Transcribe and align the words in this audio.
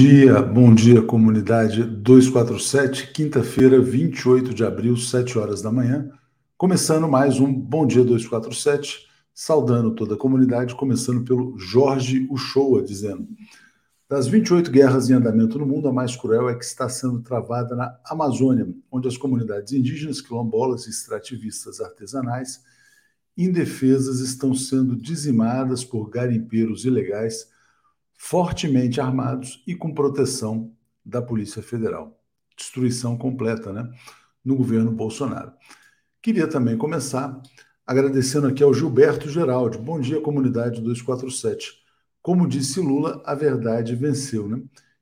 Dia, 0.00 0.40
bom 0.40 0.72
dia, 0.72 1.02
comunidade 1.02 1.82
247, 1.82 3.10
quinta-feira, 3.12 3.80
28 3.80 4.54
de 4.54 4.64
abril, 4.64 4.96
7 4.96 5.36
horas 5.36 5.60
da 5.60 5.72
manhã. 5.72 6.08
Começando 6.56 7.08
mais 7.08 7.40
um 7.40 7.52
Bom 7.52 7.84
Dia 7.84 8.04
247, 8.04 9.08
saudando 9.34 9.92
toda 9.96 10.14
a 10.14 10.16
comunidade, 10.16 10.76
começando 10.76 11.24
pelo 11.24 11.58
Jorge 11.58 12.28
Uchoa, 12.30 12.80
dizendo: 12.80 13.26
Das 14.08 14.28
28 14.28 14.70
guerras 14.70 15.10
em 15.10 15.14
andamento 15.14 15.58
no 15.58 15.66
mundo, 15.66 15.88
a 15.88 15.92
mais 15.92 16.14
cruel 16.14 16.48
é 16.48 16.54
que 16.54 16.64
está 16.64 16.88
sendo 16.88 17.20
travada 17.20 17.74
na 17.74 17.98
Amazônia, 18.04 18.68
onde 18.92 19.08
as 19.08 19.16
comunidades 19.16 19.72
indígenas, 19.72 20.20
quilombolas 20.20 20.86
e 20.86 20.90
extrativistas 20.90 21.80
artesanais 21.80 22.62
indefesas 23.36 24.20
estão 24.20 24.54
sendo 24.54 24.94
dizimadas 24.94 25.84
por 25.84 26.08
garimpeiros 26.08 26.84
ilegais 26.84 27.48
fortemente 28.18 29.00
armados 29.00 29.62
e 29.64 29.76
com 29.76 29.94
proteção 29.94 30.72
da 31.04 31.22
Polícia 31.22 31.62
Federal. 31.62 32.20
Destruição 32.56 33.16
completa, 33.16 33.72
né? 33.72 33.88
No 34.44 34.56
governo 34.56 34.90
Bolsonaro. 34.90 35.52
Queria 36.20 36.48
também 36.48 36.76
começar 36.76 37.40
agradecendo 37.86 38.48
aqui 38.48 38.62
ao 38.62 38.74
Gilberto 38.74 39.30
Geraldi. 39.30 39.78
Bom 39.78 40.00
dia, 40.00 40.20
comunidade 40.20 40.80
247. 40.82 41.78
Como 42.20 42.48
disse 42.48 42.80
Lula, 42.80 43.22
a 43.24 43.34
verdade 43.34 43.94
venceu, 43.94 44.48
né? 44.48 44.60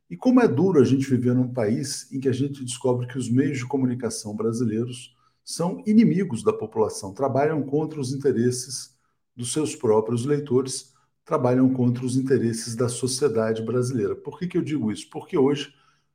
E 0.08 0.16
como 0.16 0.40
é 0.40 0.46
duro 0.46 0.80
a 0.80 0.84
gente 0.84 1.08
viver 1.08 1.34
num 1.34 1.52
país 1.52 2.12
em 2.12 2.20
que 2.20 2.28
a 2.28 2.32
gente 2.32 2.62
descobre 2.62 3.08
que 3.08 3.18
os 3.18 3.28
meios 3.28 3.58
de 3.58 3.66
comunicação 3.66 4.36
brasileiros 4.36 5.16
são 5.42 5.82
inimigos 5.86 6.44
da 6.44 6.52
população, 6.52 7.14
trabalham 7.14 7.62
contra 7.62 7.98
os 7.98 8.12
interesses 8.12 8.94
dos 9.34 9.52
seus 9.52 9.74
próprios 9.74 10.24
leitores 10.24 10.94
trabalham 11.26 11.68
contra 11.74 12.06
os 12.06 12.16
interesses 12.16 12.76
da 12.76 12.88
sociedade 12.88 13.60
brasileira. 13.60 14.14
Por 14.14 14.38
que, 14.38 14.46
que 14.46 14.56
eu 14.56 14.62
digo 14.62 14.92
isso? 14.92 15.10
Porque 15.10 15.36
hoje 15.36 15.74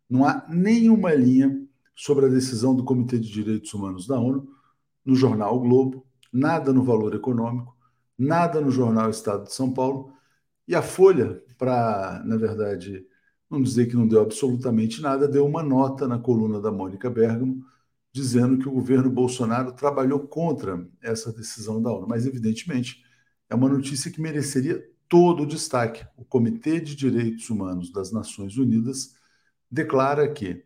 não 0.09 0.25
há 0.25 0.45
nenhuma 0.49 1.13
linha 1.13 1.67
sobre 1.93 2.25
a 2.25 2.29
decisão 2.29 2.73
do 2.73 2.85
Comitê 2.85 3.19
de 3.19 3.29
Direitos 3.29 3.73
Humanos 3.73 4.07
da 4.07 4.17
ONU 4.17 4.47
no 5.05 5.13
jornal 5.13 5.57
o 5.57 5.59
Globo, 5.59 6.05
nada 6.31 6.71
no 6.71 6.83
Valor 6.83 7.13
Econômico, 7.13 7.75
nada 8.17 8.61
no 8.61 8.71
jornal 8.71 9.09
Estado 9.09 9.43
de 9.43 9.53
São 9.53 9.73
Paulo, 9.73 10.13
e 10.67 10.73
a 10.75 10.81
Folha, 10.81 11.43
para, 11.57 12.23
na 12.23 12.37
verdade, 12.37 13.05
não 13.49 13.61
dizer 13.61 13.87
que 13.87 13.95
não 13.95 14.07
deu 14.07 14.21
absolutamente 14.21 15.01
nada, 15.01 15.27
deu 15.27 15.45
uma 15.45 15.61
nota 15.61 16.07
na 16.07 16.17
coluna 16.17 16.61
da 16.61 16.71
Mônica 16.71 17.09
Bergamo, 17.09 17.65
dizendo 18.13 18.57
que 18.57 18.69
o 18.69 18.71
governo 18.71 19.09
Bolsonaro 19.09 19.73
trabalhou 19.73 20.19
contra 20.21 20.87
essa 21.01 21.33
decisão 21.33 21.81
da 21.81 21.91
ONU. 21.91 22.07
Mas, 22.07 22.25
evidentemente, 22.25 23.03
é 23.49 23.55
uma 23.55 23.67
notícia 23.67 24.09
que 24.09 24.21
mereceria 24.21 24.81
todo 25.11 25.43
o 25.43 25.45
destaque. 25.45 26.07
O 26.15 26.23
Comitê 26.23 26.79
de 26.79 26.95
Direitos 26.95 27.49
Humanos 27.49 27.91
das 27.91 28.13
Nações 28.13 28.55
Unidas 28.55 29.13
declara 29.69 30.31
que 30.31 30.63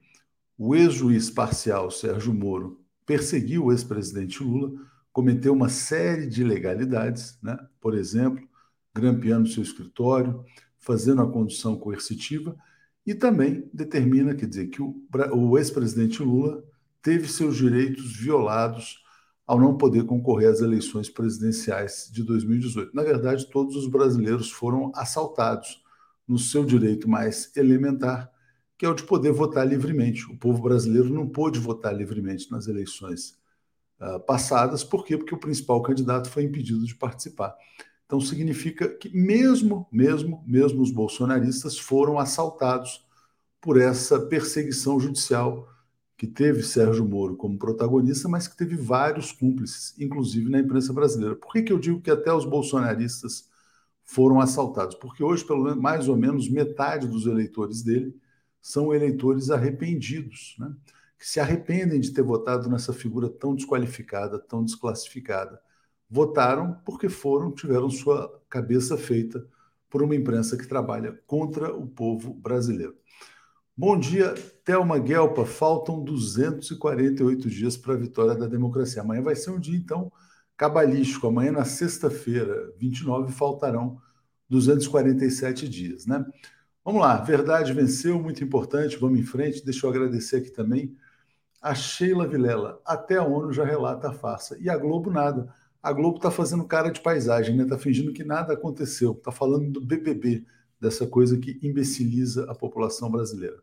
o 0.55 0.75
ex-juiz 0.75 1.31
parcial 1.31 1.89
Sérgio 1.89 2.31
Moro 2.31 2.79
perseguiu 3.07 3.65
o 3.65 3.71
ex-presidente 3.71 4.43
Lula, 4.43 4.71
cometeu 5.11 5.51
uma 5.51 5.67
série 5.67 6.27
de 6.27 6.41
ilegalidades, 6.41 7.39
né? 7.41 7.57
por 7.81 7.95
exemplo, 7.95 8.47
grampeando 8.93 9.49
seu 9.49 9.63
escritório, 9.63 10.45
fazendo 10.77 11.23
a 11.23 11.31
condução 11.31 11.75
coercitiva, 11.75 12.55
e 13.03 13.15
também 13.15 13.67
determina, 13.73 14.35
quer 14.35 14.45
dizer, 14.45 14.67
que 14.67 14.79
o, 14.79 14.95
o 15.33 15.57
ex-presidente 15.57 16.21
Lula 16.21 16.63
teve 17.01 17.27
seus 17.27 17.57
direitos 17.57 18.15
violados 18.15 19.03
ao 19.45 19.59
não 19.59 19.77
poder 19.77 20.05
concorrer 20.05 20.49
às 20.49 20.59
eleições 20.59 21.09
presidenciais 21.09 22.09
de 22.11 22.23
2018. 22.23 22.95
Na 22.95 23.03
verdade, 23.03 23.47
todos 23.49 23.75
os 23.75 23.87
brasileiros 23.87 24.51
foram 24.51 24.91
assaltados 24.95 25.83
no 26.27 26.39
seu 26.39 26.65
direito 26.65 27.07
mais 27.07 27.55
elementar, 27.55 28.31
que 28.77 28.85
é 28.85 28.89
o 28.89 28.95
de 28.95 29.03
poder 29.03 29.31
votar 29.31 29.67
livremente. 29.67 30.25
O 30.31 30.37
povo 30.37 30.61
brasileiro 30.61 31.13
não 31.13 31.27
pôde 31.27 31.59
votar 31.59 31.95
livremente 31.95 32.51
nas 32.51 32.67
eleições 32.67 33.37
uh, 34.01 34.19
passadas, 34.21 34.83
por 34.83 35.05
quê? 35.05 35.17
Porque 35.17 35.35
o 35.35 35.39
principal 35.39 35.81
candidato 35.81 36.29
foi 36.29 36.43
impedido 36.43 36.83
de 36.83 36.95
participar. 36.95 37.55
Então 38.05 38.19
significa 38.19 38.89
que 38.89 39.09
mesmo, 39.15 39.87
mesmo, 39.91 40.43
mesmo 40.45 40.81
os 40.81 40.91
bolsonaristas 40.91 41.77
foram 41.77 42.17
assaltados 42.19 43.05
por 43.61 43.79
essa 43.79 44.19
perseguição 44.19 44.99
judicial 44.99 45.67
que 46.17 46.27
teve 46.27 46.63
Sérgio 46.63 47.05
Moro 47.05 47.35
como 47.35 47.57
protagonista, 47.57 48.29
mas 48.29 48.47
que 48.47 48.55
teve 48.55 48.75
vários 48.75 49.31
cúmplices, 49.31 49.93
inclusive 49.99 50.49
na 50.49 50.59
imprensa 50.59 50.93
brasileira. 50.93 51.35
Por 51.35 51.51
que, 51.51 51.63
que 51.63 51.73
eu 51.73 51.79
digo 51.79 52.01
que 52.01 52.11
até 52.11 52.33
os 52.33 52.45
bolsonaristas 52.45 53.49
foram 54.03 54.39
assaltados? 54.39 54.95
Porque 54.95 55.23
hoje, 55.23 55.45
pelo 55.45 55.63
menos, 55.63 55.79
mais 55.79 56.07
ou 56.07 56.15
menos 56.15 56.49
metade 56.49 57.07
dos 57.07 57.25
eleitores 57.25 57.83
dele 57.83 58.15
são 58.61 58.93
eleitores 58.93 59.51
arrependidos, 59.51 60.55
né? 60.59 60.73
que 61.17 61.27
se 61.27 61.39
arrependem 61.39 61.99
de 61.99 62.11
ter 62.11 62.23
votado 62.23 62.69
nessa 62.69 62.93
figura 62.93 63.29
tão 63.29 63.55
desqualificada, 63.55 64.39
tão 64.39 64.63
desclassificada. 64.63 65.59
Votaram 66.09 66.79
porque 66.85 67.09
foram, 67.09 67.51
tiveram 67.51 67.89
sua 67.89 68.41
cabeça 68.49 68.97
feita 68.97 69.45
por 69.89 70.03
uma 70.03 70.15
imprensa 70.15 70.57
que 70.57 70.67
trabalha 70.67 71.13
contra 71.25 71.73
o 71.75 71.87
povo 71.87 72.33
brasileiro. 72.33 72.95
Bom 73.77 73.99
dia, 73.99 74.33
Thelma 74.63 74.97
Guelpa. 74.97 75.45
Faltam 75.45 76.01
248 76.01 77.49
dias 77.49 77.75
para 77.75 77.93
a 77.93 77.97
vitória 77.97 78.33
da 78.33 78.47
democracia. 78.47 79.01
Amanhã 79.01 79.21
vai 79.21 79.35
ser 79.35 79.51
um 79.51 79.59
dia, 79.59 79.75
então, 79.75 80.09
cabalístico. 80.55 81.27
Amanhã, 81.27 81.51
na 81.51 81.65
sexta-feira, 81.65 82.71
29, 82.77 83.33
faltarão 83.33 83.99
247 84.49 85.67
dias, 85.67 86.05
né? 86.05 86.25
Vamos 86.85 87.01
lá, 87.01 87.17
verdade 87.17 87.73
venceu, 87.73 88.17
muito 88.17 88.41
importante, 88.41 88.95
vamos 88.95 89.19
em 89.19 89.23
frente. 89.23 89.65
Deixa 89.65 89.85
eu 89.85 89.89
agradecer 89.89 90.37
aqui 90.37 90.51
também 90.51 90.95
a 91.61 91.75
Sheila 91.75 92.25
Vilela. 92.25 92.79
Até 92.85 93.17
a 93.17 93.25
ONU 93.25 93.51
já 93.51 93.65
relata 93.65 94.07
a 94.07 94.13
farsa. 94.13 94.57
E 94.61 94.69
a 94.69 94.77
Globo 94.77 95.11
nada. 95.11 95.53
A 95.83 95.91
Globo 95.91 96.15
está 96.15 96.31
fazendo 96.31 96.63
cara 96.63 96.89
de 96.89 97.01
paisagem, 97.01 97.57
né? 97.57 97.63
Está 97.63 97.77
fingindo 97.77 98.13
que 98.13 98.23
nada 98.23 98.53
aconteceu. 98.53 99.11
Está 99.11 99.33
falando 99.33 99.69
do 99.69 99.81
BBB 99.81 100.45
dessa 100.79 101.07
coisa 101.07 101.37
que 101.37 101.59
imbeciliza 101.61 102.49
a 102.49 102.55
população 102.55 103.09
brasileira. 103.09 103.57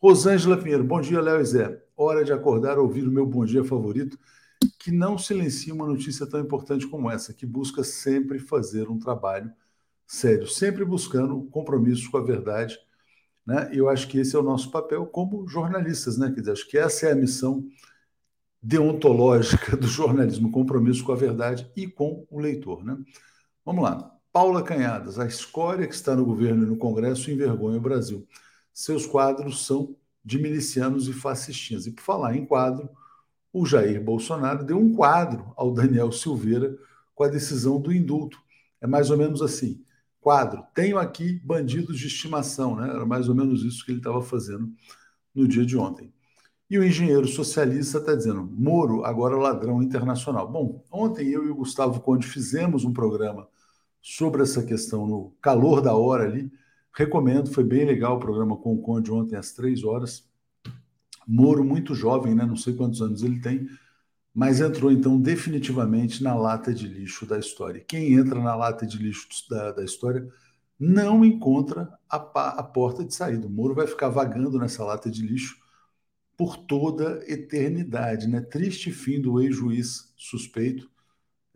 Rosângela 0.00 0.56
Pinheiro, 0.56 0.84
bom 0.84 1.00
dia, 1.00 1.20
Léo 1.20 1.40
e 1.40 1.44
Zé. 1.44 1.82
Hora 1.96 2.24
de 2.24 2.32
acordar, 2.32 2.78
ouvir 2.78 3.06
o 3.06 3.10
meu 3.10 3.26
bom 3.26 3.44
dia 3.44 3.64
favorito, 3.64 4.18
que 4.78 4.92
não 4.92 5.18
silencia 5.18 5.74
uma 5.74 5.86
notícia 5.86 6.26
tão 6.26 6.40
importante 6.40 6.86
como 6.86 7.10
essa, 7.10 7.34
que 7.34 7.44
busca 7.44 7.82
sempre 7.82 8.38
fazer 8.38 8.88
um 8.88 8.98
trabalho 8.98 9.52
sério, 10.06 10.46
sempre 10.46 10.84
buscando 10.84 11.42
compromisso 11.50 12.10
com 12.10 12.18
a 12.18 12.22
verdade. 12.22 12.78
Né? 13.44 13.70
E 13.72 13.78
eu 13.78 13.88
acho 13.88 14.08
que 14.08 14.18
esse 14.18 14.36
é 14.36 14.38
o 14.38 14.42
nosso 14.42 14.70
papel 14.70 15.06
como 15.06 15.46
jornalistas, 15.48 16.18
né? 16.18 16.30
Quer 16.30 16.40
dizer, 16.40 16.52
acho 16.52 16.68
que 16.68 16.78
essa 16.78 17.06
é 17.06 17.12
a 17.12 17.16
missão 17.16 17.66
deontológica 18.62 19.76
do 19.76 19.86
jornalismo, 19.86 20.50
compromisso 20.50 21.04
com 21.04 21.12
a 21.12 21.16
verdade 21.16 21.70
e 21.76 21.86
com 21.86 22.26
o 22.30 22.38
leitor. 22.38 22.84
Né? 22.84 22.96
Vamos 23.64 23.82
lá. 23.82 24.17
Paula 24.32 24.62
Canhadas, 24.62 25.18
a 25.18 25.26
escória 25.26 25.86
que 25.86 25.94
está 25.94 26.14
no 26.14 26.24
governo 26.24 26.64
e 26.64 26.66
no 26.66 26.76
Congresso 26.76 27.30
envergonha 27.30 27.78
o 27.78 27.80
Brasil. 27.80 28.26
Seus 28.72 29.06
quadros 29.06 29.66
são 29.66 29.96
de 30.24 30.38
milicianos 30.38 31.08
e 31.08 31.12
fascistinhas. 31.12 31.86
E 31.86 31.92
por 31.92 32.02
falar 32.02 32.36
em 32.36 32.44
quadro, 32.44 32.90
o 33.52 33.64
Jair 33.64 34.02
Bolsonaro 34.02 34.64
deu 34.64 34.78
um 34.78 34.94
quadro 34.94 35.52
ao 35.56 35.72
Daniel 35.72 36.12
Silveira 36.12 36.76
com 37.14 37.24
a 37.24 37.28
decisão 37.28 37.80
do 37.80 37.92
indulto. 37.92 38.38
É 38.80 38.86
mais 38.86 39.10
ou 39.10 39.16
menos 39.16 39.40
assim: 39.40 39.82
quadro, 40.20 40.62
tenho 40.74 40.98
aqui 40.98 41.40
bandidos 41.44 41.98
de 41.98 42.06
estimação, 42.06 42.76
né? 42.76 42.88
Era 42.90 43.06
mais 43.06 43.28
ou 43.28 43.34
menos 43.34 43.64
isso 43.64 43.84
que 43.84 43.92
ele 43.92 43.98
estava 43.98 44.22
fazendo 44.22 44.70
no 45.34 45.48
dia 45.48 45.64
de 45.64 45.76
ontem. 45.76 46.12
E 46.70 46.78
o 46.78 46.84
engenheiro 46.84 47.26
socialista 47.26 47.98
está 47.98 48.14
dizendo: 48.14 48.44
Moro, 48.44 49.04
agora 49.04 49.36
ladrão 49.36 49.82
internacional. 49.82 50.46
Bom, 50.46 50.84
ontem 50.92 51.28
eu 51.28 51.46
e 51.46 51.50
o 51.50 51.54
Gustavo 51.56 52.00
Conde 52.00 52.26
fizemos 52.26 52.84
um 52.84 52.92
programa 52.92 53.48
sobre 54.00 54.42
essa 54.42 54.62
questão 54.62 55.06
no 55.06 55.32
calor 55.40 55.80
da 55.80 55.94
hora 55.94 56.24
ali. 56.24 56.50
Recomendo, 56.94 57.52
foi 57.52 57.64
bem 57.64 57.84
legal 57.84 58.16
o 58.16 58.20
programa 58.20 58.56
com 58.56 58.74
o 58.74 58.82
Conde 58.82 59.12
ontem 59.12 59.36
às 59.36 59.52
três 59.52 59.84
horas. 59.84 60.28
Moro 61.26 61.62
muito 61.62 61.94
jovem, 61.94 62.34
né? 62.34 62.44
Não 62.44 62.56
sei 62.56 62.74
quantos 62.74 63.02
anos 63.02 63.22
ele 63.22 63.40
tem, 63.40 63.68
mas 64.34 64.60
entrou 64.60 64.90
então 64.90 65.20
definitivamente 65.20 66.22
na 66.22 66.34
lata 66.34 66.72
de 66.72 66.88
lixo 66.88 67.26
da 67.26 67.38
história. 67.38 67.84
Quem 67.86 68.14
entra 68.14 68.40
na 68.40 68.54
lata 68.54 68.86
de 68.86 68.96
lixo 68.98 69.28
da, 69.50 69.72
da 69.72 69.84
história 69.84 70.26
não 70.78 71.24
encontra 71.24 71.92
a, 72.08 72.16
a 72.16 72.62
porta 72.62 73.04
de 73.04 73.14
saída. 73.14 73.46
O 73.46 73.50
Moro 73.50 73.74
vai 73.74 73.86
ficar 73.86 74.08
vagando 74.08 74.58
nessa 74.58 74.84
lata 74.84 75.10
de 75.10 75.22
lixo 75.22 75.56
por 76.36 76.56
toda 76.56 77.22
eternidade, 77.26 78.28
né? 78.28 78.40
Triste 78.40 78.92
fim 78.92 79.20
do 79.20 79.40
ex-juiz 79.40 80.14
suspeito 80.16 80.88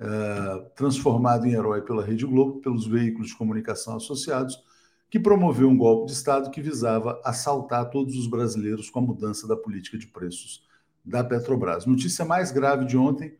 eh, 0.04 0.70
transformado 0.74 1.46
em 1.46 1.52
herói 1.52 1.80
pela 1.80 2.04
Rede 2.04 2.26
Globo, 2.26 2.60
pelos 2.60 2.88
veículos 2.88 3.28
de 3.28 3.36
comunicação 3.36 3.94
associados, 3.94 4.60
que 5.08 5.20
promoveu 5.20 5.68
um 5.68 5.76
golpe 5.76 6.06
de 6.06 6.12
Estado 6.12 6.50
que 6.50 6.60
visava 6.60 7.20
assaltar 7.24 7.88
todos 7.88 8.16
os 8.16 8.26
brasileiros 8.26 8.90
com 8.90 8.98
a 8.98 9.02
mudança 9.02 9.46
da 9.46 9.56
política 9.56 9.96
de 9.96 10.08
preços 10.08 10.66
da 11.04 11.22
Petrobras. 11.22 11.86
Notícia 11.86 12.24
mais 12.24 12.50
grave 12.50 12.84
de 12.84 12.96
ontem: 12.96 13.32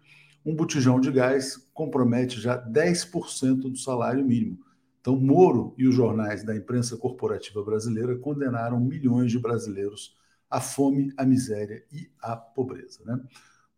um 0.47 0.55
botijão 0.55 1.01
de 1.01 1.11
gás 1.11 1.57
compromete 1.75 2.41
já 2.41 2.65
10% 2.65 3.63
do 3.63 3.77
salário 3.77 4.25
mínimo. 4.25 4.59
Então, 5.01 5.17
Moro 5.17 5.75
e 5.77 5.89
os 5.89 5.97
jornais 5.97 6.45
da 6.45 6.55
imprensa 6.55 6.97
corporativa 6.97 7.61
brasileira 7.65 8.17
condenaram 8.19 8.79
milhões 8.79 9.33
de 9.33 9.39
brasileiros 9.41 10.17
à 10.49 10.61
fome, 10.61 11.13
à 11.17 11.25
miséria 11.25 11.83
e 11.91 12.09
à 12.21 12.37
pobreza. 12.37 13.01
Né? 13.05 13.21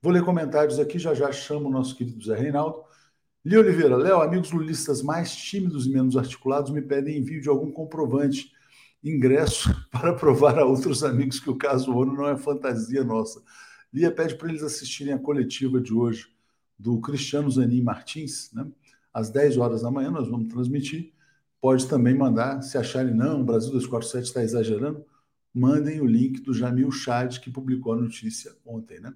Vou 0.05 0.13
ler 0.13 0.23
comentários 0.23 0.79
aqui, 0.79 0.99
já 0.99 1.15
já 1.15 1.33
chamo 1.33 1.71
o 1.71 1.73
nosso 1.73 1.97
querido 1.97 2.23
Zé 2.23 2.37
Reinaldo. 2.37 2.85
Li 3.43 3.57
Oliveira, 3.57 3.97
Léo, 3.97 4.21
amigos 4.21 4.51
lulistas 4.51 5.01
mais 5.01 5.35
tímidos 5.35 5.87
e 5.87 5.91
menos 5.91 6.15
articulados 6.15 6.71
me 6.71 6.83
pedem 6.83 7.17
envio 7.17 7.41
de 7.41 7.49
algum 7.49 7.73
comprovante, 7.73 8.53
ingresso, 9.03 9.75
para 9.91 10.13
provar 10.13 10.59
a 10.59 10.67
outros 10.67 11.03
amigos 11.03 11.41
que 11.41 11.49
o 11.49 11.57
caso 11.57 11.91
ONU 11.91 12.13
não 12.13 12.29
é 12.29 12.37
fantasia 12.37 13.03
nossa. 13.03 13.43
Lia 13.91 14.11
pede 14.11 14.35
para 14.35 14.51
eles 14.51 14.63
assistirem 14.63 15.15
a 15.15 15.19
coletiva 15.19 15.81
de 15.81 15.95
hoje 15.95 16.27
do 16.79 17.01
Cristiano 17.01 17.51
Zanin 17.51 17.81
Martins, 17.81 18.53
né? 18.53 18.67
às 19.11 19.31
10 19.31 19.57
horas 19.57 19.81
da 19.81 19.91
manhã, 19.91 20.11
nós 20.11 20.29
vamos 20.29 20.53
transmitir. 20.53 21.15
Pode 21.63 21.89
também 21.89 22.15
mandar, 22.15 22.61
se 22.61 22.77
acharem, 22.77 23.15
não, 23.15 23.41
o 23.41 23.45
Brasil 23.45 23.73
247 23.73 24.27
está 24.27 24.43
exagerando, 24.43 25.03
mandem 25.55 26.03
o 26.03 26.05
link 26.05 26.43
do 26.43 26.53
Jamil 26.53 26.91
Chad, 26.91 27.39
que 27.39 27.51
publicou 27.51 27.95
a 27.95 27.97
notícia 27.97 28.55
ontem. 28.67 29.01
Né? 29.01 29.11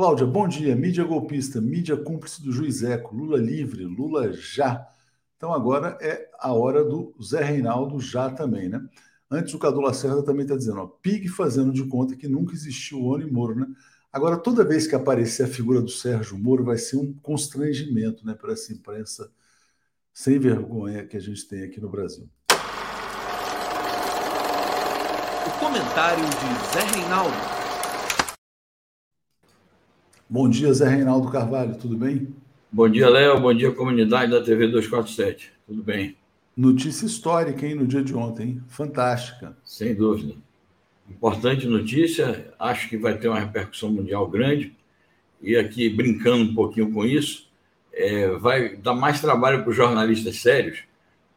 Cláudia, 0.00 0.26
bom 0.26 0.48
dia. 0.48 0.74
Mídia 0.74 1.04
golpista, 1.04 1.60
mídia 1.60 1.94
cúmplice 1.94 2.42
do 2.42 2.50
juiz 2.50 2.82
Eco, 2.82 3.14
Lula 3.14 3.36
livre, 3.36 3.84
Lula 3.84 4.32
já. 4.32 4.88
Então 5.36 5.52
agora 5.52 5.98
é 6.00 6.26
a 6.38 6.54
hora 6.54 6.82
do 6.82 7.14
Zé 7.22 7.44
Reinaldo 7.44 8.00
já 8.00 8.30
também, 8.30 8.70
né? 8.70 8.82
Antes 9.30 9.52
o 9.52 9.58
Cadu 9.58 9.78
Lacerda 9.78 10.22
também 10.22 10.44
está 10.44 10.56
dizendo, 10.56 10.80
ó, 10.80 10.86
Pig 10.86 11.28
fazendo 11.28 11.70
de 11.70 11.84
conta 11.84 12.16
que 12.16 12.26
nunca 12.26 12.54
existiu 12.54 12.98
o 13.02 13.08
Oni 13.12 13.30
Moro, 13.30 13.54
né? 13.54 13.66
Agora, 14.10 14.38
toda 14.38 14.64
vez 14.64 14.86
que 14.86 14.94
aparecer 14.94 15.42
a 15.42 15.48
figura 15.48 15.82
do 15.82 15.90
Sérgio 15.90 16.38
Moro, 16.38 16.64
vai 16.64 16.78
ser 16.78 16.96
um 16.96 17.12
constrangimento 17.20 18.24
né, 18.24 18.32
para 18.32 18.54
essa 18.54 18.72
imprensa 18.72 19.30
sem 20.14 20.38
vergonha 20.38 21.06
que 21.06 21.18
a 21.18 21.20
gente 21.20 21.46
tem 21.46 21.62
aqui 21.64 21.78
no 21.78 21.90
Brasil. 21.90 22.26
O 25.46 25.58
comentário 25.60 26.24
de 26.24 26.72
Zé 26.72 26.84
Reinaldo. 26.98 27.59
Bom 30.32 30.48
dia, 30.48 30.72
Zé 30.72 30.88
Reinaldo 30.88 31.28
Carvalho, 31.28 31.74
tudo 31.74 31.96
bem? 31.96 32.28
Bom 32.70 32.88
dia, 32.88 33.08
Léo. 33.08 33.40
Bom 33.40 33.52
dia, 33.52 33.72
comunidade 33.72 34.30
da 34.30 34.40
TV 34.40 34.68
247. 34.68 35.50
Tudo 35.66 35.82
bem? 35.82 36.16
Notícia 36.56 37.04
histórica, 37.04 37.66
hein, 37.66 37.74
no 37.74 37.84
dia 37.84 38.00
de 38.00 38.14
ontem, 38.14 38.44
hein? 38.44 38.62
Fantástica. 38.68 39.56
Sem 39.64 39.92
dúvida. 39.92 40.36
Importante 41.10 41.66
notícia, 41.66 42.54
acho 42.60 42.88
que 42.88 42.96
vai 42.96 43.18
ter 43.18 43.26
uma 43.26 43.40
repercussão 43.40 43.90
mundial 43.90 44.28
grande. 44.28 44.72
E 45.42 45.56
aqui, 45.56 45.88
brincando 45.88 46.44
um 46.44 46.54
pouquinho 46.54 46.92
com 46.92 47.04
isso, 47.04 47.50
é, 47.92 48.28
vai 48.28 48.76
dar 48.76 48.94
mais 48.94 49.20
trabalho 49.20 49.62
para 49.62 49.70
os 49.70 49.76
jornalistas 49.76 50.36
sérios, 50.36 50.84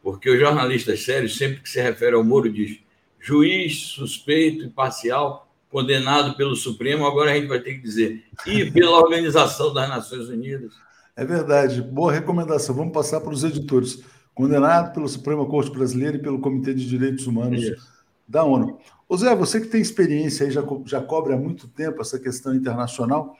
porque 0.04 0.30
os 0.30 0.38
jornalistas 0.38 1.02
sérios, 1.02 1.36
sempre 1.36 1.62
que 1.62 1.68
se 1.68 1.82
refere 1.82 2.14
ao 2.14 2.22
Moro, 2.22 2.48
diz 2.48 2.78
juiz, 3.18 3.76
suspeito, 3.76 4.64
imparcial, 4.64 5.43
condenado 5.74 6.36
pelo 6.36 6.54
Supremo, 6.54 7.04
agora 7.04 7.32
a 7.32 7.34
gente 7.34 7.48
vai 7.48 7.58
ter 7.58 7.74
que 7.74 7.80
dizer 7.80 8.22
e 8.46 8.70
pela 8.70 8.96
Organização 8.96 9.74
das 9.74 9.88
Nações 9.88 10.28
Unidas. 10.28 10.72
É 11.16 11.24
verdade, 11.24 11.82
boa 11.82 12.12
recomendação. 12.12 12.76
Vamos 12.76 12.92
passar 12.92 13.20
para 13.20 13.34
os 13.34 13.42
editores. 13.42 14.00
Condenado 14.32 14.94
pela 14.94 15.08
Suprema 15.08 15.44
Corte 15.44 15.72
Brasileira 15.72 16.16
e 16.16 16.22
pelo 16.22 16.38
Comitê 16.38 16.72
de 16.74 16.88
Direitos 16.88 17.26
Humanos 17.26 17.60
Isso. 17.60 17.88
da 18.28 18.44
ONU. 18.44 18.78
Ô 19.08 19.16
Zé, 19.16 19.34
você 19.34 19.60
que 19.60 19.66
tem 19.66 19.80
experiência 19.80 20.46
aí, 20.46 20.52
já, 20.52 20.62
já 20.86 21.00
cobre 21.00 21.32
há 21.32 21.36
muito 21.36 21.66
tempo 21.66 22.00
essa 22.00 22.20
questão 22.20 22.54
internacional, 22.54 23.36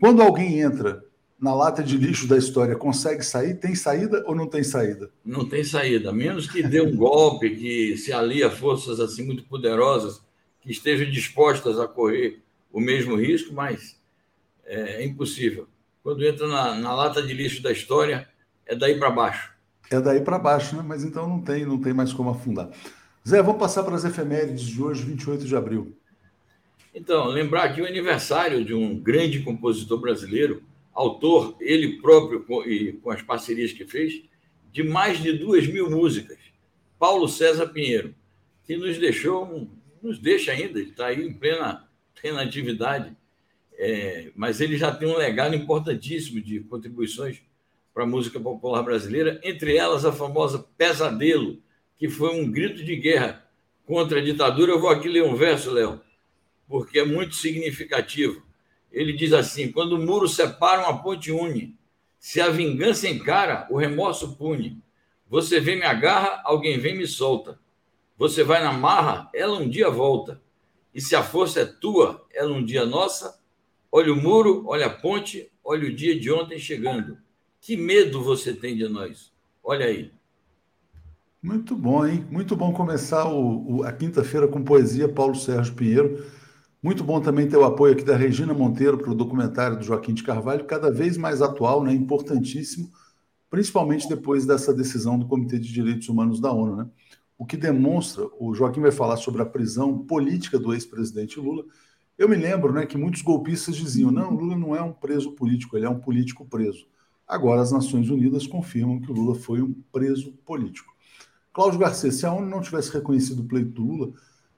quando 0.00 0.22
alguém 0.22 0.60
entra 0.60 1.02
na 1.36 1.52
lata 1.52 1.82
de 1.82 1.96
lixo 1.96 2.28
da 2.28 2.38
história, 2.38 2.76
consegue 2.76 3.24
sair? 3.24 3.54
Tem 3.54 3.74
saída 3.74 4.22
ou 4.24 4.36
não 4.36 4.46
tem 4.46 4.62
saída? 4.62 5.10
Não 5.24 5.48
tem 5.48 5.64
saída, 5.64 6.12
menos 6.12 6.48
que 6.48 6.62
dê 6.62 6.80
um 6.80 6.94
golpe, 6.94 7.50
que 7.50 7.96
se 7.96 8.12
alie 8.12 8.44
a 8.44 8.50
forças 8.52 9.00
assim 9.00 9.26
muito 9.26 9.42
poderosas, 9.42 10.24
que 10.66 10.72
estejam 10.72 11.08
dispostas 11.08 11.78
a 11.78 11.86
correr 11.86 12.42
o 12.72 12.80
mesmo 12.80 13.14
risco, 13.14 13.54
mas 13.54 13.96
é, 14.64 15.02
é 15.02 15.06
impossível. 15.06 15.68
Quando 16.02 16.26
entra 16.26 16.48
na, 16.48 16.74
na 16.74 16.92
lata 16.92 17.22
de 17.22 17.32
lixo 17.32 17.62
da 17.62 17.70
história, 17.70 18.28
é 18.66 18.74
daí 18.74 18.98
para 18.98 19.10
baixo. 19.10 19.52
É 19.88 20.00
daí 20.00 20.20
para 20.20 20.40
baixo, 20.40 20.76
né? 20.76 20.82
mas 20.84 21.04
então 21.04 21.28
não 21.28 21.40
tem, 21.40 21.64
não 21.64 21.80
tem 21.80 21.92
mais 21.92 22.12
como 22.12 22.30
afundar. 22.30 22.68
Zé, 23.26 23.40
vamos 23.40 23.60
passar 23.60 23.84
para 23.84 23.94
as 23.94 24.04
efemérides 24.04 24.66
de 24.66 24.82
hoje, 24.82 25.04
28 25.04 25.44
de 25.44 25.54
abril. 25.54 25.96
Então, 26.92 27.26
lembrar 27.26 27.64
aqui 27.64 27.80
o 27.80 27.86
aniversário 27.86 28.64
de 28.64 28.74
um 28.74 28.98
grande 28.98 29.40
compositor 29.40 30.00
brasileiro, 30.00 30.62
autor, 30.92 31.56
ele 31.60 32.00
próprio 32.00 32.44
e 32.66 32.94
com 32.94 33.10
as 33.10 33.22
parcerias 33.22 33.72
que 33.72 33.84
fez, 33.84 34.22
de 34.72 34.82
mais 34.82 35.22
de 35.22 35.32
duas 35.32 35.66
mil 35.66 35.88
músicas, 35.88 36.38
Paulo 36.98 37.28
César 37.28 37.68
Pinheiro, 37.68 38.14
que 38.64 38.76
nos 38.76 38.98
deixou, 38.98 39.68
nos 40.02 40.18
deixa 40.18 40.52
ainda, 40.52 40.78
ele 40.78 40.90
está 40.90 41.06
aí 41.06 41.26
em 41.26 41.32
plena, 41.32 41.88
plena 42.20 42.42
atividade, 42.42 43.16
é, 43.74 44.30
mas 44.34 44.60
ele 44.60 44.76
já 44.76 44.92
tem 44.92 45.08
um 45.08 45.16
legado 45.16 45.54
importantíssimo 45.54 46.40
de 46.40 46.60
contribuições 46.60 47.42
para 47.92 48.04
a 48.04 48.06
música 48.06 48.38
popular 48.38 48.82
brasileira, 48.82 49.40
entre 49.42 49.76
elas 49.76 50.04
a 50.04 50.12
famosa 50.12 50.66
Pesadelo, 50.76 51.62
que 51.98 52.08
foi 52.08 52.38
um 52.38 52.50
grito 52.50 52.84
de 52.84 52.96
guerra 52.96 53.46
contra 53.86 54.18
a 54.18 54.22
ditadura. 54.22 54.72
Eu 54.72 54.80
vou 54.80 54.90
aqui 54.90 55.08
ler 55.08 55.22
um 55.22 55.34
verso, 55.34 55.70
Léo, 55.70 56.00
porque 56.68 56.98
é 56.98 57.04
muito 57.04 57.34
significativo. 57.34 58.42
Ele 58.92 59.12
diz 59.12 59.32
assim: 59.32 59.72
quando 59.72 59.92
o 59.92 59.98
muro 59.98 60.28
separa, 60.28 60.82
uma 60.82 61.02
ponte 61.02 61.30
une. 61.30 61.74
Se 62.18 62.40
a 62.40 62.48
vingança 62.48 63.08
encara, 63.08 63.66
o 63.70 63.76
remorso 63.76 64.36
pune. 64.36 64.82
Você 65.28 65.60
vem 65.60 65.76
me 65.76 65.84
agarra, 65.84 66.40
alguém 66.44 66.78
vem 66.78 66.96
me 66.96 67.06
solta. 67.06 67.58
Você 68.18 68.42
vai 68.42 68.62
na 68.62 68.72
marra, 68.72 69.30
ela 69.34 69.58
um 69.58 69.68
dia 69.68 69.90
volta. 69.90 70.40
E 70.94 71.00
se 71.00 71.14
a 71.14 71.22
força 71.22 71.60
é 71.60 71.64
tua, 71.66 72.24
ela 72.32 72.52
um 72.52 72.64
dia 72.64 72.86
nossa. 72.86 73.38
Olha 73.92 74.12
o 74.12 74.16
muro, 74.16 74.64
olha 74.66 74.86
a 74.86 74.90
ponte, 74.90 75.50
olha 75.62 75.88
o 75.88 75.94
dia 75.94 76.18
de 76.18 76.32
ontem 76.32 76.58
chegando. 76.58 77.18
Que 77.60 77.76
medo 77.76 78.22
você 78.22 78.54
tem 78.54 78.76
de 78.76 78.88
nós? 78.88 79.32
Olha 79.62 79.86
aí. 79.86 80.10
Muito 81.42 81.76
bom, 81.76 82.06
hein? 82.06 82.26
Muito 82.30 82.56
bom 82.56 82.72
começar 82.72 83.28
o, 83.28 83.76
o, 83.76 83.82
a 83.82 83.92
quinta-feira 83.92 84.48
com 84.48 84.64
poesia, 84.64 85.08
Paulo 85.08 85.34
Sérgio 85.34 85.74
Pinheiro. 85.74 86.24
Muito 86.82 87.04
bom 87.04 87.20
também 87.20 87.48
ter 87.48 87.56
o 87.56 87.64
apoio 87.64 87.92
aqui 87.92 88.04
da 88.04 88.16
Regina 88.16 88.54
Monteiro 88.54 88.96
para 88.96 89.10
o 89.10 89.14
documentário 89.14 89.76
do 89.76 89.84
Joaquim 89.84 90.14
de 90.14 90.22
Carvalho, 90.22 90.64
cada 90.64 90.90
vez 90.90 91.16
mais 91.16 91.42
atual, 91.42 91.84
né? 91.84 91.92
importantíssimo, 91.92 92.90
principalmente 93.50 94.08
depois 94.08 94.46
dessa 94.46 94.72
decisão 94.72 95.18
do 95.18 95.26
Comitê 95.26 95.58
de 95.58 95.72
Direitos 95.72 96.08
Humanos 96.08 96.40
da 96.40 96.52
ONU. 96.52 96.76
Né? 96.76 96.86
O 97.38 97.44
que 97.44 97.56
demonstra, 97.56 98.26
o 98.38 98.54
Joaquim 98.54 98.80
vai 98.80 98.92
falar 98.92 99.16
sobre 99.16 99.42
a 99.42 99.46
prisão 99.46 99.98
política 99.98 100.58
do 100.58 100.72
ex-presidente 100.72 101.38
Lula. 101.38 101.64
Eu 102.16 102.28
me 102.28 102.36
lembro 102.36 102.72
né, 102.72 102.86
que 102.86 102.96
muitos 102.96 103.22
golpistas 103.22 103.76
diziam: 103.76 104.10
não, 104.10 104.34
Lula 104.34 104.56
não 104.56 104.74
é 104.74 104.80
um 104.80 104.92
preso 104.92 105.32
político, 105.32 105.76
ele 105.76 105.86
é 105.86 105.90
um 105.90 106.00
político 106.00 106.46
preso. 106.46 106.86
Agora 107.28 107.60
as 107.60 107.72
Nações 107.72 108.08
Unidas 108.08 108.46
confirmam 108.46 109.00
que 109.00 109.10
o 109.10 109.14
Lula 109.14 109.34
foi 109.34 109.60
um 109.60 109.74
preso 109.92 110.32
político. 110.44 110.94
Cláudio 111.52 111.78
Garcia, 111.78 112.12
se 112.12 112.24
a 112.24 112.32
ONU 112.32 112.48
não 112.48 112.60
tivesse 112.60 112.92
reconhecido 112.92 113.40
o 113.40 113.44
pleito 113.44 113.70
do 113.70 113.82
Lula, 113.82 114.12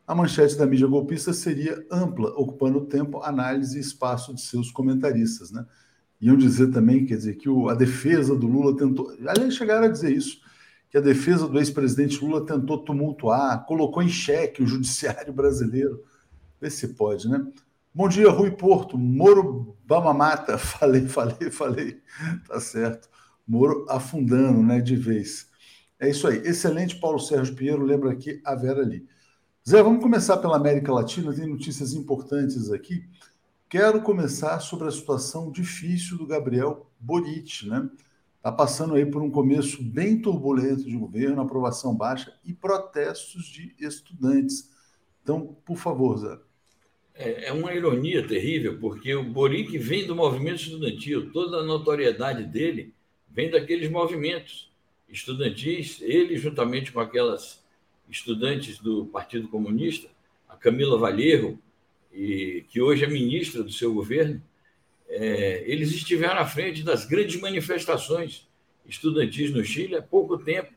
a 0.07 0.15
manchete 0.15 0.57
da 0.57 0.67
mídia 0.67 0.87
golpista 0.87 1.33
seria 1.33 1.85
ampla, 1.91 2.31
ocupando 2.31 2.87
tempo, 2.87 3.23
análise 3.23 3.77
e 3.77 3.81
espaço 3.81 4.35
de 4.35 4.41
seus 4.41 4.71
comentaristas. 4.71 5.51
Né? 5.51 5.65
Iam 6.21 6.37
dizer 6.37 6.71
também, 6.71 7.05
quer 7.05 7.17
dizer, 7.17 7.37
que 7.37 7.49
o, 7.49 7.69
a 7.69 7.75
defesa 7.75 8.35
do 8.35 8.47
Lula 8.47 8.77
tentou. 8.77 9.11
Aliás, 9.27 9.55
chegaram 9.55 9.85
a 9.85 9.91
dizer 9.91 10.17
isso, 10.17 10.41
que 10.91 10.97
a 10.97 11.01
defesa 11.01 11.47
do 11.47 11.59
ex-presidente 11.59 12.25
Lula 12.25 12.45
tentou 12.47 12.79
tumultuar, 12.79 13.65
colocou 13.67 14.03
em 14.03 14.09
xeque 14.09 14.63
o 14.63 14.67
judiciário 14.67 15.33
brasileiro. 15.35 16.03
Vê 16.61 16.71
se 16.71 16.89
pode, 16.89 17.29
né? 17.29 17.47
Bom 17.95 18.09
dia, 18.09 18.31
Rui 18.31 18.51
Porto. 18.51 18.97
Moro 18.97 19.77
Bamamata. 19.85 20.57
Falei, 20.59 21.07
falei, 21.09 21.51
falei. 21.51 22.01
Tá 22.47 22.61
certo. 22.61 23.09
Moro 23.47 23.87
afundando, 23.89 24.63
né, 24.63 24.81
de 24.81 24.95
vez. 24.95 25.49
É 25.99 26.09
isso 26.09 26.29
aí. 26.29 26.39
Excelente, 26.39 26.97
Paulo 26.97 27.19
Sérgio 27.19 27.55
Pinheiro. 27.55 27.83
Lembra 27.83 28.13
aqui 28.13 28.41
a 28.45 28.55
Vera 28.55 28.83
ali. 28.83 29.07
Zé, 29.69 29.83
vamos 29.83 30.03
começar 30.03 30.37
pela 30.39 30.57
América 30.57 30.93
Latina. 30.93 31.35
Tem 31.35 31.47
notícias 31.47 31.93
importantes 31.93 32.71
aqui. 32.71 33.05
Quero 33.69 34.01
começar 34.01 34.61
sobre 34.61 34.89
a 34.89 34.91
situação 34.91 35.51
difícil 35.51 36.17
do 36.17 36.27
Gabriel 36.27 36.91
Boric, 36.99 37.69
né? 37.69 37.89
Está 38.39 38.53
passando 38.53 38.95
aí 38.95 39.05
por 39.05 39.21
um 39.21 39.31
começo 39.31 39.83
bem 39.83 40.23
turbulento 40.23 40.85
de 40.85 40.97
governo, 40.97 41.43
aprovação 41.43 41.95
baixa 41.95 42.33
e 42.45 42.55
protestos 42.55 43.45
de 43.45 43.75
estudantes. 43.79 44.71
Então, 45.23 45.57
por 45.65 45.77
favor, 45.77 46.17
Zé. 46.17 46.39
É, 47.15 47.49
é 47.49 47.53
uma 47.53 47.75
ironia 47.75 48.27
terrível, 48.27 48.79
porque 48.79 49.13
o 49.13 49.25
Boric 49.25 49.77
vem 49.77 50.07
do 50.07 50.15
movimento 50.15 50.63
estudantil, 50.63 51.33
toda 51.33 51.59
a 51.59 51.65
notoriedade 51.65 52.45
dele 52.45 52.95
vem 53.29 53.51
daqueles 53.51 53.91
movimentos 53.91 54.71
estudantis, 55.09 56.01
ele, 56.01 56.37
juntamente 56.37 56.93
com 56.93 57.01
aquelas 57.01 57.65
estudantes 58.09 58.79
do 58.79 59.07
Partido 59.07 59.49
Comunista, 59.49 60.09
a 60.49 60.57
Camila 60.57 60.97
Valheiro, 60.97 61.59
e, 62.13 62.65
que 62.71 62.81
hoje 62.81 63.05
é 63.05 63.09
ministra 63.09 63.63
do 63.65 63.73
seu 63.73 63.93
governo, 63.93 64.41
é, 65.09 65.65
eles 65.67 65.91
estiveram 65.91 66.39
à 66.39 66.47
frente 66.47 66.83
das 66.83 67.05
grandes 67.05 67.41
manifestações 67.41 68.47
estudantis 68.87 69.53
no 69.53 69.65
Chile 69.65 69.97
há 69.97 70.03
pouco 70.03 70.39
tempo. 70.39 70.73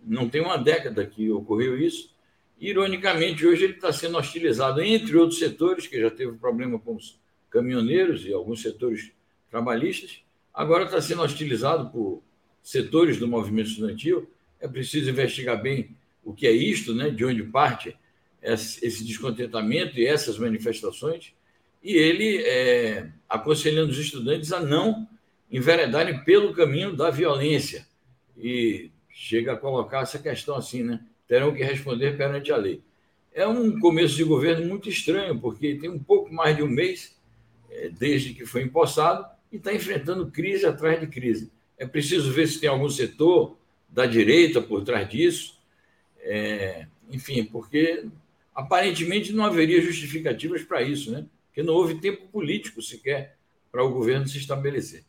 não 0.00 0.28
tem 0.28 0.40
uma 0.40 0.58
década 0.58 1.06
que 1.06 1.30
ocorreu 1.30 1.78
isso. 1.78 2.14
Ironicamente, 2.60 3.46
hoje 3.46 3.64
ele 3.64 3.72
está 3.74 3.92
sendo 3.92 4.18
hostilizado, 4.18 4.82
entre 4.82 5.16
outros 5.16 5.38
setores, 5.38 5.86
que 5.86 6.00
já 6.00 6.10
teve 6.10 6.36
problema 6.36 6.78
com 6.78 6.94
os 6.94 7.18
caminhoneiros 7.48 8.26
e 8.26 8.32
alguns 8.32 8.60
setores 8.60 9.12
trabalhistas, 9.50 10.22
agora 10.52 10.84
está 10.84 11.00
sendo 11.00 11.22
hostilizado 11.22 11.90
por 11.90 12.22
setores 12.62 13.18
do 13.18 13.28
movimento 13.28 13.70
estudantil. 13.70 14.28
É 14.60 14.68
preciso 14.68 15.08
investigar 15.08 15.60
bem 15.60 15.96
o 16.24 16.34
que 16.34 16.46
é 16.46 16.52
isto, 16.52 16.94
né? 16.94 17.10
de 17.10 17.24
onde 17.24 17.42
parte 17.44 17.96
esse 18.42 19.04
descontentamento 19.04 19.98
e 19.98 20.06
essas 20.06 20.38
manifestações, 20.38 21.32
e 21.84 21.94
ele 21.94 22.38
é, 22.38 23.08
aconselhando 23.28 23.92
os 23.92 23.98
estudantes 23.98 24.50
a 24.52 24.60
não 24.60 25.06
enveredarem 25.52 26.24
pelo 26.24 26.54
caminho 26.54 26.96
da 26.96 27.10
violência. 27.10 27.86
E 28.38 28.90
chega 29.10 29.52
a 29.52 29.56
colocar 29.56 30.00
essa 30.00 30.18
questão 30.18 30.56
assim, 30.56 30.82
né? 30.82 31.00
Terão 31.28 31.54
que 31.54 31.62
responder 31.62 32.16
perante 32.16 32.50
a 32.50 32.56
lei. 32.56 32.80
É 33.34 33.46
um 33.46 33.78
começo 33.78 34.16
de 34.16 34.24
governo 34.24 34.66
muito 34.66 34.88
estranho, 34.88 35.38
porque 35.38 35.74
tem 35.74 35.90
um 35.90 35.98
pouco 35.98 36.32
mais 36.32 36.56
de 36.56 36.62
um 36.62 36.68
mês 36.68 37.14
é, 37.70 37.90
desde 37.90 38.32
que 38.32 38.46
foi 38.46 38.62
empossado 38.62 39.26
e 39.52 39.56
está 39.56 39.72
enfrentando 39.74 40.30
crise 40.30 40.64
atrás 40.64 40.98
de 40.98 41.06
crise. 41.06 41.52
É 41.76 41.86
preciso 41.86 42.32
ver 42.32 42.46
se 42.46 42.60
tem 42.60 42.68
algum 42.68 42.88
setor 42.88 43.58
da 43.90 44.06
direita 44.06 44.62
por 44.62 44.82
trás 44.82 45.06
disso. 45.08 45.58
É, 46.20 46.86
enfim, 47.10 47.44
porque 47.44 48.06
aparentemente 48.54 49.32
não 49.32 49.44
haveria 49.44 49.82
justificativas 49.82 50.62
para 50.62 50.82
isso, 50.82 51.12
né? 51.12 51.26
Porque 51.54 51.62
não 51.62 51.74
houve 51.74 52.00
tempo 52.00 52.26
político 52.32 52.82
sequer 52.82 53.38
para 53.70 53.84
o 53.84 53.92
governo 53.92 54.26
se 54.26 54.38
estabelecer. 54.38 55.04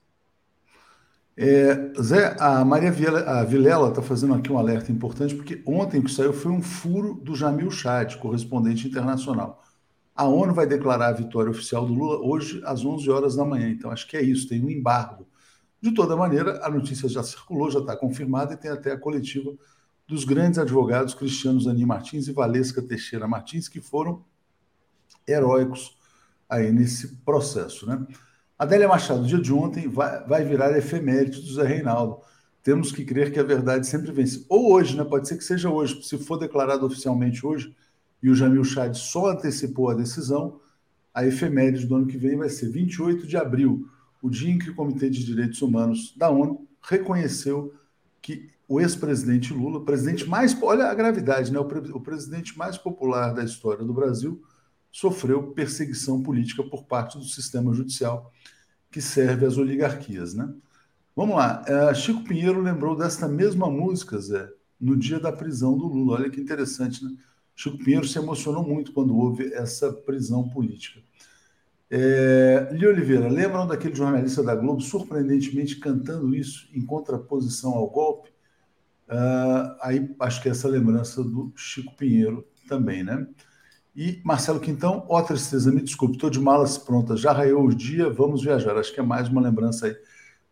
É, 1.36 1.92
Zé, 2.00 2.36
a 2.40 2.64
Maria 2.64 2.92
Vilela 2.92 3.90
está 3.90 4.00
fazendo 4.04 4.36
aqui 4.36 4.52
um 4.52 4.60
alerta 4.60 4.92
importante, 4.92 5.34
porque 5.34 5.64
ontem 5.66 6.04
que 6.04 6.12
saiu 6.12 6.32
foi 6.32 6.52
um 6.52 6.62
furo 6.62 7.16
do 7.16 7.36
Jamil 7.36 7.72
Chad, 7.72 8.18
correspondente 8.18 8.88
internacional. 8.88 9.64
A 10.16 10.25
ONU 10.25 10.54
vai 10.54 10.68
declarar 10.68 11.08
a 11.08 11.14
vitória 11.14 11.50
oficial 11.50 11.84
do 11.84 11.96
Lula 11.96 12.20
hoje 12.20 12.62
às 12.64 12.86
11 12.86 13.10
horas 13.10 13.36
da 13.36 13.44
manhã, 13.44 13.68
então 13.68 13.90
acho 13.90 14.08
que 14.08 14.16
é 14.16 14.22
isso, 14.22 14.48
tem 14.48 14.64
um 14.64 14.70
embargo. 14.70 15.28
De 15.82 15.96
toda 15.96 16.16
maneira, 16.16 16.64
a 16.64 16.70
notícia 16.70 17.10
já 17.10 17.24
circulou, 17.24 17.72
já 17.72 17.80
está 17.80 17.98
confirmada 17.98 18.54
e 18.54 18.58
tem 18.58 18.70
até 18.70 18.92
a 18.92 19.00
coletiva 19.00 19.52
dos 20.08 20.24
grandes 20.24 20.60
advogados 20.60 21.16
Cristiano 21.16 21.60
Zanin 21.60 21.86
Martins 21.86 22.28
e 22.28 22.32
Valesca 22.32 22.84
Teixeira 22.84 23.28
Martins, 23.28 23.68
que 23.68 23.82
foram 23.82 24.24
heróicos 25.28 25.95
aí 26.50 26.72
nesse 26.72 27.18
processo, 27.18 27.88
né? 27.88 28.06
Adélia 28.58 28.88
Machado, 28.88 29.25
dia 29.25 29.40
de 29.40 29.52
ontem, 29.52 29.88
vai, 29.88 30.25
vai 30.25 30.44
virar 30.46 30.78
efeméride 30.78 31.42
do 31.42 31.54
Zé 31.54 31.68
Reinaldo. 31.68 32.20
Temos 32.64 32.92
que 32.92 33.04
crer 33.04 33.32
que 33.32 33.40
a 33.40 33.44
verdade 33.44 33.86
sempre 33.86 34.12
vence. 34.12 34.46
Ou 34.48 34.72
hoje, 34.72 34.96
né? 34.96 35.04
Pode 35.04 35.28
ser 35.28 35.38
que 35.38 35.44
seja 35.44 35.70
hoje. 35.70 36.02
Se 36.04 36.18
for 36.18 36.38
declarado 36.38 36.86
oficialmente 36.86 37.46
hoje, 37.46 37.75
e 38.24 38.30
o 38.30 38.36
Jamil 38.36 38.64
Chad 38.64 38.96
só 38.96 39.32
antecipou 39.32 39.90
a 39.90 39.94
decisão, 39.94 40.60
a 41.14 41.25
efeméride 41.25 41.86
do 41.86 41.96
ano 41.96 42.08
que 42.08 42.18
vem 42.18 42.38
vai 42.38 42.50
ser 42.50 42.70
28 42.70 43.28
de 43.28 43.38
abril, 43.38 43.88
o 44.22 44.30
dia 44.30 44.52
em 44.52 44.58
que 44.58 44.70
o 44.70 44.75
Comitê 44.75 45.10
de 45.10 45.24
Direitos 45.24 45.62
Humanos 45.62 46.16
da 46.18 46.30
ONU 46.30 46.68
reconheceu 46.82 47.74
que 48.22 48.50
o 48.68 48.82
ex-presidente 48.82 49.54
Lula, 49.54 49.84
presidente 49.86 50.28
mais. 50.28 50.58
Olha 50.62 50.86
a 50.86 50.94
gravidade, 50.96 51.52
né? 51.52 51.60
O, 51.60 51.66
pre, 51.66 51.92
o 51.92 52.00
presidente 52.00 52.58
mais 52.58 52.78
popular 52.78 53.34
da 53.34 53.44
história 53.44 53.84
do 53.84 53.94
Brasil 53.94 54.42
sofreu 54.96 55.52
perseguição 55.52 56.24
política 56.24 56.64
por 56.64 56.86
parte 56.86 57.18
do 57.18 57.25
sistema 57.25 57.74
judicial 57.74 58.32
que 58.90 59.02
serve 59.02 59.46
às 59.46 59.58
oligarquias, 59.58 60.34
né? 60.34 60.50
Vamos 61.14 61.36
lá. 61.36 61.66
Uh, 61.68 61.94
Chico 61.94 62.24
Pinheiro 62.24 62.62
lembrou 62.62 62.96
desta 62.96 63.28
mesma 63.28 63.70
música, 63.70 64.18
Zé, 64.18 64.50
no 64.80 64.96
dia 64.96 65.20
da 65.20 65.34
prisão 65.34 65.78
do 65.78 65.86
Lula. 65.86 66.16
Olha 66.16 66.30
que 66.30 66.40
interessante, 66.40 67.04
né? 67.04 67.12
Chico 67.54 67.78
Pinheiro 67.78 68.08
se 68.08 68.18
emocionou 68.18 68.66
muito 68.66 68.94
quando 68.94 69.18
houve 69.18 69.54
essa 69.54 69.92
prisão 69.92 70.48
política. 70.48 71.02
É, 71.92 72.70
Li 72.72 72.88
Oliveira, 72.88 73.28
lembram 73.28 73.68
daquele 73.68 73.96
jornalista 73.96 74.42
da 74.42 74.56
Globo 74.56 74.80
surpreendentemente 74.80 75.75
cantando 75.75 76.34
isso 76.34 76.70
em 76.74 76.86
contraposição 76.86 77.74
ao 77.74 77.90
golpe? 77.90 78.30
Uh, 79.10 79.75
aí 79.82 80.16
acho 80.22 80.42
que 80.42 80.48
é 80.48 80.52
essa 80.52 80.70
lembrança 80.70 81.22
do 81.22 81.52
Chico 81.54 81.94
Pinheiro 81.98 82.48
também, 82.70 83.04
né? 83.04 83.28
E 83.96 84.22
Marcelo 84.25 84.60
Quintão, 84.60 85.06
ó 85.08 85.22
tristeza, 85.22 85.72
me 85.72 85.82
desculpe, 85.82 86.16
estou 86.16 86.30
de 86.30 86.40
malas 86.40 86.78
prontas, 86.78 87.22
já 87.22 87.32
raiou 87.32 87.66
o 87.66 87.74
dia, 87.74 88.10
vamos 88.10 88.44
viajar. 88.44 88.78
Acho 88.78 88.94
que 88.94 89.00
é 89.00 89.04
mais 89.04 89.30
uma 89.30 89.42
lembrança 89.42 89.88
aí 89.88 89.96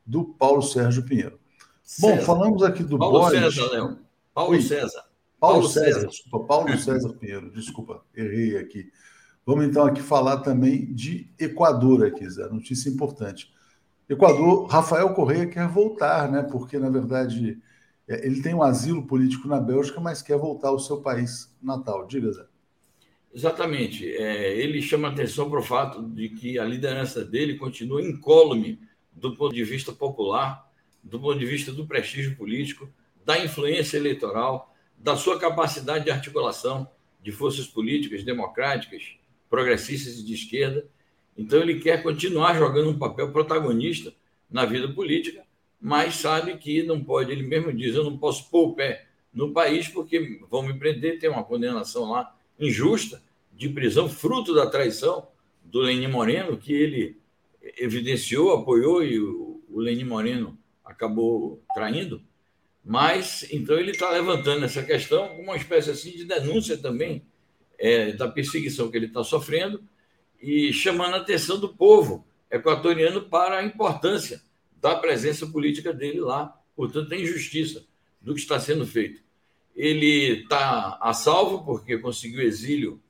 do 0.06 0.24
Paulo 0.24 0.62
Sérgio 0.62 1.04
Pinheiro. 1.04 1.38
César. 1.84 2.16
Bom, 2.16 2.22
falamos 2.24 2.64
aqui 2.64 2.84
do 2.84 2.98
Paulo 2.98 3.30
César, 3.30 3.70
Léo. 3.72 4.00
Paulo 4.34 4.52
Oi. 4.52 4.62
César. 4.62 5.04
Paulo, 5.40 5.56
Paulo 5.58 5.68
César, 5.68 5.94
César, 5.94 6.08
desculpa, 6.08 6.48
Paulo 6.48 6.78
César 6.78 7.14
Pinheiro, 7.16 7.52
desculpa, 7.52 8.02
errei 8.16 8.58
aqui. 8.58 8.90
Vamos 9.46 9.66
então 9.66 9.86
aqui 9.86 10.02
falar 10.02 10.38
também 10.38 10.94
de 10.94 11.30
Equador 11.38 12.06
aqui, 12.06 12.28
Zé, 12.30 12.48
notícia 12.48 12.90
importante. 12.90 13.52
Equador, 14.08 14.68
Rafael 14.68 15.14
Correia 15.14 15.48
quer 15.48 15.68
voltar, 15.68 16.32
né? 16.32 16.44
Porque, 16.44 16.80
na 16.80 16.90
verdade, 16.90 17.62
é, 18.08 18.26
ele 18.26 18.42
tem 18.42 18.54
um 18.54 18.64
asilo 18.64 19.06
político 19.06 19.50
na 19.50 19.60
Bélgica, 19.60 20.00
mas 20.00 20.22
quer 20.22 20.38
voltar 20.38 20.70
ao 20.70 20.80
seu 20.80 21.02
país 21.02 21.54
natal. 21.62 22.08
Diga, 22.08 22.32
Zé. 22.32 22.46
Exatamente. 23.34 24.08
É, 24.16 24.56
ele 24.56 24.82
chama 24.82 25.08
atenção 25.08 25.50
para 25.50 25.60
o 25.60 25.64
fato 25.64 26.04
de 26.04 26.30
que 26.30 26.60
a 26.60 26.64
liderança 26.64 27.26
dele 27.26 27.56
continua 27.56 28.02
incólume 28.02 28.80
do 29.12 29.36
ponto 29.36 29.56
de 29.56 29.64
vista 29.64 29.92
popular, 29.92 30.72
do 31.04 31.20
ponto 31.20 31.40
de 31.40 31.46
vista 31.46 31.72
do 31.72 31.88
prestígio 31.88 32.36
político, 32.36 32.88
da 33.26 33.44
influência 33.44 33.98
eleitoral, 33.98 34.74
da 34.98 35.16
sua 35.16 35.40
capacidade 35.40 36.06
de 36.06 36.12
articulação 36.12 36.88
de 37.22 37.32
forças 37.32 37.66
políticas 37.66 38.24
democráticas, 38.24 39.16
progressistas 39.50 40.20
e 40.20 40.26
de 40.26 40.34
esquerda. 40.34 40.86
Então, 41.36 41.60
ele 41.60 41.80
quer 41.80 42.04
continuar 42.04 42.56
jogando 42.58 42.90
um 42.90 43.00
papel 43.00 43.32
protagonista 43.32 44.14
na 44.50 44.66
vida 44.66 44.88
política, 44.90 45.44
mas 45.82 46.16
sabe 46.16 46.58
que 46.58 46.84
não 46.84 47.04
pode, 47.04 47.32
ele 47.32 47.44
mesmo 47.44 47.74
diz: 47.74 47.96
eu 47.96 48.04
não 48.04 48.18
posso 48.18 48.50
pôr 48.50 48.70
o 48.70 48.74
pé 48.76 49.08
no 49.34 49.52
país 49.52 49.88
porque 49.88 50.40
vão 50.50 50.62
me 50.62 50.78
prender, 50.78 51.18
tem 51.18 51.30
uma 51.30 51.44
condenação 51.44 52.12
lá 52.12 52.36
injusta 52.60 53.22
de 53.52 53.70
prisão, 53.70 54.10
fruto 54.10 54.54
da 54.54 54.70
traição 54.70 55.28
do 55.64 55.80
Lenin 55.80 56.08
Moreno, 56.08 56.58
que 56.58 56.74
ele 56.74 57.18
evidenciou, 57.78 58.52
apoiou 58.52 59.04
e 59.04 59.20
o, 59.20 59.62
Lenin 59.76 60.04
Moreno 60.04 60.58
acabou 60.86 61.64
traindo. 61.74 62.22
Mas, 62.86 63.48
então, 63.52 63.80
ele 63.80 63.92
está 63.92 64.10
levantando 64.12 64.66
essa 64.66 64.84
questão 64.84 65.30
como 65.30 65.44
uma 65.44 65.56
espécie 65.56 65.90
assim 65.90 66.12
de 66.12 66.26
denúncia 66.26 66.78
também 66.78 67.26
é, 67.80 68.12
da 68.12 68.28
perseguição 68.28 68.92
que 68.92 68.98
ele 68.98 69.08
está 69.08 69.24
sofrendo 69.24 69.84
e 70.42 70.72
chamando 70.74 71.16
a 71.16 71.20
atenção 71.20 71.60
do 71.60 71.70
povo 71.70 72.26
equatoriano 72.52 73.24
para 73.24 73.60
a 73.60 73.64
importância 73.64 74.42
da 74.80 74.96
presença 74.96 75.48
política 75.48 75.94
dele 75.94 76.20
lá, 76.20 76.54
portanto, 76.76 77.14
a 77.14 77.18
injustiça 77.18 77.84
do 78.22 78.34
que 78.34 78.42
está 78.42 78.60
sendo 78.60 78.86
feito. 78.86 79.24
Ele 79.76 80.42
está 80.42 80.98
a 81.02 81.14
salvo 81.14 81.64
porque 81.64 81.98
conseguiu 81.98 82.42
exílio 82.42 83.02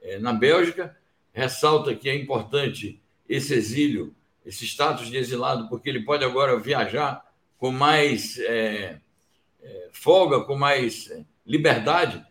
é, 0.00 0.18
na 0.18 0.32
Bélgica. 0.32 0.96
Ressalta 1.32 1.94
que 1.94 2.08
é 2.08 2.14
importante 2.14 3.00
esse 3.28 3.54
exílio, 3.54 4.14
esse 4.44 4.64
status 4.66 5.08
de 5.08 5.16
exilado, 5.16 5.68
porque 5.68 5.88
ele 5.88 6.02
pode 6.02 6.24
agora 6.24 6.58
viajar 6.58 7.26
com 7.58 7.70
mais 7.70 8.38
é, 8.38 9.00
é, 9.62 9.88
folga, 9.92 10.40
com 10.44 10.56
mais 10.56 11.10
liberdade 11.46 12.24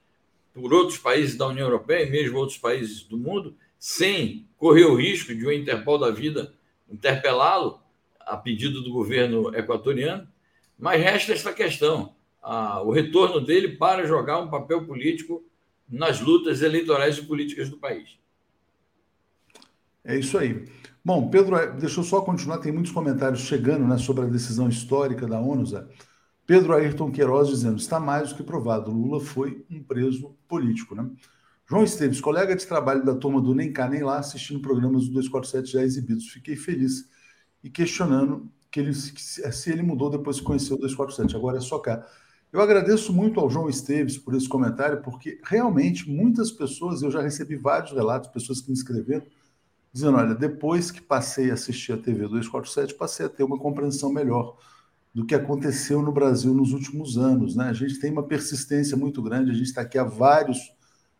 por 0.53 0.73
outros 0.73 0.97
países 0.97 1.35
da 1.35 1.47
União 1.47 1.65
Europeia 1.65 2.05
e 2.05 2.11
mesmo 2.11 2.37
outros 2.37 2.57
países 2.57 3.03
do 3.03 3.17
mundo, 3.17 3.55
sem 3.79 4.45
correr 4.57 4.85
o 4.85 4.95
risco 4.95 5.33
de 5.33 5.45
o 5.45 5.51
Interpol 5.51 5.97
da 5.97 6.11
vida 6.11 6.53
interpelá-lo 6.89 7.81
a 8.19 8.35
pedido 8.37 8.81
do 8.81 8.91
governo 8.91 9.55
equatoriano. 9.55 10.27
Mas 10.77 11.01
resta 11.01 11.33
esta 11.33 11.53
questão: 11.53 12.13
a, 12.41 12.81
o 12.81 12.91
retorno 12.91 13.39
dele 13.39 13.75
para 13.77 14.05
jogar 14.05 14.39
um 14.39 14.49
papel 14.49 14.85
político 14.85 15.43
nas 15.87 16.19
lutas 16.21 16.61
eleitorais 16.61 17.17
e 17.17 17.23
políticas 17.23 17.69
do 17.69 17.77
país. 17.77 18.17
É 20.03 20.17
isso 20.17 20.37
aí. 20.37 20.65
Bom, 21.03 21.29
Pedro, 21.29 21.55
é, 21.55 21.71
deixa 21.71 21.99
eu 21.99 22.03
só 22.03 22.21
continuar, 22.21 22.59
tem 22.59 22.71
muitos 22.71 22.91
comentários 22.91 23.41
chegando 23.41 23.87
né, 23.87 23.97
sobre 23.97 24.23
a 24.23 24.27
decisão 24.27 24.69
histórica 24.69 25.27
da 25.27 25.39
ONU, 25.39 25.65
Zé. 25.65 25.85
Pedro 26.45 26.73
Ayrton 26.73 27.11
Queiroz 27.11 27.49
dizendo: 27.49 27.77
está 27.77 27.99
mais 27.99 28.29
do 28.29 28.35
que 28.35 28.43
provado, 28.43 28.91
Lula 28.91 29.19
foi 29.19 29.65
um 29.69 29.81
preso 29.81 30.35
político. 30.47 30.95
Né? 30.95 31.09
João 31.67 31.83
Esteves, 31.83 32.19
colega 32.19 32.55
de 32.55 32.67
trabalho 32.67 33.05
da 33.05 33.15
turma 33.15 33.41
do 33.41 33.55
Nem 33.55 33.71
Cá 33.71 33.87
Nem 33.87 34.03
Lá, 34.03 34.19
assistindo 34.19 34.59
programas 34.59 35.07
do 35.07 35.13
247 35.13 35.71
já 35.71 35.81
exibidos. 35.81 36.27
Fiquei 36.27 36.55
feliz 36.55 37.09
e 37.63 37.69
questionando 37.69 38.51
que 38.69 38.79
ele, 38.79 38.93
se 38.93 39.71
ele 39.71 39.81
mudou 39.81 40.09
depois 40.09 40.39
que 40.39 40.45
conheceu 40.45 40.75
o 40.75 40.79
247. 40.79 41.35
Agora 41.35 41.57
é 41.57 41.61
só 41.61 41.79
cá. 41.79 42.05
Eu 42.51 42.59
agradeço 42.59 43.13
muito 43.13 43.39
ao 43.39 43.49
João 43.49 43.69
Esteves 43.69 44.17
por 44.17 44.35
esse 44.35 44.47
comentário, 44.47 45.01
porque 45.01 45.39
realmente 45.43 46.09
muitas 46.09 46.51
pessoas, 46.51 47.01
eu 47.01 47.09
já 47.09 47.21
recebi 47.21 47.55
vários 47.55 47.93
relatos, 47.93 48.29
pessoas 48.29 48.59
que 48.59 48.67
me 48.69 48.75
escreveram, 48.75 49.25
dizendo: 49.93 50.17
olha, 50.17 50.35
depois 50.35 50.91
que 50.91 51.01
passei 51.01 51.49
a 51.49 51.53
assistir 51.53 51.93
a 51.93 51.97
TV 51.97 52.27
247, 52.27 52.95
passei 52.95 53.25
a 53.25 53.29
ter 53.29 53.43
uma 53.43 53.57
compreensão 53.57 54.11
melhor 54.11 54.57
do 55.13 55.25
que 55.25 55.33
aconteceu 55.33 56.01
no 56.01 56.11
Brasil 56.11 56.53
nos 56.53 56.73
últimos 56.73 57.17
anos. 57.17 57.55
Né? 57.55 57.69
A 57.69 57.73
gente 57.73 57.99
tem 57.99 58.11
uma 58.11 58.23
persistência 58.23 58.97
muito 58.97 59.21
grande, 59.21 59.51
a 59.51 59.53
gente 59.53 59.67
está 59.67 59.81
aqui 59.81 59.97
há 59.97 60.03
vários 60.03 60.57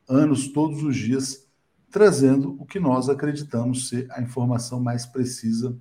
anos, 0.09 0.49
todos 0.49 0.83
os 0.83 0.97
dias, 0.97 1.47
trazendo 1.89 2.57
o 2.59 2.65
que 2.65 2.79
nós 2.79 3.07
acreditamos 3.07 3.87
ser 3.87 4.05
a 4.11 4.21
informação 4.21 4.81
mais 4.81 5.05
precisa 5.05 5.77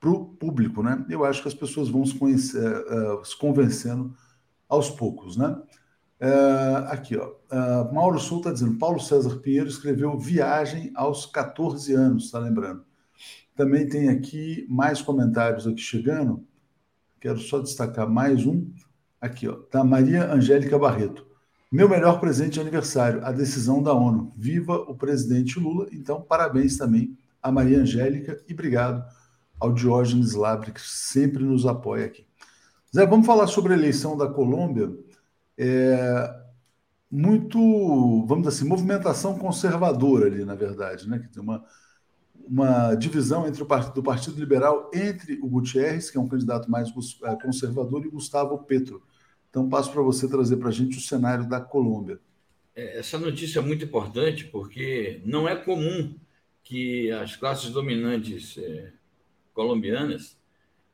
para 0.00 0.10
o 0.10 0.24
público. 0.24 0.82
Né? 0.82 1.04
Eu 1.10 1.22
acho 1.22 1.42
que 1.42 1.48
as 1.48 1.54
pessoas 1.54 1.90
vão 1.90 2.04
se, 2.06 2.14
conhecer, 2.14 2.60
uh, 2.60 3.22
se 3.24 3.38
convencendo 3.38 4.14
aos 4.68 4.90
poucos. 4.90 5.36
Né? 5.36 5.56
Uh, 6.20 6.86
aqui, 6.88 7.16
ó. 7.16 7.32
Uh, 7.50 7.94
Mauro 7.94 8.18
Sul 8.18 8.38
está 8.38 8.52
dizendo: 8.52 8.78
Paulo 8.78 9.00
César 9.00 9.36
Pinheiro 9.40 9.68
escreveu 9.68 10.18
Viagem 10.18 10.90
aos 10.94 11.26
14 11.26 11.92
anos, 11.92 12.24
está 12.24 12.38
lembrando? 12.38 12.84
Também 13.54 13.88
tem 13.88 14.08
aqui 14.08 14.66
mais 14.68 15.00
comentários 15.00 15.66
aqui 15.66 15.80
chegando. 15.80 16.44
Quero 17.20 17.38
só 17.38 17.60
destacar 17.60 18.08
mais 18.08 18.44
um. 18.46 18.70
Aqui, 19.20 19.48
ó, 19.48 19.58
da 19.72 19.82
Maria 19.84 20.32
Angélica 20.32 20.78
Barreto. 20.78 21.26
Meu 21.70 21.88
melhor 21.88 22.20
presente 22.20 22.54
de 22.54 22.60
aniversário, 22.60 23.24
a 23.24 23.32
decisão 23.32 23.82
da 23.82 23.92
ONU. 23.92 24.32
Viva 24.36 24.76
o 24.76 24.94
presidente 24.94 25.58
Lula. 25.58 25.88
Então, 25.92 26.20
parabéns 26.20 26.76
também 26.76 27.16
a 27.42 27.50
Maria 27.50 27.80
Angélica 27.80 28.42
e 28.48 28.52
obrigado 28.52 29.04
ao 29.58 29.72
Diógenes 29.72 30.34
Labre, 30.34 30.72
que 30.72 30.80
sempre 30.80 31.42
nos 31.42 31.66
apoia 31.66 32.06
aqui. 32.06 32.26
Zé, 32.94 33.04
vamos 33.04 33.26
falar 33.26 33.48
sobre 33.48 33.72
a 33.72 33.76
eleição 33.76 34.16
da 34.16 34.28
Colômbia. 34.28 34.88
É, 35.58 36.32
muito, 37.10 37.58
vamos 38.24 38.46
dizer 38.46 38.56
assim, 38.56 38.68
movimentação 38.68 39.36
conservadora 39.36 40.26
ali, 40.26 40.44
na 40.44 40.54
verdade, 40.54 41.08
né? 41.08 41.18
Que 41.18 41.26
tem 41.26 41.42
uma, 41.42 41.64
uma 42.46 42.94
divisão 42.94 43.48
entre 43.48 43.60
o 43.64 43.66
partido, 43.66 43.94
do 43.94 44.02
Partido 44.02 44.38
Liberal 44.38 44.92
entre 44.94 45.40
o 45.42 45.48
Gutierrez, 45.48 46.08
que 46.08 46.16
é 46.16 46.20
um 46.20 46.28
candidato 46.28 46.70
mais 46.70 46.88
é, 47.24 47.34
conservador, 47.34 48.06
e 48.06 48.10
Gustavo 48.10 48.58
Petro. 48.58 49.02
Então, 49.50 49.68
passo 49.68 49.90
para 49.90 50.02
você 50.02 50.28
trazer 50.28 50.58
para 50.58 50.68
a 50.68 50.72
gente 50.72 50.96
o 50.96 51.00
cenário 51.00 51.48
da 51.48 51.60
Colômbia. 51.60 52.20
É, 52.76 53.00
essa 53.00 53.18
notícia 53.18 53.58
é 53.58 53.62
muito 53.62 53.84
importante 53.84 54.44
porque 54.44 55.20
não 55.24 55.48
é 55.48 55.56
comum 55.56 56.14
que 56.62 57.10
as 57.10 57.34
classes 57.34 57.70
dominantes 57.70 58.56
é, 58.56 58.92
colombianas 59.52 60.38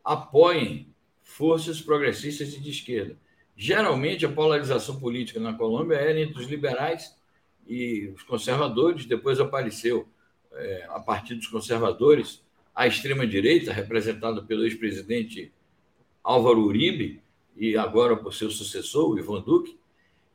apoiem 0.02 0.89
forças 1.30 1.80
progressistas 1.80 2.52
e 2.54 2.60
de 2.60 2.70
esquerda. 2.70 3.16
Geralmente, 3.56 4.26
a 4.26 4.32
polarização 4.32 4.98
política 4.98 5.38
na 5.38 5.54
Colômbia 5.54 5.96
era 5.96 6.20
entre 6.20 6.40
os 6.40 6.48
liberais 6.48 7.16
e 7.66 8.12
os 8.14 8.22
conservadores, 8.24 9.06
depois 9.06 9.38
apareceu 9.38 10.08
é, 10.52 10.86
a 10.88 10.98
partir 10.98 11.36
dos 11.36 11.46
conservadores, 11.46 12.42
a 12.74 12.86
extrema-direita, 12.86 13.72
representada 13.72 14.42
pelo 14.42 14.64
ex-presidente 14.64 15.52
Álvaro 16.22 16.62
Uribe, 16.62 17.22
e 17.56 17.76
agora 17.76 18.16
por 18.16 18.34
seu 18.34 18.50
sucessor, 18.50 19.10
o 19.10 19.18
Ivan 19.18 19.40
Duque. 19.40 19.78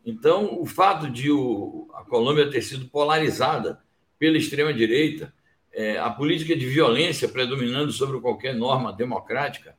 Então, 0.05 0.61
o 0.61 0.65
fato 0.65 1.09
de 1.09 1.31
o, 1.31 1.89
a 1.93 2.03
Colômbia 2.03 2.49
ter 2.49 2.61
sido 2.61 2.87
polarizada 2.87 3.81
pela 4.17 4.37
extrema-direita, 4.37 5.33
é, 5.73 5.97
a 5.97 6.09
política 6.09 6.55
de 6.55 6.65
violência 6.67 7.27
predominando 7.27 7.91
sobre 7.91 8.19
qualquer 8.21 8.55
norma 8.55 8.93
democrática, 8.93 9.75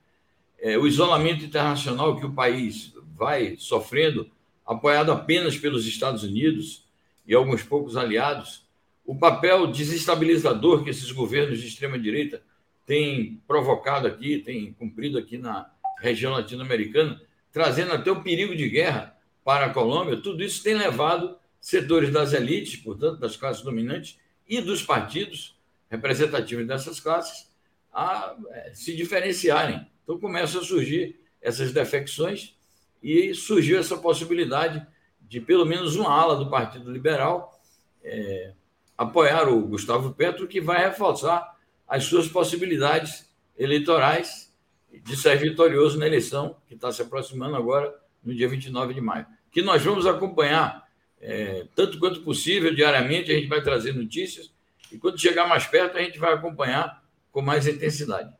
é, 0.61 0.77
o 0.79 0.87
isolamento 0.87 1.45
internacional 1.45 2.17
que 2.19 2.27
o 2.27 2.33
país 2.33 2.95
vai 3.17 3.57
sofrendo, 3.59 4.31
apoiado 4.65 5.13
apenas 5.13 5.57
pelos 5.57 5.87
Estados 5.87 6.23
Unidos 6.23 6.85
e 7.27 7.35
alguns 7.35 7.63
poucos 7.63 7.97
aliados, 7.97 8.65
o 9.05 9.15
papel 9.15 9.67
desestabilizador 9.69 10.83
que 10.83 10.91
esses 10.91 11.11
governos 11.13 11.61
de 11.61 11.69
extrema-direita 11.69 12.43
têm 12.85 13.41
provocado 13.47 14.07
aqui, 14.07 14.39
têm 14.39 14.73
cumprido 14.73 15.19
aqui 15.19 15.39
na 15.39 15.71
região 16.01 16.33
latino-americana, 16.33 17.21
trazendo 17.53 17.93
até 17.93 18.11
o 18.11 18.23
perigo 18.23 18.55
de 18.55 18.69
guerra 18.69 19.17
para 19.45 19.67
a 19.67 19.71
Colômbia, 19.71 20.17
tudo 20.17 20.43
isso 20.43 20.63
tem 20.63 20.75
levado 20.75 21.37
setores 21.61 22.13
das 22.13 22.33
elites, 22.33 22.77
portanto, 22.77 23.19
das 23.19 23.37
classes 23.37 23.63
dominantes 23.63 24.19
e 24.49 24.61
dos 24.61 24.83
partidos 24.83 25.57
representativos 25.89 26.67
dessas 26.67 27.01
classes 27.01 27.49
a 27.93 28.37
é, 28.51 28.75
se 28.75 28.95
diferenciarem. 28.95 29.87
Então 30.07 30.21
começam 30.21 30.61
a 30.61 30.65
surgir 30.65 31.19
essas 31.43 31.73
defecções 31.73 32.57
e 33.03 33.35
surgiu 33.35 33.77
essa 33.77 33.99
possibilidade 33.99 34.87
de 35.21 35.41
pelo 35.41 35.67
menos 35.67 35.97
uma 35.97 36.09
ala 36.09 36.37
do 36.37 36.49
Partido 36.49 36.93
Liberal 36.93 37.61
é, 38.05 38.53
apoiar 38.97 39.49
o 39.49 39.61
Gustavo 39.67 40.15
Petro, 40.15 40.47
que 40.47 40.61
vai 40.61 40.79
reforçar 40.79 41.57
as 41.89 42.05
suas 42.05 42.29
possibilidades 42.29 43.29
eleitorais 43.59 44.55
de 44.93 45.17
ser 45.17 45.37
vitorioso 45.39 45.99
na 45.99 46.07
eleição 46.07 46.57
que 46.69 46.75
está 46.75 46.93
se 46.93 47.03
aproximando 47.03 47.57
agora 47.57 47.93
no 48.23 48.33
dia 48.33 48.49
29 48.49 48.95
de 48.95 49.01
maio. 49.01 49.27
Que 49.51 49.61
nós 49.61 49.83
vamos 49.83 50.07
acompanhar 50.07 50.87
é, 51.21 51.67
tanto 51.75 51.99
quanto 51.99 52.23
possível, 52.23 52.73
diariamente, 52.73 53.33
a 53.33 53.35
gente 53.35 53.49
vai 53.49 53.61
trazer 53.61 53.93
notícias 53.93 54.53
e 54.93 54.99
quando 54.99 55.21
chegar 55.21 55.49
mais 55.49 55.67
perto, 55.67 55.99
a 55.99 56.03
gente 56.03 56.19
vai 56.19 56.33
acompanhar 56.33 57.03
com 57.33 57.43
mais 57.43 57.67
intensidade. 57.67 58.33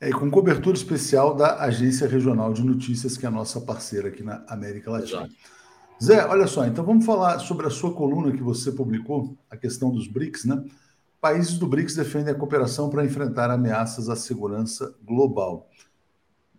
É, 0.00 0.10
com 0.10 0.30
cobertura 0.30 0.76
especial 0.76 1.34
da 1.34 1.60
Agência 1.60 2.06
Regional 2.06 2.52
de 2.52 2.62
Notícias, 2.62 3.16
que 3.16 3.24
é 3.24 3.28
a 3.28 3.32
nossa 3.32 3.60
parceira 3.60 4.08
aqui 4.08 4.22
na 4.22 4.44
América 4.46 4.90
Latina. 4.90 5.22
Exato. 5.22 5.34
Zé, 6.02 6.24
olha 6.26 6.46
só, 6.46 6.64
então 6.64 6.84
vamos 6.84 7.04
falar 7.04 7.40
sobre 7.40 7.66
a 7.66 7.70
sua 7.70 7.92
coluna 7.92 8.30
que 8.30 8.42
você 8.42 8.70
publicou, 8.70 9.36
a 9.50 9.56
questão 9.56 9.90
dos 9.90 10.06
BRICS, 10.06 10.44
né? 10.44 10.64
Países 11.20 11.58
do 11.58 11.66
BRICS 11.66 11.96
defendem 11.96 12.32
a 12.32 12.36
cooperação 12.36 12.88
para 12.88 13.04
enfrentar 13.04 13.50
ameaças 13.50 14.08
à 14.08 14.14
segurança 14.14 14.94
global. 15.04 15.68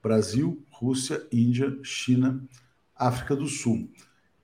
Brasil, 0.04 0.62
Rússia, 0.69 1.25
Índia, 1.32 1.80
China, 1.82 2.43
África 2.93 3.34
do 3.34 3.47
Sul. 3.47 3.89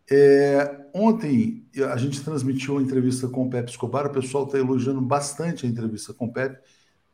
É, 0.09 0.87
ontem 0.93 1.65
a 1.91 1.97
gente 1.97 2.23
transmitiu 2.23 2.75
uma 2.75 2.81
entrevista 2.81 3.27
com 3.27 3.47
o 3.47 3.49
Pepe 3.49 3.71
Escobar, 3.71 4.05
o 4.05 4.13
pessoal 4.13 4.45
está 4.45 4.57
elogiando 4.57 5.01
bastante 5.01 5.65
a 5.65 5.69
entrevista 5.69 6.13
com 6.13 6.27
o 6.27 6.31
Pepe, 6.31 6.59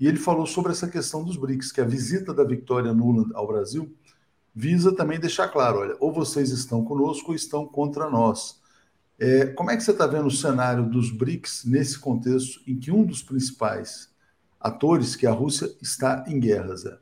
e 0.01 0.07
ele 0.07 0.17
falou 0.17 0.47
sobre 0.47 0.71
essa 0.71 0.87
questão 0.87 1.23
dos 1.23 1.37
BRICS, 1.37 1.71
que 1.71 1.79
a 1.79 1.85
visita 1.85 2.33
da 2.33 2.43
Victoria 2.43 2.91
Nuland 2.91 3.29
ao 3.35 3.45
Brasil 3.45 3.95
visa 4.53 4.95
também 4.95 5.19
deixar 5.19 5.47
claro: 5.49 5.77
olha, 5.77 5.95
ou 5.99 6.11
vocês 6.11 6.49
estão 6.49 6.83
conosco 6.83 7.29
ou 7.29 7.35
estão 7.35 7.67
contra 7.67 8.09
nós. 8.09 8.59
É, 9.19 9.45
como 9.45 9.69
é 9.69 9.77
que 9.77 9.83
você 9.83 9.91
está 9.91 10.07
vendo 10.07 10.25
o 10.25 10.31
cenário 10.31 10.89
dos 10.89 11.11
BRICS 11.11 11.65
nesse 11.65 11.99
contexto 11.99 12.59
em 12.65 12.79
que 12.79 12.91
um 12.91 13.03
dos 13.03 13.21
principais 13.21 14.11
atores, 14.59 15.15
que 15.15 15.27
é 15.27 15.29
a 15.29 15.33
Rússia, 15.33 15.69
está 15.79 16.25
em 16.27 16.39
guerra, 16.39 16.75
Zé? 16.75 16.97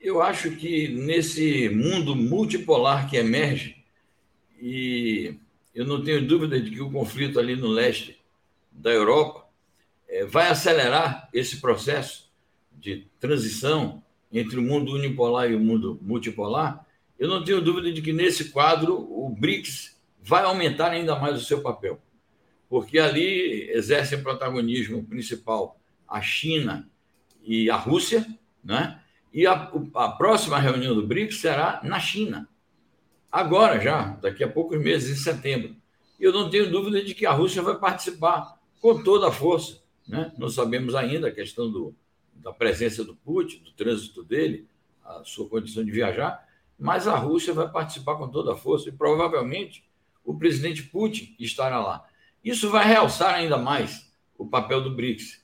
Eu 0.00 0.22
acho 0.22 0.52
que 0.52 0.86
nesse 0.86 1.68
mundo 1.68 2.14
multipolar 2.14 3.10
que 3.10 3.16
emerge, 3.16 3.74
e 4.60 5.34
eu 5.74 5.84
não 5.84 6.04
tenho 6.04 6.24
dúvida 6.24 6.60
de 6.60 6.70
que 6.70 6.80
o 6.80 6.92
conflito 6.92 7.40
ali 7.40 7.56
no 7.56 7.66
leste 7.66 8.16
da 8.70 8.90
Europa 8.90 9.41
vai 10.26 10.48
acelerar 10.48 11.28
esse 11.32 11.60
processo 11.60 12.30
de 12.72 13.06
transição 13.20 14.02
entre 14.32 14.58
o 14.58 14.62
mundo 14.62 14.92
unipolar 14.92 15.50
e 15.50 15.54
o 15.54 15.60
mundo 15.60 15.98
multipolar, 16.02 16.86
eu 17.18 17.28
não 17.28 17.44
tenho 17.44 17.60
dúvida 17.60 17.92
de 17.92 18.00
que 18.00 18.12
nesse 18.12 18.50
quadro 18.50 18.94
o 18.94 19.28
BRICS 19.28 20.00
vai 20.22 20.42
aumentar 20.44 20.90
ainda 20.90 21.14
mais 21.16 21.40
o 21.40 21.44
seu 21.44 21.60
papel, 21.60 22.00
porque 22.68 22.98
ali 22.98 23.70
exercem 23.70 24.22
protagonismo 24.22 25.04
principal 25.04 25.78
a 26.08 26.20
China 26.20 26.88
e 27.42 27.70
a 27.70 27.76
Rússia, 27.76 28.26
né? 28.64 29.00
E 29.32 29.46
a, 29.46 29.70
a 29.94 30.08
próxima 30.10 30.58
reunião 30.58 30.94
do 30.94 31.06
BRICS 31.06 31.40
será 31.40 31.80
na 31.82 31.98
China, 31.98 32.48
agora 33.30 33.80
já, 33.80 34.16
daqui 34.20 34.44
a 34.44 34.48
poucos 34.48 34.78
meses, 34.78 35.18
em 35.18 35.22
setembro. 35.22 35.74
E 36.20 36.24
eu 36.24 36.32
não 36.32 36.48
tenho 36.50 36.70
dúvida 36.70 37.02
de 37.02 37.14
que 37.14 37.26
a 37.26 37.32
Rússia 37.32 37.62
vai 37.62 37.78
participar 37.78 38.58
com 38.80 39.02
toda 39.02 39.28
a 39.28 39.32
força. 39.32 39.81
Né? 40.12 40.30
Não 40.36 40.50
sabemos 40.50 40.94
ainda 40.94 41.28
a 41.28 41.32
questão 41.32 41.70
do, 41.70 41.94
da 42.34 42.52
presença 42.52 43.02
do 43.02 43.16
Putin, 43.16 43.62
do 43.64 43.72
trânsito 43.72 44.22
dele, 44.22 44.68
a 45.02 45.24
sua 45.24 45.48
condição 45.48 45.82
de 45.82 45.90
viajar, 45.90 46.46
mas 46.78 47.08
a 47.08 47.16
Rússia 47.16 47.54
vai 47.54 47.66
participar 47.66 48.16
com 48.16 48.28
toda 48.28 48.52
a 48.52 48.56
força 48.56 48.90
e 48.90 48.92
provavelmente 48.92 49.82
o 50.22 50.36
presidente 50.36 50.82
Putin 50.82 51.34
estará 51.38 51.80
lá. 51.80 52.06
Isso 52.44 52.68
vai 52.68 52.86
realçar 52.86 53.34
ainda 53.34 53.56
mais 53.56 54.12
o 54.36 54.46
papel 54.46 54.82
do 54.82 54.94
BRICS, 54.94 55.42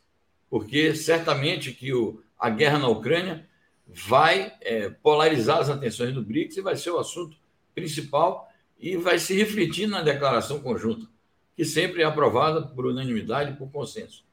porque 0.50 0.94
certamente 0.94 1.72
que 1.72 1.94
o, 1.94 2.22
a 2.38 2.50
guerra 2.50 2.78
na 2.78 2.88
Ucrânia 2.88 3.48
vai 3.86 4.52
é, 4.60 4.90
polarizar 4.90 5.60
as 5.60 5.70
atenções 5.70 6.12
do 6.12 6.22
BRICS 6.22 6.58
e 6.58 6.60
vai 6.60 6.76
ser 6.76 6.90
o 6.90 6.98
assunto 6.98 7.38
principal 7.74 8.52
e 8.78 8.98
vai 8.98 9.18
se 9.18 9.34
refletir 9.34 9.86
na 9.86 10.02
declaração 10.02 10.60
conjunta, 10.60 11.08
que 11.56 11.64
sempre 11.64 12.02
é 12.02 12.04
aprovada 12.04 12.60
por 12.60 12.84
unanimidade 12.84 13.52
e 13.52 13.56
por 13.56 13.70
consenso. 13.70 14.27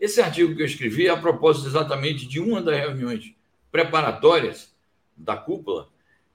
Esse 0.00 0.22
artigo 0.22 0.56
que 0.56 0.62
eu 0.62 0.66
escrevi 0.66 1.06
é 1.06 1.10
a 1.10 1.16
propósito 1.16 1.68
exatamente 1.68 2.26
de 2.26 2.40
uma 2.40 2.62
das 2.62 2.78
reuniões 2.78 3.34
preparatórias 3.70 4.74
da 5.14 5.36
cúpula, 5.36 5.88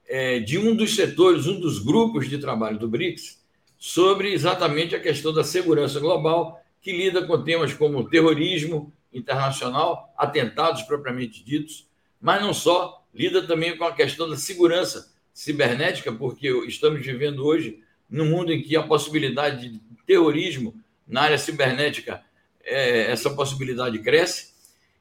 é, 0.08 0.38
de 0.38 0.56
um 0.56 0.76
dos 0.76 0.94
setores, 0.94 1.48
um 1.48 1.58
dos 1.58 1.80
grupos 1.80 2.30
de 2.30 2.38
trabalho 2.38 2.78
do 2.78 2.88
BRICS, 2.88 3.44
sobre 3.76 4.32
exatamente 4.32 4.94
a 4.94 5.00
questão 5.00 5.32
da 5.34 5.42
segurança 5.42 5.98
global, 5.98 6.62
que 6.80 6.92
lida 6.92 7.26
com 7.26 7.42
temas 7.42 7.74
como 7.74 8.08
terrorismo 8.08 8.92
internacional, 9.12 10.14
atentados 10.16 10.82
propriamente 10.82 11.44
ditos, 11.44 11.88
mas 12.20 12.40
não 12.40 12.54
só, 12.54 13.04
lida 13.12 13.42
também 13.42 13.76
com 13.76 13.84
a 13.84 13.92
questão 13.92 14.28
da 14.28 14.36
segurança 14.36 15.12
cibernética, 15.34 16.12
porque 16.12 16.48
estamos 16.66 17.04
vivendo 17.04 17.44
hoje 17.44 17.80
num 18.08 18.26
mundo 18.26 18.52
em 18.52 18.62
que 18.62 18.76
a 18.76 18.82
possibilidade 18.84 19.68
de 19.68 19.80
terrorismo 20.06 20.80
na 21.06 21.22
área 21.22 21.38
cibernética, 21.38 22.22
é, 22.66 23.10
essa 23.10 23.30
possibilidade 23.30 23.98
cresce. 24.00 24.54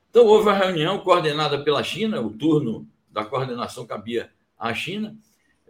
Então, 0.09 0.25
houve 0.25 0.47
uma 0.47 0.57
reunião 0.57 0.99
coordenada 0.99 1.61
pela 1.63 1.83
China, 1.83 2.21
o 2.21 2.29
turno 2.29 2.87
da 3.11 3.25
coordenação 3.25 3.85
cabia 3.85 4.29
à 4.57 4.73
China, 4.73 5.17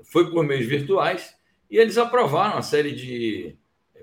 foi 0.03 0.29
por 0.29 0.43
meios 0.43 0.67
virtuais, 0.67 1.35
e 1.71 1.77
eles 1.77 1.97
aprovaram 1.97 2.53
uma 2.53 2.61
série 2.61 2.91
de 2.91 3.55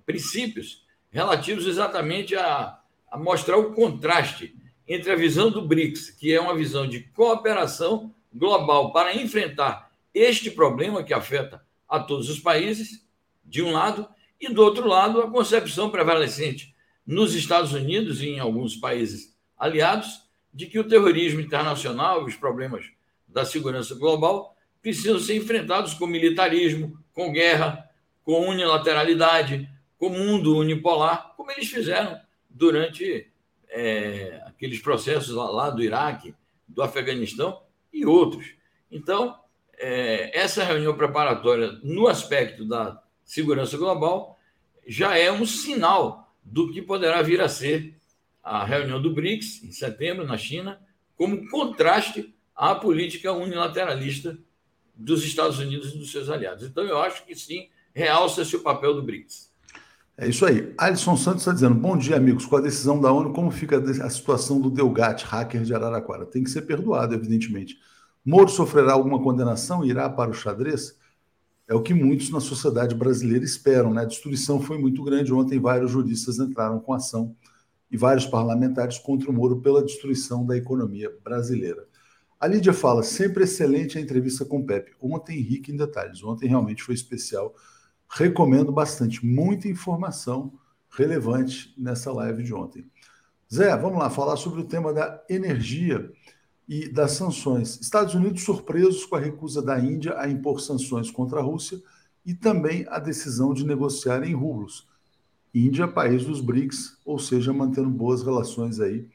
princípios 0.04 0.84
relativos 1.10 1.66
exatamente 1.66 2.34
a, 2.34 2.78
a 3.08 3.18
mostrar 3.18 3.56
o 3.56 3.72
contraste 3.72 4.56
entre 4.88 5.12
a 5.12 5.16
visão 5.16 5.50
do 5.50 5.62
BRICS, 5.62 6.10
que 6.10 6.32
é 6.32 6.40
uma 6.40 6.56
visão 6.56 6.88
de 6.88 7.00
cooperação 7.00 8.12
global 8.34 8.92
para 8.92 9.14
enfrentar 9.14 9.92
este 10.12 10.50
problema 10.50 11.04
que 11.04 11.14
afeta 11.14 11.64
a 11.88 12.00
todos 12.00 12.28
os 12.28 12.40
países, 12.40 13.06
de 13.44 13.62
um 13.62 13.72
lado, 13.72 14.08
e 14.40 14.52
do 14.52 14.62
outro 14.62 14.88
lado, 14.88 15.20
a 15.20 15.30
concepção 15.30 15.90
prevalecente 15.90 16.71
nos 17.06 17.34
Estados 17.34 17.72
Unidos 17.72 18.22
e 18.22 18.28
em 18.28 18.40
alguns 18.40 18.76
países 18.76 19.36
aliados 19.56 20.22
de 20.52 20.66
que 20.66 20.78
o 20.78 20.88
terrorismo 20.88 21.40
internacional 21.40 22.22
e 22.22 22.28
os 22.28 22.36
problemas 22.36 22.86
da 23.26 23.44
segurança 23.44 23.94
global 23.94 24.56
precisam 24.80 25.18
ser 25.18 25.36
enfrentados 25.36 25.94
com 25.94 26.06
militarismo, 26.06 26.98
com 27.12 27.32
guerra, 27.32 27.88
com 28.22 28.48
unilateralidade, 28.48 29.68
com 29.96 30.08
mundo 30.08 30.56
unipolar, 30.56 31.32
como 31.36 31.50
eles 31.52 31.68
fizeram 31.68 32.20
durante 32.50 33.30
é, 33.68 34.42
aqueles 34.46 34.80
processos 34.80 35.34
lá, 35.34 35.48
lá, 35.50 35.70
do 35.70 35.82
Iraque, 35.82 36.34
do 36.68 36.82
Afeganistão 36.82 37.62
e 37.92 38.04
outros. 38.04 38.54
Então, 38.90 39.38
é, 39.78 40.36
essa 40.38 40.64
reunião 40.64 40.96
preparatória, 40.96 41.72
no 41.82 42.06
aspecto 42.08 42.64
da 42.64 43.02
segurança 43.24 43.78
global, 43.78 44.38
já 44.86 45.16
é 45.16 45.30
um 45.32 45.46
sinal 45.46 46.21
do 46.42 46.70
que 46.72 46.82
poderá 46.82 47.22
vir 47.22 47.40
a 47.40 47.48
ser 47.48 47.94
a 48.42 48.64
reunião 48.64 49.00
do 49.00 49.14
BRICS, 49.14 49.62
em 49.62 49.72
setembro, 49.72 50.26
na 50.26 50.36
China, 50.36 50.80
como 51.16 51.48
contraste 51.48 52.34
à 52.54 52.74
política 52.74 53.32
unilateralista 53.32 54.36
dos 54.94 55.24
Estados 55.24 55.58
Unidos 55.58 55.92
e 55.94 55.98
dos 55.98 56.10
seus 56.10 56.28
aliados. 56.28 56.64
Então, 56.64 56.84
eu 56.84 56.98
acho 56.98 57.24
que 57.24 57.34
sim, 57.34 57.68
realça-se 57.94 58.56
o 58.56 58.60
papel 58.60 58.94
do 58.94 59.02
BRICS. 59.02 59.52
É 60.16 60.28
isso 60.28 60.44
aí. 60.44 60.74
Alisson 60.76 61.16
Santos 61.16 61.40
está 61.40 61.52
dizendo: 61.52 61.74
bom 61.74 61.96
dia, 61.96 62.16
amigos. 62.16 62.44
Com 62.44 62.56
a 62.56 62.60
decisão 62.60 63.00
da 63.00 63.10
ONU, 63.10 63.32
como 63.32 63.50
fica 63.50 63.78
a 63.78 64.10
situação 64.10 64.60
do 64.60 64.70
Delgate, 64.70 65.24
hacker 65.24 65.62
de 65.62 65.74
Araraquara? 65.74 66.26
Tem 66.26 66.44
que 66.44 66.50
ser 66.50 66.62
perdoado, 66.62 67.14
evidentemente. 67.14 67.78
Moro 68.24 68.48
sofrerá 68.48 68.92
alguma 68.92 69.20
condenação 69.22 69.84
irá 69.84 70.08
para 70.08 70.30
o 70.30 70.34
xadrez? 70.34 70.96
É 71.72 71.74
o 71.74 71.82
que 71.82 71.94
muitos 71.94 72.28
na 72.28 72.38
sociedade 72.38 72.94
brasileira 72.94 73.46
esperam, 73.46 73.94
né? 73.94 74.02
A 74.02 74.04
destruição 74.04 74.60
foi 74.60 74.76
muito 74.76 75.02
grande. 75.02 75.32
Ontem, 75.32 75.58
vários 75.58 75.90
juristas 75.90 76.38
entraram 76.38 76.78
com 76.78 76.92
ação 76.92 77.34
e 77.90 77.96
vários 77.96 78.26
parlamentares 78.26 78.98
contra 78.98 79.30
o 79.30 79.32
Moro 79.32 79.62
pela 79.62 79.82
destruição 79.82 80.44
da 80.44 80.54
economia 80.54 81.10
brasileira. 81.24 81.88
A 82.38 82.46
Lídia 82.46 82.74
fala: 82.74 83.02
sempre 83.02 83.44
excelente 83.44 83.96
a 83.96 84.02
entrevista 84.02 84.44
com 84.44 84.58
o 84.58 84.66
Pepe. 84.66 84.92
Ontem, 85.00 85.40
rica 85.40 85.72
em 85.72 85.76
detalhes. 85.78 86.22
Ontem 86.22 86.46
realmente 86.46 86.82
foi 86.82 86.94
especial 86.94 87.54
recomendo 88.06 88.70
bastante, 88.70 89.24
muita 89.24 89.66
informação 89.66 90.52
relevante 90.90 91.74
nessa 91.78 92.12
live 92.12 92.42
de 92.42 92.52
ontem. 92.52 92.84
Zé, 93.50 93.74
vamos 93.78 93.98
lá 93.98 94.10
falar 94.10 94.36
sobre 94.36 94.60
o 94.60 94.68
tema 94.68 94.92
da 94.92 95.24
energia 95.26 96.12
e 96.72 96.88
das 96.88 97.12
sanções. 97.12 97.78
Estados 97.82 98.14
Unidos 98.14 98.44
surpresos 98.44 99.04
com 99.04 99.16
a 99.16 99.20
recusa 99.20 99.60
da 99.60 99.78
Índia 99.78 100.18
a 100.18 100.26
impor 100.26 100.58
sanções 100.58 101.10
contra 101.10 101.38
a 101.38 101.42
Rússia 101.42 101.78
e 102.24 102.32
também 102.32 102.86
a 102.88 102.98
decisão 102.98 103.52
de 103.52 103.66
negociar 103.66 104.24
em 104.24 104.32
rublos. 104.32 104.88
Índia, 105.54 105.86
país 105.86 106.24
dos 106.24 106.40
BRICS, 106.40 106.96
ou 107.04 107.18
seja, 107.18 107.52
mantendo 107.52 107.90
boas 107.90 108.22
relações 108.22 108.80
aí 108.80 109.06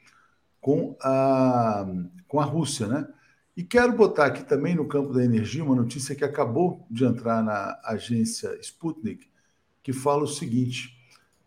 com 0.60 0.96
a, 1.02 1.84
com 2.28 2.38
a 2.38 2.44
Rússia, 2.44 2.86
né? 2.86 3.08
E 3.56 3.64
quero 3.64 3.92
botar 3.92 4.26
aqui 4.26 4.44
também 4.44 4.76
no 4.76 4.86
campo 4.86 5.12
da 5.12 5.24
energia 5.24 5.64
uma 5.64 5.74
notícia 5.74 6.14
que 6.14 6.22
acabou 6.22 6.86
de 6.88 7.04
entrar 7.04 7.42
na 7.42 7.76
agência 7.82 8.56
Sputnik, 8.60 9.26
que 9.82 9.92
fala 9.92 10.22
o 10.22 10.28
seguinte: 10.28 10.96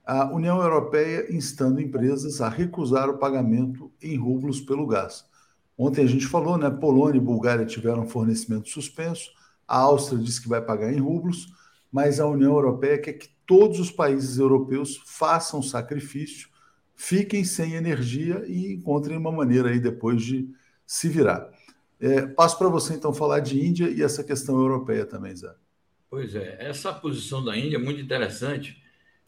a 0.06 0.30
União 0.34 0.62
Europeia 0.62 1.34
instando 1.34 1.80
empresas 1.80 2.42
a 2.42 2.50
recusar 2.50 3.10
o 3.10 3.18
pagamento 3.18 3.90
em 4.02 4.18
rublos 4.18 4.60
pelo 4.60 4.86
gás. 4.86 5.31
Ontem 5.78 6.04
a 6.04 6.08
gente 6.08 6.28
falou, 6.28 6.58
né? 6.58 6.70
Polônia 6.70 7.18
e 7.18 7.22
Bulgária 7.22 7.66
tiveram 7.66 8.08
fornecimento 8.08 8.70
suspenso, 8.70 9.32
a 9.68 9.78
Áustria 9.78 10.22
disse 10.22 10.42
que 10.42 10.50
vai 10.50 10.62
pagar 10.62 10.94
em 10.94 11.00
rublos, 11.00 11.48
mas 11.92 12.20
a 12.20 12.28
União 12.28 12.52
Europeia 12.52 12.98
quer 12.98 13.14
que 13.14 13.30
todos 13.46 13.80
os 13.80 13.92
países 13.92 14.38
europeus 14.38 15.02
façam 15.06 15.62
sacrifício, 15.62 16.50
fiquem 16.96 17.44
sem 17.44 17.74
energia 17.74 18.44
e 18.48 18.74
encontrem 18.74 19.18
uma 19.18 19.32
maneira 19.32 19.70
aí 19.70 19.80
depois 19.80 20.22
de 20.22 20.50
se 20.86 21.10
virar. 21.10 21.50
É, 22.00 22.26
passo 22.26 22.58
para 22.58 22.68
você, 22.68 22.94
então, 22.96 23.14
falar 23.14 23.40
de 23.40 23.64
Índia 23.64 23.90
e 23.90 24.02
essa 24.02 24.24
questão 24.24 24.60
europeia 24.60 25.06
também, 25.06 25.36
Zé. 25.36 25.54
Pois 26.10 26.36
é, 26.36 26.58
essa 26.60 26.92
posição 26.92 27.44
da 27.44 27.56
Índia 27.56 27.78
é 27.78 27.80
muito 27.80 28.02
interessante. 28.02 28.82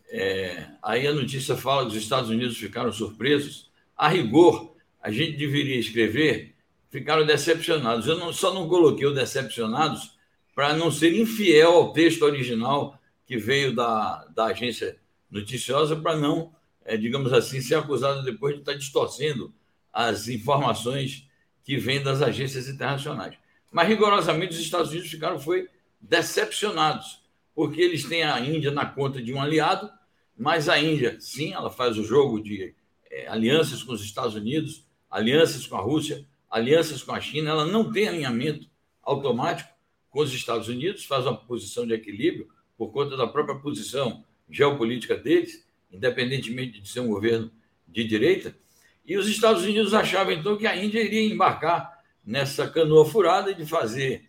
É, 0.10 0.68
aí 0.82 1.08
a 1.08 1.14
notícia 1.14 1.56
fala 1.56 1.84
que 1.84 1.96
os 1.96 2.04
Estados 2.04 2.30
Unidos 2.30 2.58
ficaram 2.58 2.92
surpresos. 2.92 3.72
A 3.96 4.10
rigor, 4.10 4.73
a 5.04 5.12
gente 5.12 5.36
deveria 5.36 5.78
escrever, 5.78 6.56
ficaram 6.90 7.26
decepcionados. 7.26 8.08
Eu 8.08 8.18
não, 8.18 8.32
só 8.32 8.54
não 8.54 8.70
coloquei 8.70 9.06
o 9.06 9.14
decepcionados 9.14 10.18
para 10.56 10.74
não 10.74 10.90
ser 10.90 11.14
infiel 11.14 11.74
ao 11.74 11.92
texto 11.92 12.22
original 12.22 12.98
que 13.26 13.36
veio 13.36 13.76
da, 13.76 14.26
da 14.34 14.46
agência 14.46 14.98
noticiosa, 15.30 15.98
para 15.98 16.16
não, 16.16 16.56
é, 16.86 16.96
digamos 16.96 17.34
assim, 17.34 17.60
ser 17.60 17.76
acusado 17.76 18.24
depois 18.24 18.54
de 18.56 18.62
estar 18.62 18.76
distorcendo 18.76 19.54
as 19.92 20.30
informações 20.30 21.28
que 21.66 21.76
vem 21.76 22.02
das 22.02 22.22
agências 22.22 22.70
internacionais. 22.70 23.36
Mas, 23.70 23.90
rigorosamente, 23.90 24.54
os 24.54 24.60
Estados 24.60 24.92
Unidos 24.92 25.10
ficaram 25.10 25.38
foi 25.38 25.68
decepcionados, 26.00 27.22
porque 27.54 27.82
eles 27.82 28.06
têm 28.06 28.24
a 28.24 28.40
Índia 28.40 28.72
na 28.72 28.86
conta 28.86 29.22
de 29.22 29.34
um 29.34 29.42
aliado, 29.42 29.90
mas 30.38 30.70
a 30.70 30.80
Índia, 30.80 31.18
sim, 31.20 31.54
ela 31.54 31.70
faz 31.70 31.98
o 31.98 32.06
jogo 32.06 32.42
de 32.42 32.74
é, 33.12 33.28
alianças 33.28 33.84
com 33.84 33.92
os 33.92 34.04
Estados 34.04 34.36
Unidos, 34.36 34.86
alianças 35.14 35.68
com 35.68 35.76
a 35.76 35.80
Rússia, 35.80 36.26
alianças 36.50 37.04
com 37.04 37.14
a 37.14 37.22
China, 37.22 37.52
ela 37.52 37.66
não 37.68 37.92
tem 37.92 38.08
alinhamento 38.08 38.68
automático 39.04 39.70
com 40.10 40.22
os 40.22 40.34
Estados 40.34 40.68
Unidos, 40.68 41.06
faz 41.06 41.28
uma 41.28 41.38
posição 41.38 41.86
de 41.86 41.94
equilíbrio 41.94 42.50
por 42.76 42.92
conta 42.92 43.16
da 43.16 43.28
própria 43.28 43.60
posição 43.60 44.26
geopolítica 44.50 45.16
deles, 45.16 45.68
independentemente 45.92 46.82
de 46.82 46.90
ser 46.90 47.02
um 47.02 47.10
governo 47.10 47.52
de 47.88 48.04
direita, 48.04 48.58
e 49.06 49.16
os 49.16 49.28
Estados 49.28 49.64
Unidos 49.64 49.94
achavam 49.94 50.34
então 50.34 50.58
que 50.58 50.66
a 50.66 50.76
Índia 50.76 51.04
iria 51.04 51.22
embarcar 51.22 52.04
nessa 52.26 52.68
canoa 52.68 53.06
furada 53.06 53.54
de 53.54 53.68
fazer 53.68 54.28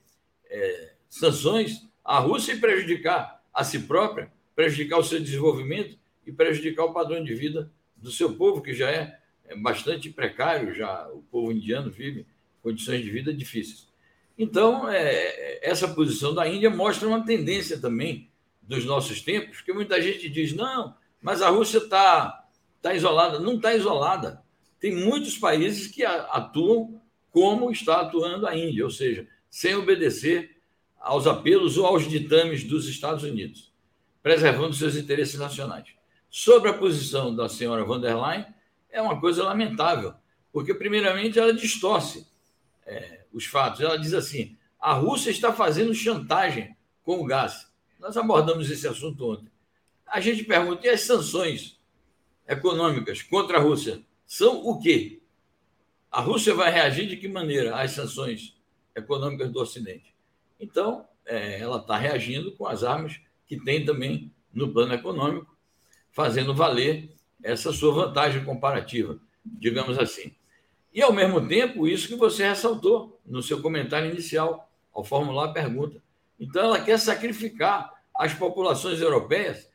é, 0.50 0.92
sanções 1.08 1.88
à 2.04 2.18
Rússia 2.18 2.52
e 2.52 2.60
prejudicar 2.60 3.42
a 3.54 3.64
si 3.64 3.80
própria, 3.80 4.30
prejudicar 4.54 4.98
o 4.98 5.04
seu 5.04 5.18
desenvolvimento 5.18 5.96
e 6.26 6.32
prejudicar 6.32 6.84
o 6.84 6.92
padrão 6.92 7.24
de 7.24 7.34
vida 7.34 7.72
do 7.96 8.10
seu 8.10 8.34
povo, 8.34 8.60
que 8.60 8.74
já 8.74 8.90
é, 8.90 9.18
é 9.46 9.56
bastante 9.56 10.10
precário, 10.10 10.74
já 10.74 11.08
o 11.08 11.22
povo 11.30 11.52
indiano 11.52 11.90
vive 11.90 12.26
condições 12.62 13.02
de 13.02 13.10
vida 13.10 13.32
difíceis. 13.32 13.88
Então, 14.38 14.88
é, 14.88 15.60
essa 15.62 15.86
posição 15.88 16.34
da 16.34 16.48
Índia 16.48 16.70
mostra 16.70 17.06
uma 17.06 17.24
tendência 17.24 17.78
também 17.78 18.28
dos 18.62 18.84
nossos 18.84 19.20
tempos, 19.20 19.60
que 19.60 19.72
muita 19.72 20.00
gente 20.00 20.28
diz, 20.28 20.52
não, 20.54 20.94
mas 21.20 21.42
a 21.42 21.50
Rússia 21.50 21.78
está 21.78 22.46
tá 22.80 22.94
isolada. 22.94 23.38
Não 23.38 23.56
está 23.56 23.74
isolada 23.74 24.44
tem 24.84 24.94
muitos 24.94 25.38
países 25.38 25.86
que 25.86 26.04
atuam 26.04 27.00
como 27.30 27.70
está 27.70 28.02
atuando 28.02 28.46
a 28.46 28.54
Índia, 28.54 28.84
ou 28.84 28.90
seja, 28.90 29.26
sem 29.48 29.74
obedecer 29.74 30.58
aos 31.00 31.26
apelos 31.26 31.78
ou 31.78 31.86
aos 31.86 32.06
ditames 32.06 32.64
dos 32.64 32.86
Estados 32.86 33.24
Unidos, 33.24 33.72
preservando 34.22 34.74
seus 34.74 34.94
interesses 34.94 35.40
nacionais. 35.40 35.86
Sobre 36.28 36.68
a 36.68 36.74
posição 36.74 37.34
da 37.34 37.48
senhora 37.48 37.82
von 37.82 37.98
der 37.98 38.14
Leyen, 38.14 38.44
é 38.94 39.02
uma 39.02 39.20
coisa 39.20 39.42
lamentável, 39.42 40.14
porque, 40.52 40.72
primeiramente, 40.72 41.38
ela 41.38 41.52
distorce 41.52 42.26
é, 42.86 43.24
os 43.32 43.44
fatos. 43.44 43.80
Ela 43.80 43.98
diz 43.98 44.14
assim: 44.14 44.56
a 44.78 44.92
Rússia 44.92 45.30
está 45.30 45.52
fazendo 45.52 45.92
chantagem 45.92 46.76
com 47.02 47.20
o 47.20 47.24
gás. 47.24 47.68
Nós 47.98 48.16
abordamos 48.16 48.70
esse 48.70 48.86
assunto 48.86 49.32
ontem. 49.32 49.50
A 50.06 50.20
gente 50.20 50.44
pergunta: 50.44 50.86
e 50.86 50.90
as 50.90 51.00
sanções 51.00 51.78
econômicas 52.46 53.20
contra 53.20 53.58
a 53.58 53.60
Rússia 53.60 54.00
são 54.24 54.64
o 54.64 54.78
quê? 54.78 55.20
A 56.10 56.20
Rússia 56.20 56.54
vai 56.54 56.70
reagir 56.70 57.08
de 57.08 57.16
que 57.16 57.26
maneira 57.26 57.76
às 57.76 57.90
sanções 57.90 58.56
econômicas 58.94 59.50
do 59.50 59.60
Ocidente? 59.60 60.14
Então, 60.60 61.04
é, 61.26 61.58
ela 61.58 61.78
está 61.78 61.96
reagindo 61.96 62.52
com 62.52 62.68
as 62.68 62.84
armas 62.84 63.20
que 63.44 63.58
tem 63.58 63.84
também 63.84 64.32
no 64.52 64.72
plano 64.72 64.94
econômico, 64.94 65.56
fazendo 66.12 66.54
valer 66.54 67.13
essa 67.44 67.72
sua 67.72 67.92
vantagem 67.92 68.42
comparativa, 68.42 69.18
digamos 69.44 69.98
assim. 69.98 70.32
E, 70.92 71.02
ao 71.02 71.12
mesmo 71.12 71.46
tempo, 71.46 71.86
isso 71.86 72.08
que 72.08 72.16
você 72.16 72.48
ressaltou 72.48 73.20
no 73.26 73.42
seu 73.42 73.60
comentário 73.60 74.10
inicial, 74.10 74.70
ao 74.92 75.04
formular 75.04 75.46
a 75.46 75.52
pergunta. 75.52 76.02
Então, 76.40 76.64
ela 76.64 76.80
quer 76.80 76.98
sacrificar 76.98 77.92
as 78.16 78.32
populações 78.32 79.00
europeias. 79.00 79.68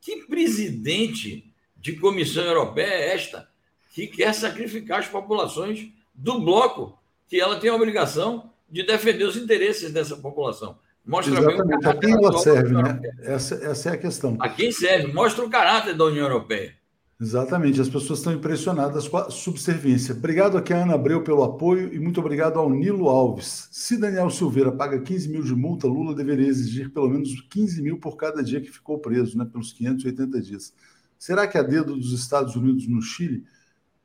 Que 0.00 0.24
presidente 0.24 1.52
de 1.76 1.94
Comissão 1.94 2.44
Europeia 2.44 2.86
é 2.86 3.14
esta 3.14 3.48
que 3.92 4.06
quer 4.06 4.32
sacrificar 4.32 5.00
as 5.00 5.08
populações 5.08 5.88
do 6.14 6.40
bloco, 6.40 6.98
que 7.28 7.40
ela 7.40 7.58
tem 7.58 7.68
a 7.68 7.74
obrigação 7.74 8.50
de 8.70 8.84
defender 8.84 9.24
os 9.24 9.36
interesses 9.36 9.92
dessa 9.92 10.16
população? 10.16 10.78
Mostra 11.04 11.34
Exatamente. 11.34 11.86
a 11.86 11.96
quem 11.96 12.12
ela 12.12 12.38
serve, 12.38 12.74
né? 12.74 13.00
Essa, 13.22 13.54
essa 13.56 13.90
é 13.90 13.92
a 13.94 13.98
questão. 13.98 14.36
A 14.38 14.48
quem 14.48 14.70
serve? 14.70 15.12
Mostra 15.12 15.44
o 15.44 15.50
caráter 15.50 15.94
da 15.94 16.04
União 16.04 16.26
Europeia. 16.26 16.79
Exatamente, 17.20 17.78
as 17.78 17.88
pessoas 17.90 18.20
estão 18.20 18.32
impressionadas 18.32 19.06
com 19.06 19.18
a 19.18 19.30
subserviência. 19.30 20.14
Obrigado 20.14 20.56
aqui 20.56 20.72
a 20.72 20.84
Ana 20.84 20.94
Abreu 20.94 21.22
pelo 21.22 21.44
apoio 21.44 21.92
e 21.92 21.98
muito 21.98 22.18
obrigado 22.18 22.58
ao 22.58 22.70
Nilo 22.70 23.10
Alves. 23.10 23.68
Se 23.70 23.98
Daniel 23.98 24.30
Silveira 24.30 24.72
paga 24.72 24.98
15 24.98 25.28
mil 25.28 25.42
de 25.42 25.54
multa, 25.54 25.86
Lula 25.86 26.14
deveria 26.14 26.48
exigir 26.48 26.90
pelo 26.90 27.10
menos 27.10 27.38
15 27.50 27.82
mil 27.82 27.98
por 27.98 28.16
cada 28.16 28.42
dia 28.42 28.58
que 28.58 28.70
ficou 28.70 28.98
preso, 28.98 29.36
né, 29.36 29.44
pelos 29.44 29.70
580 29.74 30.40
dias. 30.40 30.72
Será 31.18 31.46
que 31.46 31.58
a 31.58 31.62
dedo 31.62 31.94
dos 31.94 32.14
Estados 32.18 32.56
Unidos 32.56 32.88
no 32.88 33.02
Chile? 33.02 33.44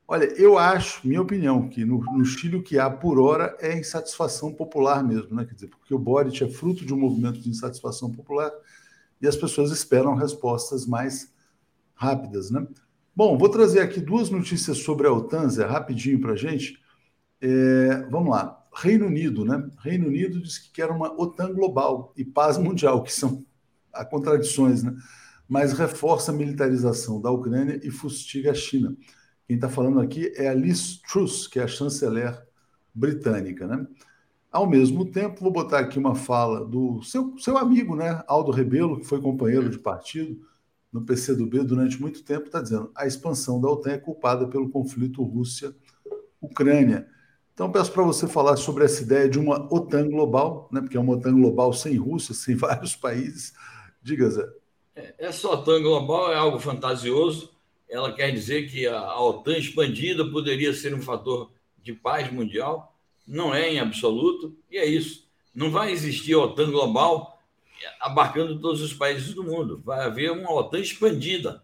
Olha, 0.06 0.26
eu 0.38 0.58
acho, 0.58 1.08
minha 1.08 1.22
opinião, 1.22 1.70
que 1.70 1.86
no, 1.86 2.04
no 2.04 2.24
Chile 2.24 2.56
o 2.56 2.62
que 2.62 2.78
há 2.78 2.90
por 2.90 3.18
hora 3.18 3.56
é 3.60 3.78
insatisfação 3.78 4.52
popular 4.52 5.02
mesmo, 5.02 5.34
né? 5.34 5.46
Quer 5.46 5.54
dizer, 5.54 5.68
porque 5.68 5.94
o 5.94 5.98
Boric 5.98 6.44
é 6.44 6.48
fruto 6.50 6.84
de 6.84 6.92
um 6.92 6.98
movimento 6.98 7.40
de 7.40 7.48
insatisfação 7.48 8.12
popular 8.12 8.52
e 9.22 9.26
as 9.26 9.36
pessoas 9.36 9.72
esperam 9.72 10.14
respostas 10.14 10.84
mais 10.84 11.32
rápidas, 11.94 12.50
né? 12.50 12.66
Bom, 13.16 13.38
vou 13.38 13.48
trazer 13.48 13.80
aqui 13.80 13.98
duas 13.98 14.28
notícias 14.28 14.76
sobre 14.76 15.06
a 15.06 15.10
OTAN, 15.10 15.48
Zé, 15.48 15.64
rapidinho 15.64 16.20
para 16.20 16.32
a 16.32 16.36
gente. 16.36 16.78
É, 17.40 18.06
vamos 18.10 18.28
lá. 18.28 18.62
Reino 18.74 19.06
Unido, 19.06 19.42
né? 19.42 19.70
Reino 19.78 20.08
Unido 20.08 20.38
diz 20.38 20.58
que 20.58 20.70
quer 20.70 20.90
uma 20.90 21.18
OTAN 21.18 21.54
global 21.54 22.12
e 22.14 22.26
paz 22.26 22.58
mundial, 22.58 23.02
que 23.02 23.10
são 23.10 23.42
há 23.90 24.04
contradições, 24.04 24.82
né? 24.82 24.94
Mas 25.48 25.72
reforça 25.72 26.30
a 26.30 26.34
militarização 26.34 27.18
da 27.18 27.30
Ucrânia 27.30 27.80
e 27.82 27.90
fustiga 27.90 28.50
a 28.50 28.54
China. 28.54 28.94
Quem 29.46 29.56
está 29.56 29.70
falando 29.70 29.98
aqui 29.98 30.30
é 30.36 30.48
a 30.48 30.54
Liz 30.54 31.00
Truss, 31.00 31.46
que 31.46 31.58
é 31.58 31.62
a 31.62 31.68
chanceler 31.68 32.38
britânica, 32.94 33.66
né? 33.66 33.86
Ao 34.52 34.68
mesmo 34.68 35.06
tempo, 35.10 35.40
vou 35.40 35.50
botar 35.50 35.78
aqui 35.78 35.98
uma 35.98 36.14
fala 36.14 36.66
do 36.66 37.02
seu, 37.02 37.34
seu 37.38 37.56
amigo, 37.56 37.96
né? 37.96 38.22
Aldo 38.28 38.52
Rebelo, 38.52 39.00
que 39.00 39.06
foi 39.06 39.22
companheiro 39.22 39.70
de 39.70 39.78
partido 39.78 40.38
no 40.96 41.04
PCdoB 41.04 41.62
durante 41.62 42.00
muito 42.00 42.22
tempo, 42.24 42.46
está 42.46 42.62
dizendo 42.62 42.90
a 42.94 43.06
expansão 43.06 43.60
da 43.60 43.68
OTAN 43.68 43.92
é 43.92 43.98
culpada 43.98 44.48
pelo 44.48 44.70
conflito 44.70 45.22
Rússia-Ucrânia. 45.22 47.06
Então, 47.52 47.70
peço 47.70 47.92
para 47.92 48.02
você 48.02 48.26
falar 48.26 48.56
sobre 48.56 48.84
essa 48.84 49.02
ideia 49.02 49.28
de 49.28 49.38
uma 49.38 49.72
OTAN 49.72 50.08
global, 50.08 50.68
né, 50.72 50.80
porque 50.80 50.96
é 50.96 51.00
uma 51.00 51.12
OTAN 51.12 51.34
global 51.34 51.72
sem 51.72 51.96
Rússia, 51.96 52.32
sem 52.34 52.54
vários 52.54 52.96
países. 52.96 53.52
Diga, 54.02 54.30
Zé. 54.30 54.48
É, 54.94 55.14
essa 55.18 55.48
OTAN 55.48 55.82
global 55.82 56.32
é 56.32 56.36
algo 56.36 56.58
fantasioso. 56.58 57.50
Ela 57.88 58.12
quer 58.12 58.30
dizer 58.32 58.70
que 58.70 58.86
a 58.86 59.20
OTAN 59.20 59.58
expandida 59.58 60.24
poderia 60.30 60.72
ser 60.72 60.94
um 60.94 61.02
fator 61.02 61.52
de 61.82 61.92
paz 61.92 62.32
mundial. 62.32 62.96
Não 63.26 63.54
é 63.54 63.70
em 63.70 63.78
absoluto, 63.78 64.56
e 64.70 64.78
é 64.78 64.86
isso. 64.86 65.26
Não 65.54 65.70
vai 65.70 65.92
existir 65.92 66.34
OTAN 66.34 66.70
global 66.70 67.35
abarcando 68.00 68.58
todos 68.60 68.80
os 68.80 68.92
países 68.92 69.34
do 69.34 69.44
mundo. 69.44 69.80
Vai 69.84 70.04
haver 70.04 70.30
uma 70.32 70.52
OTAN 70.52 70.80
expandida, 70.80 71.62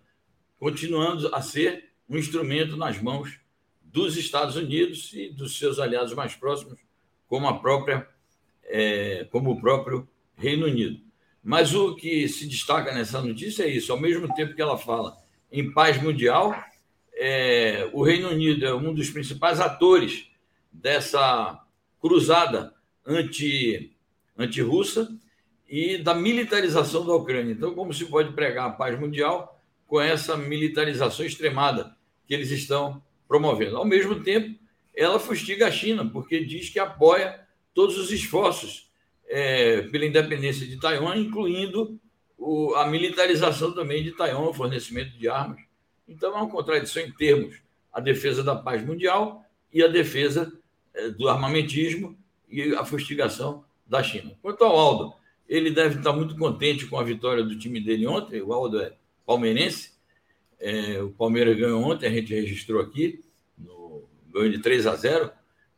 continuando 0.59 1.35
a 1.35 1.41
ser 1.43 1.91
um 2.09 2.17
instrumento 2.17 2.77
nas 2.77 3.01
mãos 3.01 3.41
dos 3.83 4.17
Estados 4.17 4.57
Unidos 4.57 5.13
e 5.13 5.29
dos 5.29 5.59
seus 5.59 5.79
aliados 5.79 6.15
mais 6.15 6.35
próximos, 6.35 6.81
como 7.27 7.47
a 7.47 7.59
própria, 7.59 8.09
é, 8.65 9.27
como 9.31 9.51
o 9.51 9.61
próprio 9.61 10.09
Reino 10.37 10.67
Unido. 10.67 11.01
Mas 11.43 11.75
o 11.75 11.95
que 11.95 12.29
se 12.29 12.47
destaca 12.47 12.95
nessa 12.95 13.21
notícia 13.21 13.65
é 13.65 13.69
isso: 13.69 13.93
ao 13.93 14.01
mesmo 14.01 14.33
tempo 14.35 14.55
que 14.55 14.63
ela 14.63 14.79
fala 14.79 15.17
em 15.51 15.73
paz 15.73 16.01
mundial, 16.01 16.55
é, 17.15 17.91
o 17.93 18.03
Reino 18.03 18.29
Unido 18.31 18.65
é 18.65 18.75
um 18.75 18.95
dos 18.95 19.11
principais 19.11 19.61
atores 19.61 20.31
dessa 20.73 21.63
cruzada 22.01 22.75
anti, 23.07 23.95
anti-russa 24.37 25.09
e 25.73 25.97
da 25.97 26.13
militarização 26.15 27.07
da 27.07 27.15
Ucrânia. 27.15 27.53
Então, 27.53 27.75
como 27.75 27.95
se 27.95 28.05
pode 28.05 28.35
pregar 28.35 28.67
a 28.67 28.73
paz 28.73 29.01
mundial 29.01 29.59
com 29.87 29.99
essa 29.99 30.37
militarização 30.37 31.25
extremada 31.25 31.97
que 32.27 32.35
eles 32.35 32.51
estão 32.51 33.03
promovendo? 33.27 33.79
Ao 33.79 33.85
mesmo 33.87 34.23
tempo, 34.23 34.55
ela 34.95 35.19
fustiga 35.19 35.69
a 35.69 35.71
China, 35.71 36.07
porque 36.07 36.45
diz 36.45 36.69
que 36.69 36.79
apoia 36.79 37.41
todos 37.73 37.97
os 37.97 38.13
esforços 38.13 38.91
é, 39.27 39.81
pela 39.85 40.05
independência 40.05 40.67
de 40.67 40.79
Taiwan, 40.79 41.17
incluindo 41.17 41.99
o, 42.37 42.75
a 42.75 42.87
militarização 42.87 43.73
também 43.73 44.03
de 44.03 44.13
Taiwan, 44.13 44.51
o 44.51 44.53
fornecimento 44.53 45.17
de 45.17 45.27
armas. 45.27 45.63
Então, 46.07 46.35
é 46.35 46.37
uma 46.37 46.51
contradição 46.51 47.03
em 47.03 47.11
termos 47.13 47.63
a 47.91 47.99
defesa 47.99 48.45
da 48.45 48.55
paz 48.55 48.85
mundial 48.85 49.43
e 49.73 49.83
a 49.83 49.89
defesa 49.89 50.53
é, 50.93 51.09
do 51.09 51.31
armamentismo 51.31 52.15
e 52.47 52.75
a 52.75 52.85
fustigação 52.85 53.65
da 53.87 54.03
China. 54.03 54.37
Quanto 54.43 54.65
ao 54.65 54.79
Aldo, 54.79 55.22
ele 55.49 55.71
deve 55.71 55.99
estar 55.99 56.13
muito 56.13 56.37
contente 56.37 56.87
com 56.87 56.99
a 56.99 57.05
vitória 57.05 57.43
do 57.45 57.59
time 57.59 57.81
dele 57.81 58.07
ontem. 58.07 58.41
O 58.41 58.53
Aldo 58.53 58.81
é 58.81 58.95
palmeirense. 59.27 59.93
É, 60.59 61.03
o 61.03 61.11
Palmeiras 61.11 61.59
ganhou 61.59 61.83
ontem, 61.83 62.07
a 62.07 62.11
gente 62.11 62.33
registrou 62.33 62.81
aqui, 62.81 63.25
no, 63.59 64.09
ganho 64.31 64.51
de 64.51 64.59
3 64.59 64.87
a 64.87 64.95
0. 64.95 65.31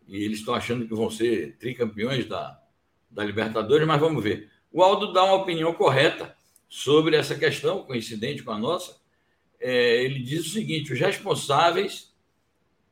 E 0.06 0.22
eles 0.22 0.40
estão 0.40 0.54
achando 0.54 0.86
que 0.86 0.94
vão 0.94 1.10
ser 1.10 1.56
tricampeões 1.56 2.26
da, 2.26 2.60
da 3.10 3.24
Libertadores, 3.24 3.86
mas 3.86 4.00
vamos 4.00 4.22
ver. 4.22 4.50
O 4.70 4.82
Aldo 4.82 5.12
dá 5.12 5.24
uma 5.24 5.36
opinião 5.36 5.72
correta 5.72 6.36
sobre 6.68 7.16
essa 7.16 7.34
questão, 7.34 7.84
coincidente 7.84 8.42
com 8.42 8.50
a 8.50 8.58
nossa. 8.58 8.96
É, 9.58 10.04
ele 10.04 10.18
diz 10.18 10.46
o 10.46 10.50
seguinte: 10.50 10.92
os 10.92 11.00
responsáveis 11.00 12.12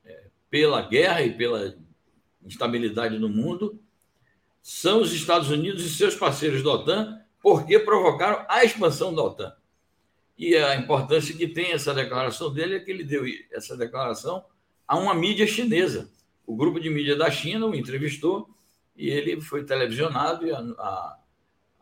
é, 0.03 0.27
pela 0.49 0.81
guerra 0.81 1.21
e 1.21 1.33
pela 1.33 1.77
instabilidade 2.43 3.19
no 3.19 3.29
mundo 3.29 3.82
são 4.63 5.01
os 5.01 5.11
Estados 5.11 5.49
Unidos 5.49 5.85
e 5.85 5.89
seus 5.89 6.15
parceiros 6.15 6.63
da 6.63 6.71
OTAN, 6.71 7.19
porque 7.41 7.77
provocaram 7.77 8.45
a 8.47 8.63
expansão 8.63 9.13
da 9.13 9.21
OTAN. 9.21 9.53
E 10.37 10.55
a 10.55 10.77
importância 10.77 11.35
que 11.35 11.49
tem 11.49 11.73
essa 11.73 11.93
declaração 11.93 12.51
dele 12.51 12.75
é 12.77 12.79
que 12.79 12.89
ele 12.89 13.03
deu 13.03 13.25
essa 13.51 13.75
declaração 13.75 14.45
a 14.87 14.97
uma 14.97 15.13
mídia 15.13 15.45
chinesa. 15.45 16.09
O 16.47 16.55
grupo 16.55 16.79
de 16.79 16.89
mídia 16.89 17.17
da 17.17 17.29
China 17.29 17.65
o 17.65 17.75
entrevistou 17.75 18.49
e 18.95 19.09
ele 19.09 19.41
foi 19.41 19.65
televisionado 19.65 20.47
e 20.47 20.51
a, 20.51 20.59
a, 20.59 21.19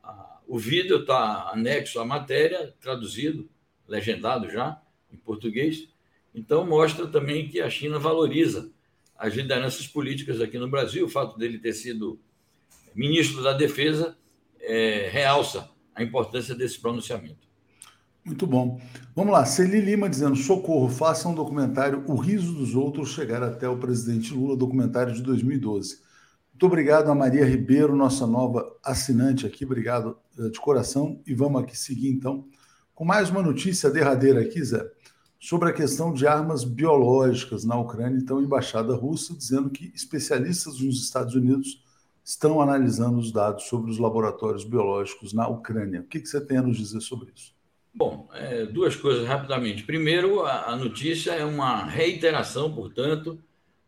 a, 0.04 0.40
o 0.48 0.58
vídeo 0.58 1.02
está 1.02 1.52
anexo 1.52 2.00
à 2.00 2.06
matéria, 2.06 2.74
traduzido, 2.82 3.48
legendado 3.88 4.50
já 4.50 4.82
em 5.14 5.18
português. 5.18 5.88
Então 6.34 6.66
mostra 6.66 7.06
também 7.06 7.48
que 7.48 7.62
a 7.62 7.70
China 7.70 8.00
valoriza 8.00 8.72
as 9.16 9.36
lideranças 9.36 9.86
políticas 9.86 10.42
aqui 10.42 10.58
no 10.58 10.68
Brasil, 10.68 11.06
o 11.06 11.10
fato 11.10 11.38
dele 11.38 11.60
ter 11.60 11.74
sido 11.74 12.20
ministro 12.96 13.44
da 13.44 13.54
Defesa 13.54 14.18
é, 14.60 15.10
realça 15.12 15.70
a 15.96 16.04
importância 16.04 16.56
desse 16.56 16.80
pronunciamento. 16.80 17.50
Muito 18.24 18.46
bom. 18.46 18.80
Vamos 19.16 19.34
lá, 19.34 19.46
Celi 19.46 19.82
Lima 19.82 20.08
dizendo: 20.08 20.36
socorro, 20.36 20.88
faça 20.90 21.28
um 21.28 21.34
documentário 21.34 22.04
O 22.08 22.16
Riso 22.16 22.54
dos 22.54 22.76
Outros 22.76 23.10
chegar 23.10 23.42
até 23.42 23.68
o 23.68 23.78
presidente 23.78 24.34
Lula, 24.34 24.56
documentário 24.56 25.14
de 25.14 25.22
2012. 25.24 26.00
Muito 26.54 26.66
obrigado 26.68 27.10
a 27.10 27.16
Maria 27.16 27.44
Ribeiro, 27.44 27.96
nossa 27.96 28.28
nova 28.28 28.64
assinante 28.84 29.48
aqui, 29.48 29.66
obrigado 29.66 30.20
eh, 30.38 30.50
de 30.50 30.60
coração. 30.60 31.20
E 31.26 31.34
vamos 31.34 31.64
aqui 31.64 31.76
seguir 31.76 32.10
então 32.10 32.46
com 32.94 33.04
mais 33.04 33.32
uma 33.32 33.42
notícia 33.42 33.90
derradeira 33.90 34.42
aqui, 34.42 34.64
Zé, 34.64 34.88
sobre 35.40 35.70
a 35.70 35.74
questão 35.74 36.14
de 36.14 36.28
armas 36.28 36.64
biológicas 36.64 37.66
na 37.66 37.76
Ucrânia. 37.76 38.20
Então, 38.20 38.38
a 38.38 38.44
embaixada 38.44 38.94
russa 38.94 39.34
dizendo 39.34 39.72
que 39.72 39.92
especialistas 39.96 40.80
nos 40.80 41.04
Estados 41.04 41.34
Unidos 41.34 41.84
estão 42.24 42.62
analisando 42.62 43.18
os 43.20 43.32
dados 43.32 43.64
sobre 43.64 43.92
os 43.92 43.98
laboratórios 43.98 44.64
biológicos 44.64 45.34
na 45.34 45.48
Ucrânia. 45.48 46.02
O 46.02 46.04
que, 46.04 46.20
você 46.20 46.40
tem 46.40 46.58
a 46.58 46.62
nos 46.62 46.78
dizer 46.78 47.02
sobre 47.02 47.32
isso? 47.36 47.54
Bom, 47.94 48.30
é, 48.34 48.66
duas 48.66 48.96
coisas 48.96 49.28
rapidamente. 49.28 49.84
Primeiro, 49.84 50.46
a, 50.46 50.72
a, 50.72 50.76
notícia 50.76 51.32
é 51.32 51.44
uma 51.44 51.84
reiteração, 51.84 52.74
portanto, 52.74 53.42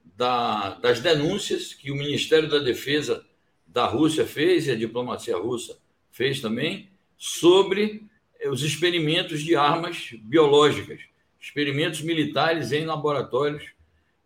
da, 0.03 0.75
das 0.75 0.99
denúncias 0.99 1.73
que 1.73 1.91
o 1.91 1.95
Ministério 1.95 2.49
da 2.49 2.59
Defesa 2.59 3.23
da 3.65 3.85
Rússia 3.85 4.25
fez 4.25 4.67
e 4.67 4.71
a 4.71 4.75
diplomacia 4.75 5.37
russa 5.37 5.77
fez 6.11 6.41
também 6.41 6.89
sobre 7.17 8.05
é, 8.39 8.49
os 8.49 8.61
experimentos 8.61 9.41
de 9.41 9.55
armas 9.55 10.09
biológicas, 10.21 10.99
experimentos 11.39 12.01
militares 12.01 12.71
em 12.71 12.85
laboratórios 12.85 13.73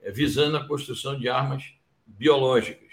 é, 0.02 0.12
visando 0.12 0.58
a 0.58 0.68
construção 0.68 1.18
de 1.18 1.30
armas 1.30 1.64
biológicas. 2.06 2.87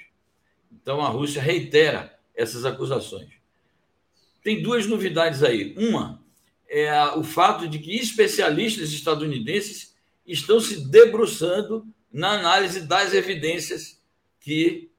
Então 0.84 1.00
a 1.00 1.08
Rússia 1.08 1.40
reitera 1.40 2.14
essas 2.34 2.66
acusações. 2.66 3.30
Tem 4.42 4.62
duas 4.62 4.86
novidades 4.86 5.42
aí. 5.42 5.74
Uma 5.78 6.22
é 6.68 6.92
o 7.16 7.24
fato 7.24 7.66
de 7.66 7.78
que 7.78 7.96
especialistas 7.96 8.92
estadunidenses 8.92 9.96
estão 10.26 10.60
se 10.60 10.86
debruçando 10.90 11.86
na 12.12 12.32
análise 12.32 12.82
das 12.82 13.14
evidências 13.14 13.98
que 14.38 14.90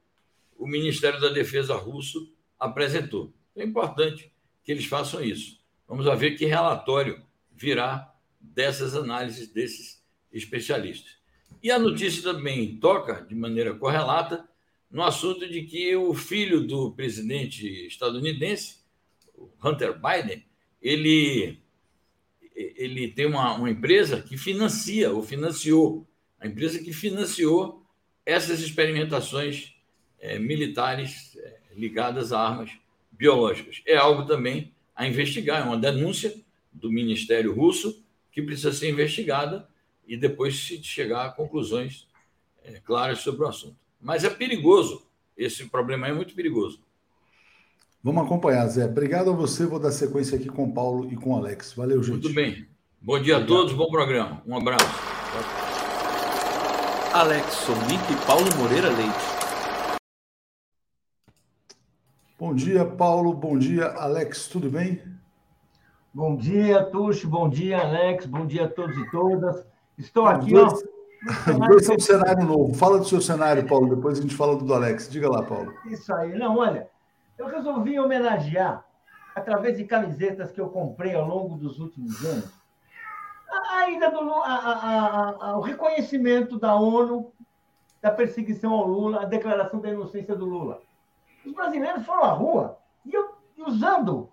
o 0.58 0.66
Ministério 0.66 1.20
da 1.20 1.28
Defesa 1.28 1.76
russo 1.76 2.32
apresentou. 2.58 3.32
É 3.54 3.62
importante 3.62 4.32
que 4.64 4.72
eles 4.72 4.86
façam 4.86 5.22
isso. 5.22 5.60
Vamos 5.86 6.04
ver 6.18 6.32
que 6.32 6.46
relatório 6.46 7.22
virá 7.52 8.12
dessas 8.40 8.96
análises 8.96 9.48
desses 9.52 10.02
especialistas. 10.32 11.16
E 11.62 11.70
a 11.70 11.78
notícia 11.78 12.24
também 12.24 12.76
toca, 12.78 13.24
de 13.24 13.36
maneira 13.36 13.72
correlata, 13.74 14.48
no 14.90 15.02
assunto 15.02 15.48
de 15.48 15.62
que 15.62 15.94
o 15.96 16.14
filho 16.14 16.66
do 16.66 16.92
presidente 16.92 17.86
estadunidense, 17.86 18.78
Hunter 19.62 19.94
Biden, 19.98 20.44
ele, 20.80 21.60
ele 22.54 23.08
tem 23.08 23.26
uma, 23.26 23.54
uma 23.54 23.70
empresa 23.70 24.22
que 24.22 24.36
financia, 24.36 25.12
ou 25.12 25.22
financiou, 25.22 26.06
a 26.38 26.46
empresa 26.46 26.78
que 26.78 26.92
financiou 26.92 27.84
essas 28.24 28.60
experimentações 28.60 29.74
é, 30.18 30.38
militares 30.38 31.36
é, 31.36 31.58
ligadas 31.74 32.32
a 32.32 32.40
armas 32.40 32.70
biológicas. 33.10 33.82
É 33.86 33.96
algo 33.96 34.26
também 34.26 34.72
a 34.94 35.06
investigar, 35.06 35.62
é 35.62 35.64
uma 35.64 35.76
denúncia 35.76 36.34
do 36.72 36.90
Ministério 36.90 37.54
Russo 37.54 38.04
que 38.30 38.42
precisa 38.42 38.72
ser 38.72 38.90
investigada 38.90 39.68
e 40.06 40.16
depois 40.16 40.56
se 40.56 40.82
chegar 40.82 41.26
a 41.26 41.30
conclusões 41.30 42.06
é, 42.62 42.80
claras 42.80 43.20
sobre 43.20 43.44
o 43.44 43.48
assunto. 43.48 43.85
Mas 44.06 44.22
é 44.22 44.30
perigoso, 44.30 45.02
esse 45.36 45.64
problema 45.68 46.06
é 46.06 46.12
muito 46.12 46.32
perigoso. 46.32 46.80
Vamos 48.00 48.24
acompanhar, 48.24 48.64
Zé. 48.68 48.84
Obrigado 48.84 49.30
a 49.30 49.34
você. 49.34 49.66
Vou 49.66 49.80
dar 49.80 49.90
sequência 49.90 50.38
aqui 50.38 50.48
com 50.48 50.62
o 50.62 50.72
Paulo 50.72 51.12
e 51.12 51.16
com 51.16 51.32
o 51.32 51.36
Alex. 51.36 51.72
Valeu, 51.72 52.00
gente. 52.04 52.22
Muito 52.22 52.32
bem. 52.32 52.68
Bom 53.02 53.20
dia 53.20 53.34
Obrigado. 53.34 53.42
a 53.42 53.46
todos, 53.46 53.72
bom 53.72 53.90
programa. 53.90 54.40
Um 54.46 54.56
abraço. 54.56 54.86
Alex 57.12 57.52
Sonic 57.52 58.12
e 58.12 58.26
Paulo 58.26 58.46
Moreira 58.56 58.90
Leite. 58.90 59.98
Bom 62.38 62.54
dia, 62.54 62.84
Paulo. 62.84 63.32
Bom 63.32 63.58
dia, 63.58 63.86
Alex. 63.86 64.46
Tudo 64.46 64.70
bem? 64.70 65.02
Bom 66.14 66.36
dia, 66.36 66.84
Tuxo. 66.84 67.28
Bom 67.28 67.48
dia, 67.48 67.80
Alex. 67.80 68.24
Bom 68.26 68.46
dia 68.46 68.66
a 68.66 68.68
todos 68.68 68.96
e 68.96 69.10
todas. 69.10 69.66
Estou 69.98 70.26
aqui, 70.26 70.54
ó. 70.54 70.95
Esse 71.76 71.90
é 71.90 71.94
um 71.94 71.98
cenário 71.98 72.44
novo. 72.44 72.74
Fala 72.74 72.98
do 72.98 73.04
seu 73.04 73.20
cenário, 73.20 73.66
Paulo, 73.66 73.94
depois 73.94 74.18
a 74.18 74.22
gente 74.22 74.36
fala 74.36 74.56
do 74.56 74.74
Alex. 74.74 75.08
Diga 75.08 75.28
lá, 75.28 75.42
Paulo. 75.42 75.74
Isso 75.86 76.12
aí. 76.14 76.38
Não, 76.38 76.58
olha, 76.58 76.88
eu 77.38 77.46
resolvi 77.46 77.98
homenagear, 77.98 78.84
através 79.34 79.76
de 79.76 79.84
camisetas 79.84 80.52
que 80.52 80.60
eu 80.60 80.68
comprei 80.68 81.14
ao 81.14 81.26
longo 81.26 81.56
dos 81.56 81.78
últimos 81.78 82.24
anos, 82.24 82.50
a 83.70 83.90
ida 83.90 84.10
do 84.10 84.18
a, 84.30 84.54
a, 84.54 85.36
a, 85.40 85.58
o 85.58 85.60
reconhecimento 85.60 86.58
da 86.58 86.74
ONU 86.74 87.32
da 88.00 88.10
perseguição 88.10 88.72
ao 88.72 88.86
Lula, 88.86 89.22
a 89.22 89.24
declaração 89.24 89.80
da 89.80 89.90
inocência 89.90 90.34
do 90.34 90.44
Lula. 90.44 90.80
Os 91.44 91.52
brasileiros 91.52 92.04
foram 92.04 92.24
à 92.24 92.30
rua 92.30 92.78
e 93.04 93.14
eu, 93.14 93.30
usando, 93.66 94.28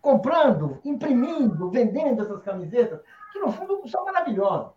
comprando, 0.00 0.78
imprimindo, 0.84 1.70
vendendo 1.70 2.22
essas 2.22 2.42
camisetas, 2.42 3.00
que 3.32 3.38
no 3.38 3.52
fundo 3.52 3.86
são 3.88 4.04
maravilhosas. 4.04 4.72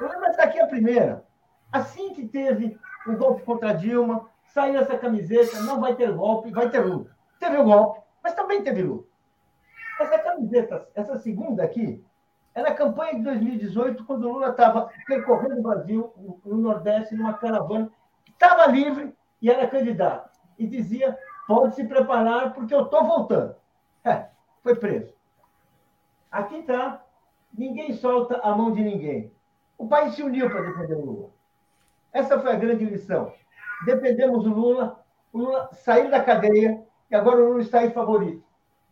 Lembro 0.00 0.26
essa 0.26 0.42
aqui 0.42 0.60
a 0.60 0.66
primeira. 0.66 1.24
Assim 1.72 2.14
que 2.14 2.26
teve 2.26 2.78
o 3.06 3.16
golpe 3.16 3.42
contra 3.42 3.74
Dilma, 3.74 4.28
saiu 4.52 4.80
essa 4.80 4.96
camiseta, 4.96 5.60
não 5.62 5.80
vai 5.80 5.94
ter 5.94 6.12
golpe, 6.12 6.50
vai 6.50 6.70
ter 6.70 6.80
luta. 6.80 7.14
Teve 7.38 7.58
o 7.58 7.64
golpe, 7.64 8.00
mas 8.22 8.34
também 8.34 8.62
teve 8.62 8.82
luta. 8.82 9.08
Essa 10.00 10.18
camiseta, 10.18 10.88
essa 10.94 11.16
segunda 11.18 11.62
aqui, 11.62 12.04
é 12.54 12.62
na 12.62 12.74
campanha 12.74 13.14
de 13.14 13.22
2018, 13.22 14.04
quando 14.04 14.24
o 14.24 14.32
Lula 14.32 14.50
estava 14.50 14.90
percorrendo 15.06 15.58
o 15.58 15.62
Brasil, 15.62 16.12
no 16.44 16.56
Nordeste, 16.56 17.14
numa 17.14 17.34
caravana, 17.34 17.90
estava 18.28 18.66
livre 18.66 19.14
e 19.40 19.50
era 19.50 19.68
candidato. 19.68 20.38
E 20.58 20.66
dizia: 20.66 21.16
pode 21.46 21.74
se 21.74 21.84
preparar, 21.84 22.52
porque 22.54 22.74
eu 22.74 22.82
estou 22.82 23.04
voltando. 23.04 23.54
É, 24.04 24.26
foi 24.62 24.74
preso. 24.74 25.14
Aqui 26.30 26.56
está: 26.56 27.04
ninguém 27.56 27.92
solta 27.92 28.40
a 28.42 28.54
mão 28.56 28.72
de 28.72 28.82
ninguém. 28.82 29.32
O 29.78 29.86
país 29.86 30.14
se 30.14 30.22
uniu 30.24 30.50
para 30.50 30.62
defender 30.62 30.96
o 30.96 31.04
Lula. 31.04 31.30
Essa 32.12 32.40
foi 32.40 32.52
a 32.52 32.56
grande 32.56 32.84
lição. 32.84 33.32
Defendemos 33.86 34.44
o 34.44 34.50
Lula, 34.50 35.00
o 35.32 35.38
Lula 35.38 35.70
saiu 35.72 36.10
da 36.10 36.22
cadeia 36.22 36.84
e 37.08 37.14
agora 37.14 37.40
o 37.40 37.48
Lula 37.50 37.62
está 37.62 37.84
em 37.84 37.90
favorito. 37.90 38.42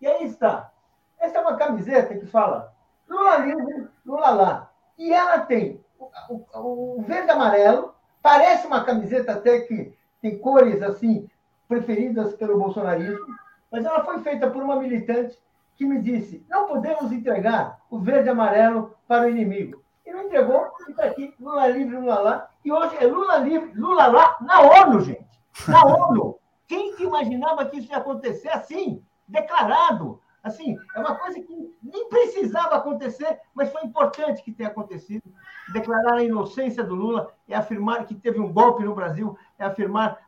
E 0.01 0.07
aí 0.07 0.25
está. 0.25 0.71
Essa 1.19 1.39
é 1.39 1.41
uma 1.41 1.57
camiseta 1.57 2.17
que 2.17 2.27
fala 2.27 2.73
Lula 3.09 3.39
livre, 3.39 3.89
Lula 4.05 4.31
lá. 4.31 4.73
E 4.97 5.13
ela 5.13 5.41
tem 5.41 5.85
o, 5.99 6.11
o, 6.55 6.99
o 6.99 7.03
verde 7.03 7.31
amarelo, 7.31 7.95
parece 8.23 8.67
uma 8.67 8.85
camiseta 8.85 9.33
até 9.33 9.61
que 9.61 9.93
tem 10.23 10.39
cores 10.39 10.83
assim 10.83 11.29
preferidas 11.69 12.35
pelo 12.35 12.59
bolsonarismo, 12.59 13.27
mas 13.71 13.85
ela 13.85 14.05
foi 14.05 14.21
feita 14.21 14.49
por 14.49 14.63
uma 14.63 14.77
militante 14.77 15.37
que 15.77 15.85
me 15.85 16.01
disse: 16.01 16.45
não 16.49 16.67
podemos 16.67 17.11
entregar 17.13 17.81
o 17.91 17.99
verde 17.99 18.29
amarelo 18.29 18.97
para 19.07 19.27
o 19.27 19.31
inimigo. 19.31 19.83
E 20.07 20.13
não 20.13 20.23
entregou, 20.23 20.71
está 20.89 21.05
aqui, 21.05 21.35
Lula 21.41 21.67
livre, 21.67 21.97
Lula 21.97 22.21
lá. 22.21 22.49
E 22.65 22.71
hoje 22.71 22.97
é 22.99 23.07
Lula 23.07 23.39
livre, 23.39 23.73
Lula 23.75 24.07
lá, 24.07 24.37
na 24.41 24.61
ONU, 24.61 25.01
gente. 25.01 25.27
Na 25.67 25.85
ONU. 25.85 26.39
Quem 26.69 26.95
que 26.95 27.03
imaginava 27.03 27.65
que 27.67 27.79
isso 27.79 27.91
ia 27.91 27.97
acontecer 27.99 28.49
assim, 28.51 29.03
declarado? 29.27 30.21
Assim, 30.45 30.79
é 30.95 31.01
uma 31.01 31.17
coisa 31.17 31.41
que 31.41 31.77
nem 31.83 32.09
precisava 32.09 32.77
acontecer, 32.77 33.41
mas 33.53 33.73
foi 33.73 33.83
importante 33.83 34.45
que 34.45 34.53
tenha 34.53 34.69
acontecido. 34.69 35.25
Declarar 35.73 36.15
a 36.15 36.23
inocência 36.23 36.85
do 36.85 36.95
Lula 36.95 37.33
é 37.49 37.57
afirmar 37.57 38.07
que 38.07 38.15
teve 38.15 38.39
um 38.39 38.53
golpe 38.53 38.85
no 38.85 38.95
Brasil, 38.95 39.37
é 39.59 39.65
afirmar 39.65 40.21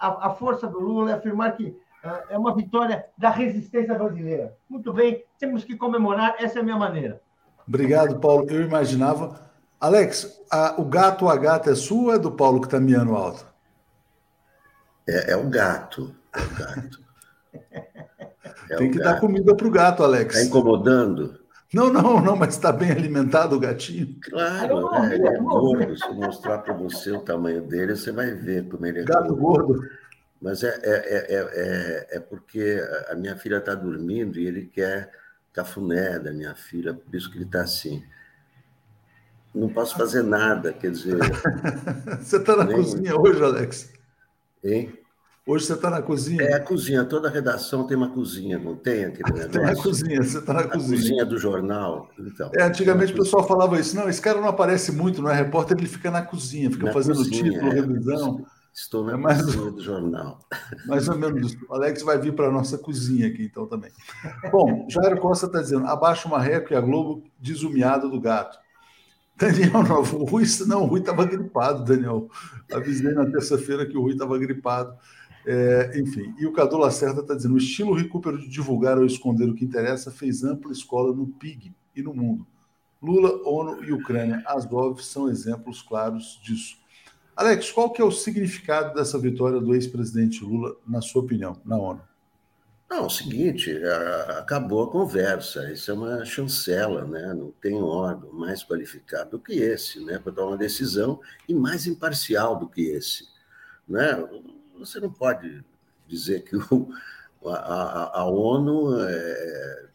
a, 0.00 0.26
a 0.26 0.30
força 0.30 0.66
do 0.66 0.80
Lula, 0.80 1.12
é 1.12 1.14
afirmar 1.14 1.56
que 1.56 1.66
uh, 2.04 2.26
é 2.28 2.36
uma 2.36 2.56
vitória 2.56 3.08
da 3.16 3.30
resistência 3.30 3.94
brasileira. 3.94 4.56
Muito 4.68 4.92
bem, 4.92 5.24
temos 5.38 5.62
que 5.62 5.76
comemorar, 5.76 6.34
essa 6.40 6.58
é 6.58 6.62
a 6.62 6.64
minha 6.64 6.76
maneira. 6.76 7.22
Obrigado, 7.66 8.18
Paulo. 8.20 8.46
Eu 8.48 8.62
imaginava. 8.62 9.40
Alex, 9.80 10.40
a, 10.50 10.80
o 10.80 10.84
gato 10.84 11.28
a 11.28 11.36
gata 11.36 11.70
é 11.70 11.74
sua 11.74 12.04
ou 12.04 12.14
é 12.14 12.18
do 12.18 12.32
Paulo 12.32 12.60
que 12.60 12.66
está 12.66 12.80
miando 12.80 13.14
alto? 13.14 13.44
É, 15.08 15.32
é 15.32 15.36
o 15.36 15.48
gato. 15.48 16.14
É 16.34 16.40
o 16.40 16.58
gato. 16.58 17.06
É 18.68 18.76
Tem 18.76 18.90
que 18.90 18.98
gato. 18.98 19.14
dar 19.14 19.20
comida 19.20 19.54
para 19.54 19.66
o 19.66 19.70
gato, 19.70 20.02
Alex. 20.02 20.34
Está 20.34 20.48
incomodando? 20.48 21.38
Não, 21.72 21.92
não, 21.92 22.20
não, 22.20 22.36
mas 22.36 22.54
está 22.54 22.72
bem 22.72 22.90
alimentado 22.90 23.54
o 23.54 23.60
gatinho. 23.60 24.16
Claro, 24.22 24.90
né? 24.90 25.14
ele 25.14 25.28
é 25.28 25.38
gordo. 25.38 25.96
Se 25.96 26.04
eu 26.08 26.14
mostrar 26.14 26.58
para 26.58 26.74
você 26.74 27.12
o 27.12 27.20
tamanho 27.20 27.62
dele, 27.62 27.94
você 27.94 28.10
vai 28.10 28.32
ver 28.32 28.68
como 28.68 28.84
ele 28.86 29.00
é 29.00 29.04
Gato 29.04 29.36
gordo. 29.36 29.66
gordo. 29.68 29.88
Mas 30.40 30.62
é, 30.64 30.68
é, 30.82 31.26
é, 31.28 32.16
é, 32.16 32.20
porque 32.20 32.82
a 33.08 33.14
minha 33.14 33.36
filha 33.36 33.58
está 33.58 33.74
dormindo 33.74 34.38
e 34.38 34.46
ele 34.46 34.66
quer 34.66 35.10
cafuné 35.56 36.18
da 36.18 36.32
minha 36.32 36.54
filha, 36.54 36.92
por 36.92 37.14
isso 37.14 37.30
que 37.30 37.38
ele 37.38 37.46
está 37.46 37.62
assim. 37.62 38.04
Não 39.54 39.70
posso 39.70 39.96
fazer 39.96 40.22
nada, 40.22 40.70
quer 40.70 40.90
dizer. 40.90 41.16
você 42.20 42.36
está 42.36 42.54
na 42.54 42.64
nem... 42.64 42.76
cozinha 42.76 43.18
hoje, 43.18 43.42
Alex? 43.42 43.90
Hein? 44.62 44.92
Hoje 45.46 45.64
você 45.64 45.72
está 45.72 45.88
na 45.88 46.02
cozinha? 46.02 46.42
É 46.42 46.54
a 46.54 46.60
cozinha, 46.60 47.04
toda 47.04 47.30
redação 47.30 47.86
tem 47.86 47.96
uma 47.96 48.10
cozinha, 48.10 48.58
não 48.58 48.76
tem 48.76 49.06
aquele 49.06 49.30
negócio? 49.30 49.50
Tem 49.50 49.64
a 49.64 49.76
cozinha, 49.76 50.22
você 50.22 50.38
está 50.38 50.52
na 50.52 50.60
a 50.60 50.68
cozinha. 50.68 50.98
cozinha 50.98 51.24
do 51.24 51.38
jornal. 51.38 52.10
Então, 52.18 52.50
é, 52.54 52.64
antigamente 52.64 53.12
o 53.12 53.16
pessoal 53.16 53.46
falava 53.46 53.80
isso, 53.80 53.96
não, 53.96 54.08
esse 54.08 54.20
cara 54.20 54.40
não 54.40 54.48
aparece 54.48 54.92
muito, 54.92 55.22
não 55.22 55.30
é 55.30 55.34
repórter, 55.34 55.78
ele 55.78 55.86
fica 55.86 56.10
na 56.10 56.20
cozinha, 56.20 56.70
fica 56.70 56.86
na 56.86 56.92
fazendo 56.92 57.18
cozinha, 57.18 57.50
título, 57.50 57.72
é, 57.72 57.74
revisão. 57.74 58.44
Estou 58.76 59.02
na 59.02 59.14
é 59.14 59.16
mais, 59.16 59.42
cozinha 59.42 59.70
do 59.70 59.80
jornal. 59.80 60.38
Mais 60.86 61.08
ou 61.08 61.16
menos. 61.16 61.56
O 61.66 61.74
Alex 61.74 62.02
vai 62.02 62.18
vir 62.18 62.34
para 62.34 62.48
a 62.48 62.52
nossa 62.52 62.76
cozinha 62.76 63.26
aqui, 63.26 63.44
então, 63.44 63.66
também. 63.66 63.90
Bom, 64.52 64.86
Jairo 64.90 65.18
Costa 65.18 65.46
está 65.46 65.62
dizendo, 65.62 65.86
abaixo 65.86 66.28
uma 66.28 66.36
marreco 66.36 66.74
e 66.74 66.76
a 66.76 66.80
Globo 66.80 67.24
desumiado 67.38 68.10
do 68.10 68.20
gato. 68.20 68.58
Daniel 69.34 69.82
Novo, 69.82 70.18
o 70.18 70.24
Rui, 70.24 70.44
não, 70.66 70.82
o 70.82 70.86
Rui 70.86 71.00
estava 71.00 71.24
gripado, 71.24 71.84
Daniel. 71.84 72.28
Avisei 72.70 73.12
na 73.12 73.24
terça-feira 73.24 73.86
que 73.86 73.96
o 73.96 74.02
Rui 74.02 74.12
estava 74.12 74.36
gripado. 74.36 74.94
É, 75.46 75.98
enfim, 75.98 76.34
e 76.38 76.44
o 76.44 76.52
Cadu 76.52 76.76
Lacerda 76.76 77.22
está 77.22 77.34
dizendo: 77.34 77.54
o 77.54 77.58
estilo 77.58 77.94
recupero 77.94 78.38
de 78.38 78.48
divulgar 78.48 78.98
ou 78.98 79.06
esconder 79.06 79.48
o 79.48 79.54
que 79.54 79.64
interessa 79.64 80.10
fez 80.10 80.44
ampla 80.44 80.72
escola 80.72 81.14
no 81.14 81.26
PIG 81.26 81.74
e 81.94 82.02
no 82.02 82.12
mundo. 82.12 82.46
Lula, 83.00 83.40
ONU 83.44 83.84
e 83.84 83.92
Ucrânia, 83.92 84.42
Azov 84.46 85.00
são 85.02 85.28
exemplos 85.30 85.80
claros 85.80 86.40
disso. 86.42 86.76
Alex, 87.36 87.70
qual 87.70 87.92
que 87.92 88.00
é 88.00 88.04
o 88.04 88.10
significado 88.10 88.94
dessa 88.94 89.18
vitória 89.18 89.60
do 89.60 89.74
ex-presidente 89.74 90.42
Lula, 90.42 90.74
na 90.86 91.02
sua 91.02 91.22
opinião, 91.22 91.60
na 91.64 91.76
ONU? 91.76 92.00
Não, 92.88 92.98
é 92.98 93.00
o 93.00 93.10
seguinte, 93.10 93.76
acabou 94.38 94.84
a 94.84 94.90
conversa. 94.90 95.70
Isso 95.72 95.90
é 95.90 95.94
uma 95.94 96.24
chancela, 96.24 97.04
né? 97.04 97.34
Não 97.34 97.52
tem 97.60 97.74
órgão 97.74 98.32
mais 98.32 98.64
qualificado 98.64 99.32
do 99.32 99.40
que 99.40 99.54
esse, 99.54 100.02
né? 100.04 100.18
Para 100.18 100.32
tomar 100.32 100.52
uma 100.52 100.56
decisão 100.56 101.20
e 101.48 101.54
mais 101.54 101.86
imparcial 101.86 102.56
do 102.56 102.68
que 102.68 102.82
esse, 102.82 103.28
né? 103.88 104.16
você 104.78 105.00
não 105.00 105.10
pode 105.10 105.64
dizer 106.06 106.42
que 106.44 106.56
o, 106.56 106.88
a, 107.46 108.20
a, 108.20 108.24
ONU 108.26 109.00
é, 109.02 109.86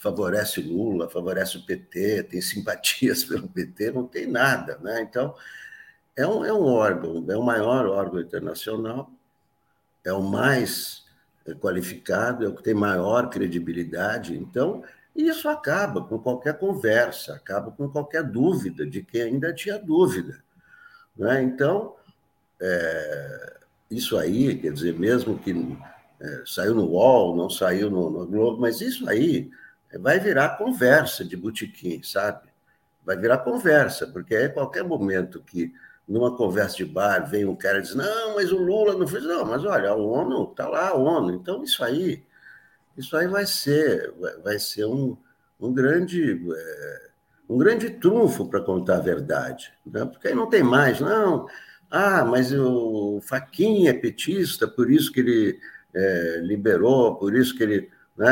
favorece 0.00 0.60
Lula, 0.60 1.08
favorece 1.08 1.56
o 1.56 1.64
PT, 1.64 2.24
tem 2.24 2.40
simpatias 2.40 3.22
pelo 3.24 3.48
PT, 3.48 3.92
não 3.92 4.06
tem 4.06 4.26
nada. 4.26 4.78
Né? 4.78 5.02
Então, 5.02 5.34
é 6.20 6.26
um, 6.26 6.44
é 6.44 6.52
um 6.52 6.64
órgão, 6.64 7.24
é 7.28 7.36
o 7.36 7.42
maior 7.42 7.86
órgão 7.86 8.20
internacional, 8.20 9.10
é 10.04 10.12
o 10.12 10.22
mais 10.22 11.04
qualificado, 11.60 12.44
é 12.44 12.48
o 12.48 12.54
que 12.54 12.62
tem 12.62 12.74
maior 12.74 13.28
credibilidade. 13.30 14.36
Então, 14.36 14.84
isso 15.14 15.48
acaba 15.48 16.02
com 16.04 16.18
qualquer 16.18 16.58
conversa, 16.58 17.34
acaba 17.34 17.70
com 17.70 17.88
qualquer 17.88 18.22
dúvida 18.22 18.86
de 18.86 19.02
quem 19.02 19.22
ainda 19.22 19.52
tinha 19.52 19.78
dúvida. 19.78 20.42
Né? 21.16 21.42
Então, 21.42 21.94
é, 22.60 23.56
isso 23.90 24.16
aí, 24.16 24.56
quer 24.56 24.72
dizer, 24.72 24.98
mesmo 24.98 25.38
que 25.38 25.78
é, 26.20 26.42
saiu 26.46 26.74
no 26.74 26.84
UOL, 26.84 27.36
não 27.36 27.48
saiu 27.48 27.90
no, 27.90 28.10
no, 28.10 28.26
Globo, 28.26 28.60
mas 28.60 28.80
isso 28.80 29.08
aí 29.08 29.50
vai 29.98 30.20
virar 30.20 30.58
conversa 30.58 31.24
de 31.24 31.36
botequim, 31.36 32.02
sabe? 32.02 32.48
Vai 33.04 33.16
virar 33.16 33.38
conversa, 33.38 34.06
porque 34.06 34.34
é 34.34 34.48
qualquer 34.48 34.84
momento 34.84 35.42
que 35.42 35.72
numa 36.10 36.36
conversa 36.36 36.76
de 36.76 36.84
bar 36.84 37.30
vem 37.30 37.44
um 37.44 37.54
cara 37.54 37.78
e 37.78 37.82
diz, 37.82 37.94
não, 37.94 38.34
mas 38.34 38.50
o 38.50 38.58
Lula 38.58 38.96
não 38.96 39.06
fez, 39.06 39.22
não, 39.22 39.44
mas 39.44 39.64
olha, 39.64 39.90
a 39.90 39.94
ONU, 39.94 40.50
está 40.50 40.68
lá 40.68 40.88
a 40.88 40.94
ONU, 40.94 41.32
então 41.32 41.62
isso 41.62 41.84
aí, 41.84 42.24
isso 42.98 43.16
aí 43.16 43.28
vai 43.28 43.46
ser, 43.46 44.12
vai 44.42 44.58
ser 44.58 44.86
um, 44.86 45.16
um 45.60 45.72
grande 45.72 46.32
é, 46.32 47.10
um 47.48 47.56
grande 47.56 47.90
trunfo 47.90 48.48
para 48.48 48.60
contar 48.60 48.96
a 48.96 49.00
verdade, 49.00 49.72
né? 49.86 50.04
porque 50.04 50.26
aí 50.26 50.34
não 50.34 50.48
tem 50.48 50.64
mais, 50.64 51.00
não, 51.00 51.46
ah, 51.88 52.24
mas 52.24 52.52
o 52.52 53.20
Faquinha 53.22 53.90
é 53.90 53.94
petista, 53.94 54.66
por 54.66 54.90
isso 54.90 55.12
que 55.12 55.20
ele 55.20 55.60
é, 55.94 56.40
liberou, 56.42 57.16
por 57.16 57.34
isso 57.34 57.56
que 57.56 57.62
ele. 57.64 57.90
Né? 58.16 58.28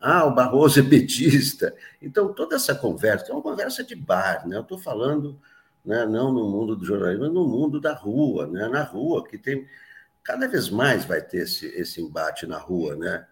Ah, 0.00 0.26
o 0.26 0.34
Barroso 0.34 0.78
é 0.78 0.82
petista. 0.88 1.74
Então, 2.00 2.32
toda 2.32 2.54
essa 2.54 2.74
conversa, 2.74 3.30
é 3.30 3.32
uma 3.32 3.42
conversa 3.42 3.82
de 3.82 3.96
bar, 3.96 4.46
né? 4.46 4.56
Eu 4.56 4.60
estou 4.60 4.78
falando 4.78 5.40
né, 5.84 6.06
não 6.06 6.32
no 6.32 6.48
mundo 6.48 6.74
do 6.74 6.84
jornalismo, 6.84 7.24
mas 7.24 7.34
no 7.34 7.46
mundo 7.46 7.80
da 7.80 7.92
rua, 7.92 8.46
né? 8.46 8.68
na 8.68 8.82
rua, 8.82 9.24
que 9.26 9.36
tem. 9.36 9.66
Cada 10.22 10.48
vez 10.48 10.70
mais 10.70 11.04
vai 11.04 11.20
ter 11.20 11.42
esse, 11.42 11.66
esse 11.66 12.00
embate 12.00 12.46
na 12.46 12.56
rua, 12.56 12.96
né? 12.96 13.26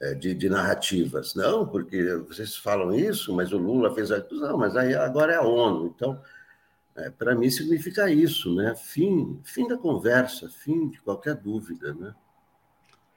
É, 0.00 0.12
de, 0.12 0.34
de, 0.34 0.50
narrativas. 0.50 1.34
Não, 1.34 1.66
porque 1.66 2.16
vocês 2.28 2.56
falam 2.56 2.92
isso, 2.94 3.34
mas 3.34 3.52
o 3.52 3.56
Lula 3.56 3.94
fez 3.94 4.10
aquilo. 4.10 4.40
Não, 4.40 4.58
mas 4.58 4.76
aí 4.76 4.94
agora 4.94 5.32
é 5.32 5.36
a 5.36 5.42
ONU. 5.42 5.86
Então, 5.86 6.20
é, 6.96 7.08
para 7.08 7.34
mim 7.34 7.48
significa 7.48 8.10
isso, 8.10 8.54
né? 8.54 8.74
Fim, 8.76 9.40
fim 9.44 9.66
da 9.66 9.78
conversa, 9.78 10.48
fim 10.50 10.90
de 10.90 11.00
qualquer 11.00 11.36
dúvida, 11.36 11.94
né? 11.94 12.14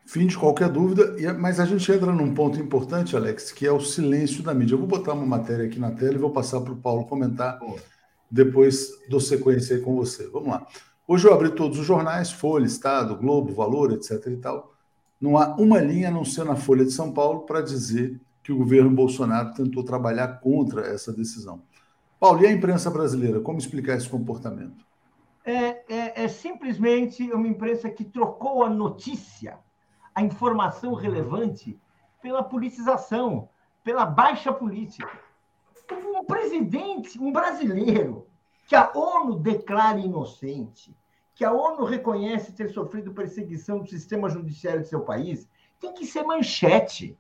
Fim 0.06 0.26
de 0.26 0.38
qualquer 0.38 0.70
dúvida, 0.70 1.18
mas 1.38 1.60
a 1.60 1.66
gente 1.66 1.92
entra 1.92 2.14
num 2.14 2.34
ponto 2.34 2.58
importante, 2.58 3.14
Alex, 3.18 3.52
que 3.52 3.68
é 3.68 3.72
o 3.72 3.82
silêncio 3.82 4.42
da 4.42 4.54
mídia. 4.54 4.76
Eu 4.76 4.80
vou 4.80 4.88
botar 4.88 5.12
uma 5.12 5.26
matéria 5.26 5.66
aqui 5.66 5.78
na 5.80 5.92
tela 5.92 6.14
e 6.14 6.18
vou 6.18 6.32
passar 6.32 6.62
para 6.62 6.72
o 6.72 6.78
Paulo 6.78 7.06
comentar, 7.06 7.60
depois 8.30 8.90
dou 9.10 9.20
sequência 9.20 9.76
aí 9.76 9.82
com 9.82 9.96
você. 9.96 10.28
Vamos 10.30 10.50
lá. 10.50 10.66
Hoje 11.08 11.28
eu 11.28 11.34
abri 11.34 11.52
todos 11.52 11.80
os 11.80 11.86
jornais, 11.86 12.32
Folha, 12.32 12.66
Estado, 12.66 13.16
Globo, 13.16 13.54
Valor, 13.54 13.94
etc. 13.94 14.28
e 14.28 14.38
tal. 14.38 14.74
Não 15.20 15.38
há 15.38 15.56
uma 15.56 15.80
linha, 15.80 16.10
a 16.10 16.12
não 16.12 16.26
ser 16.26 16.44
na 16.44 16.56
Folha 16.56 16.86
de 16.86 16.92
São 16.92 17.12
Paulo, 17.12 17.42
para 17.42 17.62
dizer 17.62 18.20
que 18.44 18.52
o 18.52 18.58
governo 18.58 18.90
Bolsonaro 18.92 19.54
tentou 19.54 19.84
trabalhar 19.84 20.40
contra 20.40 20.86
essa 20.86 21.12
decisão. 21.14 21.62
Paulo, 22.20 22.42
e 22.42 22.48
a 22.48 22.52
imprensa 22.52 22.90
brasileira, 22.90 23.40
como 23.40 23.58
explicar 23.58 23.96
esse 23.98 24.10
comportamento? 24.10 24.86
É, 25.46 25.84
é, 25.88 26.24
é 26.24 26.28
simplesmente 26.28 27.24
uma 27.32 27.48
imprensa 27.48 27.90
que 27.90 28.04
trocou 28.04 28.64
a 28.64 28.70
notícia 28.70 29.58
a 30.18 30.24
informação 30.24 30.96
relevante 30.96 31.80
pela 32.20 32.44
politização, 32.44 33.50
pela 33.84 34.04
baixa 34.04 34.52
política. 34.52 35.08
Um 35.92 36.24
presidente, 36.26 37.20
um 37.20 37.32
brasileiro, 37.32 38.28
que 38.68 38.76
a 38.76 38.92
ONU 38.94 39.40
declara 39.40 40.00
inocente, 40.00 40.96
que 41.34 41.46
a 41.46 41.52
ONU 41.52 41.86
reconhece 41.86 42.52
ter 42.52 42.70
sofrido 42.70 43.14
perseguição 43.14 43.80
do 43.80 43.88
sistema 43.88 44.30
judiciário 44.30 44.82
de 44.82 44.90
seu 44.90 45.02
país, 45.02 45.48
tem 45.80 45.94
que 45.94 46.06
ser 46.06 46.24
manchete. 46.24 47.18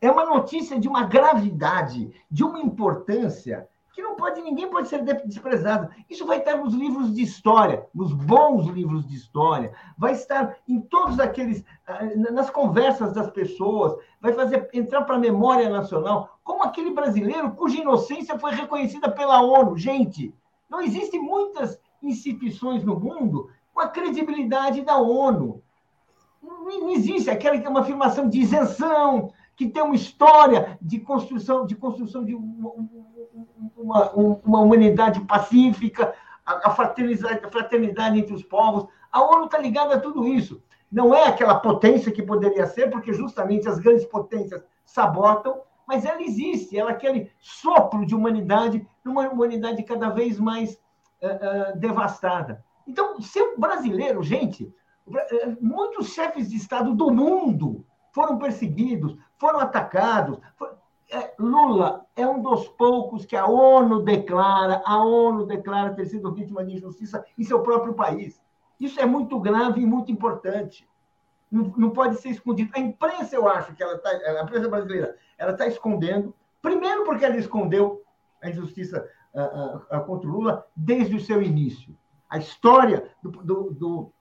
É 0.00 0.10
uma 0.10 0.26
notícia 0.26 0.78
de 0.78 0.86
uma 0.86 1.04
gravidade, 1.04 2.12
de 2.30 2.44
uma 2.44 2.60
importância 2.60 3.68
que 3.98 4.02
não 4.02 4.14
pode, 4.14 4.40
ninguém 4.40 4.70
pode 4.70 4.86
ser 4.86 5.02
desprezado. 5.24 5.90
Isso 6.08 6.24
vai 6.24 6.38
estar 6.38 6.56
nos 6.56 6.72
livros 6.72 7.12
de 7.12 7.20
história, 7.20 7.84
nos 7.92 8.12
bons 8.12 8.68
livros 8.68 9.04
de 9.04 9.16
história, 9.16 9.72
vai 9.98 10.12
estar 10.12 10.56
em 10.68 10.80
todos 10.80 11.18
aqueles, 11.18 11.64
ah, 11.84 12.04
nas 12.30 12.48
conversas 12.48 13.12
das 13.12 13.28
pessoas, 13.28 13.96
vai 14.20 14.32
fazer 14.32 14.70
entrar 14.72 15.02
para 15.02 15.16
a 15.16 15.18
memória 15.18 15.68
nacional, 15.68 16.38
como 16.44 16.62
aquele 16.62 16.92
brasileiro 16.92 17.50
cuja 17.56 17.80
inocência 17.80 18.38
foi 18.38 18.52
reconhecida 18.52 19.10
pela 19.10 19.42
ONU. 19.42 19.76
Gente, 19.76 20.32
não 20.70 20.80
existem 20.80 21.20
muitas 21.20 21.80
instituições 22.00 22.84
no 22.84 23.00
mundo 23.00 23.50
com 23.74 23.80
a 23.80 23.88
credibilidade 23.88 24.82
da 24.82 24.96
ONU. 24.96 25.60
Não 26.40 26.90
existe 26.90 27.28
aquela 27.30 27.58
que 27.58 27.66
é 27.66 27.68
uma 27.68 27.80
afirmação 27.80 28.28
de 28.28 28.38
isenção, 28.38 29.32
que 29.56 29.68
tem 29.68 29.82
uma 29.82 29.96
história 29.96 30.78
de 30.80 31.00
construção 31.00 31.66
de 31.66 31.74
construção 31.74 32.24
de 32.24 32.32
uma, 33.76 34.10
uma 34.12 34.60
humanidade 34.60 35.20
pacífica, 35.20 36.14
a, 36.44 36.70
fraternidade, 36.70 37.44
a 37.44 37.50
fraternidade 37.50 38.18
entre 38.18 38.34
os 38.34 38.42
povos. 38.42 38.86
A 39.12 39.22
ONU 39.22 39.44
está 39.46 39.58
ligada 39.58 39.94
a 39.94 40.00
tudo 40.00 40.26
isso. 40.26 40.62
Não 40.90 41.14
é 41.14 41.26
aquela 41.26 41.60
potência 41.60 42.10
que 42.10 42.22
poderia 42.22 42.66
ser, 42.66 42.90
porque 42.90 43.12
justamente 43.12 43.68
as 43.68 43.78
grandes 43.78 44.06
potências 44.06 44.62
sabotam, 44.84 45.60
mas 45.86 46.04
ela 46.04 46.22
existe, 46.22 46.78
ela 46.78 46.90
é 46.90 46.94
aquele 46.94 47.30
sopro 47.38 48.06
de 48.06 48.14
humanidade, 48.14 48.86
numa 49.04 49.28
humanidade 49.28 49.82
cada 49.82 50.08
vez 50.08 50.38
mais 50.38 50.74
uh, 51.22 51.74
uh, 51.74 51.78
devastada. 51.78 52.64
Então, 52.86 53.20
ser 53.20 53.54
brasileiro, 53.58 54.22
gente, 54.22 54.74
eh, 55.14 55.56
muitos 55.60 56.08
chefes 56.08 56.48
de 56.48 56.56
Estado 56.56 56.94
do 56.94 57.10
mundo 57.10 57.84
foram 58.12 58.38
perseguidos, 58.38 59.14
foram 59.36 59.60
atacados. 59.60 60.38
Lula 61.38 62.06
é 62.18 62.26
um 62.26 62.42
dos 62.42 62.66
poucos 62.68 63.24
que 63.24 63.36
a 63.36 63.46
ONU 63.46 64.02
declara, 64.02 64.82
a 64.84 64.98
ONU 65.04 65.46
declara 65.46 65.94
ter 65.94 66.04
sido 66.06 66.32
vítima 66.32 66.64
de 66.64 66.74
injustiça 66.74 67.24
em 67.38 67.44
seu 67.44 67.62
próprio 67.62 67.94
país. 67.94 68.42
Isso 68.80 69.00
é 69.00 69.06
muito 69.06 69.38
grave 69.38 69.80
e 69.80 69.86
muito 69.86 70.10
importante. 70.10 70.88
Não, 71.50 71.72
não 71.76 71.90
pode 71.90 72.16
ser 72.16 72.30
escondido. 72.30 72.72
A 72.74 72.80
imprensa, 72.80 73.36
eu 73.36 73.48
acho 73.48 73.72
que 73.72 73.82
ela 73.82 73.94
está, 73.94 74.10
a 74.10 74.42
imprensa 74.42 74.68
brasileira, 74.68 75.16
ela 75.38 75.52
está 75.52 75.68
escondendo. 75.68 76.34
Primeiro, 76.60 77.04
porque 77.04 77.24
ela 77.24 77.36
escondeu 77.36 78.02
a 78.42 78.50
injustiça 78.50 79.08
uh, 79.32 79.96
uh, 79.96 80.04
contra 80.04 80.28
o 80.28 80.32
Lula 80.32 80.66
desde 80.76 81.14
o 81.14 81.20
seu 81.20 81.40
início. 81.40 81.96
A 82.28 82.38
história 82.38 83.08
do, 83.22 83.30
do, 83.30 83.70
do, 83.70 84.12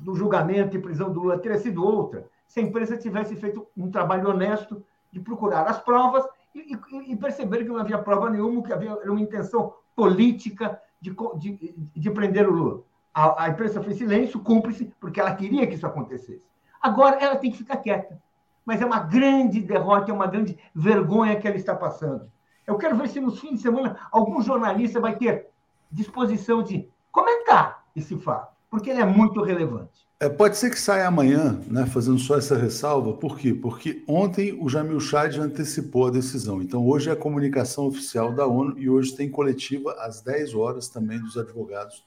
do 0.00 0.14
julgamento 0.16 0.76
e 0.76 0.82
prisão 0.82 1.12
do 1.12 1.20
Lula 1.20 1.38
teria 1.38 1.58
sido 1.58 1.84
outra 1.84 2.28
se 2.48 2.58
a 2.58 2.62
imprensa 2.64 2.96
tivesse 2.96 3.36
feito 3.36 3.68
um 3.76 3.88
trabalho 3.88 4.30
honesto 4.30 4.84
de 5.12 5.20
procurar 5.20 5.68
as 5.68 5.78
provas 5.78 6.26
e, 6.54 6.74
e, 6.74 7.12
e 7.12 7.16
perceber 7.16 7.58
que 7.58 7.68
não 7.68 7.78
havia 7.78 7.98
prova 7.98 8.30
nenhuma, 8.30 8.62
que 8.62 8.72
havia 8.72 8.94
uma 9.10 9.20
intenção 9.20 9.74
política 9.94 10.80
de, 11.00 11.14
de, 11.38 11.74
de 11.94 12.10
prender 12.10 12.48
o 12.48 12.52
Lula. 12.52 12.82
A, 13.12 13.44
a 13.44 13.48
imprensa 13.48 13.82
fez 13.82 13.96
silêncio, 13.96 14.40
cúmplice, 14.40 14.92
porque 15.00 15.20
ela 15.20 15.34
queria 15.34 15.66
que 15.66 15.74
isso 15.74 15.86
acontecesse. 15.86 16.42
Agora 16.80 17.16
ela 17.16 17.36
tem 17.36 17.50
que 17.50 17.58
ficar 17.58 17.76
quieta. 17.76 18.20
Mas 18.64 18.80
é 18.80 18.86
uma 18.86 19.00
grande 19.00 19.60
derrota, 19.60 20.10
é 20.10 20.14
uma 20.14 20.26
grande 20.26 20.58
vergonha 20.74 21.38
que 21.38 21.46
ela 21.46 21.56
está 21.56 21.74
passando. 21.74 22.30
Eu 22.66 22.78
quero 22.78 22.96
ver 22.96 23.08
se 23.08 23.20
nos 23.20 23.40
fins 23.40 23.54
de 23.54 23.58
semana 23.58 23.98
algum 24.12 24.40
jornalista 24.40 25.00
vai 25.00 25.16
ter 25.16 25.48
disposição 25.90 26.62
de 26.62 26.88
comentar 27.10 27.84
esse 27.96 28.16
fato, 28.16 28.54
porque 28.70 28.90
ele 28.90 29.00
é 29.00 29.04
muito 29.04 29.42
relevante. 29.42 30.08
É, 30.22 30.28
pode 30.28 30.58
ser 30.58 30.68
que 30.68 30.78
saia 30.78 31.06
amanhã, 31.06 31.58
né, 31.66 31.86
fazendo 31.86 32.18
só 32.18 32.36
essa 32.36 32.54
ressalva. 32.54 33.14
Por 33.14 33.38
quê? 33.38 33.54
Porque 33.54 34.04
ontem 34.06 34.52
o 34.52 34.68
Jamil 34.68 35.00
Chad 35.00 35.38
antecipou 35.38 36.08
a 36.08 36.10
decisão. 36.10 36.60
Então, 36.60 36.86
hoje 36.86 37.08
é 37.08 37.12
a 37.14 37.16
comunicação 37.16 37.86
oficial 37.86 38.30
da 38.30 38.46
ONU 38.46 38.78
e 38.78 38.90
hoje 38.90 39.16
tem 39.16 39.30
coletiva 39.30 39.94
às 39.98 40.20
10 40.20 40.54
horas 40.54 40.90
também 40.90 41.18
dos 41.18 41.38
advogados 41.38 42.04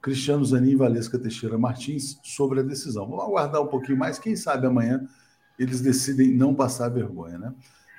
Cristiano 0.00 0.44
Zanin 0.44 0.70
e 0.70 0.74
Valesca 0.74 1.16
Teixeira 1.16 1.56
Martins 1.56 2.18
sobre 2.24 2.58
a 2.58 2.62
decisão. 2.64 3.06
Vamos 3.06 3.24
aguardar 3.24 3.62
um 3.62 3.68
pouquinho 3.68 3.96
mais. 3.96 4.18
Quem 4.18 4.34
sabe 4.34 4.66
amanhã 4.66 5.06
eles 5.56 5.80
decidem 5.80 6.34
não 6.34 6.52
passar 6.52 6.88
vergonha, 6.88 7.38
né? 7.38 7.54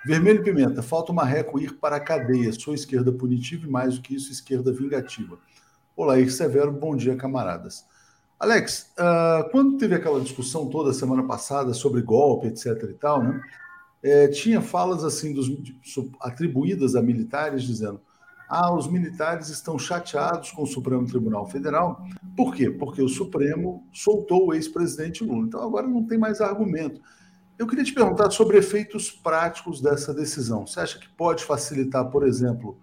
Vermelho 0.06 0.42
e 0.42 0.44
Pimenta, 0.44 0.82
falta 0.82 1.14
uma 1.14 1.24
reco 1.24 1.58
ir 1.58 1.76
para 1.76 1.96
a 1.96 2.02
cadeia. 2.02 2.52
Sou 2.52 2.74
esquerda 2.74 3.14
punitiva 3.14 3.66
e 3.66 3.70
mais 3.70 3.96
do 3.96 4.02
que 4.02 4.14
isso, 4.14 4.30
esquerda 4.30 4.74
vingativa. 4.74 5.40
Olá, 5.96 6.20
Ir 6.20 6.30
Severo, 6.30 6.74
bom 6.74 6.98
dia, 6.98 7.16
camaradas. 7.16 7.86
Alex, 8.40 8.92
uh, 8.98 9.50
quando 9.52 9.78
teve 9.78 9.96
aquela 9.96 10.20
discussão 10.20 10.68
toda 10.68 10.94
semana 10.94 11.24
passada 11.24 11.74
sobre 11.74 12.02
golpe, 12.02 12.48
etc. 12.48 12.84
e 12.90 12.94
tal, 12.94 13.24
né? 13.24 13.42
É, 14.04 14.28
tinha 14.28 14.62
falas 14.62 15.04
assim 15.06 15.34
dos, 15.34 15.50
atribuídas 16.20 16.94
a 16.94 17.02
militares 17.02 17.64
dizendo: 17.64 18.02
ah, 18.50 18.74
os 18.74 18.86
militares 18.88 19.48
estão 19.48 19.80
chateados 19.80 20.52
com 20.52 20.64
o 20.64 20.68
Supremo 20.68 21.08
Tribunal 21.08 21.48
Federal. 21.48 22.06
Por 22.36 22.54
quê? 22.54 22.70
Porque 22.70 23.02
o 23.02 23.08
Supremo 23.08 23.88
soltou 23.94 24.48
o 24.48 24.54
ex-presidente 24.54 25.24
Lula. 25.24 25.48
Então 25.48 25.64
agora 25.64 25.88
não 25.88 26.06
tem 26.06 26.18
mais 26.18 26.42
argumento. 26.42 27.02
Eu 27.58 27.66
queria 27.66 27.86
te 27.86 27.94
perguntar 27.94 28.30
sobre 28.32 28.58
efeitos 28.58 29.10
práticos 29.10 29.80
dessa 29.80 30.14
decisão. 30.14 30.68
Você 30.68 30.82
acha 30.82 31.00
que 31.00 31.08
pode 31.08 31.44
facilitar, 31.46 32.10
por 32.10 32.28
exemplo, 32.28 32.78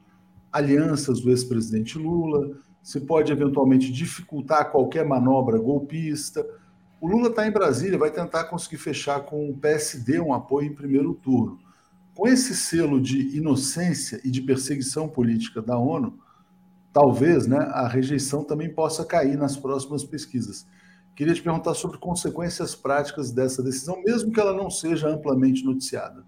alianças 0.50 1.20
do 1.20 1.28
ex-presidente 1.28 1.98
Lula? 1.98 2.56
Se 2.82 3.00
pode 3.00 3.32
eventualmente 3.32 3.92
dificultar 3.92 4.70
qualquer 4.70 5.04
manobra 5.04 5.58
golpista. 5.58 6.46
O 7.00 7.08
Lula 7.08 7.28
está 7.28 7.46
em 7.46 7.50
Brasília, 7.50 7.98
vai 7.98 8.10
tentar 8.10 8.44
conseguir 8.44 8.78
fechar 8.78 9.20
com 9.20 9.50
o 9.50 9.56
PSD 9.56 10.20
um 10.20 10.32
apoio 10.32 10.68
em 10.68 10.74
primeiro 10.74 11.14
turno. 11.14 11.58
Com 12.14 12.26
esse 12.26 12.54
selo 12.54 13.00
de 13.00 13.36
inocência 13.36 14.20
e 14.24 14.30
de 14.30 14.42
perseguição 14.42 15.08
política 15.08 15.62
da 15.62 15.78
ONU, 15.78 16.18
talvez 16.92 17.46
né, 17.46 17.58
a 17.58 17.86
rejeição 17.86 18.44
também 18.44 18.72
possa 18.72 19.04
cair 19.04 19.36
nas 19.38 19.56
próximas 19.56 20.04
pesquisas. 20.04 20.66
Queria 21.14 21.34
te 21.34 21.42
perguntar 21.42 21.74
sobre 21.74 21.98
consequências 21.98 22.74
práticas 22.74 23.30
dessa 23.30 23.62
decisão, 23.62 24.02
mesmo 24.02 24.32
que 24.32 24.40
ela 24.40 24.52
não 24.52 24.70
seja 24.70 25.08
amplamente 25.08 25.64
noticiada. 25.64 26.24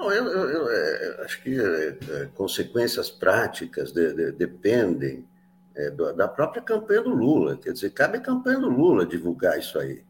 Não, 0.00 0.10
eu, 0.10 0.26
eu, 0.28 0.48
eu 0.48 0.70
é, 0.70 1.24
acho 1.26 1.42
que 1.42 1.60
é, 1.60 1.88
é, 2.08 2.26
consequências 2.34 3.10
práticas 3.10 3.92
de, 3.92 4.14
de, 4.14 4.32
dependem 4.32 5.28
é, 5.74 5.90
da 5.90 6.26
própria 6.26 6.62
campanha 6.62 7.02
do 7.02 7.10
Lula. 7.10 7.58
Quer 7.58 7.74
dizer, 7.74 7.90
cabe 7.90 8.16
à 8.16 8.20
campanha 8.20 8.58
do 8.58 8.70
Lula 8.70 9.04
divulgar 9.04 9.58
isso 9.58 9.78
aí. 9.78 10.02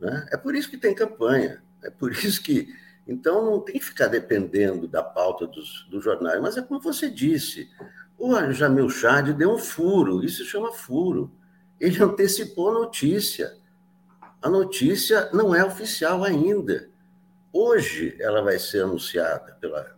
Né? 0.00 0.26
É 0.32 0.36
por 0.38 0.54
isso 0.54 0.70
que 0.70 0.78
tem 0.78 0.94
campanha. 0.94 1.62
É 1.82 1.90
por 1.90 2.10
isso 2.24 2.42
que. 2.42 2.74
Então, 3.06 3.44
não 3.44 3.60
tem 3.60 3.78
que 3.78 3.84
ficar 3.84 4.06
dependendo 4.06 4.88
da 4.88 5.02
pauta 5.02 5.46
dos, 5.46 5.86
dos 5.90 6.02
jornais. 6.02 6.40
Mas 6.40 6.56
é 6.56 6.62
como 6.62 6.80
você 6.80 7.10
disse: 7.10 7.68
o 8.16 8.34
Jamil 8.50 8.88
Chad 8.88 9.34
deu 9.34 9.52
um 9.52 9.58
furo, 9.58 10.24
isso 10.24 10.42
se 10.42 10.50
chama 10.50 10.72
furo. 10.72 11.30
Ele 11.78 12.02
antecipou 12.02 12.70
a 12.70 12.80
notícia. 12.80 13.52
A 14.40 14.48
notícia 14.48 15.28
não 15.34 15.54
é 15.54 15.62
oficial 15.62 16.24
ainda. 16.24 16.88
Hoje 17.52 18.16
ela 18.20 18.42
vai 18.42 18.58
ser 18.58 18.82
anunciada 18.82 19.56
pela, 19.60 19.96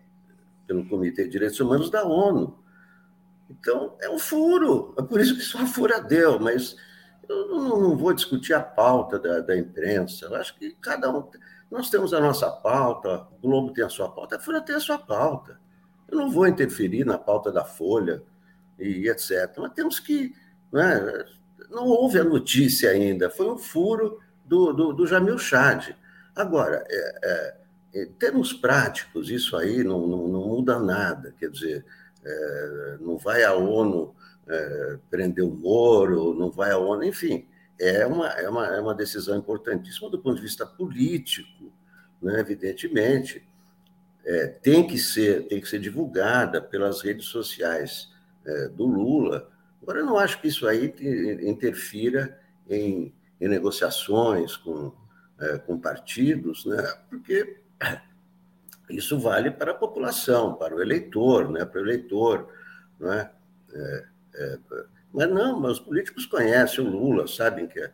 pelo 0.66 0.88
Comitê 0.88 1.24
de 1.24 1.30
Direitos 1.30 1.58
Humanos 1.60 1.90
da 1.90 2.04
ONU. 2.04 2.58
Então, 3.50 3.96
é 4.00 4.08
um 4.08 4.18
furo. 4.18 4.94
É 4.98 5.02
por 5.02 5.20
isso 5.20 5.34
que 5.34 5.42
só 5.42 5.58
furadeu, 5.66 6.38
mas 6.38 6.76
eu 7.28 7.48
não, 7.48 7.80
não 7.80 7.96
vou 7.96 8.12
discutir 8.12 8.54
a 8.54 8.60
pauta 8.60 9.18
da, 9.18 9.40
da, 9.40 9.56
imprensa. 9.56 10.26
Eu 10.26 10.36
acho 10.36 10.56
que 10.58 10.72
cada 10.80 11.10
um. 11.10 11.28
Nós 11.70 11.90
temos 11.90 12.12
a 12.12 12.20
nossa 12.20 12.50
pauta, 12.50 13.26
o 13.32 13.48
Globo 13.48 13.72
tem 13.72 13.84
a 13.84 13.88
sua 13.88 14.08
pauta, 14.08 14.36
a 14.36 14.40
Folha 14.40 14.60
tem 14.60 14.74
a 14.74 14.80
sua 14.80 14.98
pauta. 14.98 15.58
Eu 16.08 16.18
não 16.18 16.30
vou 16.30 16.46
interferir 16.46 17.04
na 17.04 17.16
pauta 17.18 17.52
da 17.52 17.64
Folha 17.64 18.22
e 18.78 19.08
etc. 19.08 19.52
Mas 19.58 19.72
temos 19.72 20.00
que. 20.00 20.34
Né, 20.72 21.24
não 21.70 21.86
houve 21.86 22.18
a 22.18 22.24
notícia 22.24 22.90
ainda, 22.90 23.30
foi 23.30 23.48
um 23.48 23.58
furo 23.58 24.18
do, 24.44 24.72
do, 24.72 24.92
do 24.92 25.06
Jamil 25.06 25.38
Chad. 25.38 25.94
Agora, 26.34 26.84
é, 26.88 27.18
é, 27.22 28.02
em 28.02 28.06
termos 28.12 28.52
práticos, 28.52 29.30
isso 29.30 29.56
aí 29.56 29.82
não, 29.82 30.06
não, 30.06 30.28
não 30.28 30.48
muda 30.48 30.78
nada. 30.78 31.34
Quer 31.38 31.50
dizer, 31.50 31.84
é, 32.24 32.96
não 33.00 33.18
vai 33.18 33.42
a 33.44 33.54
ONU 33.54 34.14
é, 34.46 34.98
prender 35.10 35.44
o 35.44 35.50
Moro, 35.50 36.34
não 36.34 36.50
vai 36.50 36.70
a 36.70 36.78
ONU, 36.78 37.04
enfim, 37.04 37.46
é 37.78 38.06
uma, 38.06 38.28
é 38.28 38.48
uma, 38.48 38.66
é 38.66 38.80
uma 38.80 38.94
decisão 38.94 39.36
importantíssima 39.38 40.10
do 40.10 40.18
ponto 40.18 40.36
de 40.36 40.42
vista 40.42 40.66
político, 40.66 41.72
né, 42.20 42.38
evidentemente. 42.40 43.46
É, 44.22 44.46
tem 44.46 44.86
que 44.86 44.98
ser 44.98 45.48
tem 45.48 45.60
que 45.60 45.68
ser 45.68 45.78
divulgada 45.78 46.60
pelas 46.60 47.00
redes 47.00 47.26
sociais 47.26 48.12
é, 48.44 48.68
do 48.68 48.84
Lula. 48.84 49.50
Agora, 49.82 50.00
eu 50.00 50.06
não 50.06 50.18
acho 50.18 50.40
que 50.42 50.48
isso 50.48 50.68
aí 50.68 50.94
interfira 51.40 52.38
em, 52.68 53.14
em 53.40 53.48
negociações 53.48 54.58
com, 54.58 54.92
é, 55.40 55.58
com 55.58 55.78
partidos, 55.78 56.66
né? 56.66 56.82
porque 57.08 57.56
isso 58.90 59.18
vale 59.18 59.50
para 59.50 59.72
a 59.72 59.74
população, 59.74 60.54
para 60.54 60.74
o 60.74 60.82
eleitor, 60.82 61.50
né? 61.50 61.64
para 61.64 61.80
o 61.80 61.84
eleitor. 61.84 62.48
Né? 62.98 63.30
É, 63.72 64.06
é, 64.34 64.58
mas 65.12 65.30
não, 65.30 65.58
mas 65.58 65.72
os 65.72 65.80
políticos 65.80 66.26
conhecem 66.26 66.84
o 66.84 66.88
Lula, 66.88 67.26
sabem 67.26 67.66
que 67.66 67.80
a, 67.80 67.90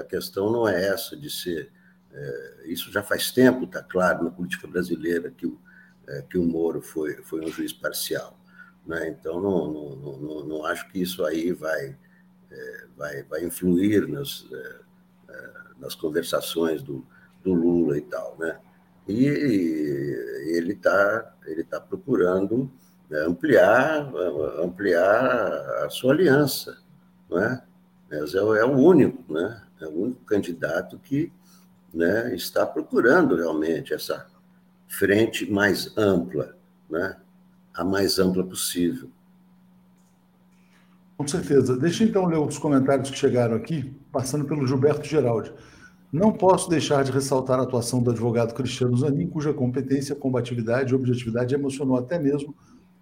a 0.00 0.04
questão 0.04 0.50
não 0.50 0.66
é 0.66 0.88
essa 0.88 1.16
de 1.16 1.30
ser. 1.30 1.70
É, 2.12 2.62
isso 2.64 2.90
já 2.90 3.02
faz 3.02 3.30
tempo, 3.30 3.64
está 3.64 3.82
claro, 3.82 4.24
na 4.24 4.30
política 4.30 4.66
brasileira, 4.66 5.30
que 5.30 5.46
o, 5.46 5.60
é, 6.08 6.22
que 6.22 6.38
o 6.38 6.44
Moro 6.44 6.80
foi, 6.80 7.16
foi 7.22 7.44
um 7.44 7.48
juiz 7.48 7.72
parcial. 7.72 8.40
Né? 8.86 9.08
Então, 9.08 9.40
não, 9.40 9.70
não, 9.70 10.18
não, 10.18 10.44
não, 10.46 10.64
acho 10.64 10.88
que 10.90 11.02
isso 11.02 11.24
aí 11.24 11.52
vai, 11.52 11.96
vai, 12.96 13.22
vai 13.24 13.44
influir 13.44 14.08
nas, 14.08 14.46
nas 15.78 15.94
conversações 15.94 16.82
do, 16.82 17.04
do 17.42 17.52
Lula 17.52 17.98
e 17.98 18.02
tal. 18.02 18.36
Né? 18.38 18.58
e 19.08 19.26
ele 20.56 20.72
está 20.72 21.34
ele 21.46 21.62
tá 21.62 21.80
procurando 21.80 22.70
né, 23.08 23.20
ampliar, 23.20 24.12
ampliar 24.62 25.84
a 25.84 25.88
sua 25.88 26.12
aliança, 26.12 26.78
não 27.30 27.38
é? 27.38 27.62
Mas 28.10 28.34
é, 28.34 28.38
é, 28.38 28.64
o 28.64 28.76
único, 28.76 29.32
né? 29.32 29.62
É 29.80 29.86
o 29.86 29.90
único 29.90 30.24
candidato 30.24 30.98
que 30.98 31.32
né, 31.92 32.34
está 32.34 32.66
procurando 32.66 33.36
realmente 33.36 33.94
essa 33.94 34.26
frente 34.88 35.50
mais 35.50 35.96
ampla, 35.96 36.56
né? 36.90 37.16
A 37.72 37.84
mais 37.84 38.18
ampla 38.18 38.44
possível. 38.44 39.10
Com 41.16 41.26
certeza. 41.26 41.76
Deixa 41.76 42.04
então 42.04 42.26
ler 42.26 42.38
os 42.38 42.58
comentários 42.58 43.10
que 43.10 43.16
chegaram 43.16 43.56
aqui, 43.56 43.90
passando 44.12 44.44
pelo 44.44 44.66
Gilberto 44.66 45.06
Geraldi. 45.06 45.52
Não 46.12 46.32
posso 46.32 46.68
deixar 46.68 47.02
de 47.02 47.10
ressaltar 47.10 47.58
a 47.58 47.62
atuação 47.62 48.02
do 48.02 48.10
advogado 48.10 48.54
Cristiano 48.54 48.96
Zanin, 48.96 49.26
cuja 49.26 49.52
competência, 49.52 50.14
combatividade 50.14 50.92
e 50.92 50.94
objetividade 50.94 51.54
emocionou 51.54 51.96
até 51.96 52.18
mesmo 52.18 52.54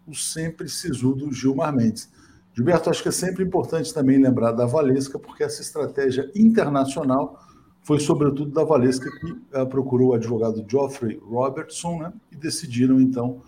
o 0.06 0.14
sempre 0.14 0.68
sisudo 0.68 1.32
Gilmar 1.32 1.74
Mendes. 1.74 2.10
Gilberto, 2.54 2.88
acho 2.88 3.02
que 3.02 3.08
é 3.08 3.12
sempre 3.12 3.42
importante 3.42 3.92
também 3.92 4.22
lembrar 4.22 4.52
da 4.52 4.64
Valesca, 4.64 5.18
porque 5.18 5.42
essa 5.42 5.60
estratégia 5.60 6.30
internacional 6.34 7.40
foi 7.82 7.98
sobretudo 7.98 8.50
da 8.50 8.64
Valesca 8.64 9.10
que 9.10 9.32
uh, 9.32 9.66
procurou 9.66 10.10
o 10.10 10.14
advogado 10.14 10.64
Geoffrey 10.66 11.20
Robertson 11.22 11.98
né, 11.98 12.12
e 12.30 12.36
decidiram 12.36 13.00
então 13.00 13.42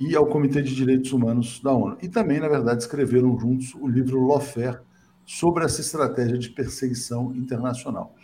ir 0.00 0.16
ao 0.16 0.26
Comitê 0.26 0.62
de 0.62 0.74
Direitos 0.74 1.12
Humanos 1.12 1.60
da 1.62 1.72
ONU. 1.72 1.96
E 2.02 2.08
também, 2.08 2.40
na 2.40 2.48
verdade, 2.48 2.82
escreveram 2.82 3.38
juntos 3.38 3.74
o 3.74 3.86
livro 3.86 4.26
Lawfare 4.26 4.78
sobre 5.26 5.64
essa 5.64 5.80
estratégia 5.80 6.38
de 6.38 6.50
perseguição 6.50 7.34
internacional. 7.34 8.14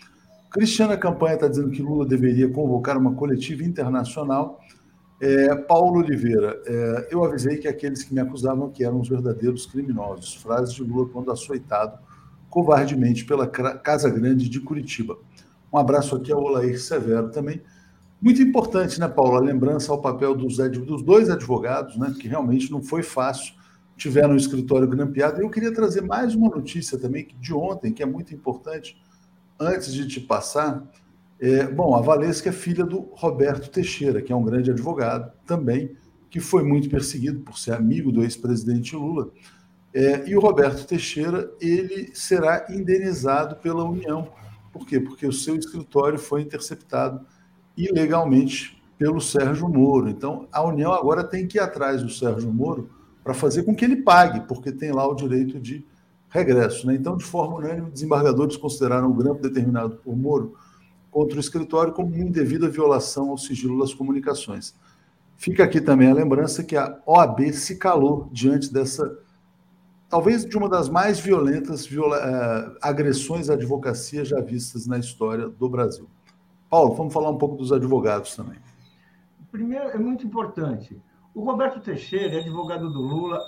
Cristiana 0.50 0.96
Campanha 0.96 1.34
está 1.34 1.48
dizendo 1.48 1.70
que 1.70 1.82
Lula 1.82 2.06
deveria 2.06 2.48
convocar 2.48 2.96
uma 2.96 3.14
coletiva 3.14 3.64
internacional. 3.64 4.60
É, 5.20 5.54
Paulo 5.54 5.98
Oliveira, 5.98 6.62
é, 6.64 7.08
eu 7.10 7.24
avisei 7.24 7.56
que 7.56 7.66
aqueles 7.66 8.04
que 8.04 8.14
me 8.14 8.20
acusavam 8.20 8.70
que 8.70 8.84
eram 8.84 9.00
os 9.00 9.08
verdadeiros 9.08 9.66
criminosos. 9.66 10.34
Frases 10.36 10.74
de 10.74 10.82
Lula 10.82 11.08
quando 11.12 11.32
açoitado 11.32 11.98
covardemente 12.48 13.24
pela 13.24 13.48
Casa 13.48 14.08
Grande 14.08 14.48
de 14.48 14.60
Curitiba. 14.60 15.18
Um 15.72 15.76
abraço 15.76 16.14
aqui 16.14 16.30
ao 16.30 16.40
Olair 16.40 16.80
Severo 16.80 17.30
também. 17.32 17.60
Muito 18.24 18.40
importante, 18.40 18.98
né, 18.98 19.06
Paulo? 19.06 19.36
A 19.36 19.40
lembrança 19.40 19.92
ao 19.92 20.00
papel 20.00 20.34
dos, 20.34 20.56
dos 20.56 21.02
dois 21.02 21.28
advogados, 21.28 21.98
né, 21.98 22.14
que 22.18 22.26
realmente 22.26 22.70
não 22.70 22.82
foi 22.82 23.02
fácil, 23.02 23.52
tiveram 23.98 24.32
o 24.32 24.38
escritório 24.38 24.88
grampeado. 24.88 25.42
Eu 25.42 25.50
queria 25.50 25.70
trazer 25.74 26.00
mais 26.00 26.34
uma 26.34 26.48
notícia 26.48 26.98
também 26.98 27.28
de 27.38 27.52
ontem, 27.52 27.92
que 27.92 28.02
é 28.02 28.06
muito 28.06 28.34
importante 28.34 28.96
antes 29.60 29.92
de 29.92 30.08
te 30.08 30.20
passar, 30.20 30.90
é, 31.38 31.66
bom, 31.66 31.94
a 31.94 32.00
Valesca 32.00 32.48
é 32.48 32.52
filha 32.52 32.86
do 32.86 33.10
Roberto 33.12 33.70
Teixeira, 33.70 34.22
que 34.22 34.32
é 34.32 34.36
um 34.36 34.42
grande 34.42 34.70
advogado 34.70 35.30
também, 35.44 35.94
que 36.30 36.40
foi 36.40 36.62
muito 36.62 36.88
perseguido 36.88 37.40
por 37.40 37.58
ser 37.58 37.74
amigo 37.74 38.10
do 38.10 38.22
ex-presidente 38.22 38.96
Lula. 38.96 39.30
É, 39.92 40.26
e 40.26 40.34
o 40.34 40.40
Roberto 40.40 40.86
Teixeira, 40.86 41.52
ele 41.60 42.10
será 42.14 42.68
indenizado 42.70 43.56
pela 43.56 43.84
União. 43.84 44.32
Por 44.72 44.86
quê? 44.86 44.98
Porque 44.98 45.26
o 45.26 45.32
seu 45.32 45.56
escritório 45.56 46.18
foi 46.18 46.40
interceptado 46.40 47.20
ilegalmente 47.76 48.82
pelo 48.98 49.20
Sérgio 49.20 49.68
Moro. 49.68 50.08
Então, 50.08 50.48
a 50.52 50.62
União 50.62 50.92
agora 50.92 51.24
tem 51.24 51.46
que 51.46 51.58
ir 51.58 51.60
atrás 51.60 52.02
do 52.02 52.10
Sérgio 52.10 52.52
Moro 52.52 52.90
para 53.22 53.34
fazer 53.34 53.62
com 53.62 53.74
que 53.74 53.84
ele 53.84 53.96
pague, 53.96 54.40
porque 54.40 54.70
tem 54.70 54.92
lá 54.92 55.06
o 55.06 55.14
direito 55.14 55.58
de 55.58 55.84
regresso. 56.28 56.86
Né? 56.86 56.94
Então, 56.94 57.16
de 57.16 57.24
forma 57.24 57.56
unânime, 57.56 57.90
desembargadores 57.90 58.56
consideraram 58.56 59.10
o 59.10 59.14
grampo 59.14 59.40
determinado 59.40 59.96
por 59.96 60.16
Moro 60.16 60.54
contra 61.10 61.36
o 61.36 61.40
escritório 61.40 61.92
como 61.92 62.08
uma 62.08 62.18
indevida 62.18 62.68
violação 62.68 63.30
ao 63.30 63.38
sigilo 63.38 63.78
das 63.78 63.94
comunicações. 63.94 64.74
Fica 65.36 65.62
aqui 65.62 65.80
também 65.80 66.10
a 66.10 66.14
lembrança 66.14 66.64
que 66.64 66.76
a 66.76 66.98
OAB 67.06 67.52
se 67.52 67.76
calou 67.76 68.28
diante 68.32 68.72
dessa, 68.72 69.18
talvez 70.08 70.44
de 70.44 70.56
uma 70.56 70.68
das 70.68 70.88
mais 70.88 71.18
violentas 71.18 71.86
viola, 71.86 72.16
uh, 72.18 72.76
agressões 72.82 73.48
à 73.48 73.54
advocacia 73.54 74.24
já 74.24 74.40
vistas 74.40 74.86
na 74.86 74.98
história 74.98 75.48
do 75.48 75.68
Brasil. 75.68 76.08
Paulo, 76.74 76.92
vamos 76.92 77.14
falar 77.14 77.30
um 77.30 77.38
pouco 77.38 77.54
dos 77.54 77.70
advogados 77.70 78.34
também. 78.34 78.58
Primeiro, 79.52 79.90
é 79.90 79.96
muito 79.96 80.26
importante. 80.26 81.00
O 81.32 81.44
Roberto 81.44 81.78
Teixeira 81.78 82.34
é 82.34 82.40
advogado 82.40 82.92
do 82.92 83.00
Lula 83.00 83.38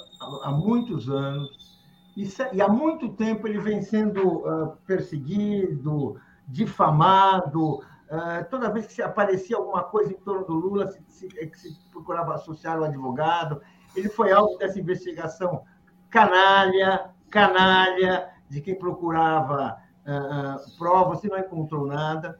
há 0.44 0.52
muitos 0.52 1.10
anos, 1.10 1.76
e, 2.16 2.62
há 2.62 2.68
muito 2.68 3.08
tempo 3.14 3.48
ele 3.48 3.58
vem 3.58 3.82
sendo 3.82 4.28
uh, 4.28 4.76
perseguido, 4.86 6.20
difamado. 6.46 7.78
Uh, 7.78 8.48
toda 8.48 8.70
vez 8.70 8.86
que 8.86 8.92
se 8.92 9.02
aparecia 9.02 9.56
alguma 9.56 9.82
coisa 9.82 10.12
em 10.12 10.18
torno 10.18 10.46
do 10.46 10.54
Lula, 10.54 10.86
se, 10.86 11.02
se, 11.08 11.28
é 11.36 11.50
se 11.52 11.76
procurava 11.90 12.32
associar 12.32 12.78
o 12.78 12.84
advogado. 12.84 13.60
Ele 13.96 14.08
foi 14.08 14.30
alvo 14.30 14.56
dessa 14.56 14.78
investigação 14.78 15.64
canalha, 16.10 17.10
canalha, 17.28 18.28
de 18.48 18.60
quem 18.60 18.78
procurava 18.78 19.78
uh, 20.06 20.58
uh, 20.58 20.78
provas 20.78 21.24
e 21.24 21.28
não 21.28 21.40
encontrou 21.40 21.88
nada. 21.88 22.38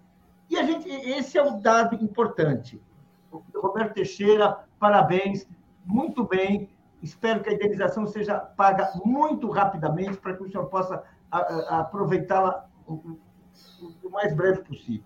E 0.49 0.57
a 0.57 0.63
gente, 0.63 0.89
esse 0.89 1.37
é 1.37 1.43
o 1.43 1.59
dado 1.59 1.95
importante. 1.97 2.81
Roberto 3.55 3.95
Teixeira, 3.95 4.65
parabéns, 4.79 5.47
muito 5.85 6.25
bem. 6.25 6.71
Espero 7.03 7.43
que 7.43 7.51
a 7.51 7.53
indenização 7.53 8.07
seja 8.07 8.39
paga 8.39 8.91
muito 9.05 9.51
rapidamente 9.51 10.17
para 10.19 10.35
que 10.35 10.43
o 10.43 10.51
senhor 10.51 10.67
possa 10.67 11.03
aproveitá-la 11.31 12.69
o, 12.87 13.19
o 14.03 14.11
mais 14.11 14.35
breve 14.35 14.63
possível. 14.63 15.05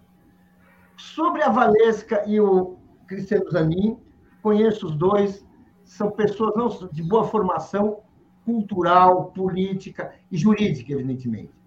Sobre 0.96 1.42
a 1.42 1.48
Valesca 1.48 2.24
e 2.26 2.40
o 2.40 2.76
Cristiano 3.06 3.50
Zanin, 3.50 3.98
conheço 4.42 4.86
os 4.86 4.94
dois, 4.94 5.44
são 5.82 6.10
pessoas 6.10 6.88
de 6.92 7.02
boa 7.02 7.24
formação 7.24 8.02
cultural, 8.44 9.32
política 9.32 10.14
e 10.30 10.36
jurídica, 10.36 10.92
evidentemente. 10.92 11.59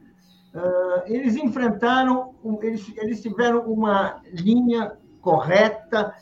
Uh, 0.53 1.01
eles 1.05 1.35
enfrentaram, 1.35 2.35
eles, 2.61 2.91
eles 2.97 3.21
tiveram 3.21 3.61
uma 3.61 4.21
linha 4.31 4.97
correta, 5.19 6.13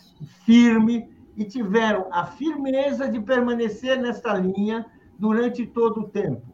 firme, 0.46 1.10
e 1.36 1.46
tiveram 1.46 2.08
a 2.12 2.26
firmeza 2.26 3.10
de 3.10 3.20
permanecer 3.20 4.00
nesta 4.00 4.34
linha 4.34 4.86
durante 5.18 5.66
todo 5.66 6.02
o 6.02 6.08
tempo, 6.08 6.46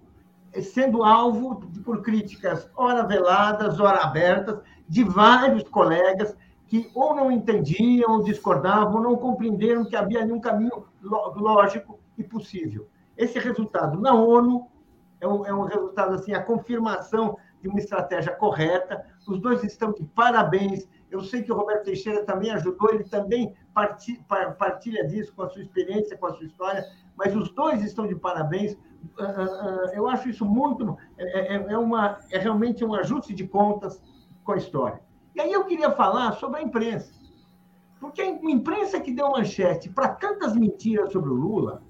sendo 0.61 1.03
alvo 1.03 1.55
por 1.83 2.01
críticas 2.01 2.69
ora 2.75 3.03
veladas, 3.03 3.79
ora 3.79 4.01
abertas, 4.03 4.59
de 4.87 5.03
vários 5.03 5.63
colegas 5.63 6.35
que 6.67 6.89
ou 6.93 7.15
não 7.15 7.31
entendiam, 7.31 8.11
ou 8.11 8.23
discordavam, 8.23 8.95
ou 8.95 9.01
não 9.01 9.15
compreenderam 9.15 9.85
que 9.85 9.95
havia 9.95 10.21
ali 10.21 10.31
um 10.31 10.39
caminho 10.39 10.85
lógico 11.01 11.99
e 12.17 12.23
possível. 12.23 12.87
Esse 13.17 13.39
resultado 13.39 13.99
na 13.99 14.13
ONU 14.13 14.67
é 15.19 15.27
um, 15.27 15.45
é 15.45 15.53
um 15.53 15.63
resultado 15.63 16.15
assim, 16.15 16.33
a 16.33 16.43
confirmação 16.43 17.37
uma 17.67 17.79
estratégia 17.79 18.33
correta. 18.33 19.05
Os 19.27 19.39
dois 19.39 19.63
estão 19.63 19.91
de 19.91 20.03
parabéns. 20.03 20.87
Eu 21.09 21.21
sei 21.21 21.43
que 21.43 21.51
o 21.51 21.55
Roberto 21.55 21.85
Teixeira 21.85 22.25
também 22.25 22.51
ajudou, 22.51 22.89
ele 22.93 23.03
também 23.03 23.53
partilha 24.57 25.05
disso 25.07 25.33
com 25.35 25.43
a 25.43 25.49
sua 25.49 25.61
experiência, 25.61 26.17
com 26.17 26.27
a 26.27 26.33
sua 26.33 26.45
história, 26.45 26.83
mas 27.15 27.35
os 27.35 27.49
dois 27.51 27.81
estão 27.83 28.07
de 28.07 28.15
parabéns. 28.15 28.77
Ah, 29.19 29.23
ah, 29.23 29.43
ah, 29.45 29.91
eu 29.93 30.07
acho 30.07 30.29
isso 30.29 30.45
muito. 30.45 30.97
É, 31.17 31.55
é, 31.55 31.73
é, 31.73 31.77
uma, 31.77 32.17
é 32.31 32.37
realmente 32.37 32.83
um 32.83 32.93
ajuste 32.93 33.33
de 33.33 33.47
contas 33.47 34.01
com 34.43 34.51
a 34.53 34.57
história. 34.57 35.01
E 35.35 35.41
aí 35.41 35.51
eu 35.51 35.65
queria 35.65 35.91
falar 35.91 36.33
sobre 36.33 36.59
a 36.59 36.63
imprensa. 36.63 37.13
Porque 37.99 38.21
a 38.21 38.27
imprensa 38.27 38.99
que 38.99 39.11
deu 39.11 39.31
manchete 39.31 39.89
para 39.89 40.09
tantas 40.09 40.55
mentiras 40.55 41.11
sobre 41.11 41.29
o 41.29 41.33
Lula 41.33 41.81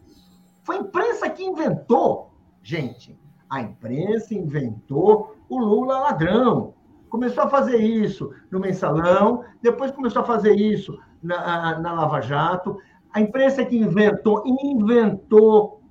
foi 0.63 0.77
a 0.77 0.79
imprensa 0.79 1.29
que 1.29 1.43
inventou, 1.43 2.31
gente. 2.61 3.17
A 3.49 3.61
imprensa 3.61 4.33
inventou 4.33 5.36
o 5.49 5.59
Lula 5.59 5.99
ladrão. 5.99 6.73
Começou 7.09 7.45
a 7.45 7.49
fazer 7.49 7.77
isso 7.77 8.31
no 8.51 8.59
mensalão, 8.59 9.43
depois 9.61 9.91
começou 9.91 10.21
a 10.21 10.25
fazer 10.25 10.53
isso 10.55 10.99
na, 11.23 11.79
na 11.79 11.93
Lava 11.93 12.21
Jato. 12.21 12.77
A 13.13 13.21
imprensa 13.21 13.63
que 13.63 13.77
inventou, 13.77 14.43
inventou 14.45 15.81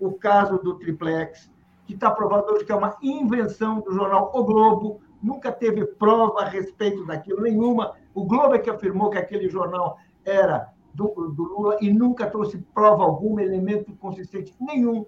o 0.00 0.12
caso 0.12 0.58
do 0.58 0.74
triplex, 0.74 1.50
que 1.86 1.94
está 1.94 2.10
provado 2.10 2.52
hoje 2.52 2.64
que 2.64 2.72
é 2.72 2.74
uma 2.74 2.96
invenção 3.02 3.80
do 3.80 3.92
jornal 3.92 4.32
O 4.34 4.44
Globo, 4.44 5.00
nunca 5.22 5.52
teve 5.52 5.84
prova 5.86 6.42
a 6.42 6.44
respeito 6.44 7.06
daquilo 7.06 7.42
nenhuma. 7.42 7.92
O 8.12 8.24
Globo 8.24 8.54
é 8.54 8.58
que 8.58 8.68
afirmou 8.68 9.10
que 9.10 9.18
aquele 9.18 9.48
jornal 9.48 9.96
era 10.24 10.68
do, 10.92 11.08
do 11.34 11.42
Lula 11.42 11.78
e 11.80 11.92
nunca 11.92 12.26
trouxe 12.26 12.58
prova 12.74 13.04
alguma, 13.04 13.42
elemento 13.42 13.94
consistente 13.96 14.54
nenhum. 14.60 15.06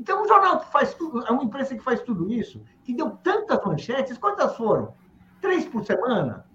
Então, 0.00 0.22
um 0.22 0.26
jornal 0.26 0.60
que 0.60 0.72
faz 0.72 0.94
tudo, 0.94 1.24
é 1.26 1.30
uma 1.30 1.44
imprensa 1.44 1.76
que 1.76 1.84
faz 1.84 2.00
tudo 2.00 2.32
isso, 2.32 2.62
que 2.82 2.94
deu 2.94 3.10
tantas 3.22 3.62
manchetes, 3.64 4.16
quantas 4.16 4.56
foram? 4.56 4.94
Três 5.42 5.66
por 5.66 5.84
semana? 5.84 6.46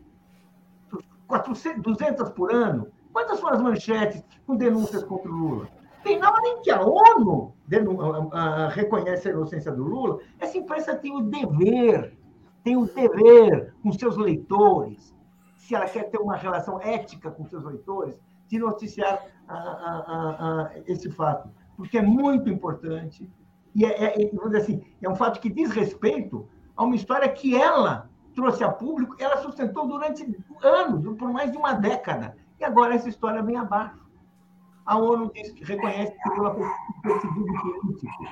400, 1.28 1.84
200 1.84 2.30
por 2.32 2.52
ano? 2.52 2.92
Quantas 3.14 3.40
foram 3.40 3.56
as 3.56 3.62
manchetes 3.62 4.24
com 4.48 4.56
denúncias 4.56 5.04
contra 5.04 5.30
o 5.32 5.34
Lula? 5.34 5.70
Tem 6.04 6.18
nada 6.18 6.42
nem 6.42 6.62
que 6.62 6.72
a 6.72 6.82
ONU 6.82 7.54
reconhece 8.72 9.30
a 9.30 9.32
inocência 9.32 9.72
do 9.72 9.84
Lula. 9.84 10.20
Essa 10.40 10.58
imprensa 10.58 10.96
tem 10.96 11.16
o 11.16 11.22
dever 11.22 12.18
tem 12.66 12.76
o 12.76 12.88
dever 12.88 13.76
com 13.84 13.92
seus 13.94 14.18
leitores, 14.18 15.16
se 15.56 15.76
ela 15.76 15.86
quer 15.86 16.10
ter 16.10 16.18
uma 16.18 16.36
relação 16.36 16.82
ética 16.82 17.30
com 17.30 17.46
seus 17.46 17.64
leitores, 17.64 18.20
de 18.48 18.58
noticiar 18.58 19.24
esse 20.88 21.12
fato, 21.12 21.48
porque 21.76 21.98
é 21.98 22.02
muito 22.02 22.50
importante 22.50 23.30
e 23.76 23.84
é, 23.84 24.24
é, 24.24 24.30
vamos 24.30 24.52
dizer 24.52 24.58
assim, 24.64 24.84
é 25.02 25.10
um 25.10 25.16
fato 25.16 25.42
que 25.42 25.50
diz 25.50 25.70
respeito 25.70 26.48
a 26.78 26.84
uma 26.84 26.96
história 26.96 27.28
que 27.28 27.54
ela 27.54 28.10
trouxe 28.34 28.64
a 28.64 28.72
público, 28.72 29.16
ela 29.20 29.38
sustentou 29.38 29.86
durante 29.88 30.26
anos, 30.64 31.18
por 31.18 31.32
mais 31.32 31.52
de 31.52 31.58
uma 31.58 31.74
década, 31.74 32.38
e 32.60 32.64
agora 32.64 32.96
essa 32.96 33.10
história 33.10 33.44
vem 33.44 33.58
abaixo. 33.58 34.06
A 34.86 34.98
ONU 34.98 35.32
diz 35.34 35.54
reconhece 35.62 36.14
que 36.14 36.30
Lula 36.30 36.54
foi 36.54 36.66
perseguido 37.02 37.54
político. 37.82 38.24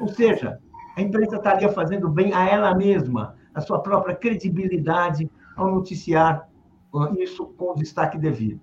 Ou 0.00 0.08
seja, 0.08 0.60
a 0.96 1.00
imprensa 1.00 1.36
estaria 1.36 1.68
fazendo 1.70 2.08
bem 2.08 2.32
a 2.32 2.48
ela 2.48 2.74
mesma, 2.74 3.36
a 3.54 3.60
sua 3.60 3.80
própria 3.80 4.14
credibilidade 4.14 5.30
ao 5.56 5.70
noticiar 5.70 6.48
isso 7.18 7.46
com 7.56 7.72
o 7.72 7.74
destaque 7.74 8.18
devido. 8.18 8.60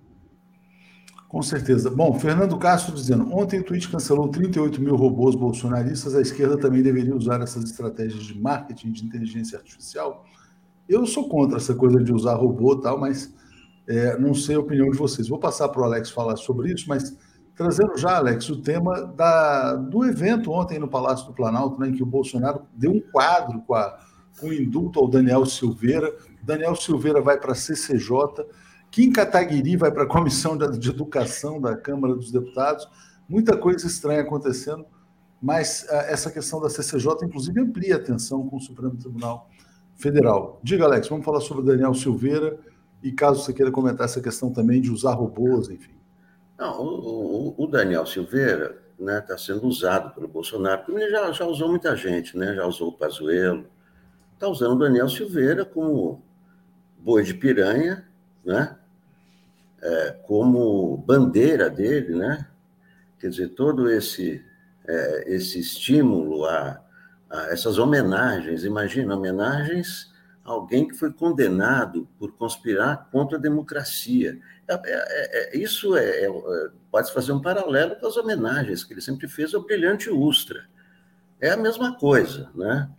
Com 1.34 1.42
certeza. 1.42 1.90
Bom, 1.90 2.16
Fernando 2.16 2.56
Castro 2.56 2.94
dizendo: 2.94 3.28
ontem 3.34 3.58
o 3.58 3.64
Twitch 3.64 3.90
cancelou 3.90 4.28
38 4.28 4.80
mil 4.80 4.94
robôs 4.94 5.34
bolsonaristas, 5.34 6.14
a 6.14 6.20
esquerda 6.20 6.56
também 6.56 6.80
deveria 6.80 7.12
usar 7.12 7.40
essas 7.40 7.64
estratégias 7.64 8.22
de 8.22 8.40
marketing 8.40 8.92
de 8.92 9.04
inteligência 9.04 9.58
artificial. 9.58 10.24
Eu 10.88 11.04
sou 11.08 11.28
contra 11.28 11.56
essa 11.56 11.74
coisa 11.74 12.00
de 12.00 12.12
usar 12.12 12.34
robô 12.34 12.74
e 12.74 12.82
tal, 12.82 13.00
mas 13.00 13.34
é, 13.88 14.16
não 14.16 14.32
sei 14.32 14.54
a 14.54 14.60
opinião 14.60 14.88
de 14.88 14.96
vocês. 14.96 15.26
Vou 15.26 15.40
passar 15.40 15.68
para 15.70 15.80
o 15.80 15.84
Alex 15.84 16.08
falar 16.10 16.36
sobre 16.36 16.72
isso, 16.72 16.88
mas 16.88 17.16
trazendo 17.56 17.96
já, 17.96 18.16
Alex, 18.16 18.48
o 18.48 18.62
tema 18.62 19.02
da, 19.02 19.74
do 19.74 20.04
evento 20.04 20.52
ontem 20.52 20.78
no 20.78 20.86
Palácio 20.86 21.26
do 21.26 21.32
Planalto, 21.32 21.80
né, 21.80 21.88
em 21.88 21.94
que 21.94 22.02
o 22.04 22.06
Bolsonaro 22.06 22.62
deu 22.72 22.92
um 22.92 23.00
quadro 23.10 23.60
com 23.62 23.74
a 23.74 23.98
com 24.38 24.52
indulto 24.52 25.00
ao 25.00 25.08
Daniel 25.08 25.44
Silveira. 25.46 26.14
Daniel 26.44 26.76
Silveira 26.76 27.20
vai 27.20 27.38
para 27.38 27.52
a 27.52 27.56
CCJ. 27.56 28.44
Kim 28.94 29.10
Kataguiri 29.10 29.76
vai 29.76 29.90
para 29.90 30.04
a 30.04 30.06
Comissão 30.06 30.56
de 30.56 30.88
Educação 30.88 31.60
da 31.60 31.76
Câmara 31.76 32.14
dos 32.14 32.30
Deputados. 32.30 32.88
Muita 33.28 33.56
coisa 33.56 33.88
estranha 33.88 34.20
acontecendo, 34.20 34.86
mas 35.42 35.84
uh, 35.90 35.94
essa 36.06 36.30
questão 36.30 36.60
da 36.60 36.70
CCJ, 36.70 37.24
inclusive, 37.24 37.60
amplia 37.60 37.96
a 37.96 37.98
tensão 37.98 38.48
com 38.48 38.56
o 38.56 38.60
Supremo 38.60 38.96
Tribunal 38.96 39.50
Federal. 39.96 40.60
Diga, 40.62 40.84
Alex, 40.84 41.08
vamos 41.08 41.24
falar 41.24 41.40
sobre 41.40 41.64
Daniel 41.64 41.92
Silveira 41.92 42.56
e 43.02 43.10
caso 43.10 43.42
você 43.42 43.52
queira 43.52 43.72
comentar 43.72 44.04
essa 44.04 44.20
questão 44.20 44.52
também 44.52 44.80
de 44.80 44.92
usar 44.92 45.14
robôs, 45.14 45.68
enfim. 45.68 45.96
Não, 46.56 46.80
o, 46.80 47.48
o, 47.58 47.64
o 47.64 47.66
Daniel 47.66 48.06
Silveira 48.06 48.80
está 48.92 49.04
né, 49.04 49.20
tá 49.20 49.36
sendo 49.36 49.66
usado 49.66 50.14
pelo 50.14 50.28
Bolsonaro, 50.28 50.84
porque 50.84 51.02
ele 51.02 51.10
já, 51.10 51.32
já 51.32 51.44
usou 51.44 51.68
muita 51.68 51.96
gente, 51.96 52.38
né? 52.38 52.54
já 52.54 52.64
usou 52.64 52.90
o 52.90 52.92
Pazuello, 52.92 53.66
está 54.34 54.46
usando 54.46 54.76
o 54.76 54.78
Daniel 54.78 55.08
Silveira 55.08 55.64
como 55.64 56.22
boi 56.96 57.24
de 57.24 57.34
piranha, 57.34 58.08
né? 58.44 58.78
É, 59.86 60.12
como 60.22 60.96
bandeira 60.96 61.68
dele, 61.68 62.14
né? 62.14 62.48
Quer 63.18 63.28
dizer, 63.28 63.48
todo 63.50 63.90
esse, 63.90 64.42
é, 64.88 65.34
esse 65.34 65.60
estímulo 65.60 66.46
a, 66.46 66.80
a, 67.28 67.42
essas 67.48 67.76
homenagens, 67.76 68.64
imagina, 68.64 69.14
homenagens 69.14 70.10
a 70.42 70.52
alguém 70.52 70.88
que 70.88 70.94
foi 70.94 71.12
condenado 71.12 72.08
por 72.18 72.32
conspirar 72.32 73.08
contra 73.12 73.36
a 73.36 73.40
democracia. 73.40 74.38
É, 74.66 74.74
é, 74.74 75.54
é 75.54 75.58
isso 75.58 75.94
é, 75.96 76.24
é, 76.24 76.30
pode 76.90 77.12
fazer 77.12 77.32
um 77.32 77.42
paralelo 77.42 77.96
com 77.96 78.06
as 78.06 78.16
homenagens 78.16 78.84
que 78.84 78.94
ele 78.94 79.02
sempre 79.02 79.28
fez 79.28 79.54
ao 79.54 79.62
brilhante 79.62 80.08
Ustra. 80.08 80.64
É 81.40 81.50
a 81.50 81.56
mesma 81.58 81.98
coisa, 81.98 82.50
né? 82.54 82.90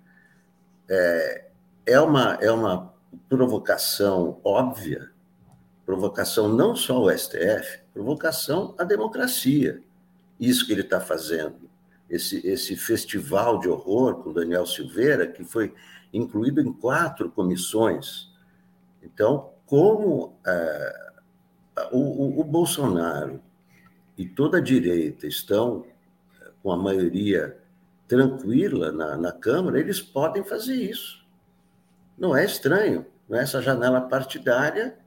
é, 0.89 1.45
é, 1.85 1.99
uma, 1.99 2.37
é 2.41 2.51
uma 2.51 2.93
provocação 3.29 4.39
óbvia, 4.43 5.11
provocação 5.85 6.49
não 6.49 6.75
só 6.75 6.95
ao 6.95 7.17
STF, 7.17 7.79
provocação 7.93 8.73
à 8.77 8.83
democracia. 8.83 9.81
Isso 10.39 10.65
que 10.65 10.71
ele 10.71 10.81
está 10.81 10.99
fazendo. 10.99 11.69
Esse, 12.09 12.45
esse 12.47 12.75
festival 12.75 13.59
de 13.59 13.67
horror 13.67 14.15
com 14.15 14.33
Daniel 14.33 14.65
Silveira, 14.65 15.27
que 15.27 15.43
foi 15.43 15.73
incluído 16.13 16.61
em 16.61 16.71
quatro 16.71 17.29
comissões. 17.29 18.29
Então, 19.01 19.51
como 19.65 20.37
é, 20.45 21.11
o, 21.91 21.99
o, 21.99 22.41
o 22.41 22.43
Bolsonaro 22.43 23.41
e 24.17 24.25
toda 24.25 24.57
a 24.57 24.61
direita 24.61 25.27
estão 25.27 25.85
com 26.61 26.71
a 26.71 26.77
maioria 26.77 27.57
tranquila 28.07 28.91
na, 28.91 29.17
na 29.17 29.31
Câmara, 29.31 29.79
eles 29.79 30.01
podem 30.01 30.43
fazer 30.43 30.75
isso. 30.75 31.25
Não 32.17 32.35
é 32.35 32.45
estranho. 32.45 33.05
Né? 33.27 33.41
Essa 33.41 33.61
janela 33.61 34.01
partidária 34.01 34.97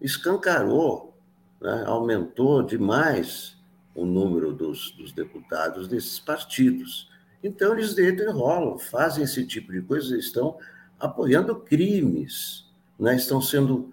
escancarou, 0.00 1.14
né? 1.60 1.84
aumentou 1.86 2.62
demais 2.62 3.56
o 3.94 4.04
número 4.04 4.52
dos, 4.52 4.92
dos 4.92 5.12
deputados 5.12 5.88
desses 5.88 6.18
partidos. 6.18 7.10
Então, 7.42 7.72
eles 7.72 7.94
deitam 7.94 8.26
e 8.26 8.32
rolam, 8.32 8.78
fazem 8.78 9.24
esse 9.24 9.44
tipo 9.46 9.72
de 9.72 9.80
coisa, 9.82 10.16
estão 10.16 10.58
apoiando 10.98 11.54
crimes, 11.56 12.64
né? 12.98 13.16
estão 13.16 13.40
sendo 13.40 13.92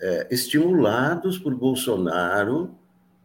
é, 0.00 0.28
estimulados 0.30 1.38
por 1.38 1.54
Bolsonaro 1.54 2.76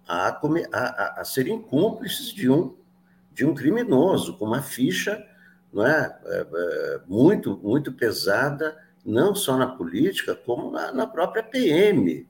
a, 0.08 0.30
a, 0.30 1.22
a, 1.22 1.26
serem 1.26 1.62
cúmplices 1.62 2.34
de 2.34 2.50
um, 2.50 2.76
de 3.34 3.46
um 3.46 3.54
criminoso, 3.54 4.38
com 4.38 4.46
uma 4.46 4.62
ficha 4.62 5.24
não 5.72 5.86
é, 5.86 6.18
é, 6.26 6.48
é, 6.54 7.02
muito, 7.08 7.58
muito 7.58 7.92
pesada, 7.92 8.78
não 9.08 9.34
só 9.34 9.56
na 9.56 9.68
política, 9.68 10.36
como 10.36 10.70
na, 10.70 10.92
na 10.92 11.08
própria 11.08 11.42
PM. 11.42 12.28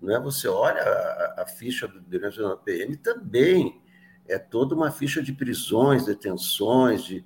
Não 0.00 0.14
é? 0.14 0.20
Você 0.20 0.46
olha 0.46 0.80
a, 0.80 1.42
a 1.42 1.46
ficha 1.46 1.88
do 1.88 2.00
diretor 2.00 2.48
da 2.48 2.56
PM 2.56 2.96
também 2.96 3.82
é 4.28 4.38
toda 4.38 4.72
uma 4.74 4.92
ficha 4.92 5.20
de 5.20 5.32
prisões, 5.32 6.06
detenções, 6.06 7.02
de, 7.04 7.24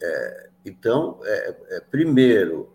é, 0.00 0.48
então, 0.64 1.20
é, 1.24 1.56
é, 1.70 1.80
primeiro, 1.80 2.72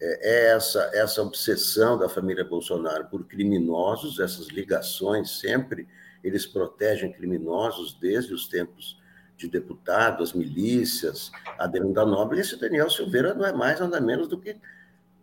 é, 0.00 0.50
é 0.50 0.54
essa, 0.54 0.90
essa 0.92 1.22
obsessão 1.22 1.98
da 1.98 2.08
família 2.08 2.44
Bolsonaro 2.44 3.06
por 3.06 3.24
criminosos, 3.26 4.20
essas 4.20 4.48
ligações 4.48 5.38
sempre, 5.38 5.88
eles 6.22 6.46
protegem 6.46 7.12
criminosos 7.12 7.94
desde 7.94 8.34
os 8.34 8.48
tempos 8.48 9.02
de 9.36 9.48
deputados, 9.48 10.32
milícias, 10.32 11.30
Adriano 11.58 11.92
da 11.92 12.06
Nobre, 12.06 12.40
esse 12.40 12.58
Daniel 12.58 12.88
Silveira 12.88 13.34
não 13.34 13.44
é 13.44 13.52
mais 13.52 13.80
nada 13.80 14.00
menos 14.00 14.28
do 14.28 14.38
que 14.38 14.56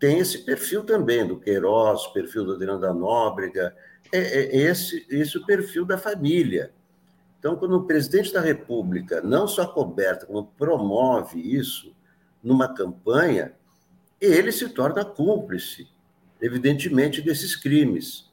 tem 0.01 0.17
esse 0.17 0.39
perfil 0.39 0.83
também, 0.83 1.27
do 1.27 1.39
Queiroz, 1.39 2.07
perfil 2.07 2.43
do 2.43 2.53
Adriano 2.53 2.81
da 2.81 2.91
Nóbrega, 2.91 3.75
é, 4.11 4.17
é 4.17 4.57
esse, 4.57 5.05
esse 5.07 5.37
o 5.37 5.45
perfil 5.45 5.85
da 5.85 5.95
família. 5.95 6.73
Então, 7.37 7.55
quando 7.55 7.77
o 7.77 7.85
presidente 7.85 8.33
da 8.33 8.41
República 8.41 9.21
não 9.21 9.47
só 9.47 9.67
coberta, 9.67 10.25
como 10.25 10.47
promove 10.57 11.39
isso 11.39 11.95
numa 12.41 12.73
campanha, 12.73 13.53
ele 14.19 14.51
se 14.51 14.67
torna 14.69 15.05
cúmplice, 15.05 15.87
evidentemente, 16.41 17.21
desses 17.21 17.55
crimes. 17.55 18.27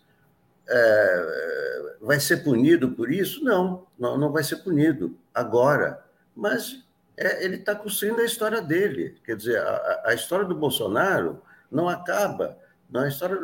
É, 0.67 1.97
vai 2.01 2.19
ser 2.19 2.39
punido 2.39 2.93
por 2.93 3.13
isso? 3.13 3.45
Não, 3.45 3.87
não, 3.99 4.17
não 4.17 4.33
vai 4.33 4.43
ser 4.43 4.57
punido 4.57 5.19
agora. 5.35 6.03
Mas 6.35 6.83
é, 7.15 7.45
ele 7.45 7.57
está 7.57 7.75
construindo 7.75 8.21
a 8.21 8.25
história 8.25 8.63
dele. 8.63 9.19
Quer 9.23 9.37
dizer, 9.37 9.59
a, 9.59 10.03
a, 10.07 10.15
história 10.15 10.47
do 10.47 10.55
Bolsonaro 10.55 11.43
não 11.71 11.89
acaba, 11.89 12.59
não, 12.91 13.03
a 13.03 13.09
história 13.09 13.39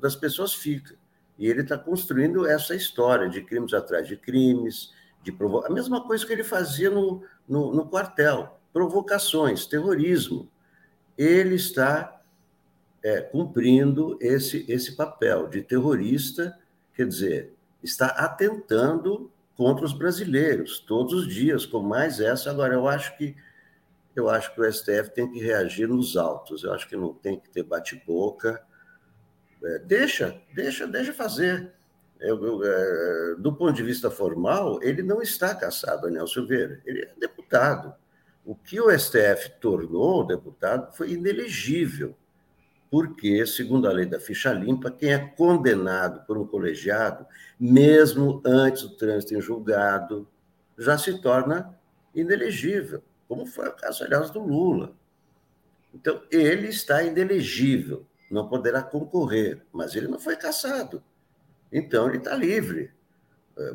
das 0.00 0.14
pessoas 0.14 0.54
fica. 0.54 0.94
E 1.38 1.46
ele 1.46 1.62
está 1.62 1.78
construindo 1.78 2.46
essa 2.46 2.74
história 2.74 3.28
de 3.28 3.42
crimes 3.42 3.72
atrás 3.72 4.06
de 4.06 4.16
crimes, 4.16 4.92
de 5.22 5.32
provo... 5.32 5.64
a 5.64 5.70
mesma 5.70 6.02
coisa 6.02 6.26
que 6.26 6.32
ele 6.32 6.44
fazia 6.44 6.90
no, 6.90 7.22
no, 7.48 7.74
no 7.74 7.86
quartel, 7.86 8.60
provocações, 8.72 9.66
terrorismo 9.66 10.48
ele 11.20 11.56
está 11.56 12.18
é, 13.02 13.20
cumprindo 13.20 14.16
esse, 14.22 14.64
esse 14.66 14.96
papel 14.96 15.48
de 15.48 15.60
terrorista, 15.60 16.58
quer 16.94 17.06
dizer, 17.06 17.52
está 17.82 18.06
atentando 18.06 19.30
contra 19.54 19.84
os 19.84 19.92
brasileiros 19.92 20.78
todos 20.78 21.12
os 21.12 21.28
dias, 21.28 21.66
com 21.66 21.80
mais 21.82 22.20
essa. 22.20 22.50
Agora, 22.50 22.72
eu 22.72 22.88
acho 22.88 23.18
que 23.18 23.36
eu 24.14 24.28
acho 24.28 24.54
que 24.54 24.60
o 24.60 24.72
STF 24.72 25.10
tem 25.14 25.30
que 25.30 25.38
reagir 25.38 25.88
nos 25.88 26.16
autos. 26.16 26.64
Eu 26.64 26.72
acho 26.72 26.88
que 26.88 26.96
não 26.96 27.14
tem 27.14 27.38
que 27.38 27.48
ter 27.50 27.62
bate-boca. 27.62 28.62
É, 29.62 29.78
deixa, 29.80 30.40
deixa, 30.54 30.86
deixa 30.86 31.12
fazer. 31.12 31.72
Eu, 32.18 32.42
eu, 32.44 32.64
é, 32.64 33.34
do 33.36 33.52
ponto 33.52 33.72
de 33.72 33.82
vista 33.82 34.10
formal, 34.10 34.82
ele 34.82 35.02
não 35.02 35.22
está 35.22 35.54
caçado, 35.54 36.02
Daniel 36.02 36.26
Silveira. 36.26 36.80
Ele 36.84 37.02
é 37.02 37.14
deputado. 37.18 37.94
O 38.44 38.54
que 38.54 38.80
o 38.80 38.90
STF 38.96 39.50
tornou 39.60 40.20
o 40.20 40.24
deputado 40.24 40.94
foi 40.94 41.12
inelegível, 41.12 42.16
porque, 42.90 43.46
segundo 43.46 43.86
a 43.86 43.92
lei 43.92 44.06
da 44.06 44.18
ficha 44.18 44.52
limpa, 44.52 44.90
quem 44.90 45.12
é 45.12 45.18
condenado 45.18 46.26
por 46.26 46.36
um 46.36 46.46
colegiado, 46.46 47.26
mesmo 47.58 48.42
antes 48.44 48.82
do 48.82 48.96
trânsito 48.96 49.34
em 49.34 49.40
julgado, 49.40 50.26
já 50.76 50.98
se 50.98 51.20
torna 51.20 51.78
inelegível, 52.14 53.02
como 53.30 53.46
foi 53.46 53.68
o 53.68 53.72
caso, 53.72 54.02
aliás, 54.02 54.28
do 54.30 54.40
Lula. 54.40 54.92
Então, 55.94 56.20
ele 56.32 56.66
está 56.66 57.00
inelegível, 57.00 58.04
não 58.28 58.48
poderá 58.48 58.82
concorrer, 58.82 59.62
mas 59.72 59.94
ele 59.94 60.08
não 60.08 60.18
foi 60.18 60.34
caçado. 60.34 61.00
Então, 61.70 62.08
ele 62.08 62.18
está 62.18 62.34
livre 62.34 62.90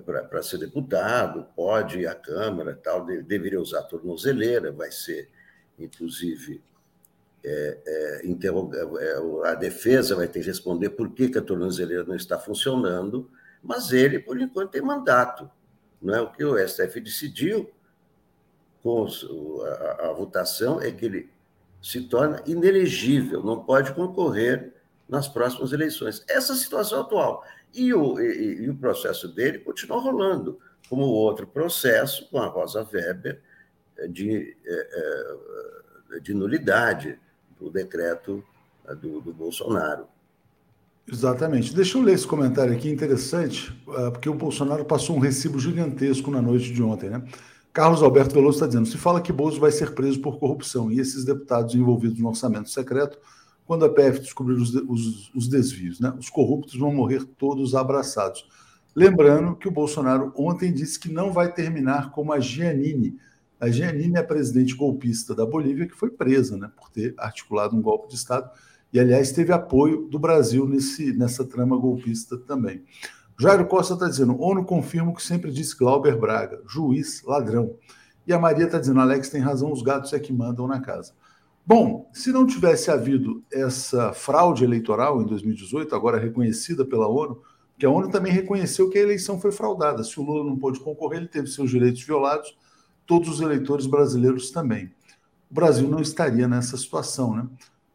para 0.05 0.43
ser 0.43 0.57
deputado, 0.57 1.47
pode 1.55 1.99
ir 1.99 2.05
à 2.05 2.13
Câmara, 2.13 2.75
tal, 2.75 3.05
deveria 3.05 3.61
usar 3.61 3.79
a 3.79 3.83
tornozeleira, 3.83 4.73
vai 4.73 4.91
ser, 4.91 5.29
inclusive, 5.79 6.61
é, 7.41 7.79
é, 7.85 8.27
interroga, 8.27 8.77
é, 8.99 9.49
a 9.49 9.55
defesa 9.55 10.17
vai 10.17 10.27
ter 10.27 10.41
que 10.41 10.47
responder 10.47 10.89
por 10.89 11.13
que, 11.13 11.29
que 11.29 11.37
a 11.37 11.41
tornozeleira 11.41 12.03
não 12.03 12.15
está 12.15 12.37
funcionando, 12.37 13.31
mas 13.63 13.93
ele, 13.93 14.19
por 14.19 14.37
enquanto, 14.37 14.71
tem 14.71 14.81
mandato. 14.81 15.49
Não 16.01 16.13
é 16.13 16.19
o 16.19 16.29
que 16.29 16.43
o 16.43 16.57
STF 16.67 16.99
decidiu 16.99 17.71
com 18.85 19.07
a, 19.63 20.09
a 20.09 20.13
votação 20.13 20.79
é 20.79 20.91
que 20.91 21.05
ele 21.07 21.29
se 21.81 22.01
torna 22.01 22.43
inelegível, 22.45 23.41
não 23.41 23.63
pode 23.63 23.91
concorrer 23.95 24.73
nas 25.09 25.27
próximas 25.27 25.73
eleições. 25.73 26.23
Essa 26.29 26.53
situação 26.53 27.01
atual. 27.01 27.43
E 27.73 27.91
o, 27.95 28.19
e, 28.19 28.61
e 28.61 28.69
o 28.69 28.75
processo 28.75 29.27
dele 29.27 29.57
continua 29.57 29.99
rolando, 29.99 30.59
como 30.87 31.01
o 31.03 31.09
outro 31.09 31.47
processo 31.47 32.29
com 32.29 32.37
a 32.37 32.45
Rosa 32.45 32.87
Weber 32.93 33.41
eh, 33.97 34.07
de, 34.07 34.55
eh, 34.63 34.89
eh, 36.13 36.19
de 36.19 36.35
nulidade 36.35 37.19
do 37.59 37.71
decreto 37.71 38.43
do, 39.01 39.19
do 39.19 39.33
Bolsonaro. 39.33 40.05
Exatamente. 41.11 41.73
Deixa 41.73 41.97
eu 41.97 42.03
ler 42.03 42.13
esse 42.13 42.27
comentário 42.27 42.73
aqui, 42.73 42.89
interessante, 42.89 43.71
porque 44.11 44.29
o 44.29 44.33
Bolsonaro 44.35 44.85
passou 44.85 45.15
um 45.15 45.19
recibo 45.19 45.59
gigantesco 45.59 46.29
na 46.29 46.41
noite 46.41 46.71
de 46.71 46.83
ontem, 46.83 47.09
né? 47.09 47.23
Carlos 47.75 48.01
Alberto 48.01 48.33
Veloso 48.33 48.55
está 48.55 48.67
dizendo: 48.67 48.87
se 48.87 48.97
fala 48.97 49.19
que 49.19 49.33
Bozo 49.33 49.59
vai 49.59 49.69
ser 49.69 49.93
preso 49.93 50.21
por 50.21 50.39
corrupção 50.39 50.89
e 50.89 50.97
esses 50.97 51.25
deputados 51.25 51.75
envolvidos 51.75 52.17
no 52.17 52.29
orçamento 52.29 52.69
secreto 52.69 53.19
quando 53.65 53.83
a 53.83 53.89
PF 53.89 54.21
descobrir 54.21 54.53
os, 54.53 54.73
os, 54.73 55.29
os 55.35 55.47
desvios. 55.49 55.99
Né? 55.99 56.13
Os 56.17 56.29
corruptos 56.29 56.79
vão 56.79 56.93
morrer 56.93 57.25
todos 57.37 57.75
abraçados. 57.75 58.47
Lembrando 58.95 59.57
que 59.57 59.67
o 59.67 59.71
Bolsonaro 59.71 60.31
ontem 60.37 60.71
disse 60.71 60.97
que 60.97 61.11
não 61.11 61.33
vai 61.33 61.51
terminar 61.51 62.11
como 62.11 62.31
a 62.31 62.39
Giannini. 62.39 63.17
A 63.59 63.69
Giannini 63.69 64.15
é 64.15 64.19
a 64.19 64.23
presidente 64.23 64.73
golpista 64.73 65.35
da 65.35 65.45
Bolívia, 65.45 65.85
que 65.85 65.95
foi 65.95 66.09
presa 66.09 66.55
né, 66.55 66.71
por 66.77 66.89
ter 66.89 67.13
articulado 67.17 67.75
um 67.75 67.81
golpe 67.81 68.07
de 68.07 68.15
Estado 68.15 68.49
e, 68.93 68.99
aliás, 69.01 69.33
teve 69.33 69.51
apoio 69.51 70.07
do 70.07 70.17
Brasil 70.17 70.65
nesse, 70.65 71.11
nessa 71.11 71.43
trama 71.43 71.77
golpista 71.77 72.37
também. 72.37 72.85
Jairo 73.39 73.65
Costa 73.65 73.93
está 73.93 74.07
dizendo: 74.07 74.39
ONU 74.41 74.63
confirma 74.63 75.11
o 75.11 75.15
que 75.15 75.23
sempre 75.23 75.51
disse 75.51 75.77
Glauber 75.77 76.17
Braga, 76.17 76.61
juiz 76.67 77.21
ladrão. 77.23 77.75
E 78.25 78.33
a 78.33 78.39
Maria 78.39 78.65
está 78.65 78.79
dizendo: 78.79 79.01
Alex 79.01 79.29
tem 79.29 79.41
razão, 79.41 79.71
os 79.71 79.81
gatos 79.81 80.13
é 80.13 80.19
que 80.19 80.31
mandam 80.31 80.67
na 80.67 80.79
casa. 80.79 81.13
Bom, 81.65 82.09
se 82.13 82.31
não 82.31 82.45
tivesse 82.45 82.91
havido 82.91 83.43
essa 83.51 84.13
fraude 84.13 84.63
eleitoral 84.63 85.21
em 85.21 85.25
2018, 85.25 85.95
agora 85.95 86.19
reconhecida 86.19 86.85
pela 86.85 87.07
ONU, 87.07 87.41
que 87.77 87.85
a 87.85 87.89
ONU 87.89 88.09
também 88.09 88.31
reconheceu 88.31 88.89
que 88.89 88.99
a 88.99 89.01
eleição 89.01 89.41
foi 89.41 89.51
fraudada. 89.51 90.03
Se 90.03 90.19
o 90.19 90.23
Lula 90.23 90.43
não 90.43 90.57
pôde 90.57 90.79
concorrer, 90.79 91.19
ele 91.19 91.27
teve 91.27 91.47
seus 91.47 91.71
direitos 91.71 92.03
violados, 92.03 92.55
todos 93.05 93.27
os 93.27 93.41
eleitores 93.41 93.87
brasileiros 93.87 94.51
também. 94.51 94.93
O 95.49 95.53
Brasil 95.53 95.87
não 95.87 95.99
estaria 95.99 96.47
nessa 96.47 96.77
situação, 96.77 97.35
né? 97.35 97.47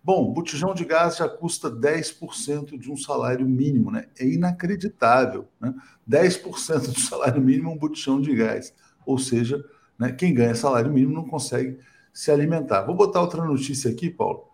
Bom, 0.03 0.33
botijão 0.33 0.73
de 0.73 0.85
gás 0.85 1.19
já 1.19 1.29
custa 1.29 1.71
10% 1.71 2.79
de 2.79 2.91
um 2.91 2.97
salário 2.97 3.47
mínimo, 3.47 3.91
né? 3.91 4.07
É 4.19 4.27
inacreditável, 4.27 5.47
né? 5.61 5.75
10% 6.09 6.93
do 6.93 7.01
salário 7.01 7.43
mínimo 7.43 7.71
é 7.71 7.73
um 7.75 7.79
botijão 7.79 8.21
de 8.21 8.35
gás. 8.35 8.73
Ou 9.05 9.19
seja, 9.19 9.63
né, 9.99 10.11
quem 10.11 10.33
ganha 10.33 10.55
salário 10.55 10.91
mínimo 10.91 11.13
não 11.13 11.29
consegue 11.29 11.79
se 12.13 12.31
alimentar. 12.31 12.83
Vou 12.83 12.95
botar 12.95 13.21
outra 13.21 13.45
notícia 13.45 13.91
aqui, 13.91 14.09
Paulo, 14.09 14.45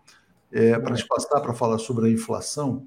é, 0.51 0.77
para 0.77 0.95
te 0.95 1.07
passar 1.07 1.39
para 1.39 1.53
falar 1.53 1.77
sobre 1.77 2.07
a 2.07 2.11
inflação, 2.11 2.85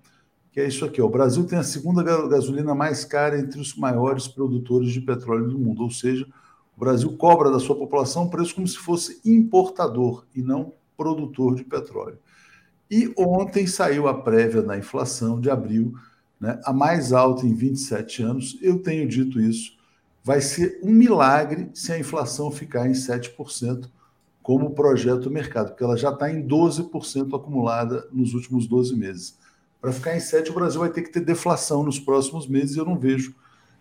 que 0.52 0.60
é 0.60 0.68
isso 0.68 0.84
aqui: 0.84 1.00
ó, 1.00 1.06
o 1.06 1.10
Brasil 1.10 1.46
tem 1.46 1.58
a 1.58 1.62
segunda 1.62 2.02
gasolina 2.28 2.74
mais 2.74 3.04
cara 3.04 3.38
entre 3.38 3.58
os 3.58 3.74
maiores 3.74 4.28
produtores 4.28 4.92
de 4.92 5.00
petróleo 5.00 5.48
do 5.48 5.58
mundo, 5.58 5.82
ou 5.82 5.90
seja, 5.90 6.26
o 6.76 6.80
Brasil 6.80 7.16
cobra 7.16 7.50
da 7.50 7.58
sua 7.58 7.76
população 7.76 8.28
preço 8.28 8.54
como 8.54 8.68
se 8.68 8.76
fosse 8.76 9.20
importador 9.24 10.26
e 10.34 10.42
não 10.42 10.74
produtor 10.96 11.54
de 11.54 11.64
petróleo. 11.64 12.18
E 12.90 13.12
ontem 13.16 13.66
saiu 13.66 14.08
a 14.08 14.14
prévia 14.14 14.62
da 14.62 14.76
inflação 14.76 15.40
de 15.40 15.48
abril, 15.48 15.94
né, 16.40 16.60
a 16.64 16.72
mais 16.72 17.12
alta 17.12 17.46
em 17.46 17.54
27 17.54 18.22
anos. 18.22 18.58
Eu 18.60 18.82
tenho 18.82 19.08
dito 19.08 19.40
isso. 19.40 19.78
Vai 20.24 20.40
ser 20.40 20.80
um 20.82 20.90
milagre 20.90 21.70
se 21.72 21.92
a 21.92 21.98
inflação 21.98 22.50
ficar 22.50 22.88
em 22.88 22.92
7% 22.92 23.88
como 24.42 24.70
projeto 24.70 25.30
mercado, 25.30 25.68
porque 25.68 25.84
ela 25.84 25.96
já 25.96 26.10
está 26.10 26.30
em 26.30 26.46
12% 26.46 27.36
acumulada 27.36 28.08
nos 28.10 28.34
últimos 28.34 28.66
12 28.66 28.96
meses. 28.96 29.38
Para 29.80 29.92
ficar 29.92 30.16
em 30.16 30.20
7, 30.20 30.50
o 30.50 30.54
Brasil 30.54 30.80
vai 30.80 30.90
ter 30.90 31.02
que 31.02 31.12
ter 31.12 31.20
deflação 31.20 31.82
nos 31.82 31.98
próximos 31.98 32.46
meses 32.46 32.74
e 32.74 32.78
eu 32.78 32.84
não 32.84 32.98
vejo 32.98 33.34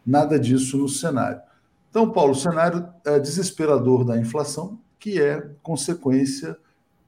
nada 0.06 0.40
disso 0.40 0.78
no 0.78 0.88
cenário. 0.88 1.42
Então, 1.90 2.12
Paulo, 2.12 2.34
o 2.34 2.36
cenário 2.36 2.88
é 3.04 3.20
desesperador 3.20 4.06
da 4.06 4.18
inflação, 4.18 4.80
que 5.00 5.20
é 5.20 5.50
consequência, 5.64 6.58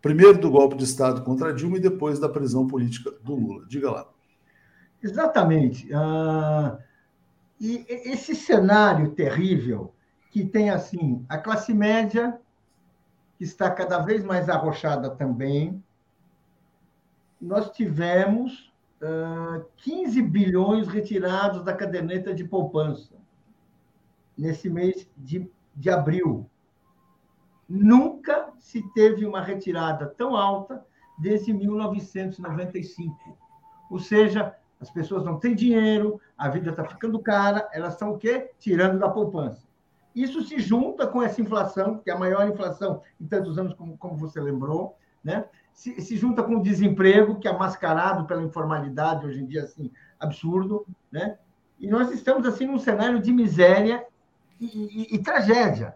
primeiro, 0.02 0.40
do 0.40 0.50
golpe 0.50 0.76
de 0.76 0.84
Estado 0.84 1.24
contra 1.24 1.54
Dilma 1.54 1.78
e 1.78 1.82
depois 1.82 2.20
da 2.20 2.30
prisão 2.30 2.68
política 2.68 3.12
do 3.24 3.36
Lula. 3.36 3.66
Diga 3.68 3.92
lá. 3.92 4.10
Exatamente. 5.02 5.88
Uh, 5.94 6.78
e 7.60 7.86
esse 7.88 8.36
cenário 8.36 9.12
terrível 9.12 9.94
que 10.32 10.46
tem 10.46 10.70
assim 10.70 11.26
a 11.28 11.38
classe 11.38 11.74
média 11.74 12.40
que 13.38 13.44
está 13.44 13.70
cada 13.70 14.00
vez 14.00 14.24
mais 14.24 14.50
arrochada 14.50 15.10
também. 15.10 15.84
Nós 17.40 17.72
tivemos 17.72 18.72
uh, 19.02 19.66
15 19.78 20.22
bilhões 20.22 20.88
retirados 20.88 21.64
da 21.64 21.74
caderneta 21.74 22.34
de 22.34 22.44
poupança 22.44 23.16
nesse 24.38 24.70
mês 24.70 25.08
de, 25.18 25.50
de 25.76 25.90
abril. 25.90 26.48
Nunca 27.68 28.51
se 28.62 28.82
teve 28.94 29.26
uma 29.26 29.42
retirada 29.42 30.06
tão 30.06 30.36
alta 30.36 30.86
desde 31.18 31.52
1995. 31.52 33.38
Ou 33.90 34.00
seja, 34.00 34.56
as 34.80 34.90
pessoas 34.90 35.26
não 35.26 35.38
têm 35.38 35.54
dinheiro, 35.54 36.22
a 36.38 36.48
vida 36.48 36.70
está 36.70 36.86
ficando 36.86 37.20
cara, 37.20 37.68
elas 37.74 37.94
estão 37.94 38.12
o 38.12 38.18
quê? 38.18 38.52
Tirando 38.58 39.00
da 39.00 39.10
poupança. 39.10 39.68
Isso 40.16 40.42
se 40.44 40.60
junta 40.60 41.08
com 41.08 41.22
essa 41.22 41.42
inflação, 41.42 41.98
que 41.98 42.10
é 42.10 42.14
a 42.14 42.20
maior 42.20 42.48
inflação 42.48 43.02
em 43.20 43.26
tantos 43.26 43.58
anos, 43.58 43.74
como, 43.74 43.98
como 43.98 44.16
você 44.16 44.40
lembrou, 44.40 44.96
né? 45.24 45.46
Se, 45.74 46.00
se, 46.02 46.18
junta 46.18 46.44
com 46.44 46.58
o 46.58 46.64
desemprego, 46.64 47.40
que 47.40 47.48
é 47.48 47.58
mascarado 47.58 48.26
pela 48.26 48.44
informalidade, 48.44 49.26
hoje 49.26 49.42
em 49.42 49.46
dia, 49.46 49.64
assim, 49.64 49.92
absurdo, 50.20 50.86
né? 51.12 51.38
E 51.80 51.88
nós 51.88 52.12
estamos, 52.12 52.46
assim, 52.46 52.68
num 52.68 52.78
cenário 52.78 53.22
de 53.22 53.32
miséria 53.32 54.06
e, 54.60 54.66
e, 54.66 55.16
e 55.16 55.20
tragédia. 55.20 55.96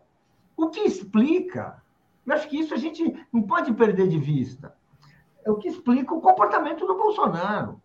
O 0.58 0.70
que 0.70 0.80
explica, 0.80 1.84
eu 2.26 2.34
acho 2.34 2.48
que 2.48 2.60
isso 2.60 2.74
a 2.74 2.78
gente 2.78 3.28
não 3.32 3.44
pode 3.44 3.74
perder 3.74 4.08
de 4.08 4.18
vista, 4.18 4.76
é 5.44 5.52
o 5.52 5.58
que 5.58 5.68
explica 5.68 6.14
o 6.14 6.22
comportamento 6.22 6.88
do 6.88 6.98
Bolsonaro. 6.98 7.82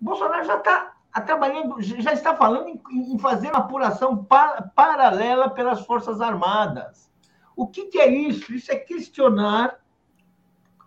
O 0.00 0.04
Bolsonaro 0.04 0.44
já 0.44 0.56
está 0.58 0.92
trabalhando, 1.26 1.80
já 1.80 2.12
está 2.12 2.34
falando 2.34 2.68
em, 2.68 2.80
em 3.12 3.18
fazer 3.18 3.48
uma 3.48 3.58
apuração 3.58 4.24
pa, 4.24 4.70
paralela 4.74 5.50
pelas 5.50 5.84
Forças 5.84 6.20
Armadas. 6.20 7.10
O 7.56 7.66
que, 7.66 7.86
que 7.86 7.98
é 7.98 8.08
isso? 8.08 8.54
Isso 8.54 8.70
é 8.72 8.76
questionar, 8.76 9.80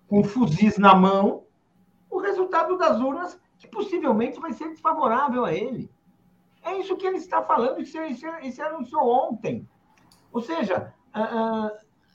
com 0.07 0.23
fuzis 0.23 0.77
na 0.77 0.95
mão, 0.95 1.43
o 2.09 2.17
resultado 2.17 2.77
das 2.77 2.99
urnas, 2.99 3.39
que 3.57 3.67
possivelmente 3.67 4.39
vai 4.39 4.53
ser 4.53 4.69
desfavorável 4.69 5.45
a 5.45 5.53
ele. 5.53 5.91
É 6.63 6.77
isso 6.77 6.95
que 6.95 7.05
ele 7.05 7.17
está 7.17 7.43
falando, 7.43 7.81
isso, 7.81 8.01
isso, 8.01 8.25
isso 8.41 8.63
anunciou 8.63 9.07
ontem. 9.07 9.67
Ou 10.31 10.41
seja, 10.41 10.93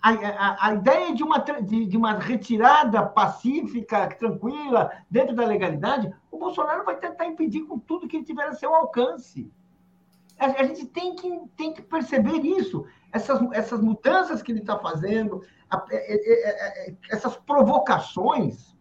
a, 0.03 0.11
a, 0.11 0.69
a, 0.69 0.75
ideia 0.75 1.15
de 1.15 1.23
uma, 1.23 1.39
de, 1.39 1.87
de, 1.87 1.97
uma 1.97 2.15
retirada 2.15 3.03
pacífica, 3.05 4.09
tranquila, 4.09 4.91
dentro 5.11 5.35
da 5.35 5.45
legalidade, 5.45 6.13
o 6.31 6.39
Bolsonaro 6.39 6.85
vai 6.85 6.97
tentar 6.97 7.27
impedir 7.27 7.63
com 7.63 7.79
tudo 7.79 8.09
que 8.09 8.17
ele 8.17 8.25
tiver 8.25 8.45
a 8.45 8.55
seu 8.55 8.75
alcance. 8.75 9.53
A, 10.39 10.47
a 10.47 10.65
gente 10.65 10.87
tem 10.87 11.15
que, 11.15 11.41
tem 11.57 11.73
que 11.73 11.83
perceber 11.83 12.39
isso. 12.39 12.87
Essas, 13.13 13.41
essas 13.53 13.81
mudanças 13.81 14.43
que 14.43 14.53
ele 14.53 14.61
está 14.61 14.79
fazendo, 14.79 15.43
é, 15.91 16.15
é, 16.15 16.89
é, 16.89 16.95
essas 17.11 17.37
provocações, 17.37 18.75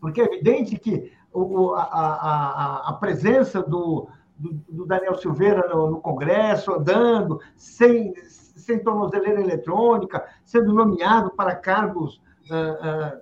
porque 0.00 0.20
é 0.20 0.24
evidente 0.24 0.78
que 0.78 1.12
o, 1.32 1.74
a, 1.74 2.96
presença 2.98 3.62
do, 3.62 4.08
do, 4.36 4.54
do 4.68 4.86
Daniel 4.86 5.16
Silveira 5.16 5.68
no, 5.68 5.90
no, 5.90 6.00
Congresso, 6.00 6.72
andando, 6.72 7.40
sem, 7.54 8.12
sem 8.60 8.78
tornozeleira 8.78 9.40
eletrônica, 9.40 10.24
sendo 10.44 10.72
nomeado 10.72 11.30
para 11.30 11.54
cargos 11.54 12.20
uh, 12.50 13.18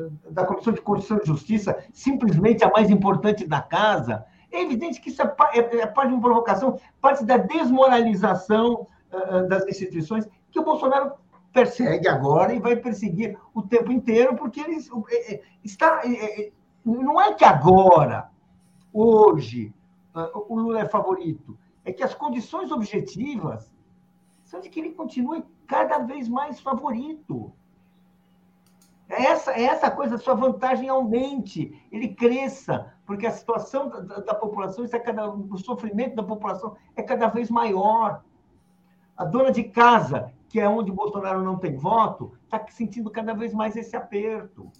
uh, 0.00 0.10
da 0.30 0.44
Comissão 0.44 0.72
de 0.72 0.80
Constituição 0.80 1.20
e 1.22 1.26
Justiça, 1.26 1.84
simplesmente 1.92 2.64
a 2.64 2.70
mais 2.70 2.90
importante 2.90 3.46
da 3.46 3.60
casa. 3.60 4.24
É 4.50 4.62
evidente 4.62 5.00
que 5.00 5.10
isso 5.10 5.22
é, 5.22 5.34
é, 5.54 5.76
é 5.80 5.86
parte 5.86 6.08
de 6.08 6.14
uma 6.14 6.22
provocação, 6.22 6.78
parte 7.00 7.24
da 7.24 7.36
desmoralização 7.36 8.86
uh, 9.12 9.48
das 9.48 9.66
instituições, 9.66 10.28
que 10.50 10.58
o 10.58 10.64
Bolsonaro 10.64 11.12
persegue 11.52 12.08
agora 12.08 12.52
e 12.52 12.58
vai 12.58 12.74
perseguir 12.74 13.38
o 13.54 13.62
tempo 13.62 13.92
inteiro, 13.92 14.34
porque 14.34 14.60
ele 14.60 14.76
está. 15.62 16.02
Não 16.84 17.20
é 17.20 17.32
que 17.32 17.44
agora, 17.44 18.28
hoje, 18.92 19.72
ah, 20.14 20.30
o 20.34 20.54
Lula 20.54 20.80
é 20.80 20.88
favorito. 20.88 21.58
É 21.84 21.92
que 21.92 22.02
as 22.02 22.14
condições 22.14 22.70
objetivas 22.70 23.73
são 24.54 24.60
de 24.60 24.68
que 24.68 24.78
ele 24.78 24.92
continue 24.92 25.44
cada 25.66 25.98
vez 25.98 26.28
mais 26.28 26.60
favorito. 26.60 27.52
É 29.08 29.24
essa, 29.24 29.52
é 29.52 29.64
essa 29.64 29.90
coisa, 29.90 30.16
sua 30.16 30.34
vantagem 30.34 30.88
aumente, 30.88 31.76
ele 31.90 32.14
cresça, 32.14 32.94
porque 33.04 33.26
a 33.26 33.30
situação 33.30 33.88
da, 33.88 34.20
da 34.20 34.34
população, 34.34 34.84
é 34.84 34.98
cada, 34.98 35.28
o 35.28 35.58
sofrimento 35.58 36.14
da 36.14 36.22
população 36.22 36.76
é 36.96 37.02
cada 37.02 37.26
vez 37.26 37.50
maior. 37.50 38.22
A 39.16 39.24
dona 39.24 39.50
de 39.50 39.64
casa, 39.64 40.32
que 40.48 40.58
é 40.58 40.68
onde 40.68 40.90
Bolsonaro 40.90 41.42
não 41.42 41.58
tem 41.58 41.76
voto, 41.76 42.32
está 42.44 42.64
sentindo 42.68 43.10
cada 43.10 43.34
vez 43.34 43.52
mais 43.52 43.76
esse 43.76 43.96
aperto. 43.96 44.70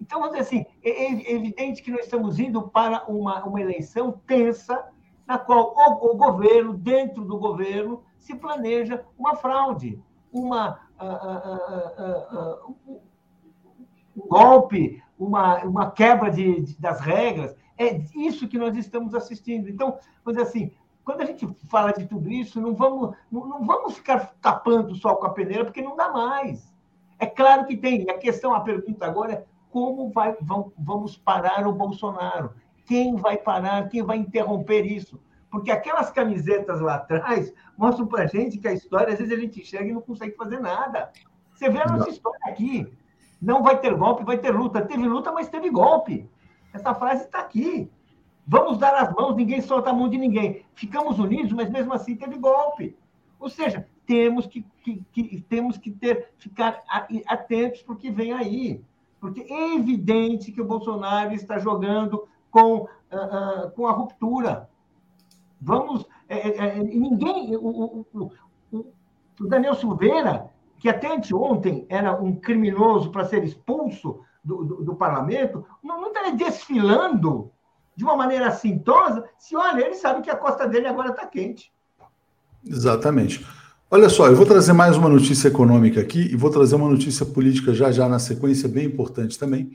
Então, 0.00 0.20
vamos 0.20 0.36
dizer 0.36 0.46
assim, 0.46 0.66
é, 0.82 0.90
é 0.90 1.32
evidente 1.34 1.82
que 1.82 1.90
nós 1.90 2.04
estamos 2.04 2.38
indo 2.38 2.68
para 2.68 3.04
uma, 3.08 3.44
uma 3.44 3.60
eleição 3.60 4.12
tensa, 4.26 4.88
na 5.26 5.38
qual 5.38 5.74
o, 5.76 6.12
o 6.12 6.16
governo, 6.16 6.72
dentro 6.72 7.24
do 7.24 7.36
governo, 7.36 8.04
se 8.28 8.34
planeja 8.34 9.02
uma 9.18 9.34
fraude, 9.36 9.98
uma, 10.30 10.78
uh, 11.00 12.68
uh, 12.68 12.74
uh, 12.92 13.00
um 14.14 14.28
golpe, 14.28 15.02
uma, 15.18 15.64
uma 15.64 15.90
quebra 15.90 16.30
de, 16.30 16.60
de, 16.60 16.78
das 16.78 17.00
regras. 17.00 17.56
É 17.78 18.02
isso 18.14 18.46
que 18.46 18.58
nós 18.58 18.76
estamos 18.76 19.14
assistindo. 19.14 19.70
Então, 19.70 19.98
vamos 20.22 20.38
dizer 20.38 20.42
assim, 20.42 20.70
quando 21.02 21.22
a 21.22 21.24
gente 21.24 21.48
fala 21.70 21.90
de 21.90 22.06
tudo 22.06 22.30
isso, 22.30 22.60
não 22.60 22.74
vamos, 22.74 23.16
não, 23.32 23.46
não 23.46 23.64
vamos 23.64 23.94
ficar 23.94 24.34
tapando 24.42 24.92
o 24.92 24.96
sol 24.96 25.16
com 25.16 25.26
a 25.26 25.30
peneira, 25.30 25.64
porque 25.64 25.80
não 25.80 25.96
dá 25.96 26.10
mais. 26.10 26.70
É 27.18 27.24
claro 27.24 27.64
que 27.64 27.78
tem. 27.78 28.10
A 28.10 28.18
questão, 28.18 28.52
a 28.52 28.60
pergunta 28.60 29.06
agora 29.06 29.32
é 29.32 29.44
como 29.70 30.10
vai, 30.10 30.36
vão, 30.42 30.70
vamos 30.76 31.16
parar 31.16 31.66
o 31.66 31.72
Bolsonaro? 31.72 32.52
Quem 32.84 33.16
vai 33.16 33.38
parar? 33.38 33.88
Quem 33.88 34.02
vai 34.02 34.18
interromper 34.18 34.84
isso? 34.84 35.18
Porque 35.50 35.70
aquelas 35.70 36.10
camisetas 36.10 36.80
lá 36.80 36.96
atrás 36.96 37.52
mostram 37.76 38.06
para 38.06 38.24
a 38.24 38.26
gente 38.26 38.58
que 38.58 38.68
a 38.68 38.72
história, 38.72 39.12
às 39.12 39.18
vezes 39.18 39.32
a 39.32 39.40
gente 39.40 39.64
chega 39.64 39.86
e 39.86 39.92
não 39.92 40.02
consegue 40.02 40.36
fazer 40.36 40.60
nada. 40.60 41.10
Você 41.54 41.70
vê 41.70 41.80
a 41.80 41.86
nossa 41.86 42.10
história 42.10 42.40
aqui. 42.46 42.92
Não 43.40 43.62
vai 43.62 43.78
ter 43.78 43.94
golpe, 43.94 44.24
vai 44.24 44.38
ter 44.38 44.50
luta. 44.50 44.82
Teve 44.82 45.06
luta, 45.06 45.32
mas 45.32 45.48
teve 45.48 45.70
golpe. 45.70 46.28
Essa 46.72 46.94
frase 46.94 47.24
está 47.24 47.40
aqui. 47.40 47.90
Vamos 48.46 48.78
dar 48.78 48.94
as 48.94 49.12
mãos, 49.12 49.36
ninguém 49.36 49.60
solta 49.60 49.90
a 49.90 49.92
mão 49.92 50.08
de 50.08 50.18
ninguém. 50.18 50.64
Ficamos 50.74 51.18
unidos, 51.18 51.52
mas 51.52 51.70
mesmo 51.70 51.92
assim 51.92 52.16
teve 52.16 52.38
golpe. 52.38 52.96
Ou 53.38 53.48
seja, 53.48 53.86
temos 54.06 54.46
que, 54.46 54.64
que, 54.82 55.04
que 55.12 55.40
temos 55.42 55.76
que 55.76 55.90
ter, 55.90 56.30
ficar 56.38 56.82
atentos 57.26 57.82
para 57.82 57.94
o 57.94 57.96
que 57.96 58.10
vem 58.10 58.32
aí 58.32 58.82
porque 59.20 59.40
é 59.52 59.74
evidente 59.74 60.52
que 60.52 60.60
o 60.60 60.64
Bolsonaro 60.66 61.32
está 61.34 61.58
jogando 61.58 62.28
com, 62.50 62.82
uh, 62.82 62.86
uh, 62.86 63.70
com 63.72 63.86
a 63.86 63.92
ruptura. 63.92 64.68
Vamos. 65.60 66.06
É, 66.28 66.48
é, 66.48 66.78
é 66.78 66.82
ninguém. 66.82 67.56
O, 67.56 67.66
o, 67.66 68.06
o, 68.72 68.92
o, 69.40 69.48
Daniel 69.48 69.74
Silveira, 69.74 70.50
que 70.78 70.88
até 70.88 71.14
anteontem 71.14 71.86
era 71.88 72.20
um 72.20 72.34
criminoso 72.34 73.10
para 73.10 73.24
ser 73.24 73.44
expulso 73.44 74.20
do, 74.44 74.64
do, 74.64 74.84
do 74.84 74.94
parlamento, 74.94 75.64
não, 75.82 76.08
está 76.08 76.30
desfilando 76.30 77.50
de 77.96 78.04
uma 78.04 78.16
maneira 78.16 78.48
assintosa 78.48 79.24
se 79.36 79.56
olha, 79.56 79.84
ele 79.84 79.94
sabe 79.94 80.22
que 80.22 80.30
a 80.30 80.36
costa 80.36 80.68
dele 80.68 80.86
agora 80.86 81.10
está 81.10 81.26
quente. 81.26 81.72
Exatamente. 82.64 83.44
Olha 83.90 84.08
só, 84.08 84.26
eu 84.28 84.36
vou 84.36 84.46
trazer 84.46 84.72
mais 84.72 84.96
uma 84.96 85.08
notícia 85.08 85.48
econômica 85.48 86.00
aqui 86.00 86.20
e 86.32 86.36
vou 86.36 86.50
trazer 86.50 86.74
uma 86.76 86.88
notícia 86.88 87.24
política 87.24 87.72
já 87.72 87.90
já 87.90 88.08
na 88.08 88.18
sequência, 88.18 88.68
bem 88.68 88.86
importante 88.86 89.38
também. 89.38 89.72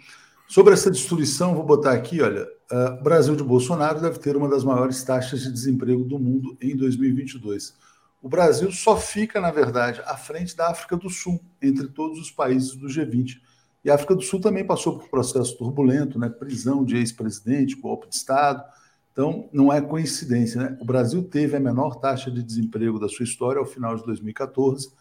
Sobre 0.54 0.76
essa 0.76 0.92
destruição, 0.92 1.56
vou 1.56 1.64
botar 1.64 1.94
aqui, 1.94 2.22
olha, 2.22 2.48
uh, 2.72 3.04
Brasil 3.04 3.36
de 3.36 3.44
Bolsonaro 3.44 4.00
deve 4.00 4.20
ter 4.20 4.38
uma 4.38 4.48
das 4.48 4.64
maiores 4.64 5.02
taxas 5.02 5.42
de 5.42 5.52
desemprego 5.52 6.04
do 6.04 6.20
mundo 6.20 6.56
em 6.62 6.78
2022. 6.78 7.74
O 8.22 8.30
Brasil 8.30 8.72
só 8.72 8.96
fica, 8.96 9.42
na 9.42 9.50
verdade, 9.50 10.00
à 10.06 10.16
frente 10.16 10.56
da 10.56 10.70
África 10.70 10.96
do 10.96 11.10
Sul, 11.10 11.44
entre 11.60 11.88
todos 11.88 12.20
os 12.20 12.30
países 12.30 12.76
do 12.76 12.86
G20. 12.86 13.42
E 13.84 13.90
a 13.90 13.96
África 13.96 14.14
do 14.14 14.22
Sul 14.22 14.40
também 14.40 14.64
passou 14.64 15.00
por 15.00 15.06
um 15.06 15.10
processo 15.10 15.58
turbulento, 15.58 16.20
né? 16.20 16.30
prisão 16.30 16.86
de 16.86 16.98
ex-presidente, 16.98 17.76
golpe 17.76 18.08
de 18.08 18.14
Estado, 18.14 18.64
então, 19.12 19.50
não 19.52 19.74
é 19.74 19.82
coincidência, 19.82 20.62
né? 20.62 20.78
O 20.80 20.86
Brasil 20.86 21.24
teve 21.24 21.58
a 21.58 21.60
menor 21.60 21.96
taxa 21.96 22.30
de 22.30 22.44
desemprego 22.44 23.00
da 23.00 23.10
sua 23.10 23.24
história 23.24 23.60
ao 23.60 23.66
final 23.66 23.96
de 23.96 24.06
2014, 24.06 24.92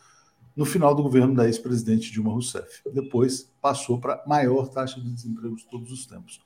no 0.56 0.64
final 0.64 0.94
do 0.94 1.02
governo 1.02 1.34
da 1.34 1.46
ex-presidente 1.46 2.10
Dilma 2.10 2.30
Rousseff. 2.30 2.82
Depois 2.92 3.50
passou 3.60 3.98
para 3.98 4.14
a 4.14 4.28
maior 4.28 4.68
taxa 4.68 5.00
de 5.00 5.10
desemprego 5.10 5.56
de 5.56 5.66
todos 5.66 5.90
os 5.90 6.06
tempos. 6.06 6.40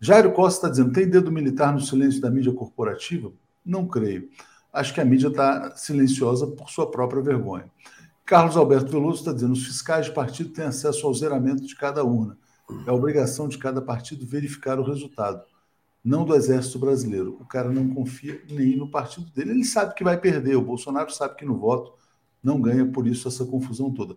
Jairo 0.00 0.32
Costa 0.32 0.58
está 0.58 0.68
dizendo: 0.68 0.92
tem 0.92 1.08
dedo 1.08 1.30
militar 1.30 1.72
no 1.72 1.80
silêncio 1.80 2.20
da 2.20 2.30
mídia 2.30 2.52
corporativa? 2.52 3.32
Não 3.64 3.86
creio. 3.86 4.28
Acho 4.72 4.94
que 4.94 5.00
a 5.00 5.04
mídia 5.04 5.28
está 5.28 5.76
silenciosa 5.76 6.46
por 6.46 6.70
sua 6.70 6.90
própria 6.90 7.22
vergonha. 7.22 7.70
Carlos 8.24 8.56
Alberto 8.56 8.90
Veloso 8.90 9.20
está 9.20 9.32
dizendo: 9.32 9.52
os 9.52 9.64
fiscais 9.64 10.06
de 10.06 10.12
partido 10.12 10.50
têm 10.50 10.64
acesso 10.64 11.06
ao 11.06 11.14
zeramento 11.14 11.66
de 11.66 11.76
cada 11.76 12.04
urna. 12.04 12.38
É 12.86 12.92
obrigação 12.92 13.48
de 13.48 13.58
cada 13.58 13.82
partido 13.82 14.26
verificar 14.26 14.80
o 14.80 14.82
resultado, 14.82 15.44
não 16.02 16.24
do 16.24 16.34
Exército 16.34 16.78
Brasileiro. 16.78 17.36
O 17.40 17.44
cara 17.44 17.70
não 17.70 17.88
confia 17.92 18.40
nem 18.50 18.76
no 18.76 18.90
partido 18.90 19.30
dele. 19.32 19.50
Ele 19.50 19.64
sabe 19.64 19.94
que 19.94 20.02
vai 20.02 20.18
perder. 20.18 20.56
O 20.56 20.62
Bolsonaro 20.62 21.12
sabe 21.12 21.36
que 21.36 21.44
no 21.44 21.58
voto 21.58 21.92
não 22.42 22.60
ganha, 22.60 22.86
por 22.86 23.06
isso 23.06 23.28
essa 23.28 23.44
confusão 23.44 23.90
toda. 23.92 24.16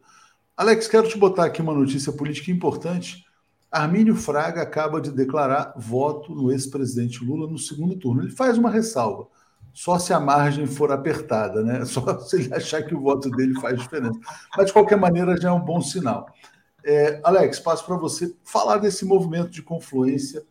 Alex, 0.55 0.87
quero 0.87 1.07
te 1.07 1.17
botar 1.17 1.45
aqui 1.45 1.61
uma 1.61 1.73
notícia 1.73 2.11
política 2.11 2.51
importante. 2.51 3.25
Armínio 3.71 4.15
Fraga 4.15 4.61
acaba 4.61 5.01
de 5.01 5.11
declarar 5.11 5.73
voto 5.75 6.33
no 6.33 6.51
ex-presidente 6.51 7.23
Lula 7.23 7.49
no 7.49 7.57
segundo 7.57 7.95
turno. 7.97 8.23
Ele 8.23 8.31
faz 8.31 8.57
uma 8.57 8.69
ressalva 8.69 9.27
só 9.75 9.99
se 9.99 10.13
a 10.13 10.19
margem 10.21 10.65
for 10.65 10.89
apertada, 10.89 11.61
né? 11.61 11.83
Só 11.85 12.17
se 12.19 12.37
ele 12.37 12.53
achar 12.53 12.81
que 12.83 12.95
o 12.95 13.01
voto 13.01 13.29
dele 13.29 13.59
faz 13.59 13.77
diferença. 13.77 14.17
Mas, 14.57 14.67
de 14.67 14.73
qualquer 14.73 14.97
maneira, 14.97 15.35
já 15.39 15.49
é 15.49 15.51
um 15.51 15.59
bom 15.59 15.81
sinal. 15.81 16.33
É, 16.83 17.19
Alex, 17.21 17.59
passo 17.59 17.85
para 17.85 17.97
você 17.97 18.33
falar 18.45 18.77
desse 18.77 19.03
movimento 19.03 19.49
de 19.49 19.61
confluência 19.61 20.43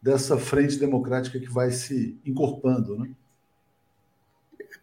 dessa 0.00 0.38
frente 0.38 0.78
democrática 0.78 1.38
que 1.38 1.50
vai 1.50 1.70
se 1.70 2.18
encorpando, 2.24 2.98
né? 2.98 3.10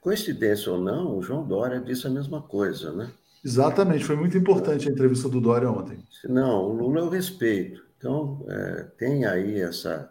Coincidência 0.02 0.72
ou 0.72 0.80
não, 0.80 1.18
o 1.18 1.22
João 1.22 1.46
Dória 1.46 1.80
disse 1.80 2.08
a 2.08 2.10
mesma 2.10 2.42
coisa, 2.42 2.92
né? 2.94 3.12
Exatamente, 3.44 4.04
foi 4.04 4.16
muito 4.16 4.38
importante 4.38 4.88
a 4.88 4.92
entrevista 4.92 5.30
do 5.30 5.40
Dória 5.40 5.70
ontem. 5.70 6.00
Não, 6.26 6.64
o 6.66 6.74
Lula 6.74 7.02
eu 7.02 7.10
respeito. 7.10 7.84
Então, 7.98 8.46
é, 8.48 8.84
tem 8.98 9.26
aí 9.26 9.60
essa. 9.62 10.10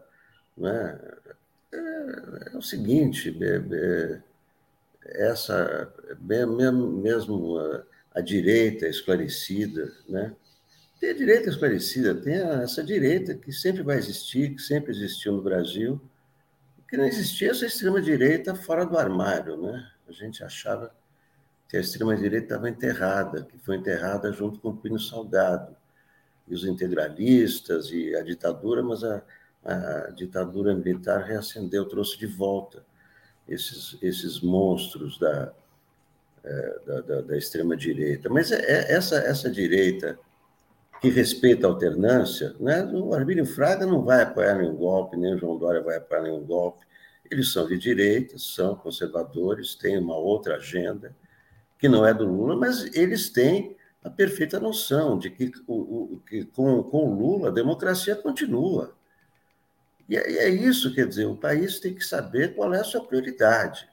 Né, 0.57 0.99
é, 1.73 2.53
é 2.53 2.57
o 2.57 2.63
seguinte, 2.63 3.37
é, 3.41 3.63
é, 3.73 4.23
essa 5.29 5.93
mesmo, 6.21 6.89
mesmo 6.89 7.59
a, 7.59 7.83
a, 8.17 8.21
direita 8.21 8.87
esclarecida, 8.87 9.93
né? 10.09 10.35
Tem 11.01 11.11
a 11.11 11.15
direita 11.15 11.49
esclarecida, 11.49 12.15
tem 12.15 12.41
a, 12.41 12.63
essa 12.63 12.83
direita 12.83 13.35
que 13.35 13.53
sempre 13.53 13.83
vai 13.83 13.97
existir, 13.97 14.55
que 14.55 14.61
sempre 14.61 14.91
existiu 14.91 15.33
no 15.33 15.43
Brasil, 15.43 16.01
que 16.89 16.97
não 16.97 17.05
existia 17.05 17.51
essa 17.51 17.67
extrema-direita 17.67 18.55
fora 18.55 18.87
do 18.87 18.97
armário, 18.97 19.57
né? 19.61 19.87
A 20.09 20.13
gente 20.13 20.43
achava 20.43 20.91
que 21.69 21.77
a 21.77 21.81
extrema-direita 21.81 22.47
estava 22.47 22.69
enterrada, 22.69 23.45
que 23.45 23.59
foi 23.59 23.77
enterrada 23.77 24.33
junto 24.33 24.59
com 24.59 24.71
o 24.71 24.77
Pino 24.77 24.99
Salgado, 24.99 25.77
e 26.49 26.55
os 26.55 26.65
integralistas 26.65 27.91
e 27.91 28.17
a 28.17 28.23
ditadura, 28.23 28.83
mas 28.83 29.05
a, 29.05 29.23
a 29.63 30.11
ditadura 30.11 30.75
militar 30.75 31.25
reacendeu, 31.25 31.85
trouxe 31.85 32.19
de 32.19 32.27
volta 32.27 32.83
esses, 33.47 33.99
esses 34.01 34.41
monstros 34.41 35.19
da, 35.19 35.53
é, 36.43 36.81
da, 36.87 37.01
da, 37.03 37.21
da 37.21 37.37
extrema-direita. 37.37 38.31
Mas 38.31 38.51
é, 38.51 38.61
é, 38.61 38.93
essa, 38.95 39.17
essa 39.19 39.51
direita 39.51 40.19
que 41.01 41.09
respeita 41.09 41.67
a 41.67 41.71
alternância, 41.71 42.55
né? 42.59 42.85
o 42.85 43.15
Arbílio 43.15 43.47
Fraga 43.47 43.87
não 43.87 44.03
vai 44.03 44.23
apoiar 44.23 44.57
nenhum 44.57 44.75
golpe, 44.75 45.17
nem 45.17 45.35
o 45.35 45.39
João 45.39 45.57
Dória 45.57 45.81
vai 45.81 45.97
apoiar 45.97 46.23
nenhum 46.23 46.45
golpe. 46.45 46.85
Eles 47.31 47.53
são 47.53 47.67
de 47.67 47.79
direita, 47.79 48.39
são 48.39 48.75
conservadores, 48.75 49.75
têm 49.75 49.99
uma 49.99 50.17
outra 50.17 50.57
agenda, 50.57 51.15
que 51.79 51.89
não 51.89 52.05
é 52.05 52.13
do 52.13 52.25
Lula, 52.25 52.57
mas 52.57 52.93
eles 52.97 53.31
têm 53.31 53.77
a 54.03 54.11
perfeita 54.11 54.59
noção 54.59 55.19
de 55.19 55.31
que, 55.31 55.53
o, 55.67 56.15
o, 56.15 56.23
que 56.27 56.45
com, 56.45 56.83
com 56.83 57.11
o 57.11 57.15
Lula 57.15 57.49
a 57.49 57.53
democracia 57.53 58.17
continua. 58.17 58.97
E 60.09 60.17
é, 60.17 60.45
é, 60.45 60.49
isso, 60.49 60.95
quer 60.95 61.07
dizer, 61.07 61.27
o 61.27 61.37
país 61.37 61.79
tem 61.79 61.95
que 61.95 62.05
saber 62.05 62.55
qual 62.55 62.73
é 62.75 62.81
a 62.81 62.85
sua 62.85 63.05
prioridade. 63.05 63.89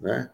Né? 0.00 0.28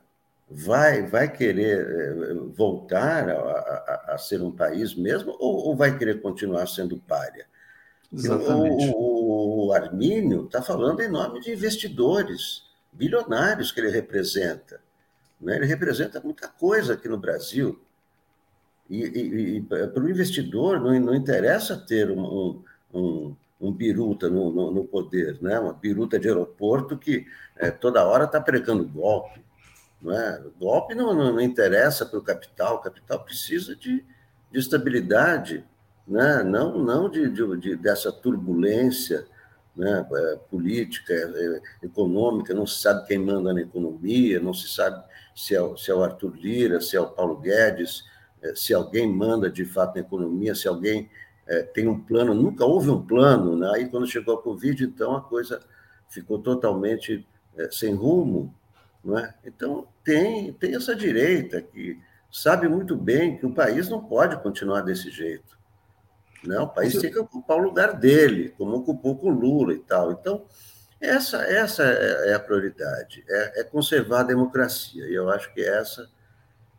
Vai, 0.49 1.07
vai 1.07 1.33
querer 1.33 1.81
eh, 1.81 2.35
voltar 2.55 3.31
a, 3.31 3.35
a, 3.35 4.15
a 4.15 4.19
ser 4.19 4.43
um 4.43 4.53
país 4.53 4.95
mesmo 4.95 5.35
ou, 5.39 5.69
ou, 5.69 5.77
vai 5.77 5.97
querer 5.97 6.21
continuar 6.21 6.67
sendo 6.67 6.99
párea? 6.99 7.47
Exatamente. 8.13 8.93
O, 8.95 8.99
o, 8.99 9.67
o 9.67 9.73
Armínio 9.73 10.45
está 10.45 10.63
falando 10.63 11.01
em 11.01 11.09
nome 11.09 11.41
de 11.41 11.51
investidores 11.51 12.65
bilionários 12.93 13.73
que 13.73 13.81
ele 13.81 13.91
representa. 13.91 14.81
Né? 15.41 15.57
Ele 15.57 15.67
representa 15.67 16.21
muita 16.21 16.49
coisa 16.49 16.95
aqui 16.95 17.09
no 17.09 17.19
Brasil. 17.19 17.81
E, 18.89 19.03
e, 19.03 19.57
e 19.57 19.63
para 19.63 20.01
o 20.01 20.11
investidor 20.11 20.81
não, 20.81 20.99
não 21.01 21.15
interessa 21.15 21.77
ter 21.77 22.11
um, 22.11 22.63
um, 22.93 23.37
um 23.61 23.73
biruta 23.73 24.29
no, 24.29 24.53
no, 24.53 24.71
no, 24.71 24.85
poder, 24.85 25.39
né? 25.41 25.59
uma 25.59 25.73
biruta 25.73 26.19
de 26.19 26.29
aeroporto 26.29 26.99
que 26.99 27.27
é, 27.57 27.71
toda 27.71 28.05
hora 28.05 28.25
está 28.25 28.41
pregando 28.41 28.87
golpe. 28.87 29.44
Não 30.05 30.13
é? 30.13 30.43
Golpe 30.61 30.95
não, 30.95 31.15
não, 31.15 31.33
não 31.33 31.41
interessa 31.41 32.05
para 32.05 32.19
o 32.19 32.23
capital, 32.23 32.77
o 32.77 32.81
capital 32.81 33.25
precisa 33.25 33.75
de, 33.75 34.05
de 34.53 34.59
estabilidade, 34.59 35.65
né? 36.07 36.43
não, 36.43 36.79
não 36.79 37.09
de, 37.09 37.31
de, 37.31 37.57
de 37.57 37.77
dessa 37.77 38.13
turbulência 38.13 39.27
né? 39.75 40.07
É, 40.13 40.37
política, 40.51 41.13
é, 41.13 41.87
econômica, 41.87 42.55
não 42.55 42.67
se 42.67 42.81
sabe 42.81 43.07
quem 43.09 43.19
manda 43.19 43.53
na 43.53 43.61
economia, 43.61 44.39
não 44.39 44.55
se 44.55 44.69
sabe 44.69 45.03
se 45.35 45.57
é, 45.57 45.77
se 45.77 45.91
é 45.91 45.95
o 45.95 46.05
Arthur 46.05 46.37
Lira, 46.37 46.81
se 46.81 46.97
é 46.97 47.01
o 47.01 47.09
Paulo 47.09 47.39
Guedes, 47.39 48.05
se 48.55 48.75
alguém 48.75 49.11
manda 49.11 49.51
de 49.51 49.65
fato 49.65 49.95
na 49.95 50.03
economia, 50.03 50.55
se 50.55 50.69
alguém 50.69 51.11
é, 51.47 51.63
tem 51.63 51.89
um 51.89 51.99
plano, 51.99 52.35
nunca 52.35 52.65
houve 52.65 52.91
um 52.91 53.03
plano, 53.03 53.57
né? 53.57 53.71
aí 53.75 53.89
quando 53.89 54.07
chegou 54.07 54.35
a 54.35 54.43
Covid, 54.43 54.85
então 54.85 55.17
a 55.17 55.21
coisa 55.21 55.61
ficou 56.09 56.39
totalmente 56.39 57.27
é, 57.57 57.71
sem 57.71 57.95
rumo. 57.95 58.55
Não 59.05 59.19
é? 59.19 59.35
Então, 59.45 59.87
tem, 60.03 60.53
tem 60.55 60.75
essa 60.75 60.97
direita 60.97 61.61
que 61.61 62.01
sabe 62.33 62.69
muito 62.69 62.97
bem 62.97 63.37
que 63.37 63.47
o 63.47 63.53
país 63.53 63.89
não 63.89 64.03
pode 64.03 64.37
continuar 64.43 64.81
desse 64.81 65.11
jeito. 65.11 65.59
Né? 66.43 66.59
O 66.59 66.69
país 66.69 66.99
tem 66.99 67.11
que 67.11 67.19
ocupar 67.19 67.59
o 67.59 67.63
lugar 67.63 67.95
dele, 67.95 68.55
como 68.57 68.77
ocupou 68.77 69.17
com 69.17 69.31
Lula 69.31 69.75
e 69.75 69.79
tal. 69.79 70.13
Então, 70.13 70.45
essa, 71.01 71.39
essa 71.45 71.83
é, 71.85 72.31
é 72.31 72.35
a 72.35 72.41
prioridade, 72.41 73.25
é, 73.29 73.61
é 73.61 73.65
conservar 73.65 74.21
a 74.21 74.25
democracia. 74.25 75.07
E 75.07 75.15
eu 75.15 75.31
acho 75.31 75.53
que 75.53 75.63
essa, 75.63 76.09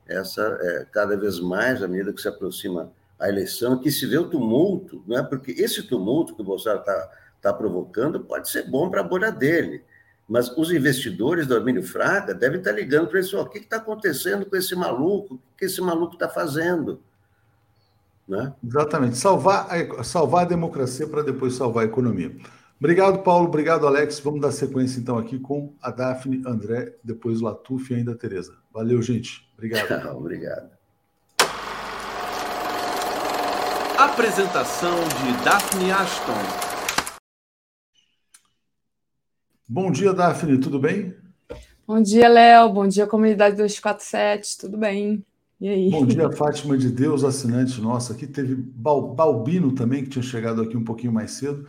essa 0.07 0.41
é, 0.61 0.85
cada 0.91 1.15
vez 1.15 1.39
mais, 1.39 1.83
à 1.83 1.87
medida 1.87 2.13
que 2.13 2.21
se 2.21 2.27
aproxima 2.27 2.91
a 3.19 3.29
eleição, 3.29 3.79
que 3.79 3.91
se 3.91 4.05
vê 4.05 4.17
o 4.17 4.29
tumulto, 4.29 5.03
não 5.07 5.17
é? 5.17 5.23
porque 5.23 5.51
esse 5.51 5.83
tumulto 5.83 6.35
que 6.35 6.41
o 6.41 6.45
Bolsonaro 6.45 6.81
está 6.81 7.11
tá 7.41 7.53
provocando 7.53 8.19
pode 8.19 8.49
ser 8.49 8.63
bom 8.63 8.89
para 8.89 9.01
a 9.01 9.03
bolha 9.03 9.31
dele. 9.31 9.83
Mas 10.27 10.49
os 10.57 10.71
investidores 10.71 11.45
do 11.45 11.55
Armínio 11.55 11.83
Fraga 11.83 12.33
devem 12.33 12.57
estar 12.57 12.71
ligando 12.71 13.07
para 13.07 13.19
ele: 13.19 13.35
o 13.35 13.45
que 13.45 13.59
está 13.59 13.77
acontecendo 13.77 14.45
com 14.45 14.55
esse 14.55 14.75
maluco? 14.75 15.35
O 15.35 15.57
que 15.57 15.65
esse 15.65 15.79
maluco 15.81 16.13
está 16.13 16.27
fazendo? 16.27 16.99
Né? 18.27 18.53
Exatamente. 18.65 19.17
Salvar 19.17 19.67
a, 19.69 20.03
salvar 20.03 20.45
a 20.45 20.49
democracia 20.49 21.07
para 21.07 21.21
depois 21.21 21.53
salvar 21.53 21.83
a 21.83 21.87
economia. 21.87 22.35
Obrigado, 22.79 23.19
Paulo. 23.19 23.47
Obrigado, 23.47 23.85
Alex. 23.87 24.19
Vamos 24.19 24.41
dar 24.41 24.51
sequência 24.51 24.99
então 24.99 25.17
aqui 25.17 25.39
com 25.39 25.73
a 25.81 25.91
Daphne, 25.91 26.43
André, 26.45 26.95
depois 27.03 27.39
o 27.39 27.45
Latuf 27.45 27.93
e 27.93 27.97
ainda 27.97 28.13
a 28.13 28.15
Tereza. 28.15 28.53
Valeu, 28.73 29.01
gente. 29.01 29.47
Obrigado. 29.53 30.09
Obrigado. 30.17 30.75
Apresentação 33.97 34.95
de 35.03 35.43
Daphne 35.45 35.91
Ashton. 35.91 36.64
Bom 39.67 39.91
dia, 39.91 40.13
Daphne, 40.13 40.59
tudo 40.59 40.79
bem? 40.79 41.15
Bom 41.87 41.99
dia, 41.99 42.27
Léo. 42.27 42.71
Bom 42.71 42.87
dia, 42.87 43.07
comunidade 43.07 43.55
247, 43.55 44.59
tudo 44.59 44.77
bem? 44.77 45.25
E 45.59 45.67
aí? 45.67 45.89
Bom 45.89 46.05
dia, 46.05 46.31
Fátima 46.31 46.77
de 46.77 46.89
Deus, 46.89 47.23
assinante 47.23 47.81
nossa. 47.81 48.13
Aqui 48.13 48.27
teve 48.27 48.55
Balbino 48.55 49.71
também, 49.71 50.03
que 50.03 50.09
tinha 50.11 50.21
chegado 50.21 50.61
aqui 50.61 50.77
um 50.77 50.83
pouquinho 50.83 51.11
mais 51.11 51.31
cedo. 51.31 51.67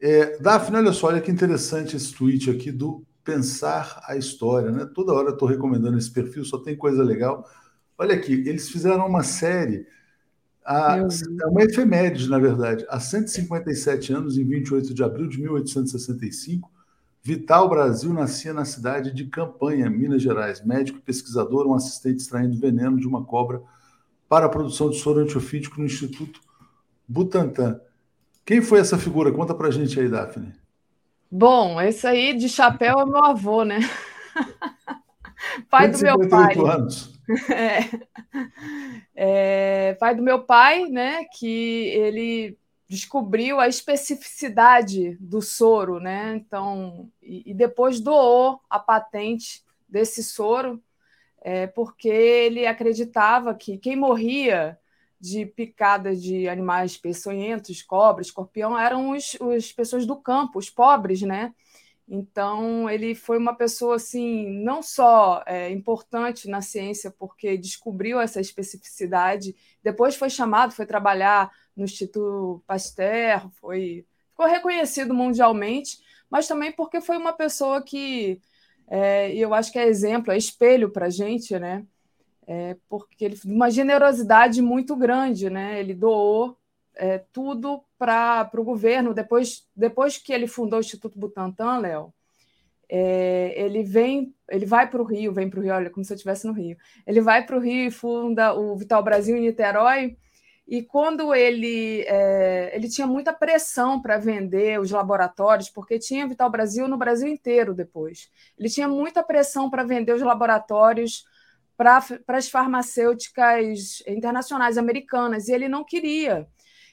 É, 0.00 0.38
Daphne, 0.38 0.76
olha 0.76 0.92
só, 0.92 1.08
olha 1.08 1.20
que 1.20 1.32
interessante 1.32 1.96
esse 1.96 2.14
tweet 2.14 2.48
aqui 2.48 2.70
do 2.70 3.04
Pensar 3.24 4.00
a 4.06 4.16
História, 4.16 4.70
né? 4.70 4.88
Toda 4.94 5.12
hora 5.12 5.30
eu 5.30 5.34
estou 5.34 5.48
recomendando 5.48 5.98
esse 5.98 6.12
perfil, 6.12 6.44
só 6.44 6.58
tem 6.58 6.76
coisa 6.76 7.02
legal. 7.02 7.44
Olha 7.98 8.14
aqui, 8.14 8.34
eles 8.46 8.68
fizeram 8.70 9.04
uma 9.06 9.24
série 9.24 9.84
a, 10.64 10.96
é 10.96 11.46
uma 11.46 11.62
efeméride, 11.62 12.28
na 12.28 12.38
verdade. 12.38 12.86
Há 12.88 13.00
157 13.00 14.12
anos, 14.12 14.38
em 14.38 14.44
28 14.44 14.94
de 14.94 15.02
abril 15.02 15.28
de 15.28 15.40
1865, 15.40 16.70
Vital 17.24 17.68
Brasil 17.68 18.12
nascia 18.12 18.52
na 18.52 18.64
cidade 18.64 19.14
de 19.14 19.26
Campanha, 19.26 19.88
Minas 19.88 20.20
Gerais. 20.20 20.64
Médico 20.64 20.98
e 20.98 21.02
pesquisador, 21.02 21.68
um 21.68 21.74
assistente 21.74 22.16
extraindo 22.16 22.58
veneno 22.58 22.98
de 22.98 23.06
uma 23.06 23.24
cobra 23.24 23.62
para 24.28 24.46
a 24.46 24.48
produção 24.48 24.90
de 24.90 24.98
soro 24.98 25.20
antiofídico 25.20 25.78
no 25.78 25.86
Instituto 25.86 26.40
Butantan. 27.06 27.80
Quem 28.44 28.60
foi 28.60 28.80
essa 28.80 28.98
figura? 28.98 29.30
Conta 29.30 29.54
pra 29.54 29.70
gente 29.70 30.00
aí, 30.00 30.08
Daphne. 30.08 30.52
Bom, 31.30 31.80
esse 31.80 32.06
aí 32.08 32.36
de 32.36 32.48
chapéu 32.48 32.98
é 32.98 33.04
meu 33.04 33.24
avô, 33.24 33.62
né? 33.62 33.78
pai 35.70 35.88
do 35.88 35.98
meu 35.98 36.28
pai. 36.28 36.58
anos. 36.58 37.12
É. 39.14 39.90
é, 39.90 39.94
pai 39.94 40.14
do 40.14 40.22
meu 40.22 40.42
pai, 40.42 40.86
né? 40.86 41.24
Que 41.38 41.86
ele 41.94 42.58
descobriu 42.92 43.58
a 43.58 43.68
especificidade 43.68 45.16
do 45.18 45.40
soro, 45.40 45.98
né? 45.98 46.36
Então, 46.36 47.10
e, 47.22 47.50
e 47.50 47.54
depois 47.54 47.98
doou 47.98 48.60
a 48.68 48.78
patente 48.78 49.64
desse 49.88 50.22
soro 50.22 50.78
é, 51.40 51.66
porque 51.66 52.10
ele 52.10 52.66
acreditava 52.66 53.54
que 53.54 53.78
quem 53.78 53.96
morria 53.96 54.78
de 55.18 55.46
picadas 55.46 56.22
de 56.22 56.46
animais 56.50 56.98
peçonhentos, 56.98 57.80
cobra, 57.80 58.20
escorpião, 58.20 58.78
eram 58.78 59.12
os, 59.12 59.38
as 59.56 59.72
pessoas 59.72 60.04
do 60.04 60.16
campo, 60.16 60.58
os 60.58 60.68
pobres, 60.68 61.22
né? 61.22 61.54
Então, 62.06 62.90
ele 62.90 63.14
foi 63.14 63.38
uma 63.38 63.54
pessoa, 63.54 63.96
assim, 63.96 64.50
não 64.62 64.82
só 64.82 65.42
é, 65.46 65.70
importante 65.70 66.46
na 66.46 66.60
ciência, 66.60 67.10
porque 67.10 67.56
descobriu 67.56 68.20
essa 68.20 68.38
especificidade, 68.38 69.56
depois 69.82 70.14
foi 70.14 70.28
chamado, 70.28 70.74
foi 70.74 70.84
trabalhar 70.84 71.50
no 71.76 71.84
Instituto 71.84 72.62
Pasteur, 72.66 73.50
foi, 73.60 74.06
ficou 74.30 74.46
reconhecido 74.46 75.14
mundialmente, 75.14 75.98
mas 76.30 76.46
também 76.46 76.72
porque 76.72 77.00
foi 77.00 77.16
uma 77.16 77.32
pessoa 77.32 77.82
que, 77.82 78.40
é, 78.88 79.34
eu 79.34 79.54
acho 79.54 79.72
que 79.72 79.78
é 79.78 79.86
exemplo, 79.86 80.32
é 80.32 80.36
espelho 80.36 80.90
para 80.90 81.06
a 81.06 81.10
gente, 81.10 81.58
né? 81.58 81.86
é, 82.46 82.76
porque 82.88 83.24
ele 83.24 83.38
uma 83.44 83.70
generosidade 83.70 84.60
muito 84.60 84.96
grande, 84.96 85.48
né? 85.48 85.78
Ele 85.80 85.94
doou 85.94 86.56
é, 86.94 87.18
tudo 87.32 87.82
para 87.98 88.50
o 88.54 88.64
governo. 88.64 89.14
Depois, 89.14 89.66
depois 89.74 90.18
que 90.18 90.32
ele 90.32 90.46
fundou 90.46 90.78
o 90.78 90.80
Instituto 90.80 91.18
Butantan, 91.18 91.78
Léo, 91.78 92.12
é, 92.88 93.54
ele 93.56 93.82
vem, 93.82 94.34
ele 94.50 94.66
vai 94.66 94.90
para 94.90 95.00
o 95.00 95.04
Rio, 95.04 95.32
vem 95.32 95.48
para 95.48 95.60
o 95.60 95.62
Rio, 95.62 95.74
olha, 95.74 95.90
como 95.90 96.04
se 96.04 96.12
eu 96.12 96.16
estivesse 96.16 96.46
no 96.46 96.52
Rio. 96.52 96.76
Ele 97.06 97.20
vai 97.20 97.46
para 97.46 97.56
o 97.56 97.60
Rio 97.60 97.86
e 97.86 97.90
funda 97.90 98.54
o 98.54 98.76
Vital 98.76 99.02
Brasil 99.02 99.36
em 99.36 99.42
Niterói. 99.42 100.16
E 100.72 100.82
quando 100.82 101.34
ele 101.34 102.00
é, 102.08 102.74
ele 102.74 102.88
tinha 102.88 103.06
muita 103.06 103.30
pressão 103.30 104.00
para 104.00 104.16
vender 104.16 104.80
os 104.80 104.90
laboratórios, 104.90 105.68
porque 105.68 105.98
tinha 105.98 106.26
Vital 106.26 106.48
Brasil 106.48 106.88
no 106.88 106.96
Brasil 106.96 107.28
inteiro 107.28 107.74
depois. 107.74 108.30
Ele 108.58 108.70
tinha 108.70 108.88
muita 108.88 109.22
pressão 109.22 109.68
para 109.68 109.84
vender 109.84 110.14
os 110.14 110.22
laboratórios 110.22 111.26
para 111.76 112.02
as 112.28 112.48
farmacêuticas 112.48 114.02
internacionais 114.06 114.78
americanas, 114.78 115.46
e 115.46 115.52
ele 115.52 115.68
não 115.68 115.84
queria. 115.84 116.48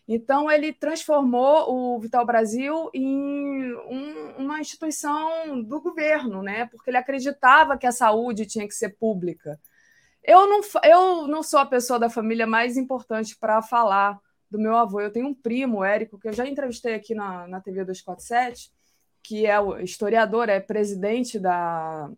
Então, 0.06 0.52
ele 0.52 0.74
transformou 0.74 1.74
o 1.74 2.00
Vital 2.02 2.26
Brasil 2.26 2.90
em 2.94 3.74
um, 3.88 4.34
uma 4.40 4.60
instituição 4.60 5.64
do 5.64 5.80
governo, 5.80 6.44
né? 6.44 6.66
porque 6.66 6.90
ele 6.90 6.98
acreditava 6.98 7.78
que 7.78 7.88
a 7.88 7.94
saúde 7.94 8.46
tinha 8.46 8.68
que 8.68 8.76
ser 8.76 8.90
pública. 8.98 9.58
Eu 10.30 10.48
não, 10.48 10.62
eu 10.84 11.28
não 11.28 11.42
sou 11.42 11.60
a 11.60 11.66
pessoa 11.66 11.98
da 11.98 12.08
família 12.08 12.46
mais 12.46 12.78
importante 12.78 13.36
para 13.36 13.64
falar 13.64 14.20
do 14.50 14.60
meu 14.60 14.78
avô. 14.78 15.02
Eu 15.02 15.12
tenho 15.12 15.26
um 15.26 15.34
primo, 15.34 15.84
Érico, 15.84 16.20
que 16.20 16.28
eu 16.28 16.34
já 16.34 16.48
entrevistei 16.48 16.94
aqui 16.94 17.16
na, 17.16 17.48
na 17.48 17.60
TV 17.60 17.84
247, 17.84 18.72
que 19.24 19.48
é 19.48 19.60
o 19.60 19.80
historiador, 19.80 20.48
é 20.48 20.60
presidente 20.60 21.40
da, 21.40 22.12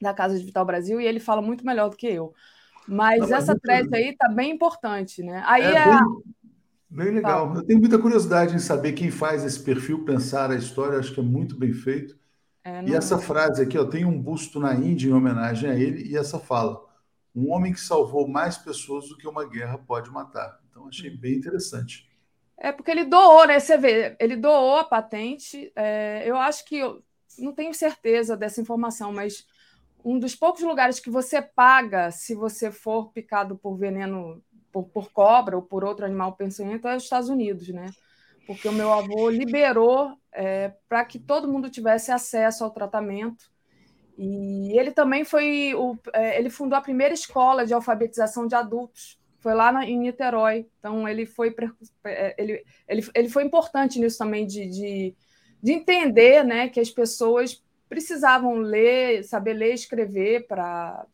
da 0.00 0.14
Casa 0.14 0.38
de 0.38 0.46
Vital 0.46 0.64
Brasil, 0.64 0.98
e 0.98 1.04
ele 1.04 1.20
fala 1.20 1.42
muito 1.42 1.66
melhor 1.66 1.90
do 1.90 1.96
que 1.96 2.06
eu. 2.06 2.32
Mas 2.88 3.28
Não, 3.28 3.36
essa 3.36 3.54
thread 3.54 3.94
aí 3.94 4.16
tá 4.16 4.30
bem 4.30 4.52
importante, 4.52 5.22
né? 5.22 5.42
Aí 5.44 5.62
é, 5.62 5.76
é... 5.76 5.84
Bem, 5.84 6.22
bem, 6.88 7.14
legal. 7.16 7.52
Tá. 7.52 7.58
Eu 7.58 7.66
tenho 7.66 7.80
muita 7.80 7.98
curiosidade 7.98 8.56
em 8.56 8.60
saber 8.60 8.94
quem 8.94 9.10
faz 9.10 9.44
esse 9.44 9.62
perfil, 9.62 10.06
pensar 10.06 10.50
a 10.50 10.56
história, 10.56 10.98
acho 10.98 11.12
que 11.12 11.20
é 11.20 11.22
muito 11.22 11.54
bem 11.54 11.74
feito. 11.74 12.16
É, 12.64 12.82
e 12.82 12.94
essa 12.94 13.18
frase 13.18 13.60
aqui, 13.60 13.76
ó, 13.76 13.84
tem 13.84 14.06
um 14.06 14.18
busto 14.18 14.58
na 14.58 14.74
Índia 14.74 15.10
em 15.10 15.12
homenagem 15.12 15.68
a 15.68 15.74
ele, 15.74 16.10
e 16.10 16.16
essa 16.16 16.38
fala: 16.38 16.85
um 17.36 17.52
homem 17.52 17.72
que 17.72 17.80
salvou 17.80 18.26
mais 18.26 18.56
pessoas 18.56 19.08
do 19.08 19.16
que 19.16 19.28
uma 19.28 19.46
guerra 19.46 19.76
pode 19.76 20.10
matar. 20.10 20.58
Então, 20.70 20.88
achei 20.88 21.10
bem 21.10 21.34
interessante. 21.34 22.08
É 22.56 22.72
porque 22.72 22.90
ele 22.90 23.04
doou, 23.04 23.46
né? 23.46 23.60
Você 23.60 23.76
vê, 23.76 24.16
ele 24.18 24.36
doou 24.36 24.78
a 24.78 24.84
patente. 24.84 25.70
É, 25.76 26.22
eu 26.24 26.36
acho 26.36 26.64
que 26.64 26.76
eu 26.78 27.02
não 27.38 27.52
tenho 27.52 27.74
certeza 27.74 28.34
dessa 28.34 28.62
informação, 28.62 29.12
mas 29.12 29.46
um 30.02 30.18
dos 30.18 30.34
poucos 30.34 30.62
lugares 30.62 30.98
que 30.98 31.10
você 31.10 31.42
paga 31.42 32.10
se 32.10 32.34
você 32.34 32.70
for 32.70 33.12
picado 33.12 33.58
por 33.58 33.76
veneno, 33.76 34.42
por, 34.72 34.84
por 34.84 35.10
cobra 35.12 35.56
ou 35.56 35.62
por 35.62 35.84
outro 35.84 36.06
animal 36.06 36.34
peçonhento 36.36 36.88
é 36.88 36.96
os 36.96 37.02
Estados 37.02 37.28
Unidos, 37.28 37.68
né? 37.68 37.90
Porque 38.46 38.68
o 38.68 38.72
meu 38.72 38.92
avô 38.92 39.28
liberou 39.28 40.16
é, 40.32 40.72
para 40.88 41.04
que 41.04 41.18
todo 41.18 41.52
mundo 41.52 41.68
tivesse 41.68 42.10
acesso 42.10 42.64
ao 42.64 42.70
tratamento. 42.70 43.50
E 44.16 44.78
ele 44.78 44.90
também 44.92 45.24
foi 45.24 45.74
o, 45.74 45.96
é, 46.12 46.38
ele 46.38 46.48
fundou 46.48 46.78
a 46.78 46.82
primeira 46.82 47.12
escola 47.12 47.66
de 47.66 47.74
alfabetização 47.74 48.46
de 48.46 48.54
adultos. 48.54 49.18
Foi 49.40 49.54
lá 49.54 49.70
na, 49.70 49.84
em 49.84 49.98
Niterói. 49.98 50.66
Então 50.78 51.06
ele 51.08 51.26
foi 51.26 51.54
é, 52.04 52.34
ele, 52.38 52.64
ele, 52.88 53.06
ele 53.14 53.28
foi 53.28 53.44
importante 53.44 54.00
nisso 54.00 54.18
também 54.18 54.46
de, 54.46 54.66
de, 54.66 55.14
de 55.62 55.72
entender, 55.72 56.44
né, 56.44 56.68
que 56.68 56.80
as 56.80 56.90
pessoas 56.90 57.62
precisavam 57.88 58.56
ler, 58.56 59.22
saber 59.24 59.54
ler 59.54 59.70
e 59.72 59.74
escrever 59.74 60.46
para 60.46 61.06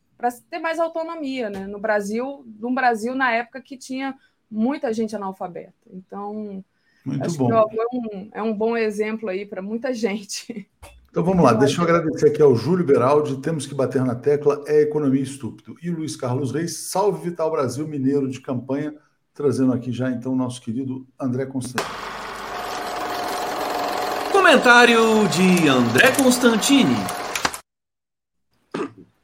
ter 0.49 0.59
mais 0.59 0.79
autonomia, 0.79 1.49
né? 1.49 1.67
No 1.67 1.79
Brasil, 1.79 2.43
no 2.59 2.73
Brasil 2.73 3.13
na 3.13 3.31
época 3.31 3.61
que 3.61 3.77
tinha 3.77 4.17
muita 4.49 4.93
gente 4.93 5.15
analfabeta. 5.15 5.73
Então, 5.91 6.63
Muito 7.05 7.25
acho 7.25 7.37
bom. 7.37 7.45
que 7.45 7.51
meu 7.51 7.59
avô 7.59 7.81
é 7.81 7.95
um, 7.95 8.29
é 8.33 8.43
um 8.43 8.53
bom 8.53 8.77
exemplo 8.77 9.29
aí 9.29 9.45
para 9.45 9.61
muita 9.61 9.93
gente. 9.93 10.69
Então 11.13 11.23
vamos 11.23 11.43
lá, 11.43 11.53
deixa 11.53 11.79
eu 11.79 11.83
agradecer 11.83 12.29
aqui 12.29 12.41
ao 12.41 12.55
Júlio 12.55 12.83
Beraldi, 12.83 13.37
temos 13.37 13.67
que 13.67 13.75
bater 13.75 14.03
na 14.03 14.15
tecla, 14.15 14.63
é 14.65 14.81
economia 14.81 15.21
estúpido. 15.21 15.75
E 15.79 15.91
o 15.91 15.97
Luiz 15.97 16.15
Carlos 16.15 16.51
Reis, 16.51 16.75
salve 16.89 17.29
Vital 17.29 17.51
Brasil, 17.51 17.87
mineiro 17.87 18.27
de 18.27 18.41
campanha, 18.41 18.95
trazendo 19.31 19.73
aqui 19.73 19.91
já 19.91 20.09
então 20.09 20.33
o 20.33 20.35
nosso 20.35 20.59
querido 20.59 21.05
André 21.21 21.45
Constantino. 21.45 21.87
Comentário 24.31 25.27
de 25.27 25.69
André 25.69 26.11
Constantini. 26.13 26.95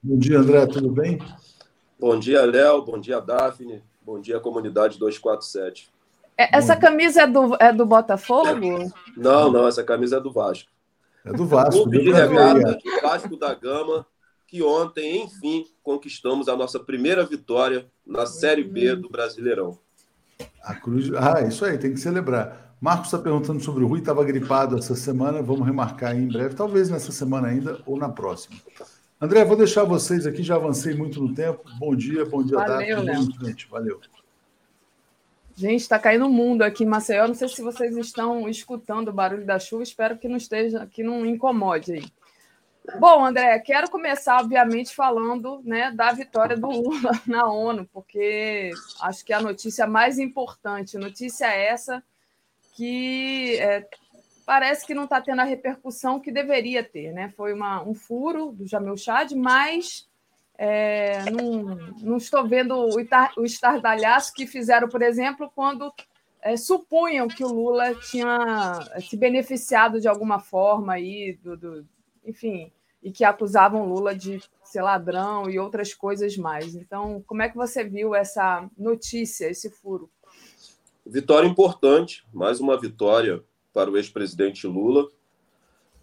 Bom 0.03 0.19
dia, 0.19 0.37
André, 0.37 0.67
tudo 0.67 0.91
bem? 0.91 1.17
Bom 1.99 2.19
dia, 2.19 2.45
Léo. 2.45 2.83
Bom 2.83 2.99
dia, 2.99 3.19
Daphne. 3.19 3.81
Bom 4.05 4.21
dia, 4.21 4.39
comunidade 4.39 4.99
247. 4.99 5.89
É, 6.37 6.55
essa 6.55 6.75
camisa 6.75 7.23
é 7.23 7.27
do, 7.27 7.57
é 7.59 7.73
do 7.73 7.83
Botafogo? 7.83 8.61
Não, 9.17 9.51
não, 9.51 9.67
essa 9.67 9.83
camisa 9.83 10.17
é 10.17 10.19
do 10.19 10.31
Vasco. 10.31 10.69
É 11.25 11.33
do 11.33 11.45
Vasco. 11.45 11.83
Clube 11.83 12.03
de 12.03 12.11
regata 12.11 12.73
do 12.73 13.01
Vasco 13.01 13.37
da 13.37 13.53
Gama, 13.53 14.05
que 14.47 14.63
ontem, 14.63 15.23
enfim, 15.23 15.65
conquistamos 15.83 16.47
a 16.47 16.55
nossa 16.55 16.79
primeira 16.79 17.25
vitória 17.25 17.85
na 18.05 18.25
Série 18.25 18.63
B 18.63 18.95
do 18.95 19.09
Brasileirão. 19.09 19.77
A 20.63 20.73
cruz... 20.73 21.11
Ah, 21.13 21.41
isso 21.41 21.65
aí, 21.65 21.77
tem 21.77 21.93
que 21.93 21.99
celebrar. 21.99 22.75
Marcos 22.81 23.07
está 23.07 23.17
perguntando 23.17 23.61
sobre 23.61 23.83
o 23.83 23.87
Rui, 23.87 23.99
estava 23.99 24.23
gripado 24.23 24.77
essa 24.77 24.95
semana, 24.95 25.41
vamos 25.41 25.65
remarcar 25.65 26.15
em 26.15 26.27
breve, 26.27 26.55
talvez 26.55 26.89
nessa 26.89 27.11
semana 27.11 27.49
ainda 27.49 27.81
ou 27.85 27.97
na 27.97 28.07
próxima. 28.07 28.55
André, 29.19 29.43
vou 29.43 29.57
deixar 29.57 29.83
vocês 29.83 30.25
aqui, 30.25 30.41
já 30.41 30.55
avancei 30.55 30.95
muito 30.95 31.21
no 31.21 31.33
tempo. 31.33 31.61
Bom 31.77 31.93
dia, 31.93 32.25
bom 32.25 32.41
dia, 32.41 32.57
Valeu. 32.57 33.03
Gente, 33.41 33.67
valeu. 33.69 33.99
Gente, 35.59 35.81
está 35.81 35.99
caindo 35.99 36.25
o 36.25 36.29
mundo 36.29 36.61
aqui 36.61 36.85
em 36.85 36.87
Maceió. 36.87 37.27
Não 37.27 37.35
sei 37.35 37.49
se 37.49 37.61
vocês 37.61 37.93
estão 37.97 38.47
escutando 38.47 39.09
o 39.09 39.13
barulho 39.13 39.45
da 39.45 39.59
chuva, 39.59 39.83
espero 39.83 40.17
que 40.17 40.29
não 40.29 40.37
esteja, 40.37 40.87
que 40.87 41.03
não 41.03 41.25
incomode 41.25 41.91
aí. 41.91 42.05
Bom, 42.97 43.25
André, 43.25 43.59
quero 43.59 43.91
começar, 43.91 44.39
obviamente, 44.39 44.95
falando 44.95 45.61
né, 45.65 45.91
da 45.91 46.13
vitória 46.13 46.55
do 46.55 46.69
Lula 46.69 47.11
na 47.27 47.45
ONU, 47.51 47.85
porque 47.91 48.71
acho 49.01 49.25
que 49.25 49.33
é 49.33 49.35
a 49.35 49.41
notícia 49.41 49.85
mais 49.85 50.17
importante. 50.17 50.97
Notícia 50.97 51.47
essa 51.47 52.01
que 52.77 53.57
é, 53.59 53.85
parece 54.45 54.87
que 54.87 54.93
não 54.93 55.03
está 55.03 55.19
tendo 55.19 55.41
a 55.41 55.43
repercussão 55.43 56.21
que 56.21 56.31
deveria 56.31 56.85
ter. 56.85 57.11
Né? 57.11 57.33
Foi 57.35 57.51
uma, 57.51 57.83
um 57.83 57.93
furo 57.93 58.53
do 58.53 58.65
Jamil 58.65 58.95
Chad, 58.95 59.33
mas 59.33 60.08
é, 60.61 61.23
não, 61.31 61.63
não, 62.01 62.17
estou 62.17 62.45
vendo 62.45 62.75
o, 62.75 62.99
itar, 62.99 63.31
o 63.37 63.45
estardalhaço 63.45 64.33
que 64.33 64.45
fizeram, 64.45 64.89
por 64.89 65.01
exemplo, 65.01 65.49
quando 65.55 65.89
é, 66.41 66.57
supunham 66.57 67.29
que 67.29 67.45
o 67.45 67.47
Lula 67.47 67.95
tinha 67.95 68.37
se 68.99 69.15
beneficiado 69.15 70.01
de 70.01 70.07
alguma 70.09 70.37
forma 70.37 70.91
aí, 70.91 71.39
do, 71.41 71.55
do, 71.55 71.87
enfim, 72.25 72.73
e 73.01 73.09
que 73.09 73.23
acusavam 73.23 73.87
Lula 73.87 74.13
de 74.13 74.41
ser 74.61 74.81
ladrão 74.81 75.49
e 75.49 75.57
outras 75.57 75.93
coisas 75.93 76.35
mais. 76.35 76.75
Então, 76.75 77.23
como 77.25 77.41
é 77.41 77.47
que 77.47 77.55
você 77.55 77.81
viu 77.81 78.13
essa 78.13 78.69
notícia, 78.77 79.49
esse 79.49 79.69
furo? 79.69 80.11
Vitória 81.05 81.47
importante, 81.47 82.27
mais 82.33 82.59
uma 82.59 82.77
vitória 82.77 83.41
para 83.73 83.89
o 83.89 83.95
ex-presidente 83.95 84.67
Lula, 84.67 85.07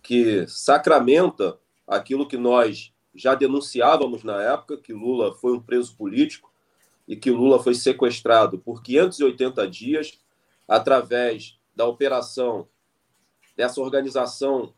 que 0.02 0.46
sacramenta 0.48 1.58
aquilo 1.86 2.26
que 2.26 2.38
nós 2.38 2.95
já 3.16 3.34
denunciávamos 3.34 4.22
na 4.22 4.40
época, 4.42 4.76
que 4.76 4.92
Lula 4.92 5.34
foi 5.34 5.52
um 5.54 5.60
preso 5.60 5.96
político 5.96 6.52
e 7.08 7.16
que 7.16 7.30
Lula 7.30 7.62
foi 7.62 7.74
sequestrado 7.74 8.58
por 8.58 8.82
580 8.82 9.68
dias 9.68 10.18
através 10.68 11.58
da 11.74 11.86
operação 11.86 12.68
dessa 13.56 13.80
organização 13.80 14.74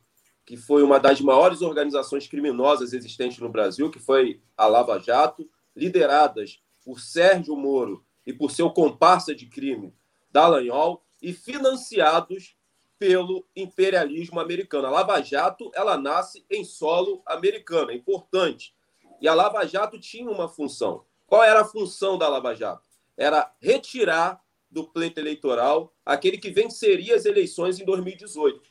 que 0.48 0.56
foi 0.56 0.82
uma 0.82 0.98
das 0.98 1.20
maiores 1.20 1.60
organizações 1.60 2.27
criminosas 2.27 2.94
existentes 2.94 3.39
no 3.39 3.51
Brasil, 3.51 3.90
que 3.90 3.98
foi 3.98 4.40
a 4.56 4.66
Lava 4.66 4.98
Jato, 4.98 5.47
lideradas 5.77 6.59
por 6.82 7.01
Sérgio 7.01 7.55
Moro 7.55 8.02
e 8.27 8.32
por 8.32 8.51
seu 8.51 8.70
comparsa 8.70 9.35
de 9.35 9.44
crime, 9.44 9.93
Dallagnol 10.32 11.05
e 11.20 11.35
financiados 11.35 12.56
pelo 12.99 13.47
imperialismo 13.55 14.41
americano. 14.41 14.87
A 14.87 14.91
Lava 14.91 15.20
Jato 15.20 15.70
ela 15.75 15.97
nasce 15.97 16.45
em 16.51 16.65
solo 16.65 17.23
americano, 17.25 17.91
é 17.91 17.95
importante. 17.95 18.75
E 19.20 19.29
a 19.29 19.35
Lava 19.35 19.66
Jato 19.66 19.99
tinha 19.99 20.31
uma 20.31 20.49
função. 20.49 21.05
Qual 21.27 21.43
era 21.43 21.61
a 21.61 21.65
função 21.65 22.19
da 22.19 22.29
Lava 22.29 22.55
Jato? 22.55 22.83
Era 23.16 23.53
retirar 23.61 24.43
do 24.70 24.85
pleito 24.85 25.19
eleitoral 25.19 25.95
aquele 26.05 26.39
que 26.39 26.51
venceria 26.51 27.15
as 27.16 27.25
eleições 27.25 27.81
em 27.81 27.85
2018. 27.85 28.62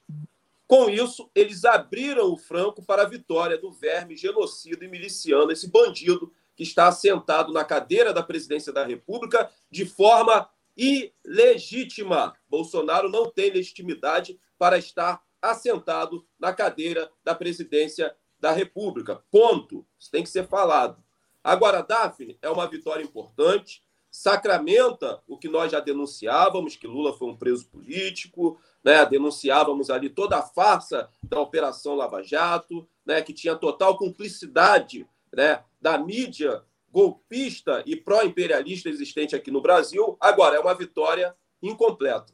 Com 0.67 0.89
isso, 0.89 1.29
eles 1.33 1.63
abriram 1.63 2.31
o 2.31 2.37
franco 2.37 2.83
para 2.83 3.03
a 3.03 3.07
vitória 3.07 3.57
do 3.57 3.71
verme 3.71 4.17
genocida 4.17 4.83
e 4.83 4.87
miliciano, 4.87 5.51
esse 5.51 5.69
bandido 5.69 6.31
que 6.55 6.63
está 6.63 6.87
assentado 6.87 7.53
na 7.53 7.63
cadeira 7.63 8.13
da 8.13 8.23
presidência 8.23 8.73
da 8.73 8.83
República 8.83 9.49
de 9.71 9.85
forma 9.85 10.49
ilegítima. 10.77 12.33
Bolsonaro 12.47 13.09
não 13.09 13.29
tem 13.29 13.49
legitimidade 13.49 14.39
para 14.57 14.77
estar 14.77 15.21
assentado 15.41 16.25
na 16.39 16.53
cadeira 16.53 17.11
da 17.23 17.33
presidência 17.33 18.15
da 18.39 18.51
República. 18.51 19.23
Ponto. 19.31 19.85
Isso 19.99 20.11
tem 20.11 20.23
que 20.23 20.29
ser 20.29 20.47
falado. 20.47 21.03
Agora, 21.43 21.81
Daphne, 21.81 22.37
é 22.41 22.49
uma 22.49 22.67
vitória 22.67 23.03
importante, 23.03 23.81
sacramenta 24.11 25.21
o 25.27 25.37
que 25.37 25.47
nós 25.47 25.71
já 25.71 25.79
denunciávamos, 25.79 26.75
que 26.75 26.87
Lula 26.87 27.13
foi 27.13 27.29
um 27.29 27.37
preso 27.37 27.67
político, 27.69 28.59
né? 28.83 29.05
denunciávamos 29.05 29.89
ali 29.89 30.09
toda 30.09 30.37
a 30.37 30.41
farsa 30.41 31.09
da 31.23 31.39
Operação 31.39 31.95
Lava 31.95 32.21
Jato, 32.23 32.87
né? 33.05 33.21
que 33.21 33.33
tinha 33.33 33.55
total 33.55 33.97
cumplicidade 33.97 35.07
né? 35.33 35.63
da 35.79 35.97
mídia 35.97 36.63
golpista 36.97 37.83
e 37.85 37.95
pró-imperialista 37.95 38.89
existente 38.89 39.35
aqui 39.35 39.51
no 39.51 39.61
Brasil. 39.61 40.17
Agora, 40.19 40.55
é 40.55 40.59
uma 40.59 40.73
vitória 40.73 41.35
incompleta. 41.61 42.33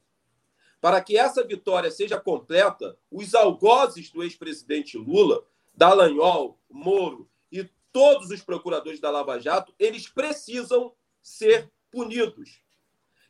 Para 0.79 1.01
que 1.01 1.17
essa 1.17 1.45
vitória 1.45 1.91
seja 1.91 2.17
completa, 2.17 2.97
os 3.11 3.35
algozes 3.35 4.09
do 4.09 4.23
ex-presidente 4.23 4.97
Lula, 4.97 5.45
Dallagnol, 5.73 6.57
Moro 6.69 7.29
e 7.51 7.69
todos 7.91 8.29
os 8.29 8.41
procuradores 8.41 9.01
da 9.01 9.11
Lava 9.11 9.37
Jato, 9.37 9.75
eles 9.77 10.07
precisam 10.07 10.93
ser 11.21 11.69
punidos. 11.91 12.61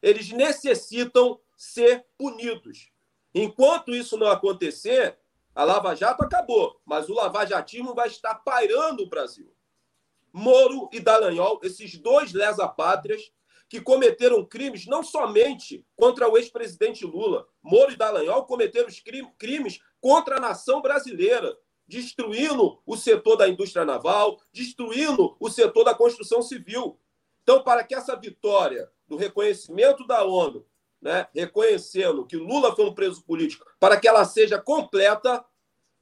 Eles 0.03 0.31
necessitam 0.31 1.39
ser 1.57 2.05
punidos. 2.15 2.91
Enquanto 3.33 3.89
isso 3.89 4.17
não 4.17 4.27
acontecer, 4.27 5.17
a 5.55 5.63
Lava 5.63 5.95
Jato 5.95 6.23
acabou, 6.23 6.79
mas 6.85 7.09
o 7.09 7.13
lavajatismo 7.15 7.95
vai 7.95 8.07
estar 8.07 8.35
pairando 8.35 9.01
o 9.01 9.09
Brasil. 9.09 9.51
Moro 10.33 10.89
e 10.91 10.99
Dallagnol, 10.99 11.59
esses 11.61 11.95
dois 11.97 12.33
lesa-pátrias, 12.33 13.31
que 13.69 13.79
cometeram 13.79 14.43
crimes 14.43 14.87
não 14.87 15.03
somente 15.03 15.85
contra 15.95 16.27
o 16.27 16.37
ex-presidente 16.37 17.05
Lula. 17.05 17.47
Moro 17.61 17.91
e 17.91 17.95
Dallagnol 17.95 18.45
cometeram 18.45 18.87
crimes 19.37 19.79
contra 20.01 20.37
a 20.37 20.39
nação 20.39 20.81
brasileira, 20.81 21.55
destruindo 21.87 22.81
o 22.85 22.97
setor 22.97 23.35
da 23.35 23.47
indústria 23.47 23.85
naval, 23.85 24.39
destruindo 24.51 25.35
o 25.39 25.49
setor 25.49 25.83
da 25.83 25.93
construção 25.93 26.41
civil. 26.41 26.99
Então, 27.43 27.63
para 27.63 27.83
que 27.83 27.93
essa 27.93 28.15
vitória 28.15 28.89
do 29.07 29.15
reconhecimento 29.15 30.05
da 30.07 30.23
ONU, 30.23 30.65
né, 31.01 31.27
reconhecendo 31.35 32.25
que 32.25 32.37
Lula 32.37 32.75
foi 32.75 32.85
um 32.85 32.93
preso 32.93 33.23
político, 33.23 33.65
para 33.79 33.99
que 33.99 34.07
ela 34.07 34.25
seja 34.25 34.59
completa, 34.59 35.43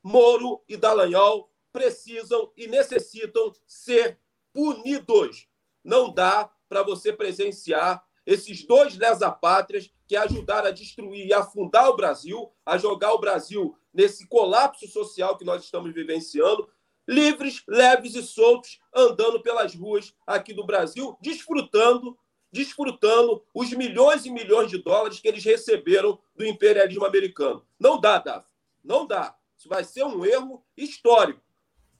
Moro 0.03 0.63
e 0.67 0.77
Dallagnol 0.77 1.50
precisam 1.71 2.51
e 2.55 2.67
necessitam 2.67 3.53
ser 3.65 4.19
punidos. 4.53 5.47
Não 5.83 6.13
dá 6.13 6.51
para 6.69 6.83
você 6.83 7.11
presenciar 7.11 8.03
esses 8.25 8.65
dois 8.65 8.97
lesa-pátrias 8.97 9.91
que 10.07 10.15
ajudaram 10.15 10.67
a 10.67 10.71
destruir 10.71 11.25
e 11.25 11.33
afundar 11.33 11.89
o 11.89 11.95
Brasil, 11.95 12.51
a 12.65 12.77
jogar 12.77 13.13
o 13.13 13.19
Brasil 13.19 13.75
nesse 13.93 14.27
colapso 14.27 14.87
social 14.87 15.37
que 15.37 15.45
nós 15.45 15.63
estamos 15.63 15.93
vivenciando, 15.93 16.69
livres, 17.07 17.63
leves 17.67 18.15
e 18.15 18.21
soltos, 18.21 18.79
andando 18.93 19.41
pelas 19.41 19.73
ruas 19.73 20.13
aqui 20.25 20.53
do 20.53 20.65
Brasil, 20.65 21.17
desfrutando, 21.21 22.17
desfrutando 22.51 23.43
os 23.53 23.71
milhões 23.71 24.25
e 24.25 24.29
milhões 24.29 24.69
de 24.69 24.77
dólares 24.77 25.19
que 25.19 25.27
eles 25.27 25.43
receberam 25.43 26.19
do 26.35 26.45
imperialismo 26.45 27.05
americano. 27.05 27.65
Não 27.79 27.99
dá, 27.99 28.19
Daf. 28.19 28.45
Não 28.83 29.05
dá. 29.05 29.35
Isso 29.57 29.69
vai 29.69 29.83
ser 29.83 30.03
um 30.03 30.25
erro 30.25 30.63
histórico. 30.75 31.41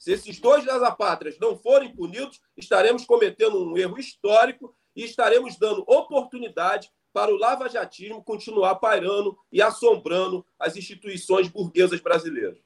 Se 0.01 0.11
esses 0.11 0.39
dois 0.39 0.65
desapátrias 0.65 1.37
não 1.39 1.55
forem 1.55 1.95
punidos, 1.95 2.41
estaremos 2.57 3.05
cometendo 3.05 3.63
um 3.63 3.77
erro 3.77 3.99
histórico 3.99 4.73
e 4.95 5.03
estaremos 5.03 5.59
dando 5.59 5.83
oportunidade 5.85 6.89
para 7.13 7.31
o 7.31 7.37
lavajatismo 7.37 8.23
continuar 8.23 8.73
pairando 8.77 9.37
e 9.51 9.61
assombrando 9.61 10.43
as 10.59 10.75
instituições 10.75 11.49
burguesas 11.49 11.99
brasileiras. 12.01 12.57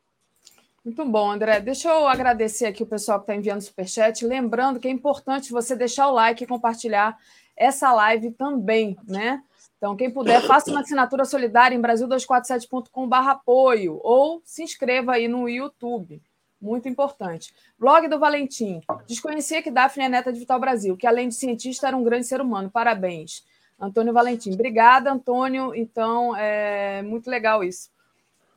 Muito 0.81 1.03
bom, 1.03 1.29
André. 1.29 1.59
Deixa 1.59 1.89
eu 1.89 2.07
agradecer 2.07 2.67
aqui 2.67 2.83
o 2.83 2.87
pessoal 2.87 3.19
que 3.19 3.23
está 3.23 3.35
enviando 3.35 3.59
superchat. 3.59 4.25
Lembrando 4.25 4.79
que 4.79 4.87
é 4.87 4.91
importante 4.91 5.51
você 5.51 5.75
deixar 5.75 6.07
o 6.07 6.13
like 6.13 6.45
e 6.45 6.47
compartilhar 6.47 7.19
essa 7.53 7.91
live 7.91 8.31
também, 8.31 8.95
né? 9.05 9.43
Então, 9.75 9.93
quem 9.97 10.09
puder, 10.09 10.41
faça 10.47 10.71
uma 10.71 10.79
assinatura 10.79 11.25
solidária 11.25 11.75
em 11.75 11.81
brasil247.com.br 11.81 13.15
apoio 13.29 13.99
ou 14.01 14.41
se 14.45 14.63
inscreva 14.63 15.15
aí 15.15 15.27
no 15.27 15.49
YouTube. 15.49 16.21
Muito 16.65 16.89
importante. 16.89 17.53
Blog 17.77 18.07
do 18.07 18.17
Valentim. 18.17 18.81
Desconhecia 19.05 19.61
que 19.61 19.69
Daphne 19.69 20.05
é 20.05 20.09
neta 20.09 20.33
de 20.33 20.39
Vital 20.39 20.59
Brasil, 20.59 20.97
que 20.97 21.05
além 21.05 21.29
de 21.29 21.35
cientista 21.35 21.87
era 21.87 21.95
um 21.95 22.03
grande 22.03 22.25
ser 22.25 22.41
humano. 22.41 22.71
Parabéns. 22.71 23.45
Antônio 23.79 24.11
Valentim. 24.11 24.51
Obrigada, 24.53 25.11
Antônio. 25.11 25.75
Então, 25.75 26.35
é 26.35 27.03
muito 27.03 27.29
legal 27.29 27.63
isso. 27.63 27.91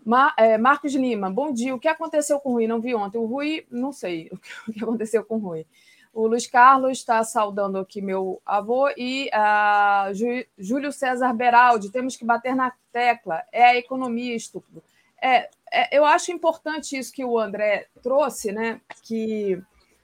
Mar, 0.06 0.32
é, 0.39 0.56
Marcos 0.56 0.94
Lima, 0.94 1.30
bom 1.30 1.52
dia. 1.52 1.74
O 1.74 1.78
que 1.78 1.86
aconteceu 1.86 2.40
com 2.40 2.48
o 2.48 2.52
Rui? 2.55 2.66
Não 2.66 2.80
vi 2.80 2.94
ontem. 2.94 3.18
O 3.18 3.26
Rui, 3.26 3.66
não 3.70 3.93
sei 3.93 4.30
o 4.66 4.72
que 4.72 4.82
aconteceu 4.82 5.22
com 5.22 5.35
o 5.35 5.39
Rui. 5.39 5.66
O 6.14 6.26
Luiz 6.26 6.47
Carlos 6.47 6.93
está 6.93 7.22
saudando 7.22 7.76
aqui 7.76 8.01
meu 8.01 8.40
avô 8.47 8.89
e 8.97 9.28
a 9.35 10.10
Júlio 10.56 10.93
César 10.93 11.35
Beraldi. 11.35 11.90
Temos 11.90 12.16
que 12.16 12.24
bater 12.24 12.56
na 12.56 12.72
tecla. 12.90 13.43
É 13.52 13.64
a 13.66 13.76
economia, 13.76 14.35
estúpido. 14.35 14.82
É, 15.23 15.49
é, 15.73 15.97
eu 15.97 16.05
acho 16.05 16.32
importante 16.32 16.97
isso 16.97 17.12
que 17.12 17.24
o 17.24 17.39
André 17.39 17.86
trouxe, 18.03 18.53
né? 18.53 18.81
Que 19.03 19.61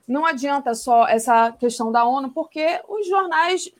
não 0.06 0.24
adianta 0.24 0.74
só 0.74 1.06
essa 1.06 1.52
questão 1.52 1.90
da 1.90 2.04
ONU, 2.04 2.30
porque 2.30 2.80
os 2.88 3.06
jornais 3.06 3.70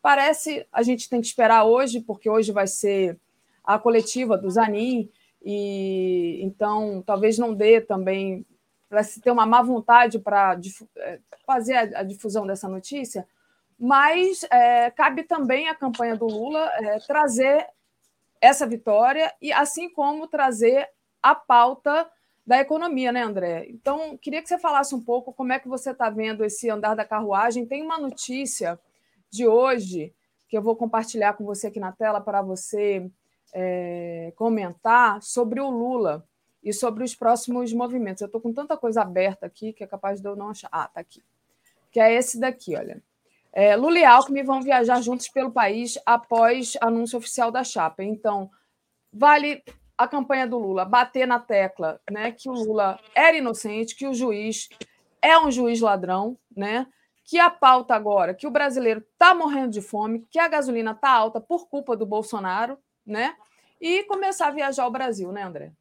parece 0.00 0.66
a 0.72 0.82
gente 0.82 1.08
tem 1.08 1.20
que 1.20 1.26
esperar 1.26 1.64
hoje, 1.64 2.00
porque 2.00 2.28
hoje 2.28 2.52
vai 2.52 2.66
ser 2.66 3.18
a 3.64 3.78
coletiva 3.78 4.36
do 4.36 4.50
Zanin, 4.50 5.10
e 5.42 6.40
então 6.42 7.02
talvez 7.04 7.38
não 7.38 7.54
dê 7.54 7.80
também 7.80 8.44
para 8.88 9.02
se 9.02 9.20
ter 9.20 9.30
uma 9.30 9.46
má 9.46 9.62
vontade 9.62 10.18
para 10.18 10.58
é, 10.98 11.18
fazer 11.46 11.74
a, 11.74 12.00
a, 12.00 12.02
difusão 12.02 12.46
dessa 12.46 12.68
notícia, 12.68 13.26
mas 13.78 14.44
é, 14.50 14.90
cabe 14.90 15.24
também 15.24 15.68
à 15.68 15.74
campanha 15.74 16.16
do 16.16 16.26
Lula 16.26 16.70
é, 16.74 16.98
trazer 17.00 17.66
essa 18.44 18.66
vitória 18.66 19.32
e 19.40 19.52
assim 19.52 19.88
como 19.88 20.26
trazer 20.26 20.88
a 21.22 21.34
pauta 21.34 22.08
da 22.46 22.60
economia, 22.60 23.10
né, 23.10 23.22
André? 23.22 23.66
Então, 23.70 24.18
queria 24.18 24.42
que 24.42 24.48
você 24.48 24.58
falasse 24.58 24.94
um 24.94 25.00
pouco 25.00 25.32
como 25.32 25.52
é 25.52 25.58
que 25.58 25.66
você 25.66 25.92
está 25.92 26.10
vendo 26.10 26.44
esse 26.44 26.68
andar 26.68 26.94
da 26.94 27.06
carruagem. 27.06 27.64
Tem 27.64 27.82
uma 27.82 27.98
notícia 27.98 28.78
de 29.30 29.46
hoje 29.46 30.14
que 30.46 30.58
eu 30.58 30.62
vou 30.62 30.76
compartilhar 30.76 31.32
com 31.32 31.44
você 31.44 31.68
aqui 31.68 31.80
na 31.80 31.92
tela 31.92 32.20
para 32.20 32.42
você 32.42 33.10
é, 33.54 34.30
comentar 34.36 35.22
sobre 35.22 35.58
o 35.60 35.70
Lula 35.70 36.22
e 36.62 36.70
sobre 36.70 37.02
os 37.02 37.14
próximos 37.14 37.72
movimentos. 37.72 38.20
Eu 38.20 38.26
estou 38.26 38.42
com 38.42 38.52
tanta 38.52 38.76
coisa 38.76 39.00
aberta 39.00 39.46
aqui 39.46 39.72
que 39.72 39.82
é 39.82 39.86
capaz 39.86 40.20
de 40.20 40.28
eu 40.28 40.36
não 40.36 40.50
achar. 40.50 40.68
Ah, 40.70 40.86
tá 40.86 41.00
aqui. 41.00 41.22
Que 41.90 41.98
é 41.98 42.12
esse 42.12 42.38
daqui, 42.38 42.76
olha. 42.76 43.02
É, 43.56 43.76
Lula 43.76 44.00
e 44.00 44.04
Alckmin 44.04 44.42
vão 44.42 44.60
viajar 44.60 45.00
juntos 45.00 45.28
pelo 45.28 45.52
país 45.52 45.96
após 46.04 46.76
anúncio 46.80 47.16
oficial 47.16 47.52
da 47.52 47.62
chapa. 47.62 48.02
Então, 48.02 48.50
vale 49.12 49.62
a 49.96 50.08
campanha 50.08 50.44
do 50.44 50.58
Lula 50.58 50.84
bater 50.84 51.24
na 51.24 51.38
tecla 51.38 52.00
né, 52.10 52.32
que 52.32 52.48
o 52.48 52.52
Lula 52.52 52.98
era 53.14 53.36
inocente, 53.36 53.94
que 53.94 54.08
o 54.08 54.12
juiz 54.12 54.68
é 55.22 55.38
um 55.38 55.52
juiz 55.52 55.80
ladrão, 55.80 56.36
né? 56.54 56.86
Que 57.24 57.38
a 57.38 57.48
pauta 57.48 57.94
agora, 57.94 58.34
que 58.34 58.46
o 58.46 58.50
brasileiro 58.50 59.02
está 59.12 59.32
morrendo 59.34 59.70
de 59.70 59.80
fome, 59.80 60.26
que 60.30 60.38
a 60.38 60.48
gasolina 60.48 60.90
está 60.90 61.10
alta 61.10 61.40
por 61.40 61.68
culpa 61.68 61.96
do 61.96 62.04
Bolsonaro, 62.04 62.76
né? 63.06 63.34
E 63.80 64.02
começar 64.02 64.48
a 64.48 64.50
viajar 64.50 64.82
ao 64.82 64.90
Brasil, 64.90 65.32
né, 65.32 65.42
André? 65.42 65.72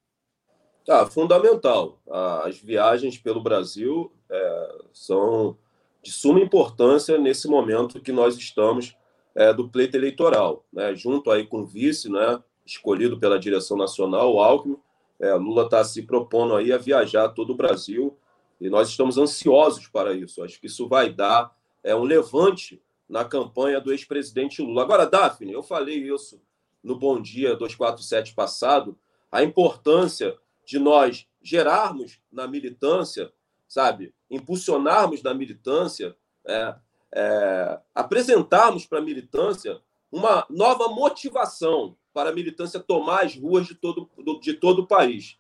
Tá, 0.86 1.06
fundamental. 1.06 2.00
As 2.44 2.58
viagens 2.58 3.18
pelo 3.18 3.41
Brasil 3.41 4.14
é, 4.30 4.76
são 4.94 5.58
de 6.04 6.12
suma 6.12 6.42
importância 6.42 7.18
nesse 7.18 7.48
momento 7.48 8.02
que 8.02 8.12
nós 8.12 8.36
estamos 8.36 8.96
é, 9.34 9.54
do 9.54 9.70
pleito 9.70 9.96
eleitoral, 9.96 10.66
né? 10.72 10.94
junto 10.94 11.32
aí 11.32 11.48
com 11.48 11.62
o 11.62 11.66
vice, 11.66 12.10
né? 12.12 12.44
escolhido 12.66 13.18
pela 13.20 13.40
direção 13.40 13.78
nacional, 13.78 14.34
o 14.34 14.40
Alckmin. 14.40 14.78
É, 15.20 15.34
Lula 15.36 15.64
está 15.64 15.84
se 15.84 16.02
propondo 16.02 16.56
aí 16.56 16.74
a 16.74 16.78
viajar 16.78 17.30
todo 17.30 17.52
o 17.52 17.56
Brasil 17.56 18.18
e 18.60 18.70
nós 18.70 18.90
estamos 18.90 19.18
ansiosos 19.18 19.88
para 19.88 20.14
isso. 20.14 20.44
Acho 20.44 20.60
que 20.60 20.68
isso 20.68 20.88
vai 20.88 21.12
dar 21.12 21.56
é, 21.82 21.96
um 21.96 22.04
levante 22.04 22.82
na 23.08 23.24
campanha 23.24 23.80
do 23.80 23.92
ex-presidente 23.92 24.62
Lula. 24.62 24.82
Agora, 24.82 25.06
Daphne, 25.06 25.54
eu 25.54 25.64
falei 25.64 25.98
isso 25.98 26.42
no 26.84 26.98
Bom 26.98 27.22
Dia 27.22 27.56
247 27.56 28.34
passado, 28.34 28.98
a 29.32 29.42
importância 29.42 30.38
de 30.66 30.78
nós 30.78 31.26
gerarmos 31.42 32.20
na 32.32 32.46
militância 32.48 33.32
sabe, 33.74 34.14
impulsionarmos 34.30 35.24
na 35.24 35.34
militância, 35.34 36.16
é, 36.45 36.76
é, 37.12 37.80
apresentarmos 37.95 38.86
para 38.86 39.00
a 39.00 39.02
militância 39.02 39.82
uma 40.12 40.45
nova 40.48 40.90
motivação 40.90 41.98
para 42.14 42.30
a 42.30 42.34
militância 42.34 42.80
tomar 42.80 43.24
as 43.24 43.36
ruas 43.36 43.66
de 43.66 43.74
todo, 43.74 44.08
de 44.40 44.54
todo 44.54 44.84
o 44.84 44.88
país. 44.88 45.40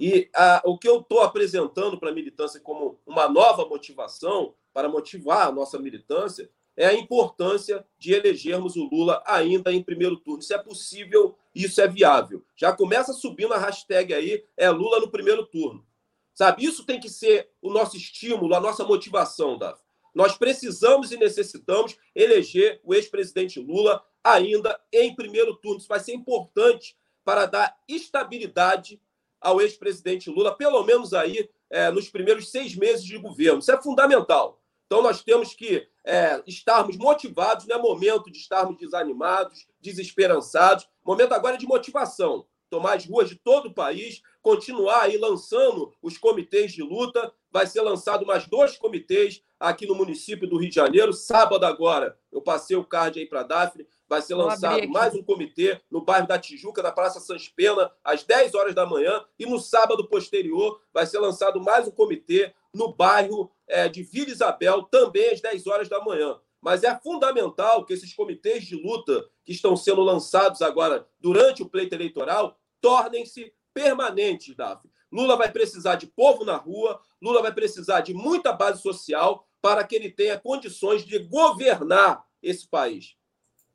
E 0.00 0.28
a, 0.34 0.62
o 0.64 0.76
que 0.76 0.88
eu 0.88 0.98
estou 0.98 1.20
apresentando 1.20 1.96
para 1.96 2.10
a 2.10 2.12
militância 2.12 2.58
como 2.58 2.98
uma 3.06 3.28
nova 3.28 3.64
motivação 3.64 4.52
para 4.74 4.88
motivar 4.88 5.46
a 5.46 5.52
nossa 5.52 5.78
militância 5.78 6.50
é 6.76 6.86
a 6.86 6.94
importância 6.94 7.86
de 8.00 8.12
elegermos 8.12 8.74
o 8.74 8.88
Lula 8.90 9.22
ainda 9.24 9.72
em 9.72 9.80
primeiro 9.80 10.16
turno. 10.16 10.40
Isso 10.40 10.54
é 10.54 10.58
possível, 10.58 11.36
isso 11.54 11.80
é 11.80 11.86
viável. 11.86 12.44
Já 12.56 12.72
começa 12.72 13.12
subindo 13.12 13.54
a 13.54 13.58
hashtag 13.58 14.12
aí, 14.12 14.44
é 14.56 14.68
Lula 14.70 14.98
no 14.98 15.08
primeiro 15.08 15.46
turno. 15.46 15.86
Sabe, 16.34 16.64
isso 16.64 16.84
tem 16.84 16.98
que 16.98 17.10
ser 17.10 17.50
o 17.60 17.70
nosso 17.70 17.96
estímulo, 17.96 18.54
a 18.54 18.60
nossa 18.60 18.84
motivação, 18.84 19.58
Davi. 19.58 19.80
Nós 20.14 20.36
precisamos 20.36 21.12
e 21.12 21.16
necessitamos 21.16 21.96
eleger 22.14 22.80
o 22.82 22.94
ex-presidente 22.94 23.60
Lula 23.60 24.04
ainda 24.24 24.78
em 24.92 25.14
primeiro 25.14 25.54
turno. 25.56 25.78
Isso 25.78 25.88
vai 25.88 26.00
ser 26.00 26.12
importante 26.12 26.96
para 27.24 27.46
dar 27.46 27.76
estabilidade 27.88 29.00
ao 29.40 29.60
ex-presidente 29.60 30.28
Lula, 30.28 30.54
pelo 30.56 30.82
menos 30.84 31.14
aí 31.14 31.48
é, 31.70 31.90
nos 31.90 32.08
primeiros 32.08 32.50
seis 32.50 32.74
meses 32.74 33.04
de 33.04 33.16
governo. 33.16 33.60
Isso 33.60 33.72
é 33.72 33.80
fundamental. 33.80 34.60
Então, 34.86 35.02
nós 35.02 35.22
temos 35.22 35.54
que 35.54 35.86
é, 36.04 36.42
estarmos 36.46 36.96
motivados, 36.96 37.66
não 37.66 37.76
é 37.76 37.78
momento 37.78 38.30
de 38.30 38.38
estarmos 38.38 38.76
desanimados, 38.76 39.66
desesperançados. 39.80 40.88
Momento 41.04 41.32
agora 41.32 41.54
é 41.54 41.58
de 41.58 41.66
motivação. 41.66 42.44
Tomar 42.68 42.96
as 42.96 43.06
ruas 43.06 43.28
de 43.28 43.36
todo 43.36 43.66
o 43.66 43.74
país, 43.74 44.20
continuar 44.42 45.02
aí 45.02 45.16
lançando 45.16 45.92
os 46.02 46.16
comitês 46.18 46.72
de 46.72 46.82
luta. 46.82 47.32
Vai 47.50 47.66
ser 47.66 47.82
lançado 47.82 48.24
mais 48.24 48.46
dois 48.46 48.76
comitês 48.76 49.42
aqui 49.58 49.86
no 49.86 49.94
município 49.94 50.48
do 50.48 50.56
Rio 50.56 50.68
de 50.68 50.74
Janeiro. 50.74 51.12
Sábado 51.12 51.64
agora, 51.64 52.18
eu 52.32 52.40
passei 52.40 52.76
o 52.76 52.84
card 52.84 53.18
aí 53.18 53.26
para 53.26 53.40
a 53.40 53.44
Daphne. 53.44 53.86
Vai 54.08 54.22
ser 54.22 54.34
lançado 54.34 54.88
mais 54.88 55.14
um 55.14 55.22
comitê 55.22 55.80
no 55.90 56.00
bairro 56.00 56.26
da 56.26 56.38
Tijuca, 56.38 56.82
na 56.82 56.90
Praça 56.90 57.20
Sans 57.20 57.48
Pena, 57.48 57.92
às 58.02 58.24
10 58.24 58.54
horas 58.54 58.74
da 58.74 58.86
manhã. 58.86 59.24
E 59.38 59.46
no 59.46 59.58
sábado 59.58 60.08
posterior, 60.08 60.80
vai 60.92 61.06
ser 61.06 61.18
lançado 61.18 61.60
mais 61.60 61.86
um 61.86 61.92
comitê 61.92 62.52
no 62.72 62.92
bairro 62.92 63.50
é, 63.68 63.88
de 63.88 64.02
Vila 64.02 64.30
Isabel, 64.30 64.82
também 64.84 65.30
às 65.30 65.40
10 65.40 65.66
horas 65.66 65.88
da 65.88 66.00
manhã. 66.00 66.38
Mas 66.60 66.84
é 66.84 66.94
fundamental 66.98 67.84
que 67.84 67.92
esses 67.92 68.12
comitês 68.12 68.64
de 68.64 68.76
luta 68.76 69.24
que 69.44 69.52
estão 69.52 69.76
sendo 69.76 70.02
lançados 70.02 70.60
agora 70.60 71.06
durante 71.18 71.62
o 71.62 71.68
pleito 71.68 71.94
eleitoral 71.94 72.58
tornem-se 72.80 73.52
permanentes, 73.80 74.54
Davi. 74.54 74.90
Lula 75.10 75.36
vai 75.36 75.50
precisar 75.50 75.96
de 75.96 76.06
povo 76.06 76.44
na 76.44 76.56
rua, 76.56 77.00
Lula 77.20 77.40
vai 77.40 77.52
precisar 77.52 78.02
de 78.02 78.12
muita 78.12 78.52
base 78.52 78.82
social 78.82 79.46
para 79.62 79.82
que 79.82 79.96
ele 79.96 80.10
tenha 80.10 80.38
condições 80.38 81.02
de 81.02 81.18
governar 81.18 82.24
esse 82.42 82.68
país. 82.68 83.16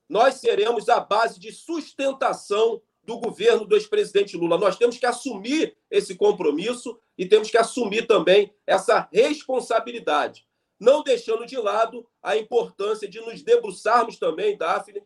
Nós 0.07 0.35
seremos 0.35 0.87
a 0.89 0.99
base 0.99 1.39
de 1.39 1.51
sustentação 1.51 2.81
do 3.03 3.17
governo 3.19 3.65
do 3.65 3.75
ex-presidente 3.75 4.37
Lula. 4.37 4.57
Nós 4.57 4.77
temos 4.77 4.97
que 4.97 5.05
assumir 5.05 5.75
esse 5.89 6.15
compromisso 6.15 6.97
e 7.17 7.25
temos 7.25 7.49
que 7.49 7.57
assumir 7.57 8.05
também 8.05 8.53
essa 8.65 9.09
responsabilidade, 9.11 10.45
não 10.79 11.03
deixando 11.03 11.45
de 11.45 11.57
lado 11.57 12.07
a 12.21 12.37
importância 12.37 13.07
de 13.07 13.19
nos 13.21 13.41
debruçarmos 13.41 14.17
também, 14.17 14.55
Daphne, 14.55 15.03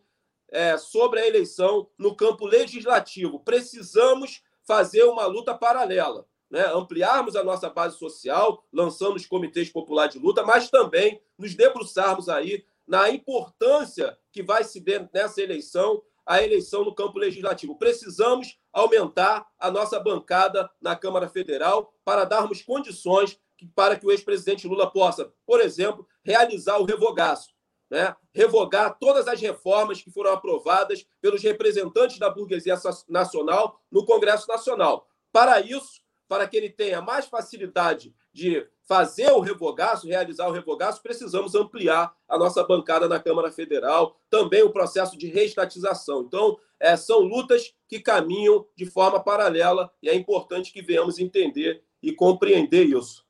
é, 0.52 0.78
sobre 0.78 1.20
a 1.22 1.28
eleição 1.28 1.90
no 1.98 2.16
campo 2.16 2.46
legislativo. 2.46 3.40
Precisamos 3.40 4.42
fazer 4.70 5.02
uma 5.06 5.26
luta 5.26 5.52
paralela, 5.52 6.28
né? 6.48 6.64
ampliarmos 6.72 7.36
a 7.36 7.44
nossa 7.44 7.72
base 7.72 7.98
social, 7.98 8.64
lançando 8.72 9.16
os 9.16 9.26
comitês 9.26 9.68
populares 9.68 10.14
de 10.14 10.20
luta, 10.20 10.44
mas 10.44 10.70
também 10.70 11.20
nos 11.36 11.56
debruçarmos 11.56 12.30
aí 12.30 12.64
na 12.88 13.10
importância 13.10 14.16
que 14.32 14.44
vai 14.44 14.64
se 14.64 14.80
ter 14.82 15.10
nessa 15.12 15.42
eleição 15.42 16.04
a 16.24 16.44
eleição 16.44 16.86
no 16.86 16.94
campo 16.94 17.18
legislativo. 17.18 17.80
Precisamos 17.80 18.60
aumentar 18.72 19.48
a 19.58 19.72
nossa 19.72 20.00
bancada 20.00 20.70
na 20.80 20.96
Câmara 20.96 21.28
Federal 21.28 21.92
para 22.06 22.24
darmos 22.24 22.62
condições 22.62 23.40
para 23.74 23.96
que 23.96 24.06
o 24.06 24.12
ex-presidente 24.12 24.68
Lula 24.68 24.88
possa, 24.92 25.34
por 25.48 25.60
exemplo, 25.60 26.08
realizar 26.24 26.78
o 26.78 26.86
revogaço, 26.86 27.50
né? 27.90 28.16
revogar 28.34 28.98
todas 29.00 29.28
as 29.28 29.40
reformas 29.42 30.02
que 30.02 30.12
foram 30.12 30.32
aprovadas 30.32 31.06
pelos 31.22 31.42
representantes 31.42 32.20
da 32.20 32.30
burguesia 32.30 32.76
nacional 33.08 33.82
no 33.92 34.06
Congresso 34.06 34.48
Nacional. 34.48 35.08
Para 35.32 35.60
isso, 35.60 36.02
para 36.28 36.48
que 36.48 36.56
ele 36.56 36.70
tenha 36.70 37.02
mais 37.02 37.26
facilidade 37.26 38.14
de 38.32 38.66
fazer 38.88 39.32
o 39.32 39.40
revogaço, 39.40 40.08
realizar 40.08 40.48
o 40.48 40.52
revogaço, 40.52 41.02
precisamos 41.02 41.56
ampliar 41.56 42.16
a 42.28 42.38
nossa 42.38 42.64
bancada 42.64 43.08
na 43.08 43.20
Câmara 43.20 43.52
Federal, 43.52 44.20
também 44.30 44.64
o 44.64 44.72
processo 44.72 45.18
de 45.18 45.28
reestatização. 45.28 46.22
Então, 46.22 46.58
é, 46.80 46.96
são 46.96 47.20
lutas 47.20 47.74
que 47.88 48.00
caminham 48.00 48.66
de 48.76 48.86
forma 48.86 49.20
paralela 49.24 49.92
e 50.02 50.10
é 50.10 50.16
importante 50.16 50.72
que 50.72 50.82
venhamos 50.82 51.20
entender 51.20 51.84
e 52.02 52.12
compreender 52.12 52.86
isso. 52.86 53.26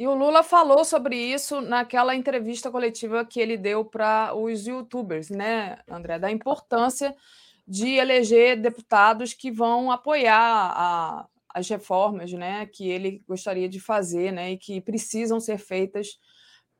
E 0.00 0.08
o 0.08 0.14
Lula 0.14 0.42
falou 0.42 0.82
sobre 0.82 1.14
isso 1.14 1.60
naquela 1.60 2.16
entrevista 2.16 2.70
coletiva 2.70 3.22
que 3.22 3.38
ele 3.38 3.58
deu 3.58 3.84
para 3.84 4.34
os 4.34 4.66
youtubers, 4.66 5.28
né, 5.28 5.76
André? 5.86 6.18
Da 6.18 6.30
importância 6.30 7.14
de 7.68 7.96
eleger 7.96 8.58
deputados 8.58 9.34
que 9.34 9.50
vão 9.50 9.90
apoiar 9.90 10.72
a, 10.74 11.26
as 11.50 11.68
reformas 11.68 12.32
né, 12.32 12.64
que 12.64 12.88
ele 12.88 13.22
gostaria 13.28 13.68
de 13.68 13.78
fazer 13.78 14.32
né, 14.32 14.52
e 14.52 14.56
que 14.56 14.80
precisam 14.80 15.38
ser 15.38 15.58
feitas 15.58 16.18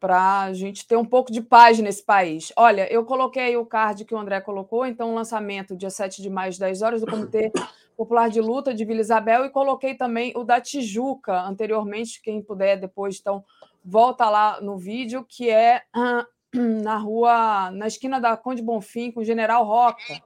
para 0.01 0.45
a 0.45 0.55
gente 0.55 0.87
ter 0.87 0.97
um 0.97 1.05
pouco 1.05 1.31
de 1.31 1.43
paz 1.43 1.79
nesse 1.79 2.03
país. 2.03 2.51
Olha, 2.57 2.91
eu 2.91 3.05
coloquei 3.05 3.55
o 3.55 3.67
card 3.67 4.03
que 4.07 4.15
o 4.15 4.19
André 4.19 4.41
colocou, 4.41 4.87
então 4.87 5.11
o 5.11 5.15
lançamento 5.15 5.77
dia 5.77 5.91
7 5.91 6.23
de 6.23 6.31
maio, 6.31 6.59
10 6.59 6.81
horas, 6.81 7.03
do 7.03 7.07
Comitê 7.07 7.53
Popular 8.01 8.31
de 8.31 8.41
Luta 8.41 8.73
de 8.73 8.83
Vila 8.83 9.03
Isabel, 9.03 9.45
e 9.45 9.51
coloquei 9.51 9.95
também 9.95 10.33
o 10.35 10.43
da 10.43 10.59
Tijuca 10.59 11.39
anteriormente, 11.43 12.23
quem 12.23 12.41
puder 12.41 12.81
depois, 12.81 13.19
então, 13.21 13.45
volta 13.85 14.31
lá 14.31 14.59
no 14.59 14.79
vídeo, 14.79 15.23
que 15.23 15.51
é 15.51 15.83
na 16.83 16.97
rua, 16.97 17.71
na 17.71 17.87
esquina 17.87 18.19
da 18.19 18.39
Conde 18.39 18.63
Bonfim, 18.63 19.11
com 19.11 19.21
o 19.21 19.25
General 19.25 19.63
Roca, 19.67 20.19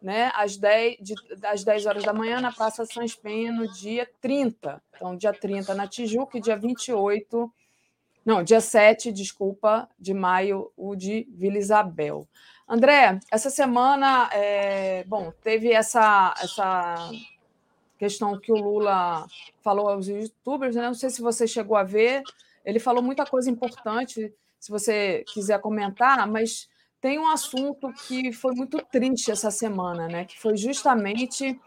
né, 0.00 0.30
às 0.36 0.56
10, 0.56 0.98
de, 1.00 1.14
às 1.42 1.64
10 1.64 1.86
horas 1.86 2.04
da 2.04 2.12
manhã 2.12 2.40
na 2.40 2.52
Praça 2.52 2.86
Sans 2.86 3.16
Penha, 3.16 3.50
no 3.50 3.66
dia 3.72 4.08
30. 4.20 4.80
Então, 4.94 5.16
dia 5.16 5.32
30 5.32 5.74
na 5.74 5.88
Tijuca 5.88 6.38
e 6.38 6.40
dia 6.40 6.56
28 6.56 7.52
não, 8.26 8.42
dia 8.42 8.60
7, 8.60 9.12
desculpa, 9.12 9.88
de 9.96 10.12
maio, 10.12 10.72
o 10.76 10.96
de 10.96 11.28
Vila 11.30 11.58
Isabel. 11.58 12.28
André, 12.68 13.20
essa 13.30 13.48
semana, 13.48 14.28
é, 14.32 15.04
bom, 15.04 15.32
teve 15.42 15.72
essa, 15.72 16.34
essa 16.42 17.10
questão 17.96 18.38
que 18.40 18.50
o 18.50 18.56
Lula 18.56 19.24
falou 19.62 19.88
aos 19.88 20.08
youtubers, 20.08 20.74
né? 20.74 20.82
não 20.82 20.94
sei 20.94 21.10
se 21.10 21.22
você 21.22 21.46
chegou 21.46 21.76
a 21.76 21.84
ver, 21.84 22.22
ele 22.64 22.80
falou 22.80 23.02
muita 23.02 23.24
coisa 23.24 23.48
importante, 23.48 24.34
se 24.58 24.70
você 24.70 25.24
quiser 25.28 25.60
comentar, 25.60 26.26
mas 26.26 26.68
tem 27.00 27.20
um 27.20 27.30
assunto 27.30 27.92
que 27.92 28.32
foi 28.32 28.52
muito 28.52 28.78
triste 28.90 29.30
essa 29.30 29.50
semana, 29.50 30.08
né? 30.08 30.24
que 30.24 30.36
foi 30.36 30.56
justamente 30.56 31.60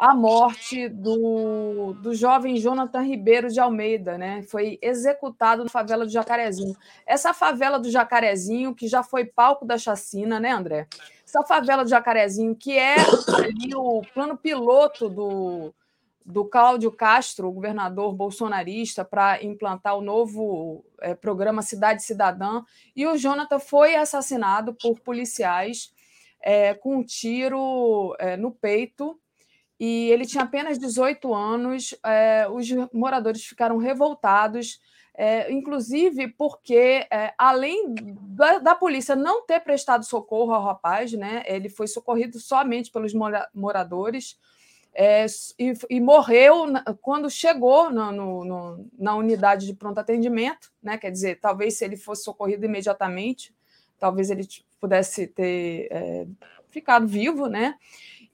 a 0.00 0.14
morte 0.14 0.88
do, 0.88 1.92
do 1.92 2.14
jovem 2.14 2.56
Jonathan 2.56 3.02
Ribeiro 3.02 3.50
de 3.50 3.60
Almeida, 3.60 4.16
né? 4.16 4.42
Foi 4.44 4.78
executado 4.80 5.62
na 5.62 5.68
favela 5.68 6.06
do 6.06 6.10
Jacarezinho. 6.10 6.74
Essa 7.04 7.34
favela 7.34 7.78
do 7.78 7.90
Jacarezinho, 7.90 8.74
que 8.74 8.88
já 8.88 9.02
foi 9.02 9.26
palco 9.26 9.66
da 9.66 9.76
chacina, 9.76 10.40
né, 10.40 10.52
André? 10.52 10.86
Essa 11.22 11.42
favela 11.42 11.84
do 11.84 11.90
Jacarezinho, 11.90 12.56
que 12.56 12.78
é 12.78 12.96
ali 13.44 13.74
o 13.76 14.00
plano 14.14 14.38
piloto 14.38 15.06
do, 15.06 15.74
do 16.24 16.46
Cláudio 16.46 16.90
Castro, 16.90 17.52
governador 17.52 18.14
bolsonarista, 18.14 19.04
para 19.04 19.44
implantar 19.44 19.98
o 19.98 20.00
novo 20.00 20.82
é, 21.02 21.14
programa 21.14 21.60
Cidade 21.60 22.02
Cidadã. 22.02 22.62
E 22.96 23.06
o 23.06 23.18
Jonathan 23.18 23.58
foi 23.58 23.96
assassinado 23.96 24.72
por 24.72 24.98
policiais 24.98 25.92
é, 26.40 26.72
com 26.72 26.96
um 26.96 27.04
tiro 27.04 28.16
é, 28.18 28.34
no 28.38 28.50
peito 28.50 29.19
e 29.80 30.10
ele 30.10 30.26
tinha 30.26 30.44
apenas 30.44 30.78
18 30.78 31.32
anos. 31.32 31.94
É, 32.04 32.46
os 32.50 32.68
moradores 32.92 33.42
ficaram 33.42 33.78
revoltados, 33.78 34.78
é, 35.14 35.50
inclusive 35.50 36.28
porque, 36.28 37.06
é, 37.10 37.32
além 37.38 37.94
da, 38.20 38.58
da, 38.58 38.74
polícia 38.74 39.16
não 39.16 39.46
ter 39.46 39.58
prestado 39.60 40.04
socorro 40.04 40.52
ao 40.52 40.62
rapaz, 40.62 41.14
né, 41.14 41.42
ele 41.46 41.70
foi 41.70 41.86
socorrido 41.86 42.38
somente 42.38 42.90
pelos 42.92 43.14
mora 43.14 43.48
moradores. 43.54 44.38
E, 45.58 45.72
e, 45.88 46.00
morreu 46.00 46.66
quando 47.00 47.30
chegou 47.30 47.90
no, 47.90 48.44
no, 48.44 48.90
na 48.98 49.14
unidade 49.14 49.64
de 49.64 49.72
pronto 49.72 49.98
atendimento, 49.98 50.72
né? 50.82 50.98
Quer 50.98 51.12
dizer, 51.12 51.38
talvez 51.40 51.78
se 51.78 51.84
ele 51.84 51.96
fosse 51.96 52.24
socorrido 52.24 52.66
imediatamente, 52.66 53.54
talvez 54.00 54.30
ele 54.30 54.46
pudesse 54.80 55.28
ter 55.28 55.88
ficado 56.70 57.06
vivo, 57.06 57.46
né? 57.46 57.76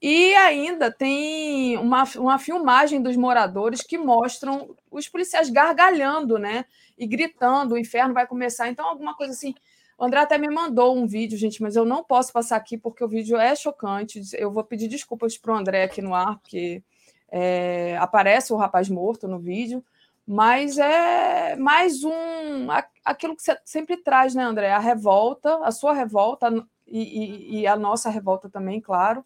E 0.00 0.34
ainda 0.34 0.90
tem 0.90 1.76
uma, 1.78 2.04
uma 2.16 2.38
filmagem 2.38 3.00
dos 3.00 3.16
moradores 3.16 3.80
que 3.80 3.96
mostram 3.96 4.76
os 4.90 5.08
policiais 5.08 5.48
gargalhando, 5.48 6.38
né? 6.38 6.66
E 6.98 7.06
gritando: 7.06 7.74
o 7.74 7.78
inferno 7.78 8.12
vai 8.12 8.26
começar. 8.26 8.68
Então, 8.68 8.86
alguma 8.86 9.14
coisa 9.16 9.32
assim. 9.32 9.54
O 9.98 10.04
André 10.04 10.20
até 10.20 10.36
me 10.36 10.50
mandou 10.50 10.94
um 10.94 11.06
vídeo, 11.06 11.38
gente, 11.38 11.62
mas 11.62 11.74
eu 11.74 11.86
não 11.86 12.04
posso 12.04 12.30
passar 12.30 12.56
aqui 12.56 12.76
porque 12.76 13.02
o 13.02 13.08
vídeo 13.08 13.38
é 13.38 13.56
chocante. 13.56 14.20
Eu 14.34 14.50
vou 14.50 14.62
pedir 14.62 14.88
desculpas 14.88 15.38
para 15.38 15.54
o 15.54 15.56
André 15.56 15.84
aqui 15.84 16.02
no 16.02 16.14
ar, 16.14 16.38
porque 16.38 16.82
é, 17.30 17.96
aparece 17.98 18.52
o 18.52 18.56
rapaz 18.56 18.90
morto 18.90 19.26
no 19.26 19.38
vídeo, 19.38 19.82
mas 20.26 20.76
é 20.76 21.56
mais 21.56 22.04
um. 22.04 22.68
aquilo 23.02 23.34
que 23.34 23.42
você 23.42 23.58
sempre 23.64 23.96
traz, 23.96 24.34
né, 24.34 24.44
André? 24.44 24.70
A 24.70 24.78
revolta, 24.78 25.56
a 25.64 25.72
sua 25.72 25.94
revolta 25.94 26.50
e, 26.86 27.58
e, 27.58 27.60
e 27.60 27.66
a 27.66 27.74
nossa 27.74 28.10
revolta 28.10 28.50
também, 28.50 28.82
claro 28.82 29.24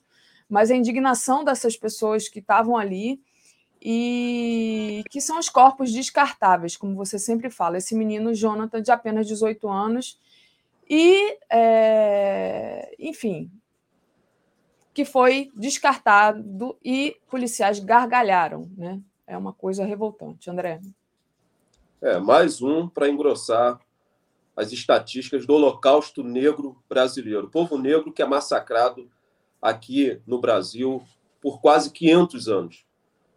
mas 0.50 0.70
a 0.70 0.74
indignação 0.74 1.44
dessas 1.44 1.76
pessoas 1.76 2.28
que 2.28 2.40
estavam 2.40 2.76
ali 2.76 3.22
e 3.80 5.02
que 5.08 5.20
são 5.20 5.38
os 5.38 5.48
corpos 5.48 5.92
descartáveis, 5.92 6.76
como 6.76 6.94
você 6.94 7.18
sempre 7.18 7.48
fala. 7.48 7.78
Esse 7.78 7.94
menino 7.94 8.34
Jonathan, 8.34 8.82
de 8.82 8.90
apenas 8.90 9.26
18 9.26 9.68
anos, 9.68 10.18
e, 10.88 11.38
é, 11.48 12.94
enfim, 12.98 13.50
que 14.92 15.04
foi 15.04 15.50
descartado 15.54 16.76
e 16.84 17.16
policiais 17.30 17.78
gargalharam, 17.78 18.68
né? 18.76 19.00
É 19.26 19.38
uma 19.38 19.52
coisa 19.52 19.84
revoltante, 19.84 20.50
André. 20.50 20.80
É, 22.02 22.18
mais 22.18 22.60
um 22.60 22.88
para 22.88 23.08
engrossar 23.08 23.78
as 24.56 24.72
estatísticas 24.72 25.46
do 25.46 25.54
Holocausto 25.54 26.24
Negro 26.24 26.82
brasileiro. 26.88 27.46
O 27.46 27.50
povo 27.50 27.78
negro 27.78 28.12
que 28.12 28.20
é 28.20 28.26
massacrado 28.26 29.08
aqui 29.60 30.20
no 30.26 30.40
Brasil 30.40 31.02
por 31.40 31.60
quase 31.60 31.90
500 31.90 32.48
anos. 32.48 32.86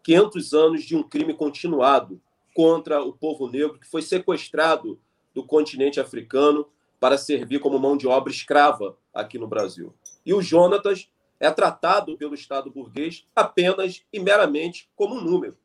500 0.04 0.54
anos 0.54 0.84
de 0.84 0.96
um 0.96 1.04
crime 1.04 1.34
continuado 1.34 2.22
contra 2.54 3.02
o 3.02 3.14
povo 3.14 3.50
negro 3.50 3.80
que 3.80 3.88
foi 3.88 4.02
sequestrado 4.02 5.00
do 5.34 5.44
continente 5.44 6.00
africano 6.00 6.68
para 7.00 7.18
servir 7.18 7.60
como 7.60 7.80
mão 7.80 7.98
de 7.98 8.08
obra 8.08 8.32
escrava 8.32 8.98
aqui 9.14 9.38
no 9.38 9.48
Brasil. 9.48 9.94
E 10.26 10.34
o 10.34 10.42
Jonatas 10.42 11.10
é 11.40 11.50
tratado 11.50 12.18
pelo 12.18 12.36
Estado 12.36 12.70
burguês 12.70 13.26
apenas 13.36 14.04
e 14.12 14.20
meramente 14.20 14.90
como 14.96 15.16
um 15.16 15.22
número, 15.22 15.58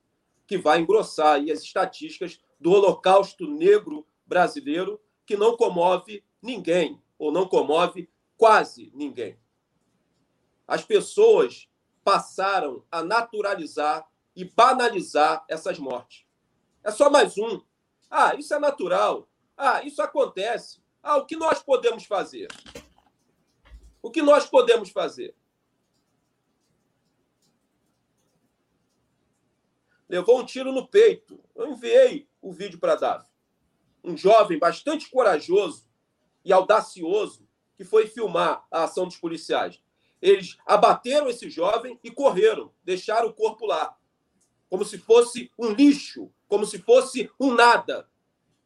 que 0.46 0.56
vai 0.56 0.80
engrossar 0.80 1.40
as 1.40 1.62
estatísticas 1.62 2.40
do 2.58 2.72
Holocausto 2.72 3.46
Negro 3.46 4.06
brasileiro, 4.26 5.00
que 5.26 5.36
não 5.36 5.56
comove 5.56 6.24
ninguém, 6.42 7.00
ou 7.18 7.30
não 7.30 7.46
comove 7.46 8.08
quase 8.36 8.90
ninguém 8.94 9.36
as 10.68 10.84
pessoas 10.84 11.66
passaram 12.04 12.84
a 12.92 13.02
naturalizar 13.02 14.06
e 14.36 14.44
banalizar 14.44 15.42
essas 15.48 15.78
mortes. 15.78 16.26
É 16.84 16.90
só 16.90 17.08
mais 17.08 17.38
um. 17.38 17.62
Ah, 18.10 18.34
isso 18.34 18.52
é 18.52 18.58
natural. 18.58 19.26
Ah, 19.56 19.82
isso 19.82 20.02
acontece. 20.02 20.80
Ah, 21.02 21.16
o 21.16 21.24
que 21.24 21.36
nós 21.36 21.62
podemos 21.62 22.04
fazer? 22.04 22.48
O 24.02 24.10
que 24.10 24.20
nós 24.20 24.46
podemos 24.46 24.90
fazer? 24.90 25.34
Levou 30.06 30.40
um 30.40 30.44
tiro 30.44 30.70
no 30.70 30.86
peito. 30.86 31.42
Eu 31.54 31.68
enviei 31.68 32.28
o 32.40 32.52
vídeo 32.52 32.78
para 32.78 32.94
Davi. 32.94 33.26
Um 34.04 34.16
jovem 34.16 34.58
bastante 34.58 35.10
corajoso 35.10 35.88
e 36.44 36.52
audacioso 36.52 37.48
que 37.74 37.84
foi 37.84 38.06
filmar 38.06 38.66
a 38.70 38.84
ação 38.84 39.06
dos 39.06 39.16
policiais. 39.16 39.82
Eles 40.20 40.56
abateram 40.66 41.28
esse 41.28 41.48
jovem 41.48 41.98
e 42.02 42.10
correram, 42.10 42.72
deixaram 42.84 43.28
o 43.28 43.32
corpo 43.32 43.66
lá, 43.66 43.96
como 44.68 44.84
se 44.84 44.98
fosse 44.98 45.50
um 45.58 45.70
lixo, 45.70 46.30
como 46.48 46.66
se 46.66 46.78
fosse 46.78 47.30
um 47.38 47.54
nada. 47.54 48.08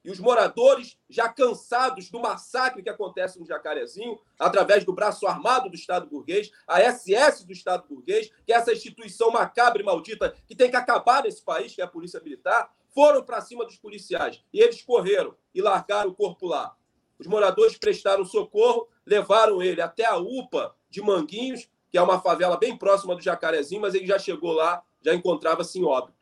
E 0.04 0.10
os 0.10 0.18
moradores, 0.18 0.98
já 1.08 1.28
cansados 1.28 2.10
do 2.10 2.18
massacre 2.18 2.82
que 2.82 2.88
acontece 2.88 3.38
no 3.38 3.46
Jacarezinho, 3.46 4.18
através 4.36 4.84
do 4.84 4.92
braço 4.92 5.26
armado 5.26 5.68
do 5.68 5.76
Estado 5.76 6.08
burguês, 6.08 6.50
a 6.66 6.80
SS 6.80 7.46
do 7.46 7.52
Estado 7.52 7.86
burguês, 7.88 8.32
que 8.44 8.52
é 8.52 8.56
essa 8.56 8.72
instituição 8.72 9.30
macabra 9.30 9.80
e 9.80 9.84
maldita 9.84 10.34
que 10.48 10.56
tem 10.56 10.70
que 10.70 10.76
acabar 10.76 11.22
nesse 11.22 11.42
país, 11.42 11.72
que 11.72 11.80
é 11.80 11.84
a 11.84 11.88
Polícia 11.88 12.20
Militar, 12.20 12.74
foram 12.92 13.22
para 13.22 13.40
cima 13.40 13.64
dos 13.64 13.76
policiais. 13.76 14.42
E 14.52 14.60
eles 14.60 14.82
correram 14.82 15.36
e 15.54 15.62
largaram 15.62 16.10
o 16.10 16.14
corpo 16.14 16.46
lá. 16.46 16.76
Os 17.16 17.26
moradores 17.28 17.78
prestaram 17.78 18.24
socorro, 18.24 18.88
levaram 19.06 19.62
ele 19.62 19.80
até 19.80 20.04
a 20.04 20.16
UPA 20.16 20.74
de 20.92 21.00
Manguinhos, 21.00 21.68
que 21.90 21.96
é 21.96 22.02
uma 22.02 22.20
favela 22.20 22.56
bem 22.56 22.76
próxima 22.76 23.16
do 23.16 23.22
Jacarezinho, 23.22 23.80
mas 23.80 23.94
ele 23.94 24.06
já 24.06 24.18
chegou 24.18 24.52
lá, 24.52 24.82
já 25.00 25.14
encontrava-se 25.14 25.78
em 25.78 25.84
óbito. 25.84 26.16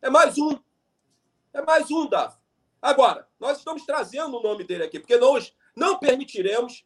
É 0.00 0.08
mais 0.08 0.38
um. 0.38 0.58
É 1.52 1.62
mais 1.62 1.90
um, 1.90 2.08
Daf. 2.08 2.36
Agora, 2.80 3.28
nós 3.38 3.58
estamos 3.58 3.84
trazendo 3.84 4.38
o 4.38 4.42
nome 4.42 4.64
dele 4.64 4.84
aqui, 4.84 4.98
porque 4.98 5.18
nós 5.18 5.54
não 5.74 5.98
permitiremos 5.98 6.84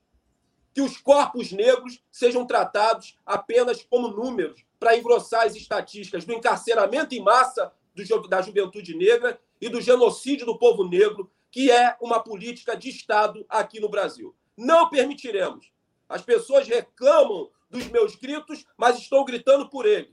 que 0.74 0.80
os 0.80 0.96
corpos 0.96 1.52
negros 1.52 2.02
sejam 2.10 2.46
tratados 2.46 3.16
apenas 3.24 3.82
como 3.84 4.08
números 4.08 4.64
para 4.78 4.96
engrossar 4.96 5.46
as 5.46 5.54
estatísticas 5.54 6.24
do 6.24 6.32
encarceramento 6.32 7.14
em 7.14 7.22
massa 7.22 7.72
do, 7.94 8.28
da 8.28 8.42
juventude 8.42 8.96
negra 8.96 9.40
e 9.60 9.68
do 9.68 9.80
genocídio 9.80 10.46
do 10.46 10.58
povo 10.58 10.84
negro, 10.84 11.30
que 11.50 11.70
é 11.70 11.96
uma 12.00 12.20
política 12.20 12.76
de 12.76 12.88
Estado 12.88 13.44
aqui 13.48 13.78
no 13.80 13.88
Brasil. 13.88 14.34
Não 14.56 14.88
permitiremos. 14.88 15.70
As 16.10 16.22
pessoas 16.22 16.66
reclamam 16.66 17.48
dos 17.70 17.86
meus 17.86 18.16
gritos, 18.16 18.66
mas 18.76 18.98
estou 18.98 19.24
gritando 19.24 19.70
por 19.70 19.86
ele. 19.86 20.12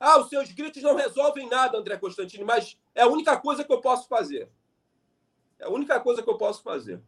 Ah, 0.00 0.18
os 0.18 0.28
seus 0.28 0.50
gritos 0.50 0.82
não 0.82 0.96
resolvem 0.96 1.48
nada, 1.48 1.78
André 1.78 1.96
Constantini, 1.96 2.42
mas 2.42 2.76
é 2.92 3.02
a 3.02 3.06
única 3.06 3.36
coisa 3.36 3.62
que 3.62 3.72
eu 3.72 3.80
posso 3.80 4.08
fazer. 4.08 4.50
É 5.60 5.66
a 5.66 5.70
única 5.70 6.00
coisa 6.00 6.22
que 6.22 6.28
eu 6.28 6.36
posso 6.36 6.60
fazer. 6.60 7.00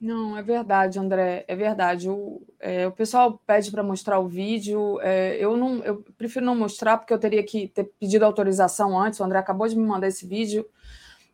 Não, 0.00 0.36
é 0.36 0.42
verdade, 0.42 0.98
André, 0.98 1.44
é 1.48 1.56
verdade. 1.56 2.08
O, 2.08 2.40
é, 2.60 2.86
o 2.86 2.92
pessoal 2.92 3.40
pede 3.44 3.72
para 3.72 3.82
mostrar 3.82 4.20
o 4.20 4.28
vídeo. 4.28 5.00
É, 5.00 5.36
eu 5.38 5.56
não, 5.56 5.78
eu 5.84 6.04
prefiro 6.16 6.46
não 6.46 6.54
mostrar 6.54 6.98
porque 6.98 7.12
eu 7.12 7.18
teria 7.18 7.42
que 7.42 7.66
ter 7.66 7.84
pedido 7.98 8.24
autorização 8.24 8.98
antes. 8.98 9.18
O 9.18 9.24
André 9.24 9.38
acabou 9.38 9.66
de 9.66 9.76
me 9.76 9.84
mandar 9.84 10.06
esse 10.06 10.24
vídeo, 10.24 10.68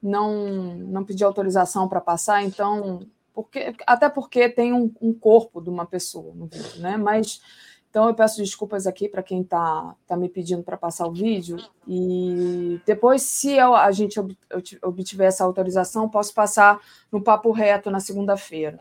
não, 0.03 0.75
não 0.77 1.05
pedi 1.05 1.23
autorização 1.25 1.89
para 1.89 2.01
passar, 2.01 2.43
então 2.43 3.07
porque, 3.39 3.73
até 3.87 4.09
porque 4.09 4.49
tem 4.49 4.73
um, 4.73 4.93
um, 5.01 5.15
corpo 5.15 5.61
de 5.61 5.71
uma 5.71 5.87
pessoa 5.87 6.35
no 6.35 6.47
vídeo, 6.47 6.81
né? 6.81 6.97
Mas 6.97 7.41
então 7.89 8.09
eu 8.09 8.15
peço 8.15 8.39
desculpas 8.39 8.85
aqui 8.85 9.09
para 9.09 9.23
quem 9.23 9.43
está 9.43 9.95
tá 10.09 10.17
me 10.17 10.29
pedindo 10.29 10.65
para 10.65 10.77
passar 10.77 11.07
o 11.07 11.13
vídeo. 11.13 11.57
E 11.87 12.81
depois, 12.85 13.23
se 13.23 13.53
eu, 13.53 13.77
a 13.77 13.93
gente 13.93 14.19
ob, 14.19 14.37
obtiver 14.83 15.29
essa 15.29 15.45
autorização, 15.45 16.09
posso 16.09 16.35
passar 16.35 16.81
no 17.13 17.23
papo 17.23 17.53
reto 17.53 17.93
na 17.93 18.01
segunda-feira. 18.01 18.81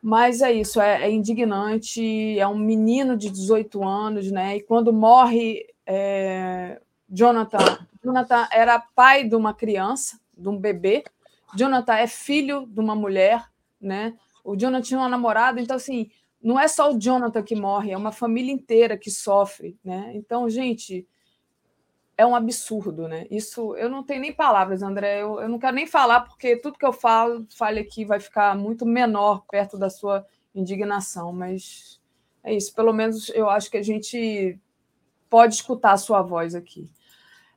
Mas 0.00 0.40
é 0.40 0.52
isso, 0.52 0.80
é, 0.80 1.02
é, 1.02 1.10
indignante. 1.10 2.38
É 2.38 2.46
um 2.46 2.56
menino 2.56 3.16
de 3.16 3.28
18 3.28 3.82
anos, 3.82 4.30
né? 4.30 4.56
E 4.56 4.62
quando 4.62 4.92
morre 4.92 5.66
é, 5.84 6.80
Jonathan, 7.08 7.84
Jonathan 8.04 8.46
era 8.52 8.78
pai 8.78 9.24
de 9.24 9.34
uma 9.34 9.52
criança, 9.52 10.16
de 10.38 10.48
um 10.48 10.56
bebê. 10.56 11.02
Jonathan 11.56 11.94
é 11.94 12.06
filho 12.06 12.66
de 12.66 12.78
uma 12.78 12.94
mulher 12.94 13.52
né? 13.84 14.16
O 14.42 14.56
Jonathan 14.56 14.82
tinha 14.82 15.00
uma 15.00 15.08
namorada, 15.08 15.60
então 15.60 15.76
assim, 15.76 16.10
não 16.42 16.58
é 16.58 16.68
só 16.68 16.92
o 16.92 16.98
Jonathan 16.98 17.42
que 17.42 17.54
morre, 17.54 17.92
é 17.92 17.96
uma 17.96 18.12
família 18.12 18.52
inteira 18.52 18.98
que 18.98 19.10
sofre, 19.10 19.78
né? 19.82 20.12
Então, 20.14 20.48
gente, 20.50 21.06
é 22.16 22.24
um 22.26 22.34
absurdo, 22.34 23.08
né? 23.08 23.26
Isso 23.30 23.74
eu 23.76 23.88
não 23.88 24.02
tenho 24.02 24.20
nem 24.20 24.32
palavras, 24.32 24.82
André. 24.82 25.22
Eu, 25.22 25.40
eu 25.40 25.48
não 25.48 25.58
quero 25.58 25.74
nem 25.74 25.86
falar, 25.86 26.20
porque 26.20 26.56
tudo 26.56 26.78
que 26.78 26.86
eu 26.86 26.92
falo, 26.92 27.46
aqui, 27.80 28.04
vai 28.04 28.20
ficar 28.20 28.56
muito 28.56 28.86
menor 28.86 29.44
perto 29.50 29.78
da 29.78 29.90
sua 29.90 30.24
indignação, 30.54 31.32
mas 31.32 32.00
é 32.42 32.54
isso. 32.54 32.74
Pelo 32.74 32.92
menos 32.92 33.30
eu 33.30 33.48
acho 33.48 33.70
que 33.70 33.76
a 33.76 33.82
gente 33.82 34.58
pode 35.28 35.54
escutar 35.54 35.92
a 35.92 35.96
sua 35.96 36.22
voz 36.22 36.54
aqui. 36.54 36.88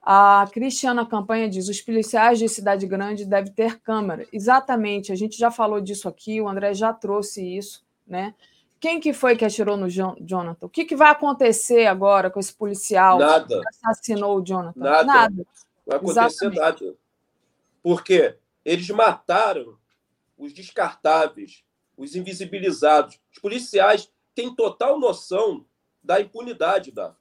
A 0.10 0.48
Cristiana 0.54 1.06
Campanha 1.06 1.50
diz: 1.50 1.68
os 1.68 1.82
policiais 1.82 2.40
de 2.40 2.48
cidade 2.48 2.88
grande 2.88 3.26
devem 3.26 3.52
ter 3.52 3.78
câmera. 3.82 4.26
Exatamente, 4.32 5.12
a 5.12 5.16
gente 5.16 5.38
já 5.38 5.52
falou 5.52 5.82
disso 5.82 6.08
aqui, 6.08 6.40
o 6.40 6.48
André 6.48 6.74
já 6.74 6.94
trouxe 6.94 7.46
isso, 7.46 7.86
né? 8.08 8.34
Quem 8.80 9.02
que 9.02 9.12
foi 9.12 9.36
que 9.36 9.44
atirou 9.44 9.76
no 9.76 9.90
Jonathan? 9.90 10.66
O 10.66 10.70
que, 10.70 10.86
que 10.86 10.96
vai 10.96 11.12
acontecer 11.12 11.88
agora 11.88 12.30
com 12.30 12.40
esse 12.40 12.54
policial 12.54 13.20
nada. 13.20 13.60
que 13.60 13.68
assassinou 13.68 14.38
o 14.38 14.42
Jonathan? 14.42 14.80
Nada. 14.80 15.04
nada. 15.04 15.36
Não 15.36 15.46
vai 15.86 15.98
acontecer 15.98 16.46
Exatamente. 16.46 16.58
nada. 16.58 16.96
Porque 17.84 18.38
eles 18.64 18.90
mataram 18.90 19.78
os 20.38 20.54
descartáveis, 20.54 21.66
os 21.98 22.16
invisibilizados. 22.16 23.20
Os 23.30 23.40
policiais 23.40 24.10
têm 24.34 24.56
total 24.56 24.98
noção 24.98 25.66
da 26.02 26.22
impunidade 26.22 26.94
da 26.94 27.14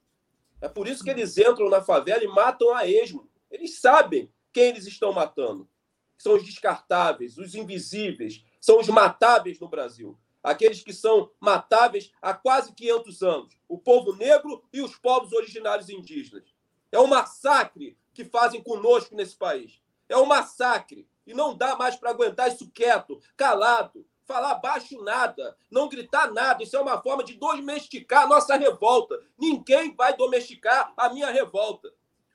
é 0.61 0.69
por 0.69 0.89
isso 0.89 1.05
que 1.05 1.11
eles 1.11 1.37
entram 1.37 1.69
na 1.69 1.83
favela 1.83 2.25
e 2.25 2.29
matam 2.29 2.75
a 2.75 2.87
esmo. 2.87 3.29
Eles 3.51 3.79
sabem 3.79 4.33
quem 4.53 4.65
eles 4.65 4.87
estão 4.87 5.13
matando. 5.13 5.69
São 6.17 6.35
os 6.35 6.45
descartáveis, 6.45 7.37
os 7.37 7.55
invisíveis, 7.55 8.43
são 8.61 8.81
os 8.81 8.89
matáveis 8.89 9.61
no 9.61 9.69
Brasil. 9.69 10.19
aqueles 10.43 10.81
que 10.81 10.93
são 10.93 11.31
matáveis 11.41 12.13
há 12.23 12.33
quase 12.33 12.73
500 12.73 13.23
anos, 13.23 13.59
o 13.69 13.77
povo 13.77 14.15
negro 14.15 14.63
e 14.73 14.81
os 14.81 14.95
povos 14.97 15.33
originários 15.33 15.91
indígenas. 15.91 16.55
É 16.93 17.01
um 17.01 17.09
massacre 17.09 17.99
que 18.15 18.25
fazem 18.25 18.63
conosco 18.63 19.17
nesse 19.17 19.37
país. 19.37 19.83
É 20.09 20.17
um 20.17 20.25
massacre. 20.25 21.09
E 21.27 21.35
não 21.35 21.57
dá 21.57 21.75
mais 21.75 21.97
para 21.97 22.11
aguentar 22.11 22.49
isso 22.49 22.71
quieto, 22.71 23.21
calado, 23.37 24.07
falar 24.27 24.57
baixo 24.57 25.03
nada, 25.03 25.57
não 25.71 25.89
gritar 25.89 26.33
nada. 26.33 26.63
Isso 26.63 26.77
é 26.77 26.81
uma 26.81 27.01
forma 27.01 27.25
de 27.25 27.35
domesticar 27.35 28.25
a 28.25 28.27
nossa 28.27 28.57
revolta. 28.57 29.19
Ninguém 29.39 29.95
vai 29.95 30.17
domesticar 30.17 30.93
a 30.97 31.09
minha 31.09 31.31
revolta. 31.31 31.91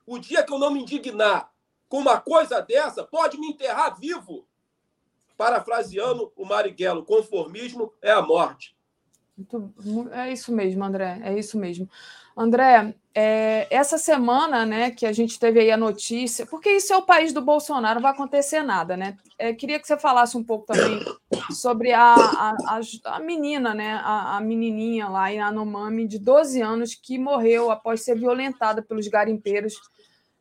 O 0.06 0.18
dia 0.18 0.44
que 0.44 0.52
eu 0.52 0.58
não 0.58 0.72
me 0.72 0.82
indignar 0.82 1.52
com 1.88 2.00
uma 2.00 2.20
coisa 2.20 2.62
dessa, 2.62 3.04
pode 3.04 3.38
me 3.38 3.48
enterrar 3.48 4.00
vivo. 4.00 4.48
Parafraseando 5.38 6.32
o 6.38 6.46
Marighella, 6.46 7.04
conformismo 7.04 7.94
é 8.02 8.12
a 8.12 8.22
morte. 8.22 8.76
É 10.12 10.32
isso 10.32 10.52
mesmo, 10.54 10.84
André. 10.84 11.20
É 11.24 11.38
isso 11.38 11.58
mesmo. 11.58 11.90
André, 12.36 12.96
é, 13.14 13.68
essa 13.70 13.98
semana, 13.98 14.66
né, 14.66 14.92
que 14.92 15.06
a 15.06 15.12
gente 15.12 15.38
teve 15.38 15.60
aí 15.60 15.72
a 15.72 15.78
notícia, 15.78 16.46
porque 16.46 16.70
isso 16.70 16.94
é 16.94 16.98
o 16.98 17.02
país 17.02 17.34
do 17.34 17.42
Bolsonaro, 17.42 17.96
não 17.96 18.02
vai 18.02 18.12
acontecer 18.12 18.64
nada, 18.64 18.96
né? 18.96 19.18
É, 19.38 19.54
queria 19.54 19.80
que 19.80 19.86
você 19.86 19.98
falasse 19.98 20.38
um 20.38 20.44
pouco 20.44 20.66
também 20.66 21.04
sobre 21.52 21.92
a, 21.92 22.16
a, 22.16 22.80
a, 23.06 23.20
menina, 23.20 23.74
né, 23.74 24.00
a, 24.04 24.38
a, 24.38 24.42
menininha 24.42 25.10
lá 25.10 25.32
em 25.32 25.42
Anomami, 25.42 26.08
de 26.08 26.20
12 26.20 26.62
anos, 26.62 26.96
que 26.96 27.18
morreu 27.18 27.70
após 27.70 28.02
ser 28.02 28.18
violentada 28.18 28.82
pelos 28.82 29.08
garimpeiros 29.08 29.76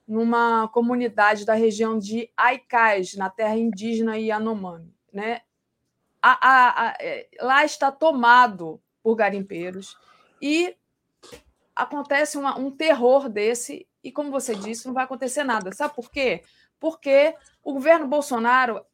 numa 0.07 0.69
comunidade 0.69 1.45
da 1.45 1.55
região 1.55 1.99
de 1.99 2.31
Aicás, 2.37 3.15
na 3.15 3.31
terra 3.31 3.57
indígena 3.57 4.19
Yanomami, 4.19 4.93
né? 5.13 5.41
É, 7.01 7.29
lá 7.41 7.65
está 7.65 7.91
tomado 7.91 8.81
por 9.03 9.15
garimpeiros 9.15 9.97
e 10.43 10.77
acontece 11.83 12.39
uma, 12.39 12.59
um 12.59 12.71
terror 12.71 13.29
desse, 13.29 13.87
e 14.03 14.11
como 14.13 14.31
você 14.31 14.55
disse, 14.55 14.87
não 14.87 14.95
vai 14.95 15.05
acontecer 15.05 15.45
nada. 15.45 15.73
Sabe 15.73 15.95
por 15.95 16.11
quê? 16.11 16.43
Porque 16.79 17.35
o 17.63 17.73
governo 17.73 18.07
Bolsonaro 18.07 18.85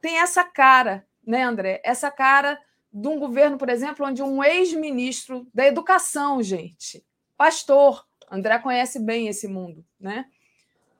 tem 0.00 0.18
essa 0.18 0.44
cara, 0.44 1.06
né, 1.26 1.42
André? 1.42 1.80
Essa 1.84 2.10
cara 2.10 2.60
de 2.92 3.08
um 3.08 3.18
governo, 3.18 3.58
por 3.58 3.68
exemplo, 3.68 4.06
onde 4.06 4.22
um 4.22 4.42
ex-ministro 4.42 5.46
da 5.52 5.66
educação, 5.66 6.42
gente, 6.42 7.04
pastor, 7.36 8.06
André 8.30 8.58
conhece 8.58 8.98
bem 9.00 9.28
esse 9.28 9.48
mundo, 9.48 9.84
né? 9.98 10.26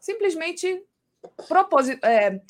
Simplesmente 0.01 0.85
proposit... 1.49 1.99
É, 2.03 2.41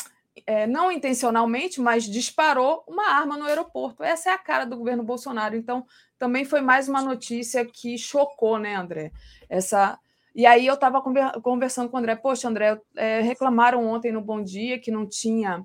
é, 0.46 0.66
não 0.66 0.90
intencionalmente, 0.90 1.80
mas 1.80 2.04
disparou 2.04 2.84
uma 2.88 3.10
arma 3.10 3.36
no 3.36 3.44
aeroporto. 3.44 4.02
Essa 4.02 4.30
é 4.30 4.32
a 4.32 4.38
cara 4.38 4.64
do 4.64 4.76
governo 4.76 5.02
Bolsonaro. 5.02 5.56
Então, 5.56 5.86
também 6.18 6.44
foi 6.44 6.60
mais 6.60 6.88
uma 6.88 7.00
notícia 7.00 7.64
que 7.64 7.96
chocou, 7.96 8.58
né, 8.58 8.74
André? 8.74 9.12
Essa. 9.48 9.98
E 10.34 10.46
aí 10.46 10.66
eu 10.66 10.74
estava 10.74 11.00
conversando 11.40 11.88
com 11.88 11.96
o 11.96 12.00
André, 12.00 12.16
poxa, 12.16 12.48
André, 12.48 12.80
é, 12.96 13.20
reclamaram 13.20 13.86
ontem 13.86 14.10
no 14.10 14.20
Bom 14.20 14.42
Dia 14.42 14.80
que 14.80 14.90
não 14.90 15.08
tinha. 15.08 15.64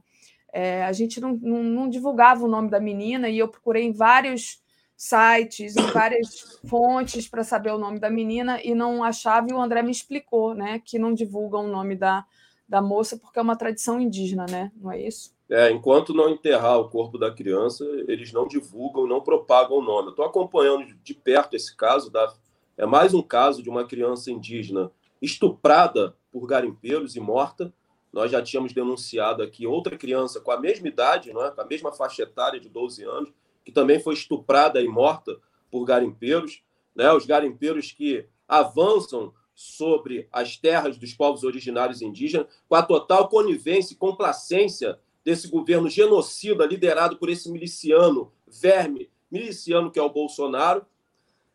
É, 0.53 0.83
a 0.83 0.91
gente 0.91 1.19
não, 1.19 1.33
não, 1.41 1.63
não, 1.63 1.89
divulgava 1.89 2.45
o 2.45 2.47
nome 2.47 2.69
da 2.69 2.79
menina, 2.79 3.29
e 3.29 3.39
eu 3.39 3.47
procurei 3.47 3.83
em 3.83 3.91
vários 3.91 4.61
sites, 4.95 5.75
em 5.75 5.91
várias 5.91 6.59
fontes 6.67 7.27
para 7.27 7.43
saber 7.43 7.71
o 7.71 7.77
nome 7.77 7.99
da 7.99 8.09
menina 8.09 8.59
e 8.61 8.75
não 8.75 9.03
achava, 9.03 9.47
e 9.49 9.53
o 9.53 9.61
André 9.61 9.81
me 9.81 9.91
explicou, 9.91 10.53
né, 10.53 10.81
que 10.83 10.99
não 10.99 11.13
divulgam 11.13 11.65
o 11.65 11.69
nome 11.69 11.95
da, 11.95 12.25
da 12.69 12.81
moça 12.81 13.17
porque 13.17 13.39
é 13.39 13.41
uma 13.41 13.55
tradição 13.55 13.99
indígena, 13.99 14.45
né? 14.47 14.71
Não 14.77 14.91
é 14.91 15.01
isso? 15.01 15.33
É, 15.49 15.71
enquanto 15.71 16.13
não 16.13 16.29
enterrar 16.29 16.79
o 16.79 16.87
corpo 16.87 17.17
da 17.17 17.33
criança, 17.33 17.83
eles 18.07 18.31
não 18.31 18.47
divulgam, 18.47 19.07
não 19.07 19.19
propagam 19.19 19.79
o 19.79 19.81
nome. 19.81 20.11
Estou 20.11 20.23
acompanhando 20.23 20.85
de 21.03 21.13
perto 21.15 21.55
esse 21.55 21.75
caso. 21.75 22.11
Da... 22.11 22.31
É 22.77 22.85
mais 22.85 23.15
um 23.15 23.23
caso 23.23 23.63
de 23.63 23.69
uma 23.69 23.83
criança 23.83 24.31
indígena 24.31 24.91
estuprada 25.19 26.15
por 26.31 26.45
garimpeiros 26.45 27.15
e 27.15 27.19
morta. 27.19 27.73
Nós 28.13 28.31
já 28.31 28.41
tínhamos 28.41 28.71
denunciado 28.71 29.41
aqui 29.41 29.65
outra 29.65 29.97
criança 29.97 30.39
com 30.39 30.51
a 30.51 30.59
mesma 30.59 30.87
idade, 30.87 31.33
não 31.33 31.43
é? 31.43 31.49
com 31.49 31.61
a 31.61 31.65
mesma 31.65 31.91
faixa 31.91 32.21
etária 32.21 32.59
de 32.59 32.69
12 32.69 33.03
anos, 33.03 33.33
que 33.65 33.71
também 33.71 33.99
foi 33.99 34.13
estuprada 34.13 34.79
e 34.79 34.87
morta 34.87 35.35
por 35.71 35.83
garimpeiros. 35.83 36.61
Né? 36.95 37.11
Os 37.11 37.25
garimpeiros 37.25 37.91
que 37.91 38.27
avançam 38.47 39.33
sobre 39.59 40.25
as 40.31 40.55
terras 40.55 40.97
dos 40.97 41.13
povos 41.13 41.43
originários 41.43 42.01
indígenas, 42.01 42.47
com 42.69 42.75
a 42.75 42.81
total 42.81 43.27
conivência 43.27 43.93
e 43.93 43.97
complacência 43.97 44.97
desse 45.21 45.49
governo 45.49 45.89
genocida 45.89 46.65
liderado 46.65 47.17
por 47.17 47.29
esse 47.29 47.51
miliciano, 47.51 48.31
verme 48.47 49.09
miliciano 49.29 49.91
que 49.91 49.99
é 49.99 50.01
o 50.01 50.09
Bolsonaro. 50.09 50.85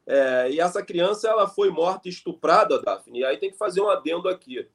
É, 0.07 0.51
e 0.51 0.61
essa 0.61 0.83
criança 0.83 1.31
ela 1.31 1.49
foi 1.49 1.71
morta 1.71 2.07
estuprada, 2.07 2.79
Daphne. 2.79 3.21
E 3.21 3.25
aí 3.25 3.39
tem 3.39 3.51
que 3.51 3.57
fazer 3.57 3.81
um 3.81 3.89
adendo 3.89 4.29
aqui. 4.29 4.69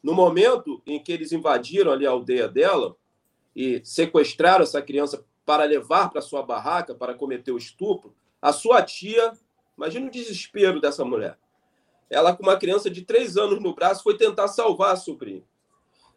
No 0.00 0.14
momento 0.14 0.80
em 0.86 1.02
que 1.02 1.10
eles 1.10 1.32
invadiram 1.32 1.90
ali 1.90 2.06
a 2.06 2.10
aldeia 2.10 2.46
dela 2.46 2.94
e 3.54 3.80
sequestraram 3.84 4.62
essa 4.62 4.80
criança 4.80 5.26
para 5.44 5.64
levar 5.64 6.08
para 6.08 6.22
sua 6.22 6.40
barraca 6.40 6.94
para 6.94 7.14
cometer 7.14 7.50
o 7.50 7.58
estupro, 7.58 8.14
a 8.40 8.52
sua 8.52 8.80
tia, 8.80 9.32
imagina 9.76 10.06
o 10.06 10.10
desespero 10.10 10.80
dessa 10.80 11.04
mulher 11.04 11.36
ela 12.08 12.34
com 12.34 12.42
uma 12.42 12.56
criança 12.56 12.90
de 12.90 13.02
três 13.02 13.36
anos 13.36 13.60
no 13.60 13.74
braço 13.74 14.02
foi 14.02 14.16
tentar 14.16 14.48
salvar 14.48 14.92
a 14.92 14.96
sobrinha. 14.96 15.44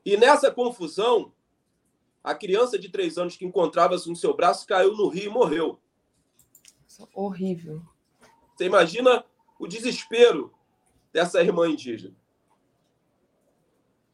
E 0.06 0.18
nessa 0.18 0.52
confusão, 0.52 1.34
a 2.24 2.36
criança 2.36 2.78
de 2.78 2.90
três 2.90 3.18
anos 3.18 3.36
que 3.36 3.46
encontrava-se 3.46 4.10
no 4.10 4.16
seu 4.16 4.36
braço 4.36 4.68
caiu 4.68 4.96
no 4.96 5.08
rio 5.08 5.32
e 5.32 5.34
morreu. 5.34 5.80
Horrível. 7.14 7.82
Você 8.56 8.66
imagina 8.66 9.26
o 9.58 9.68
desespero 9.68 10.54
dessa 11.12 11.42
irmã 11.42 11.68
indígena 11.70 12.16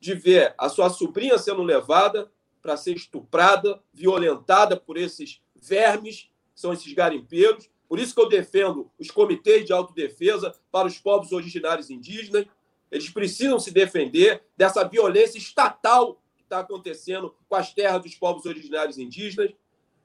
de 0.05 0.13
ver 0.13 0.53
a 0.55 0.69
sua 0.69 0.87
sobrinha 0.91 1.35
sendo 1.39 1.63
levada 1.63 2.31
para 2.61 2.77
ser 2.77 2.95
estuprada, 2.95 3.81
violentada 3.91 4.79
por 4.79 4.97
esses 4.97 5.41
vermes, 5.55 6.29
são 6.53 6.71
esses 6.71 6.93
garimpeiros, 6.93 7.67
por 7.87 7.99
isso 7.99 8.13
que 8.13 8.21
eu 8.21 8.29
defendo 8.29 8.89
os 8.99 9.11
comitês 9.11 9.65
de 9.65 9.73
autodefesa 9.73 10.53
para 10.71 10.87
os 10.87 10.97
povos 10.97 11.31
originários 11.31 11.89
indígenas. 11.89 12.45
Eles 12.91 13.09
precisam 13.09 13.59
se 13.59 13.71
defender 13.71 14.43
dessa 14.55 14.83
violência 14.83 15.37
estatal 15.37 16.21
que 16.35 16.43
está 16.43 16.59
acontecendo 16.59 17.35
com 17.47 17.55
as 17.55 17.73
terras 17.73 18.01
dos 18.01 18.15
povos 18.15 18.45
originários 18.45 18.97
indígenas, 18.97 19.51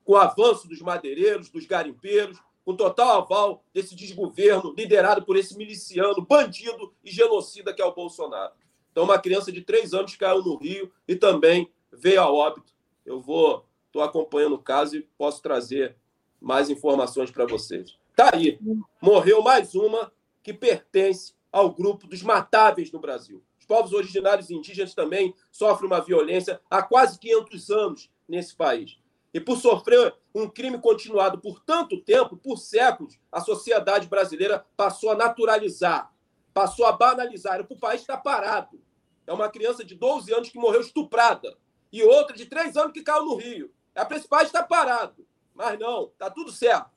com 0.04 0.12
o 0.14 0.16
avanço 0.16 0.68
dos 0.68 0.80
madeireiros, 0.80 1.50
dos 1.50 1.66
garimpeiros, 1.66 2.38
com 2.64 2.76
total 2.76 3.22
aval 3.22 3.64
desse 3.72 3.94
desgoverno 3.94 4.74
liderado 4.76 5.24
por 5.24 5.36
esse 5.36 5.56
miliciano, 5.56 6.22
bandido 6.22 6.92
e 7.04 7.10
genocida 7.10 7.72
que 7.72 7.82
é 7.82 7.84
o 7.84 7.94
Bolsonaro. 7.94 8.52
Então, 8.92 9.04
uma 9.04 9.18
criança 9.18 9.50
de 9.52 9.62
três 9.62 9.94
anos 9.94 10.16
caiu 10.16 10.42
no 10.42 10.56
Rio 10.56 10.92
e 11.06 11.14
também 11.14 11.70
veio 11.92 12.20
a 12.20 12.30
óbito. 12.30 12.72
Eu 13.04 13.20
vou, 13.20 13.66
estou 13.86 14.02
acompanhando 14.02 14.54
o 14.54 14.62
caso 14.62 14.96
e 14.96 15.02
posso 15.16 15.40
trazer 15.42 15.96
mais 16.40 16.70
informações 16.70 17.30
para 17.30 17.46
vocês. 17.46 17.96
Tá 18.16 18.30
aí. 18.34 18.58
Morreu 19.00 19.42
mais 19.42 19.74
uma 19.74 20.12
que 20.42 20.52
pertence 20.52 21.34
ao 21.52 21.70
grupo 21.70 22.06
dos 22.06 22.22
matáveis 22.22 22.90
no 22.92 22.98
Brasil. 22.98 23.42
Os 23.58 23.66
povos 23.66 23.92
originários 23.92 24.50
indígenas 24.50 24.94
também 24.94 25.34
sofrem 25.50 25.86
uma 25.86 26.00
violência 26.00 26.60
há 26.70 26.82
quase 26.82 27.18
500 27.18 27.70
anos 27.70 28.10
nesse 28.28 28.54
país. 28.54 28.98
E 29.32 29.40
por 29.40 29.56
sofrer 29.58 30.14
um 30.34 30.48
crime 30.48 30.78
continuado 30.78 31.38
por 31.38 31.60
tanto 31.60 32.00
tempo, 32.00 32.36
por 32.36 32.58
séculos, 32.58 33.18
a 33.30 33.40
sociedade 33.40 34.08
brasileira 34.08 34.64
passou 34.76 35.10
a 35.10 35.14
naturalizar, 35.14 36.12
passou 36.52 36.86
a 36.86 36.92
banalizar. 36.92 37.64
O 37.68 37.78
país 37.78 38.00
está 38.00 38.16
parado. 38.16 38.80
É 39.26 39.32
uma 39.32 39.48
criança 39.48 39.84
de 39.84 39.94
12 39.94 40.32
anos 40.32 40.48
que 40.48 40.58
morreu 40.58 40.80
estuprada 40.80 41.56
e 41.92 42.02
outra 42.02 42.36
de 42.36 42.46
3 42.46 42.76
anos 42.76 42.92
que 42.92 43.02
caiu 43.02 43.24
no 43.24 43.36
Rio. 43.36 43.72
Esse 44.10 44.26
país 44.26 44.46
estar 44.46 44.64
parado. 44.64 45.26
Mas 45.60 45.78
não, 45.78 46.08
tá 46.16 46.30
tudo 46.30 46.50
certo. 46.50 46.90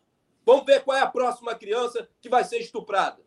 Vamos 0.46 0.64
ver 0.64 0.86
qual 0.86 0.98
é 0.98 1.02
a 1.02 1.08
próxima 1.08 1.54
criança 1.54 2.08
que 2.22 2.30
vai 2.30 2.46
ser 2.46 2.60
estuprada. 2.60 3.22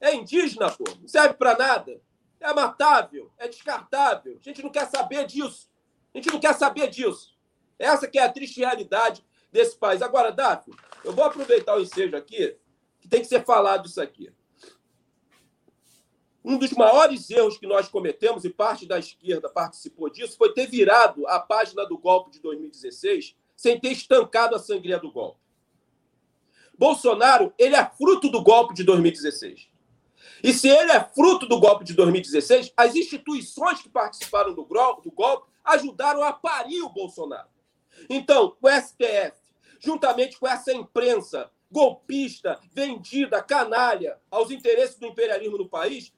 É 0.00 0.12
indígena, 0.12 0.68
pô. 0.68 0.82
Não 1.00 1.06
serve 1.06 1.34
para 1.34 1.56
nada. 1.56 2.02
É 2.40 2.52
matável, 2.52 3.30
é 3.38 3.46
descartável. 3.46 4.36
A 4.40 4.42
gente 4.42 4.64
não 4.64 4.70
quer 4.70 4.88
saber 4.88 5.26
disso. 5.26 5.70
A 6.12 6.18
gente 6.18 6.32
não 6.32 6.40
quer 6.40 6.54
saber 6.56 6.88
disso. 6.88 7.38
Essa 7.78 8.08
que 8.08 8.18
é 8.18 8.24
a 8.24 8.32
triste 8.32 8.58
realidade 8.58 9.24
desse 9.52 9.76
país. 9.76 10.02
Agora, 10.02 10.32
Daphne, 10.32 10.74
eu 11.04 11.12
vou 11.12 11.24
aproveitar 11.24 11.76
o 11.76 11.80
ensejo 11.80 12.16
aqui, 12.16 12.56
que 13.00 13.08
tem 13.08 13.20
que 13.20 13.28
ser 13.28 13.44
falado 13.44 13.86
isso 13.86 14.02
aqui. 14.02 14.32
Um 16.44 16.58
dos 16.58 16.72
maiores 16.72 17.30
erros 17.30 17.58
que 17.58 17.66
nós 17.66 17.86
cometemos, 17.86 18.44
e 18.44 18.50
parte 18.50 18.86
da 18.86 18.98
esquerda 18.98 19.48
participou 19.48 20.10
disso, 20.10 20.36
foi 20.36 20.52
ter 20.52 20.66
virado 20.66 21.28
a 21.28 21.38
página 21.38 21.86
do 21.86 21.96
golpe 21.96 22.32
de 22.32 22.40
2016 22.40 23.38
sem 23.60 23.78
ter 23.78 23.92
estancado 23.92 24.56
a 24.56 24.58
sangria 24.58 24.98
do 24.98 25.12
golpe. 25.12 25.38
Bolsonaro, 26.78 27.52
ele 27.58 27.76
é 27.76 27.84
fruto 27.84 28.30
do 28.30 28.42
golpe 28.42 28.72
de 28.72 28.82
2016. 28.82 29.68
E 30.42 30.54
se 30.54 30.66
ele 30.66 30.90
é 30.90 31.04
fruto 31.04 31.46
do 31.46 31.60
golpe 31.60 31.84
de 31.84 31.92
2016, 31.92 32.72
as 32.74 32.96
instituições 32.96 33.82
que 33.82 33.90
participaram 33.90 34.54
do 34.54 34.64
golpe 34.64 35.50
ajudaram 35.62 36.22
a 36.22 36.32
parir 36.32 36.80
o 36.80 36.88
Bolsonaro. 36.88 37.50
Então, 38.08 38.56
o 38.62 38.68
STF, 38.70 39.36
juntamente 39.78 40.38
com 40.38 40.48
essa 40.48 40.72
imprensa 40.72 41.50
golpista, 41.70 42.58
vendida, 42.72 43.42
canalha 43.42 44.16
aos 44.30 44.50
interesses 44.50 44.96
do 44.96 45.06
imperialismo 45.06 45.58
no 45.58 45.68
país, 45.68 46.14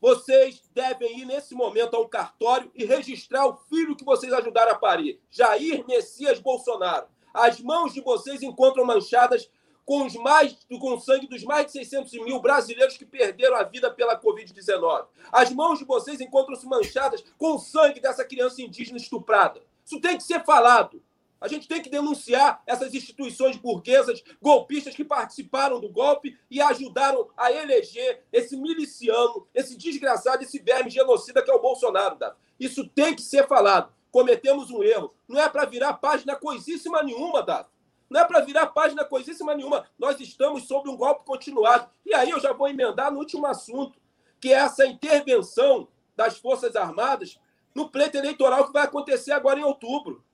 vocês 0.00 0.62
devem 0.74 1.20
ir 1.20 1.24
nesse 1.24 1.54
momento 1.54 1.96
a 1.96 2.00
um 2.00 2.08
cartório 2.08 2.70
e 2.74 2.84
registrar 2.84 3.46
o 3.46 3.56
filho 3.56 3.96
que 3.96 4.04
vocês 4.04 4.32
ajudaram 4.32 4.72
a 4.72 4.78
parir, 4.78 5.20
Jair 5.30 5.84
Messias 5.86 6.38
Bolsonaro. 6.38 7.06
As 7.32 7.60
mãos 7.60 7.92
de 7.92 8.00
vocês 8.00 8.42
encontram 8.42 8.84
manchadas 8.84 9.50
com, 9.84 10.04
os 10.04 10.14
mais, 10.16 10.56
com 10.68 10.94
o 10.94 11.00
sangue 11.00 11.28
dos 11.28 11.44
mais 11.44 11.66
de 11.66 11.72
600 11.72 12.12
mil 12.24 12.40
brasileiros 12.40 12.96
que 12.96 13.06
perderam 13.06 13.56
a 13.56 13.62
vida 13.62 13.90
pela 13.90 14.20
Covid-19. 14.20 15.06
As 15.32 15.52
mãos 15.52 15.78
de 15.78 15.84
vocês 15.84 16.20
encontram-se 16.20 16.66
manchadas 16.66 17.22
com 17.38 17.54
o 17.54 17.58
sangue 17.58 18.00
dessa 18.00 18.24
criança 18.24 18.60
indígena 18.60 18.98
estuprada. 18.98 19.62
Isso 19.84 20.00
tem 20.00 20.16
que 20.16 20.24
ser 20.24 20.44
falado. 20.44 21.00
A 21.46 21.48
gente 21.48 21.68
tem 21.68 21.80
que 21.80 21.88
denunciar 21.88 22.60
essas 22.66 22.92
instituições 22.92 23.56
burguesas 23.56 24.20
golpistas 24.42 24.96
que 24.96 25.04
participaram 25.04 25.78
do 25.78 25.88
golpe 25.88 26.36
e 26.50 26.60
ajudaram 26.60 27.30
a 27.36 27.52
eleger 27.52 28.24
esse 28.32 28.56
miliciano, 28.56 29.46
esse 29.54 29.76
desgraçado, 29.76 30.42
esse 30.42 30.58
verme 30.58 30.90
genocida 30.90 31.40
que 31.40 31.48
é 31.48 31.54
o 31.54 31.62
Bolsonaro. 31.62 32.16
Davi. 32.16 32.34
Isso 32.58 32.88
tem 32.88 33.14
que 33.14 33.22
ser 33.22 33.46
falado. 33.46 33.94
Cometemos 34.10 34.72
um 34.72 34.82
erro. 34.82 35.14
Não 35.28 35.40
é 35.40 35.48
para 35.48 35.64
virar 35.66 35.94
página 35.94 36.34
coisíssima 36.34 37.00
nenhuma, 37.04 37.44
Davi. 37.44 37.68
Não 38.10 38.20
é 38.20 38.24
para 38.24 38.40
virar 38.40 38.66
página 38.66 39.04
coisíssima 39.04 39.54
nenhuma. 39.54 39.86
Nós 39.96 40.18
estamos 40.18 40.64
sob 40.64 40.90
um 40.90 40.96
golpe 40.96 41.24
continuado. 41.24 41.88
E 42.04 42.12
aí 42.12 42.30
eu 42.30 42.40
já 42.40 42.52
vou 42.52 42.66
emendar 42.66 43.12
no 43.12 43.20
último 43.20 43.46
assunto, 43.46 44.00
que 44.40 44.52
é 44.52 44.56
essa 44.56 44.84
intervenção 44.84 45.86
das 46.16 46.38
Forças 46.38 46.74
Armadas 46.74 47.38
no 47.72 47.88
pleito 47.88 48.16
eleitoral 48.16 48.66
que 48.66 48.72
vai 48.72 48.82
acontecer 48.82 49.30
agora 49.30 49.60
em 49.60 49.64
outubro. 49.64 50.25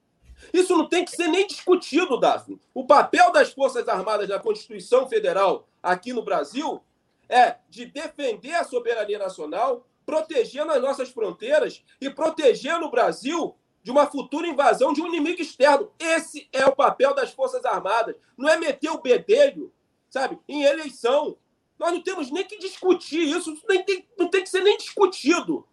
Isso 0.53 0.77
não 0.77 0.89
tem 0.89 1.05
que 1.05 1.11
ser 1.11 1.29
nem 1.29 1.47
discutido, 1.47 2.19
Daphne. 2.19 2.61
O 2.75 2.87
papel 2.87 3.33
das 3.33 3.53
Forças 3.53 3.89
Armadas 3.89 4.29
na 4.29 4.39
Constituição 4.39 5.09
Federal 5.09 5.69
aqui 5.83 6.13
no 6.13 6.23
Brasil 6.23 6.83
é 7.29 7.57
de 7.69 7.87
defender 7.87 8.55
a 8.55 8.65
soberania 8.65 9.19
nacional, 9.19 9.87
protegendo 10.05 10.73
as 10.73 10.83
nossas 10.83 11.11
fronteiras 11.11 11.83
e 12.01 12.11
protegendo 12.11 12.87
o 12.87 12.91
Brasil 12.91 13.57
de 13.83 13.91
uma 13.91 14.07
futura 14.07 14.47
invasão 14.47 14.93
de 14.93 15.01
um 15.01 15.07
inimigo 15.07 15.41
externo. 15.41 15.91
Esse 15.99 16.49
é 16.53 16.65
o 16.67 16.77
papel 16.77 17.15
das 17.15 17.33
Forças 17.33 17.65
Armadas. 17.65 18.15
Não 18.37 18.49
é 18.49 18.57
meter 18.57 18.91
o 18.91 19.01
bedelho, 19.01 19.73
sabe, 20.09 20.39
em 20.49 20.63
eleição. 20.63 21.37
Nós 21.79 21.93
não 21.93 22.03
temos 22.03 22.31
nem 22.31 22.45
que 22.45 22.59
discutir 22.59 23.23
isso, 23.23 23.53
isso 23.53 23.65
nem 23.69 23.83
tem, 23.85 24.09
não 24.17 24.29
tem 24.29 24.43
que 24.43 24.51
ser 24.51 24.61
nem 24.61 24.77
discutido. 24.77 25.67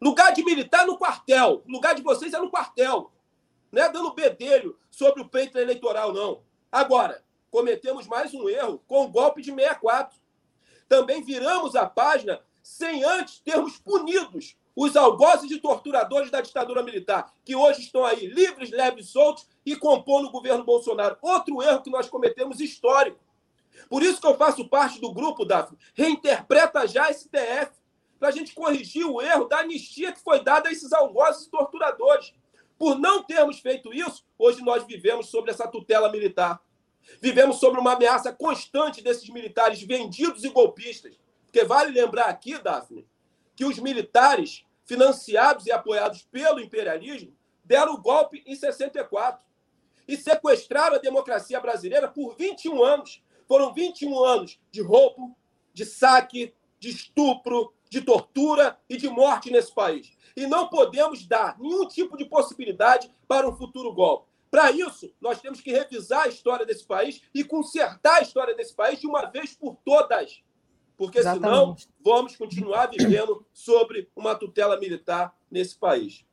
Lugar 0.00 0.32
de 0.32 0.44
militar 0.44 0.86
no 0.86 0.98
quartel. 0.98 1.62
Lugar 1.66 1.94
de 1.94 2.02
vocês 2.02 2.32
é 2.32 2.38
no 2.38 2.50
quartel. 2.50 3.10
Não 3.70 3.82
é 3.82 3.90
dando 3.90 4.14
bedelho 4.14 4.78
sobre 4.90 5.22
o 5.22 5.28
peito 5.28 5.58
eleitoral, 5.58 6.12
não. 6.12 6.42
Agora, 6.70 7.24
cometemos 7.50 8.06
mais 8.06 8.34
um 8.34 8.48
erro 8.48 8.82
com 8.86 9.04
o 9.04 9.08
golpe 9.08 9.42
de 9.42 9.52
64. 9.52 10.18
Também 10.88 11.22
viramos 11.22 11.74
a 11.74 11.86
página 11.86 12.40
sem 12.62 13.04
antes 13.04 13.40
termos 13.40 13.78
punidos 13.78 14.56
os 14.76 14.94
algozes 14.94 15.50
e 15.50 15.58
torturadores 15.58 16.30
da 16.30 16.42
ditadura 16.42 16.82
militar, 16.82 17.32
que 17.42 17.56
hoje 17.56 17.80
estão 17.80 18.04
aí 18.04 18.26
livres, 18.26 18.70
leves, 18.70 19.08
soltos 19.08 19.48
e 19.64 19.74
compondo 19.74 20.28
o 20.28 20.30
governo 20.30 20.62
Bolsonaro. 20.62 21.16
Outro 21.22 21.62
erro 21.62 21.82
que 21.82 21.88
nós 21.88 22.10
cometemos 22.10 22.60
histórico. 22.60 23.18
Por 23.88 24.02
isso 24.02 24.20
que 24.20 24.26
eu 24.26 24.36
faço 24.36 24.68
parte 24.68 25.00
do 25.00 25.12
grupo, 25.12 25.46
Daphne. 25.46 25.78
Reinterpreta 25.94 26.86
já 26.86 27.10
esse 27.10 27.26
TF, 27.28 27.72
para 28.18 28.28
a 28.28 28.32
gente 28.32 28.54
corrigir 28.54 29.06
o 29.06 29.22
erro 29.22 29.46
da 29.46 29.60
anistia 29.60 30.12
que 30.12 30.20
foi 30.20 30.44
dada 30.44 30.68
a 30.68 30.72
esses 30.72 30.92
algozes 30.92 31.46
e 31.46 31.50
torturadores. 31.50 32.34
Por 32.78 32.98
não 32.98 33.22
termos 33.22 33.58
feito 33.58 33.92
isso, 33.92 34.24
hoje 34.38 34.62
nós 34.62 34.84
vivemos 34.84 35.28
sobre 35.28 35.50
essa 35.50 35.66
tutela 35.66 36.10
militar. 36.10 36.60
Vivemos 37.20 37.58
sobre 37.58 37.80
uma 37.80 37.92
ameaça 37.92 38.32
constante 38.32 39.02
desses 39.02 39.28
militares 39.28 39.82
vendidos 39.82 40.44
e 40.44 40.48
golpistas. 40.50 41.18
Porque 41.44 41.64
vale 41.64 41.92
lembrar 41.92 42.26
aqui, 42.26 42.58
Daphne, 42.58 43.06
que 43.54 43.64
os 43.64 43.78
militares 43.78 44.66
financiados 44.86 45.66
e 45.66 45.72
apoiados 45.72 46.22
pelo 46.22 46.60
imperialismo, 46.60 47.34
deram 47.64 47.94
o 47.94 48.00
golpe 48.00 48.42
em 48.46 48.54
64 48.54 49.44
e 50.06 50.16
sequestraram 50.16 50.96
a 50.96 51.00
democracia 51.00 51.60
brasileira 51.60 52.08
por 52.08 52.36
21 52.36 52.82
anos. 52.82 53.22
Foram 53.48 53.74
21 53.74 54.24
anos 54.24 54.60
de 54.70 54.80
roubo, 54.80 55.36
de 55.74 55.84
saque, 55.84 56.54
de 56.78 56.90
estupro, 56.90 57.72
de 57.90 58.00
tortura 58.00 58.78
e 58.88 58.96
de 58.96 59.08
morte 59.08 59.50
nesse 59.50 59.74
país. 59.74 60.15
E 60.36 60.46
não 60.46 60.68
podemos 60.68 61.26
dar 61.26 61.58
nenhum 61.58 61.88
tipo 61.88 62.16
de 62.16 62.26
possibilidade 62.26 63.10
para 63.26 63.48
um 63.48 63.56
futuro 63.56 63.92
golpe. 63.92 64.28
Para 64.50 64.70
isso, 64.70 65.12
nós 65.20 65.40
temos 65.40 65.60
que 65.60 65.72
revisar 65.72 66.24
a 66.24 66.28
história 66.28 66.64
desse 66.64 66.84
país 66.84 67.22
e 67.34 67.42
consertar 67.42 68.18
a 68.18 68.22
história 68.22 68.54
desse 68.54 68.74
país 68.74 69.00
de 69.00 69.06
uma 69.06 69.24
vez 69.24 69.54
por 69.54 69.76
todas 69.84 70.42
porque 70.96 71.18
Exatamente. 71.18 71.44
senão 71.44 71.76
vamos 72.02 72.36
continuar 72.36 72.86
vivendo 72.86 73.44
sobre 73.52 74.08
uma 74.16 74.34
tutela 74.34 74.78
militar 74.78 75.34
nesse 75.50 75.76
país. 75.76 76.24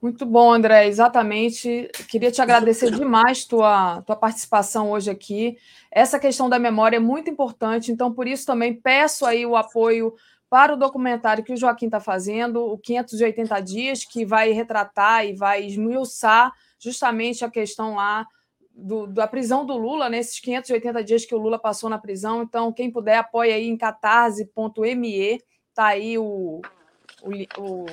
Muito 0.00 0.24
bom, 0.24 0.50
André. 0.50 0.86
Exatamente. 0.86 1.90
Queria 2.08 2.30
te 2.30 2.40
agradecer 2.40 2.90
demais 2.90 3.44
tua 3.44 4.00
tua 4.02 4.16
participação 4.16 4.90
hoje 4.90 5.10
aqui. 5.10 5.58
Essa 5.90 6.18
questão 6.18 6.48
da 6.48 6.58
memória 6.58 6.96
é 6.96 7.00
muito 7.00 7.28
importante, 7.28 7.92
então 7.92 8.10
por 8.10 8.26
isso 8.26 8.46
também 8.46 8.72
peço 8.72 9.26
aí 9.26 9.44
o 9.44 9.56
apoio 9.56 10.14
para 10.50 10.74
o 10.74 10.76
documentário 10.76 11.44
que 11.44 11.52
o 11.52 11.56
Joaquim 11.56 11.86
está 11.86 12.00
fazendo, 12.00 12.60
o 12.60 12.76
580 12.76 13.60
dias, 13.60 14.04
que 14.04 14.26
vai 14.26 14.50
retratar 14.50 15.24
e 15.24 15.32
vai 15.32 15.64
esmiuçar 15.64 16.52
justamente 16.76 17.44
a 17.44 17.50
questão 17.50 17.94
lá 17.94 18.26
do, 18.74 19.06
da 19.06 19.28
prisão 19.28 19.64
do 19.64 19.76
Lula, 19.76 20.08
nesses 20.10 20.34
né, 20.36 20.60
580 20.60 21.04
dias 21.04 21.24
que 21.24 21.34
o 21.34 21.38
Lula 21.38 21.58
passou 21.58 21.88
na 21.88 21.98
prisão. 21.98 22.42
Então, 22.42 22.72
quem 22.72 22.90
puder, 22.90 23.18
apoia 23.18 23.54
aí 23.54 23.68
em 23.68 23.76
catarse.me. 23.76 25.40
Tá 25.72 25.86
aí 25.86 26.18
o, 26.18 26.60
o, 27.22 27.30
o 27.58 27.86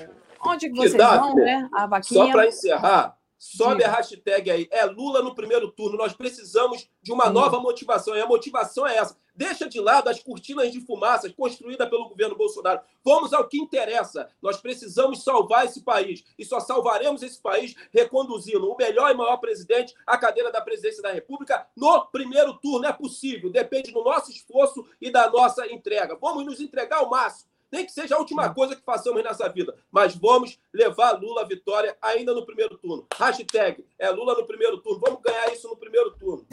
onde 0.43 0.69
vocês 0.69 0.95
vão, 0.95 1.35
né? 1.35 1.69
A 1.71 1.85
vaquinha. 1.85 2.25
Só 2.25 2.31
para 2.31 2.47
encerrar, 2.47 3.16
Sobe 3.37 3.83
a 3.83 3.91
hashtag 3.91 4.49
aí. 4.49 4.67
É 4.71 4.83
Lula 4.85 5.21
no 5.21 5.35
primeiro 5.35 5.71
turno. 5.71 5.97
Nós 5.97 6.13
precisamos 6.13 6.89
de 7.01 7.11
uma 7.11 7.29
nova 7.29 7.59
motivação. 7.59 8.15
E 8.15 8.21
a 8.21 8.25
motivação 8.25 8.85
é 8.87 8.97
essa. 8.97 9.15
Deixa 9.35 9.69
de 9.69 9.79
lado 9.79 10.09
as 10.09 10.21
cortinas 10.23 10.71
de 10.71 10.81
fumaça 10.81 11.31
construídas 11.31 11.87
pelo 11.87 12.09
governo 12.09 12.35
Bolsonaro. 12.35 12.81
Vamos 13.05 13.33
ao 13.33 13.47
que 13.47 13.59
interessa. 13.59 14.27
Nós 14.41 14.57
precisamos 14.57 15.23
salvar 15.23 15.65
esse 15.65 15.83
país. 15.83 16.23
E 16.37 16.43
só 16.43 16.59
salvaremos 16.59 17.21
esse 17.21 17.39
país 17.39 17.75
reconduzindo 17.93 18.67
o 18.67 18.75
melhor 18.75 19.11
e 19.11 19.13
maior 19.13 19.37
presidente 19.37 19.93
à 20.07 20.17
cadeira 20.17 20.51
da 20.51 20.59
presidência 20.59 21.03
da 21.03 21.11
República 21.11 21.67
no 21.75 22.07
primeiro 22.07 22.55
turno. 22.55 22.87
É 22.87 22.93
possível. 22.93 23.51
Depende 23.51 23.91
do 23.91 24.03
nosso 24.03 24.31
esforço 24.31 24.83
e 24.99 25.11
da 25.11 25.29
nossa 25.29 25.71
entrega. 25.71 26.17
Vamos 26.19 26.43
nos 26.43 26.59
entregar 26.59 26.97
ao 26.97 27.09
máximo. 27.09 27.51
Nem 27.71 27.85
que 27.85 27.91
seja 27.91 28.15
a 28.15 28.19
última 28.19 28.53
coisa 28.53 28.75
que 28.75 28.83
façamos 28.83 29.23
nessa 29.23 29.47
vida. 29.49 29.75
Mas 29.91 30.15
vamos 30.15 30.59
levar 30.73 31.19
Lula 31.19 31.41
à 31.41 31.45
vitória 31.45 31.97
ainda 32.01 32.33
no 32.33 32.45
primeiro 32.45 32.77
turno. 32.77 33.05
Hashtag 33.17 33.85
é 33.99 34.09
Lula 34.09 34.35
no 34.35 34.45
primeiro 34.45 34.77
turno. 34.77 35.01
Vamos 35.03 35.21
ganhar 35.21 35.51
isso 35.53 35.67
no 35.67 35.75
primeiro 35.75 36.11
turno. 36.11 36.45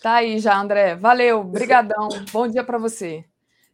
Tá 0.00 0.14
aí 0.14 0.38
já, 0.38 0.58
André. 0.58 0.96
Valeu. 0.96 1.44
Brigadão. 1.44 2.08
Bom 2.32 2.48
dia 2.48 2.64
para 2.64 2.78
você. 2.78 3.24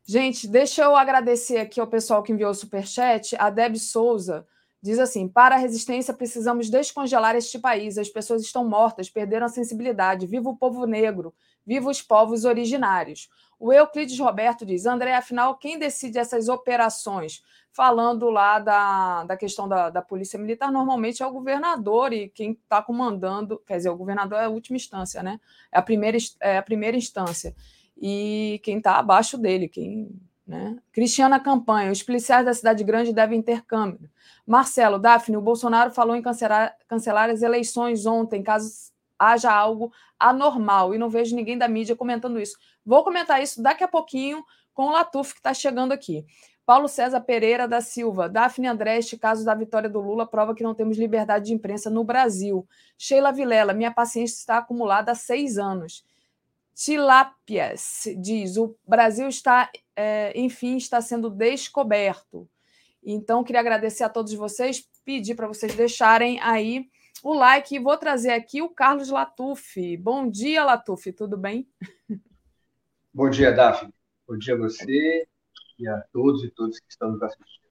Gente, 0.05 0.49
deixa 0.49 0.83
eu 0.83 0.97
agradecer 0.97 1.59
aqui 1.59 1.81
ao 1.81 1.87
pessoal 1.87 2.23
que 2.23 2.33
enviou 2.33 2.51
o 2.51 2.55
superchat. 2.55 3.37
A 3.39 3.51
Deb 3.51 3.77
Souza 3.77 4.47
diz 4.83 4.99
assim: 4.99 5.29
para 5.29 5.55
a 5.55 5.59
resistência 5.59 6.15
precisamos 6.15 6.69
descongelar 6.69 7.37
este 7.37 7.59
país. 7.59 7.99
As 7.99 8.09
pessoas 8.09 8.43
estão 8.43 8.65
mortas, 8.69 9.09
perderam 9.09 9.47
a 9.47 9.49
sensibilidade. 9.49 10.27
Viva 10.27 10.49
o 10.49 10.57
povo 10.57 10.87
negro, 10.87 11.35
viva 11.65 11.89
os 11.89 12.03
povos 12.03 12.45
originários. 12.45 13.29
O 13.61 13.71
Euclides 13.75 14.19
Roberto 14.19 14.65
diz: 14.65 14.87
André, 14.87 15.15
afinal, 15.15 15.55
quem 15.55 15.79
decide 15.79 16.19
essas 16.19 16.49
operações? 16.49 17.45
Falando 17.71 18.31
lá 18.31 18.59
da, 18.59 19.25
da 19.25 19.37
questão 19.37 19.69
da, 19.69 19.91
da 19.91 20.03
Polícia 20.03 20.39
Militar, 20.39 20.73
normalmente 20.73 21.23
é 21.23 21.27
o 21.27 21.31
governador 21.31 22.13
e 22.13 22.31
quem 22.31 22.53
está 22.53 22.83
comandando, 22.83 23.63
quer 23.65 23.77
dizer, 23.77 23.91
o 23.91 23.97
governador 23.97 24.39
é 24.39 24.47
a 24.47 24.49
última 24.49 24.77
instância, 24.77 25.23
né? 25.23 25.39
É 25.71 25.79
a 25.79 25.83
primeira, 25.83 26.17
é 26.41 26.57
a 26.57 26.63
primeira 26.63 26.97
instância. 26.97 27.55
E 28.01 28.61
quem 28.65 28.79
está 28.79 28.97
abaixo 28.97 29.37
dele, 29.37 29.69
quem. 29.69 30.09
Né? 30.47 30.79
Cristiana 30.91 31.39
Campanha, 31.39 31.93
os 31.93 32.03
policiais 32.03 32.45
da 32.45 32.53
cidade 32.53 32.83
grande 32.83 33.13
devem 33.13 33.41
ter 33.41 33.63
câmera. 33.65 34.11
Marcelo, 34.45 34.99
Daphne, 34.99 35.37
o 35.37 35.41
Bolsonaro 35.41 35.93
falou 35.93 36.17
em 36.17 36.23
cancelar, 36.23 36.75
cancelar 36.89 37.31
as 37.31 37.41
eleições 37.41 38.05
ontem, 38.05 38.43
caso 38.43 38.91
haja 39.17 39.53
algo 39.53 39.93
anormal, 40.19 40.95
e 40.95 40.99
não 40.99 41.11
vejo 41.11 41.37
ninguém 41.37 41.59
da 41.59 41.69
mídia 41.69 41.95
comentando 41.95 42.41
isso. 42.41 42.57
Vou 42.85 43.05
comentar 43.05 43.43
isso 43.43 43.63
daqui 43.63 43.85
a 43.85 43.89
pouquinho 43.89 44.45
com 44.73 44.87
o 44.87 44.91
Latuf, 44.93 45.33
que 45.33 45.41
está 45.41 45.53
chegando 45.53 45.93
aqui. 45.93 46.25
Paulo 46.65 46.87
César 46.87 47.21
Pereira 47.21 47.67
da 47.67 47.81
Silva, 47.81 48.29
Daphne 48.29 48.69
Andreste, 48.69 49.19
caso 49.19 49.45
da 49.45 49.55
vitória 49.55 49.91
do 49.91 50.01
Lula, 50.01 50.25
prova 50.25 50.55
que 50.55 50.63
não 50.63 50.75
temos 50.75 50.97
liberdade 50.97 51.47
de 51.47 51.53
imprensa 51.53 51.91
no 51.91 52.05
Brasil. 52.05 52.65
Sheila 52.97 53.33
Vilela, 53.33 53.75
minha 53.75 53.91
paciência 53.91 54.37
está 54.37 54.59
acumulada 54.59 55.11
há 55.11 55.15
seis 55.17 55.59
anos. 55.59 56.05
Tilápias 56.73 58.05
diz: 58.19 58.57
o 58.57 58.77
Brasil 58.87 59.29
está, 59.29 59.69
é, 59.97 60.33
enfim, 60.35 60.77
está 60.77 61.01
sendo 61.01 61.29
descoberto. 61.29 62.49
Então, 63.03 63.43
queria 63.43 63.61
agradecer 63.61 64.05
a 64.05 64.09
todos 64.09 64.33
vocês, 64.35 64.89
pedir 65.05 65.35
para 65.35 65.49
vocês 65.49 65.75
deixarem 65.75 66.39
aí 66.41 66.89
o 67.23 67.35
like. 67.35 67.75
E 67.75 67.79
vou 67.79 67.97
trazer 67.97 68.31
aqui 68.31 68.63
o 68.63 68.69
Carlos 68.69 69.09
Latuf. 69.09 69.97
Bom 69.97 70.31
dia, 70.31 70.65
Latuf, 70.65 71.13
tudo 71.13 71.37
bem? 71.37 71.69
Bom 73.13 73.29
dia, 73.29 73.51
Daphne. 73.51 73.93
Bom 74.27 74.39
dia 74.39 74.55
a 74.55 74.59
você 74.59 75.27
e 75.79 75.89
a 75.89 76.01
todos 76.13 76.45
e 76.45 76.51
todas 76.51 76.79
que 76.79 76.87
estão 76.89 77.11
nos 77.11 77.23
assistindo. 77.23 77.71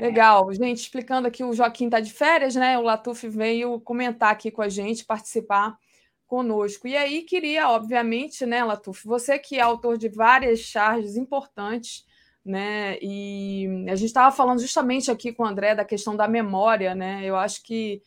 Legal. 0.00 0.52
Gente, 0.52 0.78
explicando 0.78 1.28
aqui, 1.28 1.44
o 1.44 1.52
Joaquim 1.52 1.84
está 1.84 2.00
de 2.00 2.12
férias, 2.12 2.56
né? 2.56 2.76
O 2.76 2.82
Latuf 2.82 3.28
veio 3.28 3.80
comentar 3.80 4.32
aqui 4.32 4.50
com 4.50 4.60
a 4.60 4.68
gente, 4.68 5.04
participar 5.04 5.78
conosco. 6.26 6.88
E 6.88 6.96
aí 6.96 7.22
queria, 7.22 7.68
obviamente, 7.68 8.44
né, 8.44 8.64
Latuf, 8.64 9.06
você 9.06 9.38
que 9.38 9.56
é 9.56 9.60
autor 9.60 9.96
de 9.96 10.08
várias 10.08 10.58
charges 10.58 11.16
importantes, 11.16 12.04
né? 12.44 12.98
E 13.00 13.86
a 13.88 13.94
gente 13.94 14.08
estava 14.08 14.34
falando 14.34 14.60
justamente 14.60 15.12
aqui 15.12 15.32
com 15.32 15.44
o 15.44 15.46
André 15.46 15.76
da 15.76 15.84
questão 15.84 16.16
da 16.16 16.26
memória, 16.26 16.92
né? 16.92 17.24
Eu 17.24 17.36
acho 17.36 17.62
que 17.62 18.02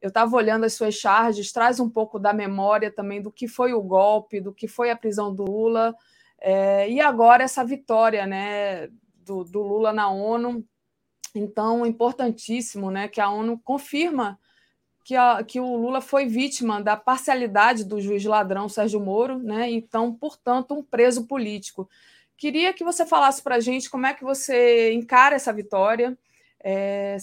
eu 0.00 0.08
estava 0.08 0.34
olhando 0.34 0.64
as 0.64 0.74
suas 0.74 0.94
charges, 0.94 1.52
traz 1.52 1.78
um 1.78 1.88
pouco 1.88 2.18
da 2.18 2.32
memória 2.32 2.90
também 2.90 3.20
do 3.20 3.30
que 3.30 3.46
foi 3.46 3.72
o 3.74 3.82
golpe, 3.82 4.40
do 4.40 4.52
que 4.52 4.66
foi 4.66 4.90
a 4.90 4.96
prisão 4.96 5.34
do 5.34 5.44
Lula, 5.44 5.94
é, 6.40 6.90
e 6.90 7.00
agora 7.00 7.44
essa 7.44 7.64
vitória 7.64 8.26
né, 8.26 8.88
do, 9.16 9.44
do 9.44 9.60
Lula 9.60 9.92
na 9.92 10.08
ONU. 10.08 10.64
Então, 11.34 11.84
importantíssimo 11.84 12.90
né, 12.90 13.08
que 13.08 13.20
a 13.20 13.28
ONU 13.28 13.60
confirma 13.62 14.38
que, 15.04 15.16
a, 15.16 15.42
que 15.42 15.60
o 15.60 15.76
Lula 15.76 16.00
foi 16.00 16.26
vítima 16.26 16.82
da 16.82 16.96
parcialidade 16.96 17.84
do 17.84 18.00
juiz 18.00 18.24
ladrão 18.24 18.68
Sérgio 18.68 19.00
Moro, 19.00 19.38
né? 19.38 19.70
Então, 19.70 20.14
portanto, 20.14 20.74
um 20.74 20.82
preso 20.82 21.26
político. 21.26 21.88
Queria 22.36 22.72
que 22.72 22.84
você 22.84 23.04
falasse 23.04 23.42
para 23.42 23.56
a 23.56 23.60
gente 23.60 23.90
como 23.90 24.06
é 24.06 24.14
que 24.14 24.24
você 24.24 24.92
encara 24.92 25.36
essa 25.36 25.52
vitória, 25.52 26.16
é, 26.62 27.16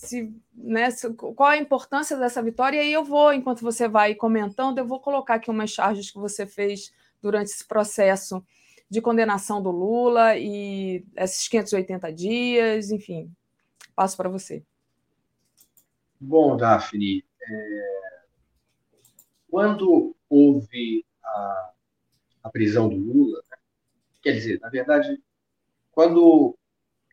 se, 0.00 0.34
né, 0.54 0.88
qual 1.36 1.50
a 1.50 1.58
importância 1.58 2.16
dessa 2.16 2.42
vitória, 2.42 2.78
e 2.78 2.80
aí 2.80 2.92
eu 2.92 3.04
vou, 3.04 3.34
enquanto 3.34 3.60
você 3.60 3.86
vai 3.86 4.14
comentando, 4.14 4.78
eu 4.78 4.86
vou 4.86 4.98
colocar 4.98 5.34
aqui 5.34 5.50
umas 5.50 5.70
charges 5.70 6.10
que 6.10 6.18
você 6.18 6.46
fez 6.46 6.90
durante 7.20 7.48
esse 7.48 7.66
processo 7.66 8.42
de 8.88 9.02
condenação 9.02 9.62
do 9.62 9.70
Lula 9.70 10.38
e 10.38 11.04
esses 11.14 11.46
580 11.48 12.12
dias, 12.14 12.90
enfim, 12.90 13.30
passo 13.94 14.16
para 14.16 14.30
você. 14.30 14.64
Bom, 16.18 16.56
Daphne, 16.56 17.22
é... 17.42 18.22
quando 19.50 20.16
houve 20.30 21.04
a, 21.22 21.72
a 22.44 22.48
prisão 22.48 22.88
do 22.88 22.96
Lula, 22.96 23.42
né? 23.50 23.58
quer 24.22 24.32
dizer, 24.32 24.58
na 24.60 24.70
verdade, 24.70 25.22
quando 25.92 26.56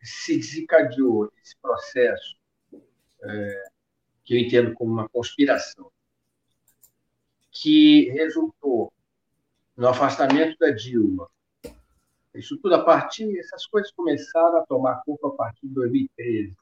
se 0.02 0.38
desencadeou 0.38 1.30
esse 1.42 1.54
processo, 1.60 2.37
é, 3.22 3.64
que 4.24 4.34
eu 4.34 4.38
entendo 4.38 4.74
como 4.74 4.92
uma 4.92 5.08
conspiração, 5.08 5.90
que 7.50 8.10
resultou 8.10 8.92
no 9.76 9.88
afastamento 9.88 10.56
da 10.58 10.70
Dilma, 10.70 11.28
isso 12.34 12.56
tudo 12.58 12.74
a 12.74 12.84
partir, 12.84 13.36
essas 13.38 13.66
coisas 13.66 13.90
começaram 13.92 14.58
a 14.58 14.66
tomar 14.66 15.02
corpo 15.04 15.28
a 15.28 15.34
partir 15.34 15.66
de 15.66 15.74
2013 15.74 16.54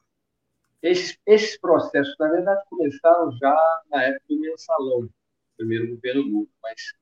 esses, 0.81 1.17
esses 1.25 1.59
processos, 1.59 2.15
na 2.19 2.29
verdade, 2.29 2.63
começaram 2.69 3.31
já 3.37 3.81
na 3.89 4.03
época 4.03 4.25
do 4.29 4.39
mensalão, 4.39 5.09
primeiro 5.57 5.89
governo 5.95 6.21
Lula, 6.21 6.47
mas 6.61 6.93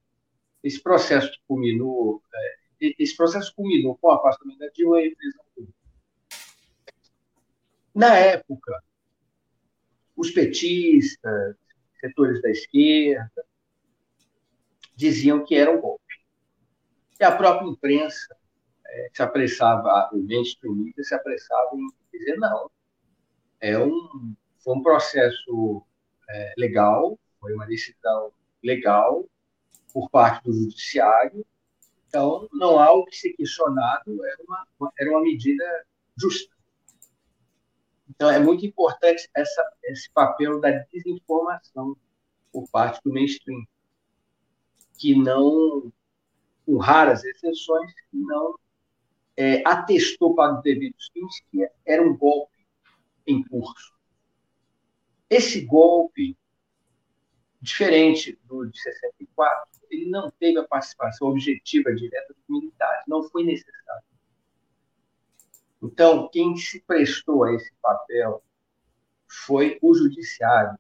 esse 0.64 0.82
processo 0.82 1.38
culminou, 1.48 2.22
é, 2.34 2.96
esse 2.98 3.16
processo 3.16 3.54
culminou 3.56 3.98
com 3.98 4.08
o 4.08 4.12
afastamento 4.12 4.60
da 4.60 4.70
Dilma 4.70 5.02
e 5.02 5.12
a 5.12 5.16
prisão 5.16 5.46
do. 5.58 5.76
Na 7.94 8.18
época, 8.18 8.82
os 10.16 10.32
petistas, 10.32 11.56
setores 12.00 12.42
da 12.42 12.50
esquerda, 12.50 13.46
diziam 14.96 15.44
que 15.44 15.56
era 15.56 15.72
um 15.72 15.82
golpe. 15.82 16.04
E 17.20 17.24
a 17.24 17.36
própria 17.36 17.68
imprensa 17.68 18.36
é, 18.88 19.10
se 19.14 19.22
apressava, 19.22 20.10
o 20.14 20.18
mainstream 20.18 20.92
se 20.98 21.14
apressava 21.14 21.70
em 21.76 21.88
dizer 22.18 22.38
não, 22.38 22.70
é 23.60 23.78
um, 23.78 24.36
foi 24.60 24.76
um 24.76 24.84
processo 24.84 25.84
é, 26.30 26.54
legal, 26.58 27.20
foi 27.40 27.54
uma 27.54 27.66
decisão 27.66 28.32
legal 28.64 29.26
por 29.94 30.10
parte 30.10 30.44
do 30.44 30.54
judiciário. 30.54 31.46
Então, 32.08 32.48
não 32.54 32.80
há 32.80 32.94
o 32.94 33.06
que 33.06 33.16
ser 33.16 33.34
questionado, 33.34 34.26
era 34.26 34.38
uma, 34.48 34.92
era 34.98 35.10
uma 35.10 35.22
medida 35.22 35.86
justa. 36.18 36.55
Então, 38.16 38.30
é 38.30 38.40
muito 38.40 38.66
importante 38.66 39.30
essa, 39.36 39.72
esse 39.84 40.10
papel 40.12 40.60
da 40.60 40.72
desinformação 40.92 41.98
por 42.52 42.70
parte 42.70 43.02
do 43.04 43.12
mainstream, 43.12 43.66
que 44.98 45.16
não, 45.16 45.92
com 46.66 46.78
raras 46.78 47.24
exceções, 47.26 47.92
não 48.14 48.58
é, 49.36 49.62
atestou 49.68 50.34
para 50.34 50.56
os 50.56 50.64
devidos 50.64 51.10
fins 51.14 51.42
que 51.52 51.68
era 51.86 52.02
um 52.02 52.16
golpe 52.18 52.66
em 53.28 53.44
curso. 53.44 53.94
Esse 55.30 55.62
golpe, 55.66 56.38
diferente 57.62 58.40
do 58.46 58.66
de 58.66 58.82
64, 58.82 59.70
ele 59.90 60.10
não 60.10 60.32
teve 60.32 60.58
a 60.60 60.64
participação 60.64 61.30
objetiva 61.30 61.94
direta 61.94 62.34
dos 62.34 62.44
militares, 62.48 63.04
não 63.08 63.24
foi 63.24 63.44
necessário. 63.44 64.04
Então, 65.86 66.30
quem 66.30 66.56
se 66.56 66.82
prestou 66.82 67.44
a 67.44 67.54
esse 67.54 67.72
papel 67.82 68.44
foi 69.28 69.78
o 69.82 69.94
judiciário. 69.94 70.78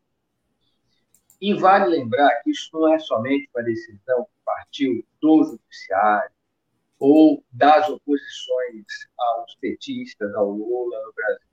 E 1.42 1.54
vale 1.54 1.86
lembrar 1.86 2.42
que 2.42 2.52
isso 2.52 2.70
não 2.74 2.94
é 2.94 3.00
somente 3.00 3.50
uma 3.54 3.64
decisão 3.64 4.24
que 4.24 4.32
partiu 4.44 5.06
do 5.22 5.44
judiciário 5.44 6.32
ou 6.98 7.44
das 7.52 7.90
oposições 7.90 8.86
aos 9.18 9.56
petistas, 9.56 10.34
ao 10.34 10.50
Lula 10.50 11.04
no 11.04 11.14
Brasil 11.14 11.46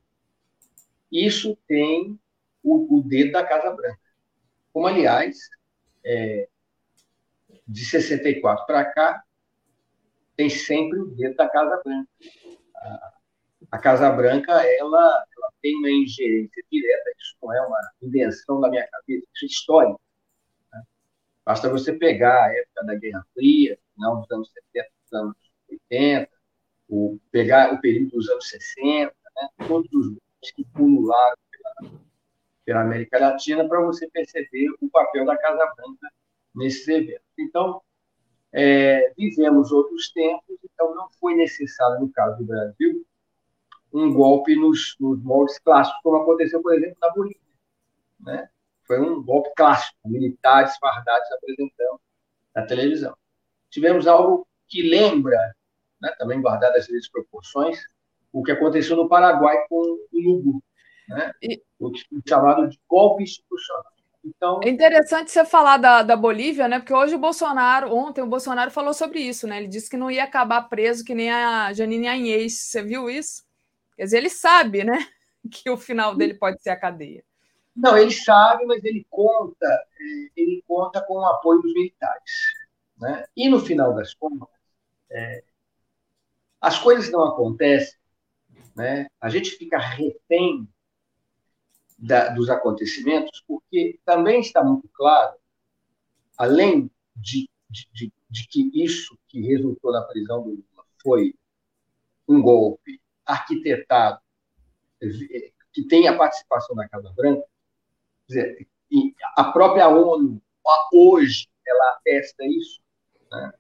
isso 1.13 1.59
tem 1.69 2.19
o, 2.63 2.99
o 2.99 3.03
dedo 3.03 3.33
da 3.33 3.45
Casa 3.45 3.71
Branca. 3.71 4.01
Como, 4.73 4.87
aliás, 4.87 5.37
é, 6.03 6.49
de 7.69 7.85
64 7.85 8.65
para 8.65 8.87
cá, 8.87 9.23
tem 10.35 10.49
sempre 10.49 10.99
o 10.99 11.07
dedo 11.09 11.37
da 11.37 11.49
Casa 11.51 11.83
Branca. 11.85 12.09
A 13.71 13.79
Casa 13.79 14.11
Branca 14.11 14.53
ela, 14.53 15.25
ela, 15.37 15.53
tem 15.61 15.77
uma 15.77 15.91
ingerência 15.91 16.63
direta, 16.71 17.11
isso 17.19 17.37
não 17.43 17.55
é 17.55 17.67
uma 17.67 17.81
invenção 18.03 18.61
da 18.61 18.69
minha 18.69 18.87
cabeça, 18.89 19.27
isso 19.35 19.45
é 19.45 19.47
histórico. 19.47 20.01
Né? 20.73 20.83
Basta 21.45 21.69
você 21.69 21.93
pegar 21.93 22.45
a 22.45 22.53
época 22.53 22.85
da 22.85 22.95
Guerra 22.95 23.27
Fria, 23.35 23.79
final 23.95 24.21
dos 24.21 24.31
anos 24.31 24.51
70, 24.73 24.91
dos 25.05 25.13
anos 25.13 25.37
80, 25.71 26.31
o, 26.89 27.19
pegar 27.31 27.73
o 27.73 27.81
período 27.81 28.11
dos 28.11 28.29
anos 28.29 28.49
60, 28.49 29.15
né? 29.37 29.49
todos 29.67 29.91
os 29.93 30.51
que 30.55 30.65
pulularam 30.65 31.37
pela, 31.51 31.93
pela 32.65 32.81
América 32.83 33.19
Latina 33.19 33.69
para 33.69 33.81
você 33.81 34.09
perceber 34.11 34.69
o 34.81 34.91
papel 34.91 35.25
da 35.25 35.37
Casa 35.37 35.73
Branca 35.77 36.11
nesses 36.55 36.87
eventos. 36.89 37.27
Então, 37.39 37.81
é, 38.53 39.13
vivemos 39.17 39.73
outros 39.73 40.13
tempos, 40.13 40.59
então 40.65 40.95
não 40.95 41.09
foi 41.19 41.35
necessário, 41.35 42.01
no 42.01 42.13
caso 42.13 42.39
do 42.39 42.45
Brasil, 42.45 43.07
um 43.93 44.13
golpe 44.13 44.57
nos, 44.57 44.97
nos 44.99 45.23
moldes 45.23 45.59
clássicos, 45.59 46.01
como 46.03 46.17
aconteceu, 46.17 46.63
por 46.63 46.75
exemplo, 46.75 46.97
na 47.01 47.11
Bolívia. 47.11 47.41
Né? 48.21 48.49
Foi 48.87 49.01
um 49.01 49.23
golpe 49.23 49.51
clássico, 49.57 49.97
militares 50.05 50.77
fardados 50.79 51.31
apresentando 51.33 52.01
na 52.55 52.67
televisão. 52.67 53.17
Tivemos 53.71 54.07
algo 54.07 54.47
que 54.69 54.83
lembra, 54.83 55.39
né, 56.01 56.15
também 56.19 56.41
guardado 56.41 56.77
as 56.77 56.87
devidas 56.87 57.09
proporções, 57.09 57.79
o 58.33 58.43
que 58.43 58.53
aconteceu 58.53 58.97
no 58.97 59.09
Paraguai 59.09 59.67
com 59.69 59.77
o 59.77 60.09
Lugu, 60.13 60.63
né? 61.09 61.33
E... 61.43 61.63
o 61.79 61.93
chamado 62.27 62.69
de 62.69 62.79
golpe 62.89 63.23
institucional. 63.23 63.93
Então... 64.25 64.61
É 64.63 64.69
interessante 64.69 65.31
você 65.31 65.45
falar 65.45 65.77
da, 65.77 66.03
da 66.03 66.17
Bolívia, 66.17 66.69
né? 66.69 66.79
Porque 66.79 66.95
hoje 66.95 67.15
o 67.15 67.19
Bolsonaro, 67.19 67.95
ontem 67.95 68.23
o 68.23 68.27
Bolsonaro 68.27 68.71
falou 68.71 68.95
sobre 68.95 69.21
isso, 69.21 69.47
né? 69.47 69.59
Ele 69.59 69.69
disse 69.69 69.91
que 69.91 69.97
não 69.97 70.11
ia 70.11 70.25
acabar 70.25 70.69
preso 70.69 71.05
que 71.05 71.15
nem 71.15 71.31
a 71.31 71.73
Janine 71.73 72.09
Anhês. 72.09 72.59
Você 72.59 72.83
viu 72.83 73.11
isso? 73.11 73.43
Quer 73.97 74.05
dizer, 74.05 74.19
ele 74.19 74.31
sabe, 74.31 74.85
né? 74.85 74.99
Que 75.51 75.69
o 75.69 75.77
final 75.77 76.15
dele 76.15 76.35
pode 76.35 76.63
ser 76.63 76.71
a 76.71 76.77
cadeia. 76.77 77.25
Não, 77.75 77.99
ele 77.99 78.13
sabe, 78.13 78.65
mas 78.65 78.85
ele 78.85 79.05
conta, 79.11 79.67
é, 79.67 80.31
ele 80.37 80.63
conta 80.69 81.01
com 81.01 81.15
o 81.15 81.27
apoio 81.27 81.61
dos 81.61 81.75
militares. 81.75 82.55
Né? 82.97 83.25
E 83.37 83.49
no 83.49 83.59
final 83.59 83.93
das 83.93 84.15
contas, 84.15 84.49
é, 85.11 85.43
as 86.61 86.79
coisas 86.79 87.11
não 87.11 87.25
acontecem 87.25 87.99
né? 88.75 89.07
A 89.21 89.29
gente 89.29 89.51
fica 89.53 89.79
refém 89.79 90.69
da, 91.99 92.31
dos 92.31 92.49
acontecimentos, 92.49 93.43
porque 93.47 93.99
também 94.05 94.41
está 94.41 94.65
muito 94.65 94.89
claro, 94.89 95.37
além 96.37 96.91
de, 97.15 97.49
de, 97.69 97.89
de, 97.93 98.13
de 98.29 98.49
que 98.49 98.71
isso 98.83 99.17
que 99.29 99.41
resultou 99.41 99.93
na 99.93 100.03
prisão 100.03 100.43
do 100.43 100.51
Lula 100.51 100.85
foi 101.03 101.35
um 102.27 102.41
golpe 102.41 103.01
arquitetado 103.27 104.21
que 105.73 105.87
tem 105.89 106.07
a 106.07 106.17
participação 106.17 106.77
da 106.77 106.89
Casa 106.89 107.13
Branca, 107.17 107.45
dizer, 108.29 108.69
a 109.37 109.45
própria 109.53 109.89
ONU, 109.89 110.41
hoje, 110.93 111.49
ela 111.67 111.93
atesta 111.93 112.45
isso. 112.45 112.81
Né? 113.31 113.53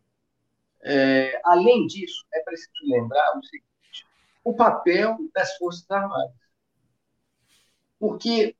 É, 0.82 1.40
além 1.44 1.86
disso, 1.86 2.24
é 2.32 2.40
preciso 2.40 2.70
lembrar 2.82 3.38
o 3.38 3.44
seguinte: 3.44 4.06
o 4.44 4.54
papel 4.54 5.16
das 5.34 5.56
Forças 5.56 5.90
Armadas. 5.90 6.36
Porque 7.98 8.56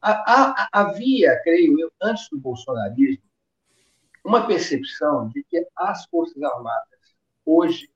havia, 0.00 1.40
creio 1.42 1.80
eu, 1.80 1.92
antes 2.00 2.28
do 2.30 2.38
bolsonarismo, 2.38 3.24
uma 4.24 4.46
percepção 4.46 5.28
de 5.28 5.42
que 5.44 5.66
as 5.76 6.06
Forças 6.06 6.40
Armadas 6.42 7.16
hoje 7.44 7.90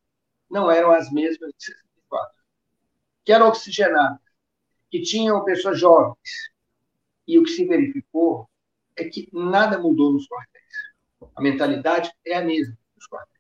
não 0.51 0.71
eram 0.71 0.91
as 0.91 1.11
mesmas 1.11 1.53
de 1.57 1.65
64, 1.65 1.88
que 3.29 3.33
eram 3.35 3.49
oxigenadas, 3.49 4.19
que 4.91 5.03
tinham 5.03 5.45
pessoas 5.45 5.79
jovens. 5.79 6.51
E 7.27 7.39
o 7.39 7.43
que 7.43 7.51
se 7.51 7.67
verificou 7.67 8.49
é 8.97 9.05
que 9.05 9.29
nada 9.35 9.79
mudou 9.79 10.15
nos 10.15 10.27
quartéis. 10.27 10.65
A 11.37 11.43
mentalidade 11.43 12.11
é 12.27 12.37
a 12.37 12.41
mesma 12.41 12.75
dos 12.97 13.07
quartéis. 13.07 13.39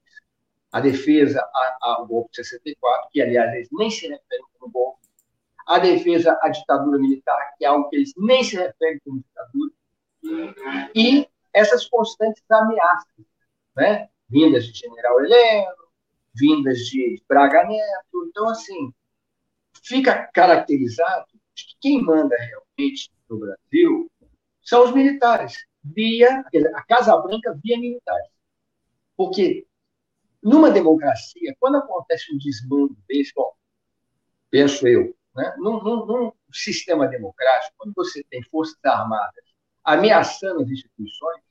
A 0.70 0.78
defesa 0.78 1.42
ao 1.80 2.06
golpe 2.06 2.32
de 2.32 2.44
64, 2.44 3.08
que, 3.10 3.22
aliás, 3.22 3.50
eles 3.54 3.68
nem 3.72 3.90
se 3.90 4.06
referem 4.06 4.44
como 4.58 4.70
golpe. 4.70 5.08
A 5.66 5.78
defesa 5.78 6.38
à 6.42 6.50
ditadura 6.50 6.98
militar, 6.98 7.54
que 7.56 7.64
é 7.64 7.68
algo 7.68 7.88
que 7.88 7.96
eles 7.96 8.12
nem 8.18 8.44
se 8.44 8.58
referem 8.58 9.00
como 9.02 9.24
ditadura. 9.24 9.72
E 10.94 11.26
essas 11.54 11.86
constantes 11.86 12.44
ameaças, 12.50 13.24
né? 13.74 14.10
vindas 14.28 14.66
de 14.66 14.78
General 14.80 15.18
Heleno, 15.24 15.72
vindas 16.34 16.76
de 16.80 17.22
Braga 17.26 17.64
Neto. 17.64 18.26
Então, 18.28 18.50
assim, 18.50 18.92
fica 19.88 20.28
caracterizado 20.34 21.26
que 21.54 21.74
quem 21.80 22.02
manda 22.02 22.36
realmente 22.36 23.10
no 23.28 23.38
Brasil 23.38 24.10
são 24.62 24.84
os 24.84 24.92
militares, 24.92 25.56
via 25.82 26.44
a 26.74 26.82
Casa 26.82 27.16
Branca 27.16 27.58
via 27.62 27.78
militares. 27.78 28.30
Porque 29.16 29.66
numa 30.42 30.70
democracia, 30.70 31.56
quando 31.58 31.78
acontece 31.78 32.32
um 32.32 32.38
desmando 32.38 32.96
desse, 33.08 33.32
bom, 33.34 33.52
penso 34.50 34.86
eu, 34.86 35.16
né, 35.34 35.54
num, 35.58 35.82
num, 35.82 36.06
num 36.06 36.32
sistema 36.52 37.08
democrático, 37.08 37.74
quando 37.78 37.94
você 37.94 38.22
tem 38.24 38.42
forças 38.44 38.78
armadas 38.84 39.44
ameaçando 39.82 40.62
as 40.62 40.68
instituições, 40.68 41.42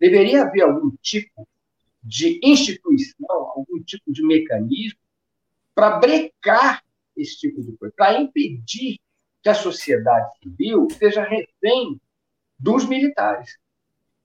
deveria 0.00 0.42
haver 0.42 0.62
algum 0.62 0.90
tipo 1.00 1.46
de 2.02 2.40
instituição, 2.42 3.30
algum 3.30 3.82
tipo 3.82 4.12
de 4.12 4.22
mecanismo 4.22 4.98
para 5.74 5.98
brecar 5.98 6.83
esse 7.16 7.38
tipo 7.38 7.62
de 7.62 7.76
coisa, 7.76 7.94
para 7.96 8.20
impedir 8.20 8.98
que 9.42 9.48
a 9.48 9.54
sociedade 9.54 10.30
civil 10.42 10.88
seja 10.98 11.22
refém 11.22 12.00
dos 12.58 12.86
militares. 12.86 13.58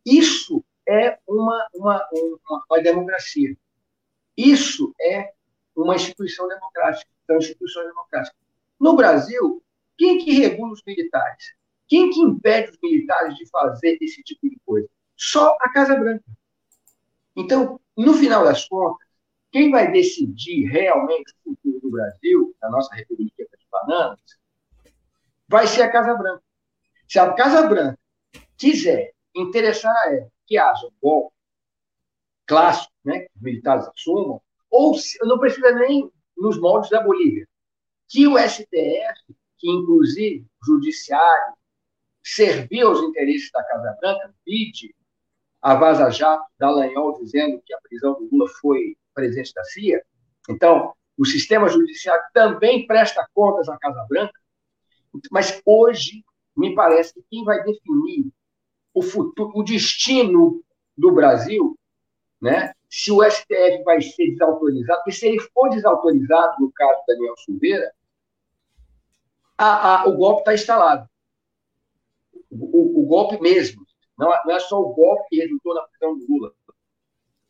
Isso 0.06 0.64
é 0.88 1.20
uma, 1.28 1.68
uma, 1.74 2.07
uma, 2.11 2.66
uma 2.70 2.82
democracia. 2.82 3.56
Isso 4.36 4.94
é 4.99 5.34
uma 5.76 5.95
instituição 5.95 6.48
democrática. 6.48 7.10
São 7.28 7.38
instituições 7.38 7.88
democráticas. 7.88 8.40
No 8.80 8.95
Brasil, 8.95 9.61
quem 9.98 10.18
que 10.18 10.32
regula 10.32 10.72
os 10.72 10.82
militares? 10.86 11.53
Quem 11.88 12.10
que 12.10 12.22
impede 12.22 12.72
os 12.72 12.78
militares 12.82 13.36
de 13.36 13.45
fazer 13.49 13.98
esse 13.99 14.24
tipo 14.24 14.49
de 14.49 14.57
coisa? 14.66 14.88
Só 15.18 15.57
a 15.60 15.70
Casa 15.70 15.95
Branca. 15.95 16.24
Então, 17.36 17.80
no 17.98 18.14
final 18.14 18.44
das 18.44 18.68
contas, 18.68 19.06
quem 19.52 19.72
vai 19.72 19.92
decidir 19.92 20.68
realmente 20.68 21.34
o 21.46 21.56
futuro 21.56 21.80
do 21.82 21.92
Brasil, 21.92 22.56
da 22.62 22.70
nossa 22.70 22.94
República 22.96 23.46
das 23.52 23.62
Bananas, 23.72 24.20
vai 25.48 25.68
ser 25.68 25.84
a 25.84 25.92
Casa 25.92 26.14
Branca. 26.16 26.44
Se 27.08 27.20
a 27.20 27.34
Casa 27.34 27.68
Branca 27.68 28.00
quiser 28.58 29.14
interessar 29.36 29.96
a 29.96 30.14
ela 30.14 30.32
que 30.46 30.58
haja 30.58 30.88
um 30.88 30.92
golpe 31.02 31.36
clássico, 32.46 32.92
né, 33.06 33.20
que 33.20 33.32
os 33.36 33.42
militares 33.42 33.88
assumam, 33.88 34.42
ou 34.70 34.96
se, 34.96 35.18
não 35.22 35.40
precisa 35.40 35.72
nem 35.72 36.12
nos 36.38 36.60
moldes 36.60 36.90
da 36.90 37.02
Bolívia, 37.02 37.48
que 38.08 38.28
o 38.28 38.38
STF, 38.38 39.36
que 39.58 39.70
inclusive 39.70 40.46
o 40.62 40.66
judiciário 40.66 41.54
serviu 42.24 42.90
aos 42.90 43.02
interesses 43.02 43.52
da 43.52 43.64
Casa 43.64 43.98
Branca, 44.00 44.34
vide 44.46 44.96
a 45.62 45.76
Vaza 45.76 46.10
Jato, 46.10 46.46
Dallagnol 46.58 47.20
dizendo 47.20 47.62
que 47.66 47.74
a 47.74 47.82
prisão 47.82 48.14
do 48.14 48.30
Lula 48.32 48.50
foi 48.62 48.98
presente 49.20 49.54
da 49.54 49.64
CIA. 49.64 50.02
Então, 50.50 50.94
o 51.18 51.26
sistema 51.26 51.68
judiciário 51.68 52.24
também 52.34 52.88
presta 52.88 53.28
contas 53.34 53.68
à 53.68 53.78
Casa 53.78 54.06
Branca, 54.08 54.40
mas 55.30 55.62
hoje, 55.66 56.24
me 56.56 56.74
parece 56.74 57.14
que 57.14 57.24
quem 57.30 57.44
vai 57.44 57.64
definir 57.64 58.32
o 58.94 59.02
futuro, 59.02 59.52
o 59.54 59.64
destino 59.64 60.64
do 60.98 61.12
Brasil, 61.12 61.78
né? 62.41 62.74
se 62.90 63.12
o 63.12 63.24
STF 63.24 63.84
vai 63.84 64.02
ser 64.02 64.32
desautorizado, 64.32 65.00
porque 65.02 65.12
se 65.12 65.28
ele 65.28 65.40
for 65.40 65.70
desautorizado, 65.70 66.56
no 66.60 66.72
caso 66.72 67.00
da 67.08 67.14
Daniel 67.14 67.38
Silveira, 67.38 67.94
a, 69.58 70.02
a, 70.02 70.08
o 70.08 70.18
golpe 70.18 70.40
está 70.40 70.54
instalado. 70.54 71.08
O, 72.50 73.02
o, 73.02 73.06
golpe 73.06 73.40
mesmo. 73.40 73.86
Não, 74.18 74.30
não, 74.46 74.56
é 74.56 74.60
só 74.60 74.82
o 74.82 74.94
golpe 74.94 75.30
que 75.30 75.41
resultou 75.41 75.76
na 75.76 75.82
prisão 75.84 76.18
do 76.18 76.26
Lula. 76.28 76.54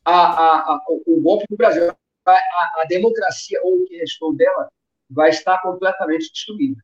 A, 0.06 0.80
o 0.88 1.22
golpe 1.22 1.46
do 1.50 1.58
Brasil, 1.58 1.92
a, 2.26 2.86
democracia, 2.88 3.60
ou 3.64 3.82
o 3.82 3.86
que 3.86 3.98
restou 3.98 4.36
dela, 4.36 4.70
vai 5.10 5.30
estar 5.30 5.62
completamente 5.62 6.32
destruída. 6.32 6.82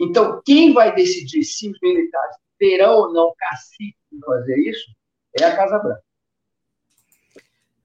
Então, 0.00 0.40
quem 0.44 0.72
vai 0.72 0.94
decidir 0.94 1.44
se 1.44 1.70
os 1.70 1.78
militares 1.82 2.36
terão 2.58 2.94
ou 2.94 3.12
não 3.12 3.34
cacique 3.36 3.96
para 4.20 4.38
fazer 4.38 4.58
isso 4.58 4.90
é 5.38 5.44
a 5.44 5.56
Casa 5.56 5.78
Branca. 5.78 6.02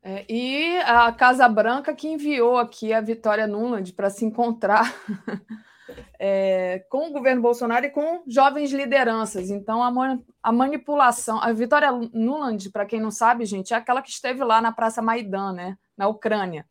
É, 0.04 0.26
e 0.30 0.78
a 0.80 1.12
Casa 1.12 1.50
Branca 1.50 1.94
que 1.94 2.08
enviou 2.08 2.58
aqui 2.58 2.94
a 2.94 3.02
Vitória 3.02 3.46
Nuland 3.46 3.92
para 3.94 4.10
se 4.10 4.24
encontrar 4.24 4.94
é, 6.20 6.86
com 6.90 7.10
o 7.10 7.12
governo 7.12 7.42
Bolsonaro 7.42 7.86
e 7.86 7.90
com 7.90 8.24
jovens 8.28 8.72
lideranças. 8.72 9.50
Então, 9.50 9.84
a, 9.84 10.20
a 10.42 10.52
manipulação. 10.52 11.42
A 11.42 11.52
Vitória 11.54 11.92
Nuland, 12.14 12.70
para 12.70 12.86
quem 12.86 13.00
não 13.00 13.12
sabe, 13.12 13.46
gente, 13.46 13.74
é 13.74 13.78
aquela 13.78 14.02
que 14.02 14.10
esteve 14.10 14.44
lá 14.44 14.62
na 14.62 14.72
Praça 14.72 15.02
Maidan, 15.02 15.54
né, 15.54 15.78
na 15.96 16.08
Ucrânia. 16.08 16.66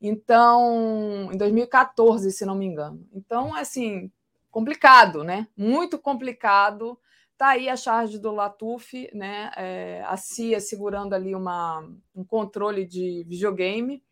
Então, 0.00 1.28
em 1.32 1.36
2014, 1.36 2.30
se 2.30 2.46
não 2.46 2.54
me 2.54 2.66
engano. 2.66 3.04
Então, 3.12 3.54
assim, 3.54 4.10
complicado, 4.50 5.24
né? 5.24 5.48
Muito 5.56 5.98
complicado. 5.98 6.98
Tá 7.36 7.48
aí 7.50 7.68
a 7.68 7.76
charge 7.76 8.18
do 8.18 8.32
Latuf, 8.32 9.08
né? 9.14 9.50
É, 9.56 10.02
a 10.06 10.16
CIA 10.16 10.60
segurando 10.60 11.14
ali 11.14 11.34
uma, 11.34 11.88
um 12.14 12.24
controle 12.24 12.84
de 12.84 13.24
videogame 13.28 14.02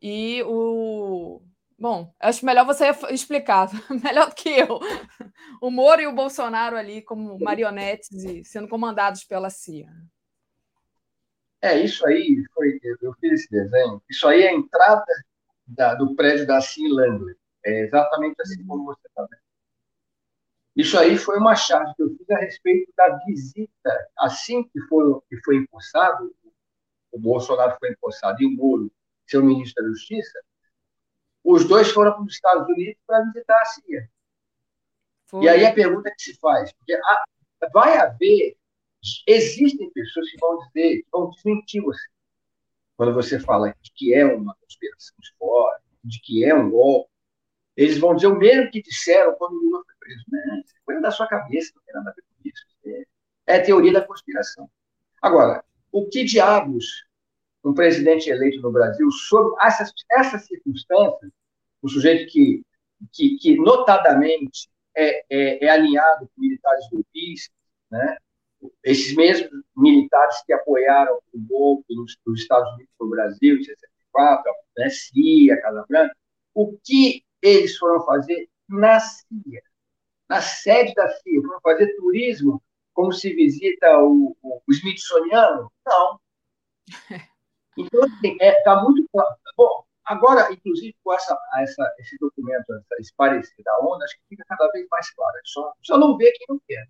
e 0.00 0.42
o 0.44 1.40
Bom, 1.78 2.12
acho 2.18 2.44
melhor 2.44 2.66
você 2.66 2.90
explicar, 3.10 3.70
melhor 4.02 4.28
do 4.28 4.34
que 4.34 4.48
eu. 4.48 4.80
O 5.60 5.70
Moro 5.70 6.00
e 6.00 6.08
o 6.08 6.14
Bolsonaro 6.14 6.76
ali 6.76 7.00
como 7.02 7.38
marionetes 7.38 8.10
e 8.24 8.44
sendo 8.44 8.66
comandados 8.66 9.22
pela 9.22 9.48
CIA. 9.48 9.88
É, 11.62 11.78
isso 11.80 12.04
aí, 12.06 12.44
foi, 12.52 12.80
eu 13.00 13.12
fiz 13.20 13.32
esse 13.32 13.50
desenho, 13.50 14.02
isso 14.10 14.26
aí 14.26 14.42
é 14.42 14.48
a 14.48 14.54
entrada 14.54 15.04
da, 15.66 15.94
do 15.94 16.14
prédio 16.16 16.46
da 16.46 16.60
CIA 16.60 16.88
Langley. 16.88 17.36
É 17.64 17.80
exatamente 17.80 18.40
assim 18.40 18.64
como 18.66 18.84
você 18.84 19.06
está 19.06 19.22
vendo. 19.22 19.48
Isso 20.74 20.98
aí 20.98 21.16
foi 21.16 21.38
uma 21.38 21.56
charge 21.56 21.94
que 21.96 22.02
eu 22.02 22.16
fiz 22.16 22.30
a 22.30 22.38
respeito 22.38 22.92
da 22.96 23.16
visita, 23.26 24.08
assim 24.18 24.64
que 24.64 24.80
foi, 24.82 25.20
que 25.28 25.36
foi 25.44 25.56
empossado, 25.56 26.32
o 27.10 27.18
Bolsonaro 27.18 27.76
foi 27.78 27.90
empossado 27.90 28.40
e 28.42 28.46
o 28.46 28.50
Moro, 28.50 28.90
seu 29.26 29.44
ministro 29.44 29.82
da 29.82 29.90
Justiça, 29.90 30.38
os 31.44 31.66
dois 31.66 31.88
foram 31.90 32.12
para 32.12 32.22
os 32.22 32.34
Estados 32.34 32.68
Unidos 32.68 33.00
para 33.06 33.24
visitar 33.24 33.60
a 33.60 33.64
CIA. 33.64 34.08
Foi. 35.26 35.44
E 35.44 35.48
aí 35.48 35.66
a 35.66 35.72
pergunta 35.72 36.10
que 36.10 36.22
se 36.22 36.38
faz, 36.38 36.72
porque 36.72 36.94
a, 36.94 37.24
vai 37.72 37.96
haver, 37.98 38.56
existem 39.26 39.90
pessoas 39.90 40.30
que 40.30 40.38
vão 40.38 40.58
dizer, 40.66 41.04
vão 41.12 41.30
desmentir 41.30 41.82
você, 41.82 42.08
quando 42.96 43.14
você 43.14 43.38
fala 43.38 43.74
de 43.80 43.92
que 43.94 44.14
é 44.14 44.24
uma 44.24 44.54
conspiração 44.56 45.16
de 45.20 45.32
fora, 45.38 45.80
de 46.02 46.20
que 46.20 46.44
é 46.44 46.54
um 46.54 46.70
golpe, 46.70 47.10
eles 47.76 47.98
vão 47.98 48.14
dizer 48.14 48.26
o 48.26 48.36
mesmo 48.36 48.70
que 48.70 48.82
disseram 48.82 49.34
quando 49.36 49.52
o 49.52 49.62
Lula 49.62 49.84
preso. 50.00 50.24
Né? 50.30 50.62
Coisa 50.84 51.00
da 51.00 51.10
sua 51.10 51.28
cabeça, 51.28 51.72
não 51.76 51.82
tem 51.82 51.94
nada 51.94 52.10
a 52.10 52.12
ver 52.12 52.22
com 52.22 52.48
isso. 52.48 52.66
É, 53.46 53.56
é 53.56 53.60
teoria 53.60 53.92
da 53.92 54.04
conspiração. 54.04 54.68
Agora, 55.22 55.64
o 55.92 56.08
que 56.08 56.24
diabos 56.24 57.06
um 57.68 57.74
presidente 57.74 58.30
eleito 58.30 58.60
no 58.60 58.72
Brasil, 58.72 59.10
sob 59.10 59.54
essas, 59.62 59.92
essas 60.10 60.46
circunstâncias, 60.46 61.30
um 61.82 61.88
sujeito 61.88 62.30
que, 62.30 62.62
que, 63.12 63.36
que 63.38 63.56
notadamente 63.56 64.68
é, 64.96 65.24
é, 65.30 65.64
é, 65.64 65.68
alinhado 65.70 66.28
com 66.34 66.40
militares 66.42 66.88
golpistas, 66.90 67.54
né? 67.90 68.16
esses 68.82 69.14
mesmos 69.14 69.50
militares 69.76 70.42
que 70.44 70.52
apoiaram 70.52 71.18
o 71.32 71.38
golpe 71.38 71.94
nos, 71.94 72.16
nos 72.26 72.40
Estados 72.40 72.72
Unidos 72.74 72.92
no 73.00 73.08
Brasil 73.08 73.56
em 73.56 73.62
64, 73.62 74.52
né? 74.76 74.88
CIA, 74.88 75.60
Casa 75.60 75.84
Branca, 75.88 76.16
o 76.54 76.76
que 76.82 77.22
eles 77.40 77.76
foram 77.76 78.04
fazer 78.04 78.48
na 78.68 78.98
CIA? 78.98 79.62
na 80.28 80.42
sede 80.42 80.92
da 80.94 81.08
CIA, 81.08 81.40
foram 81.40 81.60
fazer 81.60 81.96
turismo 81.96 82.62
como 82.92 83.12
se 83.12 83.32
visita 83.32 83.98
o, 84.00 84.36
o, 84.42 84.60
o? 84.66 85.70
Não. 85.86 86.20
Então, 87.78 88.02
assim, 88.02 88.32
está 88.32 88.44
é, 88.44 88.62
tá 88.62 88.82
muito 88.82 89.06
claro. 89.12 89.34
Bom, 89.56 89.84
agora, 90.04 90.52
inclusive, 90.52 90.96
com 91.04 91.12
essa, 91.12 91.38
essa, 91.58 91.94
esse 91.98 92.16
documento, 92.18 92.66
esse 92.98 93.14
parecer 93.14 93.62
da 93.62 93.78
ONU, 93.80 94.02
acho 94.02 94.16
que 94.16 94.28
fica 94.30 94.44
cada 94.46 94.68
vez 94.72 94.86
mais 94.90 95.10
claro. 95.10 95.36
É 95.36 95.40
só, 95.44 95.72
só 95.82 95.96
não 95.96 96.16
vê 96.16 96.32
quem 96.32 96.46
não 96.48 96.60
quer. 96.66 96.84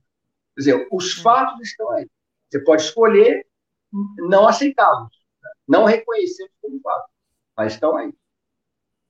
Quer 0.55 0.60
dizer, 0.60 0.89
os 0.90 1.19
hum. 1.19 1.23
fatos 1.23 1.60
estão 1.60 1.90
aí. 1.90 2.09
Você 2.48 2.60
pode 2.60 2.82
escolher 2.82 3.47
não 4.28 4.48
aceitá-los, 4.48 5.10
né? 5.43 5.51
não 5.66 5.85
reconhecê-los 5.85 6.52
como 6.62 6.81
fatos, 6.81 7.10
mas 7.56 7.74
estão 7.74 7.97
aí. 7.97 8.12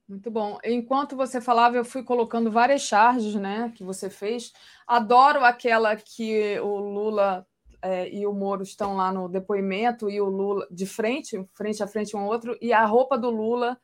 Muito 0.09 0.31
bom. 0.31 0.59
Enquanto 0.65 1.15
você 1.15 1.41
falava, 1.41 1.77
eu 1.77 1.85
fui 1.85 2.03
colocando 2.03 2.51
várias 2.51 2.81
charges 2.81 3.35
né, 3.35 3.71
que 3.77 3.85
você 3.85 4.09
fez. 4.09 4.53
Adoro 4.87 5.45
aquela 5.45 5.95
que 5.97 6.59
o 6.61 6.79
Lula 6.79 7.47
é, 7.83 8.09
e 8.13 8.27
o 8.27 8.33
Moro 8.33 8.63
estão 8.63 8.97
lá 8.97 9.13
no 9.13 9.29
depoimento 9.29 10.11
e 10.11 10.21
o 10.21 10.27
Lula 10.27 10.67
de 10.71 10.87
frente, 10.87 11.45
frente 11.55 11.83
a 11.83 11.87
frente 11.87 12.17
um 12.17 12.21
ao 12.21 12.27
outro, 12.27 12.57
e 12.61 12.73
a 12.73 12.85
roupa 12.85 13.17
do 13.17 13.31
Lula 13.31 13.79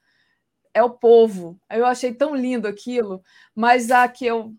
é 0.72 0.82
o 0.82 0.90
povo. 0.90 1.58
Eu 1.70 1.86
achei 1.86 2.12
tão 2.12 2.34
lindo 2.34 2.66
aquilo, 2.66 3.22
mas 3.54 3.90
a 3.90 4.08
que 4.08 4.26
eu 4.26 4.54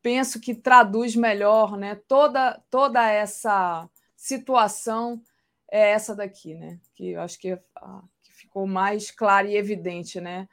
penso 0.00 0.40
que 0.40 0.54
traduz 0.54 1.16
melhor 1.16 1.76
né, 1.76 1.96
toda, 2.06 2.62
toda 2.70 3.10
essa 3.10 3.90
situação 4.14 5.20
é 5.68 5.90
essa 5.90 6.14
daqui, 6.14 6.54
né? 6.54 6.78
Que 6.94 7.10
eu 7.10 7.20
acho 7.20 7.38
que, 7.38 7.58
ah, 7.74 8.02
que 8.22 8.32
ficou 8.32 8.66
mais 8.66 9.10
clara 9.10 9.48
e 9.48 9.56
evidente, 9.56 10.20
né? 10.20 10.48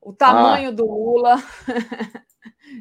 O 0.00 0.12
tamanho 0.12 0.68
ah. 0.70 0.72
do 0.72 0.86
Lula 0.86 1.36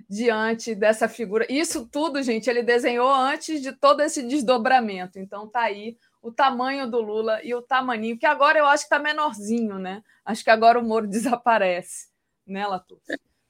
diante 0.10 0.76
dessa 0.76 1.08
figura. 1.08 1.46
Isso 1.50 1.88
tudo, 1.88 2.22
gente, 2.22 2.50
ele 2.50 2.64
desenhou 2.64 3.10
antes 3.10 3.62
de 3.62 3.72
todo 3.72 4.02
esse 4.02 4.24
desdobramento. 4.24 5.20
Então 5.20 5.48
tá 5.48 5.62
aí 5.62 5.98
o 6.22 6.32
tamanho 6.32 6.90
do 6.90 7.02
Lula 7.02 7.42
e 7.44 7.56
o 7.56 7.62
tamaninho, 7.62 8.18
que 8.18 8.26
agora 8.26 8.60
eu 8.60 8.66
acho 8.66 8.84
que 8.84 8.94
está 8.94 9.00
menorzinho, 9.00 9.80
né? 9.80 10.04
Acho 10.26 10.44
que 10.44 10.50
agora 10.50 10.80
o 10.80 10.84
Moro 10.84 11.08
desaparece, 11.08 12.10
né, 12.46 12.66
Latu? 12.68 13.00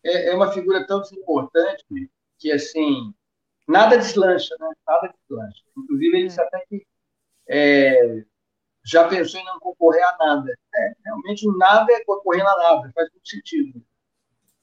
É, 0.04 0.30
é 0.30 0.36
uma 0.36 0.52
figura 0.52 0.86
tão 0.86 1.02
importante 1.12 1.84
que, 2.38 2.52
assim, 2.52 3.14
nada 3.68 3.98
deslancha, 3.98 4.56
né? 4.60 4.70
Nada 4.88 5.14
deslancha. 5.28 5.64
Inclusive, 5.76 6.18
ele 6.18 6.30
é. 6.30 6.42
até 6.42 6.66
que 6.70 6.88
é, 7.50 8.26
já 8.88 9.08
pensou 9.08 9.40
em 9.40 9.46
não 9.46 9.60
concorrer 9.60 10.04
a 10.04 10.18
nada. 10.18 10.58
É, 10.74 10.94
realmente, 11.06 11.46
nada 11.58 11.92
é 11.92 12.04
concorrer 12.06 12.42
a 12.42 12.58
nada, 12.58 12.92
faz 12.96 13.10
muito 13.12 13.28
sentido. 13.28 13.84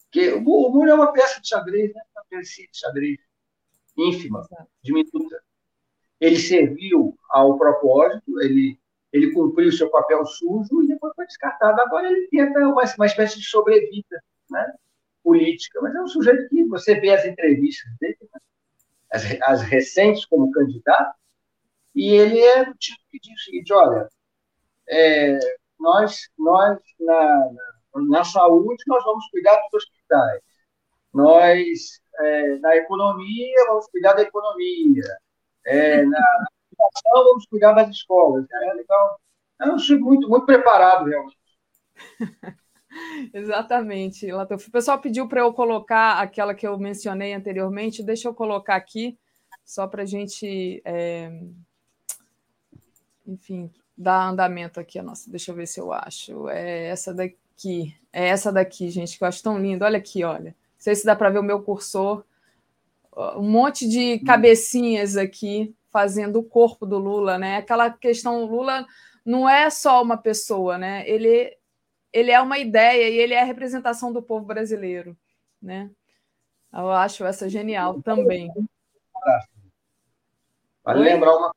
Porque 0.04 0.32
o, 0.32 0.68
o 0.68 0.72
Muro 0.72 0.90
é 0.90 0.94
uma 0.94 1.12
peça 1.12 1.40
de 1.40 1.48
xadrez, 1.48 1.92
né? 1.92 2.02
uma 2.16 2.24
peça 2.30 2.62
de 2.62 2.68
xadrez 2.72 3.18
ínfima, 3.96 4.48
diminuta. 4.82 5.42
Ele 6.20 6.38
serviu 6.38 7.18
ao 7.28 7.58
propósito, 7.58 8.40
ele, 8.40 8.78
ele 9.12 9.32
cumpriu 9.32 9.68
o 9.68 9.72
seu 9.72 9.90
papel 9.90 10.24
sujo 10.24 10.82
e 10.82 10.88
depois 10.88 11.12
foi 11.14 11.26
descartado. 11.26 11.80
Agora 11.80 12.10
ele 12.10 12.26
tenta 12.28 12.60
uma, 12.60 12.82
uma 12.82 13.06
espécie 13.06 13.38
de 13.38 13.44
sobrevida 13.44 14.22
né? 14.50 14.74
política. 15.22 15.80
Mas 15.82 15.94
é 15.94 16.00
um 16.00 16.08
sujeito 16.08 16.48
que 16.48 16.64
você 16.64 16.98
vê 16.98 17.10
as 17.10 17.26
entrevistas 17.26 17.90
dele, 18.00 18.16
né? 18.22 18.40
as, 19.12 19.24
as 19.42 19.62
recentes 19.62 20.24
como 20.24 20.50
candidato, 20.50 21.14
e 21.94 22.10
ele 22.10 22.40
é 22.40 22.64
do 22.64 22.74
tipo 22.74 22.98
que 23.10 23.18
diz 23.20 23.40
o 23.40 23.44
seguinte: 23.44 23.72
olha, 23.72 24.08
é, 24.88 25.38
nós, 25.78 26.28
nós 26.38 26.78
na, 27.00 27.50
na, 28.08 28.24
saúde, 28.24 28.82
nós 28.86 29.04
vamos 29.04 29.28
cuidar 29.30 29.56
dos 29.70 29.82
hospitais. 29.82 30.40
Nós, 31.12 32.00
é, 32.18 32.58
na 32.58 32.76
economia, 32.76 33.66
vamos 33.68 33.86
cuidar 33.88 34.14
da 34.14 34.22
economia. 34.22 35.04
É, 35.66 36.04
na, 36.04 36.46
educação, 36.74 37.24
vamos 37.24 37.46
cuidar 37.46 37.72
das 37.72 37.90
escolas. 37.90 38.46
É, 38.50 38.80
então, 38.80 39.16
é 39.62 39.66
um 39.66 39.76
tipo 39.76 40.04
muito, 40.04 40.28
muito 40.28 40.46
preparado, 40.46 41.06
realmente. 41.06 41.38
Exatamente, 43.32 44.32
O 44.32 44.70
pessoal 44.70 45.00
pediu 45.00 45.26
para 45.28 45.40
eu 45.40 45.52
colocar 45.52 46.20
aquela 46.20 46.54
que 46.54 46.66
eu 46.66 46.78
mencionei 46.78 47.32
anteriormente, 47.32 48.04
deixa 48.04 48.28
eu 48.28 48.34
colocar 48.34 48.76
aqui, 48.76 49.18
só 49.64 49.88
para 49.88 50.02
a 50.02 50.06
gente 50.06 50.80
é, 50.84 51.30
enfim, 53.26 53.70
dar 53.96 54.28
andamento 54.28 54.80
aqui 54.80 54.98
a 54.98 55.02
nossa. 55.02 55.30
Deixa 55.30 55.50
eu 55.50 55.54
ver 55.54 55.66
se 55.66 55.80
eu 55.80 55.92
acho. 55.92 56.48
É 56.48 56.86
essa 56.86 57.12
daqui. 57.14 57.96
É 58.12 58.28
essa 58.28 58.52
daqui, 58.52 58.90
gente, 58.90 59.16
que 59.16 59.24
eu 59.24 59.28
acho 59.28 59.42
tão 59.42 59.58
lindo. 59.58 59.84
Olha 59.84 59.98
aqui, 59.98 60.24
olha. 60.24 60.50
Não 60.50 60.54
sei 60.78 60.94
se 60.94 61.06
dá 61.06 61.16
para 61.16 61.30
ver 61.30 61.38
o 61.38 61.42
meu 61.42 61.62
cursor. 61.62 62.24
Um 63.36 63.48
monte 63.48 63.88
de 63.88 64.18
cabecinhas 64.20 65.16
aqui 65.16 65.74
fazendo 65.90 66.40
o 66.40 66.44
corpo 66.44 66.84
do 66.84 66.98
Lula, 66.98 67.38
né? 67.38 67.58
Aquela 67.58 67.88
questão, 67.90 68.42
o 68.42 68.46
Lula 68.46 68.84
não 69.24 69.48
é 69.48 69.70
só 69.70 70.02
uma 70.02 70.16
pessoa, 70.16 70.76
né? 70.76 71.08
Ele, 71.08 71.56
ele 72.12 72.32
é 72.32 72.40
uma 72.40 72.58
ideia 72.58 73.08
e 73.08 73.16
ele 73.16 73.32
é 73.32 73.40
a 73.40 73.44
representação 73.44 74.12
do 74.12 74.20
povo 74.20 74.44
brasileiro, 74.44 75.16
né? 75.62 75.88
Eu 76.72 76.90
acho 76.90 77.24
essa 77.24 77.48
genial 77.48 78.02
também. 78.02 78.50
Vale 80.82 81.00
lembrar 81.00 81.36
uma 81.36 81.54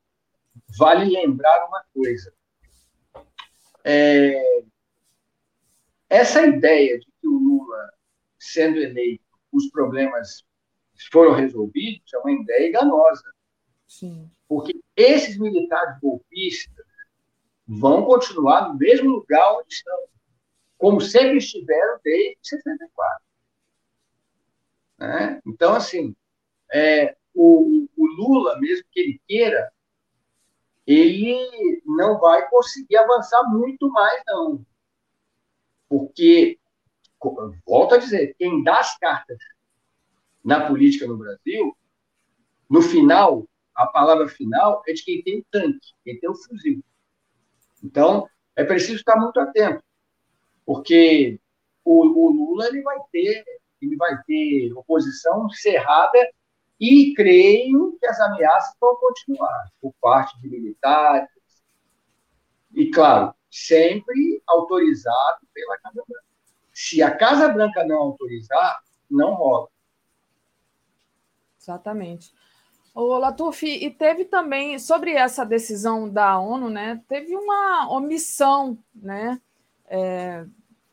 vale 0.76 1.04
lembrar 1.04 1.66
uma 1.66 1.84
coisa. 1.94 2.32
É, 3.84 4.62
essa 6.08 6.46
ideia 6.46 6.98
de 6.98 7.06
que 7.06 7.28
o 7.28 7.38
Lula, 7.38 7.92
sendo 8.38 8.78
eleito, 8.78 9.24
os 9.52 9.70
problemas 9.70 10.44
foram 11.12 11.34
resolvidos 11.34 12.12
é 12.12 12.18
uma 12.18 12.32
ideia 12.32 12.68
enganosa. 12.68 13.32
Sim. 13.86 14.30
Porque 14.48 14.78
esses 14.96 15.38
militares 15.38 15.98
golpistas 16.00 16.86
vão 17.66 18.04
continuar 18.04 18.68
no 18.68 18.78
mesmo 18.78 19.10
lugar 19.10 19.58
onde 19.58 19.74
estão, 19.74 19.98
como 20.78 21.00
sempre 21.00 21.36
estiveram 21.36 22.00
desde 22.02 22.38
64. 22.42 23.22
Né? 24.98 25.40
Então, 25.46 25.74
assim, 25.74 26.16
é, 26.72 27.16
o, 27.34 27.86
o 27.96 28.06
Lula, 28.06 28.58
mesmo 28.58 28.84
que 28.90 29.00
ele 29.00 29.20
queira, 29.28 29.70
ele 30.88 31.82
não 31.84 32.18
vai 32.18 32.48
conseguir 32.48 32.96
avançar 32.96 33.42
muito 33.50 33.90
mais, 33.90 34.22
não. 34.26 34.64
Porque, 35.86 36.58
volto 37.66 37.94
a 37.94 37.98
dizer, 37.98 38.34
quem 38.38 38.62
dá 38.64 38.78
as 38.78 38.96
cartas 38.96 39.36
na 40.42 40.66
política 40.66 41.06
no 41.06 41.18
Brasil, 41.18 41.76
no 42.70 42.80
final, 42.80 43.46
a 43.74 43.86
palavra 43.86 44.28
final 44.28 44.82
é 44.88 44.94
de 44.94 45.04
quem 45.04 45.22
tem 45.22 45.40
o 45.40 45.46
tanque, 45.50 45.92
quem 46.02 46.18
tem 46.18 46.30
o 46.30 46.34
fuzil. 46.34 46.82
Então, 47.84 48.26
é 48.56 48.64
preciso 48.64 48.96
estar 48.96 49.16
muito 49.16 49.38
atento, 49.38 49.84
porque 50.64 51.38
o, 51.84 52.06
o 52.06 52.30
Lula 52.30 52.66
ele 52.66 52.80
vai 52.80 52.98
ter 53.12 53.44
ele 53.80 53.94
vai 53.94 54.20
ter 54.24 54.72
oposição 54.72 55.48
cerrada 55.50 56.18
e 56.80 57.12
creio 57.14 57.96
que 57.98 58.06
as 58.06 58.20
ameaças 58.20 58.74
vão 58.80 58.96
continuar 58.96 59.70
por 59.80 59.92
parte 60.00 60.40
de 60.40 60.48
militares. 60.48 61.28
E, 62.72 62.90
claro, 62.90 63.34
sempre 63.50 64.42
autorizado 64.46 65.46
pela 65.52 65.78
Casa 65.78 66.02
Branca. 66.06 66.24
Se 66.72 67.02
a 67.02 67.16
Casa 67.16 67.48
Branca 67.48 67.84
não 67.84 67.98
autorizar, 67.98 68.80
não 69.10 69.34
rola. 69.34 69.68
Exatamente. 71.60 72.32
O 72.94 73.16
Latuf, 73.18 73.66
e 73.66 73.90
teve 73.90 74.24
também, 74.24 74.78
sobre 74.78 75.12
essa 75.12 75.44
decisão 75.44 76.08
da 76.08 76.38
ONU, 76.38 76.68
né, 76.68 77.02
teve 77.08 77.36
uma 77.36 77.88
omissão 77.92 78.78
né, 78.94 79.40
é, 79.86 80.44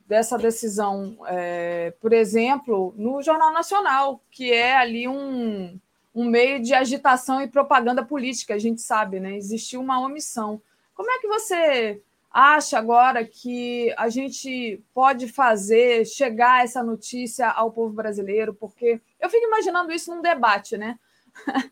dessa 0.05 0.37
decisão, 0.37 1.17
é, 1.25 1.91
por 1.99 2.13
exemplo, 2.13 2.93
no 2.95 3.21
Jornal 3.21 3.51
Nacional, 3.51 4.21
que 4.29 4.53
é 4.53 4.75
ali 4.75 5.07
um, 5.07 5.79
um 6.13 6.25
meio 6.25 6.61
de 6.61 6.73
agitação 6.73 7.41
e 7.41 7.47
propaganda 7.47 8.05
política, 8.05 8.53
a 8.53 8.59
gente 8.59 8.81
sabe, 8.81 9.19
né? 9.19 9.35
Existiu 9.35 9.81
uma 9.81 9.99
omissão. 9.99 10.61
Como 10.93 11.09
é 11.09 11.19
que 11.19 11.27
você 11.27 12.01
acha 12.31 12.77
agora 12.77 13.25
que 13.25 13.93
a 13.97 14.07
gente 14.09 14.81
pode 14.93 15.27
fazer 15.27 16.05
chegar 16.05 16.63
essa 16.63 16.83
notícia 16.83 17.49
ao 17.49 17.71
povo 17.71 17.93
brasileiro? 17.93 18.53
Porque 18.53 19.01
eu 19.19 19.29
fico 19.29 19.45
imaginando 19.47 19.91
isso 19.91 20.13
num 20.13 20.21
debate, 20.21 20.77
né? 20.77 20.99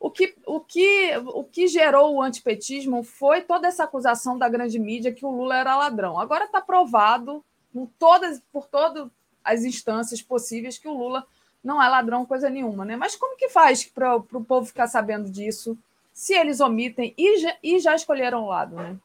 O 0.00 0.10
que, 0.10 0.34
o, 0.46 0.58
que, 0.58 1.12
o 1.26 1.44
que 1.44 1.68
gerou 1.68 2.14
o 2.14 2.22
antipetismo 2.22 3.02
foi 3.02 3.42
toda 3.42 3.68
essa 3.68 3.84
acusação 3.84 4.38
da 4.38 4.48
grande 4.48 4.78
mídia 4.78 5.12
que 5.12 5.26
o 5.26 5.30
Lula 5.30 5.58
era 5.58 5.76
ladrão. 5.76 6.18
Agora 6.18 6.46
está 6.46 6.58
provado 6.58 7.44
por 7.70 7.86
todas, 7.98 8.40
por 8.50 8.66
todas 8.66 9.08
as 9.44 9.62
instâncias 9.62 10.22
possíveis 10.22 10.78
que 10.78 10.88
o 10.88 10.96
Lula 10.96 11.26
não 11.62 11.82
é 11.82 11.86
ladrão 11.86 12.24
coisa 12.24 12.48
nenhuma, 12.48 12.82
né? 12.86 12.96
Mas 12.96 13.14
como 13.14 13.36
que 13.36 13.50
faz 13.50 13.84
para 13.84 14.16
o 14.16 14.42
povo 14.42 14.66
ficar 14.66 14.88
sabendo 14.88 15.30
disso, 15.30 15.76
se 16.14 16.32
eles 16.34 16.60
omitem 16.60 17.14
e 17.18 17.38
já, 17.38 17.56
e 17.62 17.78
já 17.78 17.94
escolheram 17.94 18.44
o 18.44 18.48
lado, 18.48 18.76
né? 18.76 18.96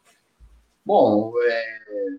Bom, 0.86 1.34
é, 1.44 2.18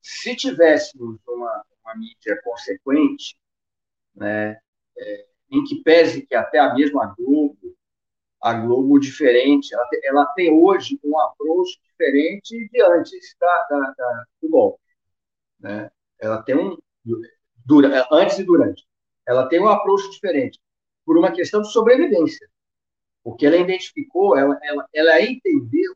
se 0.00 0.36
tivéssemos 0.36 1.18
uma, 1.26 1.64
uma 1.82 1.96
mídia 1.96 2.40
consequente, 2.44 3.36
né, 4.14 4.60
é, 4.96 5.26
em 5.50 5.64
que 5.64 5.82
pese 5.82 6.24
que 6.24 6.34
até 6.36 6.60
a 6.60 6.72
mesma 6.72 7.14
Globo 7.18 7.56
a 8.42 8.52
Globo 8.54 8.98
diferente, 8.98 9.72
ela 9.72 9.86
tem, 9.86 10.00
ela 10.02 10.26
tem 10.34 10.52
hoje 10.52 10.98
um 11.04 11.16
approach 11.20 11.80
diferente 11.84 12.68
de 12.68 12.82
antes 12.82 13.36
da, 13.40 13.66
da, 13.70 13.94
da, 13.96 14.24
do 14.42 14.48
golpe. 14.50 14.80
Né? 15.60 15.88
Ela 16.18 16.42
tem 16.42 16.56
um. 16.56 16.76
Dura, 17.64 18.08
antes 18.10 18.40
e 18.40 18.44
durante. 18.44 18.84
Ela 19.26 19.46
tem 19.48 19.60
um 19.60 19.68
approach 19.68 20.10
diferente, 20.10 20.60
por 21.06 21.16
uma 21.16 21.30
questão 21.30 21.62
de 21.62 21.70
sobrevivência. 21.70 22.50
Porque 23.22 23.46
ela 23.46 23.56
identificou, 23.56 24.36
ela, 24.36 24.58
ela, 24.64 24.88
ela 24.92 25.22
entendeu 25.22 25.94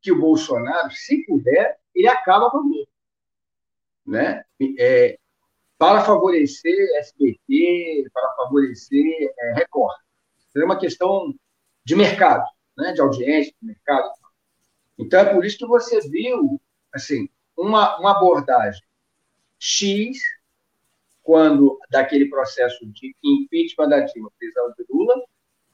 que 0.00 0.12
o 0.12 0.20
Bolsonaro, 0.20 0.92
se 0.92 1.26
puder, 1.26 1.80
ele 1.92 2.06
acaba 2.06 2.48
com 2.50 2.58
o 2.58 2.68
Globo. 2.68 2.88
Né? 4.06 4.44
É, 4.78 5.18
para 5.76 6.04
favorecer 6.04 6.76
SBT, 6.98 8.08
para 8.12 8.36
favorecer 8.36 9.04
é, 9.36 9.54
Record. 9.54 9.96
É 10.56 10.64
uma 10.64 10.78
questão 10.78 11.34
de 11.84 11.96
mercado, 11.96 12.44
né? 12.76 12.92
de 12.92 13.00
audiência, 13.00 13.52
de 13.60 13.66
mercado. 13.66 14.10
Então, 14.98 15.20
é 15.20 15.32
por 15.32 15.44
isso 15.44 15.58
que 15.58 15.66
você 15.66 16.00
viu 16.08 16.60
assim, 16.92 17.28
uma, 17.56 17.98
uma 17.98 18.12
abordagem 18.12 18.82
X, 19.58 20.18
quando 21.22 21.78
daquele 21.90 22.28
processo 22.28 22.84
de 22.86 23.14
impeachment 23.22 23.88
da 23.88 24.00
Dilma, 24.00 24.30
prisão 24.38 24.72
de 24.76 24.84
Lula, 24.90 25.24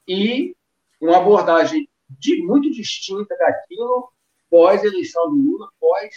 e 0.07 0.55
uma 1.01 1.17
abordagem 1.17 1.89
de, 2.09 2.41
muito 2.43 2.69
distinta 2.71 3.35
daquilo 3.37 4.11
pós-eleição 4.49 5.29
do 5.29 5.35
Lula, 5.35 5.69
pós, 5.79 6.13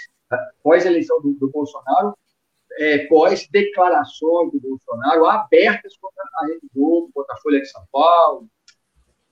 pós-eleição 0.62 1.20
do, 1.20 1.32
do 1.32 1.48
Bolsonaro, 1.50 2.16
é, 2.78 3.06
pós-declarações 3.06 4.52
do 4.52 4.60
Bolsonaro 4.60 5.26
abertas 5.26 5.96
contra 5.98 6.24
a 6.34 6.46
Rede 6.46 6.66
Globo, 6.74 7.10
contra 7.12 7.34
a 7.34 7.38
Folha 7.38 7.60
de 7.60 7.66
São 7.66 7.84
Paulo. 7.92 8.48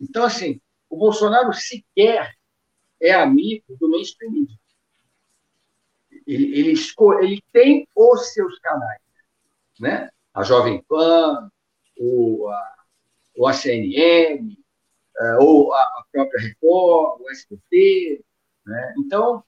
Então, 0.00 0.24
assim, 0.24 0.60
o 0.88 0.96
Bolsonaro 0.96 1.52
sequer 1.52 2.34
é 3.00 3.12
amigo 3.12 3.76
do 3.78 3.88
mainstream. 3.88 4.46
Ele, 6.26 6.58
ele, 6.58 6.74
ele 7.22 7.42
tem 7.52 7.88
os 7.94 8.32
seus 8.32 8.58
canais, 8.60 9.00
né? 9.78 10.10
A 10.32 10.42
Jovem 10.42 10.82
Pan, 10.88 11.50
o, 11.98 12.48
a, 12.48 12.74
o 13.36 13.46
ACNN, 13.46 14.56
é, 15.20 15.36
ou 15.38 15.72
a 15.74 16.04
própria 16.12 16.40
Record, 16.40 17.20
o 17.20 17.30
SBT. 17.30 18.24
Né? 18.64 18.94
Então, 18.98 19.44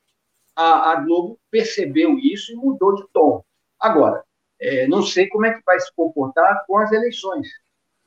a, 0.54 0.92
a, 0.92 0.96
Globo 0.96 1.38
percebeu 1.50 2.18
isso 2.18 2.52
e 2.52 2.56
mudou 2.56 2.94
de 2.94 3.06
tom. 3.12 3.44
Agora, 3.80 4.24
é, 4.60 4.86
não 4.86 5.02
sei 5.02 5.28
como 5.28 5.46
é 5.46 5.54
que 5.54 5.62
vai 5.64 5.78
se 5.80 5.92
comportar 5.94 6.64
com 6.66 6.78
as 6.78 6.92
eleições. 6.92 7.48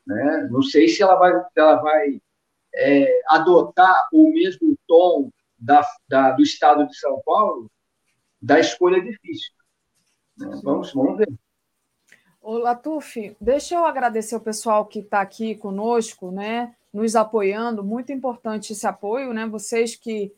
Né? 0.06 0.48
Não 0.50 0.62
sei 0.62 0.88
se 0.88 1.02
ela 1.02 1.16
vai, 1.16 1.32
ela 1.56 1.76
vai 1.76 2.20
é, 2.76 3.22
adotar 3.28 4.08
o 4.12 4.30
mesmo 4.30 4.76
tom 4.86 5.30
da, 5.58 5.82
da, 6.08 6.32
do 6.32 6.42
Estado 6.42 6.86
de 6.86 6.96
São 6.96 7.20
Paulo 7.24 7.70
da 8.40 8.60
escolha 8.60 9.00
difícil. 9.00 9.52
Né? 10.36 10.60
Vamos, 10.62 10.92
vamos 10.92 11.18
ver. 11.18 11.32
Ô, 12.40 12.58
Latuf, 12.58 13.36
deixa 13.40 13.74
eu 13.74 13.84
agradecer 13.84 14.36
o 14.36 14.40
pessoal 14.40 14.86
que 14.86 15.00
está 15.00 15.20
aqui 15.20 15.56
conosco, 15.56 16.30
né? 16.30 16.76
nos 16.96 17.14
apoiando, 17.14 17.84
muito 17.84 18.10
importante 18.10 18.72
esse 18.72 18.86
apoio, 18.86 19.34
né? 19.34 19.46
Vocês 19.46 19.94
que, 19.94 20.32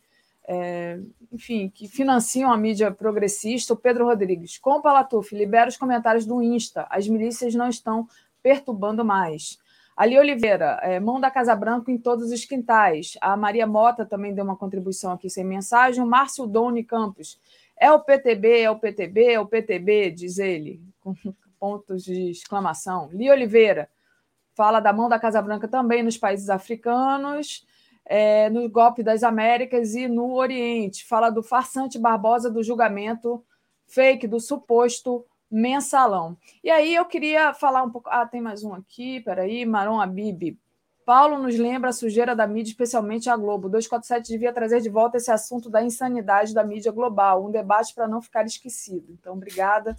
é, 0.47 0.99
enfim, 1.33 1.71
que 1.73 1.87
financiam 1.87 2.51
a 2.51 2.57
mídia 2.57 2.91
progressista. 2.91 3.75
O 3.75 3.77
Pedro 3.77 4.07
Rodrigues, 4.07 4.59
compra 4.59 4.93
Latuf, 4.93 5.37
libera 5.37 5.69
os 5.69 5.77
comentários 5.77 6.27
do 6.27 6.43
Insta, 6.43 6.85
as 6.91 7.07
milícias 7.07 7.55
não 7.55 7.69
estão 7.69 8.09
perturbando 8.43 9.05
mais. 9.05 9.57
Ali 9.99 10.17
Oliveira, 10.17 10.79
é, 10.81 11.01
mão 11.01 11.19
da 11.19 11.29
Casa 11.29 11.57
Branca 11.57 11.91
em 11.91 11.99
todos 11.99 12.31
os 12.31 12.45
quintais. 12.45 13.15
A 13.21 13.37
Maria 13.37 13.67
Mota 13.67 14.07
também 14.07 14.33
deu 14.33 14.45
uma 14.45 14.55
contribuição 14.55 15.11
aqui 15.11 15.29
sem 15.29 15.43
mensagem. 15.45 16.01
O 16.01 16.07
Márcio 16.07 16.47
Doni 16.47 16.85
Campos, 16.85 17.37
é 17.77 17.91
o 17.91 17.99
PTB, 17.99 18.61
é 18.61 18.71
o 18.71 18.79
PTB, 18.79 19.33
é 19.33 19.41
o 19.41 19.47
PTB, 19.47 20.13
diz 20.13 20.39
ele, 20.39 20.81
com 21.01 21.17
pontos 21.59 22.05
de 22.05 22.31
exclamação. 22.31 23.11
Li 23.13 23.29
Oliveira, 23.29 23.91
fala 24.55 24.79
da 24.79 24.93
mão 24.93 25.09
da 25.09 25.19
Casa 25.19 25.43
Branca 25.43 25.67
também 25.67 26.05
nos 26.05 26.17
países 26.17 26.49
africanos, 26.49 27.67
é, 28.05 28.49
no 28.51 28.71
golpe 28.71 29.03
das 29.03 29.25
Américas 29.25 29.97
e 29.97 30.07
no 30.07 30.33
Oriente. 30.37 31.05
Fala 31.07 31.29
do 31.29 31.43
farsante 31.43 31.99
Barbosa 31.99 32.49
do 32.49 32.63
julgamento 32.63 33.45
fake, 33.89 34.29
do 34.29 34.39
suposto 34.39 35.27
mensalão. 35.51 36.37
E 36.63 36.71
aí 36.71 36.95
eu 36.95 37.05
queria 37.05 37.55
falar 37.55 37.83
um 37.83 37.91
pouco. 37.91 38.09
Ah, 38.11 38.27
tem 38.27 38.41
mais 38.41 38.65
um 38.65 38.75
aqui, 38.75 39.21
peraí, 39.21 39.65
Maron 39.65 40.01
Abib. 40.01 40.59
Paulo 41.05 41.39
nos 41.39 41.57
lembra 41.57 41.91
a 41.91 41.93
sujeira 41.93 42.37
da 42.37 42.47
mídia, 42.47 42.71
especialmente 42.71 43.31
a 43.31 43.37
Globo. 43.37 43.69
247 43.69 44.29
devia 44.29 44.53
trazer 44.53 44.81
de 44.81 44.91
volta 44.91 45.17
esse 45.17 45.31
assunto 45.31 45.71
da 45.71 45.83
insanidade 45.83 46.53
da 46.53 46.63
mídia 46.63 46.93
global, 46.93 47.47
um 47.47 47.51
debate 47.51 47.95
para 47.95 48.07
não 48.07 48.21
ficar 48.21 48.45
esquecido. 48.45 49.07
Então, 49.19 49.35
obrigada 49.35 49.97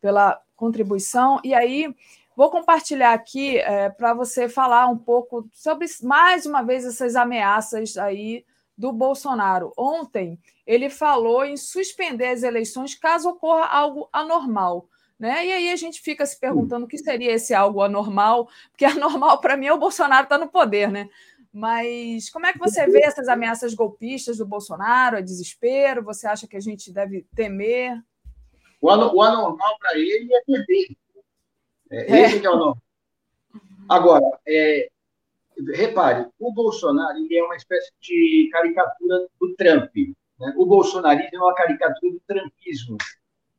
pela 0.00 0.40
contribuição. 0.54 1.40
E 1.42 1.52
aí, 1.52 1.92
Vou 2.36 2.50
compartilhar 2.50 3.12
aqui 3.12 3.58
é, 3.58 3.88
para 3.90 4.12
você 4.12 4.48
falar 4.48 4.88
um 4.88 4.98
pouco 4.98 5.48
sobre, 5.52 5.86
mais 6.02 6.44
uma 6.46 6.62
vez, 6.62 6.84
essas 6.84 7.14
ameaças 7.14 7.96
aí 7.96 8.44
do 8.76 8.92
Bolsonaro. 8.92 9.72
Ontem, 9.76 10.38
ele 10.66 10.90
falou 10.90 11.44
em 11.44 11.56
suspender 11.56 12.28
as 12.28 12.42
eleições 12.42 12.94
caso 12.94 13.30
ocorra 13.30 13.66
algo 13.66 14.08
anormal. 14.12 14.88
Né? 15.18 15.46
E 15.46 15.52
aí 15.52 15.70
a 15.70 15.76
gente 15.76 16.00
fica 16.00 16.26
se 16.26 16.38
perguntando 16.38 16.86
o 16.86 16.88
que 16.88 16.98
seria 16.98 17.32
esse 17.32 17.54
algo 17.54 17.80
anormal, 17.82 18.48
porque 18.70 18.84
anormal 18.84 19.40
para 19.40 19.56
mim 19.56 19.66
é 19.66 19.72
o 19.72 19.78
Bolsonaro 19.78 20.24
estar 20.24 20.38
tá 20.38 20.44
no 20.44 20.50
poder, 20.50 20.90
né? 20.90 21.08
Mas 21.52 22.28
como 22.30 22.46
é 22.46 22.52
que 22.52 22.58
você 22.58 22.84
vê 22.88 23.04
essas 23.04 23.28
ameaças 23.28 23.74
golpistas 23.74 24.38
do 24.38 24.46
Bolsonaro? 24.46 25.16
É 25.16 25.22
desespero? 25.22 26.02
Você 26.02 26.26
acha 26.26 26.48
que 26.48 26.56
a 26.56 26.60
gente 26.60 26.92
deve 26.92 27.24
temer? 27.32 28.02
O 28.80 28.90
anormal 28.90 29.78
para 29.78 29.96
ele 29.96 30.34
é 30.34 30.42
perder. 30.44 30.96
É, 31.90 32.20
esse 32.22 32.40
que 32.40 32.46
é 32.46 32.50
o 32.50 32.56
nome. 32.56 32.80
Agora, 33.88 34.24
é, 34.46 34.90
repare, 35.74 36.26
o 36.38 36.52
Bolsonaro 36.52 37.18
ele 37.18 37.36
é 37.36 37.42
uma 37.42 37.56
espécie 37.56 37.92
de 38.00 38.48
caricatura 38.52 39.26
do 39.40 39.54
Trump. 39.56 39.94
Né? 40.38 40.54
O 40.56 40.66
bolsonarismo 40.66 41.36
é 41.36 41.38
uma 41.38 41.54
caricatura 41.54 42.12
do 42.12 42.20
trumpismo. 42.26 42.96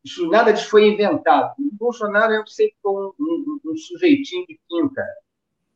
Isso 0.04 0.28
nada 0.28 0.52
disso 0.52 0.68
foi 0.68 0.88
inventado. 0.88 1.54
O 1.58 1.74
Bolsonaro 1.74 2.32
é 2.32 2.42
sempre 2.46 2.76
um, 2.84 3.12
um, 3.18 3.60
um 3.64 3.76
sujeitinho 3.76 4.46
de 4.46 4.60
quinta 4.68 5.04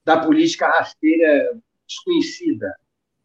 da 0.05 0.24
política 0.24 0.68
rasteira 0.68 1.59
desconhecida. 1.86 2.74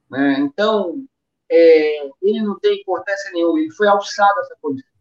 Né? 0.10 0.40
Então, 0.40 1.06
é, 1.50 2.06
ele 2.22 2.42
não 2.42 2.60
tem 2.60 2.82
importância 2.82 3.32
nenhuma. 3.32 3.60
Ele 3.60 3.72
foi 3.72 3.88
alçado 3.88 4.40
essa 4.42 4.56
posição 4.62 4.96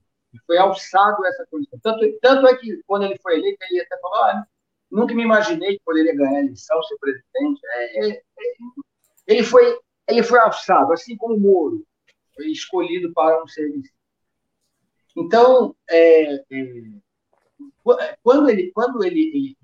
foi 0.47 0.59
alçado 0.59 1.25
essa 1.27 1.47
condição. 1.51 1.79
Tanto, 1.83 2.01
tanto 2.21 2.47
é 2.47 2.57
que, 2.57 2.83
quando 2.87 3.05
ele 3.05 3.19
foi 3.19 3.39
eleito, 3.39 3.59
ele 3.71 3.81
até 3.83 3.99
falou: 3.99 4.19
ah, 4.19 4.47
nunca 4.95 5.15
me 5.15 5.23
imaginei 5.23 5.77
que 5.77 5.85
poderia 5.85 6.15
ganhar 6.15 6.39
a 6.39 6.45
eleição, 6.45 6.83
ser 6.85 6.97
presidente. 6.99 7.61
É, 7.65 8.07
é, 8.07 8.11
é, 8.11 8.23
ele, 9.27 9.43
foi, 9.43 9.79
ele 10.09 10.23
foi 10.23 10.39
alçado, 10.39 10.93
assim 10.93 11.17
como 11.17 11.35
o 11.35 11.41
Moro, 11.41 11.87
foi 12.35 12.47
escolhido 12.47 13.13
para 13.13 13.43
um 13.43 13.49
serviço. 13.49 13.93
Então, 15.17 15.75
é, 15.89 16.35
é, 16.35 16.45
quando 18.23 18.49
ele, 18.49 18.71
quando 18.73 19.05
ele, 19.05 19.21
ele, 19.21 19.59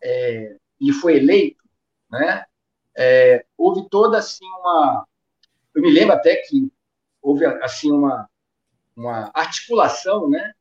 ele 0.00 0.90
é, 0.90 0.92
foi 1.00 1.16
eleito, 1.16 1.62
né, 2.10 2.44
houve 3.56 3.88
toda 3.88 4.18
assim 4.18 4.46
uma. 4.46 5.06
Eu 5.74 5.82
me 5.82 5.90
lembro 5.90 6.14
até 6.14 6.36
que 6.36 6.70
houve 7.22 7.46
assim 7.46 7.90
uma 7.90 8.28
uma 8.96 9.30
articulação 9.32 10.28
né, 10.28 10.52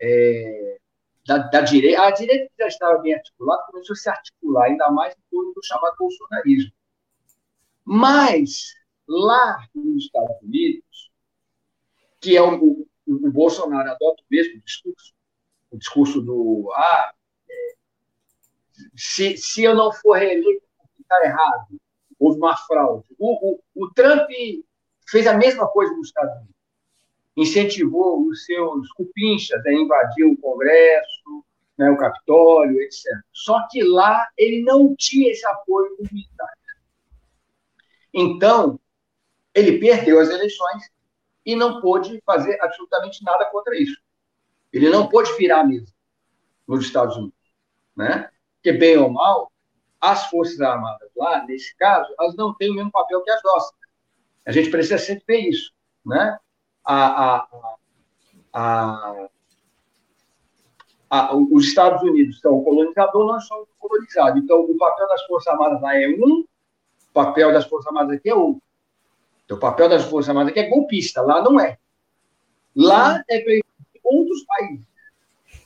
é, 0.00 0.78
da, 1.26 1.38
da, 1.38 1.60
direita. 1.60 2.02
A 2.02 2.10
direita 2.10 2.52
já 2.58 2.66
estava 2.66 2.98
bem 2.98 3.14
articulada, 3.14 3.64
começou 3.66 3.94
a 3.94 3.96
se 3.96 4.08
articular 4.08 4.64
ainda 4.66 4.90
mais 4.90 5.14
em 5.14 5.22
torno 5.30 5.52
do 5.52 5.64
chamado 5.64 5.96
bolsonarismo. 5.98 6.72
Mas, 7.84 8.74
lá 9.06 9.66
nos 9.74 10.04
Estados 10.04 10.40
Unidos, 10.42 11.10
que 12.20 12.36
é 12.36 12.42
o, 12.42 12.54
o, 12.62 12.86
o 13.06 13.30
Bolsonaro 13.30 13.90
adota 13.90 14.22
o 14.22 14.26
mesmo 14.30 14.60
discurso, 14.62 15.12
o 15.70 15.78
discurso 15.78 16.20
do 16.20 16.70
ah, 16.74 17.12
é, 17.50 17.74
se, 18.96 19.36
se 19.36 19.62
eu 19.62 19.74
não 19.74 19.92
for 19.92 20.16
reeleito, 20.16 20.64
está 20.98 21.20
errado, 21.24 21.78
houve 22.18 22.38
uma 22.38 22.56
fraude. 22.56 23.04
O, 23.18 23.54
o, 23.54 23.60
o 23.74 23.90
Trump 23.92 24.30
fez 25.06 25.26
a 25.26 25.36
mesma 25.36 25.68
coisa 25.68 25.92
nos 25.94 26.08
Estados 26.08 26.34
Unidos 26.36 26.53
incentivou 27.36 28.26
os 28.26 28.44
seus 28.44 28.90
cupinchas 28.92 29.64
a 29.66 29.72
invadir 29.72 30.24
o 30.24 30.36
Congresso, 30.36 31.44
né, 31.76 31.90
o 31.90 31.96
Capitólio, 31.96 32.80
etc. 32.80 33.04
Só 33.32 33.66
que 33.70 33.82
lá 33.82 34.28
ele 34.36 34.62
não 34.62 34.94
tinha 34.96 35.30
esse 35.30 35.46
apoio 35.46 35.96
dos 35.96 36.10
militares. 36.10 36.54
Então, 38.12 38.78
ele 39.52 39.78
perdeu 39.78 40.20
as 40.20 40.30
eleições 40.30 40.90
e 41.44 41.56
não 41.56 41.80
pôde 41.80 42.22
fazer 42.24 42.58
absolutamente 42.60 43.22
nada 43.24 43.44
contra 43.46 43.76
isso. 43.76 44.00
Ele 44.72 44.88
não 44.88 45.08
pôde 45.08 45.32
virar 45.36 45.60
a 45.60 45.64
mesa 45.64 45.92
nos 46.66 46.84
Estados 46.86 47.16
Unidos. 47.16 47.34
Né? 47.96 48.30
Porque, 48.56 48.72
bem 48.72 48.96
ou 48.96 49.10
mal, 49.10 49.52
as 50.00 50.28
Forças 50.30 50.60
Armadas 50.60 51.10
lá, 51.16 51.44
nesse 51.44 51.76
caso, 51.76 52.12
elas 52.18 52.34
não 52.36 52.54
têm 52.54 52.70
o 52.70 52.74
mesmo 52.74 52.90
papel 52.90 53.22
que 53.22 53.30
as 53.30 53.42
nossas. 53.42 53.74
A 54.46 54.52
gente 54.52 54.70
precisa 54.70 54.98
sempre 54.98 55.24
ver 55.26 55.48
isso. 55.48 55.72
Né? 56.04 56.38
A, 56.84 57.46
a, 58.52 59.28
a, 61.10 61.36
os 61.36 61.66
Estados 61.66 62.02
Unidos 62.02 62.40
são 62.40 62.54
o 62.54 62.64
colonizador, 62.64 63.26
nós 63.26 63.46
somos 63.46 63.68
colonizados. 63.78 64.42
Então, 64.42 64.60
o 64.60 64.76
papel 64.76 65.08
das 65.08 65.22
Forças 65.24 65.52
Armadas 65.52 65.80
lá 65.80 65.96
é 65.96 66.08
um, 66.08 66.40
o 66.40 67.12
papel 67.12 67.52
das 67.52 67.66
Forças 67.66 67.86
Armadas 67.88 68.16
aqui 68.16 68.28
é 68.28 68.34
outro. 68.34 68.62
Então, 69.44 69.56
o 69.56 69.60
papel 69.60 69.88
das 69.88 70.04
Forças 70.04 70.28
Armadas 70.28 70.50
aqui 70.50 70.60
é 70.60 70.68
golpista, 70.68 71.22
lá 71.22 71.42
não 71.42 71.58
é. 71.58 71.78
Lá 72.74 73.22
é 73.30 73.44
outros 74.02 74.44
países. 74.44 74.84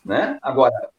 Né? 0.04 0.38
Agora, 0.42 0.90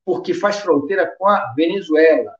porque 0.03 0.33
faz 0.33 0.59
fronteira 0.59 1.15
com 1.17 1.27
a 1.27 1.53
Venezuela. 1.53 2.35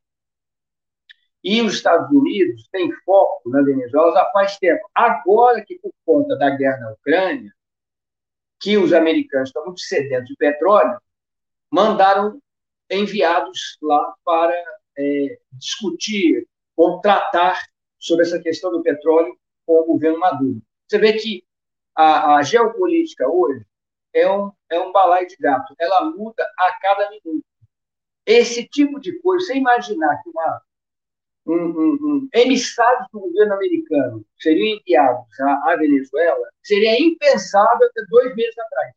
E 1.44 1.62
os 1.62 1.74
Estados 1.74 2.10
Unidos 2.12 2.68
têm 2.72 2.92
foco 3.04 3.50
na 3.50 3.62
Venezuela 3.62 4.14
já 4.14 4.26
faz 4.32 4.58
tempo. 4.58 4.88
Agora 4.94 5.64
que, 5.66 5.80
por 5.80 5.92
conta 6.06 6.36
da 6.38 6.50
guerra 6.52 6.80
na 6.80 6.92
Ucrânia, 6.92 7.52
que 8.60 8.78
os 8.78 8.94
americanos 8.94 9.50
estão 9.50 9.66
muito 9.66 9.82
sedentos 9.82 10.28
de 10.28 10.36
petróleo, 10.36 11.00
mandaram 11.70 12.40
enviados 12.92 13.78
lá 13.82 14.14
para 14.24 14.54
é, 14.98 15.40
discutir, 15.54 16.48
contratar 16.76 17.60
sobre 17.98 18.26
essa 18.26 18.40
questão 18.40 18.72
do 18.72 18.84
petróleo 18.84 19.38
com 19.66 19.80
o 19.80 19.86
governo 19.86 20.20
Maduro. 20.20 20.62
Você 20.88 20.98
vê 20.98 21.14
que 21.14 21.44
a, 21.96 22.36
a 22.36 22.44
geopolítica 22.44 23.28
hoje 23.28 23.66
é 24.14 24.30
um, 24.30 24.52
é 24.70 24.80
um 24.80 24.92
balaio 24.92 25.28
de 25.28 25.38
gato, 25.38 25.74
ela 25.80 26.04
muda 26.06 26.44
a 26.58 26.80
cada 26.82 27.10
minuto. 27.10 27.46
Esse 28.26 28.68
tipo 28.68 29.00
de 29.00 29.18
coisa, 29.20 29.46
você 29.46 29.56
imaginar 29.56 30.22
que 30.22 30.30
uma, 30.30 30.62
um, 31.48 31.54
um, 31.54 31.94
um, 32.02 32.30
emissários 32.34 33.08
do 33.12 33.20
governo 33.20 33.54
americano 33.54 34.26
seriam 34.40 34.78
enviados 34.78 35.40
à, 35.40 35.72
à 35.72 35.76
Venezuela, 35.76 36.48
seria 36.62 37.02
impensável 37.02 37.88
até 37.88 38.02
dois 38.10 38.36
meses 38.36 38.58
atrás. 38.58 38.94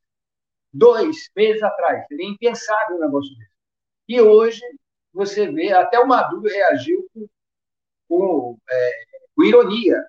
Dois 0.73 1.31
meses 1.37 1.63
atrás, 1.63 2.07
seria 2.09 2.29
impensável 2.29 2.97
um 2.97 3.01
negócio 3.01 3.33
desse. 3.39 3.54
E 4.09 4.21
hoje, 4.21 4.61
você 5.13 5.51
vê, 5.51 5.73
até 5.73 5.99
o 5.99 6.07
Maduro 6.07 6.43
reagiu 6.49 7.09
com, 7.13 7.29
com, 8.09 8.59
é, 8.69 9.05
com 9.35 9.45
ironia, 9.45 10.05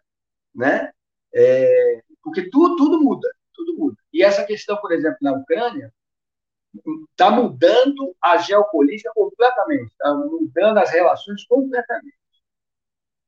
né? 0.53 0.91
É, 1.33 2.03
porque 2.23 2.49
tudo, 2.49 2.75
tudo 2.75 3.01
muda, 3.01 3.29
tudo 3.53 3.77
muda. 3.77 3.97
E 4.11 4.23
essa 4.23 4.43
questão, 4.43 4.77
por 4.77 4.91
exemplo, 4.91 5.17
na 5.21 5.33
Ucrânia, 5.33 5.93
está 7.11 7.29
mudando 7.29 8.15
a 8.21 8.37
geopolítica 8.37 9.11
completamente, 9.13 9.91
está 9.91 10.13
mudando 10.13 10.77
as 10.77 10.89
relações 10.89 11.45
completamente. 11.45 12.17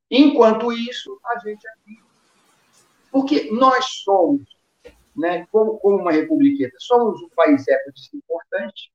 Enquanto 0.09 0.71
isso, 0.71 1.19
a 1.25 1.39
gente 1.39 1.67
aqui. 1.67 2.03
Porque 3.11 3.51
nós 3.51 3.85
somos, 4.03 4.43
né, 5.15 5.45
como, 5.51 5.77
como 5.79 5.97
uma 5.97 6.11
republiqueta, 6.11 6.75
somos 6.79 7.21
um 7.21 7.29
país 7.29 7.67
economicamente 7.67 8.17
importante, 8.17 8.91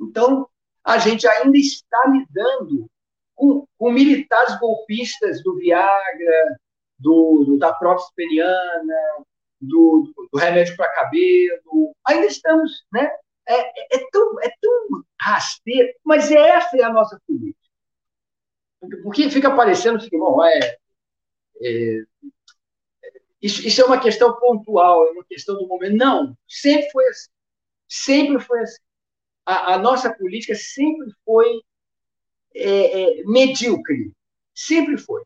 então 0.00 0.48
a 0.88 0.96
gente 0.96 1.28
ainda 1.28 1.58
está 1.58 2.02
lidando 2.06 2.90
com, 3.34 3.66
com 3.76 3.92
militares 3.92 4.58
golpistas 4.58 5.42
do 5.42 5.54
Viagra, 5.56 6.58
do, 6.98 7.44
do 7.46 7.58
da 7.58 7.74
próxima 7.74 8.14
do, 9.60 10.10
do 10.32 10.38
remédio 10.38 10.74
para 10.76 10.94
cabelo. 10.94 11.94
Ainda 12.06 12.26
estamos, 12.26 12.86
né? 12.90 13.10
É, 13.46 13.54
é, 13.54 13.96
é, 13.96 14.08
tão, 14.10 14.40
é 14.40 14.50
tão 14.60 15.04
rasteiro, 15.20 15.92
mas 16.02 16.30
essa 16.30 16.74
é 16.78 16.82
a 16.82 16.92
nossa 16.92 17.20
política. 17.26 17.58
Porque 19.02 19.28
fica 19.28 19.54
parecendo 19.54 19.98
assim, 19.98 20.18
bom, 20.18 20.42
é, 20.42 20.76
é 21.62 22.02
isso, 23.42 23.66
isso, 23.66 23.82
é 23.82 23.84
uma 23.84 24.00
questão 24.00 24.38
pontual, 24.40 25.06
é 25.06 25.10
uma 25.10 25.24
questão 25.24 25.54
do 25.56 25.68
momento. 25.68 25.96
Não, 25.96 26.36
sempre 26.48 26.90
foi 26.90 27.06
assim. 27.08 27.28
Sempre 27.88 28.40
foi 28.40 28.60
assim. 28.60 28.87
A, 29.48 29.76
a 29.76 29.78
nossa 29.78 30.12
política 30.12 30.54
sempre 30.54 31.10
foi 31.24 31.62
é, 32.54 33.20
é, 33.20 33.24
medíocre. 33.24 34.12
Sempre 34.54 34.98
foi. 34.98 35.22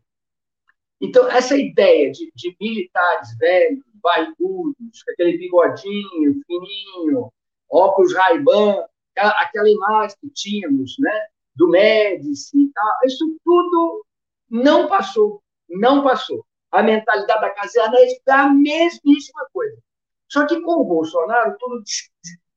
Então, 1.00 1.28
essa 1.28 1.56
ideia 1.56 2.12
de, 2.12 2.30
de 2.32 2.56
militares 2.60 3.36
velhos, 3.36 3.82
barrigudos, 3.94 5.02
aquele 5.10 5.38
bigodinho 5.38 6.40
fininho, 6.46 7.32
óculos 7.68 8.14
Ray-Ban, 8.14 8.86
aquela, 9.10 9.32
aquela 9.40 9.68
imagem 9.68 10.16
que 10.20 10.30
tínhamos, 10.30 10.94
né, 11.00 11.26
do 11.56 11.68
Médici 11.68 12.56
e 12.56 12.72
tal, 12.72 12.98
isso 13.04 13.36
tudo 13.44 14.06
não 14.48 14.86
passou, 14.86 15.42
não 15.68 16.04
passou. 16.04 16.46
A 16.70 16.80
mentalidade 16.80 17.40
da 17.40 17.50
caserna 17.50 17.98
é 17.98 18.32
a 18.32 18.48
mesmíssima 18.48 19.48
coisa. 19.52 19.76
Só 20.28 20.46
que 20.46 20.60
com 20.60 20.80
o 20.80 20.84
Bolsonaro, 20.84 21.56
tudo, 21.58 21.82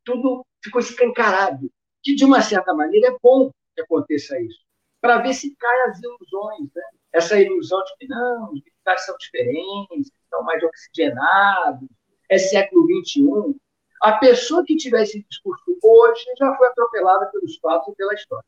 tudo 0.06 0.46
ficou 0.64 0.80
escancarado, 0.80 1.70
que 2.02 2.16
de 2.16 2.24
uma 2.24 2.42
certa 2.42 2.74
maneira 2.74 3.10
é 3.10 3.18
bom 3.22 3.52
que 3.76 3.82
aconteça 3.82 4.40
isso, 4.40 4.60
para 5.02 5.18
ver 5.18 5.34
se 5.34 5.54
cai 5.56 5.90
as 5.90 6.00
ilusões, 6.02 6.70
né? 6.74 6.84
essa 7.12 7.40
ilusão 7.40 7.82
de 7.84 7.98
que 7.98 8.08
não, 8.08 8.54
os 8.54 8.62
militares 8.64 9.06
são 9.06 9.16
diferentes, 9.18 10.12
são 10.30 10.44
mais 10.44 10.64
oxigenados, 10.64 11.88
é 12.30 12.38
século 12.38 12.88
XXI. 13.04 13.56
A 14.02 14.14
pessoa 14.14 14.64
que 14.66 14.76
tiver 14.76 15.04
esse 15.04 15.24
discurso 15.30 15.78
hoje 15.82 16.26
já 16.38 16.54
foi 16.56 16.68
atropelada 16.68 17.26
pelos 17.28 17.58
fatos 17.58 17.94
e 17.94 17.96
pela 17.96 18.14
história. 18.14 18.46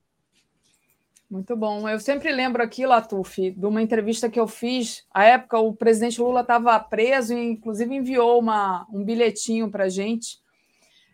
Muito 1.29 1.55
bom. 1.57 1.87
Eu 1.89 1.99
sempre 1.99 2.31
lembro 2.31 2.63
aqui, 2.63 2.85
Latuf, 2.85 3.51
de 3.51 3.65
uma 3.65 3.81
entrevista 3.81 4.29
que 4.29 4.39
eu 4.39 4.47
fiz. 4.47 5.05
À 5.13 5.25
época, 5.25 5.59
o 5.59 5.75
presidente 5.75 6.21
Lula 6.21 6.41
estava 6.41 6.79
preso 6.79 7.33
e, 7.33 7.51
inclusive, 7.51 7.93
enviou 7.93 8.39
uma, 8.39 8.87
um 8.91 9.03
bilhetinho 9.03 9.69
para 9.69 9.85
a 9.85 9.89
gente 9.89 10.39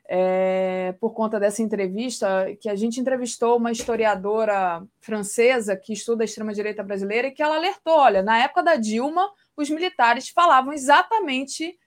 é, 0.05 0.93
por 0.99 1.13
conta 1.13 1.39
dessa 1.39 1.61
entrevista, 1.61 2.55
que 2.59 2.67
a 2.67 2.75
gente 2.75 2.99
entrevistou 2.99 3.57
uma 3.57 3.71
historiadora 3.71 4.85
francesa 4.99 5.77
que 5.77 5.93
estuda 5.93 6.23
a 6.23 6.25
extrema-direita 6.25 6.83
brasileira 6.83 7.27
e 7.27 7.31
que 7.31 7.41
ela 7.41 7.55
alertou: 7.55 7.93
olha, 7.93 8.21
na 8.21 8.37
época 8.39 8.63
da 8.63 8.75
Dilma, 8.75 9.29
os 9.55 9.69
militares 9.69 10.29
falavam 10.29 10.73
exatamente 10.73 11.77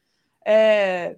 é, 0.47 1.17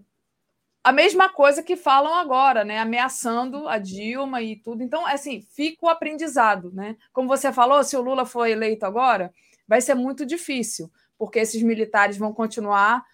a 0.83 0.93
mesma 0.93 1.29
coisa 1.29 1.63
que 1.63 1.77
falam 1.77 2.15
agora, 2.15 2.65
né? 2.65 2.79
Ameaçando 2.79 3.69
a 3.69 3.79
Dilma 3.79 4.43
e 4.43 4.57
tudo. 4.57 4.83
Então, 4.83 5.07
assim, 5.07 5.43
fica 5.55 5.87
o 5.87 5.89
aprendizado, 5.89 6.73
né? 6.73 6.97
Como 7.13 7.29
você 7.29 7.53
falou, 7.53 7.85
se 7.85 7.97
o 7.97 8.01
Lula 8.01 8.25
for 8.25 8.47
eleito 8.47 8.87
agora, 8.87 9.33
vai 9.67 9.81
ser 9.81 9.95
muito 9.95 10.25
difícil, 10.25 10.91
porque 11.19 11.39
esses 11.39 11.63
militares 11.63 12.17
vão 12.17 12.33
continuar 12.33 13.05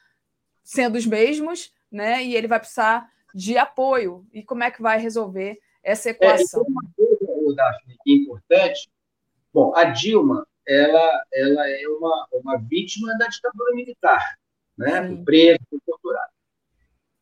sendo 0.62 0.97
os 0.97 1.05
mesmos, 1.05 1.73
né? 1.90 2.24
E 2.24 2.35
ele 2.36 2.47
vai 2.47 2.61
precisar 2.61 3.12
de 3.35 3.59
apoio. 3.59 4.24
E 4.32 4.43
como 4.43 4.62
é 4.62 4.70
que 4.70 4.81
vai 4.81 4.98
resolver 4.98 5.59
essa 5.82 6.11
equação. 6.11 6.62
É, 6.62 6.69
uma 6.69 6.82
coisa, 6.97 7.55
Daphne, 7.55 7.97
importante. 8.06 8.89
Bom, 9.52 9.74
a 9.77 9.85
Dilma, 9.85 10.47
ela, 10.66 11.24
ela 11.32 11.69
é 11.69 11.86
uma, 11.89 12.28
uma 12.32 12.59
vítima 12.59 13.16
da 13.19 13.27
ditadura 13.27 13.74
militar, 13.74 14.39
né? 14.77 15.06
Sim. 15.06 15.24
Presa, 15.24 15.59
torturada. 15.86 16.32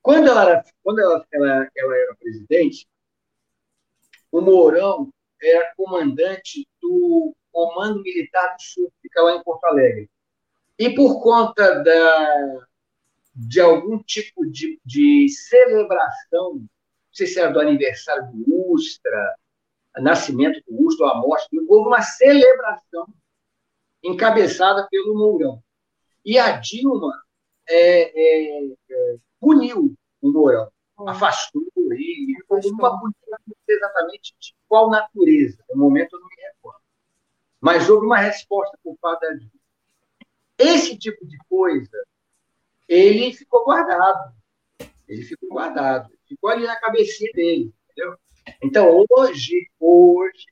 Quando 0.01 0.29
ela 0.29 0.51
era, 0.51 0.65
quando 0.83 1.01
ela, 1.01 1.27
ela, 1.33 1.69
ela 1.77 1.97
era 1.97 2.17
presidente, 2.17 2.87
o 4.31 4.41
Mourão 4.41 5.13
era 5.41 5.75
comandante 5.77 6.67
do 6.81 7.35
Comando 7.51 8.03
Militar 8.03 8.55
do 8.57 8.63
Sul, 8.63 8.93
que 8.93 9.09
fica 9.09 9.23
lá 9.23 9.37
em 9.37 9.43
Porto 9.43 9.65
Alegre. 9.65 10.09
E 10.79 10.95
por 10.95 11.23
conta 11.23 11.83
da, 11.83 12.67
de 13.35 13.61
algum 13.61 14.03
tipo 14.03 14.45
de, 14.47 14.81
de 14.85 15.29
celebração, 15.29 16.55
não 16.55 16.69
sei 17.13 17.27
se 17.27 17.41
era 17.41 17.51
do 17.51 17.61
aniversário 17.61 18.31
do 18.33 18.73
Ustra, 18.73 19.37
nascimento 19.99 20.63
do 20.67 20.87
Ustra, 20.87 21.07
ou 21.07 21.13
a 21.13 21.21
morte, 21.21 21.49
houve 21.69 21.89
uma 21.89 22.03
celebração 22.03 23.07
encabeçada 24.03 24.87
pelo 24.91 25.15
Mourão. 25.15 25.63
E 26.25 26.39
a 26.39 26.53
Dilma 26.53 27.23
é, 27.69 28.03
é, 28.03 28.67
é, 28.91 29.17
puniu 29.41 29.95
o 30.21 30.33
Mourão, 30.33 30.71
oh. 30.97 31.09
afastou 31.09 31.63
ele, 31.93 32.37
afastou. 32.45 32.73
uma 32.73 33.01
punição 33.01 33.39
exatamente 33.69 34.35
de 34.39 34.55
qual 34.69 34.91
natureza. 34.91 35.63
No 35.71 35.77
momento 35.77 36.17
eu 36.17 36.21
não 36.21 36.29
me 36.29 36.43
recordo. 36.43 36.81
Mas 37.61 37.89
houve 37.89 38.07
uma 38.07 38.19
resposta 38.19 38.79
por 38.83 38.97
parte 38.99 39.21
da 39.23 39.35
Dilma. 39.35 39.51
Esse 40.59 40.97
tipo 40.97 41.27
de 41.27 41.37
coisa, 41.49 42.05
ele 42.93 43.33
ficou 43.33 43.65
guardado. 43.65 44.35
Ele 45.09 45.23
ficou 45.23 45.49
guardado. 45.49 46.11
Ficou 46.29 46.51
ali 46.51 46.67
na 46.67 46.77
cabecinha 46.77 47.31
dele, 47.33 47.73
entendeu? 47.91 48.17
Então, 48.63 49.05
hoje, 49.09 49.69
hoje, 49.81 50.47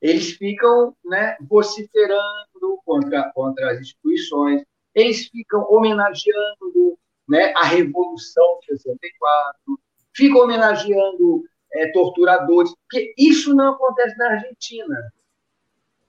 eles 0.00 0.32
ficam 0.32 0.96
né, 1.04 1.36
vociferando 1.42 2.80
contra, 2.84 3.30
contra 3.32 3.72
as 3.72 3.80
instituições, 3.80 4.64
eles 4.94 5.28
ficam 5.28 5.66
homenageando 5.70 6.98
né, 7.28 7.52
a 7.54 7.64
Revolução 7.64 8.58
de 8.62 8.76
64, 8.76 9.80
ficam 10.12 10.40
homenageando 10.40 11.44
é, 11.72 11.92
torturadores, 11.92 12.74
porque 12.82 13.14
isso 13.16 13.54
não 13.54 13.74
acontece 13.74 14.16
na 14.16 14.30
Argentina. 14.30 15.12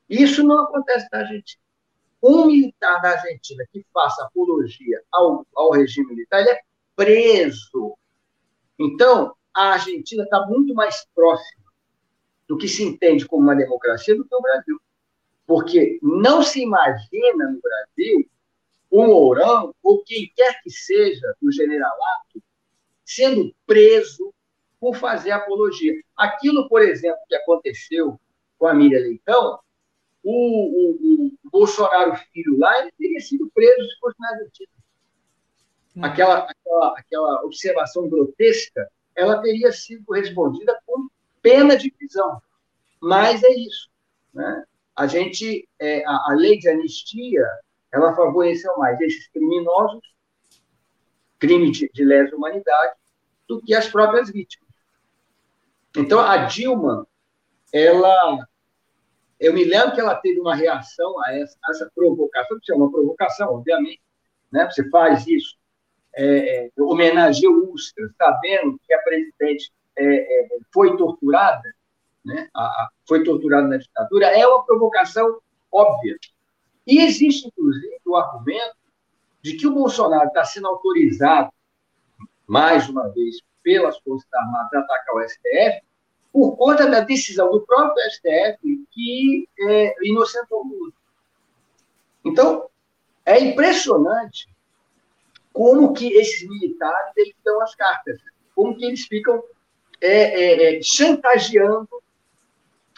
Isso 0.09 0.43
não 0.43 0.63
acontece 0.63 1.07
na 1.11 1.19
Argentina. 1.19 1.60
Um 2.21 2.45
militar 2.45 3.01
da 3.01 3.11
Argentina 3.11 3.65
que 3.71 3.85
faça 3.93 4.23
apologia 4.23 5.01
ao, 5.11 5.45
ao 5.55 5.71
regime 5.71 6.07
militar, 6.09 6.41
ele 6.41 6.51
é 6.51 6.61
preso. 6.95 7.97
Então, 8.77 9.35
a 9.53 9.73
Argentina 9.73 10.23
está 10.23 10.45
muito 10.45 10.73
mais 10.73 11.05
próxima 11.15 11.61
do 12.47 12.57
que 12.57 12.67
se 12.67 12.83
entende 12.83 13.25
como 13.25 13.43
uma 13.43 13.55
democracia 13.55 14.15
do 14.15 14.25
que 14.25 14.35
o 14.35 14.41
Brasil. 14.41 14.79
Porque 15.47 15.99
não 16.01 16.43
se 16.43 16.61
imagina 16.61 17.49
no 17.49 17.61
Brasil 17.61 18.29
o 18.89 19.07
Mourão, 19.07 19.73
ou 19.81 20.03
quem 20.03 20.31
quer 20.35 20.61
que 20.61 20.69
seja 20.69 21.33
do 21.41 21.49
generalato, 21.49 22.43
sendo 23.05 23.55
preso 23.65 24.33
por 24.81 24.95
fazer 24.95 25.31
apologia. 25.31 25.93
Aquilo, 26.17 26.67
por 26.67 26.81
exemplo, 26.81 27.19
que 27.27 27.35
aconteceu 27.35 28.19
com 28.59 28.67
a 28.67 28.73
Miriam 28.73 28.99
Leitão, 28.99 29.59
o, 30.23 30.33
o, 30.33 31.27
o 31.27 31.49
Bolsonaro 31.49 32.15
filho 32.31 32.57
lá, 32.57 32.79
ele 32.81 32.91
teria 32.97 33.19
sido 33.19 33.49
preso 33.53 33.89
se 33.89 33.99
fosse 33.99 34.19
na 34.19 34.29
Argentina. 34.29 34.71
Hum. 35.95 36.05
Aquela, 36.05 36.39
aquela, 36.39 36.99
aquela 36.99 37.45
observação 37.45 38.09
grotesca, 38.09 38.89
ela 39.15 39.41
teria 39.41 39.71
sido 39.71 40.11
respondida 40.11 40.79
com 40.85 41.07
pena 41.41 41.75
de 41.75 41.91
prisão. 41.91 42.41
Mas 43.01 43.43
é 43.43 43.51
isso. 43.51 43.89
Né? 44.33 44.63
A 44.95 45.07
gente, 45.07 45.67
é, 45.79 46.05
a, 46.05 46.11
a 46.11 46.35
lei 46.35 46.57
de 46.59 46.69
anistia, 46.69 47.45
ela 47.91 48.15
favoreceu 48.15 48.77
mais 48.77 48.99
esses 49.01 49.27
criminosos, 49.29 50.01
crime 51.39 51.71
de, 51.71 51.89
de 51.91 52.05
lesa 52.05 52.35
humanidade, 52.35 52.95
do 53.47 53.61
que 53.61 53.73
as 53.73 53.87
próprias 53.87 54.31
vítimas. 54.31 54.69
Então, 55.97 56.19
a 56.19 56.45
Dilma, 56.45 57.05
ela. 57.73 58.47
Eu 59.41 59.55
me 59.55 59.65
lembro 59.65 59.95
que 59.95 59.99
ela 59.99 60.13
teve 60.13 60.39
uma 60.39 60.55
reação 60.55 61.19
a 61.25 61.33
essa, 61.33 61.57
a 61.65 61.71
essa 61.71 61.91
provocação, 61.95 62.59
que 62.61 62.71
é 62.71 62.75
uma 62.75 62.91
provocação, 62.91 63.55
obviamente, 63.55 63.99
né? 64.51 64.69
Você 64.69 64.87
faz 64.91 65.25
isso, 65.25 65.57
é, 66.13 66.67
é, 66.67 66.69
homenageia 66.77 67.49
o 67.49 67.73
Ustra, 67.73 68.07
sabendo 68.15 68.79
que 68.85 68.93
a 68.93 69.01
presidente 69.01 69.71
é, 69.97 70.05
é, 70.05 70.47
foi 70.71 70.95
torturada, 70.95 71.73
né? 72.23 72.49
A, 72.53 72.61
a, 72.61 72.89
foi 73.07 73.23
torturada 73.23 73.67
na 73.67 73.77
ditadura, 73.77 74.27
é 74.27 74.45
uma 74.45 74.63
provocação 74.63 75.39
óbvia. 75.71 76.15
E 76.85 77.01
existe, 77.01 77.47
inclusive, 77.47 77.99
o 78.05 78.15
argumento 78.15 78.75
de 79.41 79.57
que 79.57 79.65
o 79.65 79.73
Bolsonaro 79.73 80.27
está 80.27 80.45
sendo 80.45 80.67
autorizado, 80.67 81.51
mais 82.45 82.87
uma 82.87 83.09
vez, 83.09 83.37
pelas 83.63 83.97
Forças 84.01 84.31
Armadas 84.31 84.73
a 84.73 84.79
atacar 84.81 85.15
o 85.15 85.27
STF, 85.27 85.81
por 86.31 86.55
conta 86.55 86.89
da 86.89 87.01
decisão 87.01 87.51
do 87.51 87.61
próprio 87.61 88.03
STF 88.09 88.85
que 88.91 89.49
é, 89.59 89.95
inocentou 90.03 90.61
o 90.61 90.67
Lula. 90.67 90.93
Então, 92.23 92.69
é 93.25 93.39
impressionante 93.39 94.47
como 95.51 95.93
que 95.93 96.13
esses 96.13 96.47
militares 96.47 97.11
eles 97.17 97.35
dão 97.43 97.61
as 97.61 97.75
cartas, 97.75 98.19
como 98.55 98.75
que 98.75 98.85
eles 98.85 99.05
ficam 99.05 99.43
é, 99.99 100.09
é, 100.09 100.77
é 100.77 100.81
chantageando 100.81 101.89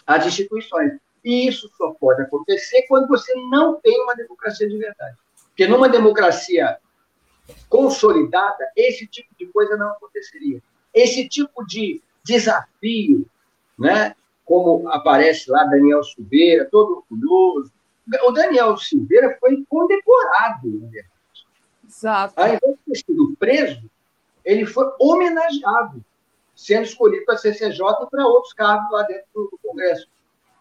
as 0.06 0.26
instituições. 0.26 0.94
E 1.24 1.48
isso 1.48 1.70
só 1.78 1.92
pode 1.92 2.22
acontecer 2.22 2.84
quando 2.88 3.08
você 3.08 3.34
não 3.50 3.80
tem 3.80 4.00
uma 4.04 4.16
democracia 4.16 4.68
de 4.68 4.78
verdade. 4.78 5.18
Porque 5.48 5.68
numa 5.68 5.88
democracia 5.88 6.78
consolidada, 7.70 8.72
esse 8.76 9.08
tipo 9.08 9.30
de 9.38 9.46
coisa 9.48 9.76
não 9.78 9.90
aconteceria. 9.92 10.62
Esse 10.94 11.28
tipo 11.28 11.66
de 11.66 12.02
desafio, 12.24 13.26
né? 13.78 14.16
como 14.46 14.90
aparece 14.90 15.50
lá 15.50 15.64
Daniel 15.66 16.04
Silveira, 16.04 16.68
todo 16.70 17.06
orgulhoso. 17.10 17.72
O 18.26 18.32
Daniel 18.32 18.78
Silveira 18.78 19.38
foi 19.40 19.64
condecorado, 19.70 20.68
na 20.68 20.90
verdade. 20.90 21.14
Exato. 21.88 22.34
Ao 22.36 22.48
invés 22.48 22.62
de 22.62 22.92
ter 22.92 22.96
sido 22.98 23.36
preso, 23.38 23.90
ele 24.44 24.66
foi 24.66 24.86
homenageado, 25.00 26.04
sendo 26.56 26.84
escolhido 26.84 27.26
para 27.26 27.36
a 27.36 27.38
CCJ 27.38 27.80
e 27.80 28.10
para 28.10 28.28
outros 28.28 28.54
cargos 28.54 28.92
lá 28.92 29.04
dentro 29.04 29.26
do 29.34 29.60
Congresso. 29.64 30.08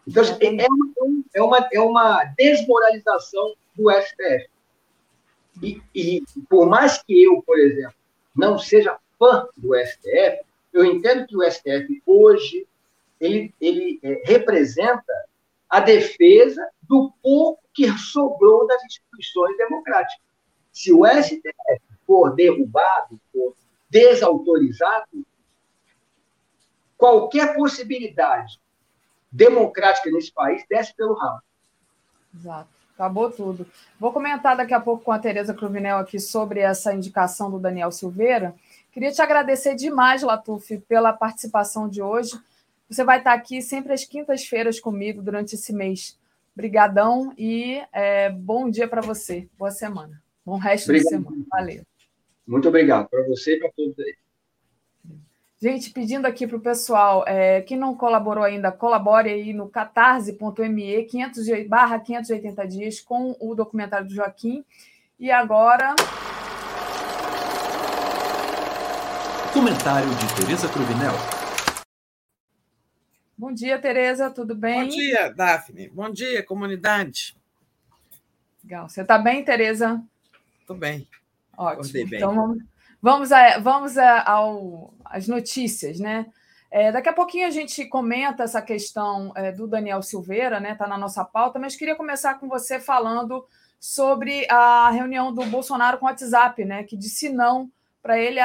Então, 0.07 0.23
assim, 0.23 0.57
é 0.59 0.67
uma, 0.67 1.23
é 1.33 1.41
uma, 1.41 1.69
é 1.73 1.79
uma 1.79 2.23
desmoralização 2.37 3.53
do 3.75 3.91
STF. 3.91 4.49
E, 5.61 5.81
e, 5.93 6.23
por 6.49 6.67
mais 6.67 7.01
que 7.03 7.23
eu, 7.23 7.41
por 7.41 7.57
exemplo, 7.59 7.95
não 8.35 8.57
seja 8.57 8.97
fã 9.19 9.47
do 9.57 9.75
STF, 9.75 10.43
eu 10.73 10.83
entendo 10.85 11.27
que 11.27 11.37
o 11.37 11.43
STF 11.43 12.01
hoje 12.05 12.67
ele, 13.19 13.53
ele 13.61 13.99
é, 14.03 14.23
representa 14.25 15.13
a 15.69 15.79
defesa 15.79 16.67
do 16.81 17.11
pouco 17.21 17.63
que 17.73 17.89
sobrou 17.97 18.67
das 18.67 18.83
instituições 18.83 19.57
democráticas. 19.57 20.21
Se 20.71 20.91
o 20.91 21.05
STF 21.05 21.81
for 22.05 22.35
derrubado, 22.35 23.19
for 23.31 23.55
desautorizado, 23.89 25.25
qualquer 26.97 27.55
possibilidade 27.55 28.59
democrática 29.31 30.11
nesse 30.11 30.31
país 30.31 30.63
desce 30.69 30.95
pelo 30.95 31.13
rabo. 31.13 31.41
Exato. 32.35 32.69
Acabou 32.93 33.31
tudo. 33.31 33.65
Vou 33.99 34.13
comentar 34.13 34.55
daqui 34.55 34.73
a 34.73 34.79
pouco 34.79 35.03
com 35.03 35.11
a 35.11 35.17
Tereza 35.17 35.53
Cruvinel 35.53 35.97
aqui 35.97 36.19
sobre 36.19 36.59
essa 36.59 36.93
indicação 36.93 37.49
do 37.49 37.59
Daniel 37.59 37.91
Silveira. 37.91 38.53
Queria 38.93 39.11
te 39.11 39.23
agradecer 39.23 39.73
demais, 39.73 40.21
Latuf, 40.21 40.77
pela 40.87 41.11
participação 41.11 41.89
de 41.89 41.99
hoje. 41.99 42.39
Você 42.87 43.03
vai 43.03 43.17
estar 43.17 43.33
aqui 43.33 43.59
sempre 43.59 43.91
às 43.91 44.05
quintas-feiras 44.05 44.79
comigo 44.79 45.19
durante 45.19 45.55
esse 45.55 45.73
mês. 45.73 46.19
Obrigadão 46.53 47.33
e 47.35 47.81
é, 47.91 48.29
bom 48.29 48.69
dia 48.69 48.87
para 48.87 49.01
você. 49.01 49.49
Boa 49.57 49.71
semana. 49.71 50.21
Bom 50.45 50.57
resto 50.57 50.89
obrigado. 50.91 51.05
de 51.05 51.09
semana. 51.09 51.43
Valeu. 51.49 51.83
Muito 52.45 52.67
obrigado 52.67 53.09
para 53.09 53.23
você 53.23 53.55
e 53.55 53.59
para 53.59 53.71
todos 53.75 53.97
aí. 53.97 54.15
Gente, 55.59 55.89
pedindo 55.89 56.27
aqui 56.27 56.45
para 56.45 56.57
o 56.57 56.61
pessoal, 56.61 57.23
é, 57.25 57.61
quem 57.61 57.77
não 57.77 57.95
colaborou 57.95 58.43
ainda, 58.43 58.71
colabore 58.71 59.29
aí 59.31 59.53
no 59.53 59.69
catarse.me 59.69 61.03
500 61.05 61.67
barra 61.67 61.99
580 61.99 62.67
dias 62.67 63.01
com 63.01 63.35
o 63.39 63.55
documentário 63.55 64.07
do 64.07 64.13
Joaquim. 64.13 64.63
E 65.19 65.31
agora. 65.31 65.95
Comentário 69.53 70.09
de 70.09 70.35
Tereza 70.35 70.67
Cruvinel. 70.67 71.13
Bom 73.37 73.53
dia, 73.53 73.77
Tereza, 73.77 74.31
tudo 74.31 74.55
bem? 74.55 74.81
Bom 74.81 74.89
dia, 74.89 75.29
Daphne. 75.29 75.89
Bom 75.89 76.09
dia, 76.09 76.43
comunidade. 76.43 77.37
Legal. 78.63 78.89
Você 78.89 79.01
está 79.01 79.19
bem, 79.19 79.45
Tereza? 79.45 80.03
Estou 80.59 80.75
bem. 80.75 81.07
Ótimo. 81.55 81.93
Bem. 81.93 82.17
Então 82.17 82.33
vamos, 82.33 82.63
vamos, 82.99 83.31
a, 83.31 83.59
vamos 83.59 83.95
a, 83.95 84.27
ao, 84.27 84.91
às 85.05 85.27
notícias, 85.27 85.99
né? 85.99 86.25
É, 86.71 86.91
daqui 86.91 87.09
a 87.09 87.13
pouquinho 87.13 87.45
a 87.45 87.51
gente 87.51 87.85
comenta 87.85 88.41
essa 88.41 88.59
questão 88.59 89.31
é, 89.35 89.51
do 89.51 89.67
Daniel 89.67 90.01
Silveira, 90.01 90.59
né? 90.59 90.71
Está 90.71 90.87
na 90.87 90.97
nossa 90.97 91.23
pauta, 91.23 91.59
mas 91.59 91.75
queria 91.75 91.95
começar 91.95 92.39
com 92.39 92.49
você 92.49 92.79
falando 92.79 93.45
sobre 93.79 94.47
a 94.49 94.89
reunião 94.89 95.31
do 95.31 95.45
Bolsonaro 95.45 95.99
com 95.99 96.07
o 96.07 96.09
WhatsApp, 96.09 96.65
né? 96.65 96.83
Que 96.83 96.97
disse 96.97 97.29
não 97.29 97.71
para 98.01 98.17
ele 98.17 98.39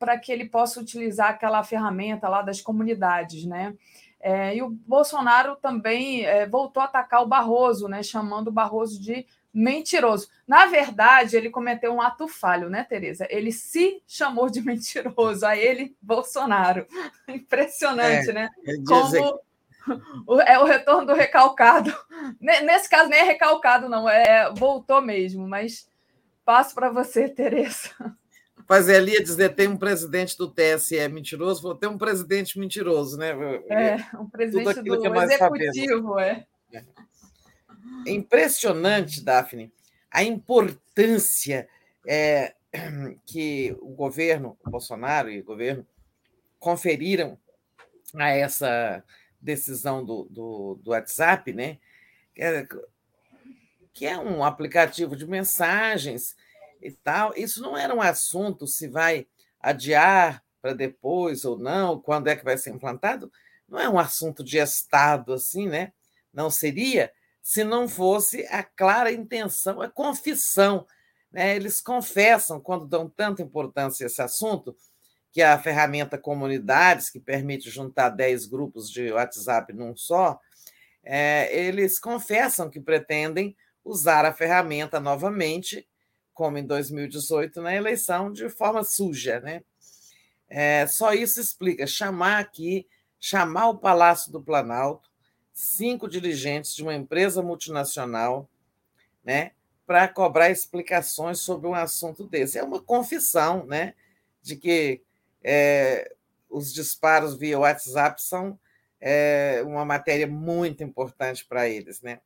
para 0.00 0.18
que 0.18 0.32
ele 0.32 0.46
possa 0.46 0.80
utilizar 0.80 1.28
aquela 1.28 1.62
ferramenta 1.62 2.26
lá 2.26 2.40
das 2.40 2.62
comunidades, 2.62 3.44
né? 3.44 3.74
É, 4.18 4.56
e 4.56 4.62
o 4.62 4.70
Bolsonaro 4.70 5.56
também 5.56 6.24
é, 6.24 6.46
voltou 6.46 6.82
a 6.82 6.86
atacar 6.86 7.22
o 7.22 7.26
Barroso, 7.26 7.86
né? 7.86 8.02
Chamando 8.02 8.48
o 8.48 8.52
Barroso 8.52 9.00
de 9.00 9.26
mentiroso. 9.52 10.28
Na 10.46 10.66
verdade, 10.66 11.36
ele 11.36 11.50
cometeu 11.50 11.92
um 11.92 12.00
ato 12.00 12.26
falho, 12.26 12.70
né, 12.70 12.82
Tereza? 12.82 13.26
Ele 13.28 13.52
se 13.52 14.02
chamou 14.06 14.48
de 14.48 14.62
mentiroso, 14.64 15.44
a 15.44 15.56
ele, 15.56 15.94
Bolsonaro. 16.00 16.86
Impressionante, 17.28 18.30
é, 18.30 18.32
né? 18.32 18.50
Como 18.86 20.40
é 20.46 20.58
o 20.58 20.64
retorno 20.64 21.06
do 21.06 21.14
recalcado. 21.14 21.94
Nesse 22.40 22.88
caso, 22.88 23.10
nem 23.10 23.20
é 23.20 23.24
recalcado, 23.24 23.88
não, 23.88 24.08
é 24.08 24.50
voltou 24.54 25.02
mesmo, 25.02 25.46
mas 25.46 25.88
passo 26.44 26.74
para 26.74 26.90
você, 26.90 27.28
Tereza. 27.28 27.90
Fazer 28.70 28.98
ali 28.98 29.16
a 29.16 29.20
dizer: 29.20 29.56
tem 29.56 29.66
um 29.66 29.76
presidente 29.76 30.38
do 30.38 30.48
TSE 30.48 31.08
mentiroso, 31.08 31.60
vou 31.60 31.74
ter 31.74 31.88
um 31.88 31.98
presidente 31.98 32.56
mentiroso, 32.56 33.18
né? 33.18 33.30
É, 33.68 34.16
um 34.16 34.30
presidente 34.30 34.80
do 34.80 35.16
é 35.18 35.24
executivo, 35.24 36.20
é. 36.20 36.46
é. 36.72 36.84
É 38.06 38.10
impressionante, 38.12 39.24
Daphne, 39.24 39.72
a 40.08 40.22
importância 40.22 41.68
é, 42.06 42.54
que 43.26 43.76
o 43.80 43.88
governo, 43.88 44.56
o 44.64 44.70
Bolsonaro 44.70 45.28
e 45.28 45.40
o 45.40 45.44
governo, 45.44 45.84
conferiram 46.56 47.36
a 48.14 48.28
essa 48.28 49.02
decisão 49.40 50.04
do, 50.04 50.28
do, 50.30 50.80
do 50.80 50.90
WhatsApp, 50.92 51.52
né? 51.52 51.78
É, 52.38 52.64
que 53.92 54.06
é 54.06 54.16
um 54.16 54.44
aplicativo 54.44 55.16
de 55.16 55.26
mensagens 55.26 56.36
e 56.80 56.90
tal. 56.90 57.32
Isso 57.36 57.60
não 57.62 57.76
era 57.76 57.94
um 57.94 58.00
assunto 58.00 58.66
se 58.66 58.88
vai 58.88 59.26
adiar 59.60 60.42
para 60.60 60.72
depois 60.72 61.44
ou 61.44 61.58
não, 61.58 62.00
quando 62.00 62.28
é 62.28 62.36
que 62.36 62.44
vai 62.44 62.58
ser 62.58 62.70
implantado. 62.70 63.30
Não 63.68 63.78
é 63.78 63.88
um 63.88 63.98
assunto 63.98 64.42
de 64.42 64.58
Estado 64.58 65.32
assim, 65.32 65.68
né? 65.68 65.92
Não 66.32 66.50
seria 66.50 67.12
se 67.42 67.64
não 67.64 67.88
fosse 67.88 68.46
a 68.46 68.62
clara 68.62 69.10
intenção, 69.10 69.80
a 69.80 69.88
confissão. 69.88 70.86
Né? 71.32 71.56
Eles 71.56 71.80
confessam, 71.80 72.60
quando 72.60 72.86
dão 72.86 73.08
tanta 73.08 73.42
importância 73.42 74.04
a 74.04 74.08
esse 74.08 74.20
assunto, 74.20 74.76
que 75.32 75.42
a 75.42 75.58
ferramenta 75.58 76.18
Comunidades, 76.18 77.08
que 77.08 77.20
permite 77.20 77.70
juntar 77.70 78.10
10 78.10 78.46
grupos 78.46 78.90
de 78.90 79.12
WhatsApp 79.12 79.72
num 79.72 79.96
só, 79.96 80.38
é, 81.02 81.48
eles 81.56 81.98
confessam 81.98 82.68
que 82.68 82.80
pretendem 82.80 83.56
usar 83.84 84.24
a 84.24 84.32
ferramenta 84.32 85.00
novamente, 85.00 85.88
como 86.40 86.56
em 86.56 86.64
2018, 86.64 87.60
na 87.60 87.74
eleição, 87.74 88.32
de 88.32 88.48
forma 88.48 88.82
suja. 88.82 89.40
Né? 89.40 89.62
É, 90.48 90.86
só 90.86 91.12
isso 91.12 91.38
explica 91.38 91.86
chamar 91.86 92.38
aqui, 92.38 92.88
chamar 93.20 93.68
o 93.68 93.76
Palácio 93.76 94.32
do 94.32 94.40
Planalto, 94.42 95.10
cinco 95.52 96.08
dirigentes 96.08 96.74
de 96.74 96.82
uma 96.82 96.94
empresa 96.94 97.42
multinacional, 97.42 98.48
né, 99.22 99.50
para 99.86 100.08
cobrar 100.08 100.48
explicações 100.48 101.40
sobre 101.40 101.68
um 101.68 101.74
assunto 101.74 102.26
desse. 102.26 102.56
É 102.56 102.64
uma 102.64 102.80
confissão, 102.80 103.66
né, 103.66 103.92
de 104.40 104.56
que 104.56 105.02
é, 105.44 106.10
os 106.48 106.72
disparos 106.72 107.36
via 107.36 107.58
WhatsApp 107.58 108.22
são 108.22 108.58
é, 108.98 109.62
uma 109.66 109.84
matéria 109.84 110.26
muito 110.26 110.82
importante 110.82 111.44
para 111.44 111.68
eles, 111.68 112.00
né? 112.00 112.22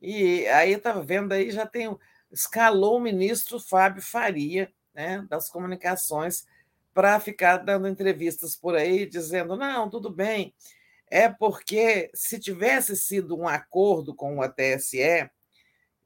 E 0.00 0.46
aí 0.46 0.74
estava 0.74 1.02
vendo 1.02 1.32
aí 1.32 1.50
já 1.50 1.66
tem 1.66 1.88
escalou 2.36 2.98
o 2.98 3.00
ministro 3.00 3.58
Fábio 3.58 4.02
Faria, 4.02 4.70
né, 4.94 5.26
das 5.28 5.48
comunicações, 5.48 6.46
para 6.92 7.18
ficar 7.18 7.58
dando 7.58 7.88
entrevistas 7.88 8.54
por 8.54 8.76
aí 8.76 9.06
dizendo 9.06 9.56
não, 9.56 9.88
tudo 9.88 10.10
bem, 10.10 10.54
é 11.10 11.28
porque 11.28 12.10
se 12.14 12.38
tivesse 12.38 12.94
sido 12.94 13.38
um 13.38 13.48
acordo 13.48 14.14
com 14.14 14.38
o 14.38 14.48
TSE, 14.48 15.30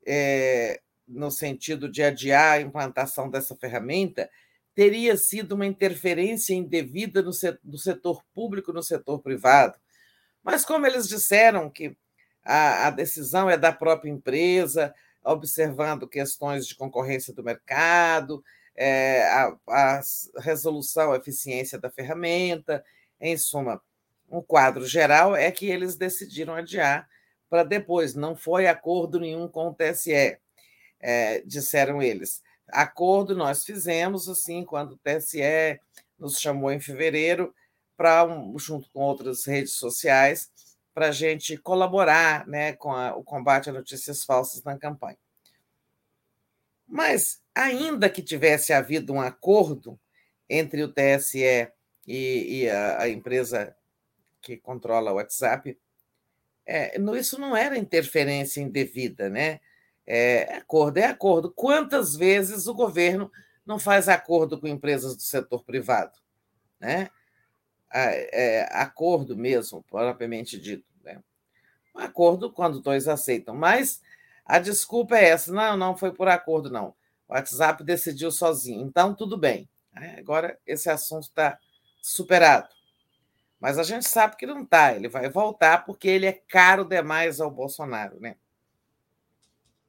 é, 0.06 0.80
no 1.06 1.30
sentido 1.30 1.90
de 1.90 2.02
adiar 2.02 2.52
a 2.52 2.60
implantação 2.60 3.28
dessa 3.28 3.56
ferramenta, 3.56 4.30
teria 4.72 5.16
sido 5.16 5.52
uma 5.52 5.66
interferência 5.66 6.54
indevida 6.54 7.22
no 7.22 7.32
setor, 7.32 7.60
do 7.64 7.78
setor 7.78 8.22
público 8.32 8.72
no 8.72 8.82
setor 8.82 9.20
privado. 9.20 9.78
Mas, 10.42 10.64
como 10.64 10.86
eles 10.86 11.08
disseram 11.08 11.68
que 11.68 11.96
a, 12.44 12.86
a 12.86 12.90
decisão 12.90 13.50
é 13.50 13.56
da 13.56 13.72
própria 13.72 14.10
empresa, 14.10 14.94
observando 15.24 16.08
questões 16.08 16.66
de 16.66 16.74
concorrência 16.74 17.34
do 17.34 17.42
mercado, 17.42 18.42
é, 18.74 19.22
a, 19.24 19.56
a 19.68 20.00
resolução, 20.38 21.12
a 21.12 21.16
eficiência 21.16 21.78
da 21.78 21.90
ferramenta, 21.90 22.84
em 23.20 23.36
suma, 23.36 23.82
um 24.30 24.40
quadro 24.40 24.86
geral 24.86 25.34
é 25.34 25.50
que 25.50 25.66
eles 25.66 25.96
decidiram 25.96 26.54
adiar 26.54 27.08
para 27.48 27.64
depois. 27.64 28.14
Não 28.14 28.36
foi 28.36 28.66
acordo 28.66 29.18
nenhum 29.18 29.48
com 29.48 29.68
o 29.68 29.74
TSE, 29.74 30.38
é, 31.00 31.40
disseram 31.42 32.00
eles. 32.00 32.40
Acordo 32.68 33.34
nós 33.34 33.64
fizemos, 33.64 34.28
assim, 34.28 34.64
quando 34.64 34.92
o 34.92 34.98
TSE 34.98 35.80
nos 36.18 36.38
chamou 36.38 36.70
em 36.70 36.80
fevereiro, 36.80 37.52
para 37.96 38.24
um, 38.24 38.58
junto 38.58 38.88
com 38.90 39.00
outras 39.00 39.44
redes 39.44 39.72
sociais, 39.72 40.50
para 40.94 41.08
a 41.08 41.12
gente 41.12 41.56
colaborar 41.56 42.46
né, 42.46 42.72
com 42.72 42.92
a, 42.92 43.14
o 43.14 43.22
combate 43.22 43.70
a 43.70 43.72
notícias 43.72 44.24
falsas 44.24 44.62
na 44.62 44.78
campanha. 44.78 45.18
Mas, 46.86 47.40
ainda 47.54 48.10
que 48.10 48.22
tivesse 48.22 48.72
havido 48.72 49.12
um 49.12 49.20
acordo 49.20 49.98
entre 50.48 50.82
o 50.82 50.92
TSE 50.92 51.68
e, 52.06 52.62
e 52.62 52.68
a, 52.68 53.02
a 53.02 53.08
empresa 53.08 53.76
que 54.42 54.56
controla 54.56 55.12
o 55.12 55.16
WhatsApp, 55.16 55.78
é, 56.66 56.96
isso 57.18 57.38
não 57.38 57.56
era 57.56 57.78
interferência 57.78 58.60
indevida, 58.60 59.28
né? 59.28 59.60
É, 60.06 60.54
acordo 60.54 60.98
é 60.98 61.04
acordo. 61.04 61.52
Quantas 61.52 62.16
vezes 62.16 62.66
o 62.66 62.74
governo 62.74 63.30
não 63.64 63.78
faz 63.78 64.08
acordo 64.08 64.60
com 64.60 64.66
empresas 64.66 65.14
do 65.14 65.22
setor 65.22 65.64
privado? 65.64 66.18
Né? 66.80 67.08
É, 67.92 68.68
acordo 68.70 69.36
mesmo, 69.36 69.82
propriamente 69.82 70.58
dito. 70.58 70.84
Né? 71.02 71.20
Um 71.94 72.00
acordo 72.00 72.52
quando 72.52 72.80
dois 72.80 73.08
aceitam. 73.08 73.54
Mas 73.54 74.00
a 74.44 74.58
desculpa 74.58 75.16
é 75.16 75.30
essa: 75.30 75.52
não, 75.52 75.76
não 75.76 75.96
foi 75.96 76.12
por 76.12 76.28
acordo, 76.28 76.70
não. 76.70 76.94
O 77.28 77.32
WhatsApp 77.34 77.82
decidiu 77.84 78.30
sozinho. 78.30 78.86
Então, 78.86 79.14
tudo 79.14 79.36
bem. 79.36 79.68
Né? 79.92 80.16
Agora, 80.18 80.58
esse 80.66 80.90
assunto 80.90 81.24
está 81.24 81.58
superado. 82.00 82.68
Mas 83.60 83.78
a 83.78 83.82
gente 83.82 84.08
sabe 84.08 84.36
que 84.36 84.46
não 84.46 84.62
está. 84.62 84.94
Ele 84.94 85.08
vai 85.08 85.28
voltar 85.28 85.84
porque 85.84 86.08
ele 86.08 86.26
é 86.26 86.32
caro 86.32 86.84
demais 86.84 87.40
ao 87.40 87.50
Bolsonaro, 87.50 88.18
né? 88.18 88.36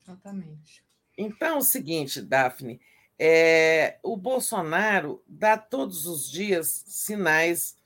Exatamente. 0.03 0.83
Então, 1.17 1.55
é 1.55 1.57
o 1.57 1.61
seguinte, 1.61 2.21
Daphne, 2.21 2.81
é, 3.17 3.97
o 4.03 4.17
Bolsonaro 4.17 5.23
dá 5.27 5.57
todos 5.57 6.05
os 6.05 6.29
dias 6.29 6.83
sinais 6.87 7.77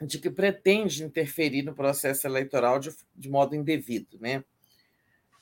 de 0.00 0.18
que 0.18 0.30
pretende 0.30 1.04
interferir 1.04 1.62
no 1.62 1.74
processo 1.74 2.26
eleitoral 2.26 2.78
de, 2.78 2.94
de 3.14 3.28
modo 3.28 3.54
indevido, 3.54 4.18
né? 4.20 4.44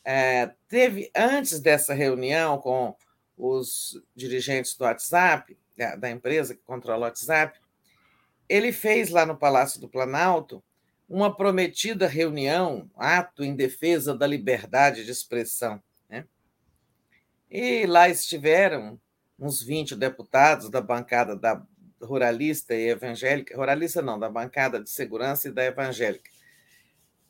É, 0.04 0.52
teve 0.68 1.10
antes 1.16 1.60
dessa 1.60 1.92
reunião 1.92 2.58
com 2.58 2.96
os 3.36 4.00
dirigentes 4.14 4.76
do 4.76 4.84
WhatsApp, 4.84 5.58
da, 5.76 5.96
da 5.96 6.10
empresa 6.10 6.54
que 6.54 6.62
controla 6.62 6.98
o 6.98 7.08
WhatsApp, 7.08 7.58
ele 8.48 8.72
fez 8.72 9.10
lá 9.10 9.26
no 9.26 9.36
Palácio 9.36 9.80
do 9.80 9.88
Planalto 9.88 10.62
uma 11.08 11.34
prometida 11.34 12.06
reunião, 12.06 12.90
ato 12.96 13.44
em 13.44 13.54
defesa 13.54 14.16
da 14.16 14.26
liberdade 14.26 15.04
de 15.04 15.10
expressão. 15.10 15.82
Né? 16.08 16.24
E 17.50 17.86
lá 17.86 18.08
estiveram 18.08 19.00
uns 19.38 19.62
20 19.62 19.94
deputados 19.96 20.70
da 20.70 20.80
bancada 20.80 21.36
da 21.36 21.62
ruralista 22.00 22.74
e 22.74 22.88
evangélica, 22.88 23.56
ruralista 23.56 24.02
não, 24.02 24.18
da 24.18 24.28
bancada 24.28 24.82
de 24.82 24.90
segurança 24.90 25.48
e 25.48 25.52
da 25.52 25.64
evangélica. 25.64 26.30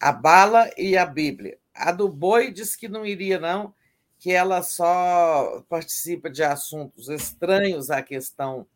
A 0.00 0.12
bala 0.12 0.70
e 0.76 0.96
a 0.96 1.06
Bíblia. 1.06 1.58
A 1.74 1.92
do 1.92 2.08
boi 2.08 2.50
diz 2.50 2.76
que 2.76 2.88
não 2.88 3.04
iria, 3.04 3.38
não, 3.38 3.74
que 4.18 4.32
ela 4.32 4.62
só 4.62 5.64
participa 5.68 6.30
de 6.30 6.42
assuntos 6.42 7.08
estranhos 7.08 7.90
à 7.90 8.02
questão 8.02 8.66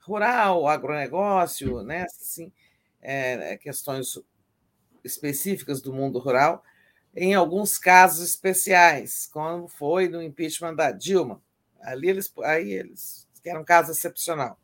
rural, 0.00 0.66
agronegócio, 0.66 1.82
né? 1.82 2.04
Assim, 2.04 2.52
é, 3.00 3.56
questões 3.56 4.18
específicas 5.04 5.80
do 5.82 5.92
mundo 5.92 6.18
rural, 6.18 6.62
em 7.14 7.34
alguns 7.34 7.76
casos 7.76 8.24
especiais, 8.24 9.26
como 9.26 9.68
foi 9.68 10.08
no 10.08 10.22
impeachment 10.22 10.74
da 10.74 10.90
Dilma. 10.90 11.42
Ali 11.80 12.08
eles, 12.08 12.32
aí 12.44 12.72
eles, 12.72 13.28
que 13.42 13.50
era 13.50 13.60
um 13.60 13.64
caso 13.64 13.90
excepcional. 13.90 14.58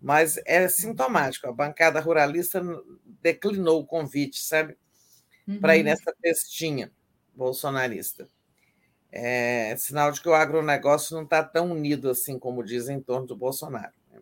Mas 0.00 0.40
é 0.44 0.68
sintomático. 0.68 1.48
A 1.48 1.52
bancada 1.52 2.00
ruralista 2.00 2.62
declinou 3.20 3.80
o 3.80 3.86
convite, 3.86 4.40
sabe? 4.40 4.76
Uhum. 5.46 5.60
Para 5.60 5.76
ir 5.76 5.82
nessa 5.82 6.14
festinha 6.20 6.90
bolsonarista. 7.34 8.28
É 9.10 9.74
sinal 9.76 10.12
de 10.12 10.20
que 10.20 10.28
o 10.28 10.34
agronegócio 10.34 11.16
não 11.16 11.24
está 11.24 11.42
tão 11.42 11.72
unido 11.72 12.10
assim 12.10 12.38
como 12.38 12.62
dizem 12.62 12.98
em 12.98 13.00
torno 13.00 13.26
do 13.26 13.36
Bolsonaro. 13.36 13.92
Né? 14.10 14.20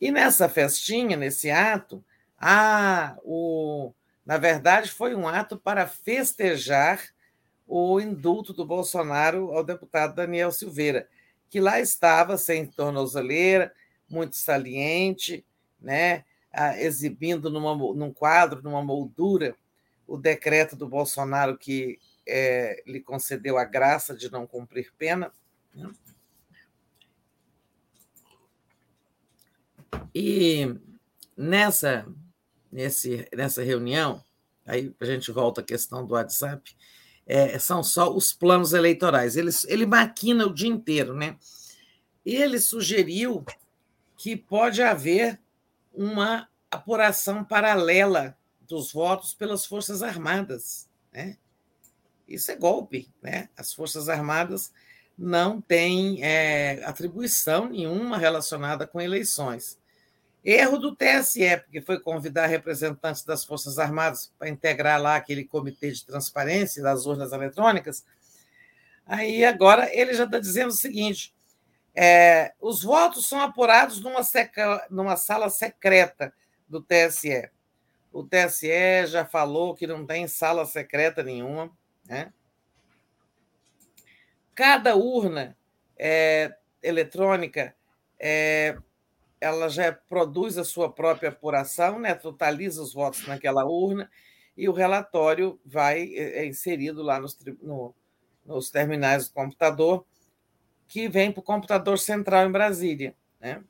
E 0.00 0.10
nessa 0.10 0.48
festinha, 0.48 1.16
nesse 1.16 1.50
ato, 1.50 2.04
ah, 2.38 3.16
o, 3.22 3.92
na 4.26 4.36
verdade, 4.36 4.90
foi 4.90 5.14
um 5.14 5.28
ato 5.28 5.56
para 5.56 5.86
festejar 5.86 7.02
o 7.66 8.00
indulto 8.00 8.52
do 8.52 8.66
Bolsonaro 8.66 9.52
ao 9.52 9.62
deputado 9.62 10.14
Daniel 10.14 10.50
Silveira, 10.50 11.08
que 11.48 11.60
lá 11.60 11.78
estava 11.80 12.36
sem 12.36 12.66
tornozeleira, 12.66 13.72
muito 14.08 14.36
saliente, 14.36 15.44
né, 15.80 16.24
exibindo 16.78 17.50
numa, 17.50 17.74
num 17.94 18.12
quadro, 18.12 18.62
numa 18.62 18.82
moldura, 18.82 19.56
o 20.06 20.16
decreto 20.16 20.74
do 20.74 20.88
Bolsonaro 20.88 21.58
que 21.58 21.98
é, 22.26 22.82
lhe 22.86 23.00
concedeu 23.00 23.58
a 23.58 23.64
graça 23.64 24.16
de 24.16 24.30
não 24.30 24.46
cumprir 24.46 24.92
pena. 24.98 25.30
Né? 25.74 25.90
E 30.14 30.74
nessa, 31.36 32.06
nesse, 32.72 33.28
nessa 33.34 33.62
reunião, 33.62 34.22
aí 34.66 34.94
a 35.00 35.04
gente 35.04 35.30
volta 35.30 35.60
à 35.60 35.64
questão 35.64 36.06
do 36.06 36.14
WhatsApp, 36.14 36.76
é, 37.26 37.58
são 37.58 37.82
só 37.82 38.14
os 38.14 38.32
planos 38.32 38.72
eleitorais. 38.72 39.36
Ele, 39.36 39.50
ele 39.66 39.86
maquina 39.86 40.46
o 40.46 40.54
dia 40.54 40.68
inteiro, 40.68 41.14
né? 41.14 41.36
Ele 42.24 42.58
sugeriu 42.58 43.44
que 44.18 44.36
pode 44.36 44.82
haver 44.82 45.40
uma 45.94 46.48
apuração 46.68 47.44
paralela 47.44 48.36
dos 48.60 48.92
votos 48.92 49.32
pelas 49.32 49.64
Forças 49.64 50.02
Armadas. 50.02 50.88
Né? 51.12 51.38
Isso 52.26 52.50
é 52.50 52.56
golpe. 52.56 53.08
Né? 53.22 53.48
As 53.56 53.72
Forças 53.72 54.08
Armadas 54.08 54.72
não 55.16 55.60
têm 55.60 56.22
é, 56.22 56.82
atribuição 56.84 57.68
nenhuma 57.68 58.18
relacionada 58.18 58.88
com 58.88 59.00
eleições. 59.00 59.78
Erro 60.44 60.78
do 60.78 60.96
TSE, 60.96 61.56
porque 61.58 61.80
foi 61.80 62.00
convidar 62.00 62.46
representantes 62.46 63.24
das 63.24 63.44
Forças 63.44 63.78
Armadas 63.78 64.32
para 64.36 64.48
integrar 64.48 65.00
lá 65.00 65.14
aquele 65.14 65.44
comitê 65.44 65.92
de 65.92 66.04
transparência 66.04 66.82
das 66.82 67.06
urnas 67.06 67.32
eletrônicas. 67.32 68.04
Aí 69.06 69.44
agora 69.44 69.88
ele 69.94 70.12
já 70.12 70.24
está 70.24 70.40
dizendo 70.40 70.70
o 70.70 70.76
seguinte: 70.76 71.34
é, 72.00 72.54
os 72.60 72.84
votos 72.84 73.26
são 73.26 73.40
apurados 73.40 74.00
numa, 74.00 74.22
seca, 74.22 74.86
numa 74.88 75.16
sala 75.16 75.50
secreta 75.50 76.32
do 76.68 76.80
TSE. 76.80 77.50
O 78.12 78.22
TSE 78.22 79.06
já 79.08 79.24
falou 79.24 79.74
que 79.74 79.84
não 79.84 80.06
tem 80.06 80.28
sala 80.28 80.64
secreta 80.64 81.24
nenhuma. 81.24 81.76
Né? 82.06 82.32
Cada 84.54 84.94
urna 84.94 85.58
é, 85.98 86.54
eletrônica 86.80 87.74
é, 88.16 88.78
ela 89.40 89.68
já 89.68 89.92
produz 89.92 90.56
a 90.56 90.62
sua 90.62 90.92
própria 90.92 91.30
apuração, 91.30 91.98
né? 91.98 92.14
totaliza 92.14 92.80
os 92.80 92.94
votos 92.94 93.26
naquela 93.26 93.64
urna 93.64 94.08
e 94.56 94.68
o 94.68 94.72
relatório 94.72 95.60
vai 95.66 96.14
é, 96.14 96.42
é 96.42 96.46
inserido 96.46 97.02
lá 97.02 97.18
nos, 97.18 97.36
no, 97.60 97.92
nos 98.46 98.70
terminais 98.70 99.26
do 99.26 99.34
computador 99.34 100.06
que 100.88 101.08
vem 101.08 101.30
para 101.30 101.40
o 101.40 101.44
computador 101.44 101.98
central 101.98 102.48
em 102.48 102.52
Brasília. 102.52 103.14
Né? 103.38 103.62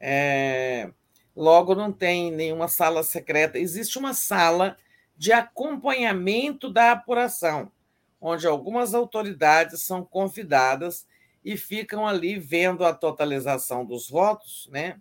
É, 0.00 0.90
logo, 1.34 1.74
não 1.74 1.92
tem 1.92 2.30
nenhuma 2.30 2.68
sala 2.68 3.02
secreta. 3.02 3.58
Existe 3.58 3.98
uma 3.98 4.14
sala 4.14 4.78
de 5.16 5.32
acompanhamento 5.32 6.72
da 6.72 6.92
apuração, 6.92 7.72
onde 8.20 8.46
algumas 8.46 8.94
autoridades 8.94 9.82
são 9.82 10.04
convidadas 10.04 11.06
e 11.44 11.56
ficam 11.56 12.06
ali 12.06 12.38
vendo 12.38 12.84
a 12.84 12.94
totalização 12.94 13.84
dos 13.84 14.08
votos, 14.08 14.68
né? 14.70 15.00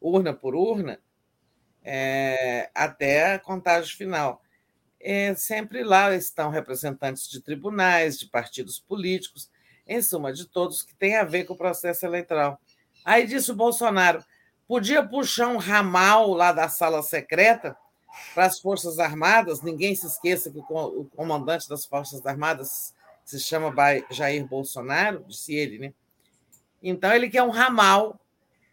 urna 0.00 0.32
por 0.32 0.54
urna, 0.54 1.00
é, 1.82 2.70
até 2.74 3.34
a 3.34 3.38
contagem 3.38 3.94
final. 3.96 4.42
É, 5.00 5.34
sempre 5.34 5.84
lá 5.84 6.14
estão 6.14 6.50
representantes 6.50 7.28
de 7.28 7.40
tribunais, 7.40 8.18
de 8.18 8.26
partidos 8.26 8.78
políticos, 8.78 9.50
em 9.88 10.02
suma, 10.02 10.32
de 10.32 10.46
todos 10.46 10.82
que 10.82 10.94
tem 10.94 11.16
a 11.16 11.24
ver 11.24 11.44
com 11.44 11.54
o 11.54 11.58
processo 11.58 12.04
eleitoral. 12.04 12.60
Aí 13.04 13.26
disse 13.26 13.50
o 13.50 13.56
Bolsonaro: 13.56 14.22
podia 14.66 15.02
puxar 15.02 15.48
um 15.48 15.56
ramal 15.56 16.32
lá 16.34 16.52
da 16.52 16.68
sala 16.68 17.02
secreta 17.02 17.76
para 18.34 18.46
as 18.46 18.60
Forças 18.60 18.98
Armadas, 18.98 19.62
ninguém 19.62 19.94
se 19.94 20.06
esqueça 20.06 20.50
que 20.50 20.58
o 20.58 21.04
comandante 21.16 21.68
das 21.68 21.84
Forças 21.86 22.24
Armadas 22.26 22.94
se 23.24 23.38
chama 23.38 23.72
Jair 24.10 24.46
Bolsonaro, 24.46 25.24
disse 25.28 25.54
ele, 25.54 25.78
né? 25.78 25.94
Então 26.82 27.12
ele 27.12 27.28
quer 27.28 27.42
um 27.42 27.50
ramal 27.50 28.18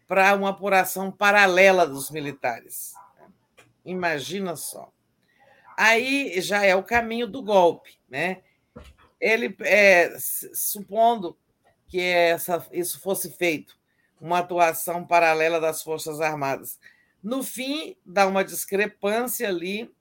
para 0.06 0.34
uma 0.34 0.50
apuração 0.50 1.10
paralela 1.10 1.86
dos 1.86 2.10
militares. 2.10 2.94
Imagina 3.84 4.56
só. 4.56 4.90
Aí 5.76 6.40
já 6.40 6.64
é 6.64 6.74
o 6.74 6.82
caminho 6.82 7.26
do 7.26 7.42
golpe, 7.42 7.98
né? 8.08 8.42
Ele, 9.26 9.56
é, 9.60 10.16
supondo 10.18 11.36
que 11.88 12.00
essa, 12.00 12.64
isso 12.72 13.00
fosse 13.00 13.30
feito, 13.32 13.76
uma 14.20 14.38
atuação 14.38 15.06
paralela 15.06 15.60
das 15.60 15.82
Forças 15.82 16.20
Armadas, 16.20 16.78
no 17.22 17.42
fim, 17.42 17.96
dá 18.04 18.26
uma 18.26 18.44
discrepância 18.44 19.48
ali 19.48 19.92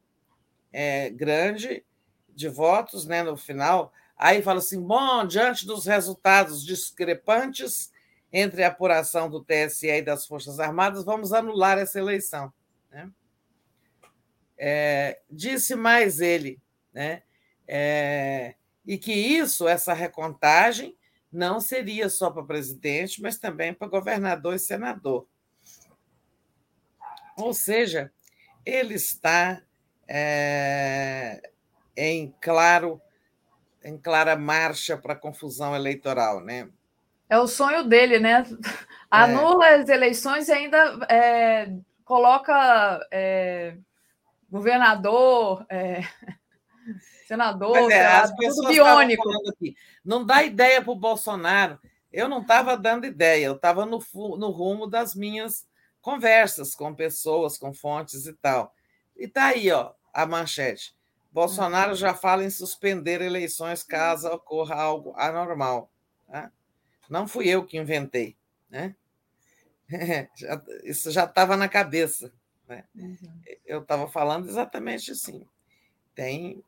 é, 0.71 1.09
grande 1.09 1.83
de 2.29 2.47
votos, 2.47 3.07
né, 3.07 3.23
no 3.23 3.35
final. 3.35 3.91
Aí 4.15 4.43
fala 4.43 4.59
assim: 4.59 4.79
bom, 4.79 5.25
diante 5.25 5.65
dos 5.65 5.87
resultados 5.87 6.63
discrepantes 6.63 7.91
entre 8.31 8.63
a 8.63 8.67
apuração 8.67 9.29
do 9.29 9.43
TSE 9.43 9.87
e 9.87 10.01
das 10.03 10.27
Forças 10.27 10.59
Armadas, 10.59 11.03
vamos 11.03 11.33
anular 11.33 11.79
essa 11.79 11.97
eleição. 11.97 12.53
Né? 12.91 13.09
É, 14.57 15.19
disse 15.31 15.75
mais 15.75 16.19
ele, 16.19 16.61
né? 16.93 17.23
É, 17.67 18.53
e 18.85 18.97
que 18.97 19.13
isso, 19.13 19.67
essa 19.67 19.93
recontagem, 19.93 20.95
não 21.31 21.59
seria 21.59 22.09
só 22.09 22.29
para 22.29 22.43
presidente, 22.43 23.21
mas 23.21 23.37
também 23.37 23.73
para 23.73 23.87
governador 23.87 24.55
e 24.55 24.59
senador. 24.59 25.27
Ou 27.37 27.53
seja, 27.53 28.11
ele 28.65 28.93
está 28.93 29.61
é, 30.07 31.51
em 31.97 32.33
claro 32.39 33.01
em 33.83 33.97
clara 33.99 34.35
marcha 34.35 34.97
para 34.97 35.13
a 35.13 35.17
confusão 35.17 35.75
eleitoral, 35.75 36.41
né? 36.41 36.67
É 37.29 37.37
o 37.37 37.47
sonho 37.47 37.83
dele, 37.83 38.19
né? 38.19 38.43
Anula 39.11 39.67
é. 39.67 39.75
as 39.75 39.89
eleições 39.89 40.47
e 40.47 40.51
ainda 40.51 41.05
é, 41.07 41.71
coloca 42.03 43.07
é, 43.11 43.77
governador, 44.49 45.63
é, 45.69 46.01
Senador, 47.25 47.91
é, 47.91 48.05
as 48.05 48.31
tudo 48.35 48.67
biônico. 48.67 49.27
Não 50.03 50.23
dá 50.23 50.43
ideia 50.43 50.79
para 50.81 50.91
o 50.91 50.95
Bolsonaro. 50.95 51.79
Eu 52.13 52.29
não 52.29 52.41
estava 52.41 52.77
dando 52.77 53.05
ideia, 53.05 53.47
eu 53.47 53.55
estava 53.55 53.83
no, 53.83 53.99
no 54.37 54.51
rumo 54.51 54.85
das 54.85 55.15
minhas 55.15 55.67
conversas 55.99 56.75
com 56.75 56.93
pessoas, 56.93 57.57
com 57.57 57.73
fontes 57.73 58.27
e 58.27 58.33
tal. 58.33 58.73
E 59.17 59.27
tá 59.27 59.47
aí, 59.47 59.71
ó, 59.71 59.93
a 60.13 60.25
manchete. 60.25 60.95
Bolsonaro 61.31 61.89
uhum. 61.89 61.97
já 61.97 62.13
fala 62.13 62.43
em 62.43 62.49
suspender 62.49 63.21
eleições 63.21 63.83
caso 63.83 64.29
ocorra 64.29 64.75
algo 64.75 65.13
anormal. 65.17 65.91
Tá? 66.27 66.51
Não 67.09 67.27
fui 67.27 67.49
eu 67.49 67.65
que 67.65 67.77
inventei, 67.77 68.37
né? 68.69 68.95
Isso 70.85 71.11
já 71.11 71.25
estava 71.25 71.57
na 71.57 71.67
cabeça. 71.67 72.31
Né? 72.67 72.83
Uhum. 72.95 73.41
Eu 73.65 73.81
estava 73.81 74.07
falando 74.07 74.47
exatamente 74.47 75.11
assim 75.11 75.45
tem 76.15 76.63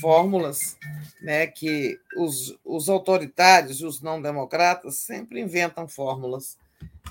fórmulas 0.00 0.76
né, 1.22 1.46
que 1.46 1.98
os, 2.16 2.58
os 2.64 2.88
autoritários 2.88 3.80
e 3.80 3.86
os 3.86 4.02
não 4.02 4.20
democratas 4.20 4.96
sempre 4.96 5.40
inventam 5.40 5.86
fórmulas 5.86 6.58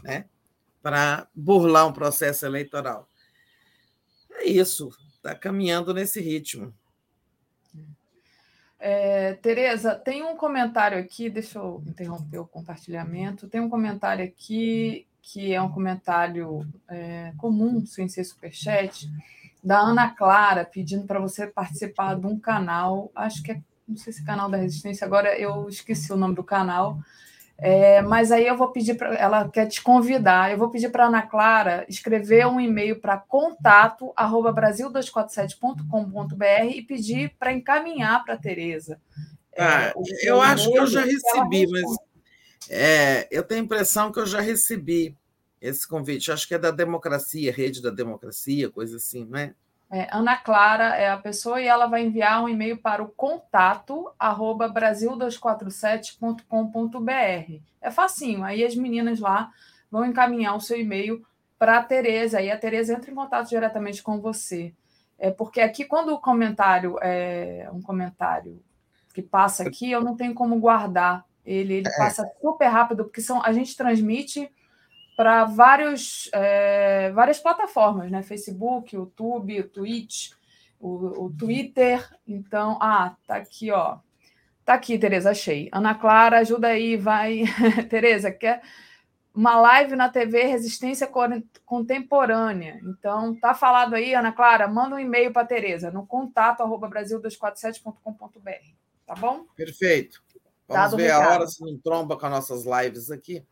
né, 0.03 0.25
para 0.81 1.27
burlar 1.33 1.87
um 1.87 1.93
processo 1.93 2.45
eleitoral. 2.45 3.07
É 4.31 4.45
isso, 4.45 4.89
está 5.15 5.33
caminhando 5.33 5.93
nesse 5.93 6.19
ritmo. 6.19 6.73
É, 8.77 9.35
Tereza, 9.35 9.95
tem 9.95 10.23
um 10.23 10.35
comentário 10.35 10.97
aqui, 10.97 11.29
deixa 11.29 11.57
eu 11.57 11.81
interromper 11.87 12.39
o 12.39 12.45
compartilhamento. 12.45 13.47
Tem 13.47 13.61
um 13.61 13.69
comentário 13.69 14.25
aqui 14.25 15.07
que 15.21 15.53
é 15.53 15.61
um 15.61 15.71
comentário 15.71 16.67
é, 16.89 17.31
comum, 17.37 17.85
sem 17.85 18.09
ser 18.09 18.25
superchat, 18.25 19.09
da 19.63 19.79
Ana 19.79 20.09
Clara 20.09 20.65
pedindo 20.65 21.05
para 21.05 21.19
você 21.19 21.47
participar 21.47 22.15
de 22.15 22.27
um 22.27 22.39
canal, 22.39 23.09
acho 23.15 23.41
que 23.41 23.53
é, 23.53 23.61
não 23.87 23.95
sei 23.95 24.11
se 24.11 24.21
é 24.21 24.25
canal 24.25 24.49
da 24.49 24.57
Resistência, 24.57 25.05
agora 25.05 25.39
eu 25.39 25.69
esqueci 25.69 26.11
o 26.11 26.17
nome 26.17 26.35
do 26.35 26.43
canal, 26.43 26.99
É, 27.57 28.01
mas 28.01 28.31
aí 28.31 28.47
eu 28.47 28.57
vou 28.57 28.71
pedir 28.71 28.95
para 28.95 29.13
ela 29.13 29.47
quer 29.47 29.67
te 29.67 29.81
convidar. 29.81 30.51
Eu 30.51 30.57
vou 30.57 30.69
pedir 30.69 30.89
para 30.89 31.05
Ana 31.05 31.21
Clara 31.21 31.85
escrever 31.87 32.45
um 32.47 32.59
e-mail 32.59 32.99
para 32.99 33.17
contato 33.17 34.11
brasil247.com.br 34.17 36.75
e 36.75 36.81
pedir 36.81 37.33
para 37.37 37.53
encaminhar 37.53 38.25
para 38.25 38.33
a 38.33 38.37
Tereza. 38.37 38.99
Ah, 39.57 39.85
é, 39.85 39.93
eu 40.23 40.41
acho 40.41 40.71
que 40.71 40.77
eu 40.77 40.87
já 40.87 41.05
recebi, 41.05 41.67
mas 41.67 41.83
é, 42.69 43.27
eu 43.29 43.43
tenho 43.43 43.61
a 43.61 43.65
impressão 43.65 44.11
que 44.11 44.19
eu 44.19 44.25
já 44.25 44.41
recebi 44.41 45.15
esse 45.63 45.87
convite. 45.87 46.31
Acho 46.31 46.47
que 46.47 46.53
é 46.53 46.59
da 46.59 46.71
democracia, 46.71 47.51
rede 47.51 47.81
da 47.81 47.89
democracia, 47.89 48.69
coisa 48.69 48.97
assim, 48.97 49.25
não 49.25 49.39
é? 49.39 49.55
É, 49.89 50.07
Ana 50.11 50.35
Clara 50.35 50.95
é 50.95 51.09
a 51.09 51.17
pessoa 51.17 51.61
e 51.61 51.67
ela 51.67 51.85
vai 51.85 52.03
enviar 52.03 52.43
um 52.43 52.49
e-mail 52.49 52.77
para 52.77 53.03
o 53.03 53.07
contato 53.07 54.11
arroba 54.17 54.67
brasil247.com.br. 54.67 57.61
É 57.79 57.91
facinho. 57.91 58.43
Aí 58.43 58.63
as 58.63 58.75
meninas 58.75 59.19
lá 59.19 59.51
vão 59.89 60.03
encaminhar 60.03 60.55
o 60.55 60.61
seu 60.61 60.79
e-mail 60.79 61.23
para 61.59 61.77
a 61.77 61.83
Tereza 61.83 62.41
e 62.41 62.49
a 62.51 62.57
Tereza 62.57 62.93
entra 62.93 63.11
em 63.11 63.15
contato 63.15 63.49
diretamente 63.49 64.01
com 64.01 64.19
você. 64.19 64.73
É 65.17 65.31
porque 65.31 65.61
aqui 65.61 65.85
quando 65.85 66.09
o 66.09 66.19
comentário 66.19 66.97
é 67.01 67.69
um 67.71 67.81
comentário 67.81 68.61
que 69.13 69.21
passa 69.21 69.63
aqui, 69.63 69.91
eu 69.91 70.01
não 70.01 70.17
tenho 70.17 70.33
como 70.33 70.59
guardar 70.59 71.23
ele, 71.45 71.75
ele 71.75 71.87
é. 71.87 71.97
passa 71.97 72.27
super 72.41 72.67
rápido 72.67 73.03
porque 73.03 73.21
são 73.21 73.43
a 73.43 73.53
gente 73.53 73.77
transmite 73.77 74.49
para 75.15 75.45
vários, 75.45 76.29
é, 76.33 77.11
várias 77.11 77.39
plataformas, 77.39 78.09
né? 78.09 78.23
Facebook, 78.23 78.95
YouTube, 78.95 79.61
o 79.61 79.69
Twitch, 79.69 80.31
o, 80.79 81.25
o, 81.25 81.29
Twitter. 81.31 82.07
Então, 82.27 82.77
ah, 82.81 83.15
tá 83.27 83.35
aqui, 83.35 83.71
ó. 83.71 83.97
Tá 84.65 84.75
aqui, 84.75 84.97
Tereza, 84.97 85.31
achei. 85.31 85.69
Ana 85.71 85.93
Clara, 85.93 86.39
ajuda 86.39 86.67
aí, 86.67 86.97
vai. 86.97 87.43
Tereza, 87.89 88.31
quer 88.31 88.61
uma 89.33 89.59
live 89.59 89.95
na 89.95 90.09
TV 90.09 90.43
Resistência 90.43 91.09
Contemporânea. 91.65 92.79
Então, 92.83 93.35
tá 93.35 93.53
falado 93.53 93.95
aí, 93.95 94.13
Ana 94.13 94.31
Clara, 94.31 94.67
manda 94.67 94.95
um 94.95 94.99
e-mail 94.99 95.33
para 95.33 95.47
Tereza 95.47 95.89
no 95.89 96.05
contato 96.05 96.61
arroba 96.61 96.87
brasil247.com.br, 96.87 98.75
tá 99.07 99.15
bom? 99.15 99.45
Perfeito. 99.55 100.21
Vamos 100.67 100.91
Dado 100.91 100.97
ver 100.97 101.11
a 101.11 101.29
hora 101.29 101.47
se 101.47 101.61
não 101.61 101.77
tromba 101.77 102.17
com 102.17 102.25
as 102.25 102.31
nossas 102.31 102.65
lives 102.65 103.11
aqui. 103.11 103.43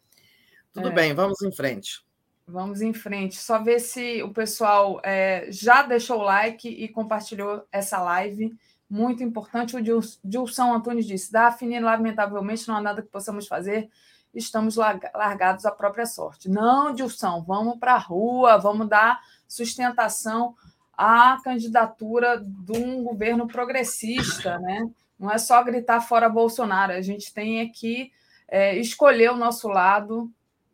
Tudo 0.73 0.89
é. 0.89 0.91
bem, 0.91 1.13
vamos 1.13 1.41
em 1.41 1.51
frente. 1.51 2.03
Vamos 2.47 2.81
em 2.81 2.93
frente. 2.93 3.37
Só 3.37 3.61
ver 3.61 3.79
se 3.79 4.21
o 4.23 4.33
pessoal 4.33 4.99
é, 5.03 5.47
já 5.49 5.83
deixou 5.83 6.19
o 6.19 6.23
like 6.23 6.67
e 6.67 6.87
compartilhou 6.87 7.65
essa 7.71 8.01
live. 8.01 8.53
Muito 8.89 9.23
importante. 9.23 9.75
O 9.75 9.81
Dilson 10.23 10.73
Antunes 10.73 11.05
disse: 11.05 11.31
Daphne, 11.31 11.79
lamentavelmente 11.79 12.67
não 12.67 12.75
há 12.75 12.81
nada 12.81 13.01
que 13.01 13.07
possamos 13.07 13.47
fazer. 13.47 13.89
Estamos 14.33 14.77
largados 14.77 15.65
à 15.65 15.71
própria 15.71 16.05
sorte. 16.05 16.49
Não, 16.49 16.93
Dilson, 16.93 17.43
vamos 17.45 17.77
para 17.77 17.93
a 17.93 17.97
rua, 17.97 18.57
vamos 18.57 18.87
dar 18.87 19.19
sustentação 19.47 20.55
à 20.97 21.37
candidatura 21.43 22.41
de 22.41 22.77
um 22.77 23.03
governo 23.03 23.47
progressista, 23.47 24.57
né? 24.59 24.89
Não 25.19 25.29
é 25.29 25.37
só 25.37 25.61
gritar 25.63 26.01
fora 26.01 26.29
Bolsonaro, 26.29 26.93
a 26.93 27.01
gente 27.01 27.33
tem 27.33 27.61
aqui 27.61 28.11
é, 28.47 28.75
escolher 28.77 29.31
o 29.31 29.37
nosso 29.37 29.67
lado 29.67 30.31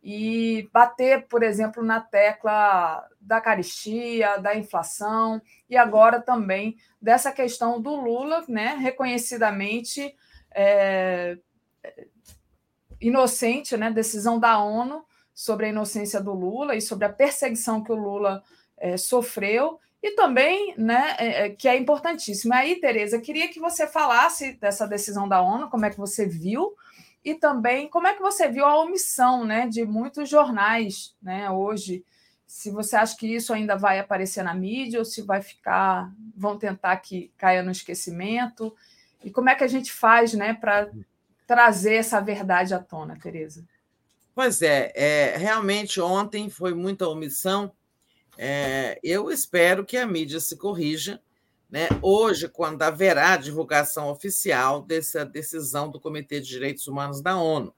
e 0.10 0.70
bater, 0.72 1.28
por 1.28 1.44
exemplo, 1.44 1.84
na 1.84 2.00
tecla 2.00 3.06
da 3.20 3.42
caristia, 3.42 4.38
da 4.38 4.56
inflação 4.56 5.42
e 5.70 5.76
agora 5.76 6.22
também 6.22 6.78
dessa 7.02 7.30
questão 7.30 7.82
do 7.82 7.94
Lula, 7.94 8.46
né, 8.48 8.78
reconhecidamente 8.80 10.16
é, 10.56 11.38
inocente, 13.02 13.76
né, 13.76 13.92
decisão 13.92 14.40
da 14.40 14.58
ONU 14.60 15.04
sobre 15.36 15.66
a 15.66 15.70
inocência 15.70 16.22
do 16.22 16.32
Lula 16.32 16.74
e 16.74 16.80
sobre 16.82 17.04
a 17.04 17.12
perseguição 17.12 17.84
que 17.84 17.92
o 17.92 17.96
Lula 17.96 18.42
é, 18.78 18.96
sofreu 18.96 19.78
e 20.02 20.12
também, 20.12 20.74
né, 20.78 21.18
é, 21.20 21.48
é 21.48 21.50
que 21.50 21.68
é 21.68 21.76
importantíssimo. 21.76 22.54
Aí, 22.54 22.80
Tereza, 22.80 23.20
queria 23.20 23.50
que 23.50 23.60
você 23.60 23.86
falasse 23.86 24.54
dessa 24.54 24.88
decisão 24.88 25.28
da 25.28 25.42
ONU, 25.42 25.70
como 25.70 25.86
é 25.86 25.90
que 25.90 25.98
você 25.98 26.26
viu, 26.26 26.78
e 27.28 27.36
também 27.36 27.90
como 27.90 28.08
é 28.08 28.14
que 28.14 28.22
você 28.22 28.48
viu 28.48 28.64
a 28.64 28.82
omissão 28.82 29.44
né, 29.44 29.68
de 29.68 29.84
muitos 29.84 30.30
jornais 30.30 31.14
né, 31.22 31.52
hoje. 31.52 32.06
Se 32.46 32.72
você 32.72 32.96
acha 32.96 33.18
que 33.18 33.28
isso 33.28 33.52
ainda 33.52 33.76
vai 33.76 34.00
aparecer 34.00 34.44
na 34.44 34.54
mídia 34.54 35.00
ou 35.00 35.04
se 35.04 35.22
vai 35.22 35.42
ficar, 35.42 36.10
vão 36.34 36.58
tentar 36.58 36.96
que 36.96 37.30
caia 37.38 37.62
no 37.62 37.70
esquecimento. 37.70 38.74
E 39.22 39.30
como 39.30 39.50
é 39.50 39.56
que 39.56 39.64
a 39.66 39.68
gente 39.68 39.92
faz 39.92 40.34
né, 40.34 40.54
para 40.54 40.90
trazer 41.46 41.96
essa 41.96 42.22
verdade 42.22 42.74
à 42.74 42.80
tona, 42.80 43.20
Tereza? 43.20 43.68
Pois 44.34 44.62
é, 44.62 44.94
é, 44.96 45.36
realmente 45.36 46.00
ontem 46.00 46.50
foi 46.50 46.74
muita 46.74 47.10
omissão. 47.10 47.74
É, 48.38 48.98
eu 49.04 49.30
espero 49.30 49.84
que 49.84 49.98
a 49.98 50.08
mídia 50.08 50.40
se 50.40 50.56
corrija 50.56 51.22
né, 51.70 51.90
hoje, 52.02 52.48
quando 52.48 52.82
haverá 52.84 53.36
divulgação 53.36 54.10
oficial 54.10 54.82
dessa 54.82 55.26
decisão 55.26 55.92
do 55.92 56.00
Comitê 56.00 56.40
de 56.40 56.48
Direitos 56.48 56.88
Humanos 56.88 57.22
da 57.22 57.38
ONU. 57.38 57.74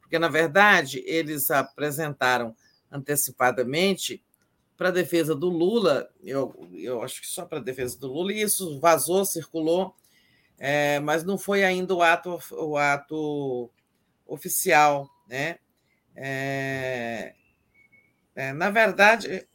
Porque, 0.00 0.18
na 0.18 0.28
verdade, 0.28 1.02
eles 1.06 1.50
apresentaram 1.50 2.56
antecipadamente 2.90 4.22
para 4.76 4.88
a 4.88 4.92
defesa 4.92 5.34
do 5.34 5.48
Lula, 5.48 6.08
eu, 6.22 6.54
eu 6.72 7.02
acho 7.02 7.20
que 7.20 7.26
só 7.26 7.44
para 7.44 7.58
a 7.58 7.62
defesa 7.62 7.98
do 7.98 8.06
Lula, 8.06 8.32
e 8.32 8.42
isso 8.42 8.78
vazou, 8.78 9.24
circulou, 9.24 9.94
é, 10.56 11.00
mas 11.00 11.24
não 11.24 11.36
foi 11.36 11.64
ainda 11.64 11.94
o 11.94 12.02
ato, 12.02 12.38
o 12.52 12.76
ato 12.76 13.70
oficial. 14.26 15.10
Né? 15.28 15.58
É, 16.14 17.34
é, 18.34 18.52
na 18.52 18.70
verdade, 18.70 19.46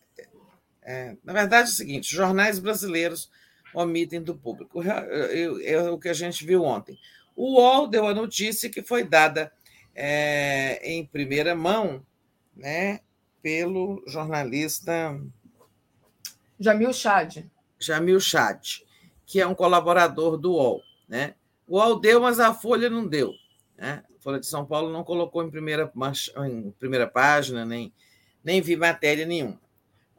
é, 0.81 1.15
na 1.23 1.31
verdade 1.31 1.69
é 1.69 1.71
o 1.71 1.75
seguinte: 1.75 2.13
jornais 2.13 2.59
brasileiros 2.59 3.31
omitem 3.73 4.21
do 4.21 4.35
público. 4.35 4.81
É 4.83 5.81
o 5.89 5.97
que 5.97 6.09
a 6.09 6.13
gente 6.13 6.45
viu 6.45 6.63
ontem. 6.63 6.97
O 7.35 7.55
UOL 7.55 7.87
deu 7.87 8.07
a 8.07 8.13
notícia 8.13 8.69
que 8.69 8.81
foi 8.81 9.03
dada 9.03 9.51
é, 9.95 10.79
em 10.83 11.05
primeira 11.05 11.55
mão 11.55 12.05
né, 12.55 12.99
pelo 13.41 14.03
jornalista 14.07 15.19
Jamil 16.59 16.93
Chad. 16.93 17.45
Jamil 17.79 18.19
Chad, 18.19 18.83
que 19.25 19.41
é 19.41 19.47
um 19.47 19.55
colaborador 19.55 20.37
do 20.37 20.53
UOL. 20.53 20.81
Né? 21.07 21.35
O 21.67 21.77
UOL 21.77 21.99
deu, 21.99 22.21
mas 22.21 22.39
a 22.39 22.53
Folha 22.53 22.89
não 22.89 23.05
deu. 23.07 23.33
Né? 23.77 24.03
A 24.17 24.21
Folha 24.21 24.39
de 24.39 24.45
São 24.45 24.65
Paulo 24.65 24.91
não 24.91 25.03
colocou 25.03 25.43
em 25.43 25.49
primeira, 25.49 25.91
em 26.47 26.71
primeira 26.71 27.07
página, 27.07 27.65
nem, 27.65 27.91
nem 28.43 28.61
vi 28.61 28.75
matéria 28.75 29.25
nenhuma. 29.25 29.59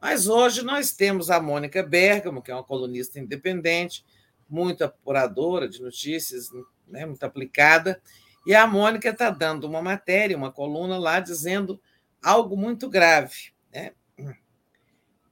Mas 0.04 0.26
hoje 0.26 0.62
nós 0.62 0.92
temos 0.92 1.30
a 1.30 1.40
Mônica 1.40 1.82
Bergamo, 1.82 2.42
que 2.42 2.50
é 2.50 2.54
uma 2.54 2.62
colunista 2.62 3.18
independente, 3.18 4.04
muito 4.46 4.84
apuradora 4.84 5.66
de 5.66 5.80
notícias, 5.80 6.50
né, 6.86 7.06
muito 7.06 7.24
aplicada, 7.24 8.02
e 8.46 8.54
a 8.54 8.66
Mônica 8.66 9.08
está 9.08 9.30
dando 9.30 9.66
uma 9.66 9.80
matéria, 9.80 10.36
uma 10.36 10.52
coluna 10.52 10.98
lá, 10.98 11.20
dizendo 11.20 11.80
algo 12.22 12.54
muito 12.54 12.86
grave, 12.90 13.54
né? 13.72 13.92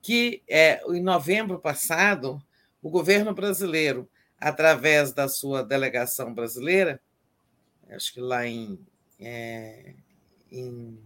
que 0.01 0.41
é, 0.49 0.81
em 0.91 1.03
novembro 1.03 1.59
passado, 1.59 2.41
o 2.81 2.89
governo 2.89 3.31
brasileiro, 3.31 4.09
através 4.39 5.13
da 5.13 5.27
sua 5.27 5.63
delegação 5.63 6.33
brasileira, 6.33 6.99
acho 7.91 8.11
que 8.11 8.19
lá 8.19 8.47
em, 8.47 8.79
é, 9.19 9.93
em 10.51 10.97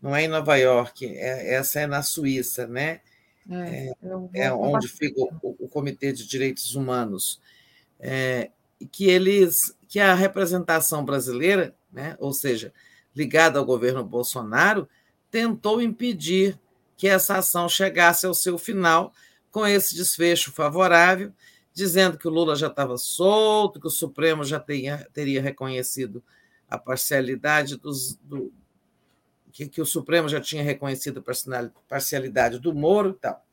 não 0.00 0.14
é 0.16 0.24
em 0.24 0.28
Nova 0.28 0.56
York, 0.56 1.06
é, 1.06 1.54
essa 1.54 1.80
é 1.80 1.86
na 1.86 2.02
Suíça, 2.02 2.66
né? 2.66 3.00
É, 3.50 3.92
é, 4.34 4.46
é 4.46 4.52
onde 4.52 4.86
fica 4.86 5.20
o, 5.20 5.30
o, 5.42 5.68
Comitê 5.68 6.12
de 6.12 6.26
Direitos 6.26 6.74
Humanos, 6.74 7.40
é, 7.98 8.50
que 8.92 9.08
eles, 9.08 9.76
que 9.88 9.98
a 9.98 10.14
representação 10.14 11.04
brasileira, 11.04 11.74
né, 11.92 12.16
ou 12.20 12.32
seja, 12.32 12.72
ligada 13.14 13.58
ao 13.58 13.64
governo 13.64 14.04
Bolsonaro, 14.04 14.88
tentou 15.30 15.82
impedir 15.82 16.58
que 16.96 17.08
essa 17.08 17.38
ação 17.38 17.68
chegasse 17.68 18.24
ao 18.24 18.34
seu 18.34 18.56
final 18.56 19.12
com 19.50 19.66
esse 19.66 19.96
desfecho 19.96 20.52
favorável, 20.52 21.32
dizendo 21.72 22.18
que 22.18 22.28
o 22.28 22.30
Lula 22.30 22.54
já 22.54 22.68
estava 22.68 22.96
solto, 22.98 23.80
que 23.80 23.86
o 23.86 23.90
Supremo 23.90 24.44
já 24.44 24.60
teria, 24.60 25.08
teria 25.12 25.42
reconhecido 25.42 26.22
a 26.68 26.78
parcialidade 26.78 27.76
dos, 27.76 28.16
do, 28.22 28.52
que, 29.50 29.68
que 29.68 29.80
o 29.80 29.86
Supremo 29.86 30.28
já 30.28 30.40
tinha 30.40 30.62
reconhecido 30.62 31.22
a 31.22 31.70
parcialidade 31.88 32.58
do 32.58 32.74
Moro 32.74 33.10
e 33.10 33.20
tal. 33.20 33.44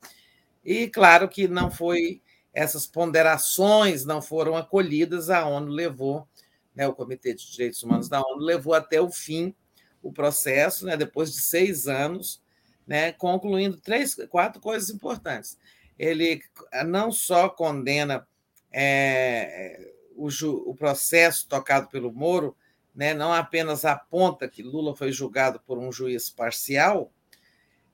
E 0.63 0.87
claro 0.87 1.27
que 1.27 1.47
não 1.47 1.71
foi 1.71 2.21
essas 2.53 2.87
ponderações 2.87 4.03
não 4.03 4.19
foram 4.19 4.57
acolhidas, 4.57 5.29
a 5.29 5.45
ONU 5.45 5.71
levou, 5.71 6.27
né, 6.75 6.87
o 6.87 6.93
Comitê 6.93 7.33
de 7.35 7.51
Direitos 7.51 7.83
Humanos 7.83 8.09
da 8.09 8.19
ONU 8.19 8.43
levou 8.43 8.73
até 8.73 8.99
o 8.99 9.11
fim 9.11 9.53
o 10.01 10.11
processo, 10.11 10.85
né, 10.85 10.97
depois 10.97 11.31
de 11.31 11.39
seis 11.39 11.87
anos, 11.87 12.41
né, 12.87 13.11
concluindo 13.11 13.77
três, 13.77 14.15
quatro 14.29 14.59
coisas 14.59 14.89
importantes. 14.89 15.57
Ele 15.99 16.41
não 16.87 17.11
só 17.11 17.47
condena 17.47 18.27
é, 18.71 19.91
o, 20.15 20.29
o 20.69 20.75
processo 20.75 21.47
tocado 21.47 21.87
pelo 21.89 22.11
Moro 22.11 22.55
né, 22.97 23.13
não 23.13 23.31
apenas 23.31 23.85
aponta 23.85 24.47
que 24.47 24.63
Lula 24.63 24.95
foi 24.95 25.11
julgado 25.11 25.59
por 25.59 25.77
um 25.77 25.91
juiz 25.91 26.31
parcial, 26.31 27.13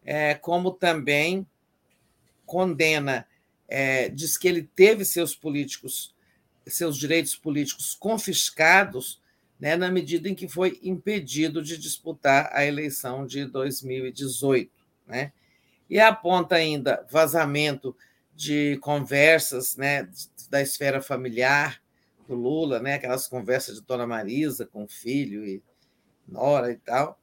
é, 0.02 0.34
como 0.34 0.72
também 0.72 1.46
condena, 2.46 3.28
é, 3.68 4.08
diz 4.08 4.38
que 4.38 4.48
ele 4.48 4.64
teve 4.64 5.04
seus 5.04 5.36
políticos, 5.36 6.16
seus 6.66 6.98
direitos 6.98 7.36
políticos 7.36 7.94
confiscados, 7.94 9.22
né, 9.60 9.76
na 9.76 9.92
medida 9.92 10.30
em 10.30 10.36
que 10.36 10.48
foi 10.48 10.80
impedido 10.82 11.62
de 11.62 11.78
disputar 11.78 12.50
a 12.54 12.66
eleição 12.66 13.28
de 13.28 13.44
2018, 13.44 14.72
né? 15.06 15.34
E 15.90 16.00
aponta 16.00 16.56
ainda 16.56 17.06
vazamento 17.12 17.96
de 18.34 18.78
conversas, 18.82 19.76
né, 19.76 20.08
da 20.50 20.62
esfera 20.62 21.02
familiar 21.02 21.83
do 22.27 22.35
Lula, 22.35 22.80
né, 22.80 22.95
aquelas 22.95 23.27
conversas 23.27 23.80
de 23.80 23.85
Dona 23.85 24.08
Marisa 24.08 24.66
com 24.66 24.84
o 24.84 24.88
filho 24.88 25.45
e 25.45 25.61
nora 26.27 26.72
e 26.72 26.77
tal. 26.77 27.19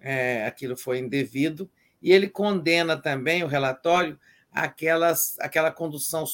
É, 0.00 0.46
aquilo 0.46 0.76
foi 0.76 0.98
indevido 0.98 1.70
e 2.02 2.12
ele 2.12 2.28
condena 2.28 2.96
também 2.96 3.42
o 3.42 3.46
relatório 3.46 4.18
aquelas, 4.54 5.36
aquela 5.40 5.72
condução 5.72 6.24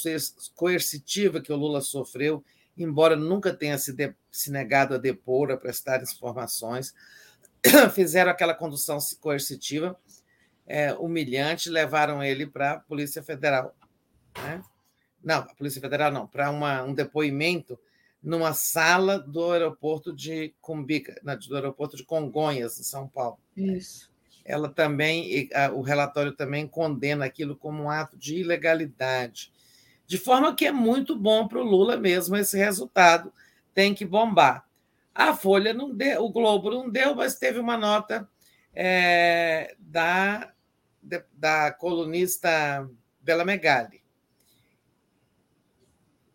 coercitiva 0.54 1.40
que 1.40 1.52
o 1.52 1.56
Lula 1.56 1.80
sofreu, 1.80 2.44
embora 2.76 3.16
nunca 3.16 3.52
tenha 3.52 3.78
se, 3.78 3.94
de, 3.94 4.14
se 4.30 4.50
negado 4.52 4.94
a 4.94 4.98
depor, 4.98 5.50
a 5.50 5.56
prestar 5.56 6.02
informações, 6.02 6.94
fizeram 7.94 8.30
aquela 8.30 8.54
condução 8.54 8.98
coercitiva 9.20 9.98
é, 10.66 10.92
humilhante, 10.94 11.70
levaram 11.70 12.22
ele 12.22 12.46
para 12.46 12.72
a 12.72 12.78
Polícia 12.78 13.22
Federal. 13.22 13.74
Né? 14.36 14.62
Não, 15.22 15.38
a 15.38 15.54
Polícia 15.54 15.80
Federal 15.80 16.10
não, 16.10 16.26
para 16.26 16.50
um 16.50 16.94
depoimento 16.94 17.78
numa 18.22 18.52
sala 18.52 19.18
do 19.18 19.50
aeroporto 19.52 20.14
de 20.14 20.54
Cumbica, 20.60 21.20
do 21.48 21.54
aeroporto 21.54 21.96
de 21.96 22.04
Congonhas, 22.04 22.78
em 22.78 22.82
São 22.82 23.08
Paulo. 23.08 23.38
Isso 23.56 24.10
ela 24.44 24.68
também, 24.68 25.48
o 25.74 25.80
relatório 25.80 26.32
também 26.32 26.66
condena 26.66 27.24
aquilo 27.24 27.56
como 27.56 27.84
um 27.84 27.90
ato 27.90 28.16
de 28.16 28.36
ilegalidade. 28.36 29.52
De 30.06 30.18
forma 30.18 30.54
que 30.54 30.66
é 30.66 30.72
muito 30.72 31.16
bom 31.16 31.46
para 31.46 31.60
o 31.60 31.64
Lula 31.64 31.96
mesmo 31.96 32.36
esse 32.36 32.56
resultado, 32.56 33.32
tem 33.72 33.94
que 33.94 34.04
bombar. 34.04 34.66
A 35.14 35.34
Folha 35.34 35.72
não 35.72 35.94
deu, 35.94 36.24
o 36.24 36.30
Globo 36.30 36.70
não 36.70 36.90
deu, 36.90 37.14
mas 37.14 37.38
teve 37.38 37.58
uma 37.58 37.76
nota 37.76 38.28
é, 38.74 39.76
da, 39.78 40.52
da 41.32 41.72
colunista 41.72 42.88
Bela 43.20 43.44
Megali 43.44 43.99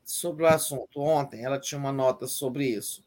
sobre 0.05 0.43
o 0.43 0.47
assunto. 0.47 1.01
Ontem 1.01 1.43
ela 1.43 1.59
tinha 1.59 1.79
uma 1.79 1.91
nota 1.91 2.27
sobre 2.27 2.67
isso. 2.67 3.03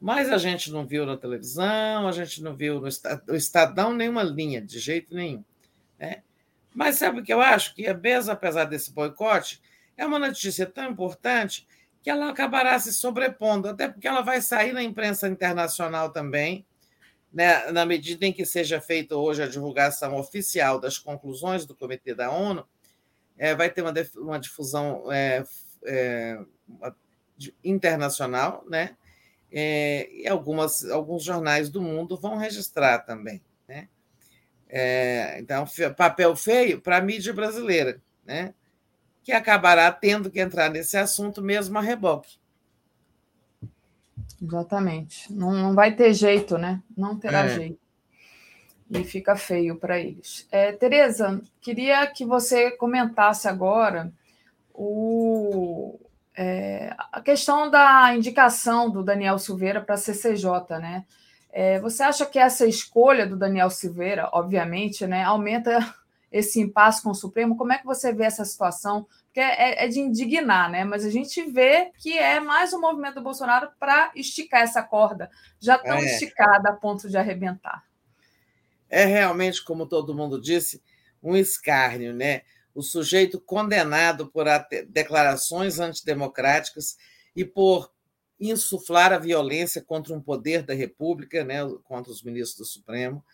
Mas 0.00 0.30
a 0.30 0.36
gente 0.36 0.70
não 0.70 0.86
viu 0.86 1.06
na 1.06 1.16
televisão, 1.16 2.06
a 2.06 2.12
gente 2.12 2.42
não 2.42 2.54
viu 2.54 2.80
no 2.80 3.36
Estadão 3.36 3.92
nenhuma 3.94 4.22
linha, 4.22 4.60
de 4.60 4.78
jeito 4.78 5.14
nenhum. 5.14 5.44
Né? 5.98 6.22
Mas 6.74 6.96
sabe 6.96 7.20
o 7.20 7.24
que 7.24 7.32
eu 7.32 7.40
acho? 7.40 7.74
Que, 7.74 7.92
mesmo 7.94 8.32
apesar 8.32 8.64
desse 8.64 8.92
boicote, 8.92 9.62
é 9.96 10.04
uma 10.04 10.18
notícia 10.18 10.66
tão 10.66 10.90
importante 10.90 11.66
que 12.02 12.10
ela 12.10 12.28
acabará 12.30 12.78
se 12.80 12.92
sobrepondo, 12.92 13.68
até 13.68 13.88
porque 13.88 14.08
ela 14.08 14.22
vai 14.22 14.42
sair 14.42 14.72
na 14.72 14.82
imprensa 14.82 15.28
internacional 15.28 16.10
também, 16.10 16.66
né, 17.32 17.70
na 17.70 17.86
medida 17.86 18.26
em 18.26 18.32
que 18.32 18.44
seja 18.44 18.80
feita 18.80 19.16
hoje 19.16 19.42
a 19.42 19.46
divulgação 19.46 20.16
oficial 20.16 20.80
das 20.80 20.98
conclusões 20.98 21.64
do 21.64 21.76
Comitê 21.76 22.14
da 22.14 22.30
ONU, 22.30 22.66
é, 23.38 23.54
vai 23.54 23.70
ter 23.70 23.82
uma, 23.82 23.94
uma 24.16 24.38
difusão 24.38 25.10
é, 25.10 25.44
é, 25.84 26.38
internacional, 27.64 28.64
né? 28.68 28.96
é, 29.52 30.08
e 30.10 30.26
algumas, 30.26 30.88
alguns 30.88 31.22
jornais 31.22 31.68
do 31.68 31.82
mundo 31.82 32.16
vão 32.16 32.38
registrar 32.38 33.00
também. 33.00 33.42
Né? 33.68 33.88
É, 34.68 35.38
então, 35.38 35.66
papel 35.96 36.34
feio 36.34 36.80
para 36.80 36.96
a 36.96 37.02
mídia 37.02 37.34
brasileira, 37.34 38.00
né? 38.24 38.54
que 39.22 39.30
acabará 39.30 39.92
tendo 39.92 40.30
que 40.30 40.40
entrar 40.40 40.70
nesse 40.70 40.96
assunto 40.96 41.42
mesmo 41.42 41.78
a 41.78 41.82
reboque. 41.82 42.38
Exatamente. 44.40 45.32
Não, 45.32 45.52
não 45.52 45.74
vai 45.74 45.94
ter 45.94 46.12
jeito, 46.14 46.58
né? 46.58 46.82
Não 46.96 47.16
terá 47.16 47.44
é. 47.44 47.48
jeito. 47.48 47.78
E 48.90 49.04
fica 49.04 49.36
feio 49.36 49.76
para 49.76 50.00
eles. 50.00 50.48
É, 50.50 50.72
Tereza, 50.72 51.40
queria 51.60 52.04
que 52.08 52.24
você 52.24 52.72
comentasse 52.72 53.46
agora 53.46 54.12
o, 54.74 55.98
é, 56.36 56.94
a 57.12 57.20
questão 57.20 57.70
da 57.70 58.14
indicação 58.14 58.90
do 58.90 59.02
Daniel 59.02 59.38
Silveira 59.38 59.80
para 59.80 59.94
a 59.94 59.98
CCJ, 59.98 60.78
né? 60.80 61.04
É, 61.50 61.78
você 61.80 62.02
acha 62.02 62.24
que 62.24 62.38
essa 62.38 62.66
escolha 62.66 63.26
do 63.26 63.36
Daniel 63.36 63.68
Silveira, 63.68 64.30
obviamente, 64.32 65.06
né, 65.06 65.22
aumenta 65.22 65.94
esse 66.32 66.58
impasse 66.60 67.02
com 67.02 67.10
o 67.10 67.14
Supremo? 67.14 67.56
Como 67.56 67.72
é 67.72 67.78
que 67.78 67.84
você 67.84 68.10
vê 68.12 68.24
essa 68.24 68.44
situação? 68.44 69.06
Porque 69.26 69.40
é, 69.40 69.84
é 69.84 69.88
de 69.88 70.00
indignar, 70.00 70.70
né? 70.70 70.82
Mas 70.82 71.04
a 71.04 71.10
gente 71.10 71.42
vê 71.44 71.92
que 71.98 72.18
é 72.18 72.40
mais 72.40 72.72
um 72.72 72.80
movimento 72.80 73.16
do 73.16 73.22
Bolsonaro 73.22 73.70
para 73.78 74.10
esticar 74.14 74.62
essa 74.62 74.82
corda, 74.82 75.30
já 75.60 75.76
tão 75.76 75.96
é. 75.96 76.04
esticada 76.04 76.70
a 76.70 76.72
ponto 76.72 77.08
de 77.08 77.18
arrebentar. 77.18 77.84
É 78.88 79.04
realmente, 79.04 79.62
como 79.62 79.86
todo 79.86 80.14
mundo 80.14 80.40
disse, 80.40 80.82
um 81.22 81.36
escárnio, 81.36 82.14
né? 82.14 82.42
O 82.74 82.82
sujeito 82.82 83.40
condenado 83.40 84.30
por 84.30 84.46
declarações 84.88 85.78
antidemocráticas 85.78 86.96
e 87.36 87.44
por 87.44 87.92
insuflar 88.40 89.12
a 89.12 89.18
violência 89.18 89.82
contra 89.82 90.14
um 90.14 90.20
poder 90.20 90.62
da 90.62 90.74
República, 90.74 91.44
né, 91.44 91.58
contra 91.84 92.10
os 92.10 92.22
ministros 92.22 92.58
do 92.58 92.72
Supremo, 92.72 93.24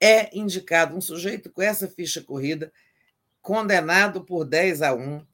é 0.00 0.36
indicado 0.36 0.96
um 0.96 1.00
sujeito 1.00 1.50
com 1.50 1.62
essa 1.62 1.86
ficha 1.86 2.22
corrida, 2.22 2.72
condenado 3.40 4.24
por 4.24 4.44
10 4.44 4.82
a 4.82 4.94
1, 4.94 5.26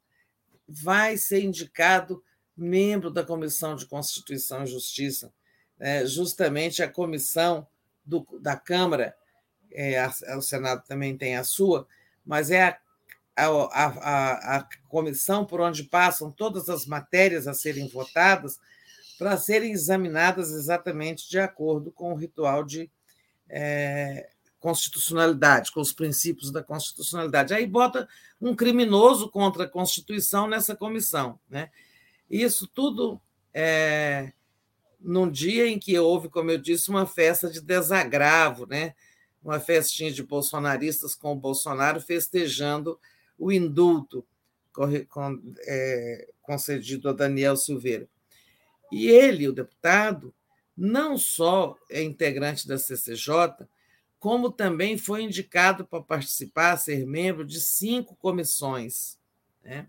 vai 0.67 1.17
ser 1.17 1.43
indicado 1.45 2.23
membro 2.57 3.11
da 3.11 3.25
Comissão 3.25 3.77
de 3.77 3.87
Constituição 3.87 4.65
e 4.65 4.67
Justiça, 4.67 5.33
né, 5.79 6.05
justamente 6.05 6.83
a 6.83 6.89
comissão 6.91 7.67
do, 8.05 8.27
da 8.41 8.57
Câmara, 8.57 9.15
é, 9.71 10.01
a, 10.01 10.13
o 10.37 10.43
Senado 10.43 10.83
também 10.87 11.17
tem 11.17 11.37
a 11.37 11.45
sua, 11.45 11.87
mas 12.27 12.51
é 12.51 12.65
a 12.65 12.79
a, 13.47 13.87
a, 13.87 14.57
a 14.57 14.69
comissão 14.89 15.45
por 15.45 15.61
onde 15.61 15.85
passam 15.85 16.31
todas 16.31 16.69
as 16.69 16.87
matérias 16.87 17.47
a 17.47 17.55
serem 17.55 17.89
votadas 17.89 18.59
para 19.19 19.37
serem 19.37 19.73
examinadas 19.73 20.51
exatamente 20.53 21.29
de 21.29 21.39
acordo 21.39 21.91
com 21.91 22.13
o 22.13 22.17
ritual 22.17 22.65
de 22.65 22.91
é, 23.49 24.29
constitucionalidade, 24.61 25.73
com 25.73 25.81
os 25.81 25.93
princípios 25.93 26.51
da 26.51 26.63
constitucionalidade. 26.63 27.53
Aí 27.53 27.67
bota 27.67 28.09
um 28.41 28.55
criminoso 28.55 29.29
contra 29.29 29.65
a 29.65 29.69
Constituição 29.69 30.47
nessa 30.47 30.77
comissão. 30.77 31.39
Né? 31.51 31.71
Isso 32.31 32.67
tudo 32.67 33.21
é, 33.53 34.33
num 35.01 35.29
dia 35.31 35.67
em 35.67 35.79
que 35.79 35.99
houve, 35.99 36.29
como 36.29 36.51
eu 36.51 36.59
disse, 36.59 36.89
uma 36.89 37.07
festa 37.07 37.51
de 37.51 37.61
desagravo, 37.61 38.67
né? 38.67 38.95
uma 39.43 39.59
festinha 39.59 40.13
de 40.13 40.23
bolsonaristas 40.23 41.15
com 41.15 41.33
o 41.33 41.37
Bolsonaro 41.37 42.01
festejando 42.01 42.99
o 43.39 43.53
indulto 43.53 44.27
é, 45.67 46.29
concedido 46.43 47.09
a 47.09 47.13
Daniel 47.13 47.57
Silveira. 47.57 48.09
E 48.91 49.09
ele, 49.09 49.49
o 49.49 49.53
deputado, 49.53 50.35
não 50.77 51.19
só 51.19 51.77
é 51.91 52.03
integrante 52.03 52.67
da 52.67 52.79
CCJ, 52.79 53.67
como 54.19 54.51
também 54.51 54.99
foi 54.99 55.23
indicado 55.23 55.87
para 55.87 56.03
participar, 56.03 56.77
ser 56.77 57.07
membro 57.07 57.45
de 57.45 57.61
cinco 57.61 58.17
comissões. 58.17 59.19
Né? 59.63 59.87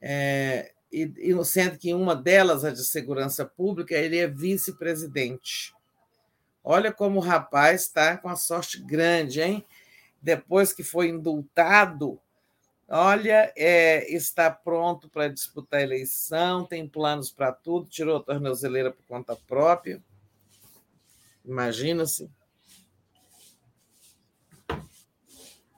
É, 0.00 0.72
e, 0.92 1.12
e 1.16 1.44
sendo 1.44 1.78
que 1.78 1.94
uma 1.94 2.14
delas, 2.14 2.64
a 2.64 2.70
de 2.70 2.84
segurança 2.84 3.44
pública, 3.44 3.94
ele 3.94 4.18
é 4.18 4.28
vice-presidente. 4.28 5.74
Olha 6.62 6.92
como 6.92 7.18
o 7.18 7.22
rapaz 7.22 7.82
está 7.82 8.16
com 8.16 8.28
a 8.28 8.36
sorte 8.36 8.80
grande, 8.80 9.40
hein? 9.40 9.64
Depois 10.20 10.72
que 10.72 10.84
foi 10.84 11.08
indultado, 11.08 12.20
Olha, 12.94 13.50
é, 13.56 14.14
está 14.14 14.50
pronto 14.50 15.08
para 15.08 15.26
disputar 15.26 15.80
a 15.80 15.82
eleição, 15.82 16.66
tem 16.66 16.86
planos 16.86 17.32
para 17.32 17.50
tudo, 17.50 17.88
tirou 17.88 18.18
a 18.18 18.22
tornozeleira 18.22 18.92
por 18.92 19.02
conta 19.06 19.34
própria. 19.34 20.04
Imagina-se. 21.42 22.30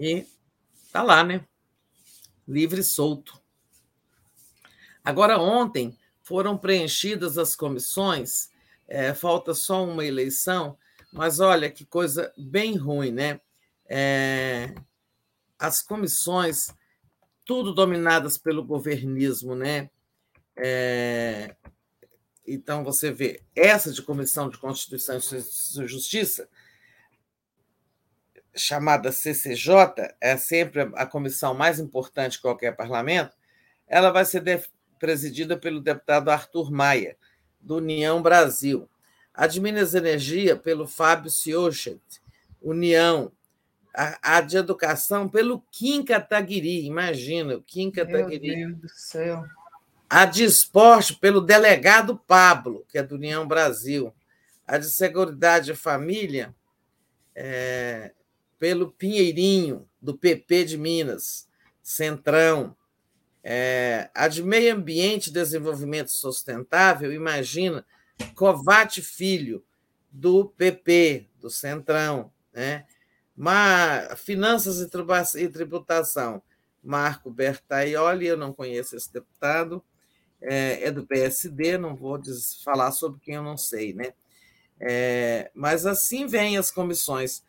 E 0.00 0.26
está 0.84 1.04
lá, 1.04 1.22
né? 1.22 1.46
Livre 2.48 2.80
e 2.80 2.82
solto. 2.82 3.40
Agora, 5.04 5.38
ontem 5.38 5.96
foram 6.20 6.58
preenchidas 6.58 7.38
as 7.38 7.54
comissões, 7.54 8.50
é, 8.88 9.14
falta 9.14 9.54
só 9.54 9.84
uma 9.84 10.04
eleição, 10.04 10.76
mas 11.12 11.38
olha 11.38 11.70
que 11.70 11.84
coisa 11.84 12.34
bem 12.36 12.76
ruim, 12.76 13.12
né? 13.12 13.40
É, 13.86 14.74
as 15.56 15.80
comissões 15.80 16.74
tudo 17.44 17.74
dominadas 17.74 18.38
pelo 18.38 18.64
governismo, 18.64 19.54
né? 19.54 19.90
É, 20.56 21.54
então, 22.46 22.84
você 22.84 23.10
vê, 23.10 23.42
essa 23.54 23.92
de 23.92 24.02
Comissão 24.02 24.48
de 24.48 24.58
Constituição 24.58 25.16
e 25.16 25.86
Justiça, 25.88 26.48
chamada 28.54 29.10
CCJ, 29.10 30.14
é 30.20 30.36
sempre 30.36 30.82
a 30.94 31.06
comissão 31.06 31.54
mais 31.54 31.80
importante 31.80 32.32
de 32.32 32.40
qualquer 32.40 32.76
parlamento, 32.76 33.34
ela 33.86 34.10
vai 34.10 34.24
ser 34.24 34.42
presidida 34.98 35.56
pelo 35.56 35.80
deputado 35.80 36.30
Arthur 36.30 36.70
Maia, 36.70 37.16
do 37.60 37.76
União 37.76 38.22
Brasil. 38.22 38.88
A 39.32 39.46
de 39.46 39.60
Minas 39.60 39.94
Energia, 39.94 40.56
pelo 40.56 40.86
Fábio 40.86 41.30
Siochet, 41.30 42.00
União. 42.60 43.32
A, 43.94 44.38
a, 44.38 44.40
de 44.40 44.56
Educação, 44.56 45.28
pelo 45.28 45.60
Kim 45.70 46.02
Kataguiri, 46.02 46.84
imagina, 46.84 47.56
o 47.56 47.62
Kim 47.62 47.90
Kataguiri. 47.90 48.56
Meu 48.56 48.68
Deus 48.70 48.80
do 48.80 48.88
céu. 48.88 49.44
A 50.10 50.24
de 50.24 50.44
Esporte, 50.44 51.14
pelo 51.14 51.40
delegado 51.40 52.16
Pablo, 52.16 52.84
que 52.88 52.98
é 52.98 53.02
do 53.02 53.14
União 53.14 53.46
Brasil. 53.46 54.12
A 54.66 54.78
de 54.78 54.90
Seguridade 54.90 55.70
e 55.70 55.76
Família, 55.76 56.54
é, 57.34 58.12
pelo 58.58 58.90
Pinheirinho, 58.90 59.88
do 60.00 60.16
PP 60.16 60.64
de 60.64 60.78
Minas, 60.78 61.48
Centrão. 61.82 62.76
É, 63.42 64.10
a 64.14 64.26
de 64.26 64.42
Meio 64.42 64.74
Ambiente 64.74 65.28
e 65.28 65.32
Desenvolvimento 65.32 66.10
Sustentável, 66.10 67.12
imagina, 67.12 67.84
Covate 68.34 69.02
Filho, 69.02 69.62
do 70.10 70.46
PP, 70.46 71.28
do 71.40 71.50
Centrão. 71.50 72.32
Né? 72.52 72.86
Mas, 73.36 74.20
Finanças 74.20 74.80
e 75.34 75.48
Tributação, 75.48 76.42
Marco 76.82 77.30
Bertaioli, 77.30 78.26
eu 78.26 78.36
não 78.36 78.52
conheço 78.52 78.96
esse 78.96 79.12
deputado, 79.12 79.82
é, 80.40 80.84
é 80.84 80.90
do 80.90 81.06
PSD, 81.06 81.78
não 81.78 81.96
vou 81.96 82.20
falar 82.62 82.92
sobre 82.92 83.20
quem 83.20 83.34
eu 83.34 83.42
não 83.42 83.56
sei, 83.56 83.94
né? 83.94 84.12
É, 84.78 85.50
mas 85.54 85.86
assim 85.86 86.26
vêm 86.26 86.58
as 86.58 86.70
comissões 86.70 87.42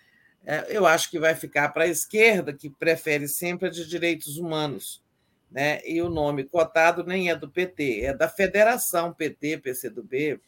é, 0.46 0.66
eu 0.70 0.86
acho 0.86 1.10
que 1.10 1.20
vai 1.20 1.34
ficar 1.34 1.70
para 1.70 1.86
a 1.86 1.88
esquerda, 1.88 2.54
que 2.54 2.70
prefere 2.70 3.28
sempre 3.28 3.68
a 3.68 3.72
de 3.72 3.88
direitos 3.88 4.38
humanos. 4.38 5.04
Né? 5.52 5.82
E 5.86 6.02
o 6.02 6.10
nome 6.10 6.44
cotado 6.44 7.04
nem 7.04 7.30
é 7.30 7.36
do 7.36 7.50
PT, 7.50 8.02
é 8.02 8.14
da 8.14 8.30
Federação 8.30 9.14
PT, 9.14 9.58
PCdoB 9.58 10.40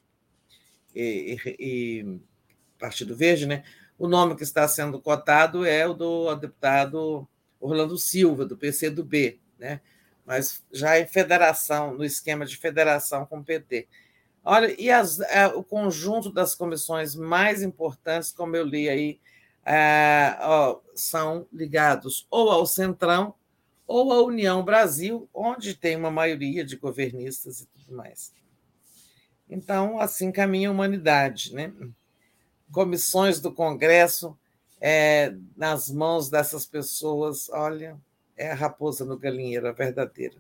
e, 0.94 1.38
e, 1.46 1.56
e 1.60 2.20
Partido 2.78 3.16
Verde. 3.16 3.48
Né? 3.48 3.64
O 3.98 4.08
nome 4.08 4.36
que 4.36 4.44
está 4.44 4.68
sendo 4.68 5.02
cotado 5.02 5.66
é 5.66 5.88
o 5.88 5.94
do 5.94 6.36
deputado 6.36 7.28
Orlando 7.60 7.98
Silva, 7.98 8.46
do 8.46 8.56
PCdoB, 8.56 9.40
né? 9.58 9.82
mas 10.26 10.64
já 10.72 11.00
em 11.00 11.08
federação, 11.08 11.94
no 11.94 12.04
esquema 12.04 12.46
de 12.46 12.58
federação 12.58 13.26
com 13.26 13.40
o 13.40 13.44
PT. 13.44 13.88
Olha, 14.44 14.76
e 14.80 14.92
as, 14.92 15.20
é, 15.22 15.48
o 15.48 15.64
conjunto 15.64 16.32
das 16.32 16.54
comissões 16.54 17.16
mais 17.16 17.64
importantes, 17.64 18.32
como 18.32 18.56
eu 18.56 18.64
li 18.64 18.88
aí, 18.90 19.20
é, 19.66 20.38
ó, 20.42 20.80
são 20.94 21.48
ligados 21.52 22.28
ou 22.30 22.52
ao 22.52 22.66
Centrão 22.66 23.34
ou 23.88 24.12
à 24.14 24.22
União 24.22 24.64
Brasil, 24.64 25.30
onde 25.34 25.74
tem 25.74 25.96
uma 25.96 26.12
maioria 26.12 26.64
de 26.64 26.76
governistas 26.76 27.62
e 27.62 27.66
tudo 27.66 27.96
mais. 27.96 28.34
Então, 29.50 30.00
assim 30.00 30.32
caminha 30.32 30.70
a 30.70 30.72
humanidade. 30.72 31.54
Né? 31.54 31.74
Comissões 32.72 33.40
do 33.40 33.52
Congresso 33.52 34.38
é, 34.80 35.34
nas 35.56 35.90
mãos 35.90 36.30
dessas 36.30 36.66
pessoas, 36.66 37.50
olha, 37.50 37.98
é 38.36 38.52
a 38.52 38.56
raposa 38.56 39.04
no 39.04 39.18
galinheiro, 39.18 39.68
a 39.68 39.72
verdadeira. 39.72 40.36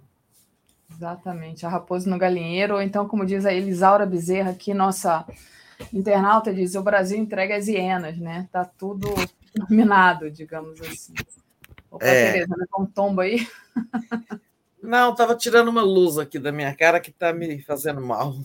Exatamente, 0.91 1.65
a 1.65 1.69
raposa 1.69 2.09
no 2.09 2.17
galinheiro, 2.17 2.75
ou 2.75 2.81
então, 2.81 3.07
como 3.07 3.25
diz 3.25 3.45
a 3.45 3.53
Elisaura 3.53 4.06
Bezerra, 4.06 4.51
aqui, 4.51 4.73
nossa 4.73 5.25
internauta 5.93 6.53
diz: 6.53 6.75
o 6.75 6.83
Brasil 6.83 7.17
entrega 7.17 7.56
as 7.56 7.67
hienas, 7.67 8.17
né? 8.17 8.47
Tá 8.51 8.64
tudo 8.64 9.07
dominado, 9.53 10.31
digamos 10.31 10.80
assim. 10.81 11.14
Opa, 11.91 12.06
é. 12.06 12.31
Tereza, 12.31 12.56
né? 12.56 12.65
um 12.77 12.85
tombo 12.85 13.22
aí. 13.22 13.47
Não, 14.81 15.11
estava 15.11 15.35
tirando 15.35 15.67
uma 15.67 15.81
luz 15.81 16.17
aqui 16.17 16.39
da 16.39 16.51
minha 16.51 16.73
cara 16.73 16.99
que 16.99 17.09
está 17.09 17.33
me 17.33 17.61
fazendo 17.61 17.99
mal. 17.99 18.35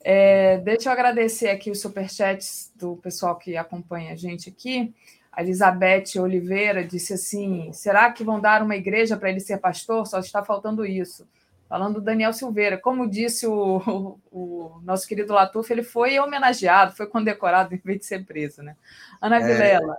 É, 0.00 0.58
deixa 0.58 0.88
eu 0.88 0.92
agradecer 0.92 1.48
aqui 1.48 1.70
os 1.70 1.80
superchats 1.80 2.72
do 2.76 2.96
pessoal 2.96 3.36
que 3.36 3.56
acompanha 3.56 4.12
a 4.12 4.16
gente 4.16 4.48
aqui. 4.48 4.94
A 5.32 5.42
Elizabeth 5.42 6.18
Oliveira 6.18 6.84
disse 6.84 7.14
assim: 7.14 7.72
será 7.72 8.10
que 8.12 8.24
vão 8.24 8.40
dar 8.40 8.62
uma 8.62 8.76
igreja 8.76 9.16
para 9.16 9.30
ele 9.30 9.40
ser 9.40 9.58
pastor? 9.58 10.06
Só 10.06 10.18
está 10.20 10.44
faltando 10.44 10.86
isso 10.86 11.26
falando 11.68 11.96
do 11.96 12.00
Daniel 12.00 12.32
Silveira. 12.32 12.78
Como 12.78 13.08
disse 13.08 13.46
o, 13.46 13.76
o, 13.86 14.18
o, 14.32 14.80
nosso 14.82 15.06
querido 15.06 15.34
Latuf, 15.34 15.70
ele 15.70 15.82
foi 15.82 16.18
homenageado, 16.18 16.96
foi 16.96 17.06
condecorado 17.06 17.74
em 17.74 17.78
vez 17.78 18.00
de 18.00 18.06
ser 18.06 18.24
preso. 18.24 18.62
Né? 18.62 18.74
Ana 19.20 19.36
é. 19.36 19.46
Vilela, 19.46 19.96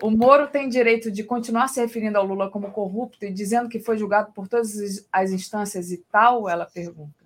o 0.00 0.10
Moro 0.10 0.46
tem 0.46 0.68
direito 0.68 1.10
de 1.10 1.24
continuar 1.24 1.68
se 1.68 1.80
referindo 1.80 2.16
ao 2.16 2.24
Lula 2.24 2.48
como 2.50 2.70
corrupto 2.70 3.24
e 3.24 3.32
dizendo 3.32 3.68
que 3.68 3.80
foi 3.80 3.98
julgado 3.98 4.32
por 4.32 4.48
todas 4.48 5.04
as 5.12 5.30
instâncias 5.32 5.90
e 5.90 5.98
tal? 6.10 6.48
Ela 6.48 6.64
pergunta. 6.64 7.19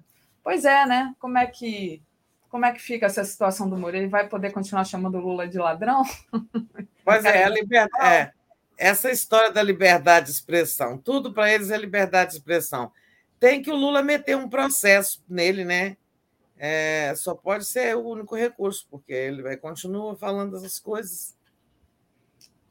Pois 0.44 0.64
é, 0.64 0.86
né? 0.86 1.14
Como 1.18 1.36
é 1.36 1.46
que 1.46 2.00
como 2.48 2.64
é 2.64 2.72
que 2.72 2.80
fica 2.80 3.06
essa 3.06 3.24
situação 3.24 3.68
do 3.68 3.76
Moro? 3.76 3.96
Ele 3.96 4.06
vai 4.06 4.28
poder 4.28 4.52
continuar 4.52 4.84
chamando 4.84 5.16
o 5.16 5.20
Lula 5.20 5.48
de 5.48 5.58
ladrão? 5.58 6.02
Pois 7.04 7.22
é, 7.22 7.44
a 7.44 7.50
liberdade, 7.50 8.06
é, 8.06 8.32
essa 8.78 9.10
história 9.10 9.52
da 9.52 9.62
liberdade 9.62 10.24
de 10.24 10.32
expressão, 10.32 10.96
tudo 10.96 11.34
para 11.34 11.52
eles 11.52 11.70
é 11.70 11.76
liberdade 11.76 12.30
de 12.30 12.38
expressão 12.38 12.90
tem 13.44 13.60
que 13.60 13.70
o 13.70 13.76
Lula 13.76 14.02
meter 14.02 14.38
um 14.38 14.48
processo 14.48 15.22
nele, 15.28 15.66
né? 15.66 15.98
É, 16.56 17.14
só 17.14 17.34
pode 17.34 17.66
ser 17.66 17.94
o 17.94 18.08
único 18.08 18.34
recurso, 18.34 18.86
porque 18.90 19.12
ele 19.12 19.42
vai 19.42 19.54
continuar 19.54 20.16
falando 20.16 20.56
essas 20.56 20.78
coisas. 20.78 21.36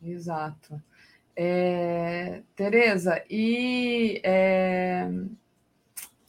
Exato. 0.01 0.81
É, 1.35 2.41
Tereza, 2.55 3.23
e 3.29 4.19
é, 4.23 5.07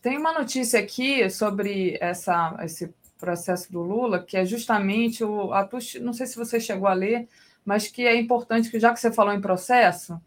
tem 0.05 0.18
uma 0.18 0.34
notícia 0.34 0.78
aqui 0.78 1.31
sobre 1.31 1.97
essa, 1.99 2.55
esse 2.62 2.94
processo 3.18 3.73
do 3.73 3.81
Lula, 3.81 4.23
que 4.23 4.36
é 4.36 4.44
justamente 4.44 5.24
o. 5.24 5.50
A, 5.50 5.66
não 6.02 6.12
sei 6.12 6.26
se 6.26 6.36
você 6.36 6.60
chegou 6.60 6.86
a 6.86 6.92
ler, 6.92 7.26
mas 7.65 7.89
que 7.89 8.07
é 8.07 8.15
importante 8.15 8.70
que, 8.70 8.78
já 8.78 8.92
que 8.92 9.00
você 9.00 9.10
falou 9.10 9.33
em 9.33 9.41
processo, 9.41 10.20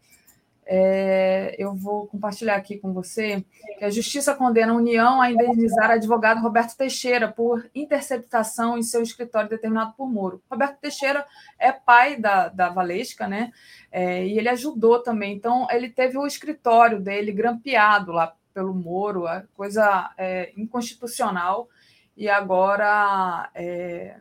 é, 0.66 1.54
eu 1.56 1.76
vou 1.76 2.08
compartilhar 2.08 2.56
aqui 2.56 2.76
com 2.76 2.92
você 2.92 3.44
que 3.78 3.84
a 3.84 3.90
Justiça 3.90 4.34
condena 4.34 4.72
a 4.72 4.76
União 4.76 5.20
a 5.20 5.30
indenizar 5.30 5.92
advogado 5.92 6.42
Roberto 6.42 6.76
Teixeira 6.76 7.28
por 7.28 7.70
interceptação 7.72 8.76
em 8.76 8.82
seu 8.82 9.00
escritório 9.00 9.48
determinado 9.48 9.94
por 9.96 10.10
Moro. 10.10 10.42
Roberto 10.50 10.80
Teixeira 10.80 11.24
é 11.56 11.70
pai 11.70 12.16
da, 12.16 12.48
da 12.48 12.68
Valesca, 12.68 13.28
né? 13.28 13.52
É, 13.92 14.26
e 14.26 14.36
ele 14.36 14.48
ajudou 14.48 15.00
também. 15.04 15.36
Então, 15.36 15.68
ele 15.70 15.88
teve 15.88 16.18
o 16.18 16.26
escritório 16.26 16.98
dele 16.98 17.30
grampeado 17.30 18.10
lá 18.10 18.34
pelo 18.58 18.74
Moro, 18.74 19.26
coisa 19.54 20.12
é, 20.18 20.52
inconstitucional, 20.56 21.68
e 22.16 22.28
agora 22.28 23.48
é, 23.54 24.16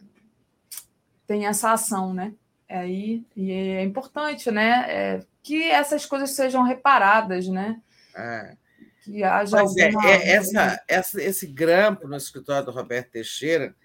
tem 1.26 1.48
essa 1.48 1.72
ação, 1.72 2.14
né? 2.14 2.36
Aí, 2.70 3.26
e 3.36 3.52
é 3.52 3.82
importante, 3.82 4.52
né? 4.52 4.86
É, 4.88 5.26
que 5.42 5.72
essas 5.72 6.06
coisas 6.06 6.36
sejam 6.36 6.62
reparadas, 6.62 7.48
né? 7.48 7.82
É. 8.16 8.56
Que 9.04 9.24
haja 9.24 9.58
é, 9.58 9.62
alguma... 9.62 10.08
é, 10.08 10.30
essa, 10.30 10.84
essa, 10.88 11.20
esse 11.20 11.48
grampo 11.48 12.08
no 12.08 12.16
escritório 12.16 12.68
do 12.68 12.72
Roberto 12.72 13.10
Teixeira 13.10 13.76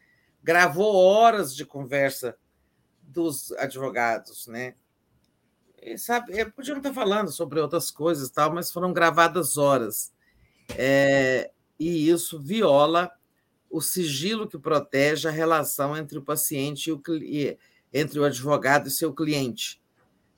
gravou 0.42 0.94
horas 0.94 1.56
de 1.56 1.64
conversa 1.64 2.36
dos 3.00 3.52
advogados, 3.52 4.46
né? 4.48 4.74
E, 5.80 5.96
sabe, 5.96 6.38
é, 6.38 6.44
podiam 6.44 6.76
estar 6.76 6.92
falando 6.92 7.32
sobre 7.32 7.58
outras 7.58 7.90
coisas 7.90 8.28
tal, 8.28 8.52
mas 8.52 8.70
foram 8.70 8.92
gravadas 8.92 9.56
horas. 9.56 10.12
É, 10.70 11.50
e 11.78 12.08
isso 12.08 12.40
viola 12.40 13.10
o 13.70 13.80
sigilo 13.80 14.48
que 14.48 14.58
protege 14.58 15.28
a 15.28 15.30
relação 15.30 15.96
entre 15.96 16.18
o 16.18 16.22
paciente 16.22 16.88
e 16.88 16.92
o 16.92 17.02
entre 17.92 18.18
o 18.18 18.24
advogado 18.24 18.88
e 18.88 18.90
seu 18.90 19.12
cliente 19.12 19.82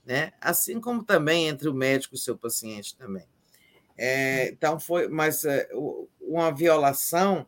né? 0.05 0.31
Assim 0.39 0.79
como 0.79 1.03
também 1.03 1.47
entre 1.47 1.67
o 1.67 1.73
médico 1.73 2.15
e 2.15 2.19
seu 2.19 2.37
paciente 2.37 2.95
também. 2.95 3.25
É, 3.97 4.49
então 4.49 4.79
foi, 4.79 5.07
mas 5.07 5.43
é, 5.45 5.67
uma 6.21 6.51
violação 6.51 7.47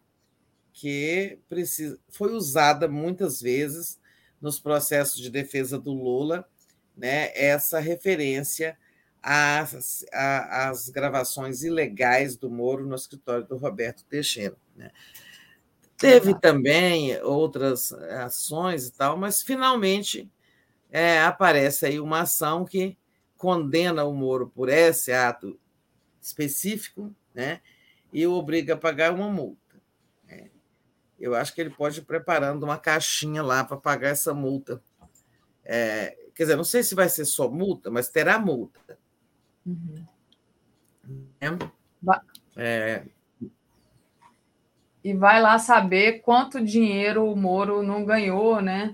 que 0.74 1.40
precisa, 1.48 2.00
foi 2.10 2.34
usada 2.34 2.88
muitas 2.88 3.42
vezes 3.42 4.00
nos 4.42 4.60
processos 4.60 5.20
de 5.20 5.30
defesa 5.30 5.78
do 5.78 5.92
Lula, 5.92 6.48
né? 6.96 7.32
Essa 7.36 7.80
referência 7.80 8.78
às, 9.22 10.06
às 10.12 10.90
gravações 10.90 11.64
ilegais 11.64 12.38
do 12.38 12.50
Moro 12.50 12.86
no 12.86 12.96
escritório 12.96 13.46
do 13.46 13.58
Roberto 13.58 14.04
Teixeira. 14.06 14.56
Né? 14.76 14.92
Teve 15.98 16.40
também 16.40 17.20
outras 17.24 17.92
ações 17.92 18.88
e 18.88 18.94
tal, 18.94 19.18
mas 19.18 19.42
finalmente 19.42 20.30
é, 20.92 21.20
aparece 21.22 21.86
aí 21.86 22.00
uma 22.00 22.22
ação 22.22 22.64
que 22.64 22.98
condena 23.36 24.04
o 24.04 24.14
Moro 24.14 24.48
por 24.48 24.70
esse 24.70 25.12
ato 25.12 25.60
específico 26.22 27.14
né, 27.34 27.62
e 28.12 28.26
o 28.28 28.34
obriga 28.34 28.74
a 28.76 28.78
pagar 28.78 29.14
uma 29.14 29.30
multa. 29.30 29.82
Né. 30.26 30.50
eu 31.20 31.34
acho 31.36 31.54
que 31.54 31.62
ele 31.62 31.70
pode 31.70 32.00
ir 32.00 32.04
preparando 32.04 32.64
uma 32.64 32.78
caixinha 32.78 33.42
lá 33.42 33.64
para 33.64 33.78
pagar 33.78 34.10
essa 34.10 34.34
multa. 34.34 34.82
É, 35.64 36.16
quer 36.36 36.44
dizer, 36.44 36.56
não 36.56 36.64
sei 36.64 36.84
se 36.84 36.96
vai 36.96 37.10
ser 37.10 37.26
só 37.26 37.50
multa, 37.50 37.90
mas 37.90 38.08
terá 38.10 38.38
multa. 38.38 38.98
Uhum. 39.68 40.06
É, 42.56 43.04
e 45.08 45.14
vai 45.14 45.42
lá 45.42 45.58
saber 45.58 46.20
quanto 46.20 46.62
dinheiro 46.62 47.32
o 47.32 47.36
Moro 47.36 47.82
não 47.82 48.04
ganhou, 48.04 48.62
né? 48.62 48.94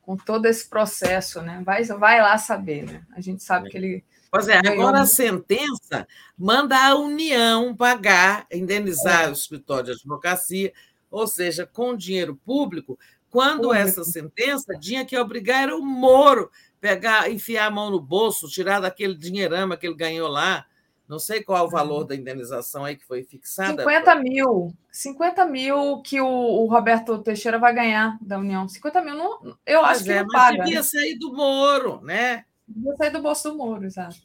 Com 0.00 0.16
todo 0.16 0.46
esse 0.46 0.68
processo, 0.68 1.40
né? 1.40 1.62
Vai, 1.64 1.84
vai 1.84 2.20
lá 2.20 2.36
saber, 2.36 2.84
né? 2.84 3.06
A 3.14 3.20
gente 3.20 3.44
sabe 3.44 3.70
que 3.70 3.76
ele. 3.76 4.04
Pois 4.28 4.48
é, 4.48 4.58
agora 4.58 5.02
a 5.02 5.06
sentença 5.06 6.04
manda 6.36 6.76
a 6.76 6.96
União 6.96 7.76
pagar, 7.76 8.44
indenizar 8.50 9.26
é. 9.26 9.28
o 9.28 9.32
escritório 9.32 9.84
de 9.84 9.92
advocacia, 9.92 10.72
ou 11.08 11.28
seja, 11.28 11.64
com 11.64 11.96
dinheiro 11.96 12.34
público, 12.34 12.98
quando 13.30 13.68
público. 13.68 13.74
essa 13.74 14.02
sentença 14.02 14.76
tinha 14.80 15.04
que 15.04 15.16
obrigar 15.16 15.68
o 15.70 15.80
Moro 15.80 16.50
pegar, 16.82 17.30
enfiar 17.30 17.66
a 17.66 17.70
mão 17.70 17.90
no 17.90 18.00
bolso, 18.00 18.48
tirar 18.48 18.80
daquele 18.80 19.14
dinheirama 19.14 19.76
que 19.76 19.86
ele 19.86 19.94
ganhou 19.94 20.28
lá, 20.28 20.66
não 21.08 21.20
sei 21.20 21.40
qual 21.40 21.64
é 21.64 21.66
o 21.66 21.70
valor 21.70 22.02
da 22.02 22.16
indenização 22.16 22.84
aí 22.84 22.96
que 22.96 23.06
foi 23.06 23.22
fixada. 23.22 23.84
50 23.84 24.14
mil. 24.16 24.74
50 24.90 25.46
mil 25.46 26.02
que 26.02 26.20
o, 26.20 26.26
o 26.26 26.66
Roberto 26.66 27.22
Teixeira 27.22 27.56
vai 27.56 27.72
ganhar 27.72 28.18
da 28.20 28.36
União. 28.36 28.68
50 28.68 29.00
mil, 29.00 29.14
não, 29.14 29.56
eu 29.64 29.84
acho 29.84 30.02
que 30.02 30.10
é, 30.10 30.22
não 30.22 30.26
mas 30.26 30.42
paga. 30.42 30.64
devia 30.64 30.78
né? 30.78 30.82
sair 30.82 31.18
do 31.18 31.32
Moro, 31.32 32.00
né? 32.02 32.44
Devia 32.66 32.96
sair 32.96 33.10
do 33.10 33.22
bolso 33.22 33.50
do 33.50 33.56
Moro, 33.56 33.84
exato. 33.84 34.16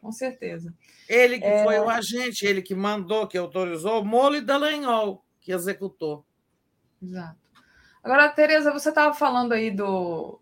Com 0.00 0.10
certeza. 0.10 0.74
Ele 1.08 1.38
que 1.38 1.46
é... 1.46 1.62
foi 1.62 1.78
o 1.78 1.88
agente, 1.88 2.44
ele 2.44 2.62
que 2.62 2.74
mandou, 2.74 3.28
que 3.28 3.38
autorizou, 3.38 4.02
o 4.02 4.04
Molo 4.04 4.34
e 4.34 4.40
Dallagnol, 4.40 5.24
que 5.40 5.52
executou. 5.52 6.24
Exato. 7.00 7.38
Agora, 8.02 8.28
Tereza, 8.28 8.72
você 8.72 8.88
estava 8.88 9.14
falando 9.14 9.52
aí 9.52 9.70
do... 9.70 10.40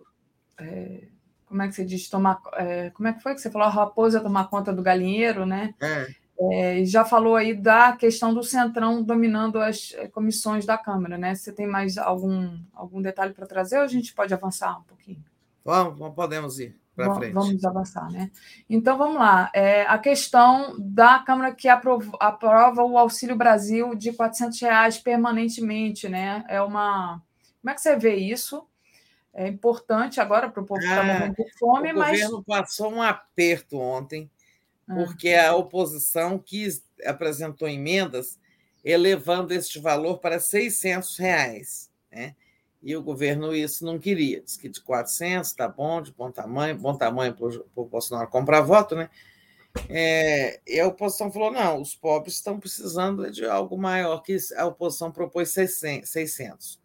É 0.56 1.07
como 1.48 1.62
é 1.62 1.68
que 1.68 1.74
você 1.74 1.84
diz, 1.84 2.08
tomar, 2.08 2.40
é, 2.54 2.90
como 2.90 3.08
é 3.08 3.12
que 3.12 3.22
foi 3.22 3.34
que 3.34 3.40
você 3.40 3.50
falou, 3.50 3.66
a 3.66 3.70
raposa 3.70 4.20
tomar 4.20 4.48
conta 4.48 4.72
do 4.72 4.82
galinheiro, 4.82 5.46
né? 5.46 5.74
É. 5.80 6.06
É, 6.52 6.84
já 6.84 7.04
falou 7.04 7.34
aí 7.34 7.52
da 7.52 7.96
questão 7.96 8.32
do 8.32 8.44
Centrão 8.44 9.02
dominando 9.02 9.58
as 9.58 9.92
é, 9.96 10.06
comissões 10.06 10.64
da 10.64 10.78
Câmara, 10.78 11.18
né? 11.18 11.34
Você 11.34 11.52
tem 11.52 11.66
mais 11.66 11.98
algum, 11.98 12.56
algum 12.72 13.02
detalhe 13.02 13.34
para 13.34 13.46
trazer 13.46 13.78
ou 13.78 13.82
a 13.82 13.88
gente 13.88 14.14
pode 14.14 14.32
avançar 14.32 14.78
um 14.78 14.84
pouquinho? 14.84 15.24
Vamos, 15.64 16.14
podemos 16.14 16.60
ir 16.60 16.78
para 16.94 17.14
frente. 17.14 17.32
Vamos 17.32 17.64
avançar, 17.64 18.08
né? 18.10 18.30
Então 18.70 18.96
vamos 18.96 19.16
lá. 19.16 19.50
É, 19.52 19.82
a 19.82 19.98
questão 19.98 20.76
da 20.78 21.18
Câmara 21.18 21.52
que 21.52 21.68
aprova, 21.68 22.16
aprova 22.20 22.82
o 22.84 22.96
Auxílio 22.96 23.36
Brasil 23.36 23.94
de 23.96 24.10
R$ 24.10 24.16
reais 24.62 24.98
permanentemente, 24.98 26.08
né? 26.08 26.44
É 26.48 26.62
uma. 26.62 27.20
Como 27.60 27.70
é 27.70 27.74
que 27.74 27.80
você 27.80 27.96
vê 27.96 28.14
isso? 28.14 28.64
É 29.34 29.46
importante 29.46 30.20
agora 30.20 30.48
para 30.48 30.62
o 30.62 30.66
povo 30.66 30.80
que 30.80 30.86
está 30.86 31.00
ah, 31.00 31.04
morrendo 31.04 31.34
de 31.34 31.58
fome, 31.58 31.92
o 31.92 31.96
mas. 31.96 32.08
O 32.08 32.12
governo 32.12 32.44
passou 32.44 32.92
um 32.92 33.02
aperto 33.02 33.78
ontem, 33.78 34.30
ah. 34.88 34.94
porque 34.94 35.34
a 35.34 35.54
oposição 35.54 36.38
quis, 36.38 36.84
apresentou 37.04 37.68
emendas 37.68 38.38
elevando 38.84 39.52
este 39.52 39.78
valor 39.78 40.18
para 40.18 40.40
600 40.40 41.16
reais. 41.18 41.90
Né? 42.10 42.34
E 42.82 42.96
o 42.96 43.02
governo 43.02 43.54
isso 43.54 43.84
não 43.84 43.98
queria. 43.98 44.40
Diz 44.40 44.56
que 44.56 44.68
de 44.68 44.80
400 44.80 45.48
está 45.48 45.68
bom, 45.68 46.00
de 46.00 46.12
bom 46.12 46.30
tamanho, 46.30 46.78
bom 46.78 46.96
tamanho 46.96 47.34
para 47.34 47.46
o 47.74 47.84
Bolsonaro 47.84 48.28
comprar 48.28 48.60
voto, 48.60 48.96
né? 48.96 49.10
É, 49.88 50.60
e 50.66 50.80
a 50.80 50.86
oposição 50.86 51.30
falou: 51.30 51.52
não, 51.52 51.80
os 51.80 51.94
pobres 51.94 52.36
estão 52.36 52.58
precisando 52.58 53.30
de 53.30 53.44
algo 53.44 53.76
maior, 53.76 54.22
que 54.22 54.36
a 54.56 54.66
oposição 54.66 55.12
propôs 55.12 55.50
600 55.50 56.80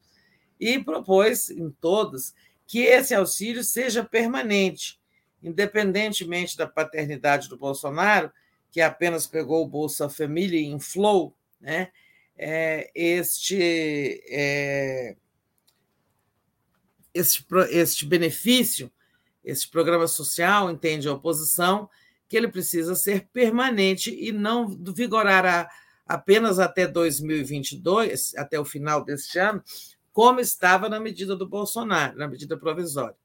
e 0.63 0.81
propôs 0.81 1.49
em 1.49 1.69
todas 1.69 2.33
que 2.65 2.79
esse 2.79 3.13
auxílio 3.13 3.63
seja 3.63 4.03
permanente, 4.03 4.99
independentemente 5.41 6.55
da 6.55 6.65
paternidade 6.65 7.49
do 7.49 7.57
Bolsonaro, 7.57 8.31
que 8.71 8.79
apenas 8.79 9.27
pegou 9.27 9.63
o 9.63 9.67
Bolsa 9.67 10.09
Família 10.09 10.59
e 10.59 10.65
inflou, 10.65 11.35
né? 11.59 11.91
É, 12.35 12.89
este, 12.95 14.23
é, 14.27 15.15
este, 17.13 17.45
este 17.69 18.05
benefício, 18.05 18.91
este 19.43 19.69
programa 19.69 20.07
social, 20.07 20.71
entende 20.71 21.07
a 21.07 21.13
oposição, 21.13 21.89
que 22.27 22.37
ele 22.37 22.47
precisa 22.47 22.95
ser 22.95 23.27
permanente 23.31 24.09
e 24.09 24.31
não 24.31 24.67
vigorará 24.67 25.69
apenas 26.05 26.57
até 26.57 26.87
2022, 26.87 28.33
até 28.35 28.59
o 28.59 28.65
final 28.65 29.03
deste 29.03 29.37
ano, 29.37 29.63
como 30.13 30.39
estava 30.39 30.87
na 30.87 30.99
medida 30.99 31.35
do 31.35 31.47
Bolsonaro, 31.47 32.17
na 32.17 32.27
medida 32.27 32.55
provisória. 32.55 33.17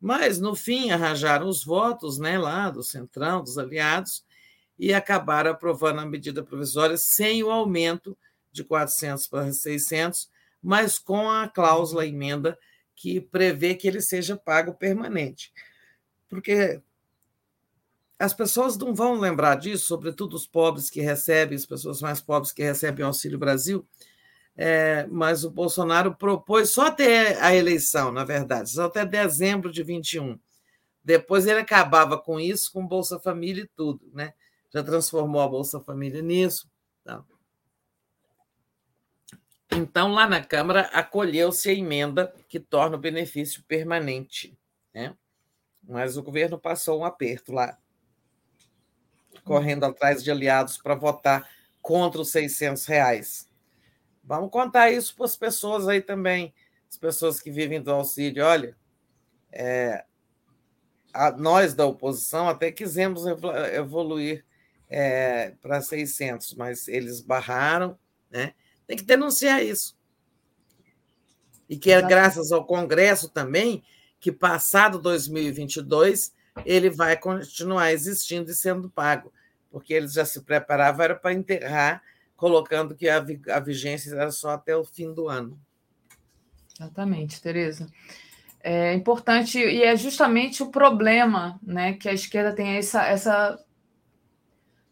Mas, 0.00 0.40
no 0.40 0.56
fim, 0.56 0.90
arranjaram 0.90 1.46
os 1.46 1.62
votos 1.62 2.18
né, 2.18 2.38
lá 2.38 2.70
do 2.70 2.82
Centrão, 2.82 3.44
dos 3.44 3.58
aliados, 3.58 4.24
e 4.78 4.94
acabaram 4.94 5.50
aprovando 5.50 6.00
a 6.00 6.06
medida 6.06 6.42
provisória 6.42 6.96
sem 6.96 7.44
o 7.44 7.50
aumento 7.50 8.16
de 8.50 8.64
400 8.64 9.28
para 9.28 9.52
600, 9.52 10.30
mas 10.62 10.98
com 10.98 11.30
a 11.30 11.46
cláusula, 11.46 12.02
a 12.02 12.06
emenda, 12.06 12.58
que 12.96 13.20
prevê 13.20 13.74
que 13.74 13.86
ele 13.86 14.00
seja 14.00 14.36
pago 14.36 14.72
permanente. 14.72 15.52
Porque 16.28 16.80
as 18.18 18.32
pessoas 18.32 18.76
não 18.78 18.94
vão 18.94 19.18
lembrar 19.18 19.56
disso, 19.56 19.86
sobretudo 19.86 20.34
os 20.34 20.46
pobres 20.46 20.88
que 20.88 21.00
recebem, 21.00 21.56
as 21.56 21.66
pessoas 21.66 22.00
mais 22.00 22.20
pobres 22.20 22.52
que 22.52 22.62
recebem 22.62 23.04
o 23.04 23.08
Auxílio 23.08 23.38
Brasil, 23.38 23.86
é, 24.62 25.06
mas 25.06 25.42
o 25.42 25.50
Bolsonaro 25.50 26.14
propôs 26.14 26.68
só 26.68 26.88
até 26.88 27.40
a 27.40 27.54
eleição, 27.54 28.12
na 28.12 28.24
verdade, 28.24 28.68
só 28.68 28.84
até 28.84 29.06
dezembro 29.06 29.72
de 29.72 29.82
21. 29.82 30.38
Depois 31.02 31.46
ele 31.46 31.60
acabava 31.60 32.18
com 32.18 32.38
isso, 32.38 32.70
com 32.70 32.86
Bolsa 32.86 33.18
Família 33.18 33.62
e 33.62 33.70
tudo, 33.74 34.10
né? 34.12 34.34
Já 34.68 34.82
transformou 34.82 35.40
a 35.40 35.48
Bolsa 35.48 35.80
Família 35.80 36.20
nisso. 36.20 36.70
Tá? 37.02 37.24
Então, 39.72 40.12
lá 40.12 40.28
na 40.28 40.44
Câmara, 40.44 40.82
acolheu-se 40.92 41.70
a 41.70 41.72
emenda 41.72 42.30
que 42.46 42.60
torna 42.60 42.96
o 42.96 43.00
benefício 43.00 43.64
permanente. 43.66 44.54
Né? 44.92 45.16
Mas 45.82 46.18
o 46.18 46.22
governo 46.22 46.58
passou 46.58 47.00
um 47.00 47.04
aperto 47.06 47.50
lá, 47.50 47.78
correndo 49.42 49.84
atrás 49.84 50.22
de 50.22 50.30
aliados 50.30 50.76
para 50.76 50.94
votar 50.94 51.48
contra 51.80 52.20
os 52.20 52.30
600 52.30 52.84
reais. 52.84 53.49
Vamos 54.30 54.52
contar 54.52 54.92
isso 54.92 55.16
para 55.16 55.24
as 55.24 55.34
pessoas 55.34 55.88
aí 55.88 56.00
também, 56.00 56.54
as 56.88 56.96
pessoas 56.96 57.40
que 57.40 57.50
vivem 57.50 57.82
do 57.82 57.90
auxílio. 57.90 58.44
Olha, 58.44 58.76
é, 59.50 60.04
a, 61.12 61.32
nós 61.32 61.74
da 61.74 61.84
oposição 61.84 62.48
até 62.48 62.70
quisemos 62.70 63.24
evoluir 63.74 64.44
é, 64.88 65.54
para 65.60 65.82
600, 65.82 66.54
mas 66.54 66.86
eles 66.86 67.20
barraram, 67.20 67.98
né? 68.30 68.54
Tem 68.86 68.96
que 68.96 69.02
denunciar 69.02 69.64
isso. 69.64 69.98
E 71.68 71.76
que 71.76 71.90
é 71.90 72.00
graças 72.00 72.52
ao 72.52 72.64
Congresso 72.64 73.28
também 73.28 73.82
que, 74.20 74.30
passado 74.30 75.00
2022, 75.00 76.32
ele 76.64 76.88
vai 76.88 77.16
continuar 77.16 77.90
existindo 77.90 78.48
e 78.48 78.54
sendo 78.54 78.88
pago, 78.88 79.32
porque 79.72 79.92
eles 79.92 80.12
já 80.12 80.24
se 80.24 80.42
preparavam 80.42 81.16
para 81.20 81.32
enterrar 81.32 82.00
colocando 82.40 82.94
que 82.94 83.06
a, 83.06 83.22
a 83.50 83.60
vigência 83.60 84.14
era 84.14 84.32
só 84.32 84.52
até 84.52 84.74
o 84.74 84.82
fim 84.82 85.12
do 85.12 85.28
ano. 85.28 85.60
Exatamente, 86.74 87.38
Tereza. 87.38 87.86
É 88.62 88.94
importante, 88.94 89.58
e 89.58 89.82
é 89.82 89.94
justamente 89.94 90.62
o 90.62 90.70
problema 90.70 91.60
né, 91.62 91.92
que 91.92 92.08
a 92.08 92.14
esquerda 92.14 92.54
tem 92.54 92.78
essa, 92.78 93.06
essa 93.06 93.62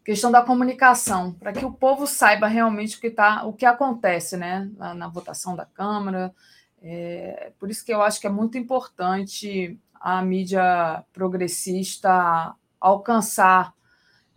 questão 0.04 0.30
da 0.30 0.42
comunicação, 0.42 1.32
para 1.32 1.54
que 1.54 1.64
o 1.64 1.72
povo 1.72 2.06
saiba 2.06 2.46
realmente 2.46 2.98
o 2.98 3.00
que, 3.00 3.10
tá, 3.10 3.44
o 3.46 3.54
que 3.54 3.64
acontece 3.64 4.36
né, 4.36 4.70
na, 4.76 4.92
na 4.92 5.08
votação 5.08 5.56
da 5.56 5.64
Câmara. 5.64 6.34
É, 6.82 7.52
por 7.58 7.70
isso 7.70 7.82
que 7.82 7.92
eu 7.92 8.02
acho 8.02 8.20
que 8.20 8.26
é 8.26 8.30
muito 8.30 8.58
importante 8.58 9.80
a 9.94 10.20
mídia 10.20 11.02
progressista 11.14 12.54
alcançar, 12.78 13.72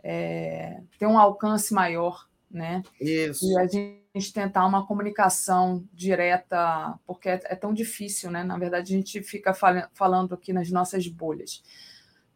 é, 0.02 0.80
ter 0.98 1.06
um 1.06 1.18
alcance 1.18 1.74
maior 1.74 2.26
né? 2.52 2.82
Isso. 3.00 3.50
E 3.50 3.58
a 3.58 3.66
gente 3.66 4.32
tentar 4.32 4.66
uma 4.66 4.86
comunicação 4.86 5.84
direta, 5.92 6.98
porque 7.06 7.28
é, 7.28 7.40
é 7.44 7.56
tão 7.56 7.72
difícil, 7.72 8.30
né? 8.30 8.44
Na 8.44 8.58
verdade, 8.58 8.92
a 8.92 8.96
gente 8.96 9.22
fica 9.22 9.54
fal 9.54 9.74
falando 9.94 10.34
aqui 10.34 10.52
nas 10.52 10.70
nossas 10.70 11.06
bolhas. 11.08 11.62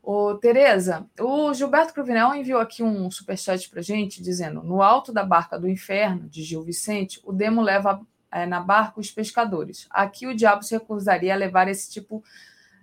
Ô, 0.03 0.35
Tereza, 0.37 1.05
o 1.19 1.53
Gilberto 1.53 1.93
Cruvinel 1.93 2.35
enviou 2.35 2.61
aqui 2.61 2.83
um 2.83 3.11
superchat 3.11 3.69
para 3.69 3.83
gente, 3.83 4.23
dizendo: 4.23 4.63
No 4.63 4.81
alto 4.81 5.13
da 5.13 5.25
barca 5.25 5.59
do 5.59 5.69
inferno, 5.69 6.29
de 6.29 6.43
Gil 6.43 6.63
Vicente, 6.63 7.21
o 7.25 7.33
demo 7.33 7.61
leva 7.61 8.01
é, 8.31 8.47
na 8.47 8.61
barca 8.61 9.01
os 9.01 9.11
pescadores. 9.11 9.87
Aqui 9.91 10.27
o 10.27 10.35
diabo 10.35 10.63
se 10.63 10.75
recusaria 10.75 11.35
a 11.35 11.37
levar 11.37 11.69
esse 11.69 11.91
tipo, 11.91 12.23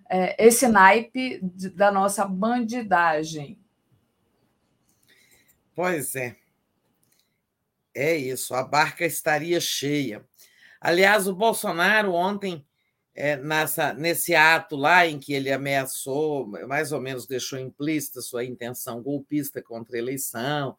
é, 0.09 0.35
esse 0.45 0.67
naipe 0.67 1.39
de, 1.41 1.69
da 1.69 1.91
nossa 1.91 2.25
bandidagem. 2.25 3.57
Pois 5.75 6.15
é. 6.15 6.35
É 7.95 8.15
isso, 8.15 8.55
a 8.55 8.63
barca 8.63 9.05
estaria 9.05 9.59
cheia. 9.59 10.23
Aliás, 10.81 11.27
o 11.27 11.35
Bolsonaro 11.35 12.13
ontem, 12.13 12.65
é, 13.15 13.37
nessa, 13.37 13.93
nesse 13.93 14.33
ato 14.33 14.75
lá 14.75 15.07
em 15.07 15.19
que 15.19 15.33
ele 15.33 15.51
ameaçou, 15.51 16.47
mais 16.67 16.91
ou 16.91 16.99
menos 16.99 17.27
deixou 17.27 17.59
implícita 17.59 18.21
sua 18.21 18.43
intenção 18.43 19.01
golpista 19.01 19.61
contra 19.61 19.95
a 19.95 19.99
eleição 19.99 20.75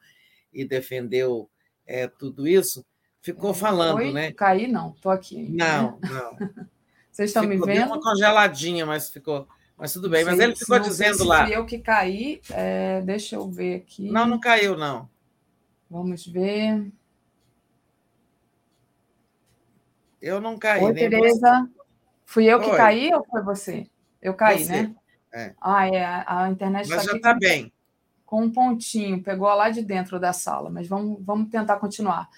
e 0.52 0.65
defendeu 0.65 1.49
é, 1.86 2.07
tudo 2.07 2.47
isso, 2.47 2.84
ficou 3.20 3.55
falando, 3.55 3.99
Oi? 3.99 4.12
né? 4.12 4.33
Caí 4.33 4.67
não, 4.67 4.91
estou 4.91 5.12
aqui. 5.12 5.49
Não, 5.51 5.99
não. 6.02 6.36
Vocês 7.10 7.31
estão 7.31 7.49
ficou, 7.49 7.67
me 7.67 7.73
vendo? 7.73 7.86
uma 7.86 8.01
congeladinha, 8.01 8.84
mas 8.84 9.09
ficou. 9.09 9.47
Mas 9.78 9.93
tudo 9.93 10.10
bem. 10.10 10.25
Mas 10.25 10.39
ele 10.41 10.57
ficou 10.57 10.81
dizendo 10.81 11.25
lá. 11.25 11.47
Se 11.47 11.52
eu 11.52 11.65
que 11.65 11.78
caí, 11.78 12.41
é, 12.51 13.01
deixa 13.02 13.36
eu 13.36 13.49
ver 13.49 13.76
aqui. 13.76 14.10
Não, 14.10 14.26
não 14.26 14.41
caiu, 14.41 14.76
não. 14.76 15.09
Vamos 15.89 16.26
ver. 16.26 16.91
Eu 20.24 20.40
não 20.40 20.58
caí. 20.58 20.82
Oi, 20.82 20.94
Tereza. 20.94 21.68
Fui 22.24 22.46
eu 22.46 22.58
que 22.58 22.70
Oi. 22.70 22.76
caí 22.78 23.12
ou 23.12 23.22
foi 23.26 23.42
você? 23.42 23.86
Eu 24.22 24.32
caí, 24.32 24.64
você. 24.64 24.72
né? 24.72 24.94
É. 25.30 25.54
Ah, 25.60 25.86
é. 25.86 26.24
A 26.26 26.48
internet 26.50 26.88
Mas 26.88 27.04
tá 27.04 27.10
já 27.10 27.16
está 27.16 27.34
bem. 27.34 27.70
Com 28.24 28.44
um 28.44 28.50
pontinho, 28.50 29.22
pegou 29.22 29.52
lá 29.54 29.68
de 29.68 29.82
dentro 29.82 30.18
da 30.18 30.32
sala, 30.32 30.70
mas 30.70 30.88
vamos, 30.88 31.18
vamos 31.22 31.50
tentar 31.50 31.76
continuar. 31.76 32.30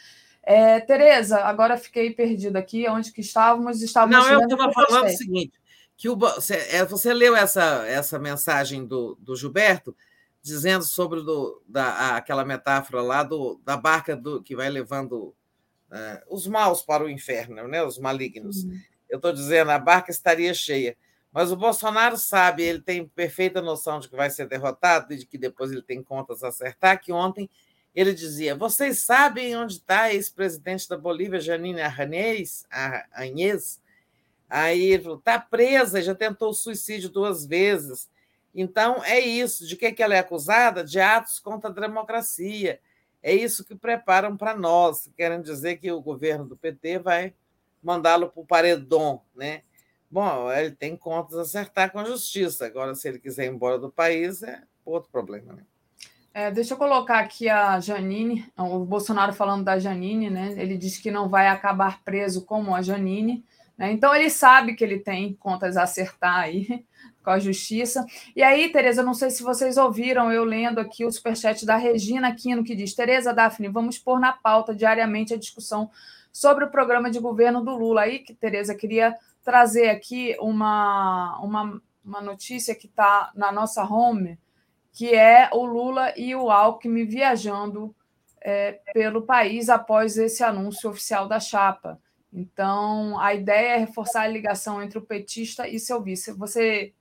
É, 0.42 0.81
Tereza, 0.81 1.44
agora 1.44 1.78
fiquei 1.78 2.10
perdida 2.12 2.58
aqui. 2.58 2.89
Onde 2.89 3.12
que 3.12 3.20
estávamos? 3.20 3.81
Estávamos 3.81 4.16
Não, 4.16 4.32
eu 4.32 4.40
estava 4.40 4.73
falando 4.73 5.06
o 5.06 5.16
seguinte: 5.16 5.52
que 5.97 6.08
o, 6.08 6.16
você, 6.16 6.56
é, 6.73 6.84
você 6.84 7.15
leu 7.15 7.36
essa, 7.36 7.86
essa 7.86 8.18
mensagem 8.18 8.84
do, 8.84 9.16
do 9.20 9.36
Gilberto 9.36 9.97
dizendo 10.42 10.84
sobre 10.84 11.23
do, 11.23 11.62
da, 11.68 12.16
aquela 12.16 12.44
metáfora 12.44 13.00
lá 13.00 13.23
do, 13.23 13.60
da 13.65 13.76
barca 13.76 14.16
do, 14.16 14.42
que 14.42 14.56
vai 14.56 14.68
levando 14.68 15.32
uh, 15.90 16.34
os 16.34 16.47
maus 16.47 16.82
para 16.82 17.05
o 17.05 17.10
inferno, 17.10 17.66
né, 17.68 17.82
os 17.82 17.98
malignos. 17.98 18.65
Uhum. 18.65 18.81
Eu 19.08 19.16
estou 19.16 19.32
dizendo, 19.32 19.70
a 19.70 19.78
barca 19.78 20.10
estaria 20.10 20.52
cheia. 20.52 20.97
Mas 21.32 21.52
o 21.52 21.56
Bolsonaro 21.56 22.16
sabe, 22.16 22.62
ele 22.62 22.81
tem 22.81 23.06
perfeita 23.06 23.60
noção 23.60 24.00
de 24.00 24.08
que 24.08 24.16
vai 24.16 24.31
ser 24.31 24.48
derrotado 24.48 25.12
e 25.12 25.18
de 25.18 25.26
que 25.26 25.36
depois 25.36 25.70
ele 25.70 25.82
tem 25.82 26.02
contas 26.02 26.42
a 26.42 26.48
acertar, 26.48 27.00
que 27.00 27.12
ontem 27.12 27.50
ele 27.94 28.15
dizia: 28.15 28.55
Vocês 28.55 29.00
sabem 29.00 29.56
onde 29.56 29.74
está 29.74 30.12
ex-presidente 30.12 30.89
da 30.89 30.97
Bolívia, 30.97 31.40
Janine 31.40 31.81
Arranês? 31.81 32.66
Anhês? 33.15 33.81
Aí 34.48 34.92
ele 34.92 35.02
falou: 35.02 35.18
está 35.18 35.39
presa, 35.39 36.02
já 36.02 36.15
tentou 36.15 36.52
suicídio 36.52 37.10
duas 37.10 37.47
vezes. 37.47 38.08
Então, 38.55 39.02
é 39.05 39.18
isso. 39.20 39.66
De 39.66 39.76
que, 39.76 39.92
que 39.92 40.02
ela 40.02 40.15
é 40.15 40.18
acusada? 40.18 40.82
De 40.84 41.00
atos 41.00 41.39
contra 41.39 41.70
a 41.70 41.73
democracia. 41.73 42.81
É 43.27 43.35
isso 43.35 43.65
que 43.65 43.75
preparam 43.75 44.37
para 44.37 44.57
nós. 44.57 45.11
Querem 45.17 45.43
dizer 45.43 45.79
que 45.79 45.91
o 45.91 46.01
governo 46.01 46.45
do 46.45 46.57
PT 46.57 47.01
vai 47.01 47.35
mandá-lo 47.83 48.31
para 48.31 48.41
o 48.41 48.47
paredão, 48.47 49.21
né? 49.35 49.63
Bom, 50.09 50.49
ele 50.53 50.71
tem 50.71 50.97
contas 50.97 51.37
a 51.37 51.43
acertar 51.43 51.91
com 51.91 51.99
a 51.99 52.05
justiça. 52.05 52.67
Agora, 52.67 52.95
se 52.95 53.09
ele 53.09 53.19
quiser 53.19 53.47
ir 53.47 53.51
embora 53.51 53.81
do 53.81 53.91
país, 53.91 54.45
é 54.45 54.63
outro 54.85 55.11
problema, 55.11 55.55
né? 55.55 55.65
É, 56.33 56.53
deixa 56.53 56.75
eu 56.75 56.79
colocar 56.79 57.19
aqui 57.19 57.49
a 57.49 57.81
Janine, 57.81 58.47
o 58.57 58.85
Bolsonaro 58.85 59.33
falando 59.33 59.65
da 59.65 59.77
Janine, 59.77 60.31
né? 60.31 60.55
Ele 60.57 60.77
diz 60.77 60.97
que 60.97 61.11
não 61.11 61.29
vai 61.29 61.49
acabar 61.49 62.05
preso 62.05 62.45
como 62.45 62.77
a 62.77 62.81
Janine. 62.81 63.45
Né? 63.77 63.91
Então 63.91 64.15
ele 64.15 64.31
sabe 64.31 64.77
que 64.77 64.85
ele 64.85 65.01
tem 65.01 65.35
contas 65.35 65.77
a 65.77 65.83
acertar 65.83 66.37
aí 66.37 66.87
com 67.27 67.31
a 67.31 67.41
justiça. 67.41 68.07
E 68.37 68.41
aí, 68.41 68.71
Tereza, 68.71 69.03
não 69.03 69.13
sei 69.13 69.31
se 69.31 69.43
vocês 69.43 69.77
ouviram 69.77 70.31
eu 70.31 70.45
lendo 70.45 70.79
aqui 70.79 71.05
o 71.05 71.11
superchat 71.11 71.67
da 71.67 71.77
Regina 71.77 72.29
Aquino, 72.29 72.63
que 72.63 72.77
diz: 72.77 72.95
Tereza 72.95 73.35
Daphne, 73.35 73.67
vamos 73.67 73.99
pôr 73.99 74.21
na 74.21 74.33
pauta 74.33 74.73
diariamente 74.73 75.35
a 75.35 75.37
discussão 75.37 75.91
sobre 76.33 76.65
o 76.65 76.71
programa 76.71 77.11
de 77.11 77.19
governo 77.19 77.65
do 77.65 77.77
Lula. 77.77 78.03
Aí, 78.03 78.21
que 78.21 78.33
Tereza 78.33 78.77
queria 78.77 79.17
trazer 79.43 79.89
aqui 79.89 80.37
uma, 80.39 81.37
uma, 81.41 81.83
uma 82.05 82.21
notícia 82.21 82.77
que 82.77 82.87
está 82.87 83.33
na 83.35 83.51
nossa 83.51 83.83
home 83.83 84.39
que 84.93 85.15
é 85.15 85.51
o 85.53 85.67
Lula 85.67 86.15
e 86.17 86.35
o 86.35 86.51
Alckmin 86.51 87.05
viajando 87.05 87.95
é, 88.41 88.81
pelo 88.95 89.27
país 89.27 89.69
após 89.69 90.17
esse 90.17 90.43
anúncio 90.43 90.89
oficial 90.89 91.29
da 91.29 91.39
chapa. 91.39 92.01
Então, 92.33 93.19
a 93.21 93.35
ideia 93.35 93.75
é 93.75 93.77
reforçar 93.77 94.23
a 94.23 94.29
ligação 94.29 94.83
entre 94.83 94.97
o 94.97 95.03
petista 95.03 95.69
e 95.69 95.79
seu 95.79 96.01
vice. 96.01 96.33
Você 96.33 96.95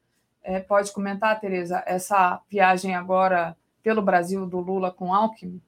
é, 0.45 0.59
pode 0.59 0.91
comentar, 0.91 1.40
Tereza, 1.40 1.83
essa 1.88 2.40
viagem 2.49 2.95
agora 2.95 3.57
pelo 3.82 4.01
Brasil 4.01 4.45
do 4.45 4.59
Lula 4.59 4.91
com 4.91 5.14
Alckmin? 5.14 5.59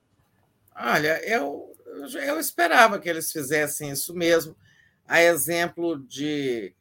Olha, 0.76 1.20
eu, 1.28 1.76
eu 2.24 2.40
esperava 2.40 3.00
que 3.00 3.10
eles 3.10 3.32
fizessem 3.32 3.90
isso 3.90 4.14
mesmo. 4.14 4.56
A 5.08 5.22
exemplo 5.22 5.98
de 6.00 6.74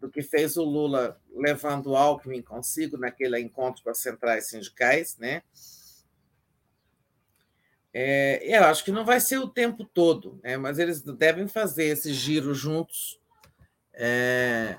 do 0.00 0.10
que 0.10 0.20
fez 0.20 0.56
o 0.56 0.64
Lula 0.64 1.18
levando 1.34 1.92
o 1.92 1.96
Alckmin 1.96 2.42
consigo 2.42 2.98
naquele 2.98 3.40
encontro 3.40 3.82
com 3.82 3.90
as 3.90 3.98
centrais 3.98 4.48
sindicais, 4.48 5.16
né? 5.16 5.42
É, 7.92 8.58
eu 8.58 8.64
acho 8.64 8.84
que 8.84 8.90
não 8.90 9.04
vai 9.04 9.20
ser 9.20 9.38
o 9.38 9.48
tempo 9.48 9.84
todo, 9.84 10.40
né? 10.42 10.56
mas 10.56 10.80
eles 10.80 11.00
devem 11.00 11.46
fazer 11.46 11.84
esse 11.84 12.12
giro 12.12 12.52
juntos, 12.52 13.20
é, 13.92 14.76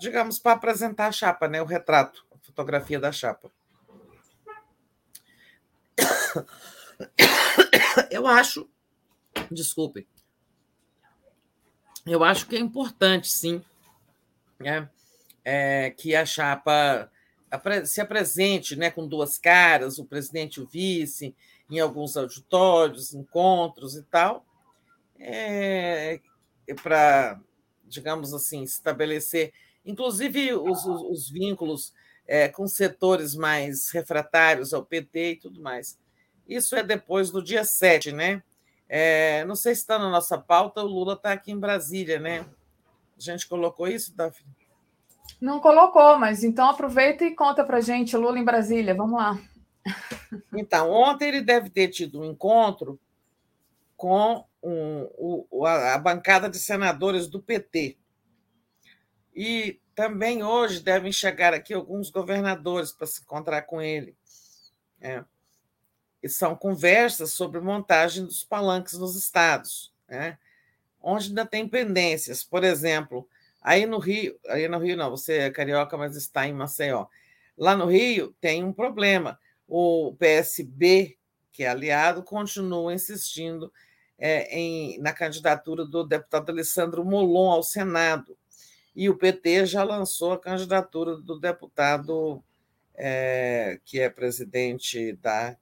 digamos, 0.00 0.38
para 0.38 0.52
apresentar 0.52 1.06
a 1.06 1.12
chapa, 1.12 1.48
né? 1.48 1.60
o 1.60 1.66
retrato, 1.66 2.24
a 2.32 2.38
fotografia 2.38 3.00
da 3.00 3.12
chapa. 3.12 3.50
Eu 8.10 8.26
acho, 8.26 8.68
desculpem, 9.50 10.06
eu 12.06 12.22
acho 12.22 12.46
que 12.46 12.56
é 12.56 12.60
importante, 12.60 13.28
sim, 13.28 13.62
né, 14.58 14.88
é, 15.44 15.90
que 15.90 16.14
a 16.14 16.24
chapa 16.24 17.10
se 17.84 18.00
apresente 18.00 18.76
né, 18.76 18.90
com 18.90 19.06
duas 19.06 19.38
caras, 19.38 19.98
o 19.98 20.04
presidente 20.04 20.58
e 20.58 20.62
o 20.62 20.66
vice, 20.66 21.34
em 21.70 21.80
alguns 21.80 22.16
auditórios, 22.16 23.12
encontros 23.12 23.96
e 23.96 24.02
tal, 24.04 24.44
é, 25.18 26.20
é 26.66 26.74
para, 26.74 27.40
digamos 27.84 28.32
assim, 28.34 28.62
estabelecer, 28.62 29.52
inclusive 29.86 30.52
os, 30.54 30.84
os, 30.84 31.02
os 31.02 31.30
vínculos 31.30 31.94
é, 32.26 32.48
com 32.48 32.66
setores 32.66 33.34
mais 33.34 33.90
refratários 33.90 34.74
ao 34.74 34.84
PT 34.84 35.30
e 35.30 35.36
tudo 35.36 35.62
mais. 35.62 35.98
Isso 36.46 36.76
é 36.76 36.82
depois 36.82 37.30
do 37.30 37.42
dia 37.42 37.64
7, 37.64 38.12
né? 38.12 38.42
É, 38.88 39.44
não 39.44 39.56
sei 39.56 39.74
se 39.74 39.80
está 39.80 39.98
na 39.98 40.10
nossa 40.10 40.38
pauta, 40.38 40.82
o 40.82 40.86
Lula 40.86 41.14
está 41.14 41.32
aqui 41.32 41.50
em 41.50 41.58
Brasília, 41.58 42.18
né? 42.18 42.46
A 43.16 43.20
gente 43.20 43.48
colocou 43.48 43.88
isso, 43.88 44.14
Daphne? 44.14 44.46
Não 45.40 45.60
colocou, 45.60 46.18
mas 46.18 46.44
então 46.44 46.68
aproveita 46.68 47.24
e 47.24 47.34
conta 47.34 47.64
para 47.64 47.80
gente, 47.80 48.16
Lula 48.16 48.38
em 48.38 48.44
Brasília, 48.44 48.94
vamos 48.94 49.18
lá. 49.18 49.38
Então, 50.54 50.90
ontem 50.90 51.28
ele 51.28 51.40
deve 51.40 51.70
ter 51.70 51.88
tido 51.88 52.20
um 52.20 52.24
encontro 52.24 52.98
com 53.96 54.44
um, 54.62 55.46
o, 55.50 55.66
a 55.66 55.96
bancada 55.98 56.48
de 56.48 56.58
senadores 56.58 57.28
do 57.28 57.40
PT. 57.40 57.96
E 59.36 59.78
também 59.94 60.42
hoje 60.42 60.80
devem 60.80 61.12
chegar 61.12 61.54
aqui 61.54 61.74
alguns 61.74 62.10
governadores 62.10 62.90
para 62.90 63.06
se 63.06 63.20
encontrar 63.20 63.62
com 63.62 63.80
ele. 63.80 64.16
É 65.00 65.22
e 66.26 66.28
são 66.28 66.56
conversas 66.56 67.30
sobre 67.32 67.60
montagem 67.60 68.24
dos 68.24 68.42
palanques 68.42 68.94
nos 68.94 69.14
estados, 69.14 69.92
né? 70.08 70.36
onde 71.00 71.28
ainda 71.28 71.46
tem 71.46 71.68
pendências. 71.68 72.42
Por 72.42 72.64
exemplo, 72.64 73.28
aí 73.62 73.86
no 73.86 73.98
Rio, 73.98 74.36
aí 74.48 74.66
no 74.66 74.78
Rio 74.78 74.96
não, 74.96 75.08
você 75.08 75.34
é 75.34 75.50
carioca, 75.50 75.96
mas 75.96 76.16
está 76.16 76.46
em 76.46 76.52
Maceió. 76.52 77.06
Lá 77.56 77.76
no 77.76 77.86
Rio 77.86 78.34
tem 78.40 78.64
um 78.64 78.72
problema. 78.72 79.38
O 79.68 80.16
PSB, 80.18 81.16
que 81.52 81.62
é 81.62 81.68
aliado, 81.68 82.24
continua 82.24 82.92
insistindo 82.92 83.72
é, 84.18 84.52
em, 84.56 84.98
na 84.98 85.12
candidatura 85.12 85.84
do 85.84 86.02
deputado 86.02 86.50
Alessandro 86.50 87.04
Molon 87.04 87.52
ao 87.52 87.62
Senado. 87.62 88.36
E 88.96 89.08
o 89.10 89.16
PT 89.16 89.66
já 89.66 89.84
lançou 89.84 90.32
a 90.32 90.40
candidatura 90.40 91.16
do 91.16 91.38
deputado 91.38 92.42
é, 92.96 93.78
que 93.84 94.00
é 94.00 94.08
presidente 94.08 95.12
da 95.22 95.56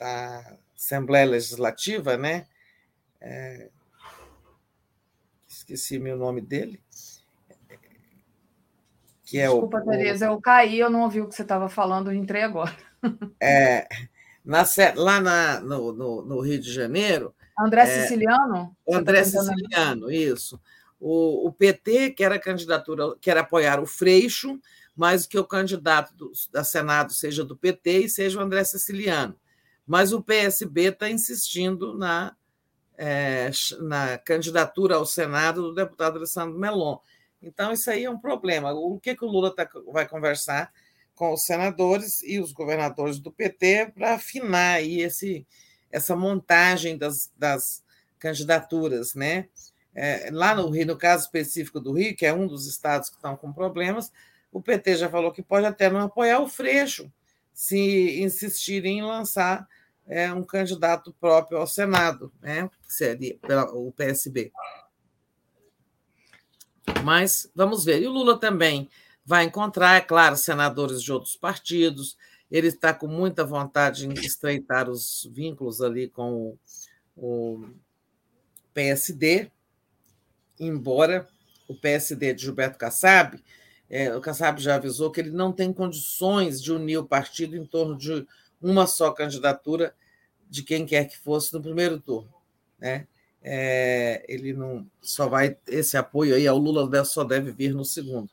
da 0.00 0.56
Assembleia 0.74 1.26
Legislativa, 1.26 2.16
né? 2.16 2.46
É, 3.20 3.68
esqueci 5.46 5.98
meu 5.98 6.16
nome 6.16 6.40
dele. 6.40 6.82
Que 9.26 9.38
é 9.38 9.42
Desculpa, 9.42 9.78
o, 9.78 9.84
Tereza, 9.84 10.26
eu 10.26 10.40
caí, 10.40 10.78
eu 10.78 10.88
não 10.88 11.02
ouvi 11.02 11.20
o 11.20 11.28
que 11.28 11.34
você 11.34 11.42
estava 11.42 11.68
falando, 11.68 12.12
entrei 12.12 12.42
agora. 12.42 12.74
É, 13.42 13.88
na, 14.44 14.62
lá 14.94 15.20
na, 15.22 15.60
no, 15.60 15.90
no, 15.90 16.22
no, 16.22 16.40
Rio 16.40 16.60
de 16.60 16.70
Janeiro. 16.70 17.34
André 17.58 17.80
é, 17.80 18.02
Siciliano? 18.02 18.76
André 18.86 19.20
tá 19.20 19.24
Siciliano, 19.24 20.10
isso. 20.10 20.60
O, 21.00 21.48
o 21.48 21.52
PT 21.52 22.10
quer 22.10 22.30
a 22.30 22.38
candidatura, 22.38 23.16
quer 23.20 23.36
apoiar 23.38 23.80
o 23.80 23.86
Freixo, 23.86 24.60
mas 24.94 25.26
que 25.26 25.38
o 25.38 25.44
candidato 25.44 26.14
do, 26.14 26.30
da 26.52 26.62
Senado 26.62 27.12
seja 27.12 27.42
do 27.42 27.56
PT 27.56 28.00
e 28.00 28.08
seja 28.08 28.38
o 28.38 28.42
André 28.42 28.62
Siciliano 28.64 29.34
mas 29.90 30.12
o 30.12 30.22
PSB 30.22 30.82
está 30.82 31.10
insistindo 31.10 31.98
na, 31.98 32.36
é, 32.96 33.50
na 33.80 34.18
candidatura 34.18 34.94
ao 34.94 35.04
Senado 35.04 35.62
do 35.62 35.74
deputado 35.74 36.16
Alessandro 36.16 36.56
Melon. 36.56 36.96
Então, 37.42 37.72
isso 37.72 37.90
aí 37.90 38.04
é 38.04 38.10
um 38.10 38.16
problema. 38.16 38.72
O 38.72 39.00
que, 39.00 39.16
que 39.16 39.24
o 39.24 39.28
Lula 39.28 39.52
tá, 39.52 39.68
vai 39.92 40.06
conversar 40.06 40.72
com 41.12 41.32
os 41.32 41.44
senadores 41.44 42.22
e 42.22 42.38
os 42.38 42.52
governadores 42.52 43.18
do 43.18 43.32
PT 43.32 43.90
para 43.92 44.14
afinar 44.14 44.74
aí 44.74 45.00
esse, 45.00 45.44
essa 45.90 46.14
montagem 46.14 46.96
das, 46.96 47.28
das 47.36 47.82
candidaturas, 48.16 49.16
né? 49.16 49.48
É, 49.94 50.30
lá 50.32 50.54
no 50.54 50.68
Rio, 50.70 50.86
no 50.86 50.96
caso 50.96 51.24
específico 51.24 51.80
do 51.80 51.92
Rio, 51.92 52.16
que 52.16 52.24
é 52.24 52.32
um 52.32 52.46
dos 52.46 52.66
estados 52.66 53.08
que 53.08 53.16
estão 53.16 53.36
com 53.36 53.52
problemas, 53.52 54.12
o 54.52 54.60
PT 54.60 54.96
já 54.96 55.08
falou 55.08 55.32
que 55.32 55.42
pode 55.42 55.66
até 55.66 55.90
não 55.90 56.00
apoiar 56.00 56.40
o 56.40 56.48
Freixo 56.48 57.10
se 57.52 58.22
insistirem 58.22 58.98
em 58.98 59.02
lançar 59.02 59.68
é, 60.06 60.32
um 60.32 60.42
candidato 60.42 61.14
próprio 61.20 61.58
ao 61.58 61.66
Senado, 61.66 62.32
né? 62.40 62.68
que 62.82 62.92
seria 62.92 63.38
o 63.72 63.92
PSB. 63.92 64.52
Mas 67.04 67.50
vamos 67.54 67.84
ver. 67.84 68.02
E 68.02 68.06
o 68.06 68.10
Lula 68.10 68.38
também 68.38 68.88
vai 69.24 69.44
encontrar, 69.44 69.96
é 69.96 70.00
claro, 70.00 70.36
senadores 70.36 71.02
de 71.02 71.12
outros 71.12 71.36
partidos. 71.36 72.16
Ele 72.50 72.68
está 72.68 72.92
com 72.92 73.06
muita 73.06 73.44
vontade 73.44 74.06
em 74.06 74.12
estreitar 74.14 74.90
os 74.90 75.28
vínculos 75.32 75.80
ali 75.80 76.08
com 76.08 76.32
o, 76.34 76.58
o 77.16 77.68
PSD, 78.74 79.50
embora 80.60 81.26
o 81.66 81.74
PSD 81.74 82.34
de 82.34 82.42
Gilberto 82.42 82.78
Kassab, 82.78 83.42
é, 83.88 84.14
o 84.14 84.20
Kassab 84.20 84.60
já 84.60 84.76
avisou 84.76 85.10
que 85.10 85.20
ele 85.20 85.30
não 85.30 85.52
tem 85.52 85.72
condições 85.72 86.62
de 86.62 86.72
unir 86.72 86.98
o 86.98 87.06
partido 87.06 87.56
em 87.56 87.64
torno 87.64 87.96
de 87.96 88.26
uma 88.62 88.86
só 88.86 89.10
candidatura 89.10 89.94
de 90.48 90.62
quem 90.62 90.86
quer 90.86 91.06
que 91.06 91.18
fosse 91.18 91.52
no 91.52 91.62
primeiro 91.62 91.98
turno. 91.98 92.32
Né? 92.78 93.06
É, 93.42 94.24
ele 94.28 94.52
não 94.52 94.86
só 95.00 95.28
vai 95.28 95.56
esse 95.66 95.96
apoio 95.96 96.34
aí 96.34 96.46
ao 96.46 96.58
Lula 96.58 97.04
só 97.04 97.24
deve 97.24 97.50
vir 97.50 97.74
no 97.74 97.84
segundo. 97.84 98.30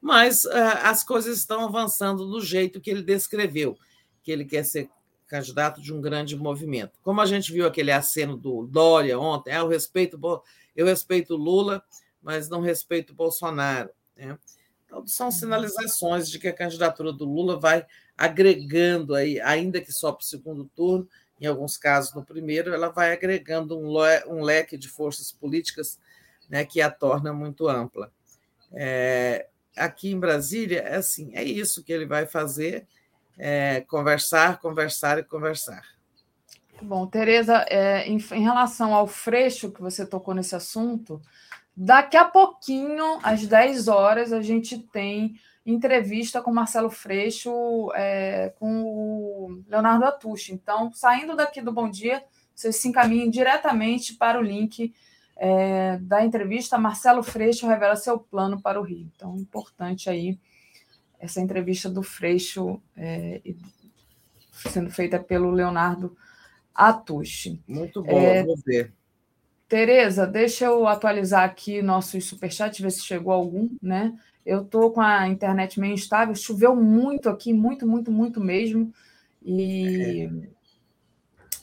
Mas 0.00 0.44
uh, 0.44 0.50
as 0.82 1.02
coisas 1.02 1.38
estão 1.38 1.64
avançando 1.64 2.26
do 2.26 2.40
jeito 2.40 2.80
que 2.80 2.90
ele 2.90 3.02
descreveu, 3.02 3.76
que 4.22 4.30
ele 4.30 4.44
quer 4.44 4.64
ser 4.64 4.90
candidato 5.26 5.80
de 5.80 5.92
um 5.92 6.00
grande 6.00 6.36
movimento. 6.36 6.98
Como 7.02 7.20
a 7.20 7.26
gente 7.26 7.52
viu 7.52 7.66
aquele 7.66 7.92
aceno 7.92 8.36
do 8.36 8.66
Dória 8.66 9.18
ontem, 9.18 9.52
ah, 9.52 9.58
eu 9.58 9.68
respeito 9.68 10.18
eu 10.78 10.86
respeito 10.86 11.34
Lula, 11.34 11.82
mas 12.22 12.48
não 12.48 12.60
respeito 12.60 13.12
Bolsonaro. 13.12 13.90
Né? 14.16 14.38
Então, 14.86 15.04
são 15.08 15.26
uhum. 15.26 15.32
sinalizações 15.32 16.30
de 16.30 16.38
que 16.38 16.46
a 16.46 16.52
candidatura 16.52 17.12
do 17.12 17.24
Lula 17.24 17.58
vai 17.58 17.84
agregando 18.16 19.16
aí, 19.16 19.40
ainda 19.40 19.80
que 19.80 19.90
só 19.90 20.12
para 20.12 20.22
o 20.22 20.26
segundo 20.26 20.64
turno, 20.76 21.08
em 21.40 21.46
alguns 21.46 21.76
casos 21.76 22.14
no 22.14 22.24
primeiro, 22.24 22.72
ela 22.72 22.90
vai 22.90 23.12
agregando 23.12 23.76
um, 23.76 23.96
um 24.28 24.40
leque 24.40 24.78
de 24.78 24.88
forças 24.88 25.32
políticas 25.32 25.98
né, 26.48 26.64
que 26.64 26.80
a 26.80 26.90
torna 26.90 27.32
muito 27.32 27.66
ampla. 27.68 28.12
É, 28.72 29.48
aqui 29.76 30.12
em 30.12 30.20
Brasília, 30.20 30.78
é 30.82 30.94
assim, 30.94 31.34
é 31.34 31.42
isso 31.42 31.82
que 31.82 31.92
ele 31.92 32.06
vai 32.06 32.24
fazer, 32.24 32.86
é, 33.36 33.80
conversar, 33.80 34.60
conversar 34.60 35.18
e 35.18 35.24
conversar. 35.24 35.97
Bom, 36.80 37.06
Tereza, 37.06 37.64
é, 37.68 38.06
em, 38.06 38.16
em, 38.16 38.42
relação 38.42 38.94
ao 38.94 39.06
Freixo, 39.06 39.72
que 39.72 39.80
você 39.80 40.06
tocou 40.06 40.34
nesse 40.34 40.54
assunto, 40.54 41.20
daqui 41.76 42.16
a 42.16 42.24
pouquinho, 42.24 43.18
às 43.22 43.46
10 43.46 43.88
horas, 43.88 44.32
a 44.32 44.40
gente 44.40 44.78
tem 44.78 45.34
entrevista 45.66 46.40
com 46.40 46.52
Marcelo 46.52 46.88
Freixo, 46.88 47.52
é, 47.94 48.54
com 48.58 48.82
o 48.84 49.62
Leonardo 49.68 50.04
Atushi. 50.04 50.52
Então, 50.52 50.92
saindo 50.92 51.36
daqui 51.36 51.60
do 51.60 51.72
Bom 51.72 51.90
Dia, 51.90 52.22
vocês 52.54 52.76
se 52.76 52.88
encaminhem 52.88 53.28
diretamente 53.28 54.14
para 54.14 54.38
o 54.38 54.42
link 54.42 54.94
é, 55.36 55.98
da 55.98 56.24
entrevista. 56.24 56.78
Marcelo 56.78 57.22
Freixo 57.22 57.66
revela 57.66 57.96
seu 57.96 58.18
plano 58.18 58.60
para 58.62 58.80
o 58.80 58.84
Rio. 58.84 59.10
Então, 59.14 59.36
importante 59.36 60.08
aí 60.08 60.38
essa 61.20 61.40
entrevista 61.40 61.90
do 61.90 62.02
Freixo 62.02 62.80
é, 62.96 63.42
sendo 64.52 64.90
feita 64.90 65.18
pelo 65.18 65.50
Leonardo 65.50 66.06
Atushi. 66.06 66.27
Muito 67.66 68.02
bom, 68.02 68.20
é, 68.20 68.44
vou 68.44 68.56
ver. 68.64 68.92
Tereza, 69.68 70.26
deixa 70.26 70.66
eu 70.66 70.86
atualizar 70.86 71.42
aqui 71.42 71.82
nossos 71.82 72.24
superchats, 72.24 72.80
ver 72.80 72.90
se 72.90 73.02
chegou 73.02 73.32
algum, 73.32 73.68
né? 73.82 74.14
Eu 74.46 74.64
tô 74.64 74.90
com 74.90 75.00
a 75.00 75.28
internet 75.28 75.78
meio 75.78 75.92
instável, 75.92 76.34
choveu 76.34 76.74
muito 76.74 77.28
aqui, 77.28 77.52
muito, 77.52 77.86
muito, 77.86 78.10
muito 78.10 78.40
mesmo. 78.40 78.92
E 79.42 80.30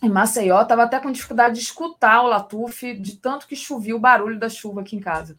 é. 0.04 0.06
em 0.06 0.10
Maceió 0.10 0.62
estava 0.62 0.84
até 0.84 1.00
com 1.00 1.12
dificuldade 1.12 1.56
de 1.56 1.62
escutar 1.62 2.22
o 2.22 2.28
Latuf, 2.28 2.94
de 2.94 3.16
tanto 3.16 3.48
que 3.48 3.56
chovia 3.56 3.96
o 3.96 4.00
barulho 4.00 4.38
da 4.38 4.50
chuva 4.50 4.82
aqui 4.82 4.96
em 4.96 5.00
casa. 5.00 5.36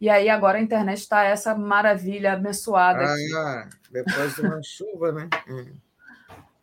E 0.00 0.08
aí 0.08 0.28
agora 0.28 0.58
a 0.58 0.62
internet 0.62 0.98
está 0.98 1.24
essa 1.24 1.54
maravilha 1.54 2.34
abençoada. 2.34 3.04
Ah, 3.04 3.68
depois 3.90 4.34
de 4.34 4.40
uma 4.42 4.60
chuva, 4.64 5.12
né? 5.12 5.28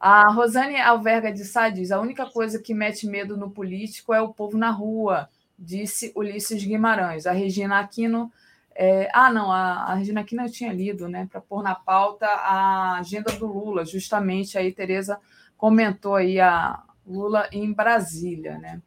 A 0.06 0.30
Rosane 0.34 0.76
Alverga 0.82 1.32
de 1.32 1.46
Sá 1.46 1.70
diz: 1.70 1.90
a 1.90 2.02
única 2.02 2.26
coisa 2.26 2.60
que 2.60 2.74
mete 2.74 3.08
medo 3.08 3.38
no 3.38 3.50
político 3.50 4.14
é 4.14 4.22
o 4.22 4.34
povo 4.34 4.58
na 4.58 4.70
rua, 4.70 5.30
disse 5.58 6.12
Ulisses 6.14 6.62
Guimarães. 6.62 7.26
A 7.26 7.32
Regina 7.32 7.80
Aquino. 7.80 8.30
É... 8.76 9.10
ah, 9.14 9.32
não, 9.32 9.50
a, 9.50 9.84
a 9.84 9.94
Regina 9.94 10.20
Aquino 10.20 10.42
eu 10.44 10.52
tinha 10.52 10.74
lido, 10.74 11.08
né, 11.08 11.26
para 11.32 11.40
pôr 11.40 11.64
na 11.64 11.74
pauta 11.74 12.26
a 12.26 12.98
agenda 12.98 13.32
do 13.32 13.48
Lula, 13.48 13.86
justamente 13.86 14.58
aí, 14.58 14.74
Tereza 14.74 15.22
comentou 15.56 16.16
aí 16.16 16.38
a 16.38 16.84
Lula 17.08 17.48
em 17.54 17.72
Brasília, 17.72 18.58
né? 18.58 18.82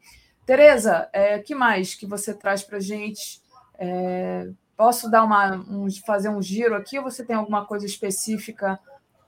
Tereza, 0.44 1.08
é, 1.14 1.38
que 1.38 1.54
mais 1.54 1.94
que 1.94 2.04
você 2.04 2.34
traz 2.34 2.62
para 2.62 2.78
gente? 2.78 3.40
É, 3.78 4.50
posso 4.76 5.10
dar 5.10 5.24
uma, 5.24 5.54
um, 5.54 5.88
fazer 6.04 6.28
um 6.28 6.42
giro 6.42 6.74
aqui 6.74 6.98
ou 6.98 7.04
você 7.04 7.24
tem 7.24 7.36
alguma 7.36 7.64
coisa 7.64 7.86
específica 7.86 8.78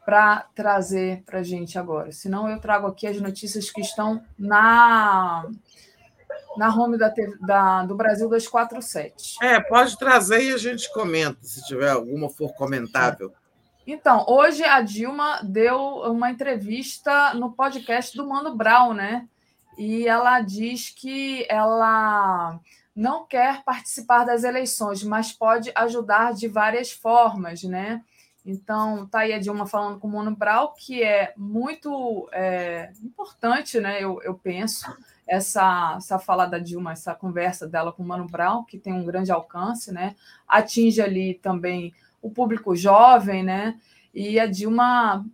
para 0.09 0.47
trazer 0.55 1.23
para 1.27 1.41
a 1.41 1.43
gente 1.43 1.79
agora. 1.79 2.13
Senão 2.13 2.49
eu 2.49 2.59
trago 2.59 2.87
aqui 2.87 3.07
as 3.07 3.21
notícias 3.21 3.71
que 3.71 3.83
estão 3.83 4.25
na 4.39 5.45
na 6.57 6.75
home 6.75 6.97
da, 6.97 7.13
da, 7.43 7.85
do 7.85 7.95
Brasil 7.95 8.27
247. 8.27 9.37
É, 9.43 9.61
pode 9.61 9.99
trazer 9.99 10.45
e 10.45 10.55
a 10.55 10.57
gente 10.57 10.91
comenta, 10.95 11.41
se 11.43 11.63
tiver 11.67 11.91
alguma 11.91 12.31
for 12.31 12.55
comentável. 12.55 13.35
Então, 13.87 14.25
hoje 14.27 14.65
a 14.65 14.81
Dilma 14.81 15.41
deu 15.43 15.79
uma 15.79 16.31
entrevista 16.31 17.35
no 17.35 17.53
podcast 17.53 18.17
do 18.17 18.27
Mano 18.27 18.57
Brown, 18.57 18.95
né? 18.95 19.29
E 19.77 20.09
ela 20.09 20.41
diz 20.41 20.89
que 20.89 21.47
ela 21.51 22.59
não 22.97 23.27
quer 23.27 23.63
participar 23.63 24.25
das 24.25 24.43
eleições, 24.43 25.05
mas 25.05 25.33
pode 25.33 25.71
ajudar 25.75 26.33
de 26.33 26.49
várias 26.49 26.91
formas, 26.91 27.63
né? 27.63 28.03
Então, 28.51 29.07
tá 29.07 29.19
aí 29.21 29.35
a 29.35 29.39
Dilma 29.39 29.67
falando 29.67 30.01
com 30.01 30.09
o 30.09 30.11
Mono 30.11 30.35
Brau, 30.35 30.73
que 30.73 31.03
é 31.03 31.35
muito 31.37 32.27
é, 32.33 32.91
importante, 33.05 33.79
né? 33.79 34.03
Eu, 34.03 34.23
eu 34.23 34.33
penso, 34.33 34.87
essa, 35.27 35.97
essa 35.99 36.19
fala 36.19 36.47
da 36.47 36.59
Dilma, 36.59 36.93
essa 36.93 37.15
conversa 37.15 37.69
dela 37.69 37.93
com 37.93 38.03
o 38.03 38.07
Mano 38.07 38.27
Brown, 38.27 38.65
que 38.65 38.79
tem 38.79 38.95
um 38.95 39.05
grande 39.05 39.31
alcance, 39.31 39.93
né? 39.93 40.17
Atinge 40.49 41.03
ali 41.03 41.35
também 41.35 41.93
o 42.23 42.31
público 42.31 42.75
jovem, 42.75 43.43
né? 43.43 43.79
E 44.15 44.41
a 44.41 44.47
Dilma, 44.47 45.27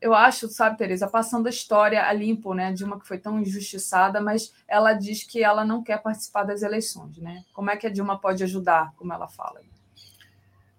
eu 0.00 0.14
acho, 0.14 0.46
sabe, 0.46 0.78
Tereza, 0.78 1.08
passando 1.08 1.48
a 1.48 1.50
história 1.50 2.06
a 2.06 2.12
limpo, 2.12 2.54
né? 2.54 2.68
A 2.68 2.72
Dilma 2.72 3.00
que 3.00 3.08
foi 3.08 3.18
tão 3.18 3.40
injustiçada, 3.40 4.20
mas 4.20 4.54
ela 4.68 4.92
diz 4.92 5.24
que 5.24 5.42
ela 5.42 5.64
não 5.64 5.82
quer 5.82 6.00
participar 6.00 6.44
das 6.44 6.62
eleições, 6.62 7.18
né? 7.18 7.44
Como 7.52 7.68
é 7.68 7.76
que 7.76 7.88
a 7.88 7.90
Dilma 7.90 8.16
pode 8.16 8.44
ajudar, 8.44 8.92
como 8.94 9.12
ela 9.12 9.26
fala? 9.26 9.60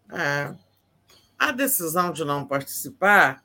É, 0.09 0.55
a 1.41 1.51
decisão 1.51 2.11
de 2.11 2.23
não 2.23 2.45
participar, 2.45 3.43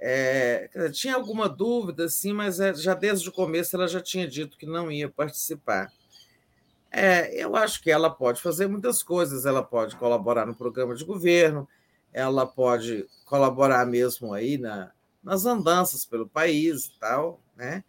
é, 0.00 0.70
tinha 0.90 1.14
alguma 1.14 1.46
dúvida, 1.46 2.08
sim, 2.08 2.32
mas 2.32 2.60
é, 2.60 2.72
já 2.72 2.94
desde 2.94 3.28
o 3.28 3.32
começo 3.32 3.76
ela 3.76 3.86
já 3.86 4.00
tinha 4.00 4.26
dito 4.26 4.56
que 4.56 4.64
não 4.64 4.90
ia 4.90 5.10
participar. 5.10 5.92
É, 6.90 7.34
eu 7.34 7.54
acho 7.54 7.82
que 7.82 7.90
ela 7.90 8.08
pode 8.08 8.40
fazer 8.40 8.66
muitas 8.66 9.02
coisas, 9.02 9.44
ela 9.44 9.62
pode 9.62 9.96
colaborar 9.96 10.46
no 10.46 10.54
programa 10.54 10.94
de 10.94 11.04
governo, 11.04 11.68
ela 12.10 12.46
pode 12.46 13.06
colaborar 13.26 13.84
mesmo 13.84 14.32
aí 14.32 14.56
na, 14.56 14.90
nas 15.22 15.44
andanças 15.44 16.06
pelo 16.06 16.26
país 16.26 16.86
e 16.86 16.98
tal, 16.98 17.38
né? 17.54 17.84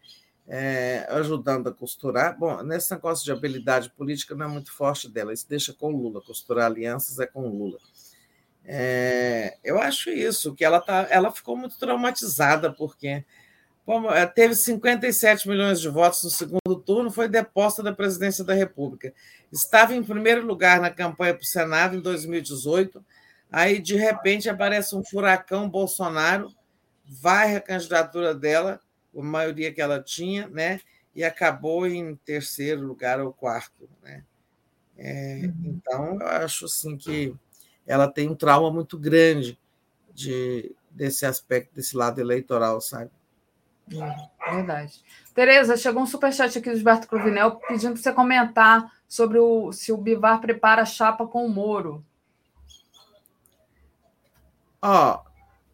É, 0.45 1.08
ajudando 1.09 1.69
a 1.69 1.74
costurar. 1.74 2.38
Bom, 2.38 2.61
nesse 2.64 2.92
negócio 2.92 3.24
de 3.24 3.32
habilidade 3.32 3.90
política 3.92 4.35
não 4.35 4.45
é 4.45 4.50
muito 4.50 4.74
forte 4.74 5.09
dela, 5.09 5.32
isso 5.32 5.48
deixa 5.48 5.74
com 5.74 5.90
Lula, 5.90 6.22
costurar 6.22 6.66
alianças 6.66 7.17
é 7.19 7.26
com 7.26 7.48
Lula. 7.48 7.80
É, 8.69 9.57
eu 9.63 9.79
acho 9.79 10.09
isso, 10.09 10.53
que 10.53 10.65
ela, 10.65 10.81
tá, 10.81 11.07
ela 11.09 11.31
ficou 11.31 11.55
muito 11.55 11.79
traumatizada, 11.79 12.71
porque 12.71 13.23
como, 13.85 14.11
é, 14.11 14.25
teve 14.25 14.53
57 14.53 15.47
milhões 15.47 15.79
de 15.79 15.87
votos 15.87 16.23
no 16.23 16.29
segundo 16.29 16.75
turno, 16.85 17.09
foi 17.09 17.29
deposta 17.29 17.81
da 17.81 17.93
presidência 17.93 18.43
da 18.43 18.53
República. 18.53 19.13
Estava 19.51 19.95
em 19.95 20.03
primeiro 20.03 20.45
lugar 20.45 20.81
na 20.81 20.89
campanha 20.89 21.33
para 21.33 21.43
o 21.43 21.45
Senado 21.45 21.95
em 21.95 22.01
2018, 22.01 23.03
aí, 23.49 23.79
de 23.79 23.95
repente, 23.95 24.49
aparece 24.49 24.93
um 24.93 25.03
furacão 25.03 25.69
Bolsonaro, 25.69 26.53
varre 27.05 27.55
a 27.55 27.61
candidatura 27.61 28.35
dela, 28.35 28.81
a 29.17 29.21
maioria 29.23 29.73
que 29.73 29.81
ela 29.81 30.03
tinha, 30.03 30.47
né? 30.49 30.81
e 31.17 31.23
acabou 31.23 31.87
em 31.87 32.15
terceiro 32.17 32.85
lugar 32.85 33.19
ou 33.19 33.33
quarto. 33.33 33.89
Né? 34.03 34.23
É, 34.95 35.41
uhum. 35.45 35.53
Então, 35.65 36.21
eu 36.21 36.27
acho 36.27 36.65
assim, 36.65 36.95
que 36.95 37.33
ela 37.88 38.07
tem 38.07 38.30
um 38.30 38.35
trauma 38.35 38.69
muito 38.69 38.99
grande 38.99 39.57
de, 40.14 40.75
desse 40.91 41.25
aspecto, 41.25 41.74
desse 41.74 41.95
lado 41.95 42.19
eleitoral, 42.19 42.82
sabe? 42.82 43.09
É, 43.91 44.51
verdade. 44.53 45.01
Tereza, 45.33 45.77
chegou 45.77 46.03
um 46.03 46.07
superchat 46.07 46.57
aqui 46.57 46.69
do 46.69 46.75
Gilberto 46.75 47.07
Cruvinel 47.07 47.56
pedindo 47.67 47.93
para 47.93 48.01
você 48.01 48.11
comentar 48.11 48.91
sobre 49.07 49.40
o, 49.40 49.72
se 49.72 49.91
o 49.91 49.98
Bivar 49.98 50.41
prepara 50.41 50.82
a 50.82 50.85
chapa 50.85 51.25
com 51.25 51.45
o 51.45 51.49
Moro. 51.49 52.06
Ó, 54.82 55.24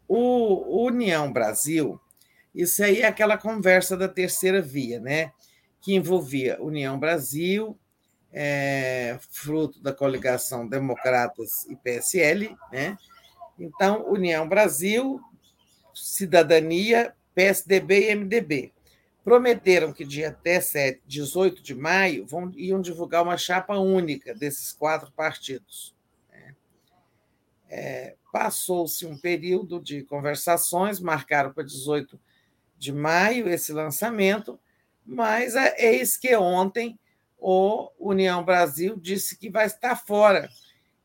o 0.06 0.86
União 0.86 1.32
Brasil, 1.32 2.00
isso 2.54 2.84
aí 2.84 3.00
é 3.00 3.06
aquela 3.06 3.36
conversa 3.36 3.96
da 3.96 4.08
terceira 4.08 4.62
via, 4.62 5.00
né? 5.00 5.32
Que 5.80 5.94
envolvia 5.94 6.62
União 6.62 6.98
Brasil, 6.98 7.76
é, 8.36 9.16
fruto 9.30 9.80
da 9.80 9.92
coligação 9.92 10.66
Democratas 10.66 11.64
e 11.66 11.76
PSL, 11.76 12.56
né? 12.72 12.98
Então, 13.56 14.10
União 14.10 14.48
Brasil, 14.48 15.20
Cidadania, 15.94 17.14
PSDB 17.32 18.10
e 18.10 18.14
MDB. 18.16 18.72
Prometeram 19.22 19.92
que 19.92 20.04
dia 20.04 20.30
até 20.30 20.60
7, 20.60 21.00
18 21.06 21.62
de 21.62 21.76
maio 21.76 22.26
vão, 22.26 22.50
iam 22.56 22.80
divulgar 22.80 23.22
uma 23.22 23.38
chapa 23.38 23.78
única 23.78 24.34
desses 24.34 24.72
quatro 24.72 25.12
partidos. 25.12 25.94
Né? 26.30 26.56
É, 27.70 28.16
Passou-se 28.32 29.06
um 29.06 29.16
período 29.16 29.80
de 29.80 30.02
conversações, 30.02 30.98
marcaram 30.98 31.52
para 31.52 31.62
18 31.62 32.20
de 32.76 32.92
maio 32.92 33.48
esse 33.48 33.72
lançamento, 33.72 34.58
mas 35.06 35.54
é, 35.54 35.76
eis 35.78 36.16
que 36.16 36.34
ontem 36.36 36.98
o 37.46 37.90
União 37.98 38.42
Brasil 38.42 38.96
disse 38.96 39.36
que 39.36 39.50
vai 39.50 39.66
estar 39.66 39.96
fora, 39.96 40.48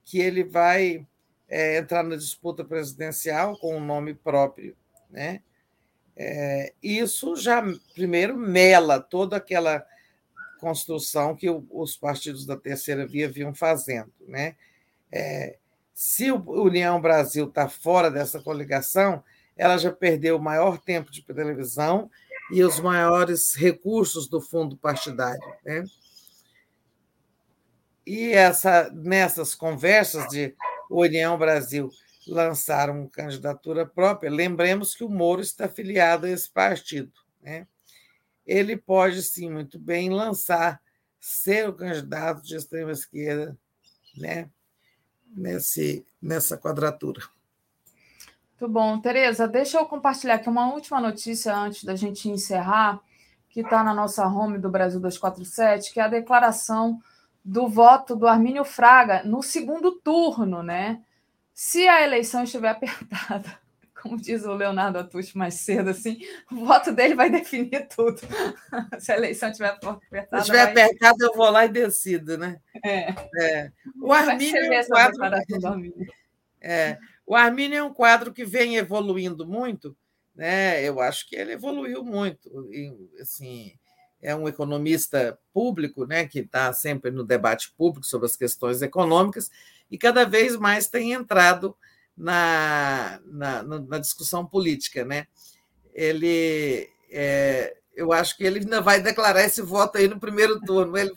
que 0.06 0.19
ele 0.19 0.42
vai 0.42 1.06
é, 1.50 1.77
entrar 1.80 2.01
na 2.01 2.16
disputa 2.16 2.64
presidencial 2.64 3.58
com 3.59 3.76
um 3.76 3.85
nome 3.85 4.14
próprio. 4.14 4.74
Né? 5.09 5.42
É, 6.16 6.72
isso 6.82 7.35
já, 7.35 7.61
primeiro, 7.93 8.38
mela 8.38 9.01
toda 9.01 9.35
aquela 9.35 9.85
construção 10.61 11.35
que 11.35 11.50
o, 11.50 11.68
os 11.69 11.98
partidos 11.98 12.45
da 12.45 12.56
terceira 12.56 13.06
via 13.06 13.30
vinham 13.30 13.53
fazendo. 13.53 14.14
Né? 14.26 14.56
É, 15.11 15.58
se 15.93 16.32
o 16.32 16.40
União 16.64 17.01
Brasil 17.01 17.50
está 17.50 17.68
fora 17.68 18.09
dessa 18.09 18.40
coligação, 18.40 19.22
ela 19.58 19.77
já 19.77 19.92
perdeu 19.92 20.38
o 20.38 20.42
maior 20.42 20.77
tempo 20.77 21.11
de 21.11 21.22
televisão 21.22 22.09
e 22.50 22.64
os 22.64 22.80
maiores 22.80 23.53
recursos 23.56 24.30
do 24.30 24.40
fundo 24.40 24.77
partidário. 24.77 25.42
Né? 25.66 25.84
E 28.10 28.32
essa, 28.34 28.90
nessas 28.92 29.54
conversas 29.54 30.28
de 30.30 30.56
União 30.90 31.38
Brasil 31.38 31.92
lançar 32.28 32.90
uma 32.90 33.08
candidatura 33.08 33.86
própria, 33.86 34.32
lembremos 34.32 34.96
que 34.96 35.04
o 35.04 35.10
Moro 35.10 35.42
está 35.42 35.66
afiliado 35.66 36.26
a 36.26 36.30
esse 36.32 36.50
partido. 36.50 37.12
Né? 37.40 37.68
Ele 38.48 38.76
pode, 38.76 39.22
sim, 39.22 39.52
muito 39.52 39.78
bem 39.78 40.10
lançar, 40.10 40.82
ser 41.20 41.70
o 41.70 41.74
candidato 41.74 42.42
de 42.42 42.56
extrema 42.56 42.92
esquerda 42.92 43.56
né? 44.18 44.50
Nesse, 45.28 46.04
nessa 46.20 46.58
quadratura. 46.58 47.22
Muito 48.60 48.74
bom. 48.74 49.00
Tereza, 49.00 49.48
deixa 49.48 49.78
eu 49.78 49.86
compartilhar 49.86 50.34
aqui 50.34 50.50
uma 50.50 50.74
última 50.74 51.00
notícia 51.00 51.56
antes 51.56 51.84
da 51.84 51.96
gente 51.96 52.28
encerrar, 52.28 53.00
que 53.52 53.60
está 53.60 53.84
na 53.84 53.94
nossa 53.94 54.26
home 54.26 54.58
do 54.58 54.68
Brasil 54.68 55.00
247, 55.00 55.94
que 55.94 56.00
é 56.00 56.04
a 56.04 56.08
declaração 56.08 57.00
do 57.43 57.68
voto 57.68 58.16
do 58.16 58.27
Armínio 58.27 58.64
Fraga 58.64 59.24
no 59.24 59.42
segundo 59.42 59.92
turno, 60.00 60.61
né? 60.61 61.01
Se 61.53 61.88
a 61.88 62.01
eleição 62.01 62.43
estiver 62.43 62.69
apertada, 62.72 63.59
como 64.01 64.18
diz 64.18 64.45
o 64.45 64.53
Leonardo 64.53 65.00
Atucho 65.00 65.38
mais 65.38 65.56
cedo, 65.56 65.90
assim, 65.90 66.19
o 66.51 66.66
voto 66.66 66.92
dele 66.92 67.16
vai 67.16 67.30
definir 67.30 67.88
tudo. 67.88 68.19
Se 69.00 69.11
a 69.11 69.18
eleição 69.18 69.50
estiver 69.50 69.69
apertada. 69.69 70.43
Se 70.43 70.51
estiver 70.51 70.74
vai... 70.74 70.84
apertada, 70.84 71.18
eu 71.26 71.34
vou 71.34 71.50
lá 71.50 71.66
e 71.66 71.69
decido, 71.69 72.38
né? 72.38 72.59
É. 72.84 73.14
é. 73.42 73.72
O 74.01 74.14
Armínio 74.14 74.74
é 74.74 74.82
um 74.82 74.88
quadro. 74.88 75.19
É. 76.61 76.98
O 77.26 77.35
Armínio 77.35 77.77
é 77.77 77.84
um 77.84 77.93
quadro 77.93 78.34
que 78.34 78.45
vem 78.45 78.77
evoluindo 78.77 79.45
muito, 79.45 79.95
né? 80.34 80.82
Eu 80.82 81.00
acho 81.00 81.27
que 81.27 81.35
ele 81.35 81.53
evoluiu 81.53 82.03
muito. 82.03 82.50
Assim, 83.19 83.74
é 84.22 84.36
um 84.36 84.48
economista 84.48 85.38
público, 85.54 86.06
né? 86.06 86.26
Que 86.26 86.40
está 86.40 86.72
sempre 86.74 87.12
no 87.12 87.24
debate 87.24 87.72
público 87.78 88.06
sobre 88.06 88.26
as 88.26 88.36
questões 88.36 88.82
econômicas 88.82 89.50
e 89.90 89.98
cada 89.98 90.26
vez 90.26 90.56
mais 90.56 90.88
tem 90.88 91.14
entrado 91.14 91.76
na, 92.16 93.20
na, 93.26 93.64
na 93.64 94.00
discussão 94.00 94.46
política, 94.46 95.06
né? 95.06 95.28
Ele, 95.94 96.90
é, 97.10 97.76
eu 97.96 98.14
acho 98.14 98.38
que 98.38 98.44
ele 98.44 98.60
ainda 98.60 98.82
vai 98.82 99.02
declarar 99.02 99.44
esse 99.44 99.62
voto 99.62 99.98
aí 99.98 100.08
no 100.08 100.20
primeiro 100.20 100.60
turno. 100.62 100.98
Ele, 100.98 101.12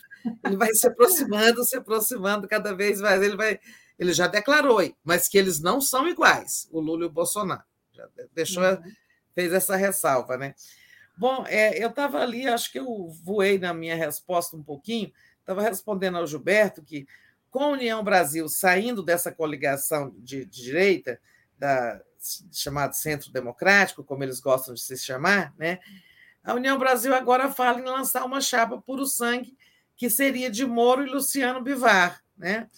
ele 0.44 0.56
vai 0.56 0.72
se 0.74 0.86
aproximando, 0.86 1.64
se 1.64 1.76
aproximando 1.76 2.48
cada 2.48 2.74
vez 2.74 3.00
mais. 3.00 3.22
Ele 3.22 3.36
vai 3.36 3.60
ele 4.02 4.12
já 4.12 4.26
declarou, 4.26 4.80
mas 5.04 5.28
que 5.28 5.38
eles 5.38 5.60
não 5.60 5.80
são 5.80 6.08
iguais, 6.08 6.68
o 6.72 6.80
Lula 6.80 7.04
e 7.04 7.06
o 7.06 7.10
Bolsonaro. 7.10 7.62
Já 7.92 8.08
deixou, 8.34 8.64
uhum. 8.64 8.82
fez 9.32 9.52
essa 9.52 9.76
ressalva, 9.76 10.36
né? 10.36 10.54
Bom, 11.16 11.44
é, 11.46 11.82
eu 11.82 11.88
estava 11.88 12.20
ali, 12.20 12.48
acho 12.48 12.72
que 12.72 12.78
eu 12.78 13.08
voei 13.22 13.58
na 13.58 13.72
minha 13.74 13.94
resposta 13.96 14.56
um 14.56 14.62
pouquinho, 14.62 15.12
estava 15.40 15.62
respondendo 15.62 16.16
ao 16.18 16.26
Gilberto 16.26 16.82
que, 16.82 17.06
com 17.50 17.60
a 17.60 17.68
União 17.68 18.02
Brasil 18.02 18.48
saindo 18.48 19.02
dessa 19.02 19.30
coligação 19.30 20.14
de, 20.18 20.44
de 20.44 20.62
direita, 20.62 21.20
da, 21.58 22.00
chamado 22.50 22.94
Centro 22.94 23.32
Democrático, 23.32 24.04
como 24.04 24.22
eles 24.22 24.40
gostam 24.40 24.74
de 24.74 24.80
se 24.80 24.96
chamar, 24.96 25.54
né? 25.58 25.78
A 26.42 26.54
União 26.54 26.78
Brasil 26.78 27.14
agora 27.14 27.52
fala 27.52 27.78
em 27.78 27.84
lançar 27.84 28.24
uma 28.24 28.40
chapa 28.40 28.80
puro 28.80 29.06
sangue, 29.06 29.56
que 29.96 30.10
seria 30.10 30.50
de 30.50 30.66
Moro 30.66 31.06
e 31.06 31.10
Luciano 31.10 31.62
Bivar, 31.62 32.22
né? 32.36 32.68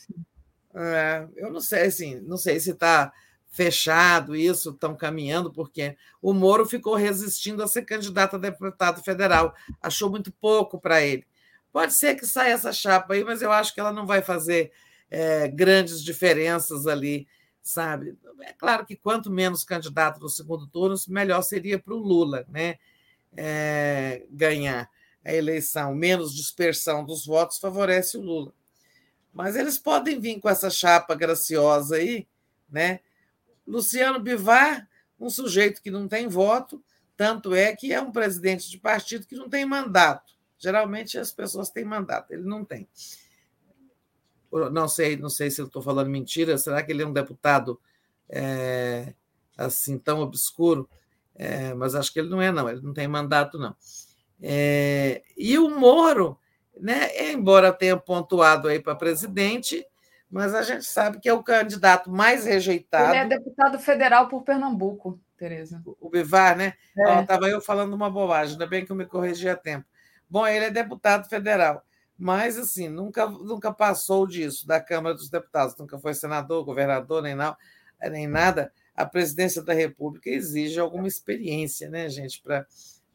É, 0.75 1.27
eu 1.37 1.51
não 1.51 1.61
sei, 1.61 1.83
assim, 1.83 2.21
não 2.21 2.37
sei 2.37 2.59
se 2.59 2.73
está 2.73 3.13
fechado 3.55 4.35
isso, 4.35 4.71
estão 4.71 4.97
caminhando, 4.97 5.53
porque 5.53 5.97
o 6.21 6.33
Moro 6.33 6.67
ficou 6.67 6.97
resistindo 6.97 7.63
a 7.63 7.69
ser 7.69 7.83
candidato 7.83 8.35
a 8.35 8.39
deputado 8.39 9.01
federal, 9.01 9.55
achou 9.81 10.11
muito 10.11 10.33
pouco 10.33 10.81
para 10.81 11.01
ele. 11.01 11.25
Pode 11.73 11.95
ser 11.95 12.17
que 12.17 12.27
saia 12.27 12.53
essa 12.53 12.73
chapa 12.73 13.15
aí, 13.15 13.23
mas 13.23 13.43
eu 13.43 13.53
acho 13.53 13.73
que 13.73 13.79
ela 13.79 13.93
não 13.93 14.07
vai 14.07 14.23
fazer 14.23 14.73
é, 15.09 15.47
grandes 15.47 16.03
diferenças 16.03 16.89
ali, 16.89 17.29
sabe? 17.63 18.19
É 18.41 18.53
claro 18.53 18.85
que 18.85 18.97
quanto 18.97 19.31
menos 19.31 19.63
candidato 19.63 20.19
no 20.19 20.29
segundo 20.29 20.67
turno, 20.67 20.97
melhor 21.07 21.41
seria 21.43 21.79
para 21.79 21.95
o 21.95 21.99
Lula, 21.99 22.45
né? 22.49 22.77
É, 23.37 24.27
ganhar 24.31 24.91
a 25.25 25.33
eleição, 25.33 25.95
menos 25.95 26.35
dispersão 26.35 27.05
dos 27.05 27.25
votos 27.25 27.59
favorece 27.59 28.17
o 28.17 28.21
Lula. 28.21 28.53
Mas 29.33 29.55
eles 29.55 29.79
podem 29.79 30.19
vir 30.19 30.41
com 30.41 30.49
essa 30.49 30.71
chapa 30.71 31.15
graciosa 31.15 31.97
aí, 31.97 32.27
né? 32.69 32.99
Luciano 33.67 34.21
Bivar, 34.21 34.89
um 35.19 35.31
sujeito 35.31 35.83
que 35.83 35.91
não 35.91 36.09
tem 36.09 36.29
voto, 36.29 36.83
tanto 37.17 37.55
é 37.55 37.75
que 37.75 37.93
é 37.93 38.01
um 38.01 38.11
presidente 38.11 38.71
de 38.71 38.79
partido 38.79 39.27
que 39.27 39.37
não 39.37 39.49
tem 39.49 39.65
mandato. 39.65 40.35
Geralmente 40.59 41.19
as 41.19 41.33
pessoas 41.33 41.71
têm 41.71 41.85
mandato, 41.85 42.33
ele 42.33 42.43
não 42.43 42.65
tem. 42.65 42.89
Não 44.73 44.87
sei, 44.87 45.17
não 45.17 45.29
sei 45.29 45.51
se 45.51 45.61
eu 45.61 45.67
estou 45.67 45.83
falando 45.83 46.09
mentira. 46.09 46.57
Será 46.57 46.83
que 46.83 46.93
ele 46.93 47.03
é 47.03 47.07
um 47.07 47.13
deputado 47.13 47.81
é, 48.29 49.13
assim 49.57 49.99
tão 49.99 50.21
obscuro? 50.21 50.89
É, 51.35 51.75
mas 51.75 51.95
acho 51.95 52.13
que 52.13 52.21
ele 52.21 52.29
não 52.29 52.41
é, 52.41 52.53
não. 52.53 52.69
Ele 52.69 52.81
não 52.81 52.95
tem 52.95 53.09
mandato, 53.09 53.59
não. 53.59 53.75
É, 54.41 55.23
e 55.37 55.59
o 55.59 55.69
Moro 55.69 56.39
né? 56.81 57.33
Embora 57.33 57.73
tenha 57.73 57.97
pontuado 57.97 58.69
aí 58.69 58.81
para 58.81 58.95
presidente, 58.95 59.87
mas 60.35 60.53
a 60.53 60.63
gente 60.63 60.85
sabe 60.85 61.21
que 61.21 61.29
é 61.29 61.33
o 61.33 61.45
candidato 61.45 62.11
mais 62.11 62.45
rejeitado. 62.45 63.15
Ele 63.15 63.19
é 63.19 63.39
deputado 63.39 63.79
federal 63.79 64.27
por 64.27 64.43
Pernambuco, 64.43 65.21
Tereza. 65.37 65.81
O 66.01 66.11
Bivar, 66.11 66.57
né? 66.57 66.75
Estava 67.21 67.49
é. 67.49 67.53
eu 67.53 67.61
falando 67.61 67.95
uma 67.95 68.11
bobagem, 68.11 68.55
ainda 68.55 68.67
bem 68.67 68.85
que 68.85 68.91
eu 68.91 68.97
me 68.97 69.07
corrigi 69.07 69.49
a 69.49 69.55
tempo. 69.55 69.87
Bom, 70.29 70.45
ele 70.45 70.65
é 70.65 70.71
deputado 70.71 71.29
federal, 71.29 71.85
mas 72.19 72.59
assim, 72.59 72.89
nunca, 72.89 73.29
nunca 73.29 73.73
passou 73.73 74.27
disso, 74.27 74.67
da 74.67 74.81
Câmara 74.81 75.15
dos 75.15 75.31
Deputados, 75.31 75.77
nunca 75.77 76.01
foi 76.01 76.15
senador, 76.15 76.65
governador, 76.65 77.23
nem, 77.23 77.37
não, 77.37 77.57
nem 78.11 78.27
nada. 78.27 78.73
A 78.93 79.07
presidência 79.07 79.63
da 79.63 79.73
República 79.73 80.29
exige 80.29 80.81
alguma 80.81 81.07
experiência, 81.07 81.89
né, 81.89 82.09
gente, 82.09 82.43
para 82.43 82.67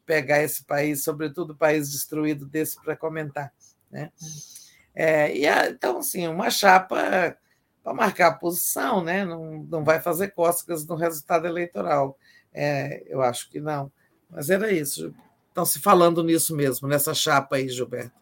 pegar 0.06 0.42
esse 0.42 0.64
país, 0.64 1.04
sobretudo 1.04 1.50
o 1.50 1.56
país 1.56 1.90
destruído 1.90 2.46
desse, 2.46 2.80
para 2.82 2.96
comentar. 2.96 3.52
Né? 3.90 4.10
É, 4.94 5.36
e 5.36 5.46
a, 5.46 5.70
então, 5.70 5.98
assim, 5.98 6.26
uma 6.26 6.50
chapa 6.50 7.36
para 7.82 7.94
marcar 7.94 8.28
a 8.28 8.34
posição, 8.34 9.02
né? 9.02 9.24
não, 9.24 9.66
não 9.68 9.84
vai 9.84 10.00
fazer 10.00 10.28
cócegas 10.28 10.86
no 10.86 10.94
resultado 10.94 11.46
eleitoral. 11.46 12.18
É, 12.52 13.04
eu 13.06 13.22
acho 13.22 13.48
que 13.50 13.60
não. 13.60 13.90
Mas 14.28 14.50
era 14.50 14.70
isso. 14.72 15.14
estão 15.48 15.64
se 15.64 15.80
falando 15.80 16.22
nisso 16.22 16.54
mesmo, 16.54 16.88
nessa 16.88 17.14
chapa 17.14 17.56
aí, 17.56 17.68
Gilberto. 17.68 18.12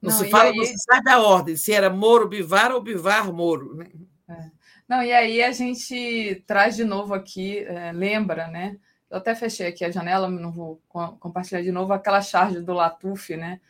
Não, 0.00 0.10
não 0.10 0.18
se 0.18 0.30
fala, 0.30 0.50
aí... 0.50 0.56
não 0.56 0.64
se 0.64 0.78
sabe 0.78 1.10
a 1.10 1.20
ordem, 1.20 1.56
se 1.56 1.72
era 1.72 1.90
Moro 1.90 2.28
Bivar 2.28 2.70
ou 2.72 2.80
Bivar 2.80 3.32
Moro. 3.32 3.74
Né? 3.76 3.86
É. 4.28 4.50
Não, 4.88 5.02
e 5.02 5.12
aí 5.12 5.42
a 5.42 5.50
gente 5.50 6.44
traz 6.46 6.76
de 6.76 6.84
novo 6.84 7.14
aqui, 7.14 7.58
é, 7.60 7.92
lembra, 7.92 8.46
né? 8.48 8.78
Eu 9.10 9.18
até 9.18 9.34
fechei 9.34 9.68
aqui 9.68 9.84
a 9.84 9.90
janela, 9.90 10.28
não 10.28 10.52
vou 10.52 10.80
compartilhar 10.88 11.62
de 11.62 11.72
novo 11.72 11.92
aquela 11.92 12.20
charge 12.20 12.60
do 12.60 12.72
Latuf, 12.72 13.36
né? 13.36 13.60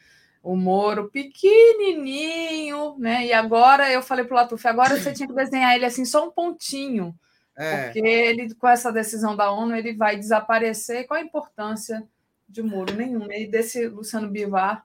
O 0.46 0.54
Moro 0.54 1.10
pequenininho, 1.10 2.96
né? 3.00 3.26
E 3.26 3.32
agora 3.32 3.90
eu 3.90 4.00
falei 4.00 4.24
para 4.24 4.34
o 4.34 4.36
Latuf, 4.36 4.64
agora 4.68 4.96
você 4.96 5.12
tinha 5.12 5.26
que 5.26 5.34
desenhar 5.34 5.74
ele 5.74 5.84
assim, 5.84 6.04
só 6.04 6.24
um 6.24 6.30
pontinho. 6.30 7.12
É. 7.56 7.84
Porque 7.84 7.98
ele, 7.98 8.54
com 8.54 8.68
essa 8.68 8.92
decisão 8.92 9.34
da 9.34 9.50
ONU, 9.50 9.74
ele 9.74 9.94
vai 9.94 10.16
desaparecer. 10.16 11.04
Qual 11.04 11.18
a 11.18 11.22
importância 11.22 12.06
de 12.48 12.62
Moro? 12.62 12.94
Nenhuma. 12.94 13.34
E 13.34 13.48
desse 13.48 13.88
Luciano 13.88 14.28
Bivar, 14.28 14.84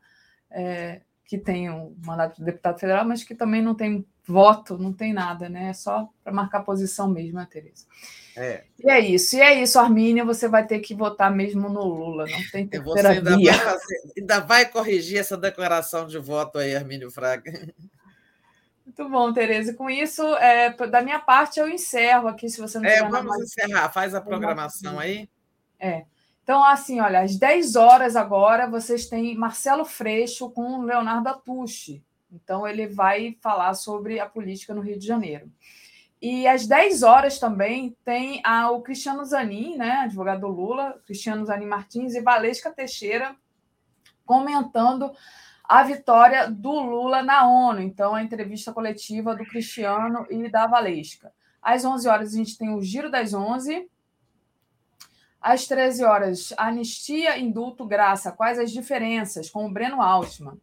é, 0.50 1.02
que 1.26 1.38
tem 1.38 1.70
um 1.70 1.96
mandato 2.04 2.38
de 2.38 2.44
deputado 2.44 2.80
federal, 2.80 3.06
mas 3.06 3.24
que 3.24 3.36
também 3.36 3.62
não 3.62 3.76
tem 3.76 4.04
voto, 4.32 4.78
não 4.78 4.94
tem 4.94 5.14
nada, 5.14 5.50
né? 5.50 5.70
É 5.70 5.74
só 5.74 6.10
para 6.24 6.34
marcar 6.34 6.62
posição 6.62 7.10
mesmo, 7.10 7.38
né, 7.38 7.48
Tereza. 7.50 7.86
É. 8.36 8.64
E 8.80 8.90
é 8.90 9.00
isso, 9.00 9.36
e 9.36 9.42
é 9.42 9.62
isso, 9.62 9.78
Armínio, 9.78 10.26
você 10.26 10.48
vai 10.48 10.66
ter 10.66 10.80
que 10.80 10.96
votar 10.96 11.30
mesmo 11.30 11.70
no 11.70 11.84
Lula, 11.84 12.26
não 12.26 12.40
tem 12.52 12.66
terceira 12.66 13.10
você 13.10 13.18
ainda 13.18 13.36
via. 13.36 13.52
Vai 13.52 13.66
fazer, 13.66 14.02
ainda 14.18 14.40
vai 14.40 14.66
corrigir 14.66 15.20
essa 15.20 15.38
declaração 15.38 16.08
de 16.08 16.18
voto 16.18 16.58
aí, 16.58 16.76
Armínio 16.76 17.12
Fraga. 17.12 17.52
Muito 18.86 19.10
bom, 19.10 19.32
Tereza. 19.32 19.74
Com 19.74 19.90
isso, 19.90 20.24
é, 20.36 20.70
da 20.88 21.02
minha 21.02 21.20
parte, 21.20 21.60
eu 21.60 21.68
encerro 21.68 22.28
aqui, 22.28 22.50
se 22.50 22.60
você 22.60 22.80
não 22.80 22.90
é, 22.90 23.02
Vamos 23.02 23.26
mais... 23.26 23.42
encerrar, 23.44 23.90
faz 23.90 24.16
a 24.16 24.22
programação 24.22 25.00
aí. 25.00 25.30
É. 25.80 26.04
Então, 26.44 26.64
assim, 26.64 27.00
olha, 27.00 27.22
às 27.22 27.38
10 27.38 27.76
horas 27.76 28.16
agora, 28.16 28.68
vocês 28.68 29.06
têm 29.06 29.36
Marcelo 29.38 29.86
Freixo 29.86 30.50
com 30.50 30.82
Leonardo 30.82 31.30
Atushi. 31.30 32.04
Então, 32.32 32.68
ele 32.68 32.88
vai 32.88 33.38
falar 33.42 33.74
sobre 33.74 34.20
a 34.20 34.26
política 34.26 34.74
no 34.74 34.82
Rio 34.82 34.98
de 34.98 35.06
Janeiro. 35.06 35.52
E 36.22 36.48
às 36.48 36.68
10 36.68 37.02
horas 37.02 37.40
também 37.40 37.98
tem 38.06 38.42
a, 38.46 38.70
o 38.70 38.82
Cristiano 38.82 39.26
Zanin, 39.26 39.76
né, 39.76 39.92
advogado 40.04 40.42
do 40.42 40.48
Lula, 40.48 41.02
Cristiano 41.06 41.46
Zanin 41.46 41.66
Martins 41.66 42.14
e 42.14 42.22
Valesca 42.22 42.72
Teixeira 42.72 43.36
comentando 44.32 45.12
a 45.64 45.84
vitória 45.84 46.50
do 46.50 46.72
Lula 46.72 47.22
na 47.22 47.48
ONU. 47.48 47.82
Então, 47.82 48.16
a 48.16 48.24
entrevista 48.24 48.72
coletiva 48.72 49.36
do 49.36 49.46
Cristiano 49.46 50.26
e 50.30 50.50
da 50.50 50.68
Valesca. 50.68 51.34
Às 51.62 51.84
11 51.84 52.08
horas, 52.08 52.34
a 52.34 52.38
gente 52.38 52.58
tem 52.58 52.74
o 52.74 52.82
Giro 52.82 53.12
das 53.12 53.34
11. 53.34 53.90
Às 55.42 55.68
13 55.68 56.04
horas, 56.04 56.54
Anistia, 56.58 57.38
Indulto, 57.38 57.86
Graça. 57.86 58.32
Quais 58.32 58.58
as 58.58 58.72
diferenças? 58.72 59.50
Com 59.50 59.66
o 59.66 59.72
Breno 59.72 60.02
Altman. 60.02 60.58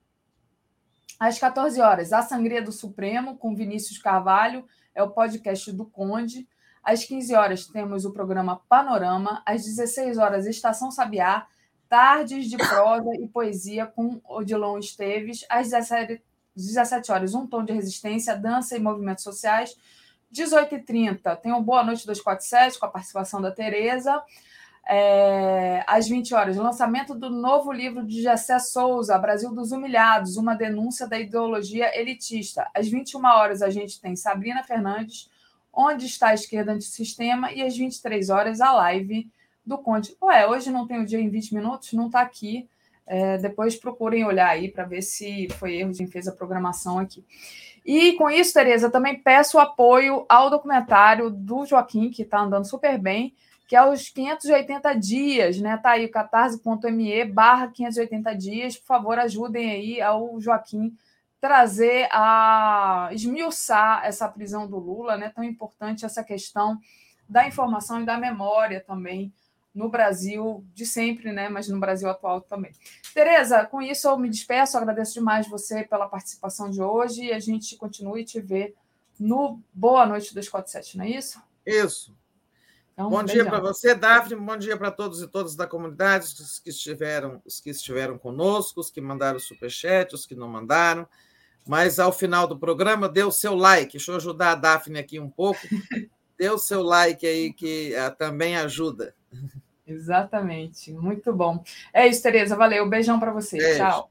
Às 1.19 1.39
14 1.39 1.81
horas, 1.81 2.13
A 2.13 2.23
Sangria 2.23 2.63
do 2.63 2.71
Supremo, 2.71 3.37
com 3.37 3.55
Vinícius 3.55 3.99
Carvalho, 3.99 4.65
é 4.95 5.03
o 5.03 5.11
podcast 5.11 5.73
do 5.73 5.85
Conde. 5.85 6.49
Às 6.83 7.05
15 7.05 7.35
horas, 7.35 7.67
temos 7.67 8.05
o 8.05 8.13
programa 8.13 8.63
Panorama. 8.69 9.43
Às 9.45 9.65
16 9.65 10.17
horas, 10.17 10.47
Estação 10.47 10.91
Sabiá, 10.91 11.47
Tardes 11.89 12.49
de 12.49 12.57
Prosa 12.57 13.11
e 13.21 13.27
Poesia, 13.27 13.87
com 13.87 14.21
Odilon 14.25 14.79
Esteves. 14.79 15.45
Às 15.49 15.71
17, 15.71 16.23
17 16.55 17.11
horas, 17.11 17.35
Um 17.35 17.47
Tom 17.47 17.65
de 17.65 17.73
Resistência, 17.73 18.37
Dança 18.37 18.77
e 18.77 18.81
Movimentos 18.81 19.25
Sociais. 19.25 19.77
18h30, 20.33 21.37
tem 21.41 21.53
o 21.53 21.61
Boa 21.61 21.83
Noite 21.83 22.07
247, 22.07 22.79
com 22.79 22.87
a 22.87 22.91
participação 22.91 23.41
da 23.41 23.51
Tereza 23.51 24.23
é, 24.89 25.85
às 25.87 26.09
20 26.09 26.35
horas, 26.35 26.57
lançamento 26.57 27.15
do 27.15 27.29
novo 27.29 27.71
livro 27.71 28.05
de 28.05 28.23
Jessé 28.23 28.59
Souza, 28.59 29.19
Brasil 29.19 29.55
dos 29.55 29.71
Humilhados, 29.71 30.37
uma 30.37 30.55
denúncia 30.55 31.07
da 31.07 31.19
ideologia 31.19 31.97
elitista. 31.99 32.69
Às 32.75 32.89
21 32.89 33.25
horas, 33.25 33.63
a 33.63 33.69
gente 33.69 34.01
tem 34.01 34.17
Sabrina 34.17 34.63
Fernandes, 34.63 35.29
Onde 35.81 36.07
está 36.07 36.31
a 36.31 36.35
esquerda 36.35 36.73
antissistema? 36.73 37.53
E 37.53 37.63
às 37.63 37.77
23 37.77 38.31
horas, 38.31 38.61
a 38.61 38.73
live 38.73 39.31
do 39.65 39.79
Conde. 39.79 40.17
Ué, 40.21 40.45
hoje 40.45 40.73
não 40.73 40.89
tem 40.89 41.01
o 41.01 41.07
dia 41.07 41.21
em 41.21 41.29
20 41.29 41.55
minutos? 41.55 41.93
Não 41.93 42.07
está 42.07 42.21
aqui. 42.21 42.69
É, 43.07 43.39
depois 43.39 43.77
procurem 43.77 44.25
olhar 44.25 44.49
aí 44.49 44.69
para 44.69 44.85
ver 44.85 45.03
se 45.03 45.47
foi 45.53 45.77
erro 45.77 45.93
de 45.93 45.99
quem 45.99 46.09
fez 46.09 46.27
a 46.27 46.33
programação 46.33 46.99
aqui. 46.99 47.25
E 47.87 48.15
com 48.15 48.29
isso, 48.29 48.53
Tereza, 48.53 48.91
também 48.91 49.21
peço 49.21 49.57
apoio 49.57 50.27
ao 50.29 50.51
documentário 50.51 51.31
do 51.31 51.65
Joaquim, 51.65 52.11
que 52.11 52.23
está 52.23 52.41
andando 52.41 52.69
super 52.69 52.99
bem, 52.99 53.33
que 53.69 53.77
é 53.77 53.85
os 53.85 54.09
580 54.09 54.95
dias, 54.95 55.61
né? 55.61 55.77
Tá 55.77 55.91
aí 55.91 56.09
catarse.me 56.09 57.25
barra 57.27 57.69
580 57.69 58.35
dias. 58.35 58.79
Por 58.79 58.87
favor, 58.87 59.19
ajudem 59.19 59.71
aí 59.71 60.01
ao 60.01 60.41
Joaquim 60.41 60.97
trazer 61.39 62.09
a 62.11 63.11
esmiuçar 63.13 64.07
essa 64.07 64.27
prisão 64.27 64.67
do 64.67 64.79
Lula, 64.79 65.19
né? 65.19 65.29
Tão 65.29 65.45
importante 65.45 66.07
essa 66.07 66.25
questão 66.25 66.81
da 67.29 67.47
informação 67.47 68.01
e 68.01 68.07
da 68.07 68.17
memória 68.17 68.81
também 68.81 69.31
no 69.75 69.91
Brasil 69.91 70.65
de 70.73 70.87
sempre, 70.87 71.31
né? 71.31 71.51
Mas 71.51 71.69
no 71.69 71.79
Brasil 71.79 72.09
atual 72.09 72.41
também. 72.41 72.73
Tereza, 73.13 73.67
com 73.67 73.83
isso 73.83 74.09
eu 74.09 74.19
me 74.19 74.31
despeço, 74.31 74.79
agradeço 74.79 75.13
demais 75.13 75.47
você 75.47 75.85
pela 75.85 76.09
participação 76.09 76.71
de 76.71 76.81
hoje 76.81 77.27
e 77.27 77.33
a 77.35 77.39
gente 77.39 77.77
continue 77.77 78.25
te 78.25 78.41
ver 78.41 78.75
no 79.21 79.61
Boa 79.75 80.07
Noite 80.07 80.33
247, 80.33 80.97
não 80.97 81.05
é 81.05 81.11
isso? 81.11 81.43
Isso. 81.67 82.17
Então, 82.99 83.11
bom 83.11 83.23
dia 83.23 83.45
para 83.45 83.61
você, 83.61 83.95
Daphne. 83.95 84.35
Bom 84.35 84.57
dia 84.57 84.77
para 84.77 84.91
todos 84.91 85.23
e 85.23 85.29
todas 85.29 85.55
da 85.55 85.69
comunidade, 85.69 86.25
os 86.25 86.59
que 86.59 86.71
estiveram, 86.71 87.41
os 87.47 87.61
que 87.61 87.71
estiveram 87.71 88.19
conosco, 88.19 88.81
os 88.81 88.91
que 88.91 89.01
mandaram 89.01 89.39
superchat, 89.39 90.17
os 90.17 90.27
que 90.27 90.35
não 90.35 90.49
mandaram. 90.49 91.07
Mas 91.65 92.01
ao 92.01 92.11
final 92.11 92.49
do 92.49 92.59
programa, 92.59 93.09
dê 93.09 93.23
o 93.23 93.31
seu 93.31 93.55
like. 93.55 93.93
Deixa 93.93 94.11
eu 94.11 94.17
ajudar 94.17 94.51
a 94.51 94.55
Daphne 94.57 94.99
aqui 94.99 95.21
um 95.21 95.31
pouco. 95.31 95.61
dê 96.37 96.51
o 96.51 96.59
seu 96.59 96.83
like 96.83 97.25
aí, 97.25 97.53
que 97.53 97.95
uh, 97.95 98.13
também 98.17 98.57
ajuda. 98.57 99.15
Exatamente. 99.87 100.93
Muito 100.93 101.33
bom. 101.33 101.63
É 101.95 102.05
isso, 102.05 102.21
Tereza. 102.21 102.57
Valeu. 102.57 102.89
Beijão 102.89 103.21
para 103.21 103.31
você. 103.31 103.59
Beijo. 103.59 103.79
Tchau. 103.79 104.11